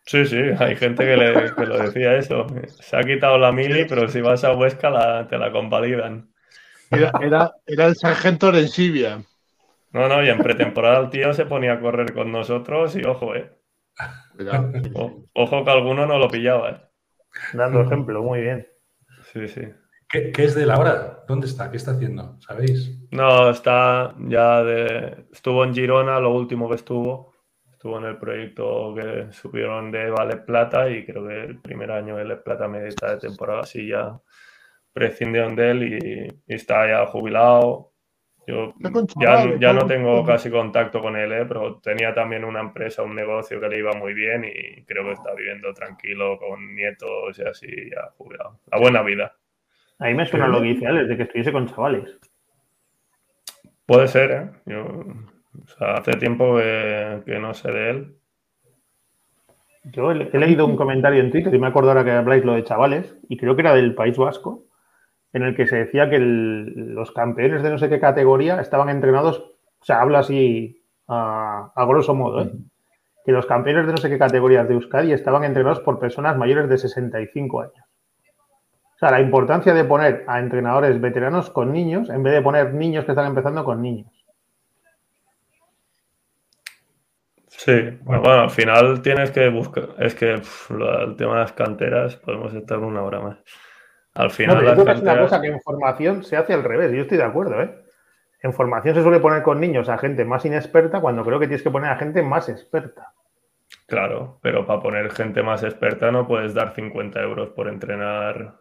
Sí, 0.06 0.24
sí, 0.24 0.36
hay 0.58 0.76
gente 0.76 1.04
que, 1.04 1.16
le, 1.16 1.54
que 1.54 1.66
lo 1.66 1.78
decía 1.78 2.14
eso. 2.16 2.46
Se 2.80 2.96
ha 2.96 3.02
quitado 3.02 3.38
la 3.38 3.50
mili, 3.50 3.86
pero 3.86 4.08
si 4.08 4.20
vas 4.20 4.44
a 4.44 4.54
Huesca 4.54 4.88
la- 4.88 5.26
te 5.26 5.36
la 5.36 5.50
convalidan. 5.50 6.32
Era, 6.90 7.12
era, 7.20 7.52
era 7.66 7.86
el 7.86 7.96
sargento 7.96 8.48
Orencibia. 8.48 9.20
No, 9.92 10.08
no, 10.08 10.22
y 10.22 10.28
en 10.28 10.38
pretemporada 10.38 11.00
el 11.00 11.10
tío 11.10 11.32
se 11.32 11.46
ponía 11.46 11.74
a 11.74 11.80
correr 11.80 12.12
con 12.12 12.30
nosotros 12.30 12.94
y 12.96 13.04
ojo, 13.04 13.34
eh. 13.34 13.50
Cuidado. 14.36 14.70
O- 14.94 15.24
ojo 15.34 15.64
que 15.64 15.70
alguno 15.70 16.06
no 16.06 16.18
lo 16.18 16.28
pillaba, 16.28 16.70
eh. 16.70 16.80
Dando 17.52 17.82
ejemplo, 17.82 18.22
muy 18.22 18.40
bien. 18.40 18.66
Sí, 19.32 19.48
sí. 19.48 19.62
¿Qué, 20.08 20.32
qué 20.32 20.44
es 20.44 20.54
de 20.54 20.66
la 20.66 20.78
hora? 20.78 21.24
¿Dónde 21.26 21.46
está? 21.46 21.70
¿Qué 21.70 21.76
está 21.76 21.92
haciendo? 21.92 22.38
¿Sabéis? 22.40 22.98
No, 23.10 23.50
está 23.50 24.14
ya 24.18 24.62
de. 24.62 25.26
Estuvo 25.32 25.64
en 25.64 25.74
Girona, 25.74 26.20
lo 26.20 26.34
último 26.34 26.68
que 26.68 26.76
estuvo. 26.76 27.34
Estuvo 27.72 27.98
en 27.98 28.04
el 28.06 28.18
proyecto 28.18 28.94
que 28.94 29.28
subieron 29.32 29.90
de 29.92 30.10
Vale 30.10 30.38
Plata 30.38 30.90
y 30.90 31.04
creo 31.06 31.26
que 31.26 31.44
el 31.44 31.60
primer 31.60 31.90
año 31.92 32.16
de 32.16 32.24
Vale 32.24 32.36
Plata 32.38 32.66
medita 32.68 33.12
de 33.12 33.18
temporada, 33.18 33.60
así 33.60 33.88
ya 33.88 34.18
prescindieron 34.92 35.54
de 35.56 35.70
él 35.70 35.82
y, 35.84 36.52
y 36.52 36.54
está 36.54 36.88
ya 36.88 37.06
jubilado. 37.06 37.87
Yo 38.48 38.72
ya, 39.20 39.58
ya 39.60 39.74
no 39.74 39.86
tengo 39.86 40.24
casi 40.24 40.50
contacto 40.50 41.02
con 41.02 41.16
él, 41.16 41.30
¿eh? 41.32 41.44
pero 41.46 41.80
tenía 41.80 42.14
también 42.14 42.44
una 42.44 42.60
empresa, 42.60 43.02
un 43.02 43.14
negocio 43.14 43.60
que 43.60 43.68
le 43.68 43.76
iba 43.76 43.92
muy 43.92 44.14
bien 44.14 44.42
y 44.42 44.84
creo 44.84 45.04
que 45.04 45.12
está 45.12 45.34
viviendo 45.34 45.74
tranquilo 45.74 46.38
con 46.38 46.74
nietos 46.74 47.38
y 47.38 47.42
así, 47.42 47.90
ya 47.90 48.10
jubilado. 48.16 48.58
La 48.72 48.78
buena 48.78 49.02
vida. 49.02 49.36
A 49.98 50.06
mí 50.06 50.14
me 50.14 50.24
suena 50.24 50.48
lo 50.48 50.62
que 50.62 50.68
dice 50.68 50.86
Alex, 50.86 51.08
de 51.10 51.16
que 51.18 51.24
estuviese 51.24 51.52
con 51.52 51.68
chavales. 51.68 52.18
Puede 53.84 54.08
ser, 54.08 54.30
¿eh? 54.30 54.50
Yo, 54.64 54.82
o 54.82 55.66
sea, 55.66 55.96
hace 55.96 56.12
tiempo 56.12 56.56
que, 56.56 57.20
que 57.26 57.38
no 57.38 57.52
sé 57.52 57.70
de 57.70 57.90
él. 57.90 58.16
Yo 59.84 60.10
he, 60.10 60.30
he 60.32 60.38
leído 60.38 60.64
un 60.64 60.76
comentario 60.76 61.20
en 61.20 61.30
Twitter 61.30 61.54
y 61.54 61.58
me 61.58 61.66
acuerdo 61.66 61.90
ahora 61.90 62.04
que 62.04 62.12
habláis 62.12 62.46
lo 62.46 62.54
de 62.54 62.64
chavales, 62.64 63.14
y 63.28 63.36
creo 63.36 63.54
que 63.54 63.60
era 63.60 63.74
del 63.74 63.94
País 63.94 64.16
Vasco, 64.16 64.67
en 65.32 65.42
el 65.42 65.54
que 65.56 65.66
se 65.66 65.76
decía 65.76 66.08
que 66.10 66.16
el- 66.16 66.94
los 66.94 67.12
campeones 67.12 67.62
de 67.62 67.70
no 67.70 67.78
sé 67.78 67.88
qué 67.88 68.00
categoría 68.00 68.60
estaban 68.60 68.88
entrenados, 68.88 69.38
o 69.80 69.84
sea, 69.84 70.00
habla 70.00 70.20
así 70.20 70.82
a, 71.08 71.72
a 71.74 71.84
grosso 71.86 72.14
modo, 72.14 72.42
¿eh? 72.42 72.50
que 73.24 73.32
los 73.32 73.46
campeones 73.46 73.86
de 73.86 73.92
no 73.92 73.98
sé 73.98 74.08
qué 74.08 74.18
categorías 74.18 74.66
de 74.68 74.74
Euskadi 74.74 75.12
estaban 75.12 75.44
entrenados 75.44 75.80
por 75.80 75.98
personas 75.98 76.36
mayores 76.36 76.68
de 76.68 76.78
65 76.78 77.60
años. 77.62 77.84
O 78.94 78.98
sea, 78.98 79.10
la 79.12 79.20
importancia 79.20 79.74
de 79.74 79.84
poner 79.84 80.24
a 80.26 80.40
entrenadores 80.40 81.00
veteranos 81.00 81.50
con 81.50 81.72
niños 81.72 82.08
en 82.10 82.22
vez 82.22 82.32
de 82.32 82.42
poner 82.42 82.74
niños 82.74 83.04
que 83.04 83.12
están 83.12 83.26
empezando 83.26 83.64
con 83.64 83.80
niños. 83.82 84.10
Sí, 87.48 87.72
bueno, 88.02 88.22
bueno, 88.22 88.40
al 88.42 88.50
final 88.50 89.02
tienes 89.02 89.30
que 89.30 89.48
buscar. 89.48 89.90
Es 89.98 90.14
que 90.14 90.34
pf, 90.38 90.74
lo- 90.74 91.00
el 91.04 91.16
tema 91.16 91.34
de 91.34 91.40
las 91.40 91.52
canteras, 91.52 92.16
podemos 92.16 92.52
estar 92.54 92.78
una 92.78 93.02
hora 93.02 93.20
más. 93.20 93.38
Al 94.18 94.24
No, 94.24 94.30
final, 94.30 94.56
pero 94.58 94.68
yo 94.68 94.74
creo 94.74 94.84
que 94.84 94.92
es 94.92 95.00
una 95.00 95.20
cosa 95.20 95.40
que 95.40 95.46
en 95.46 95.60
formación 95.60 96.24
se 96.24 96.36
hace 96.36 96.52
al 96.52 96.64
revés. 96.64 96.90
Yo 96.90 97.02
estoy 97.02 97.18
de 97.18 97.24
acuerdo, 97.24 97.62
¿eh? 97.62 97.70
En 98.42 98.52
formación 98.52 98.96
se 98.96 99.02
suele 99.02 99.20
poner 99.20 99.44
con 99.44 99.60
niños 99.60 99.88
a 99.88 99.96
gente 99.96 100.24
más 100.24 100.44
inexperta 100.44 101.00
cuando 101.00 101.24
creo 101.24 101.38
que 101.38 101.46
tienes 101.46 101.62
que 101.62 101.70
poner 101.70 101.92
a 101.92 101.96
gente 101.96 102.20
más 102.22 102.48
experta. 102.48 103.12
Claro, 103.86 104.40
pero 104.42 104.66
para 104.66 104.80
poner 104.80 105.12
gente 105.12 105.40
más 105.44 105.62
experta 105.62 106.10
no 106.10 106.26
puedes 106.26 106.52
dar 106.52 106.74
50 106.74 107.20
euros 107.22 107.50
por 107.50 107.68
entrenar 107.68 108.56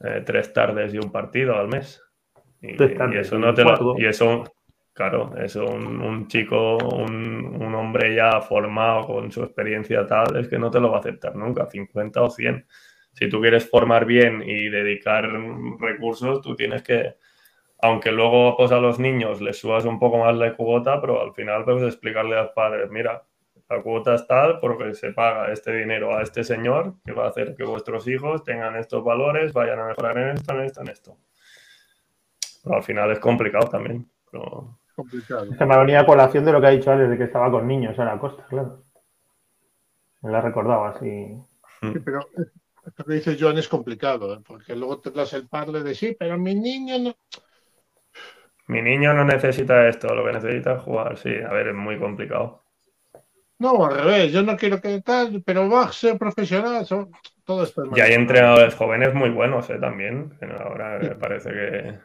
eh, 0.00 0.22
tres 0.26 0.52
tardes 0.52 0.92
y 0.92 0.98
un 0.98 1.10
partido 1.10 1.56
al 1.56 1.68
mes. 1.68 2.02
Y, 2.60 2.76
eso 3.16 3.38
no 3.38 3.54
te 3.54 3.64
lo. 3.64 3.98
Y 3.98 4.04
eso, 4.04 4.44
claro, 4.92 5.34
eso 5.38 5.64
un, 5.64 6.02
un 6.02 6.28
chico, 6.28 6.76
un, 6.76 7.56
un 7.58 7.74
hombre 7.74 8.14
ya 8.14 8.42
formado 8.42 9.06
con 9.06 9.32
su 9.32 9.42
experiencia 9.44 10.06
tal, 10.06 10.36
es 10.36 10.46
que 10.46 10.58
no 10.58 10.70
te 10.70 10.78
lo 10.78 10.90
va 10.90 10.98
a 10.98 11.00
aceptar 11.00 11.36
nunca, 11.36 11.64
50 11.64 12.20
o 12.20 12.28
100. 12.28 12.66
Si 13.18 13.28
tú 13.28 13.40
quieres 13.40 13.68
formar 13.68 14.04
bien 14.04 14.42
y 14.46 14.68
dedicar 14.68 15.28
recursos, 15.80 16.40
tú 16.40 16.54
tienes 16.54 16.82
que, 16.82 17.16
aunque 17.82 18.12
luego 18.12 18.56
pues, 18.56 18.70
a 18.70 18.78
los 18.78 19.00
niños 19.00 19.40
les 19.40 19.58
subas 19.58 19.84
un 19.86 19.98
poco 19.98 20.18
más 20.18 20.36
la 20.36 20.54
cuota, 20.54 21.00
pero 21.00 21.20
al 21.20 21.34
final 21.34 21.64
puedes 21.64 21.82
explicarle 21.82 22.36
a 22.38 22.42
los 22.42 22.52
padres, 22.52 22.88
mira, 22.90 23.24
la 23.68 23.82
cuota 23.82 24.14
es 24.14 24.26
tal 24.26 24.60
porque 24.60 24.94
se 24.94 25.12
paga 25.12 25.52
este 25.52 25.74
dinero 25.76 26.16
a 26.16 26.22
este 26.22 26.44
señor 26.44 26.94
que 27.04 27.12
va 27.12 27.24
a 27.26 27.28
hacer 27.30 27.54
que 27.56 27.64
vuestros 27.64 28.06
hijos 28.06 28.44
tengan 28.44 28.76
estos 28.76 29.02
valores, 29.04 29.52
vayan 29.52 29.80
a 29.80 29.86
mejorar 29.88 30.16
en 30.18 30.28
esto, 30.36 30.54
en 30.54 30.60
esto, 30.62 30.80
en 30.82 30.88
esto. 30.88 31.16
Pero 32.62 32.76
al 32.76 32.82
final 32.82 33.10
es 33.10 33.18
complicado 33.18 33.68
también. 33.68 34.08
pero- 34.30 34.78
Complicado. 34.94 35.46
Se 35.56 35.64
me 35.66 35.74
ha 35.74 35.78
venido 35.78 36.00
a 36.00 36.06
colación 36.06 36.44
de 36.44 36.52
lo 36.52 36.60
que 36.60 36.66
ha 36.66 36.70
dicho 36.70 36.90
Alex, 36.90 37.10
de 37.10 37.18
que 37.18 37.24
estaba 37.24 37.50
con 37.50 37.66
niños 37.68 37.98
a 37.98 38.04
la 38.04 38.18
costa, 38.18 38.44
claro. 38.48 38.82
Me 40.22 40.30
la 40.32 40.40
recordaba 40.40 40.88
así. 40.90 41.36
Sí, 41.80 41.98
pero 42.04 42.20
esto 42.88 43.04
que 43.04 43.14
dice 43.14 43.36
Joan 43.38 43.58
es 43.58 43.68
complicado, 43.68 44.34
¿eh? 44.34 44.40
porque 44.46 44.74
luego 44.76 45.00
tendrás 45.00 45.32
el 45.34 45.48
padre 45.48 45.82
de 45.82 45.94
sí, 45.94 46.16
pero 46.18 46.38
mi 46.38 46.54
niño 46.54 46.98
no. 46.98 47.14
Mi 48.66 48.82
niño 48.82 49.14
no 49.14 49.24
necesita 49.24 49.88
esto, 49.88 50.14
lo 50.14 50.24
que 50.24 50.32
necesita 50.32 50.74
es 50.74 50.82
jugar. 50.82 51.16
Sí, 51.16 51.30
a 51.30 51.52
ver, 51.52 51.68
es 51.68 51.74
muy 51.74 51.98
complicado. 51.98 52.62
No, 53.58 53.84
al 53.84 53.94
revés, 53.96 54.32
yo 54.32 54.42
no 54.42 54.56
quiero 54.56 54.80
que 54.80 55.00
tal, 55.02 55.42
pero 55.44 55.68
va 55.68 55.84
a 55.84 55.92
ser 55.92 56.16
profesional. 56.18 56.86
son- 56.86 57.10
Todo 57.44 57.64
esto 57.64 57.82
es 57.82 57.90
Y 57.96 58.00
hay 58.00 58.12
entrenadores 58.12 58.74
jóvenes 58.74 59.14
muy 59.14 59.30
buenos 59.30 59.68
¿eh? 59.70 59.78
también. 59.80 60.30
que 60.38 60.46
Ahora 60.46 60.98
me 60.98 61.14
parece 61.16 61.50
que. 61.50 61.98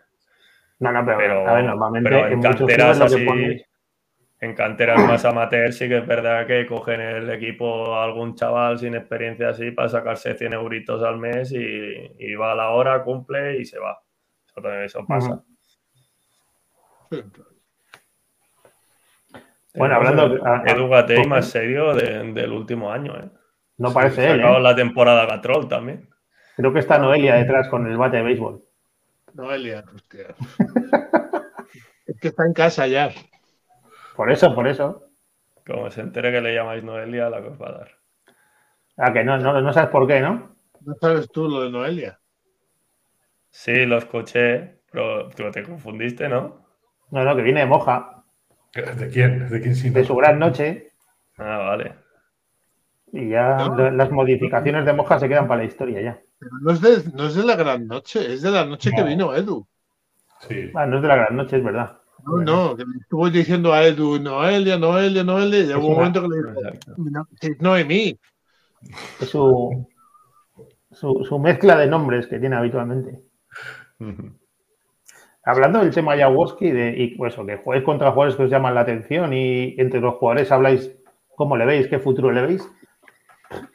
No, 0.79 0.91
no, 0.91 1.05
pero, 1.05 1.17
Pero, 1.17 1.47
a 1.49 1.53
ver, 1.55 1.65
normalmente 1.65 2.09
pero 2.09 2.27
en 2.27 2.33
en 2.33 2.37
muchos 2.39 2.57
canteras 2.57 2.97
clubes 2.97 2.99
lo 2.99 3.05
que 3.05 3.15
así, 3.15 3.25
pones- 3.25 3.61
en 4.43 4.53
canteras 4.55 4.99
más 5.07 5.23
amateur 5.25 5.71
sí 5.71 5.87
que 5.87 5.99
es 5.99 6.07
verdad 6.07 6.45
que 6.45 6.65
cogen 6.65 6.99
el 6.99 7.29
equipo 7.29 7.95
a 7.95 8.03
algún 8.03 8.35
chaval 8.35 8.77
sin 8.77 8.93
experiencia 8.95 9.49
así 9.49 9.71
para 9.71 9.87
sacarse 9.89 10.35
100 10.35 10.53
euritos 10.53 11.01
al 11.01 11.17
mes 11.17 11.51
y, 11.53 12.11
y 12.19 12.35
va 12.35 12.51
a 12.51 12.55
la 12.55 12.69
hora, 12.71 13.03
cumple 13.03 13.57
y 13.59 13.65
se 13.65 13.79
va. 13.79 13.99
Eso, 14.55 14.73
eso 14.83 15.05
pasa. 15.07 15.41
Bueno, 19.75 19.95
hablando- 19.95 20.45
a- 20.45 20.63
Edu 20.65 20.87
Gatell 20.89 21.27
más 21.27 21.47
serio 21.49 21.93
de- 21.95 22.31
del 22.33 22.51
último 22.51 22.91
año. 22.91 23.17
¿eh? 23.17 23.29
No 23.77 23.91
parece 23.91 24.29
él, 24.31 24.41
¿eh? 24.41 24.59
la 24.59 24.75
temporada 24.75 25.25
Gatrol 25.25 25.67
también. 25.67 26.09
Creo 26.55 26.71
que 26.71 26.79
está 26.79 26.99
Noelia 26.99 27.35
detrás 27.35 27.67
con 27.69 27.87
el 27.87 27.97
bate 27.97 28.17
de 28.17 28.23
béisbol. 28.23 28.61
Noelia, 29.33 29.83
hostia. 29.93 30.35
es 32.05 32.19
que 32.19 32.27
está 32.27 32.45
en 32.45 32.53
casa 32.53 32.85
ya. 32.87 33.09
Por 34.15 34.31
eso, 34.31 34.53
por 34.53 34.67
eso. 34.67 35.01
Como 35.65 35.89
se 35.89 36.01
entere 36.01 36.31
que 36.31 36.41
le 36.41 36.53
llamáis 36.53 36.83
Noelia, 36.83 37.29
la 37.29 37.41
que 37.41 37.47
os 37.49 37.61
va 37.61 37.69
a 37.69 37.77
dar. 37.79 37.91
Ah, 38.97 39.11
que 39.13 39.23
no, 39.23 39.37
no, 39.37 39.59
no 39.61 39.73
sabes 39.73 39.89
por 39.89 40.07
qué, 40.07 40.19
¿no? 40.19 40.55
No 40.81 40.95
sabes 40.99 41.29
tú 41.31 41.47
lo 41.47 41.61
de 41.63 41.71
Noelia. 41.71 42.19
Sí, 43.49 43.85
lo 43.85 43.97
escuché, 43.97 44.81
pero 44.91 45.29
tú 45.29 45.49
te 45.51 45.63
confundiste, 45.63 46.27
¿no? 46.27 46.65
No, 47.11 47.23
no, 47.23 47.35
que 47.35 47.41
viene 47.43 47.61
de 47.61 47.65
Moja, 47.67 48.23
¿De 48.73 49.09
quién? 49.09 49.49
¿De 49.49 49.61
quién 49.61 49.75
sí? 49.75 49.89
de 49.91 50.03
su 50.03 50.15
gran 50.15 50.39
noche, 50.39 50.87
Ah, 51.37 51.57
vale. 51.59 51.95
y 53.11 53.29
ya 53.29 53.57
No. 53.57 53.91
las 53.91 54.11
modificaciones 54.11 54.85
de 54.85 54.93
Moja 54.93 55.19
se 55.19 55.29
quedan 55.29 55.47
para 55.47 55.61
la 55.61 55.67
historia 55.67 56.01
ya. 56.01 56.21
Pero 56.39 56.51
no 56.61 56.71
es 56.71 56.81
de, 56.81 57.11
no 57.13 57.27
es 57.27 57.35
de 57.35 57.43
la 57.43 57.55
gran 57.55 57.87
noche, 57.87 58.33
es 58.33 58.41
de 58.41 58.51
la 58.51 58.65
noche 58.65 58.91
que 58.95 59.01
No. 59.01 59.07
vino 59.07 59.35
Edu. 59.35 59.67
Sí. 60.47 60.71
Ah, 60.73 60.85
no 60.87 60.97
es 60.97 61.01
de 61.03 61.07
la 61.07 61.15
gran 61.15 61.35
noche, 61.35 61.57
es 61.57 61.63
verdad. 61.63 61.99
No, 62.25 62.37
no, 62.37 62.75
que 62.77 62.83
le 62.85 62.97
estuvo 62.99 63.29
diciendo 63.29 63.73
a 63.73 63.83
Edu, 63.83 64.19
Noelia, 64.19 64.77
Noelia, 64.77 65.23
Noelia, 65.23 65.59
y 65.59 65.65
llegó 65.67 65.87
un 65.87 65.95
momento 65.95 66.21
que 66.21 66.27
le 66.29 66.35
dijo, 66.37 66.49
Exacto. 66.51 66.93
"No, 66.97 67.27
es 67.41 67.61
Noemí. 67.61 68.17
Su, 69.21 69.87
su, 70.91 71.25
su 71.27 71.39
mezcla 71.39 71.77
de 71.77 71.87
nombres 71.87 72.27
que 72.27 72.39
tiene 72.39 72.55
habitualmente. 72.55 73.21
Hablando 75.45 75.79
del 75.79 75.93
tema 75.93 76.15
Jaworski 76.17 76.71
de, 76.71 76.95
y 76.97 77.15
pues, 77.15 77.35
que 77.35 77.57
jugáis 77.57 77.83
contra 77.83 78.11
jugadores 78.11 78.35
que 78.35 78.43
os 78.43 78.49
llaman 78.49 78.75
la 78.75 78.81
atención 78.81 79.33
y 79.33 79.75
entre 79.77 79.99
los 79.99 80.15
jugadores 80.15 80.51
habláis 80.51 80.91
cómo 81.35 81.57
le 81.57 81.65
veis, 81.65 81.87
qué 81.87 81.99
futuro 81.99 82.31
le 82.31 82.41
veis. 82.45 82.67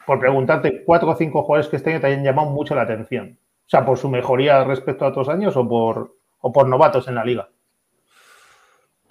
por 0.05 0.19
preguntarte 0.19 0.83
cuatro 0.83 1.09
o 1.11 1.15
cinco 1.15 1.43
jugadores 1.43 1.69
que 1.69 1.77
este 1.77 1.91
año 1.91 2.01
te 2.01 2.07
hayan 2.07 2.23
llamado 2.23 2.49
mucho 2.49 2.75
la 2.75 2.81
atención. 2.81 3.37
O 3.65 3.69
sea, 3.69 3.85
por 3.85 3.97
su 3.97 4.09
mejoría 4.09 4.63
respecto 4.63 5.05
a 5.05 5.09
otros 5.09 5.29
años 5.29 5.55
o 5.55 5.67
por, 5.67 6.15
o 6.41 6.51
por 6.51 6.67
novatos 6.67 7.07
en 7.07 7.15
la 7.15 7.23
liga. 7.23 7.49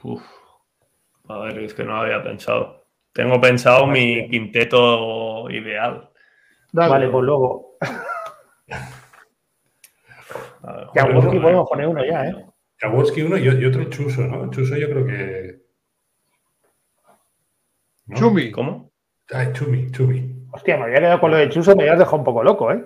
Uf. 0.03 0.23
A 1.29 1.39
ver, 1.41 1.59
es 1.59 1.75
que 1.75 1.85
no 1.85 1.95
lo 1.95 2.03
había 2.03 2.23
pensado. 2.23 2.87
Tengo 3.13 3.41
pensado 3.41 3.87
mi 3.87 4.29
quinteto 4.31 5.51
ideal. 5.51 6.11
Dale, 6.73 6.91
vale, 6.91 7.09
pues 7.09 7.25
luego. 7.25 7.77
que 10.93 11.01
a 11.01 11.05
Wolski 11.05 11.39
podemos 11.39 11.69
poner 11.69 11.87
uno 11.89 12.05
ya, 12.05 12.27
¿eh? 12.27 12.47
Jaworski 12.79 13.23
uno 13.23 13.37
y, 13.37 13.49
otro 13.49 13.85
Chuso, 13.85 14.23
¿no? 14.23 14.51
Chuso 14.51 14.77
yo 14.77 14.89
creo 14.89 15.07
que. 15.07 15.63
Chumi. 18.15 18.51
¿Cómo? 18.53 18.93
Ay, 19.31 19.53
Chumi, 19.53 19.91
Chumi. 19.91 20.47
Hostia, 20.53 20.77
me 20.77 20.85
había 20.85 21.01
quedado 21.01 21.21
con 21.21 21.31
lo 21.31 21.37
de 21.37 21.49
Chuso, 21.49 21.75
me 21.75 21.83
habías 21.83 21.99
dejado 21.99 22.19
un 22.19 22.25
poco 22.25 22.43
loco, 22.43 22.73
¿eh? 22.73 22.85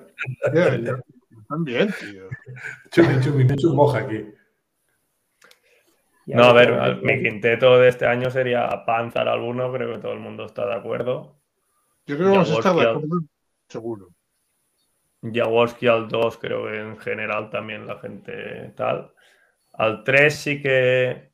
También, 1.48 1.92
tío. 2.00 2.28
Chumi, 2.90 3.20
Chumi, 3.20 3.44
mucho 3.44 3.74
moja 3.74 3.98
aquí. 3.98 4.24
No, 6.26 6.44
a 6.44 6.52
ver, 6.52 7.02
mi 7.02 7.20
quinteto 7.20 7.78
de 7.78 7.88
este 7.88 8.06
año 8.06 8.30
sería 8.30 8.84
Panzar 8.86 9.28
al 9.28 9.40
1, 9.40 9.72
creo 9.72 9.94
que 9.94 10.00
todo 10.00 10.12
el 10.12 10.20
mundo 10.20 10.44
está 10.44 10.66
de 10.66 10.74
acuerdo. 10.74 11.36
Yo 12.06 12.16
creo 12.16 12.30
que 12.30 12.38
vamos 12.38 12.50
a 12.50 12.54
estar 12.54 12.74
de 12.74 12.88
acuerdo, 12.88 13.20
seguro. 13.68 14.08
Jaworski 15.22 15.86
al 15.86 16.08
2, 16.08 16.38
creo 16.38 16.66
que 16.66 16.80
en 16.80 16.98
general 16.98 17.50
también 17.50 17.86
la 17.86 17.98
gente 17.98 18.72
tal. 18.76 19.12
Al 19.74 20.04
3 20.04 20.34
sí 20.34 20.60
que 20.60 21.32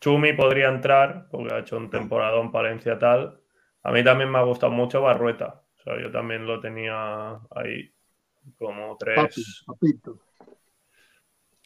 Chumi 0.00 0.32
podría 0.32 0.68
entrar, 0.68 1.26
porque 1.30 1.54
ha 1.54 1.58
hecho 1.58 1.76
un 1.76 1.90
temporada 1.90 2.40
en 2.40 2.50
Palencia 2.50 2.98
tal. 2.98 3.40
A 3.82 3.92
mí 3.92 4.02
también 4.02 4.30
me 4.30 4.38
ha 4.38 4.42
gustado 4.42 4.72
mucho 4.72 5.02
Barrueta. 5.02 5.62
O 5.78 5.82
sea, 5.82 6.00
yo 6.00 6.10
también 6.10 6.46
lo 6.46 6.60
tenía 6.60 7.38
ahí 7.50 7.92
como 8.58 8.96
tres. 8.98 9.64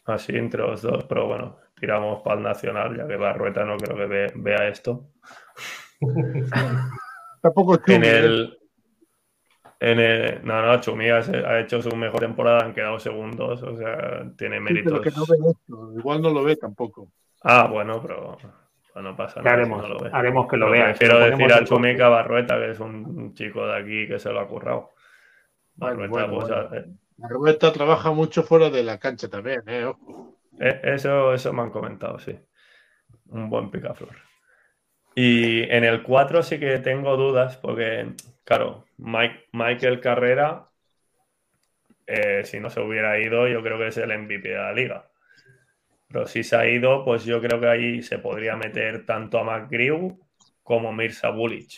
Así 0.04 0.36
entre 0.36 0.62
los 0.62 0.82
dos, 0.82 1.04
pero 1.04 1.26
bueno, 1.26 1.56
tiramos 1.74 2.22
para 2.22 2.36
el 2.36 2.42
Nacional, 2.42 2.96
ya 2.96 3.06
que 3.06 3.16
Barrueta 3.16 3.64
no 3.64 3.76
creo 3.76 3.96
que 3.96 4.32
vea 4.36 4.68
esto. 4.68 5.10
Tampoco 7.42 7.78
En 7.86 8.04
el, 8.04 8.58
en 9.80 10.00
el, 10.00 10.44
no, 10.44 10.62
no, 10.62 10.80
Chumi 10.80 11.10
ha, 11.10 11.60
hecho 11.60 11.82
su 11.82 11.94
mejor 11.94 12.20
temporada, 12.20 12.64
han 12.64 12.72
quedado 12.72 12.98
segundos, 12.98 13.62
o 13.62 13.76
sea, 13.76 14.24
tiene 14.36 14.60
méritos. 14.60 15.00
que 15.00 15.10
no 15.10 15.26
ve 15.26 15.36
esto. 15.50 15.92
Igual 15.98 16.22
no 16.22 16.30
lo 16.30 16.42
ve 16.42 16.56
tampoco. 16.56 17.10
Ah, 17.42 17.68
bueno, 17.70 18.00
pero 18.00 18.38
no 19.02 19.16
pasa 19.16 19.42
nada. 19.42 19.56
Haremos, 19.56 19.84
haremos 20.12 20.48
que 20.48 20.56
lo 20.56 20.70
vea. 20.70 20.94
Quiero 20.94 21.18
decir 21.18 21.52
a 21.52 21.64
Chumica 21.64 22.08
Barrueta, 22.08 22.56
que 22.56 22.70
es 22.70 22.80
un 22.80 23.34
chico 23.34 23.66
de 23.66 23.76
aquí 23.76 24.08
que 24.08 24.18
se 24.18 24.32
lo 24.32 24.40
ha 24.40 24.48
currado. 24.48 24.92
Barrueta, 25.74 26.30
pues, 26.30 26.84
Barrueta 27.16 27.72
trabaja 27.72 28.12
mucho 28.12 28.42
fuera 28.42 28.70
de 28.70 28.84
la 28.84 28.98
cancha 28.98 29.28
también, 29.28 29.62
¿eh? 29.66 29.82
eh 29.82 29.92
eso, 30.58 31.34
eso 31.34 31.52
me 31.52 31.62
han 31.62 31.70
comentado, 31.70 32.18
sí. 32.18 32.38
Un 33.26 33.48
buen 33.50 33.70
picaflor. 33.70 34.16
Y 35.14 35.62
en 35.70 35.84
el 35.84 36.02
4 36.02 36.42
sí 36.42 36.58
que 36.58 36.78
tengo 36.78 37.16
dudas, 37.16 37.56
porque, 37.56 38.14
claro, 38.44 38.86
Mike, 38.98 39.46
Michael 39.52 40.00
Carrera, 40.00 40.68
eh, 42.06 42.42
si 42.44 42.60
no 42.60 42.70
se 42.70 42.80
hubiera 42.80 43.18
ido, 43.18 43.48
yo 43.48 43.62
creo 43.62 43.78
que 43.78 43.88
es 43.88 43.96
el 43.96 44.10
MVP 44.10 44.48
de 44.48 44.56
la 44.56 44.72
liga. 44.72 45.08
Pero 46.08 46.26
si 46.26 46.42
se 46.42 46.56
ha 46.56 46.68
ido, 46.68 47.04
pues 47.04 47.24
yo 47.24 47.40
creo 47.40 47.60
que 47.60 47.68
ahí 47.68 48.02
se 48.02 48.18
podría 48.18 48.56
meter 48.56 49.06
tanto 49.06 49.38
a 49.38 49.44
McGrew 49.44 50.18
como 50.62 50.92
Mirza 50.92 51.30
Bulic. 51.30 51.70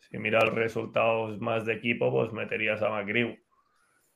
Si 0.00 0.18
miras 0.18 0.44
resultados 0.44 1.40
más 1.40 1.64
de 1.64 1.74
equipo, 1.74 2.10
pues 2.10 2.32
meterías 2.32 2.82
a 2.82 2.90
McGrew. 2.90 3.36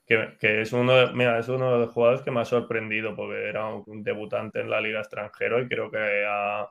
Que, 0.07 0.37
que, 0.39 0.61
es, 0.61 0.73
uno 0.73 0.95
de, 0.95 1.13
mira, 1.13 1.39
es 1.39 1.49
uno 1.49 1.73
de 1.73 1.79
los 1.81 1.93
jugadores 1.93 2.23
que 2.23 2.31
me 2.31 2.41
ha 2.41 2.45
sorprendido 2.45 3.17
porque 3.17 3.49
era 3.49 3.67
un 3.67 4.05
debutante 4.05 4.61
en 4.61 4.71
la 4.71 4.81
liga 4.81 5.01
extranjero 5.01 5.61
y 5.61 5.69
creo 5.69 5.91
que 5.91 6.25
ha, 6.29 6.69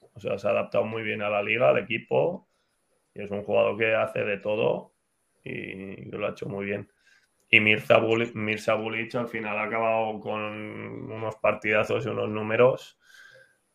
o 0.00 0.20
sea, 0.20 0.38
se 0.38 0.46
ha 0.46 0.52
adaptado 0.52 0.84
muy 0.84 1.02
bien 1.02 1.22
a 1.22 1.28
la 1.28 1.42
liga, 1.42 1.70
al 1.70 1.78
equipo 1.78 2.48
y 3.14 3.22
es 3.22 3.30
un 3.30 3.42
jugador 3.42 3.76
que 3.76 3.94
hace 3.94 4.24
de 4.24 4.38
todo 4.38 4.94
y 5.42 6.04
lo 6.10 6.26
ha 6.26 6.30
hecho 6.30 6.48
muy 6.48 6.66
bien. 6.66 6.88
Y 7.48 7.60
Mirza, 7.60 7.98
Bulic 7.98 9.14
al 9.14 9.28
final 9.28 9.56
ha 9.58 9.64
acabado 9.64 10.18
con 10.20 10.42
unos 11.12 11.36
partidazos 11.36 12.04
y 12.04 12.08
unos 12.08 12.28
números 12.28 12.98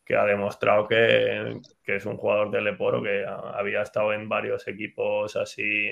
que 0.04 0.16
ha 0.16 0.24
demostrado 0.24 0.86
que, 0.86 1.60
es 1.86 2.06
un 2.06 2.16
jugador 2.16 2.50
de 2.50 2.60
Leporo 2.60 3.02
que 3.02 3.24
había 3.26 3.82
estado 3.82 4.12
en 4.12 4.28
varios 4.28 4.68
equipos 4.68 5.36
así 5.36 5.90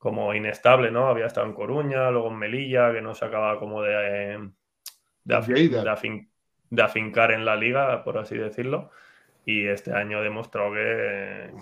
como 0.00 0.34
inestable, 0.34 0.90
¿no? 0.90 1.06
Había 1.06 1.26
estado 1.26 1.46
en 1.46 1.52
Coruña, 1.52 2.10
luego 2.10 2.28
en 2.30 2.38
Melilla, 2.38 2.92
que 2.92 3.02
no 3.02 3.14
se 3.14 3.24
acaba 3.24 3.60
como 3.60 3.82
de, 3.82 4.50
de, 5.24 5.38
de, 6.70 6.82
afincar 6.82 7.30
en 7.30 7.44
la 7.44 7.54
liga, 7.54 8.02
por 8.02 8.18
así 8.18 8.36
decirlo. 8.36 8.90
Y 9.46 9.68
este 9.68 9.92
año 9.92 10.18
ha 10.18 10.22
demostrado 10.22 10.72
que, 10.72 11.52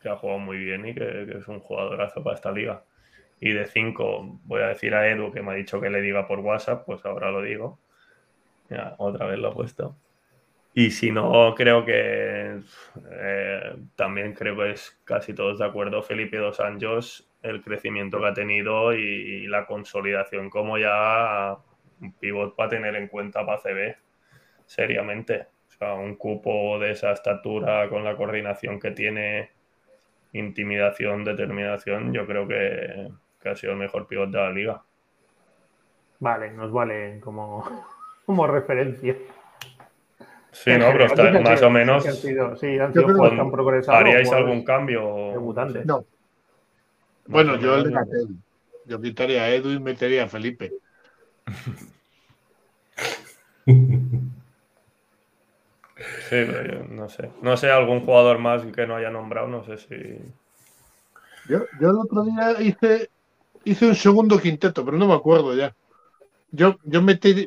que 0.00 0.08
ha 0.08 0.16
jugado 0.16 0.40
muy 0.40 0.56
bien 0.58 0.88
y 0.88 0.94
que, 0.94 1.26
que 1.30 1.38
es 1.38 1.46
un 1.46 1.60
jugadorazo 1.60 2.24
para 2.24 2.34
esta 2.34 2.50
liga 2.50 2.82
y 3.42 3.52
de 3.52 3.66
5 3.66 4.38
voy 4.44 4.62
a 4.62 4.68
decir 4.68 4.94
a 4.94 5.10
Edu 5.10 5.32
que 5.32 5.42
me 5.42 5.50
ha 5.50 5.54
dicho 5.54 5.80
que 5.80 5.90
le 5.90 6.00
diga 6.00 6.28
por 6.28 6.38
WhatsApp, 6.38 6.86
pues 6.86 7.04
ahora 7.04 7.32
lo 7.32 7.42
digo. 7.42 7.80
Ya, 8.70 8.94
otra 8.98 9.26
vez 9.26 9.40
lo 9.40 9.50
he 9.50 9.54
puesto. 9.54 9.96
Y 10.72 10.92
si 10.92 11.10
no, 11.10 11.52
creo 11.56 11.84
que 11.84 12.60
eh, 13.10 13.76
también 13.96 14.32
creo 14.34 14.56
que 14.56 14.70
es 14.70 14.96
casi 15.02 15.34
todos 15.34 15.58
de 15.58 15.64
acuerdo 15.64 16.04
Felipe 16.04 16.36
Dos 16.36 16.60
Anjos, 16.60 17.28
el 17.42 17.62
crecimiento 17.62 18.20
que 18.20 18.26
ha 18.26 18.34
tenido 18.34 18.94
y, 18.94 19.46
la 19.46 19.66
consolidación 19.66 20.48
como 20.48 20.78
ya 20.78 21.56
un 22.00 22.12
pivot 22.12 22.54
para 22.56 22.70
tener 22.70 22.96
en 22.96 23.08
cuenta 23.08 23.44
para 23.44 23.60
CB, 23.60 23.96
seriamente. 24.66 25.46
O 25.68 25.78
sea, 25.78 25.94
un 25.94 26.16
cupo 26.16 26.78
de 26.78 26.92
esa 26.92 27.12
estatura 27.12 27.88
con 27.88 28.04
la 28.04 28.16
coordinación 28.16 28.78
que 28.78 28.92
tiene, 28.92 29.50
intimidación, 30.32 31.24
determinación, 31.24 32.12
yo 32.12 32.26
creo 32.26 32.46
que, 32.48 33.10
que 33.40 33.48
ha 33.48 33.56
sido 33.56 33.72
el 33.72 33.78
mejor 33.78 34.06
pivot 34.06 34.30
de 34.30 34.38
la 34.38 34.50
liga. 34.50 34.82
Vale, 36.20 36.52
nos 36.52 36.72
vale 36.72 37.20
como, 37.20 37.64
como 38.26 38.46
referencia. 38.46 39.16
Sí, 40.52 40.70
no, 40.78 40.92
pero 40.92 41.06
está 41.06 41.30
más 41.40 41.62
o 41.62 41.70
menos. 41.70 42.04
Sí, 42.04 42.28
han 42.78 42.92
sido, 42.92 43.50
progresado. 43.50 43.98
¿Haríais 43.98 44.30
algún 44.32 44.64
cambio? 44.64 45.32
No. 45.84 46.04
Bueno, 47.26 47.58
yo 47.58 47.76
el 47.76 47.84
de 47.84 47.90
Gatel. 47.90 48.28
Yo 48.86 49.00
quitaría 49.00 49.42
a 49.42 49.50
Edu 49.50 49.70
y 49.70 49.78
metería 49.80 50.24
a 50.24 50.28
Felipe. 50.28 50.72
Sí, 56.28 56.30
pero 56.46 56.66
yo 56.66 56.84
no 56.88 57.08
sé. 57.08 57.30
No 57.42 57.56
sé, 57.56 57.70
algún 57.70 58.00
jugador 58.00 58.38
más 58.38 58.64
que 58.64 58.86
no 58.86 58.96
haya 58.96 59.10
nombrado, 59.10 59.46
no 59.46 59.64
sé 59.64 59.78
si. 59.78 59.96
Yo, 61.48 61.66
yo 61.80 61.90
el 61.90 61.96
otro 61.96 62.24
día 62.24 62.60
hice 62.60 63.10
hice 63.64 63.86
un 63.86 63.94
segundo 63.94 64.38
quinteto, 64.40 64.84
pero 64.84 64.96
no 64.96 65.06
me 65.06 65.14
acuerdo 65.14 65.54
ya. 65.54 65.74
Yo, 66.50 66.76
yo, 66.84 67.00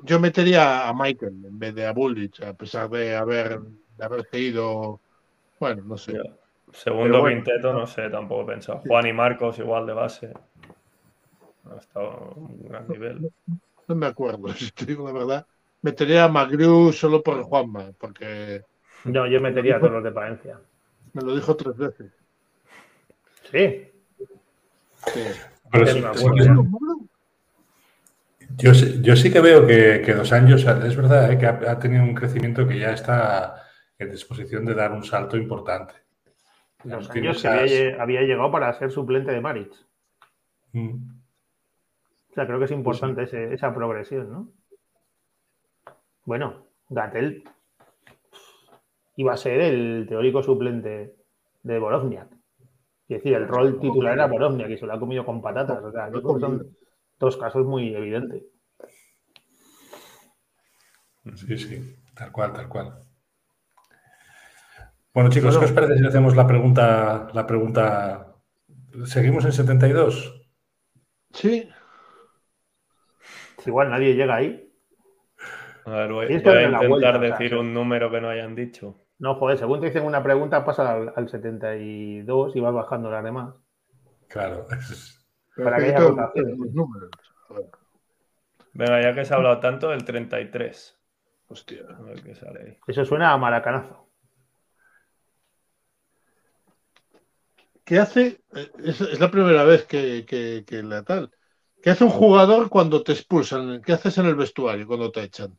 yo 0.04 0.20
metería 0.20 0.88
a 0.88 0.94
Michael 0.94 1.46
en 1.46 1.60
vez 1.60 1.76
de 1.76 1.86
a 1.86 1.92
Bullich, 1.94 2.42
a 2.42 2.54
pesar 2.54 2.90
de 2.90 3.16
haber, 3.16 3.60
de 3.60 4.06
haber 4.06 4.28
ido. 4.34 5.00
Bueno, 5.60 5.84
no 5.86 5.98
sé. 5.98 6.14
Segundo 6.72 7.26
quinteto, 7.26 7.74
no 7.74 7.88
sé, 7.88 8.10
tampoco 8.10 8.44
he 8.44 8.54
pensado. 8.54 8.82
Juan 8.88 9.08
y 9.08 9.14
Marcos 9.14 9.60
igual 9.60 9.86
de 9.86 9.94
base. 9.94 10.34
Ha 11.72 11.78
estado 11.78 12.34
un 12.36 12.68
gran 12.68 12.88
nivel. 12.88 13.32
No, 13.88 13.96
me 13.96 14.08
acuerdo, 14.08 14.48
si 14.54 14.72
te 14.72 14.86
digo 14.86 15.06
la 15.06 15.14
verdad. 15.14 15.48
Metería 15.82 16.24
a 16.24 16.30
Magriu 16.30 16.92
solo 16.92 17.22
por 17.22 17.44
Juanma, 17.44 17.92
porque. 17.98 18.64
No, 19.04 19.28
yo 19.28 19.40
metería 19.40 19.78
a 19.78 19.80
todos 19.80 19.94
los 19.94 20.04
de 20.04 20.12
Palencia. 20.12 20.60
Me 21.14 21.22
lo 21.22 21.36
dijo 21.36 21.56
tres 21.56 21.78
veces. 21.78 22.12
Sí. 23.52 23.92
Sí. 25.14 25.22
Yo, 28.58 28.72
yo, 28.72 29.16
sí 29.16 29.32
que 29.32 29.40
veo 29.42 29.68
que, 29.68 30.14
Dos 30.14 30.32
Años, 30.32 30.66
es 30.66 30.96
verdad, 30.96 31.32
eh, 31.32 31.38
que 31.38 31.46
ha, 31.46 31.80
tenido 31.80 32.04
un 32.04 32.16
crecimiento 32.16 32.68
que 32.68 32.80
ya 32.80 32.92
está 32.92 33.64
en 33.98 34.12
disposición 34.12 34.66
de 34.66 34.74
dar 34.76 34.92
un 34.92 35.04
salto 35.04 35.38
importante. 35.38 35.94
Dos 36.86 37.10
Años 37.10 37.44
había, 37.46 38.22
llegado 38.22 38.52
para 38.52 38.72
ser 38.74 38.92
suplente 38.92 39.32
de 39.32 39.42
Maritz. 39.42 39.86
Mm. 40.72 41.10
O 42.30 42.34
sea, 42.34 42.46
creo 42.46 42.60
que 42.60 42.66
es 42.66 42.72
importante 42.72 43.54
esa 43.54 43.74
progresión, 43.74 44.32
¿no? 44.32 44.52
Bueno, 46.26 46.68
Gatel 46.90 47.44
iba 49.16 49.34
a 49.34 49.38
ser 49.38 49.62
el 49.62 50.06
teórico 50.08 50.44
suplente 50.44 51.16
de 51.64 51.80
Borozniak. 51.80 52.32
Es 53.08 53.18
decir, 53.18 53.34
el 53.34 53.48
rol 53.48 53.80
titular 53.80 54.14
era 54.14 54.26
Boromnia, 54.26 54.68
que 54.68 54.78
se 54.78 54.86
lo 54.86 54.94
ha 54.94 55.00
comido 55.00 55.24
con 55.24 55.42
patatas. 55.42 55.84
O 55.84 55.92
sea, 55.92 56.10
son 56.12 56.76
dos 57.20 57.38
casos 57.38 57.66
muy 57.66 57.94
evidentes. 57.94 58.44
Sí, 61.36 61.58
sí, 61.58 61.96
tal 62.16 62.32
cual, 62.32 62.54
tal 62.54 62.68
cual. 62.68 63.05
Bueno, 65.16 65.30
chicos, 65.32 65.58
¿qué 65.58 65.66
os 65.66 65.72
parece 65.72 65.98
si 65.98 66.06
hacemos 66.06 66.36
la 66.36 66.46
pregunta, 66.46 67.30
la 67.34 67.48
pregunta 67.48 68.36
¿Seguimos 69.06 69.46
en 69.46 69.52
72? 69.52 70.48
Sí. 71.34 71.70
Igual 73.66 73.90
nadie 73.90 74.14
llega 74.14 74.36
ahí. 74.36 74.72
A 75.86 75.92
ver, 75.92 76.12
voy, 76.12 76.26
a 76.26 76.32
intentar 76.32 76.88
vuelta, 76.88 77.10
o 77.10 77.20
sea, 77.20 77.20
decir 77.20 77.56
un 77.56 77.74
número 77.74 78.10
que 78.10 78.22
no 78.22 78.30
hayan 78.30 78.56
dicho. 78.56 79.06
No, 79.20 79.36
joder, 79.36 79.58
según 79.58 79.80
te 79.80 79.88
dicen 79.88 80.06
una 80.06 80.24
pregunta, 80.24 80.66
pasa 80.66 80.94
al, 80.94 81.14
al 81.16 81.30
72 81.30 82.56
y 82.56 82.60
vas 82.60 82.74
bajando 82.74 83.10
las 83.12 83.24
demás. 83.24 83.56
Claro. 84.28 84.66
Para 85.56 85.78
que 85.78 85.96
haya. 85.96 86.00
Joder, 86.02 87.66
Venga, 88.74 89.02
ya 89.02 89.14
que 89.14 89.24
se 89.24 89.34
ha 89.34 89.38
hablado 89.38 89.60
tanto, 89.60 89.94
el 89.94 90.04
33. 90.04 91.00
Hostia. 91.48 91.84
A 91.98 92.02
ver 92.02 92.22
qué 92.22 92.36
sale 92.36 92.60
ahí. 92.60 92.78
Eso 92.88 93.06
suena 93.06 93.32
a 93.32 93.38
maracanazo. 93.38 94.05
¿Qué 97.86 98.00
hace? 98.00 98.44
eh, 98.56 98.72
Es, 98.80 99.02
es 99.02 99.20
la 99.20 99.32
primera 99.32 99.64
vez 99.64 99.86
que, 99.86 100.26
que, 100.26 100.64
que 100.68 100.84
la 100.84 101.04
tal. 101.04 101.32
¿Qué 101.82 101.92
hace 101.92 102.04
un 102.04 102.10
jugador 102.12 102.70
cuando 102.70 103.04
te 103.04 103.12
expulsan? 103.14 103.82
¿Qué 103.84 103.94
haces 103.94 104.18
en 104.18 104.26
el 104.28 104.36
vestuario 104.36 104.88
cuando 104.88 105.12
te 105.12 105.24
echan? 105.24 105.58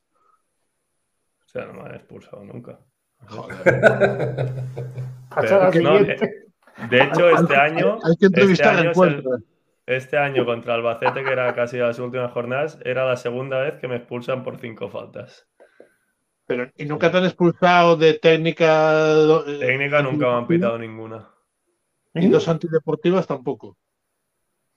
O 1.44 1.48
sea, 1.48 1.64
no 1.66 1.74
me 1.74 1.80
han 1.88 1.94
expulsado 1.94 2.44
nunca. 2.44 2.78
Pero, 5.38 5.60
no, 5.60 5.72
siguiente. 5.72 6.46
De 6.76 7.04
hecho, 7.04 7.30
este 7.30 7.56
año, 7.56 7.98
Hay 8.04 8.16
que 8.16 8.26
entrevistar 8.26 8.36
este 8.36 8.64
año, 8.64 8.90
es 8.90 9.02
el- 9.02 9.20
encuentro. 9.24 9.38
este 9.86 10.18
año 10.18 10.44
contra 10.44 10.74
Albacete, 10.74 11.24
que 11.24 11.32
era 11.32 11.54
casi 11.54 11.78
las 11.78 11.98
últimas 11.98 12.32
jornadas, 12.32 12.78
era 12.84 13.06
la 13.06 13.16
segunda 13.16 13.60
vez 13.60 13.76
que 13.76 13.88
me 13.88 13.96
expulsan 13.96 14.44
por 14.44 14.58
cinco 14.60 14.88
faltas. 14.90 15.48
Pero, 16.46 16.70
¿Y 16.76 16.84
nunca 16.84 17.10
te 17.10 17.18
han 17.18 17.24
expulsado 17.24 17.96
de 17.96 18.14
técnica? 18.14 19.12
eh, 19.46 19.58
Técnica 19.66 20.00
nunca 20.00 20.28
me 20.28 20.32
han 20.38 20.48
pitado 20.48 20.78
ninguna. 20.78 21.28
Y 22.18 22.28
dos 22.28 22.48
antideportivas 22.48 23.26
tampoco. 23.26 23.78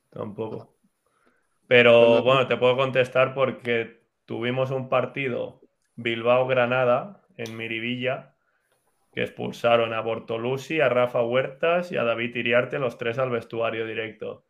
Tampoco. 0.10 0.76
Pero 1.68 2.24
bueno, 2.24 2.48
te 2.48 2.58
puedo 2.58 2.78
contestar 2.78 3.34
porque 3.34 4.04
tuvimos 4.26 4.72
un 4.72 4.90
partido 4.90 5.62
Bilbao-Granada 5.96 7.24
en 7.38 7.58
Miribilla 7.58 8.36
que 9.14 9.24
expulsaron 9.24 9.94
a 9.94 10.02
Bortolusi, 10.02 10.82
a 10.82 10.90
Rafa 10.90 11.24
Huertas 11.24 11.92
y 11.92 11.98
a 11.98 12.04
David 12.06 12.36
Iriarte, 12.36 12.80
los 12.80 12.98
tres 12.98 13.20
al 13.20 13.32
vestuario 13.32 13.86
directo. 13.88 14.46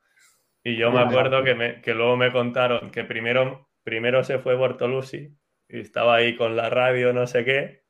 Y 0.63 0.77
yo 0.77 0.91
me 0.91 1.01
acuerdo 1.01 1.43
que, 1.43 1.55
me- 1.55 1.81
que 1.81 1.93
luego 1.95 2.17
me 2.17 2.31
contaron 2.31 2.91
que 2.91 3.03
primero, 3.05 3.69
primero 3.83 4.23
se 4.23 4.39
fue 4.39 4.55
Bortolusi 4.55 5.37
y 5.69 5.79
estaba 5.81 6.15
ahí 6.15 6.35
con 6.37 6.55
la 6.57 6.69
radio, 6.69 7.13
no 7.13 7.27
sé 7.27 7.45
qué. 7.45 7.83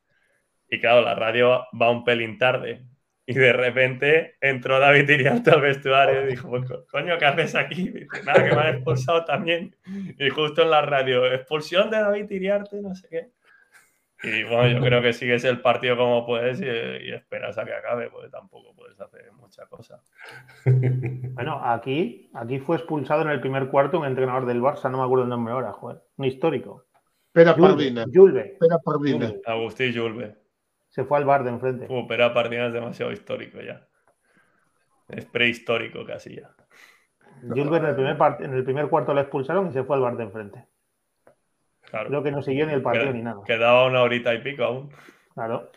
Y 0.69 0.79
claro, 0.79 1.01
la 1.01 1.15
radio 1.15 1.65
va 1.81 1.91
un 1.91 2.03
pelín 2.05 2.37
tarde. 2.37 2.85
Y 3.31 3.33
de 3.33 3.53
repente 3.53 4.35
entró 4.41 4.79
David 4.79 5.07
Iriarte 5.09 5.51
al 5.51 5.61
vestuario 5.61 6.23
y 6.23 6.27
dijo, 6.31 6.49
"Pues, 6.49 6.65
co- 6.65 6.85
coño, 6.91 7.17
¿qué 7.19 7.25
haces 7.25 7.53
aquí? 7.55 7.83
Y 7.83 7.89
dice, 7.91 8.23
nada, 8.25 8.43
que 8.43 8.55
me 8.55 8.61
han 8.61 8.75
expulsado 8.75 9.23
también. 9.23 9.75
Y 10.17 10.29
justo 10.29 10.63
en 10.63 10.71
la 10.71 10.81
radio, 10.81 11.31
expulsión 11.31 11.91
de 11.91 11.97
David 11.97 12.29
Iriarte, 12.31 12.81
no 12.81 12.95
sé 12.95 13.07
qué. 13.07 13.27
Y 14.21 14.43
bueno, 14.43 14.67
yo 14.67 14.81
creo 14.83 15.01
que 15.01 15.13
sigues 15.13 15.43
el 15.45 15.61
partido 15.61 15.95
como 15.95 16.25
puedes 16.25 16.59
y, 16.59 16.65
y 16.65 17.11
esperas 17.13 17.57
a 17.57 17.63
que 17.65 17.73
acabe, 17.73 18.09
porque 18.09 18.29
tampoco 18.29 18.75
puedes 18.75 18.99
hacer 18.99 19.31
mucha 19.33 19.65
cosa. 19.67 20.01
Bueno, 20.65 21.61
aquí, 21.63 22.29
aquí 22.33 22.59
fue 22.59 22.77
expulsado 22.77 23.21
en 23.21 23.29
el 23.29 23.39
primer 23.39 23.67
cuarto 23.67 23.99
un 23.99 24.05
entrenador 24.07 24.45
del 24.45 24.59
Barça, 24.61 24.89
no 24.91 24.97
me 24.97 25.03
acuerdo 25.03 25.23
el 25.23 25.29
nombre 25.29 25.53
ahora, 25.53 25.71
joder. 25.71 25.99
Un 26.17 26.25
histórico. 26.25 26.85
Pera 27.31 27.53
Julve. 28.11 28.57
Pera. 29.19 29.31
Agustín 29.45 29.93
Julve. 29.95 30.35
Se 30.89 31.03
fue 31.05 31.17
al 31.17 31.25
bar 31.25 31.43
de 31.43 31.51
enfrente. 31.51 31.87
Uh, 31.89 32.07
pero 32.07 32.25
a 32.25 32.33
Pardina 32.33 32.67
es 32.67 32.73
demasiado 32.73 33.11
histórico 33.11 33.61
ya. 33.61 33.87
Es 35.07 35.25
prehistórico 35.25 36.05
casi 36.05 36.35
ya. 36.35 36.51
Julve 37.41 37.77
en 37.77 37.85
el, 37.85 37.95
primer 37.95 38.17
part- 38.17 38.43
en 38.43 38.53
el 38.53 38.63
primer 38.63 38.89
cuarto 38.89 39.13
lo 39.13 39.21
expulsaron 39.21 39.67
y 39.67 39.71
se 39.71 39.83
fue 39.83 39.95
al 39.95 40.01
bar 40.01 40.17
de 40.17 40.23
enfrente. 40.23 40.67
Claro. 41.89 42.09
Creo 42.09 42.23
que 42.23 42.31
no 42.31 42.41
siguió 42.41 42.65
ni 42.67 42.73
el 42.73 42.81
partido 42.81 43.05
Queda- 43.05 43.13
ni 43.13 43.21
nada. 43.23 43.41
Quedaba 43.45 43.85
una 43.85 44.01
horita 44.01 44.33
y 44.33 44.41
pico 44.41 44.63
aún. 44.63 44.91
Claro. 45.33 45.71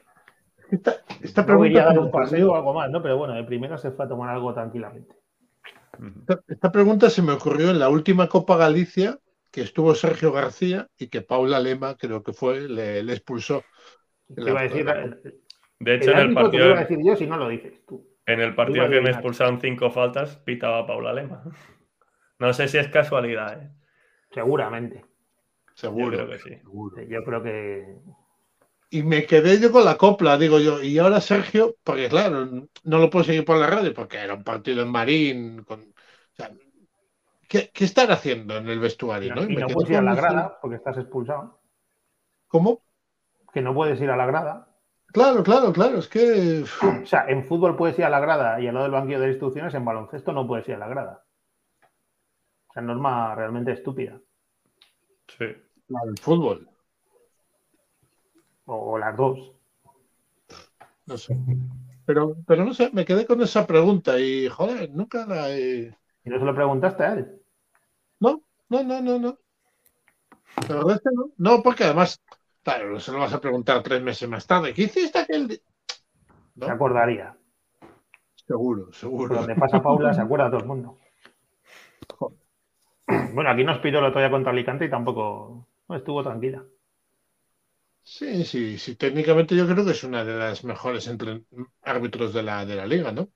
Esta, 0.70 0.96
esta 1.20 1.42
Luego 1.46 1.66
iría 1.66 1.82
a 1.82 1.84
dar 1.84 1.92
pregunta, 1.94 2.16
un 2.18 2.22
paseo 2.24 2.52
o 2.52 2.56
algo 2.56 2.74
más, 2.74 2.90
¿no? 2.90 3.02
Pero 3.02 3.16
bueno, 3.18 3.34
de 3.34 3.44
primero 3.44 3.76
se 3.78 3.90
fue 3.92 4.06
a 4.06 4.08
tomar 4.08 4.30
algo 4.30 4.52
tranquilamente. 4.54 5.14
esta- 6.20 6.42
esta 6.48 6.72
pregunta 6.72 7.10
se 7.10 7.22
me 7.22 7.32
ocurrió 7.32 7.70
en 7.70 7.78
la 7.78 7.88
última 7.90 8.28
Copa 8.28 8.56
Galicia 8.56 9.18
que 9.50 9.60
estuvo 9.60 9.94
Sergio 9.94 10.32
García 10.32 10.88
y 10.98 11.08
que 11.08 11.20
Paula 11.20 11.60
Lema, 11.60 11.96
creo 11.96 12.22
que 12.22 12.32
fue, 12.32 12.62
le, 12.62 13.02
le 13.02 13.12
expulsó. 13.12 13.62
Te 14.34 14.50
iba 14.50 14.60
a 14.60 14.62
decir, 14.64 14.88
el, 14.88 15.42
De 15.78 15.94
hecho, 15.96 16.12
el 16.12 16.18
en 16.18 16.20
el 16.20 16.28
te 16.28 16.34
partido, 16.34 16.64
iba 16.66 16.76
a 16.76 16.80
decir 16.80 16.98
yo 17.04 17.16
si 17.16 17.26
no 17.26 17.36
lo 17.36 17.48
dices 17.48 17.84
tú. 17.86 18.06
en 18.26 18.40
el 18.40 18.54
partido 18.54 18.88
que 18.88 19.00
me 19.00 19.10
expulsaron 19.10 19.60
cinco 19.60 19.90
faltas, 19.90 20.36
pitaba 20.38 20.86
Paula 20.86 21.12
Lema. 21.12 21.42
No 22.38 22.52
sé 22.52 22.66
si 22.66 22.76
es 22.76 22.88
casualidad, 22.88 23.62
¿eh? 23.62 23.70
Seguramente. 24.32 25.04
Yo 25.90 25.90
Seguro. 25.90 26.10
creo 26.10 26.28
que 26.28 26.38
sí. 26.40 26.48
seguro. 26.56 27.02
Yo 27.08 27.22
creo 27.24 27.42
que. 27.42 27.96
Y 28.90 29.04
me 29.04 29.26
quedé 29.26 29.60
yo 29.60 29.70
con 29.70 29.84
la 29.84 29.96
copla, 29.96 30.36
digo 30.36 30.58
yo. 30.58 30.82
Y 30.82 30.98
ahora 30.98 31.20
Sergio, 31.20 31.76
porque 31.84 32.08
claro, 32.08 32.44
no 32.46 32.98
lo 32.98 33.10
puedo 33.10 33.24
seguir 33.24 33.44
por 33.44 33.58
la 33.58 33.68
radio 33.68 33.94
porque 33.94 34.18
era 34.18 34.34
un 34.34 34.42
partido 34.44 34.82
en 34.82 34.88
Marín. 34.90 35.62
Con, 35.62 35.80
o 35.82 36.34
sea, 36.34 36.50
¿qué, 37.48 37.70
qué 37.72 37.84
están 37.84 38.10
haciendo 38.10 38.56
en 38.56 38.68
el 38.68 38.80
vestuario? 38.80 39.34
¿no? 39.36 39.44
y 39.44 39.54
me 39.54 39.60
no 39.60 39.68
puedes 39.68 39.90
ir 39.90 39.96
a 39.96 40.02
la 40.02 40.14
grada 40.14 40.58
porque 40.60 40.76
estás 40.76 40.96
expulsado. 40.98 41.60
¿Cómo? 42.48 42.82
Que 43.52 43.60
no 43.60 43.74
puedes 43.74 44.00
ir 44.00 44.10
a 44.10 44.16
la 44.16 44.26
grada. 44.26 44.68
Claro, 45.06 45.42
claro, 45.42 45.72
claro. 45.72 45.98
Es 45.98 46.08
que. 46.08 46.64
O 47.02 47.06
sea, 47.06 47.26
en 47.28 47.44
fútbol 47.44 47.76
puedes 47.76 47.98
ir 47.98 48.04
a 48.04 48.10
la 48.10 48.20
grada 48.20 48.60
y 48.60 48.66
al 48.66 48.74
lado 48.74 48.84
del 48.84 48.92
banquillo 48.92 49.20
de 49.20 49.28
instrucciones, 49.28 49.74
en 49.74 49.84
baloncesto 49.84 50.32
no 50.32 50.46
puedes 50.46 50.66
ir 50.68 50.76
a 50.76 50.78
la 50.78 50.88
grada. 50.88 51.24
O 52.68 52.72
sea, 52.72 52.82
norma 52.82 53.34
realmente 53.34 53.72
estúpida. 53.72 54.18
Sí. 55.28 55.44
Claro, 55.86 56.10
el 56.10 56.18
fútbol. 56.18 56.68
O, 58.64 58.92
o 58.92 58.98
las 58.98 59.16
dos. 59.16 59.52
No 61.06 61.18
sé. 61.18 61.36
Pero, 62.06 62.36
pero 62.46 62.64
no 62.64 62.74
sé, 62.74 62.90
me 62.92 63.04
quedé 63.04 63.26
con 63.26 63.42
esa 63.42 63.66
pregunta 63.66 64.18
y, 64.18 64.48
joder, 64.48 64.90
nunca 64.90 65.26
la 65.26 65.50
he. 65.50 65.96
Y 66.24 66.30
no 66.30 66.38
se 66.38 66.44
lo 66.44 66.54
preguntaste 66.54 67.02
a 67.04 67.12
él. 67.14 67.42
No, 68.20 68.42
no, 68.68 68.82
no, 68.82 69.00
no, 69.00 69.18
no. 69.18 69.38
La 70.68 70.76
verdad 70.76 70.96
es 70.96 71.00
que 71.00 71.10
no. 71.12 71.30
No, 71.36 71.62
porque 71.62 71.84
además, 71.84 72.20
claro, 72.62 72.90
no 72.90 73.00
se 73.00 73.12
lo 73.12 73.18
vas 73.18 73.32
a 73.32 73.40
preguntar 73.40 73.82
tres 73.82 74.02
meses 74.02 74.28
más 74.28 74.46
tarde. 74.46 74.74
¿Qué 74.74 74.82
hiciste 74.82 75.18
aquel 75.18 75.48
día? 75.48 75.58
Se 76.58 76.66
¿No? 76.66 76.66
acordaría. 76.66 77.36
Seguro, 78.46 78.92
seguro. 78.92 79.36
donde 79.36 79.54
pasa 79.54 79.82
Paula, 79.82 80.12
se 80.12 80.20
acuerda 80.20 80.50
todo 80.50 80.60
el 80.60 80.66
mundo. 80.66 80.98
Bueno, 83.34 83.50
aquí 83.50 83.64
nos 83.64 83.78
pidió 83.78 84.00
la 84.00 84.12
toalla 84.12 84.30
contra 84.30 84.52
Alicante 84.52 84.84
y 84.84 84.90
tampoco 84.90 85.66
no, 85.88 85.96
estuvo 85.96 86.22
tranquila. 86.22 86.64
Sí, 88.02 88.44
sí, 88.44 88.78
sí. 88.78 88.96
Técnicamente 88.96 89.54
yo 89.54 89.66
creo 89.66 89.84
que 89.84 89.92
es 89.92 90.04
una 90.04 90.24
de 90.24 90.34
las 90.34 90.64
mejores 90.64 91.06
entre 91.06 91.42
árbitros 91.82 92.32
de 92.32 92.42
la, 92.42 92.66
de 92.66 92.76
la 92.76 92.86
liga, 92.86 93.12
¿no? 93.12 93.28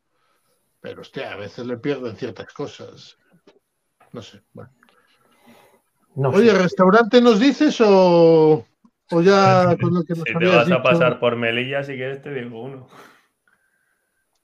Pero, 0.80 1.02
hostia, 1.02 1.32
a 1.32 1.36
veces 1.36 1.66
le 1.66 1.78
pierden 1.78 2.16
ciertas 2.16 2.52
cosas. 2.52 3.16
No 4.12 4.22
sé. 4.22 4.42
Bueno. 4.52 4.70
No 6.16 6.30
Oye, 6.30 6.50
sé. 6.50 6.58
¿restaurante 6.58 7.20
nos 7.20 7.38
dices 7.38 7.80
o, 7.80 8.64
o 9.12 9.20
ya 9.22 9.76
con 9.80 9.94
lo 9.94 10.02
que 10.04 10.14
nos 10.14 10.24
Si 10.26 10.34
te 10.38 10.46
vas 10.46 10.70
a 10.70 10.82
pasar 10.82 11.18
por 11.20 11.36
Melilla, 11.36 11.82
si 11.82 11.94
quieres 11.96 12.22
te 12.22 12.32
digo 12.32 12.62
uno. 12.62 12.86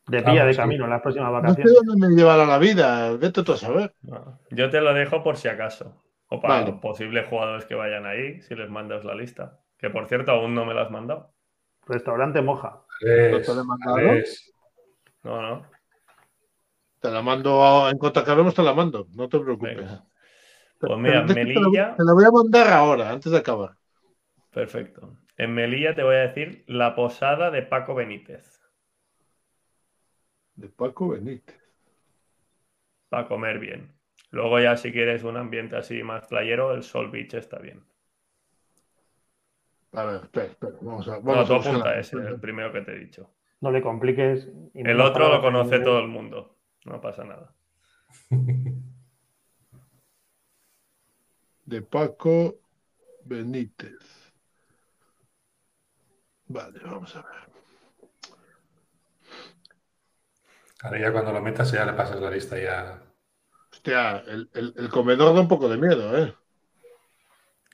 De 0.08 0.18
pilla 0.20 0.32
de 0.32 0.38
Vamos, 0.40 0.54
sí. 0.56 0.60
camino 0.60 0.84
en 0.84 0.90
las 0.90 1.00
próximas 1.02 1.30
No 1.30 1.38
sé 1.38 1.42
vacaciones. 1.46 1.82
dónde 1.86 2.08
me 2.08 2.14
llevará 2.14 2.44
la 2.44 2.58
vida. 2.58 3.12
Vete 3.16 3.42
tú 3.44 3.52
a 3.52 3.56
saber. 3.56 3.94
No. 4.02 4.40
Yo 4.50 4.68
te 4.68 4.80
lo 4.80 4.92
dejo 4.94 5.22
por 5.22 5.36
si 5.36 5.48
acaso. 5.48 6.02
O 6.28 6.40
para 6.40 6.54
Vale. 6.60 6.72
los 6.72 6.80
posibles 6.80 7.28
jugadores 7.28 7.66
que 7.66 7.74
vayan 7.74 8.04
ahí, 8.06 8.40
si 8.42 8.54
les 8.56 8.68
mandas 8.68 9.04
la 9.04 9.14
lista. 9.14 9.60
Que 9.78 9.90
por 9.90 10.08
cierto, 10.08 10.32
aún 10.32 10.54
no 10.54 10.64
me 10.64 10.74
la 10.74 10.82
has 10.82 10.90
mandado. 10.90 11.32
Restaurante 11.86 12.42
Moja. 12.42 12.80
¿No 13.00 13.40
te 13.40 13.54
lo 13.54 13.60
he 13.60 13.64
mandado? 13.64 13.98
No, 15.24 15.42
no. 15.42 15.66
Te 17.00 17.10
la 17.10 17.22
mando 17.22 17.62
a- 17.64 17.90
en 17.90 17.98
cuanto 17.98 18.20
acabemos, 18.20 18.54
te 18.54 18.62
la 18.62 18.74
mando. 18.74 19.06
No 19.14 19.28
te 19.28 19.38
preocupes. 19.38 19.76
Venga. 19.76 20.04
Pues 20.80 20.98
mira, 20.98 21.24
la- 21.24 21.34
Melilla. 21.34 21.94
Te 21.96 22.04
la 22.04 22.12
voy 22.12 22.24
a 22.24 22.30
mandar 22.30 22.68
ahora, 22.72 23.10
antes 23.10 23.30
de 23.30 23.38
acabar. 23.38 23.70
Perfecto. 24.52 25.16
En 25.36 25.54
Melilla 25.54 25.94
te 25.94 26.02
voy 26.02 26.16
a 26.16 26.28
decir 26.28 26.64
la 26.66 26.94
posada 26.94 27.50
de 27.50 27.62
Paco 27.62 27.94
Benítez. 27.94 28.60
De 30.54 30.68
Paco 30.68 31.08
Benítez. 31.08 31.58
Para 33.08 33.26
comer 33.26 33.58
bien. 33.58 33.92
Luego 34.30 34.60
ya 34.60 34.76
si 34.76 34.92
quieres 34.92 35.24
un 35.24 35.36
ambiente 35.36 35.76
así 35.76 36.02
más 36.02 36.26
playero, 36.26 36.72
el 36.74 36.82
Sol 36.82 37.10
Beach 37.10 37.34
está 37.34 37.58
bien. 37.58 37.82
A 39.92 40.04
ver, 40.04 40.22
espera, 40.22 40.46
espera. 40.46 40.72
Vamos 40.80 41.08
a, 41.08 41.16
No, 41.16 41.22
vamos 41.22 41.48
tú 41.48 41.54
a 41.54 41.56
buscar 41.56 41.74
apunta 41.74 41.98
ese, 41.98 42.16
el 42.16 42.40
primero 42.40 42.72
que 42.72 42.80
te 42.82 42.92
he 42.92 42.98
dicho. 42.98 43.30
No 43.60 43.70
le 43.70 43.82
compliques. 43.82 44.50
y 44.74 44.86
El 44.86 45.00
otro 45.00 45.28
lo 45.28 45.40
conoce 45.40 45.80
todo 45.80 45.98
el 46.00 46.08
mundo. 46.08 46.56
No 46.84 47.00
pasa 47.00 47.24
nada. 47.24 47.54
De 51.64 51.80
Paco 51.80 52.58
Benítez. 53.24 54.21
Vale, 56.54 56.78
vamos 56.84 57.16
a 57.16 57.22
ver. 57.22 57.42
Ahora 60.82 60.98
ya 60.98 61.12
cuando 61.12 61.32
lo 61.32 61.40
metas 61.40 61.70
ya 61.72 61.84
le 61.84 61.92
pasas 61.94 62.20
la 62.20 62.30
lista 62.30 62.58
ya. 62.58 63.00
Hostia, 63.72 64.18
el, 64.26 64.50
el- 64.54 64.74
el 64.76 64.88
comedor 64.90 65.34
da 65.34 65.40
un 65.40 65.48
poco 65.48 65.68
de 65.68 65.76
miedo, 65.78 66.16
¿eh? 66.18 66.34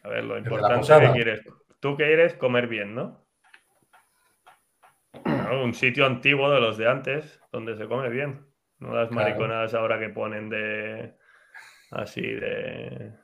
A 0.04 0.08
ver, 0.08 0.24
lo 0.24 0.38
importante 0.38 0.98
que 1.00 1.12
quieres. 1.12 1.40
Tú 1.80 1.96
quieres 1.96 2.34
comer 2.34 2.66
bien, 2.68 2.94
¿no? 2.94 3.26
Un 5.64 5.74
sitio 5.74 6.06
antiguo 6.06 6.50
de 6.50 6.60
los 6.60 6.76
de 6.78 6.88
antes, 6.88 7.40
donde 7.52 7.76
se 7.76 7.86
come 7.88 8.08
bien. 8.10 8.46
No 8.78 8.94
las 8.94 9.08
Claro. 9.08 9.24
mariconadas 9.24 9.74
ahora 9.74 9.98
que 9.98 10.08
ponen 10.10 10.48
de. 10.50 11.14
Así 11.90 12.22
de. 12.22 13.14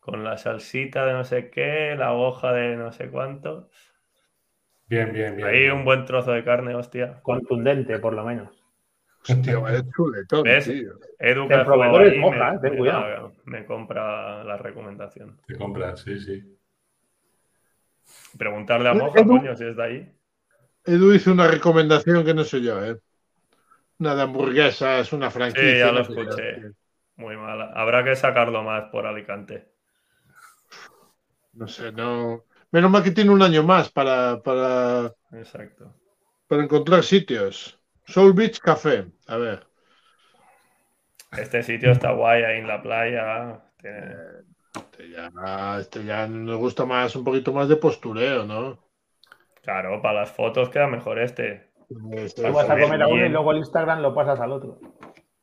Con 0.00 0.24
la 0.24 0.36
salsita 0.36 1.06
de 1.06 1.12
no 1.14 1.24
sé 1.24 1.50
qué, 1.50 1.94
la 1.96 2.12
hoja 2.12 2.52
de 2.52 2.76
no 2.76 2.92
sé 2.92 3.08
cuánto. 3.10 3.70
Bien, 4.94 5.12
bien, 5.12 5.36
bien. 5.36 5.48
Ahí 5.48 5.68
un 5.70 5.84
buen 5.84 6.04
trozo 6.06 6.32
de 6.32 6.42
carne, 6.44 6.74
hostia. 6.74 7.20
Contundente, 7.22 7.98
por 8.00 8.14
lo 8.14 8.24
menos. 8.24 8.64
Hostia, 9.28 9.58
vaya 9.58 9.82
chuletón, 9.94 10.46
¿Ves? 10.46 10.64
tío. 10.64 10.92
Edu, 11.18 11.48
El 11.48 11.48
que 11.48 11.64
jugado 11.64 11.64
proveedor 11.64 12.06
es 12.06 12.16
moja, 12.16 12.50
me, 12.50 12.54
eh, 12.54 12.58
ten 12.60 12.76
me 12.76 12.76
cuidado. 12.76 13.04
da- 13.06 13.32
me 13.44 13.66
compra 13.66 14.44
la 14.44 14.56
recomendación. 14.56 15.40
Te 15.46 15.56
compras, 15.56 16.00
sí, 16.02 16.18
sí. 16.20 16.58
Preguntarle 18.42 18.88
a 18.90 18.94
Moja, 18.94 19.22
Edu- 19.22 19.26
coño, 19.26 19.56
si 19.56 19.64
es 19.64 19.76
de 19.76 19.82
ahí. 19.84 19.98
Edu 20.86 21.12
hizo 21.14 21.30
una 21.32 21.46
recomendación 21.48 22.24
que 22.24 22.32
no 22.34 22.44
sé 22.44 22.62
yo, 22.62 22.82
¿eh? 22.84 22.98
Una 23.98 24.14
de 24.14 24.22
hamburguesas, 24.22 25.12
una 25.12 25.30
franquicia. 25.32 25.76
Sí, 25.76 25.78
ya 25.78 25.90
lo 25.92 26.00
no 26.00 26.04
sé 26.04 26.14
yo. 26.20 26.42
escuché. 26.52 26.68
Muy 27.16 27.36
mala. 27.36 27.72
Habrá 27.74 28.04
que 28.04 28.14
sacarlo 28.16 28.62
más 28.62 28.90
por 28.90 29.06
Alicante. 29.06 29.72
No 31.62 31.68
sé, 31.76 31.90
no. 31.92 32.10
Menos 32.74 32.90
mal 32.90 33.04
que 33.04 33.12
tiene 33.12 33.30
un 33.30 33.40
año 33.40 33.62
más 33.62 33.88
para, 33.88 34.42
para, 34.42 35.14
Exacto. 35.30 35.94
para 36.48 36.64
encontrar 36.64 37.04
sitios. 37.04 37.78
Soul 38.04 38.32
Beach 38.32 38.58
Café. 38.58 39.12
A 39.28 39.36
ver. 39.36 39.64
Este 41.38 41.62
sitio 41.62 41.92
está 41.92 42.10
guay 42.10 42.42
ahí 42.42 42.58
en 42.58 42.66
la 42.66 42.82
playa. 42.82 43.62
Tiene- 43.80 44.16
Este 44.74 45.08
ya, 45.08 45.78
este 45.78 46.04
ya 46.04 46.26
nos 46.26 46.58
gusta 46.58 46.84
más, 46.84 47.14
un 47.14 47.22
poquito 47.22 47.52
más 47.52 47.68
de 47.68 47.76
postureo, 47.76 48.44
¿no? 48.44 48.84
Claro, 49.62 50.02
para 50.02 50.22
las 50.22 50.32
fotos 50.32 50.68
queda 50.68 50.88
mejor 50.88 51.20
este. 51.20 51.70
Este, 52.10 52.42
Tú 52.42 52.52
vas 52.52 52.68
a 52.68 52.74
Bien, 52.74 52.88
comer 52.88 53.02
a 53.04 53.06
uno 53.06 53.24
y 53.24 53.28
luego 53.28 53.52
el 53.52 53.58
Instagram 53.58 54.00
lo 54.00 54.12
pasas 54.12 54.40
al 54.40 54.50
otro. 54.50 54.80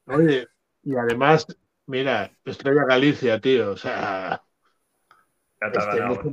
Oye, 0.05 0.49
y 0.83 0.97
además, 0.97 1.47
mira, 1.85 2.29
Estrella 2.43 2.83
Galicia, 2.85 3.39
tío. 3.39 3.71
O 3.71 3.77
sea, 3.77 4.41
Ya 5.61 5.71
te 5.71 5.79
este. 5.79 6.31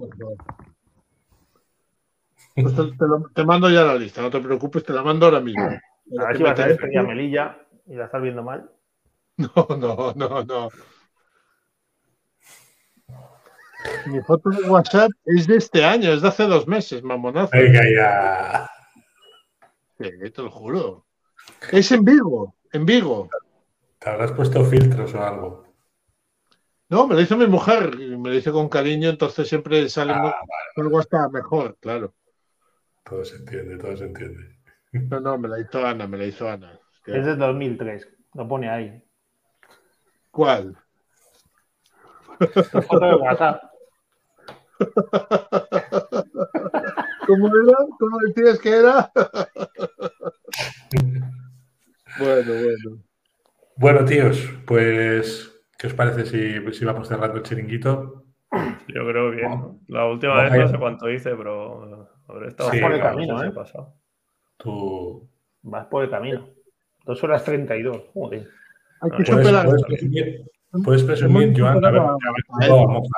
Pues 2.63 2.75
te, 2.75 2.83
te 2.97 3.07
lo- 3.07 3.31
te 3.35 3.45
mando 3.45 3.71
ya 3.71 3.83
la 3.85 3.95
lista, 3.95 4.23
no 4.23 4.31
te 4.31 4.41
preocupes, 4.41 4.85
te 4.85 4.93
la 4.93 5.03
mando 5.03 5.27
ahora 5.27 5.41
mismo. 5.41 5.67
A 5.67 6.25
ver 6.27 6.37
si 6.37 6.43
vas 6.43 6.59
a 6.59 6.63
ver 6.63 6.71
Estrella 6.73 7.03
Melilla 7.03 7.59
y 7.87 7.95
la 7.95 8.05
estás 8.07 8.23
viendo 8.23 8.43
mal. 8.43 8.71
No, 9.39 9.67
no, 9.77 10.13
no, 10.17 10.43
no. 10.45 10.69
Mi 14.07 14.21
foto 14.23 14.51
de 14.51 14.69
WhatsApp 14.69 15.11
es 15.25 15.47
de 15.47 15.57
este 15.57 15.85
año, 15.85 16.13
es 16.13 16.23
de 16.23 16.29
hace 16.29 16.45
dos 16.45 16.67
meses, 16.67 17.03
mamonazo. 17.03 17.51
Venga 17.57 17.83
ya. 17.89 18.71
Sí, 19.99 20.31
te 20.31 20.43
lo 20.43 20.51
juro. 20.51 21.07
Es 21.71 21.93
en 21.93 22.05
Vigo, 22.05 22.55
en 22.73 22.85
Vigo. 22.85 23.29
Te 23.99 24.11
habrás 24.11 24.33
puesto 24.33 24.65
filtros 24.65 25.15
o 25.15 25.23
algo. 25.23 25.65
No, 26.89 27.07
me 27.07 27.15
lo 27.15 27.21
hizo 27.21 27.37
mi 27.37 27.47
mujer, 27.47 27.95
y 28.01 28.17
me 28.17 28.31
lo 28.31 28.35
hizo 28.35 28.53
con 28.53 28.69
cariño, 28.69 29.11
entonces 29.11 29.47
siempre 29.49 29.89
sale 29.89 30.13
Ah, 30.15 30.23
vale. 30.23 30.43
algo 30.77 30.99
hasta 30.99 31.29
mejor, 31.29 31.77
claro. 31.81 32.15
Todo 33.09 33.25
se 33.25 33.37
entiende, 33.37 33.79
todo 33.79 33.97
se 33.97 34.05
entiende. 34.05 34.59
No, 34.93 35.21
no, 35.21 35.39
me 35.39 35.49
la 35.49 35.61
hizo 35.61 35.87
Ana, 35.87 36.07
me 36.07 36.19
la 36.19 36.25
hizo 36.25 36.49
Ana. 36.49 36.79
Es 37.07 37.25
de 37.25 37.37
2003. 37.37 38.07
Lo 38.35 38.47
pone 38.47 38.69
ahí. 38.69 39.03
¿Cuál? 40.31 40.77
Tu 42.39 42.83
foto 42.83 43.07
de 43.07 43.15
WhatsApp. 43.15 43.63
¿Cómo 47.27 47.47
era? 47.47 47.77
¿Cómo 47.99 48.19
decías 48.27 48.59
que 48.59 48.71
era? 48.71 49.11
bueno, 52.19 52.53
bueno. 52.55 53.03
Bueno, 53.77 54.05
tíos, 54.05 54.53
pues, 54.67 55.51
¿qué 55.79 55.87
os 55.87 55.95
parece 55.95 56.27
si, 56.27 56.73
si 56.73 56.85
vamos 56.85 57.09
cerrando 57.09 57.39
el 57.39 57.43
chiringuito? 57.43 58.25
Yo 58.89 59.07
creo 59.07 59.31
que 59.31 59.37
bien. 59.37 59.81
La 59.89 60.07
última 60.07 60.43
vez 60.43 60.53
no 60.53 60.69
sé 60.69 60.79
cuánto 60.79 61.11
hice, 61.11 61.35
pero 61.37 61.98
habré 62.29 62.49
estado 62.49 62.71
Sí, 62.71 62.81
por 62.81 62.93
el 62.93 63.01
camino, 63.01 63.43
¿eh? 63.43 63.51
pasado. 63.51 63.95
Tú 64.57 65.29
Vas 65.63 65.87
por 65.87 66.05
el 66.05 66.11
camino. 66.11 66.49
Dos 67.05 67.23
horas 67.25 67.43
32. 67.45 68.03
Joder. 68.15 68.47
Hay 69.01 69.11
que 69.11 69.25
puedes, 69.33 69.65
puedes 69.65 69.85
presumir, 69.85 70.45
puedes 70.85 71.03
presumir, 71.05 71.55
Joan, 71.61 71.85
haber, 71.85 72.01
haber 72.01 72.45
tumbado 72.47 72.81
a. 72.81 72.87
Moja. 72.89 73.09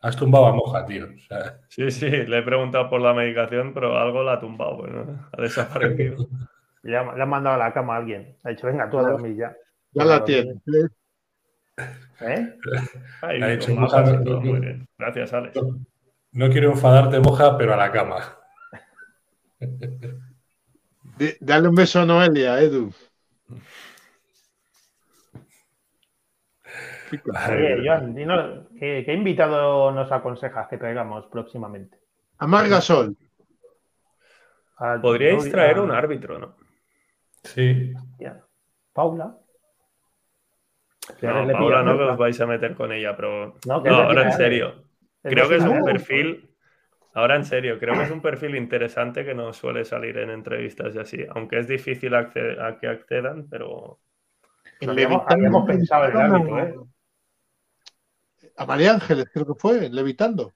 Has 0.00 0.16
tumbado 0.16 0.46
a 0.46 0.52
Moja, 0.52 0.84
tío. 0.84 1.06
O 1.06 1.18
sea, 1.28 1.60
Sí, 1.68 1.90
sí, 1.90 2.10
le 2.10 2.38
he 2.38 2.42
preguntado 2.42 2.90
por 2.90 3.00
la 3.00 3.14
medicación, 3.14 3.72
pero 3.72 3.96
algo 3.98 4.22
la 4.22 4.34
ha 4.34 4.40
tumbado, 4.40 4.76
bueno, 4.78 5.28
ha 5.32 5.40
desaparecido. 5.42 6.26
Le 6.84 6.96
ha, 6.96 7.14
le 7.14 7.22
ha 7.22 7.26
mandado 7.26 7.54
a 7.54 7.58
la 7.64 7.72
cama 7.72 7.94
a 7.94 7.98
alguien. 7.98 8.36
Ha 8.42 8.48
dicho, 8.50 8.66
venga, 8.66 8.90
tú 8.90 8.98
a 8.98 9.02
dormir 9.02 9.36
ya. 9.36 9.56
Ya 9.92 10.04
la 10.04 10.24
tienes. 10.24 10.56
¿eh? 10.66 10.88
Ahí, 13.22 13.40
Ha 13.40 13.54
y 13.54 13.74
Moja, 13.76 14.02
no, 14.02 14.40
muy 14.40 14.52
no. 14.54 14.60
bien. 14.60 14.88
Gracias, 14.98 15.32
Alex. 15.32 15.60
no 16.32 16.48
quiero 16.50 16.72
enfadarte, 16.72 17.20
Moja, 17.20 17.56
pero 17.56 17.74
a 17.74 17.76
la 17.76 17.92
cama. 17.92 18.36
Dale 21.40 21.68
un 21.68 21.74
beso 21.74 22.00
a 22.00 22.06
Noelia, 22.06 22.60
Edu. 22.60 22.92
Oye, 27.50 27.82
Joan, 27.84 28.14
dinos, 28.14 28.66
¿qué, 28.78 29.02
qué 29.04 29.12
invitado 29.12 29.90
nos 29.92 30.10
aconsejas 30.10 30.68
que 30.68 30.78
traigamos 30.78 31.26
próximamente? 31.26 31.98
Amarga 32.38 32.80
Sol. 32.80 33.16
A- 34.78 34.98
Podríais 35.00 35.50
traer 35.50 35.78
un 35.78 35.90
árbitro, 35.90 36.38
¿no? 36.38 36.56
Sí. 37.44 37.92
Paula. 38.92 39.36
No, 41.20 41.52
Paula, 41.52 41.82
no 41.82 41.96
que 41.98 42.04
os 42.04 42.16
vais 42.18 42.40
a 42.40 42.46
meter 42.46 42.74
con 42.74 42.92
ella, 42.92 43.14
pero. 43.16 43.58
No, 43.66 43.80
No, 43.82 43.94
ahora 44.02 44.22
en 44.22 44.32
serio. 44.32 44.84
Creo 45.22 45.48
que 45.48 45.56
es 45.56 45.62
un 45.64 45.84
perfil. 45.84 46.51
Ahora 47.14 47.36
en 47.36 47.44
serio, 47.44 47.78
creo 47.78 47.96
que 47.96 48.04
es 48.04 48.10
un 48.10 48.22
perfil 48.22 48.56
interesante 48.56 49.24
que 49.24 49.34
no 49.34 49.52
suele 49.52 49.84
salir 49.84 50.18
en 50.18 50.30
entrevistas 50.30 50.94
y 50.94 50.98
así. 50.98 51.26
Aunque 51.30 51.58
es 51.58 51.68
difícil 51.68 52.14
a 52.14 52.30
que 52.30 52.86
accedan, 52.88 53.48
pero. 53.48 54.00
Habíamos, 54.86 55.24
habíamos 55.28 55.66
pensado 55.66 56.06
en 56.06 56.12
el 56.12 56.20
árbitro, 56.20 56.60
¿eh? 56.62 56.74
A 58.56 58.64
María 58.64 58.92
Ángeles, 58.94 59.26
creo 59.30 59.46
que 59.46 59.60
fue, 59.60 59.90
levitando. 59.90 60.54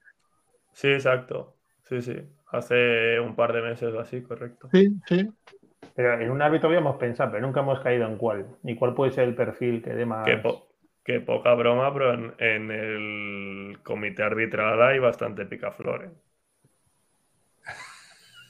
Sí, 0.73 0.87
exacto. 0.89 1.57
Sí, 1.83 2.01
sí. 2.01 2.15
Hace 2.51 3.19
un 3.19 3.35
par 3.35 3.51
de 3.53 3.61
meses 3.61 3.93
o 3.93 3.99
así, 3.99 4.21
correcto. 4.23 4.73
Sí, 4.73 5.01
sí. 5.07 5.27
Pero 5.95 6.13
en 6.21 6.31
un 6.31 6.41
árbitro 6.41 6.69
habíamos 6.69 6.95
pensado, 6.95 7.31
pero 7.31 7.45
nunca 7.45 7.59
hemos 7.59 7.81
caído 7.81 8.07
en 8.07 8.17
cuál. 8.17 8.57
Ni 8.63 8.77
cuál 8.77 8.93
puede 8.95 9.11
ser 9.11 9.25
el 9.27 9.35
perfil 9.35 9.81
que 9.83 9.89
dé 9.93 10.05
más. 10.05 10.41
Po- 10.43 10.67
qué 11.03 11.19
poca 11.21 11.53
broma, 11.55 11.91
pero 11.93 12.13
en, 12.13 12.35
en 12.37 12.71
el 12.71 13.79
comité 13.83 14.21
arbitral 14.23 14.79
hay 14.83 14.99
bastante 14.99 15.45
picaflor. 15.47 16.05
¿eh? 16.05 16.11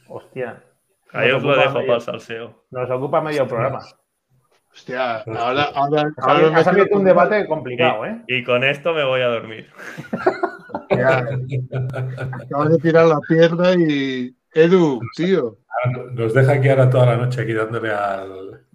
Hostia. 0.10 0.64
Ahí 1.14 1.32
os 1.32 1.42
lo 1.44 1.56
dejo 1.56 1.74
medio- 1.74 1.86
para 1.86 1.96
el 1.96 2.02
salseo. 2.02 2.66
Nos 2.72 2.90
ocupa 2.90 3.22
medio 3.22 3.48
programa. 3.48 3.80
Hostia, 4.74 5.18
ahora, 5.22 5.64
ahora, 5.74 6.02
Ha 6.18 6.22
ahora 6.22 6.34
salido- 6.34 6.52
me 6.52 6.60
ha 6.60 6.64
salido 6.64 6.88
un 6.92 7.04
debate 7.06 7.48
complicado, 7.48 8.06
¿eh? 8.06 8.22
Y 8.28 8.44
con 8.44 8.64
esto 8.64 8.94
me 8.94 9.04
voy 9.04 9.22
a 9.22 9.28
dormir. 9.28 9.72
Acabas 10.90 12.70
de 12.70 12.78
tirar 12.82 13.06
la 13.06 13.20
pierna 13.28 13.74
y. 13.74 14.36
Edu, 14.54 15.00
tío. 15.16 15.58
Nos 16.14 16.34
deja 16.34 16.54
aquí 16.54 16.70
ahora 16.70 16.90
toda 16.90 17.06
la 17.08 17.18
noche 17.18 17.42
aquí 17.42 17.54
dándole 17.54 17.92
al. 17.92 18.66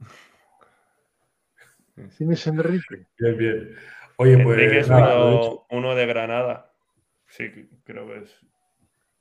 Tienes 2.17 2.47
Enrique. 2.47 3.07
Bien, 3.19 3.37
bien. 3.37 3.75
Oye, 4.17 4.33
Enrique 4.35 4.69
pues 4.69 4.77
es 4.85 4.89
nada, 4.91 5.25
uno 5.71 5.95
de 5.95 6.07
Granada. 6.07 6.71
Sí, 7.29 7.69
creo 7.85 8.07
que 8.07 8.19
es. 8.19 8.41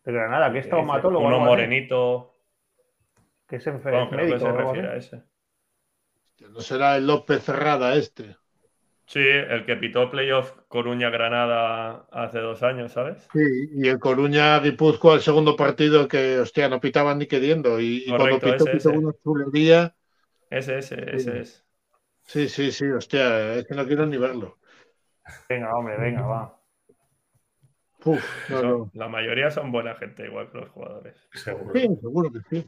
De 0.04 0.12
Granada, 0.12 0.52
que 0.52 0.60
es 0.60 0.70
traumatólogo. 0.70 1.26
Uno 1.26 1.40
morenito. 1.40 2.36
Que 3.48 3.58
es 3.58 3.68
enfer- 3.68 3.92
Bueno, 3.92 4.12
médico. 4.12 4.40
se 4.40 4.52
refiere 4.52 4.88
a 4.88 4.92
así. 4.94 5.08
ese. 5.16 5.24
No 6.50 6.62
será 6.62 6.98
el 6.98 7.06
López 7.06 7.44
Cerrada 7.44 7.96
este. 7.96 8.36
Sí, 9.06 9.20
el 9.20 9.66
que 9.66 9.76
pitó 9.76 10.10
playoff 10.10 10.54
Coruña-Granada 10.70 12.08
hace 12.12 12.40
dos 12.40 12.64
años, 12.64 12.94
¿sabes? 12.94 13.28
Sí, 13.34 13.42
y 13.74 13.88
el 13.90 14.00
Coruña 14.00 14.58
Guipúzcoa, 14.60 15.16
el 15.16 15.22
segundo 15.22 15.56
partido 15.56 16.08
que, 16.08 16.40
hostia, 16.40 16.70
no 16.70 16.80
pitaban 16.80 17.18
ni 17.20 17.28
queriendo. 17.28 17.80
Y, 17.80 18.04
y 18.06 18.10
cuando 18.10 18.40
pitó, 18.40 18.56
ese, 18.56 18.72
pitó 18.72 18.90
ese. 18.90 18.98
una 18.98 19.14
chulería. 19.22 19.96
Ese, 20.50 20.78
ese, 20.78 21.16
ese 21.16 21.40
es. 21.42 21.66
Sí, 22.24 22.48
sí, 22.48 22.72
sí, 22.72 22.86
hostia, 22.86 23.56
es 23.56 23.66
que 23.66 23.76
no 23.76 23.86
quiero 23.86 24.06
ni 24.06 24.18
verlo. 24.18 24.58
Venga, 25.50 25.76
hombre, 25.76 25.98
venga, 25.98 26.22
va. 26.22 26.61
Uf, 28.04 28.50
no, 28.50 28.58
Son- 28.60 28.70
no. 28.70 28.92
La 28.94 29.08
mayoría 29.08 29.52
son 29.52 29.72
buena 29.72 29.96
gente, 29.96 30.26
igual 30.26 30.50
que 30.52 30.58
los 30.60 30.70
jugadores. 30.70 31.16
Seguro. 31.34 31.74
Sí, 31.74 31.88
seguro 32.02 32.32
que 32.32 32.40
sí. 32.50 32.68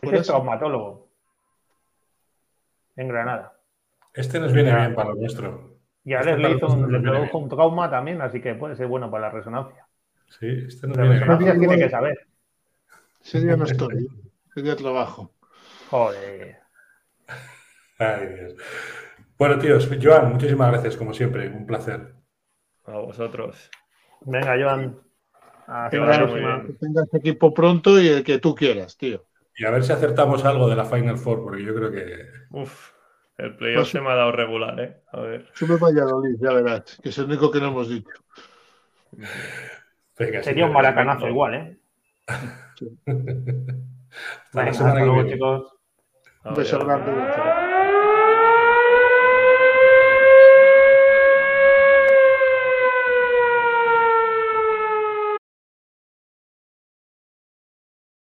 Por 0.00 0.14
es 0.14 0.26
traumatólogo. 0.26 1.08
en 2.96 3.08
Granada. 3.08 3.58
Este 4.12 4.38
nos 4.38 4.52
viene 4.52 4.74
bien 4.74 4.94
para 4.94 5.08
lo 5.10 5.14
nuestro. 5.16 5.78
Y 6.04 6.12
a 6.14 6.20
Este 6.20 6.32
Alex 6.32 6.48
le, 6.50 6.56
hizo 6.56 6.66
un, 6.66 6.82
nos 6.82 6.90
le 6.90 6.98
viene 6.98 7.10
produjo 7.12 7.38
un 7.38 7.48
trauma 7.48 7.90
también, 7.90 8.20
así 8.20 8.40
que 8.40 8.54
puede 8.54 8.76
ser 8.76 8.86
bueno 8.86 9.10
para 9.10 9.28
la 9.28 9.30
resonancia. 9.32 9.86
Sí, 10.28 10.46
este 10.68 10.86
nos 10.86 10.96
La 10.98 11.02
viene 11.04 11.18
bien. 11.18 11.28
resonancia 11.28 11.58
tiene 11.58 11.78
que 11.78 11.90
saber. 11.90 12.26
Ese 13.24 13.40
día 13.40 13.56
no 13.56 13.64
estoy, 13.64 14.06
ese 14.50 14.62
día 14.62 14.76
trabajo. 14.76 15.32
Joder. 15.90 16.58
Ay, 17.98 18.26
Dios. 18.28 18.54
Bueno, 19.38 19.58
tíos, 19.58 19.88
Joan, 20.02 20.32
muchísimas 20.32 20.70
gracias, 20.70 20.96
como 20.96 21.14
siempre. 21.14 21.48
Un 21.48 21.66
placer. 21.66 22.14
A 22.84 22.98
vosotros. 22.98 23.70
Venga, 24.20 24.56
Joan. 24.58 25.00
Hasta 25.66 25.90
Que 25.90 25.98
la 25.98 26.06
vaya 26.06 26.26
muy 26.26 26.40
próxima. 26.40 26.56
bien. 26.62 26.78
tengas 26.78 27.12
equipo 27.14 27.54
pronto 27.54 28.00
y 28.00 28.08
el 28.08 28.24
que 28.24 28.38
tú 28.38 28.54
quieras, 28.54 28.96
tío. 28.96 29.26
Y 29.56 29.64
a 29.64 29.70
ver 29.70 29.82
si 29.84 29.92
acertamos 29.92 30.44
algo 30.44 30.68
de 30.68 30.76
la 30.76 30.84
Final 30.84 31.18
Four, 31.18 31.42
porque 31.44 31.64
yo 31.64 31.74
creo 31.74 31.90
que. 31.90 32.26
Uf, 32.50 32.92
el 33.36 33.56
playoff 33.56 33.88
se 33.90 34.00
me 34.00 34.10
ha 34.10 34.14
dado 34.14 34.32
regular, 34.32 34.78
¿eh? 34.80 35.02
A 35.12 35.20
ver. 35.20 35.48
Sube 35.52 35.76
Valladolid, 35.78 36.36
ya 36.40 36.52
verás, 36.52 36.98
que 37.02 37.08
es 37.08 37.18
el 37.18 37.24
único 37.26 37.50
que 37.50 37.60
no 37.60 37.68
hemos 37.68 37.88
dicho. 37.88 38.10
Venga, 40.18 40.42
Sería 40.42 40.64
sí, 40.64 40.68
un 40.68 40.72
maracanazo 40.72 41.28
igual, 41.28 41.54
¿eh? 41.54 41.78
Hasta 44.46 44.64
la 44.64 44.72
Venga, 44.72 44.72
semana 44.72 45.00
hasta 45.00 45.04
que 45.04 45.06
luego, 45.06 45.22
viene. 45.22 45.30
chicos. 45.32 45.72
Un 46.44 46.54
beso 46.54 46.78
grande. 46.80 47.12